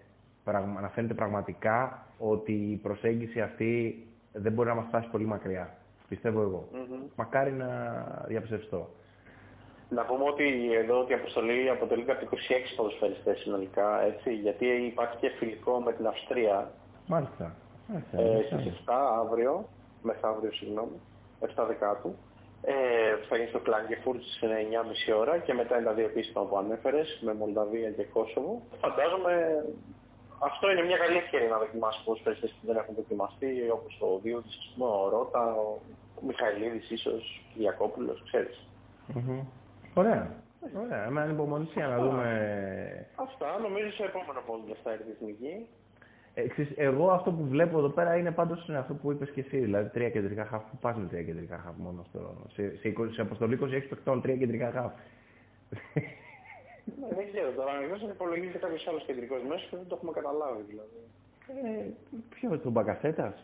πραγμα- 0.44 0.80
να 0.80 0.88
φαίνεται 0.88 1.14
πραγματικά 1.14 2.06
ότι 2.18 2.52
η 2.52 2.76
προσέγγιση 2.76 3.40
αυτή 3.40 4.02
δεν 4.32 4.52
μπορεί 4.52 4.68
να 4.68 4.74
μας 4.74 4.84
φτάσει 4.88 5.08
πολύ 5.10 5.24
μακριά. 5.24 5.74
Πιστεύω 6.08 6.40
εγώ. 6.40 6.68
Μμμ. 6.72 7.00
Μακάρι 7.16 7.52
να 7.52 7.66
διαψευστώ. 8.26 8.88
Να 9.88 10.04
πούμε 10.04 10.24
ότι 10.24 10.74
εδώ 10.74 11.00
ότι 11.00 11.12
η 11.12 11.14
αποστολή 11.14 11.70
αποτελείται 11.70 12.12
από 12.12 12.24
26 12.24 12.74
ποδοσφαιριστές 12.76 13.38
συνολικά, 13.38 14.02
έτσι, 14.04 14.34
γιατί 14.34 14.66
υπάρχει 14.66 15.16
και 15.16 15.28
φιλικό 15.38 15.80
με 15.80 15.92
την 15.92 16.06
Αυστρία 16.06 16.70
Μάλιστα. 17.06 17.54
Μάλιστα. 17.88 18.20
ε, 18.20 18.24
Μάλιστα. 18.32 18.58
στις 18.58 18.72
7 18.72 18.92
αύριο, 19.20 19.68
μεθαύριο 20.04 20.52
συγγνώμη, 20.52 21.00
7 21.40 21.64
Δεκάτου. 21.66 22.16
Ε, 22.62 22.74
θα 23.28 23.36
γίνει 23.36 23.48
στο 23.48 23.58
Κλάγκεφουρτ 23.58 24.20
στις 24.22 24.38
9.30 24.42 25.18
ώρα 25.18 25.38
και 25.38 25.54
μετά 25.54 25.76
είναι 25.76 25.84
τα 25.84 25.92
δύο 25.92 26.04
επίσημα 26.04 26.42
που 26.44 26.56
ανέφερες 26.58 27.20
με 27.24 27.34
Μολδαβία 27.34 27.90
και 27.90 28.04
Κόσοβο. 28.04 28.62
Φαντάζομαι 28.80 29.32
αυτό 30.38 30.70
είναι 30.70 30.82
μια 30.82 30.96
καλή 30.96 31.16
ευκαιρία 31.16 31.48
να 31.48 31.58
δοκιμάσεις 31.58 32.02
πολλούς 32.04 32.22
παίκτες 32.22 32.50
που 32.50 32.66
δεν 32.66 32.76
έχουν 32.76 32.94
δοκιμαστεί 32.94 33.70
όπως 33.70 34.00
ο 34.00 34.18
Δίωτης, 34.22 34.56
ας 34.58 34.72
πούμε, 34.72 34.90
ο 34.90 35.08
Ρότα, 35.08 35.54
ο 35.54 35.78
Μιχαηλίδης 36.26 36.90
ίσως, 36.90 37.22
ο 37.40 37.52
Κυριακόπουλος, 37.52 38.22
ξέρεις. 38.26 38.56
Μμμ. 39.14 39.40
Ωραία. 39.94 40.22
Ωραία. 40.84 41.10
Με 41.10 41.20
ανυπομονησία 41.20 41.86
να 41.86 41.98
δούμε. 41.98 42.26
Αυτά 43.14 43.58
νομίζω 43.58 43.90
σε 43.92 44.02
επόμενο 44.02 44.40
πόντο 44.46 44.74
θα 44.82 44.90
έρθει 44.90 45.08
η 45.08 45.16
εθνική. 45.16 45.66
Ε, 46.34 46.48
ξέρεις, 46.48 46.72
εγώ 46.76 47.10
αυτό 47.10 47.30
που 47.32 47.44
βλέπω 47.46 47.78
εδώ 47.78 47.88
πέρα 47.88 48.16
είναι 48.16 48.30
πάντως 48.32 48.68
είναι 48.68 48.78
αυτό 48.78 48.94
που 48.94 49.12
είπες 49.12 49.30
και 49.30 49.40
εσύ. 49.40 49.58
Δηλαδή 49.58 49.88
τρία 49.88 50.10
κεντρικά 50.10 50.44
χαφ. 50.44 50.62
Πού 50.70 50.76
πας 50.80 50.96
με 50.96 51.06
τρία 51.06 51.22
κεντρικά 51.22 51.58
χαφ 51.58 51.76
μόνο 51.76 52.04
στο, 52.08 52.20
σε, 52.52 52.76
σε, 52.76 52.94
20 52.98 53.08
σε 53.12 53.20
αποστολή 53.20 53.58
26 53.62 53.66
παιχτών, 53.88 54.22
τρία 54.22 54.36
κεντρικά 54.36 54.70
χαφ. 54.70 54.92
Ναι, 57.00 57.08
δεν 57.18 57.26
ξέρω 57.30 57.50
τώρα, 57.58 57.70
αν 57.72 57.98
δεν 58.00 58.10
υπολογίζεται 58.10 58.58
κάποιος 58.58 58.86
άλλος 58.88 59.04
κεντρικός 59.04 59.42
μέσος 59.48 59.66
και 59.70 59.76
δεν 59.76 59.86
το 59.88 59.94
έχουμε 59.96 60.12
καταλάβει 60.18 60.62
δηλαδή. 60.70 60.98
ε, 61.64 61.90
ποιο, 62.34 62.58
τον 62.58 62.72
Μπακασέτας. 62.72 63.34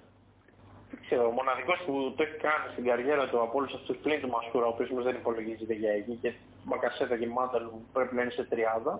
Δεν 0.90 1.00
ξέρω, 1.04 1.24
ο 1.30 1.34
μοναδικός 1.38 1.78
που 1.86 1.94
το 2.16 2.22
έχει 2.22 2.36
κάνει 2.46 2.66
στην 2.72 2.84
καριέρα 2.88 3.24
του 3.28 3.38
από 3.44 3.58
όλους 3.58 3.72
αυτούς 3.78 3.96
πλήν 3.96 4.20
του 4.20 4.28
Μασκούρα, 4.34 4.66
ο 4.66 4.72
οποίος 4.74 4.90
όμως 4.90 5.04
δεν 5.04 5.14
υπολογίζεται 5.14 5.74
για 5.82 5.92
εκεί 6.00 6.14
και 6.22 6.30
Μπακασέτα 6.64 7.16
και 7.20 7.26
Μάνταλ 7.36 7.64
που 7.72 7.80
πρέπει 7.92 8.14
να 8.14 8.22
είναι 8.22 8.30
σε 8.38 8.44
30, 8.50 8.98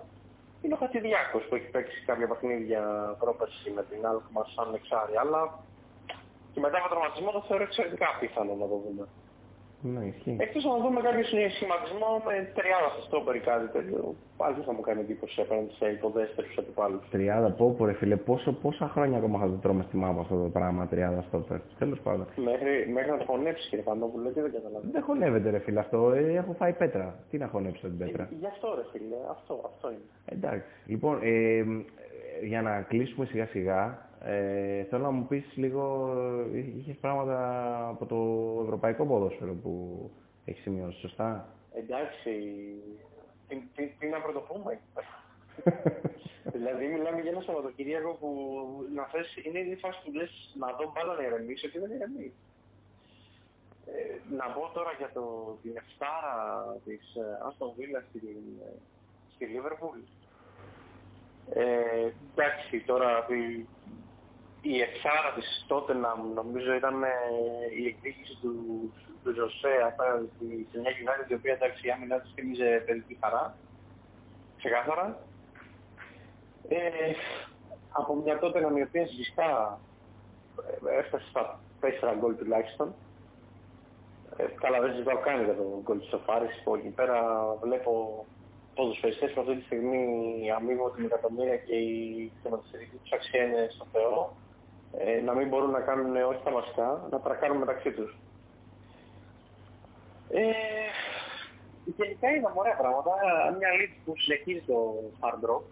είναι 0.61 0.73
ο 0.73 0.77
Χατζηδιάκος 0.77 1.43
που 1.43 1.55
έχει 1.55 1.69
παίξει 1.69 2.03
κάποια 2.05 2.27
παιχνίδια 2.27 2.81
πρόπερση 3.19 3.69
με 3.75 3.83
την 3.83 4.05
Αλκμα 4.05 4.45
σαν 4.55 4.73
εξάρι. 4.73 5.17
Αλλά 5.17 5.59
και 6.53 6.59
μετά 6.59 6.77
από 6.77 6.89
τραυματισμό 6.89 7.31
το 7.31 7.41
θεωρώ 7.47 7.63
εξαιρετικά 7.63 8.07
πιθανό 8.19 8.53
να 8.55 8.67
το 8.67 8.77
δούμε. 8.83 9.07
Ναι, 9.81 10.05
ισχύει. 10.05 10.35
Εκτός 10.39 10.63
να 10.63 10.77
δούμε 10.83 10.99
κάποιο 11.07 11.23
σχηματισμό 11.55 12.09
με 12.27 12.33
30 12.55 12.61
στο 12.93 13.01
στόπερ 13.07 13.35
ή 13.35 13.39
κάτι 13.39 13.67
τέτοιο. 13.75 14.15
Πάλι 14.37 14.53
δεν 14.55 14.63
θα 14.63 14.73
μου 14.73 14.81
κάνει 14.87 14.99
εντύπωση 14.99 15.41
απέναντι 15.41 15.73
σε 15.79 15.85
υποδέστερους 15.97 16.57
αντιπάλους. 16.57 17.01
30 17.11 17.53
πω, 17.57 17.75
πω 17.77 17.85
ρε 17.85 17.93
φίλε, 17.93 18.15
πόσο, 18.15 18.51
πόσα 18.63 18.87
χρόνια 18.93 19.17
ακόμα 19.17 19.39
θα 19.39 19.45
το 19.45 19.57
τρώμε 19.63 19.83
στη 19.87 19.97
μάπα 19.97 20.21
αυτό 20.21 20.35
το 20.43 20.49
πράγμα, 20.49 20.89
30 20.91 21.23
στο 21.27 21.37
πέρ. 21.37 21.59
Τέλος 21.79 21.99
πάντων. 21.99 22.25
Μέχρι, 22.35 22.73
μέχρι 22.95 23.11
να 23.11 23.17
το 23.17 23.25
χωνέψει, 23.31 23.69
κύριε 23.69 23.83
Πανόπουλο, 23.83 24.29
τι 24.29 24.39
δεν 24.41 24.51
καταλαβαίνω. 24.51 24.91
Δεν 24.91 25.03
χωνεύεται 25.03 25.49
ρε 25.49 25.59
φίλε 25.59 25.79
αυτό, 25.79 26.11
ε, 26.11 26.33
έχω 26.41 26.53
φάει 26.53 26.73
πέτρα. 26.73 27.15
Τι 27.29 27.37
να 27.37 27.47
χωνέψω 27.47 27.87
την 27.87 27.97
πέτρα; 27.97 28.29
Γι' 28.39 28.45
αυτό 28.45 28.67
ρε 28.75 28.85
φίλε, 28.91 29.17
αυτό, 29.29 29.61
αυτό 29.65 29.89
είναι. 29.91 30.07
Εντάξει. 30.25 30.65
Λοιπόν, 30.85 31.19
ε, 31.23 31.57
ε, 31.57 31.65
για 32.45 32.61
να 32.61 32.81
κλείσουμε 32.81 33.25
σιγά 33.25 33.45
σιγά, 33.45 34.09
ε, 34.23 34.83
θέλω 34.83 35.03
να 35.03 35.11
μου 35.11 35.27
πεις 35.27 35.45
λίγο, 35.55 36.13
ε, 36.53 36.57
είχες 36.57 36.95
πράγματα 37.01 37.87
από 37.87 38.05
το 38.05 38.17
ευρωπαϊκό 38.63 39.05
ποδόσφαιρο 39.05 39.53
που 39.53 39.71
έχεις 40.45 40.61
σημειώσει, 40.61 40.99
σωστά; 40.99 41.47
Εντάξει, 41.73 42.31
τι, 43.47 43.55
τι, 43.75 43.87
τι 43.99 44.07
να 44.07 44.21
πρωτοπούμε; 44.21 44.79
δηλαδή 46.53 46.87
μιλάμε 46.87 47.21
για 47.21 47.31
ένα 47.31 47.41
Σαββατοκύριακο 47.41 48.11
που 48.19 48.29
να 48.95 49.03
θες, 49.03 49.35
είναι 49.45 49.59
η 49.59 49.75
φάση 49.75 49.99
που 50.03 50.11
λες 50.11 50.55
να 50.59 50.67
δω 50.67 50.91
μπάλα 50.93 51.13
να 51.15 51.23
ηρεμήσω 51.23 51.67
και 51.67 51.79
δεν 51.79 51.91
ηρεμεί. 51.91 52.33
Ε, 53.85 54.35
να 54.35 54.45
πω 54.45 54.69
τώρα 54.73 54.91
για 54.97 55.11
το, 55.13 55.23
την 55.61 55.73
εφτάρα 55.77 56.39
της 56.85 57.03
Άστον 57.47 57.73
Βίλα 57.77 58.03
στη, 58.09 58.19
στη 59.33 59.45
Λίβερπουλ. 59.45 59.99
Ε, 61.53 62.11
εντάξει, 62.33 62.79
τώρα 62.85 63.25
η, 64.61 64.69
η 64.69 64.81
εξάρα 64.81 65.31
της 65.35 65.65
τότε 65.67 65.93
νομίζω 66.33 66.73
ήταν 66.73 67.03
ε, 67.03 67.09
η 67.81 67.85
εκδίκηση 67.85 68.37
του, 68.41 68.53
του 69.23 69.33
Ζωσέ 69.33 69.73
απέναντι 69.85 70.67
στη 70.69 70.79
Νέα 70.81 70.93
United, 71.03 71.29
η 71.29 71.33
οποία 71.33 71.53
εντάξει 71.53 71.87
η 71.87 71.91
άμυνα 71.91 72.19
της 72.19 72.31
θύμιζε 72.35 72.83
παιδική 72.85 73.17
χαρά, 73.21 73.55
ξεκάθαρα. 74.57 75.19
Ε, 76.67 76.77
από 77.91 78.15
μια 78.15 78.39
τότε 78.39 78.59
να 78.59 78.79
η 78.79 78.81
οποία 78.81 79.07
σβηστά 79.07 79.79
ε, 80.87 80.99
έφτασε 80.99 81.25
στα 81.29 81.59
4 81.81 82.15
γκολ 82.19 82.37
τουλάχιστον. 82.37 82.93
Ε, 84.37 84.43
καλά, 84.43 84.79
δεν 84.79 84.95
ζητάω 84.95 85.19
καν 85.19 85.43
για 85.43 85.55
το 85.55 85.81
γκολ 85.83 85.99
της 85.99 86.07
Σοφάρης, 86.07 86.61
που 86.63 86.75
εκεί 86.75 86.89
πέρα 86.89 87.17
βλέπω 87.61 88.25
ποδοσφαιριστές 88.75 89.31
που 89.31 89.41
αυτή 89.41 89.55
τη 89.55 89.63
στιγμή 89.63 89.95
αμείβω 90.57 90.89
την 90.89 91.05
εκατομμύρια 91.05 91.57
και 91.57 91.75
η 91.75 92.31
χρηματιστηρική 92.41 92.95
τους 92.97 93.11
αξία 93.11 93.43
είναι 93.43 93.67
στο 93.75 93.85
Θεό, 93.91 94.35
ε, 94.97 95.21
να 95.21 95.33
μην 95.33 95.47
μπορούν 95.47 95.71
να 95.71 95.79
κάνουν 95.79 96.15
όχι 96.15 96.41
τα 96.43 96.51
βασικά, 96.51 97.07
να 97.11 97.19
τρακάρουν 97.19 97.57
μεταξύ 97.57 97.91
τους. 97.91 98.17
Ε, 100.29 100.41
γενικά 101.85 102.29
είδαμε 102.35 102.59
ωραία 102.59 102.75
πράγματα. 102.75 103.11
Μια 103.57 103.71
λύση 103.71 103.97
που 104.05 104.13
συνεχίζει 104.17 104.63
το 104.67 104.77
hard 105.19 105.49
rock. 105.49 105.63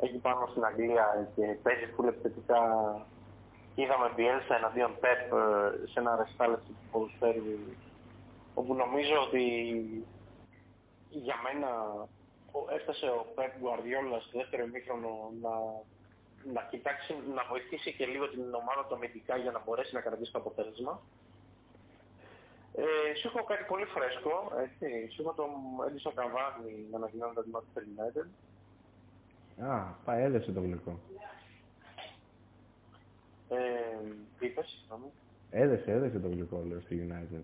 Έχει 0.00 0.16
πάνω 0.18 0.46
στην 0.50 0.64
Αγγλία 0.64 1.28
και 1.36 1.42
παίζει 1.62 1.86
πολύ 1.96 2.08
επιθετικά. 2.08 2.60
Είδαμε 3.74 4.10
Bielsa 4.16 4.54
εναντίον 4.58 4.92
Pep 5.00 5.36
ε, 5.36 5.86
σε 5.86 6.00
ένα 6.00 6.16
ρεστάλεπτο 6.16 6.66
του 6.66 6.88
ποδοσφαίρου 6.90 7.42
όπου 8.54 8.74
νομίζω 8.74 9.16
ότι 9.26 9.44
για 11.08 11.36
μένα 11.44 11.68
έφτασε 12.76 13.06
ο 13.06 13.26
Pep 13.36 13.52
Guardiola 13.62 14.18
στο 14.20 14.38
δεύτερο 14.38 14.62
ημίχρονο 14.64 15.12
να, 15.42 15.50
να 16.54 16.62
κοιτάξει, 16.70 17.12
να 17.34 17.42
βοηθήσει 17.50 17.92
και 17.92 18.06
λίγο 18.06 18.28
την 18.28 18.54
ομάδα 18.54 18.86
του 18.86 18.94
αμυντικά 18.94 19.36
για 19.36 19.50
να 19.50 19.62
μπορέσει 19.64 19.94
να 19.94 20.00
κρατήσει 20.00 20.32
το 20.32 20.38
αποτέλεσμα. 20.38 21.00
Ε, 22.74 23.14
σου 23.18 23.26
έχω 23.28 23.44
κάτι 23.44 23.64
πολύ 23.64 23.84
φρέσκο, 23.84 24.52
έτσι. 24.64 24.86
Σου 25.12 25.22
έχω 25.22 25.32
τον 25.32 25.50
Έντισο 25.88 26.12
Καβάνι 26.12 26.86
να 26.90 26.96
ανακοινώνεται 26.96 27.42
την 27.42 27.52
Manchester 27.54 27.82
United. 27.92 28.26
Α, 29.68 29.82
πάει, 30.04 30.22
έδεσε 30.22 30.52
το 30.52 30.60
γλυκό. 30.60 30.98
Ε, 33.48 33.58
τι 34.38 34.46
είπες, 34.46 34.66
συγγνώμη. 34.66 35.10
Έδεσε, 35.50 35.90
έδεσε 35.90 36.18
το 36.18 36.28
γλυκό, 36.28 36.62
λέω, 36.68 36.80
στη 36.80 37.06
United. 37.08 37.42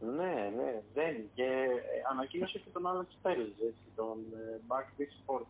Ναι, 0.00 0.52
ναι, 0.56 0.82
δεν. 0.94 1.16
Και 1.34 1.44
ε, 1.44 2.02
ανακοίνωσε 2.10 2.58
και 2.58 2.70
τον 2.72 2.86
Άλεξ 2.86 3.18
Πέρες, 3.22 3.46
έτσι, 3.46 3.84
τον 3.96 4.18
ε, 4.34 4.60
Back 4.68 5.02
Sport. 5.02 5.46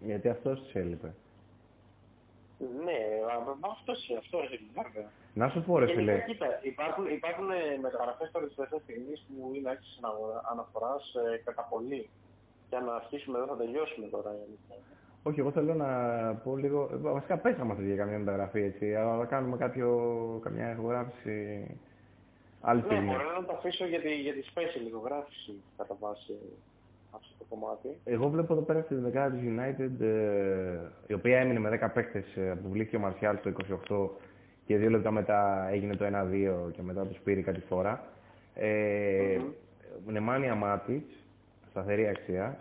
Γιατί 0.00 0.28
αυτός 0.28 0.62
της 0.62 0.74
έλειπε. 0.74 1.14
Ναι, 2.86 2.98
αυτό 3.74 3.92
αυτό 4.22 4.38
βέβαια. 4.78 5.10
Να 5.34 5.48
σου 5.48 5.62
πω, 5.66 5.78
ρε 5.78 5.86
φίλε. 5.86 6.24
Κοίτα, 6.26 6.46
υπάρχουν, 6.62 7.04
υπάρχουν 7.18 7.48
μεταγραφές 7.80 8.30
τώρα 8.32 8.46
τη 8.46 8.54
τελευταία 8.54 8.80
στιγμής 8.86 9.18
που 9.26 9.52
είναι 9.54 9.70
άξιες 9.70 10.00
αναφοράς 10.52 11.04
ε, 11.14 11.36
κατά 11.46 11.62
πολύ. 11.72 12.08
Για 12.70 12.80
να 12.80 12.94
αρχίσουμε 12.94 13.38
εδώ, 13.38 13.46
θα 13.46 13.56
τελειώσουμε 13.56 14.06
τώρα. 14.06 14.30
Όχι, 15.22 15.40
εγώ 15.40 15.50
θέλω 15.50 15.74
να 15.74 15.90
πω 16.44 16.56
λίγο. 16.56 16.88
Βασικά, 16.92 17.36
πέσαμε 17.38 17.72
αυτή 17.72 17.84
για 17.84 17.96
καμιά 17.96 18.18
μεταγραφή 18.18 18.60
έτσι. 18.60 18.94
Αλλά 18.94 19.16
να 19.16 19.24
κάνουμε 19.24 19.56
κάποιο, 19.56 19.88
καμιά 20.42 20.72
ηχογράφηση 20.72 21.36
άλλη 22.60 22.80
ναι, 22.80 22.86
στιγμή. 22.86 23.06
Ναι, 23.06 23.16
μπορώ 23.16 23.40
να 23.40 23.46
το 23.46 23.52
αφήσω 23.52 23.86
για 23.86 24.00
τη, 24.00 24.14
για 24.14 24.32
τη 24.32 24.42
special 24.54 24.86
ηχογράφηση 24.86 25.52
κατά 25.76 25.96
βάση 26.00 26.38
αυτό 27.14 27.34
το 27.38 27.44
κομμάτι. 27.48 27.88
Εγώ 28.04 28.28
βλέπω 28.28 28.52
εδώ 28.52 28.62
πέρα 28.62 28.82
στη 28.82 28.94
δεκάδα 28.94 29.36
της 29.36 29.42
United, 29.44 30.04
ε, 30.04 30.78
η 31.06 31.12
οποία 31.12 31.38
έμεινε 31.38 31.58
με 31.58 31.78
10 31.82 31.88
παίχτε, 31.94 32.24
ε, 32.34 32.50
αποβλήθηκε 32.50 32.96
ο 32.96 33.00
Μαρσιάλ 33.00 33.38
το 33.40 33.52
28 33.88 34.10
και 34.66 34.76
δύο 34.76 34.90
λεπτά 34.90 35.10
μετά 35.10 35.68
έγινε 35.70 35.96
το 35.96 36.04
1-2 36.04 36.70
και 36.72 36.82
μετά 36.82 37.06
τους 37.06 37.18
πήρε 37.18 37.40
κάτι 37.40 37.60
φορά. 37.60 38.04
Ε, 38.54 39.38
mm-hmm. 39.38 40.12
Νεμάνια 40.12 40.54
Μάτιτ, 40.54 41.10
σταθερή 41.70 42.08
αξία. 42.08 42.56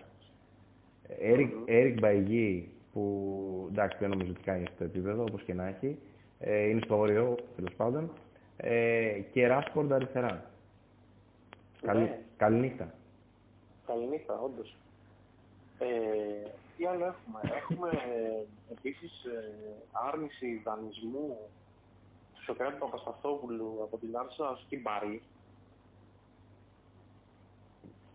Έρικ 1.66 2.00
Μπαϊγί, 2.00 2.72
που 2.94 3.68
εντάξει 3.72 3.98
δεν 4.00 4.10
νομίζω 4.10 4.32
ότι 4.32 4.42
κάνει 4.42 4.64
αυτό 4.64 4.78
το 4.78 4.84
επίπεδο, 4.84 5.22
όπως 5.22 5.44
και 5.44 5.54
να 5.54 5.68
έχει. 5.68 5.98
Ε, 6.40 6.68
είναι 6.68 6.80
στο 6.84 6.98
όριο, 6.98 7.36
τέλος 7.56 7.74
πάντων. 7.74 8.12
Ε, 8.58 9.20
και 9.32 9.48
Ράσπορντ 9.48 9.94
αριστερά. 9.94 10.52
Καλή, 11.82 12.02
ναι. 12.02 12.20
Καληνύχτα. 12.38 12.94
Καληνύχτα, 13.92 14.40
όντως. 14.40 14.76
Ε, 15.80 15.88
τι 16.78 16.86
άλλο 16.86 17.06
έχουμε; 17.06 17.40
Έχουμε 17.62 17.90
ε, 17.90 18.46
επίσης 18.72 19.24
ε, 19.24 19.54
άρνηση 19.92 20.62
δανεισμού 20.66 21.38
του 22.34 22.44
Σοκράτη 22.44 22.78
Παπασταθόπουλου 22.80 23.80
από 23.84 23.98
την 23.98 24.18
Άρσα 24.18 24.60
στην 24.66 24.82
Παρή. 24.84 25.22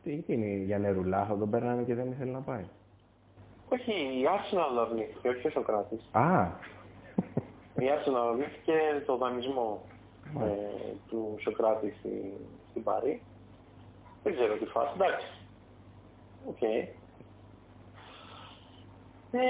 Τι, 0.03 0.16
τι 0.16 0.32
είναι 0.32 0.65
για 0.65 0.78
νερουλά, 0.78 1.24
θα 1.24 1.39
τον 1.39 1.51
παίρνανε 1.51 1.82
και 1.82 1.94
δεν 1.94 2.11
ήθελε 2.11 2.31
να 2.31 2.40
πάει. 2.40 2.65
Όχι, 3.69 3.93
η 3.93 4.24
Arsenal 4.36 4.86
αρνήθηκε, 4.86 5.28
όχι 5.28 5.47
ο 5.47 5.51
Σοκράτης. 5.51 6.09
Α! 6.12 6.47
Η 7.85 7.86
Arsenal 7.94 8.28
αρνήθηκε 8.31 9.03
το 9.07 9.16
δανεισμό 9.16 9.82
ε, 10.40 10.94
του 11.09 11.36
Σοκράτη 11.40 11.94
στη, 11.98 12.32
στην 12.70 12.82
Παρή. 12.82 13.23
Δεν 14.23 14.35
ξέρω 14.35 14.57
τι 14.57 14.65
φάση, 14.65 14.93
εντάξει. 14.94 15.36
OK. 16.48 16.57
Okay. 16.60 16.89
Ε, 19.31 19.40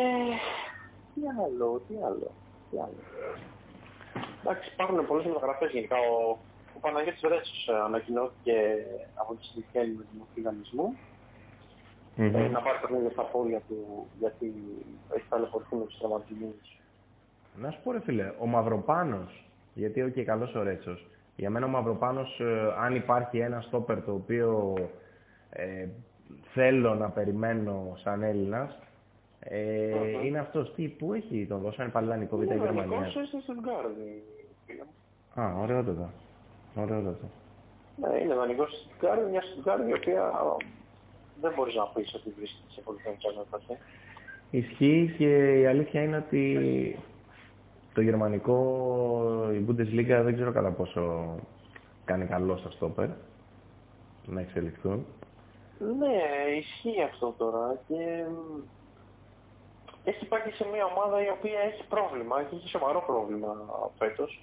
τι 1.15 1.21
άλλο, 1.45 1.83
τι 1.89 1.95
άλλο, 2.05 2.31
τι 2.71 2.77
άλλο. 2.79 3.01
Εντάξει, 4.41 4.71
υπάρχουν 4.73 5.07
πολλές 5.07 5.27
μεταγραφές 5.27 5.71
γενικά. 5.71 5.97
Ο, 5.97 6.39
ο 6.77 6.79
Παναγιώτης 6.81 7.21
Ρέτσος 7.21 7.69
ε, 7.69 7.77
ανακοινώθηκε 7.89 8.55
από 9.15 9.35
τη 9.35 9.45
Συνδικέλη 9.45 9.95
με 9.95 10.05
την 10.09 10.19
μορφή 10.19 10.41
δανεισμού. 10.41 10.97
Mm-hmm. 12.17 12.35
Ε, 12.35 12.49
να 12.49 12.61
πάρει 12.63 12.79
παιχνίδια 12.81 13.11
στα 13.11 13.23
πόδια 13.23 13.61
του, 13.69 14.07
γιατί 14.19 14.55
έχει 15.15 15.27
ταλαιπωρηθεί 15.29 15.77
με 15.77 15.85
τους 15.85 15.99
τραυματισμούς. 15.99 16.81
Να 17.57 17.71
σου 17.71 17.81
πω, 17.85 17.93
ρε 17.93 18.01
φίλε, 18.01 18.33
ο 18.39 18.47
Μαυροπάνος, 18.47 19.49
γιατί 19.75 20.03
ο 20.03 20.09
και 20.09 20.25
καλός 20.25 20.55
ο 20.55 20.63
Ρέτσος. 20.63 21.07
Για 21.37 21.51
μένα 21.51 21.67
ο 21.67 21.69
Μαυροπάνος, 21.69 22.41
ε, 22.41 22.75
αν 22.79 22.95
υπάρχει 22.95 23.39
ένα 23.39 23.61
στόπερ 23.61 24.03
το 24.03 24.13
οποίο 24.13 24.75
ε, 25.51 25.89
θέλω 26.53 26.95
να 26.95 27.09
περιμένω 27.09 27.97
σαν 28.03 28.23
Έλληνας, 28.23 28.79
ε, 29.41 29.93
uh-huh. 29.93 30.25
είναι 30.25 30.39
αυτός 30.39 30.75
τι, 30.75 30.89
που 30.89 31.13
έχει 31.13 31.47
τον 31.49 31.61
δώσανε 31.61 31.91
πάλι 31.91 32.07
λανικό 32.07 32.37
β' 32.37 32.43
Γερμανία. 32.43 32.97
Είναι 32.97 33.41
στον 33.43 33.57
Α, 35.35 35.55
ωραίο 35.61 35.85
τότε. 35.85 36.09
Ωραίο 36.75 37.03
τότε. 37.03 37.27
Ναι, 37.97 38.21
είναι 38.21 38.35
δανεικό 38.35 38.67
στην 38.67 38.79
Στουτγκάρδη, 38.79 39.31
μια 39.31 39.41
Στουτγκάρδη 39.41 39.91
η 39.91 39.95
οποία 39.95 40.33
δεν 41.41 41.53
μπορείς 41.57 41.75
να 41.75 41.87
πεις 41.87 42.15
ότι 42.15 42.31
βρίσκεται 42.37 42.71
σε 42.71 42.81
πολύ 42.81 42.99
καλή 42.99 43.19
κατάσταση. 43.37 43.81
Ισχύει 44.51 45.15
και 45.19 45.61
η 45.61 45.67
αλήθεια 45.67 46.03
είναι 46.03 46.17
ότι 46.17 46.97
το 47.95 48.01
γερμανικό, 48.01 48.59
η 49.53 49.65
Bundesliga 49.69 50.21
δεν 50.25 50.35
ξέρω 50.35 50.53
κατά 50.53 50.71
πόσο 50.71 51.35
κάνει 52.05 52.27
καλό 52.27 52.57
στα 52.57 52.71
στόπερ 52.71 53.09
να 54.27 54.41
εξελιχθούν. 54.41 55.07
Ναι, 55.79 56.17
ισχύει 56.59 57.03
αυτό 57.03 57.35
τώρα 57.39 57.79
και 57.89 58.25
έχει 60.05 60.25
υπάρχει 60.25 60.51
σε 60.51 60.65
μια 60.73 60.85
ομάδα 60.85 61.25
η 61.25 61.29
οποία 61.29 61.61
έχει 61.61 61.85
πρόβλημα, 61.87 62.41
έχει 62.41 62.69
σοβαρό 62.69 63.03
πρόβλημα 63.07 63.53
φέτος. 63.99 64.41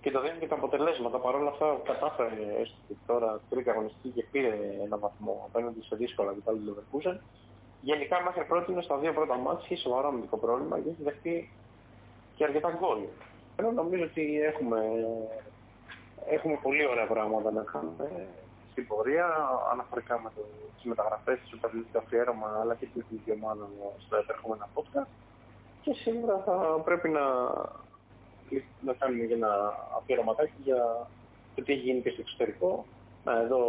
Και 0.00 0.10
το 0.10 0.20
δίνει 0.20 0.38
και 0.38 0.46
τα 0.46 0.54
αποτελέσματα. 0.54 1.18
Παρ' 1.18 1.34
όλα 1.34 1.50
αυτά 1.50 1.80
κατάφερε 1.84 2.36
έστω 2.60 2.76
και 2.88 2.94
τώρα 3.06 3.40
τρίτη 3.50 3.70
αγωνιστική 3.70 4.08
και 4.08 4.24
πήρε 4.30 4.54
ένα 4.84 4.96
βαθμό 4.96 5.48
απέναντι 5.48 5.82
σε 5.82 5.96
δύσκολα 5.96 6.32
και 6.32 6.40
πάλι 6.44 6.60
Leverkusen. 6.66 7.16
Γενικά 7.80 8.22
μέχρι 8.22 8.44
πρώτη 8.44 8.82
στα 8.82 8.96
δύο 8.96 9.12
πρώτα 9.12 9.36
μάτια 9.36 9.66
έχει 9.70 9.80
σοβαρό 9.82 10.08
αμυντικό 10.08 10.36
πρόβλημα 10.36 10.80
και 10.80 10.88
έχει 10.88 11.02
δεχτεί 11.02 11.50
και 12.36 12.44
αρκετά 12.44 12.78
γκολ. 12.78 12.98
Ενώ 13.56 13.70
νομίζω 13.70 14.04
ότι 14.04 14.40
έχουμε, 14.40 14.80
έχουμε 16.26 16.58
πολύ 16.62 16.86
ωραία 16.86 17.06
πράγματα 17.06 17.50
να 17.50 17.62
κάνουμε 17.62 18.26
στην 18.74 18.86
πορεία 18.86 19.26
αναφορικά 19.72 20.20
με 20.22 20.30
τις 20.74 20.84
μεταγραφές, 20.84 21.38
τη 21.38 21.46
Super 21.52 21.98
αφιέρωμα 22.02 22.48
αλλά 22.60 22.74
και 22.74 22.86
την 22.86 23.02
εθνική 23.02 23.30
ομάδα 23.38 23.68
στο 24.04 24.16
επερχόμενο 24.16 24.68
podcast. 24.74 25.10
Και 25.82 25.92
σίγουρα 25.92 26.42
θα 26.46 26.56
πρέπει 26.84 27.08
να, 27.08 27.24
να 28.80 28.92
κάνουμε 28.98 29.24
και 29.24 29.34
ένα 29.34 29.52
αφιερωματάκι 29.98 30.60
για 30.64 31.06
το 31.54 31.62
τι 31.62 31.72
έχει 31.72 31.80
γίνει 31.80 32.00
και 32.00 32.10
στο 32.10 32.20
εξωτερικό. 32.20 32.84
Να, 33.24 33.32
εδώ 33.40 33.60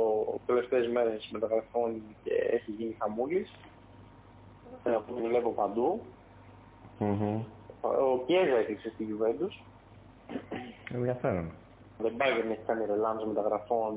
τελευταίες 0.46 0.88
μέρες 0.88 1.30
μεταγραφών 1.32 2.02
και 2.24 2.34
έχει 2.34 2.72
γίνει 2.72 2.96
χαμούλης. 3.00 3.52
Ε, 4.84 4.98
που 5.08 5.28
βλέπω 5.28 5.50
παντού. 5.50 6.02
Mm-hmm. 7.00 7.40
Ο 7.82 8.24
Κιέζα 8.26 8.56
έδειξε 8.56 8.90
στη 8.90 9.08
Juventus. 9.10 9.64
Ενδιαφέρον. 10.94 11.52
Δεν 11.98 12.16
πάει 12.16 12.44
να 12.44 12.52
έχει 12.52 12.62
κάνει 12.66 12.86
ρελάνς 12.86 13.26
μεταγραφών. 13.26 13.94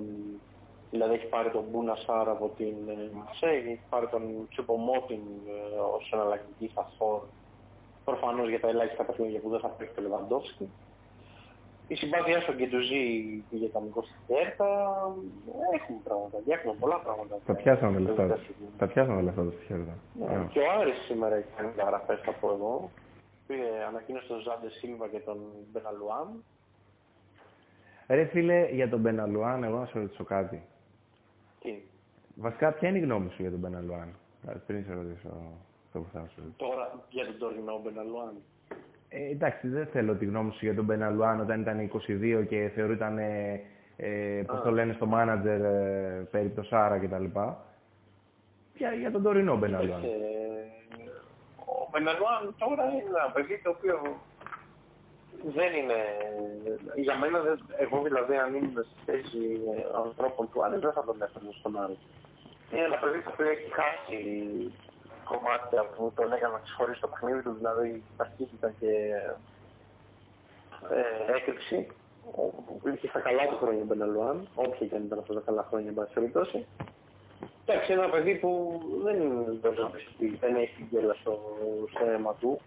Δηλαδή 0.90 1.14
έχει 1.14 1.26
πάρει 1.26 1.50
τον 1.50 1.64
Μπούνα 1.70 1.94
Σάρα 1.94 2.30
από 2.30 2.48
την 2.56 2.74
Μασέγ, 3.12 3.64
έχει 3.66 3.80
πάρει 3.90 4.06
τον 4.06 4.22
Τσουπομότιν 4.50 5.20
ε, 5.46 5.78
ως 5.96 6.10
εναλλακτική 6.12 6.68
σταθφόρ. 6.68 7.20
Προφανώς 8.04 8.48
για 8.48 8.60
τα 8.60 8.68
ελάχιστα 8.68 9.04
παιχνίδια 9.04 9.40
που 9.40 9.48
δεν 9.48 9.60
θα 9.60 9.68
παίξει 9.68 9.94
το 9.94 10.02
Λεβαντόφσκι. 10.02 10.70
Η 11.88 11.94
συμπάθειά 11.94 12.40
στον 12.40 12.56
Κεντουζή 12.56 13.04
για 13.50 13.70
τα 13.70 13.80
μικρό 13.80 14.02
στην 14.02 14.20
Κέρτα. 14.26 14.68
Έχουμε 15.76 15.98
πράγματα, 16.04 16.36
έχουμε 16.46 16.74
πολλά 16.80 16.98
πράγματα. 17.04 17.38
Τα 17.46 17.54
πιάσαμε 17.54 17.98
λεφτά. 17.98 18.38
Τα 18.78 18.86
πιάσαμε 18.86 19.22
λεφτά 19.22 19.44
τα 19.44 19.50
στοιχεία. 19.50 19.76
Ναι. 19.76 20.46
Και 20.52 20.58
ο 20.58 20.70
Άρης 20.78 20.98
σήμερα 21.08 21.34
έχει 21.34 21.48
κάνει 21.56 21.70
γραφές 21.76 22.20
θα 22.24 22.32
πω 22.32 22.48
εγώ. 22.56 22.90
Πήρε 23.46 23.68
ανακοίνωση 23.88 24.26
τον 24.28 24.40
Ζάντε 24.40 24.68
Σίλβα 24.68 25.08
και 25.08 25.18
τον 25.18 25.38
Μπεναλουάν. 25.72 26.44
Ρε 28.08 28.24
φίλε, 28.24 28.68
για 28.70 28.88
τον 28.88 29.00
Μπεναλουάν, 29.00 29.64
εγώ 29.64 29.78
να 29.78 29.86
σου 29.86 29.98
ρωτήσω 29.98 30.24
κάτι. 30.24 30.62
Τι. 31.68 31.82
Βασικά, 32.34 32.72
ποια 32.72 32.88
είναι 32.88 32.98
η 32.98 33.00
γνώμη 33.00 33.30
σου 33.30 33.42
για 33.42 33.50
τον 33.50 33.60
Μπεναλουάν, 33.60 34.08
πριν 34.66 34.84
σε 34.84 34.92
ρωτήσω 34.92 35.28
το 35.92 35.98
που 35.98 36.08
θα 36.12 36.18
σου 36.18 36.34
ρωτήσω. 36.36 36.56
Τώρα 36.56 37.04
για 37.08 37.24
τον 37.24 37.38
τωρινό 37.38 37.80
Μπεναλουάν. 37.84 38.34
Ε, 39.08 39.30
εντάξει, 39.30 39.68
δεν 39.68 39.86
θέλω 39.86 40.14
τη 40.14 40.24
γνώμη 40.24 40.52
σου 40.52 40.64
για 40.64 40.74
τον 40.74 40.84
Μπεναλουάν 40.84 41.40
όταν 41.40 41.60
ήταν 41.60 41.90
22 42.40 42.46
και 42.48 42.70
θεωρούταν, 42.74 43.18
ε, 43.18 43.60
ε, 43.96 44.42
πώς 44.46 44.62
το 44.62 44.70
λένε 44.70 44.92
στο 44.92 45.06
μάνατζερ, 45.06 45.60
ε, 45.60 46.28
περί 46.30 46.48
το 46.48 46.62
Σάρα 46.62 46.98
κτλ. 46.98 47.24
Για, 48.74 48.92
για 48.92 49.10
τον 49.10 49.22
τωρινό 49.22 49.56
Μπεναλουάν. 49.56 50.02
Ε, 50.02 50.08
ο 51.56 51.88
Μπεναλουάν 51.90 52.54
τώρα 52.58 52.84
είναι 52.84 53.02
ένα 53.08 53.30
παιδί 53.32 53.60
το 53.62 53.70
οποίο 53.70 54.20
δεν 55.44 55.74
είναι. 55.74 56.00
Για 56.94 57.18
μένα, 57.18 57.40
δεν, 57.40 57.60
εγώ 57.76 58.02
δηλαδή, 58.02 58.36
αν 58.36 58.54
ήμουν 58.54 58.86
στη 58.90 59.00
θέση 59.04 59.60
ανθρώπων 60.04 60.48
του 60.50 60.64
Άρη, 60.64 60.78
δεν 60.78 60.92
θα 60.92 61.04
τον 61.04 61.22
έφερνα 61.22 61.50
στον 61.58 61.78
Άρη. 61.82 61.98
Είναι 62.72 62.84
ένα 62.84 62.98
παιδί 62.98 63.22
το 63.22 63.30
οποίο 63.32 63.48
έχει 63.50 63.70
χάσει 63.80 64.20
κομμάτια 65.24 65.82
που 65.84 66.12
τον 66.16 66.32
έκανα 66.32 66.52
να 66.52 66.58
ξεχωρίσει 66.58 67.00
το 67.00 67.08
παιχνίδι 67.08 67.42
του, 67.42 67.54
δηλαδή 67.58 68.02
ταχύτητα 68.16 68.70
και 68.80 68.92
ε, 70.96 71.36
έκρηξη. 71.36 71.86
Είχε 72.94 73.08
στα 73.08 73.20
καλά 73.20 73.46
του 73.48 73.56
χρόνια 73.56 73.82
ο 73.82 73.84
Μπεναλουάν, 73.84 74.48
όποια 74.54 74.86
και 74.86 74.96
αν 74.96 75.04
ήταν 75.04 75.18
αυτά 75.18 75.34
τα 75.34 75.42
καλά 75.44 75.66
χρόνια, 75.68 75.88
εν 75.88 75.94
πάση 75.94 76.12
περιπτώσει. 76.12 76.66
Εντάξει, 77.64 77.92
ένα 77.92 78.08
παιδί 78.08 78.34
που 78.34 78.80
δεν, 79.04 79.18
δεν 80.40 80.54
έχει 80.56 80.74
την 80.76 80.86
γέλα 80.90 81.14
στο, 81.14 81.40
στο 81.94 82.04
αίμα 82.10 82.34
του. 82.34 82.60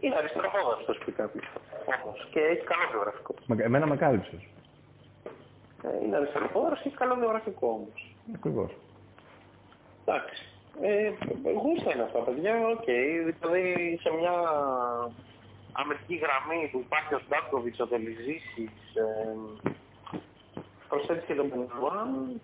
Είναι 0.00 0.16
αριστεροπόδαρο, 0.16 0.80
το 0.86 0.94
πει 1.04 1.12
κάποιος. 1.12 1.46
Όμως, 1.94 2.28
και 2.30 2.40
έχει 2.40 2.64
καλό 2.64 2.84
βιογραφικό. 2.90 3.34
Μα, 3.46 3.56
εμένα 3.58 3.86
με 3.86 3.96
κάλυψες. 3.96 4.40
Ε, 5.82 6.04
είναι 6.04 6.16
αριστεροπόδαρο 6.16 6.74
και 6.74 6.88
έχει 6.88 6.96
καλό 6.96 7.14
βιογραφικό 7.14 7.66
όμως. 7.66 8.14
Ακριβώς. 8.34 8.70
Εντάξει. 10.04 10.42
Ε, 10.80 11.10
γούστα 11.62 11.92
είναι 11.92 12.02
αυτά, 12.02 12.18
παιδιά. 12.18 12.68
OK. 12.68 12.78
Okay. 12.78 13.34
Δηλαδή 13.40 13.98
σε 14.02 14.10
μια 14.18 14.34
αμυντική 15.72 16.14
γραμμή 16.14 16.68
που 16.72 16.78
υπάρχει 16.78 17.14
ο 17.14 17.20
Στάνκοβιτς, 17.26 17.80
ο 17.80 17.86
Δεληζήσης, 17.86 18.70
ε, 18.94 19.36
προσθέτει 20.88 21.26
και 21.26 21.34
τον 21.34 21.46
Μπουντουάν. 21.46 22.40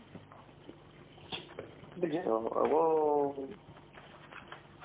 Δεν 1.94 2.08
ξέρω. 2.08 2.62
Εγώ 2.64 2.82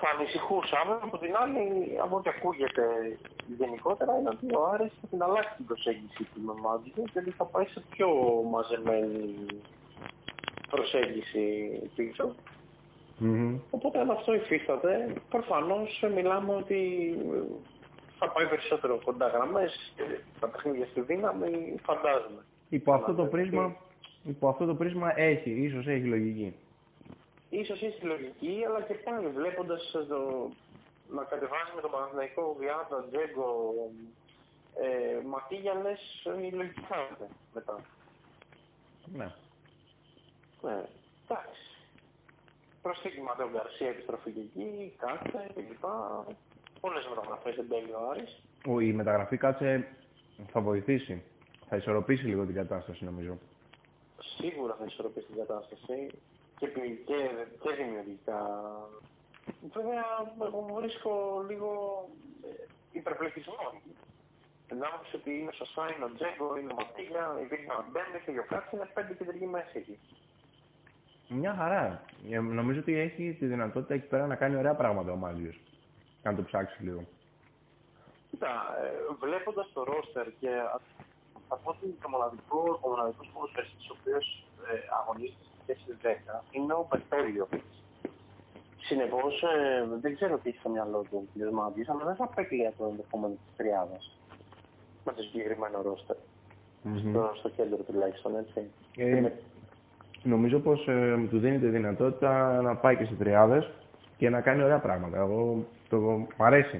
θα 0.00 0.08
ανησυχούσα. 0.14 0.94
Από 1.06 1.18
την 1.18 1.32
άλλη, 1.42 1.64
από 2.04 2.16
ό,τι 2.16 2.28
ακούγεται 2.34 2.84
γενικότερα, 3.58 4.12
είναι 4.18 4.28
ότι 4.36 4.46
ο 4.54 4.60
Άρης 4.72 4.92
θα 5.00 5.06
την 5.10 5.22
αλλάξει 5.22 5.54
την 5.56 5.66
προσέγγιση 5.66 6.22
του 6.30 6.40
με 6.46 6.54
Μάντζιο 6.62 7.02
και 7.12 7.20
θα 7.38 7.44
πάει 7.44 7.66
σε 7.74 7.80
πιο 7.90 8.08
μαζεμένη 8.52 9.34
προσέγγιση 10.70 11.44
πίσω. 11.96 12.34
Mm-hmm. 13.20 13.58
Οπότε 13.70 13.98
αν 13.98 14.10
αυτό 14.10 14.34
υφίσταται, 14.34 15.12
προφανώς 15.28 16.04
μιλάμε 16.14 16.54
ότι 16.54 16.80
θα 18.18 18.30
πάει 18.30 18.46
περισσότερο 18.46 18.98
κοντά 19.04 19.26
γραμμές 19.26 19.94
τα 20.40 20.48
παιχνίδια 20.48 20.86
στη 20.86 21.00
δύναμη, 21.00 21.74
φαντάζομαι. 21.82 22.42
Υπό 22.68 22.92
αυτό, 22.92 23.14
το 23.14 23.24
πρίσμα, 23.24 23.76
υπό 24.24 24.48
αυτό 24.48 24.66
το 24.66 24.74
πρίσμα 24.74 25.20
έχει, 25.20 25.50
ίσως 25.50 25.86
έχει 25.86 26.04
λογική. 26.04 26.54
Ίσως 27.50 27.82
έχει 27.82 28.04
λογική, 28.04 28.64
αλλά 28.66 28.80
και 28.82 28.94
πάλι 28.94 29.28
βλέποντας 29.28 29.90
το, 30.08 30.50
να 31.10 31.22
κατεβάζει 31.24 31.72
με 31.74 31.80
τον 31.80 31.90
Παναθηναϊκό 31.90 32.56
Βιάντα, 32.58 33.04
Τζέγκο, 33.10 33.74
ε, 34.84 35.26
Ματίγια, 35.26 35.74
λες 35.74 36.00
η 36.48 36.50
λογική 36.54 36.84
χάνεται 36.90 37.28
μετά. 37.54 37.80
Ναι. 39.16 39.32
Ναι, 40.62 40.84
εντάξει. 41.24 41.62
Προσθήκη 42.82 43.20
Ματέο 43.20 43.50
Γκαρσία, 43.50 43.88
επιστροφή 43.88 44.30
και 44.30 44.40
εκεί, 44.40 44.92
κάτσε 44.98 45.50
κλπ. 45.54 45.84
Πολλές 46.80 47.06
μεταγραφές 47.08 47.54
δεν 47.54 47.68
τέλει 47.68 47.92
ο 47.92 48.10
Άρης. 48.10 48.42
Ο, 48.66 48.80
η 48.80 48.92
μεταγραφή 48.92 49.36
κάτσε 49.36 49.88
θα 50.52 50.60
βοηθήσει. 50.60 51.22
Θα 51.68 51.76
ισορροπήσει 51.76 52.24
λίγο 52.24 52.44
την 52.44 52.54
κατάσταση 52.54 53.04
νομίζω. 53.04 53.38
Σίγουρα 54.36 54.74
θα 54.78 54.84
ισορροπήσει 54.84 55.26
την 55.26 55.36
κατάσταση 55.36 56.10
και, 56.58 56.66
και, 57.08 57.18
και 57.62 57.70
δημιουργικά. 57.78 58.40
Βέβαια, 59.74 60.04
εγώ 60.46 60.60
βρίσκω 60.78 61.44
λίγο 61.48 61.70
ε, 62.44 62.48
υπερπληθυσμό. 62.92 63.72
Να 64.80 64.88
ότι 65.14 65.30
είναι 65.38 65.50
ο 65.52 65.56
Σασά, 65.60 65.94
είναι 65.94 66.04
ο 66.04 66.12
Τζέγκο, 66.14 66.56
είναι 66.58 66.72
ο 66.72 66.76
Ματίγια, 66.80 67.24
υπήρχε 67.44 67.70
ο 67.80 67.84
Μπέντε 67.92 68.18
και 68.24 68.38
ο 68.44 68.46
Κάτση, 68.48 68.76
είναι 68.76 68.90
πέντε 68.94 69.14
κεντρικοί 69.14 69.46
μέση 69.46 69.78
εκεί. 69.78 69.98
Μια 71.28 71.54
χαρά. 71.54 72.04
Ε, 72.30 72.38
νομίζω 72.40 72.80
ότι 72.80 72.98
έχει 72.98 73.36
τη 73.38 73.46
δυνατότητα 73.46 73.94
εκεί 73.94 74.06
πέρα 74.06 74.26
να 74.26 74.36
κάνει 74.36 74.56
ωραία 74.56 74.74
πράγματα 74.74 75.12
ο 75.12 75.16
Μάγιος. 75.16 75.60
Αν 76.22 76.36
το 76.36 76.42
ψάξει 76.42 76.82
λίγο. 76.82 77.02
Κοίτα, 78.30 78.52
ε, 78.82 79.14
βλέποντας 79.20 79.70
το 79.72 79.84
ρόστερ 79.84 80.26
και 80.40 80.50
θα 81.48 81.56
πω 81.56 81.70
ότι 81.70 81.96
το 82.02 82.08
μοναδικό, 82.08 82.78
ο 82.82 82.88
μοναδικός 82.88 83.30
ποδοσφαιριστής 83.32 83.90
ο 83.90 83.96
οποίος 84.00 84.44
ε, 84.70 84.78
αγωνίζεται 85.00 85.47
στη 85.74 85.96
θέση 86.02 86.22
10 86.28 86.42
είναι 86.50 86.72
ο 86.72 86.86
Πετόλιο. 86.90 87.48
Συνεπώς, 88.88 89.42
ε, 89.42 89.86
δεν 90.00 90.14
ξέρω 90.14 90.38
τι 90.38 90.48
έχει 90.48 90.58
στο 90.58 90.68
μυαλό 90.68 91.04
του 91.10 91.16
ο 91.18 91.38
κ. 91.38 91.52
Μάντζη, 91.52 91.82
αλλά 91.86 92.04
δεν 92.04 92.14
θα 92.14 92.26
παίξει 92.34 92.72
το 92.78 92.84
ενδεχόμενο 92.90 93.34
της 93.34 93.56
τριάδας 93.56 94.18
με 95.04 95.12
το 95.12 95.22
συγκεκριμένο 95.22 95.82
ρόστερ. 95.82 96.16
Mm-hmm. 96.16 97.08
Στο, 97.10 97.32
στο 97.34 97.48
κέντρο 97.48 97.76
τουλάχιστον, 97.76 98.36
έτσι. 98.36 98.70
Ε, 98.96 99.32
νομίζω 100.22 100.58
πως 100.58 100.88
ε, 100.88 101.26
του 101.30 101.38
δίνει 101.38 101.58
τη 101.58 101.68
δυνατότητα 101.68 102.62
να 102.62 102.76
πάει 102.76 102.96
και 102.96 103.04
σε 103.04 103.14
τριάδες 103.14 103.70
και 104.16 104.30
να 104.30 104.40
κάνει 104.40 104.62
ωραία 104.62 104.78
πράγματα. 104.78 105.16
Εγώ 105.16 105.64
το 105.88 105.96
μ' 106.36 106.42
αρέσει 106.42 106.78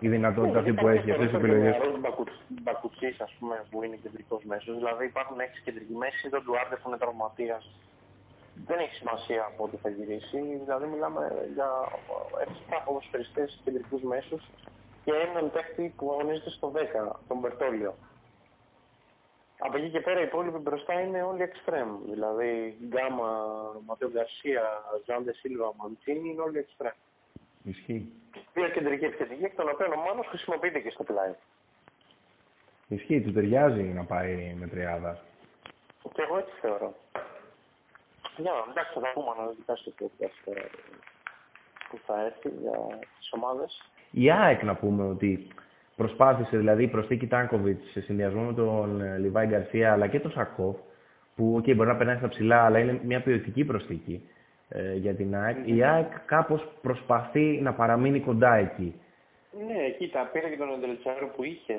η 0.00 0.08
δυνατότητα 0.08 0.58
αυτή 0.58 0.72
που 0.72 0.88
έχει, 0.88 1.10
αυτές 1.10 1.26
τις 1.26 1.36
επιλογές. 1.38 1.76
Ο 1.76 1.98
Μπακουτσί, 2.62 3.16
ας 3.18 3.32
πούμε, 3.38 3.64
που 3.70 3.82
είναι 3.82 3.96
κεντρικός 4.02 4.42
μέσος. 4.44 4.76
Δηλαδή 4.76 5.04
υπάρχουν 5.04 5.40
έξι 5.40 5.62
κεντρικοί 5.64 5.94
μέση, 5.94 6.28
τον 6.30 6.42
Ντουάρντε 6.44 6.76
που 6.76 6.88
είναι 6.88 6.96
τραυματίας. 6.96 7.62
Δεν 8.66 8.78
έχει 8.78 8.94
σημασία 8.94 9.44
από 9.44 9.64
ό,τι 9.64 9.76
θα 9.76 9.88
γυρίσει. 9.88 10.40
Δηλαδή 10.64 10.86
μιλάμε 10.86 11.48
για 11.54 11.68
7 12.70 12.82
ποδοσφαιριστέ 12.84 13.48
κεντρικούς 13.64 14.02
μέσους 14.02 14.42
και 15.04 15.12
έναν 15.12 15.50
παίχτη 15.50 15.94
που 15.96 16.10
αγωνίζεται 16.12 16.50
στο 16.50 16.72
10, 16.74 17.10
τον 17.28 17.38
Μπερτόλιο. 17.38 17.94
Από 19.58 19.76
εκεί 19.76 19.90
και 19.90 20.00
πέρα 20.00 20.20
οι 20.20 20.22
υπόλοιποι 20.22 20.58
μπροστά 20.58 21.00
είναι 21.00 21.22
όλοι 21.22 21.42
εξτρέμ. 21.42 21.88
Δηλαδή 22.10 22.78
Γκάμα, 22.86 23.30
Ματέο 23.86 24.10
Γκαρσία, 24.10 24.62
Ζάντε 25.06 25.32
Σίλβα, 25.32 25.72
Μαντσίνη 25.76 26.28
είναι 26.30 26.42
όλοι 26.42 26.58
εξτρέμ. 26.58 26.92
Ισχύει. 27.62 28.12
Δύο 28.52 28.68
κεντρικοί 28.68 29.04
επιθετικοί, 29.04 29.44
εκ 29.44 29.54
των 29.54 29.68
οποίων 29.68 29.92
ο 29.92 29.96
Μάνος 29.96 30.26
χρησιμοποιείται 30.26 30.78
και 30.78 30.90
στο 30.90 31.04
πλάι. 31.04 31.34
Ισχύει, 32.88 33.20
του 33.20 33.32
ταιριάζει 33.32 33.82
να 33.82 34.04
πάει 34.04 34.56
με 34.58 34.66
τριάδα. 34.66 35.20
Και 36.12 36.22
εγώ 36.22 36.38
έτσι 36.38 36.52
θεωρώ. 36.60 36.94
Για 38.40 38.52
να 38.52 38.70
εντάξει, 38.70 38.92
θα 39.00 39.10
πούμε 39.14 39.30
αναλυτικά 39.38 39.76
στο 39.76 39.92
podcast 39.98 40.52
ε, 40.54 40.60
που 41.88 41.98
θα 42.06 42.24
έρθει 42.24 42.48
για 42.48 42.98
τις 43.18 43.28
ομάδες. 43.32 43.82
Η 44.10 44.30
ΑΕΚ 44.30 44.62
να 44.62 44.74
πούμε 44.74 45.08
ότι 45.08 45.48
προσπάθησε 45.96 46.56
δηλαδή 46.56 46.82
η 46.82 46.88
προσθήκη 46.88 47.26
Τάνκοβιτς 47.26 47.90
σε 47.90 48.00
συνδυασμό 48.00 48.42
με 48.42 48.54
τον 48.54 49.00
ε, 49.00 49.18
Λιβάη 49.18 49.46
Γκαρσία 49.46 49.92
αλλά 49.92 50.06
και 50.06 50.20
τον 50.20 50.30
Σακόφ, 50.30 50.76
που 51.36 51.56
okay, 51.58 51.74
μπορεί 51.76 51.88
να 51.88 51.96
περνάει 51.96 52.16
στα 52.16 52.28
ψηλά, 52.28 52.64
αλλά 52.64 52.78
είναι 52.78 53.00
μια 53.04 53.22
ποιοτική 53.22 53.64
προσθήκη 53.64 54.28
ε, 54.68 54.94
για 54.94 55.14
την 55.14 55.36
ΑΕΚ. 55.36 55.56
Η 55.64 55.84
ΑΕΚ 55.84 56.12
κάπως 56.26 56.68
προσπαθεί 56.82 57.60
να 57.62 57.72
παραμείνει 57.72 58.20
κοντά 58.20 58.54
εκεί. 58.54 59.00
Ναι, 59.66 59.90
κοίτα, 59.90 60.30
πήρε 60.32 60.48
και 60.48 60.56
τον 60.56 60.72
Εντελτσάρο 60.72 61.26
που 61.26 61.44
είχε 61.44 61.74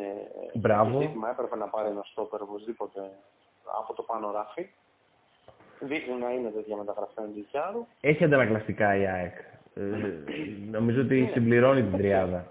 Μπράβο. 0.53 0.99
ζήτημα, 0.99 1.29
έπρεπε 1.29 1.55
να 1.55 1.67
πάρει 1.67 1.89
ένα 1.89 2.01
στόπερ 2.03 2.41
οπωσδήποτε 2.41 2.99
από 3.79 3.93
το 3.93 4.01
πάνω 4.03 4.31
ράφι. 4.31 4.69
Δείχνει 5.81 6.15
να 6.19 6.29
είναι 6.29 6.49
τέτοια 6.49 6.75
μεταγραφή 6.75 7.13
του 7.15 7.23
Εντελτσάρου. 7.23 7.85
Έχει 8.01 8.23
αντανακλαστικά 8.23 8.95
η 8.95 9.05
ΑΕΚ. 9.07 9.35
Ε, 9.75 9.81
νομίζω 10.71 11.01
ότι 11.01 11.29
συμπληρώνει 11.33 11.81
την 11.81 11.97
τριάδα. 11.97 12.45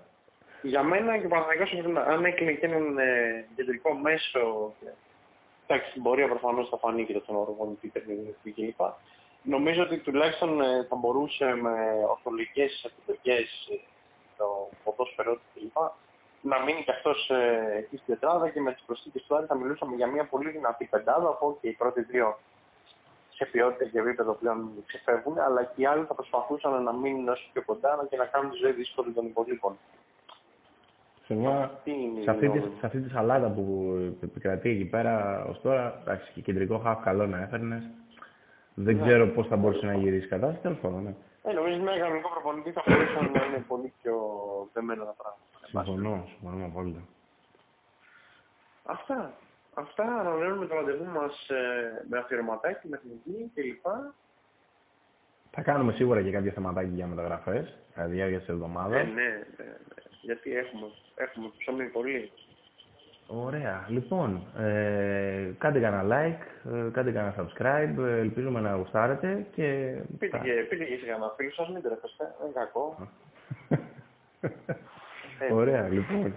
Για 0.63 0.83
μένα 0.83 1.19
και 1.19 1.27
ο 1.27 1.29
Παναθηναϊκός 1.29 2.01
αν 2.07 2.25
έκλεινε 2.25 2.53
και 2.53 2.67
έναν 2.67 2.99
ε, 2.99 3.45
κεντρικό 3.57 3.95
μέσο. 3.95 4.73
Εντάξει, 5.67 5.91
στην 5.91 6.03
πορεία 6.03 6.29
προφανώς 6.29 6.69
θα 6.69 6.79
φανεί 6.79 7.05
και 7.05 7.13
το 7.13 7.21
τον 7.21 7.37
οργανωτή 7.37 7.89
τεχνική 7.89 8.51
κλπ. 8.53 8.81
Νομίζω 9.43 9.83
ότι 9.83 9.99
τουλάχιστον 9.99 10.61
ε, 10.61 10.87
θα 10.89 10.97
μπορούσε 10.97 11.45
με 11.45 11.75
ορθολογικές 12.09 12.91
επιλογέ 12.91 13.39
ε, 13.73 13.77
το 14.37 14.69
ποδόσφαιρό 14.85 15.35
του 15.35 15.49
κλπ. 15.55 15.77
να 16.41 16.59
μείνει 16.65 16.83
και 16.85 16.91
αυτός 16.91 17.31
ε, 17.31 17.77
εκεί 17.79 17.97
στην 17.97 18.15
τετράδα 18.15 18.49
και 18.49 18.61
με 18.61 18.73
τις 18.73 18.83
προσθήκες 18.87 19.23
του 19.23 19.37
Άρη 19.37 19.47
θα 19.47 19.55
μιλούσαμε 19.55 19.97
για 19.97 20.07
μια 20.07 20.25
πολύ 20.25 20.51
δυνατή 20.51 20.85
πεντάδα. 20.85 21.29
Από 21.29 21.59
και 21.61 21.69
οι 21.69 21.73
πρώτοι 21.73 22.03
δύο 22.03 22.39
σε 23.41 23.49
ποιότητα 23.53 23.85
και 23.85 23.99
επίπεδο 23.99 24.33
πλέον 24.33 24.71
ξεφεύγουν, 24.87 25.39
αλλά 25.39 25.63
και 25.65 25.83
οι 25.83 25.87
άλλοι 25.87 26.05
θα 26.05 26.15
προσπαθούσαν 26.15 26.83
να 26.83 26.93
μείνουν 26.93 27.29
όσο 27.29 27.49
πιο 27.53 27.63
κοντά 27.63 28.07
και 28.11 28.17
να 28.17 28.25
κάνουν 28.25 28.51
τη 28.51 28.57
ζωή 28.57 28.73
δύσκολη 28.73 29.13
των 29.13 29.27
υπολείπων. 29.27 29.73
Σε, 31.25 31.35
μια, 31.35 31.81
σε, 32.25 32.31
αυτή 32.31 32.49
τη, 32.49 32.59
σε 32.59 32.87
αυτή 32.87 33.01
τη 33.01 33.09
σαλάτα 33.11 33.49
που 33.49 33.65
επικρατεί 34.23 34.69
εκεί 34.71 34.85
πέρα 34.85 35.45
ως 35.45 35.61
τώρα, 35.61 36.01
εντάξει, 36.01 36.33
και 36.33 36.41
κεντρικό 36.41 36.79
χαφ 36.79 37.03
καλό 37.03 37.27
να 37.27 37.43
έφερνες. 37.43 37.83
Δεν 38.75 38.97
ναι. 38.97 39.03
ξέρω 39.03 39.27
πώς 39.27 39.47
θα 39.47 39.57
μπορούσε 39.57 39.87
να 39.87 39.95
γυρίσεις 39.95 40.25
η 40.25 40.29
κατάσταση, 40.29 40.63
τέλος 40.63 40.79
πάντων. 40.79 41.03
Ναι. 41.03 41.15
Ε, 41.43 41.53
νομίζω 41.53 41.75
ότι 41.75 41.83
με 41.85 41.91
ένα 41.93 42.01
κανονικό 42.01 42.29
προπονητή 42.29 42.71
θα 42.71 42.83
μπορούσαν 42.87 43.31
να 43.35 43.45
είναι 43.45 43.65
πολύ 43.69 43.93
πιο 44.03 44.15
δεμένα 44.73 45.05
τα 45.05 45.15
πράγματα. 45.21 45.49
Συμφωνώ, 45.67 46.25
συμφωνώ 46.29 46.65
απόλυτα. 46.65 47.01
Αυτά. 48.85 49.33
Αυτά 49.81 50.05
ανανεώνουμε 50.05 50.67
το 50.67 50.75
ραντεβού 50.75 51.05
μας 51.05 51.49
ε, 51.49 52.05
με 52.09 52.19
αφιερωματάκι, 52.19 52.89
με 52.89 52.97
εθνική 52.97 53.51
κλπ. 53.55 53.87
Θα 55.51 55.63
κάνουμε 55.63 55.93
σίγουρα 55.93 56.23
και 56.23 56.31
κάποια 56.31 56.53
θεματάκια 56.53 56.95
για 56.95 57.07
μεταγραφές 57.07 57.79
κατά 57.95 58.09
τη 58.09 58.13
διάρκεια 58.15 58.39
της 58.39 58.49
εβδομάδας. 58.49 59.01
Ε, 59.01 59.03
ναι, 59.03 59.13
ναι, 59.13 59.25
ναι, 59.57 59.75
Γιατί 60.21 60.57
έχουμε, 60.57 60.87
έχουμε 61.15 61.51
ψωμί 61.59 61.85
πολύ. 61.85 62.31
Ωραία. 63.27 63.87
Λοιπόν, 63.89 64.47
ε, 64.59 65.51
κάντε 65.59 65.81
κανένα 65.81 66.05
like, 66.15 66.71
ε, 66.73 66.91
κάντε 66.93 67.13
κανένα 67.13 67.35
subscribe, 67.39 68.05
ε, 68.05 68.19
ελπίζουμε 68.19 68.61
να 68.61 68.75
γουστάρετε 68.75 69.47
και... 69.55 69.97
Πείτε 70.19 70.39
και, 70.39 70.53
πείτε 70.69 70.85
και 70.85 70.97
σε 70.97 71.07
κανένα 71.07 71.33
φίλο 71.37 71.51
σας, 71.51 71.69
μην 71.69 71.83
τρέφεστε, 71.83 72.35
δεν 72.39 72.49
είναι 72.49 72.55
κακό. 72.55 73.09
Ωραία, 75.61 75.89
λοιπόν. 75.89 76.35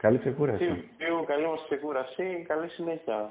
Καλή 0.00 0.18
ξεκούραση. 0.18 0.88
Καλή 1.26 1.46
μας 1.46 1.64
ξεκούραση, 1.64 2.44
καλή 2.48 2.68
συνέχεια. 2.68 3.30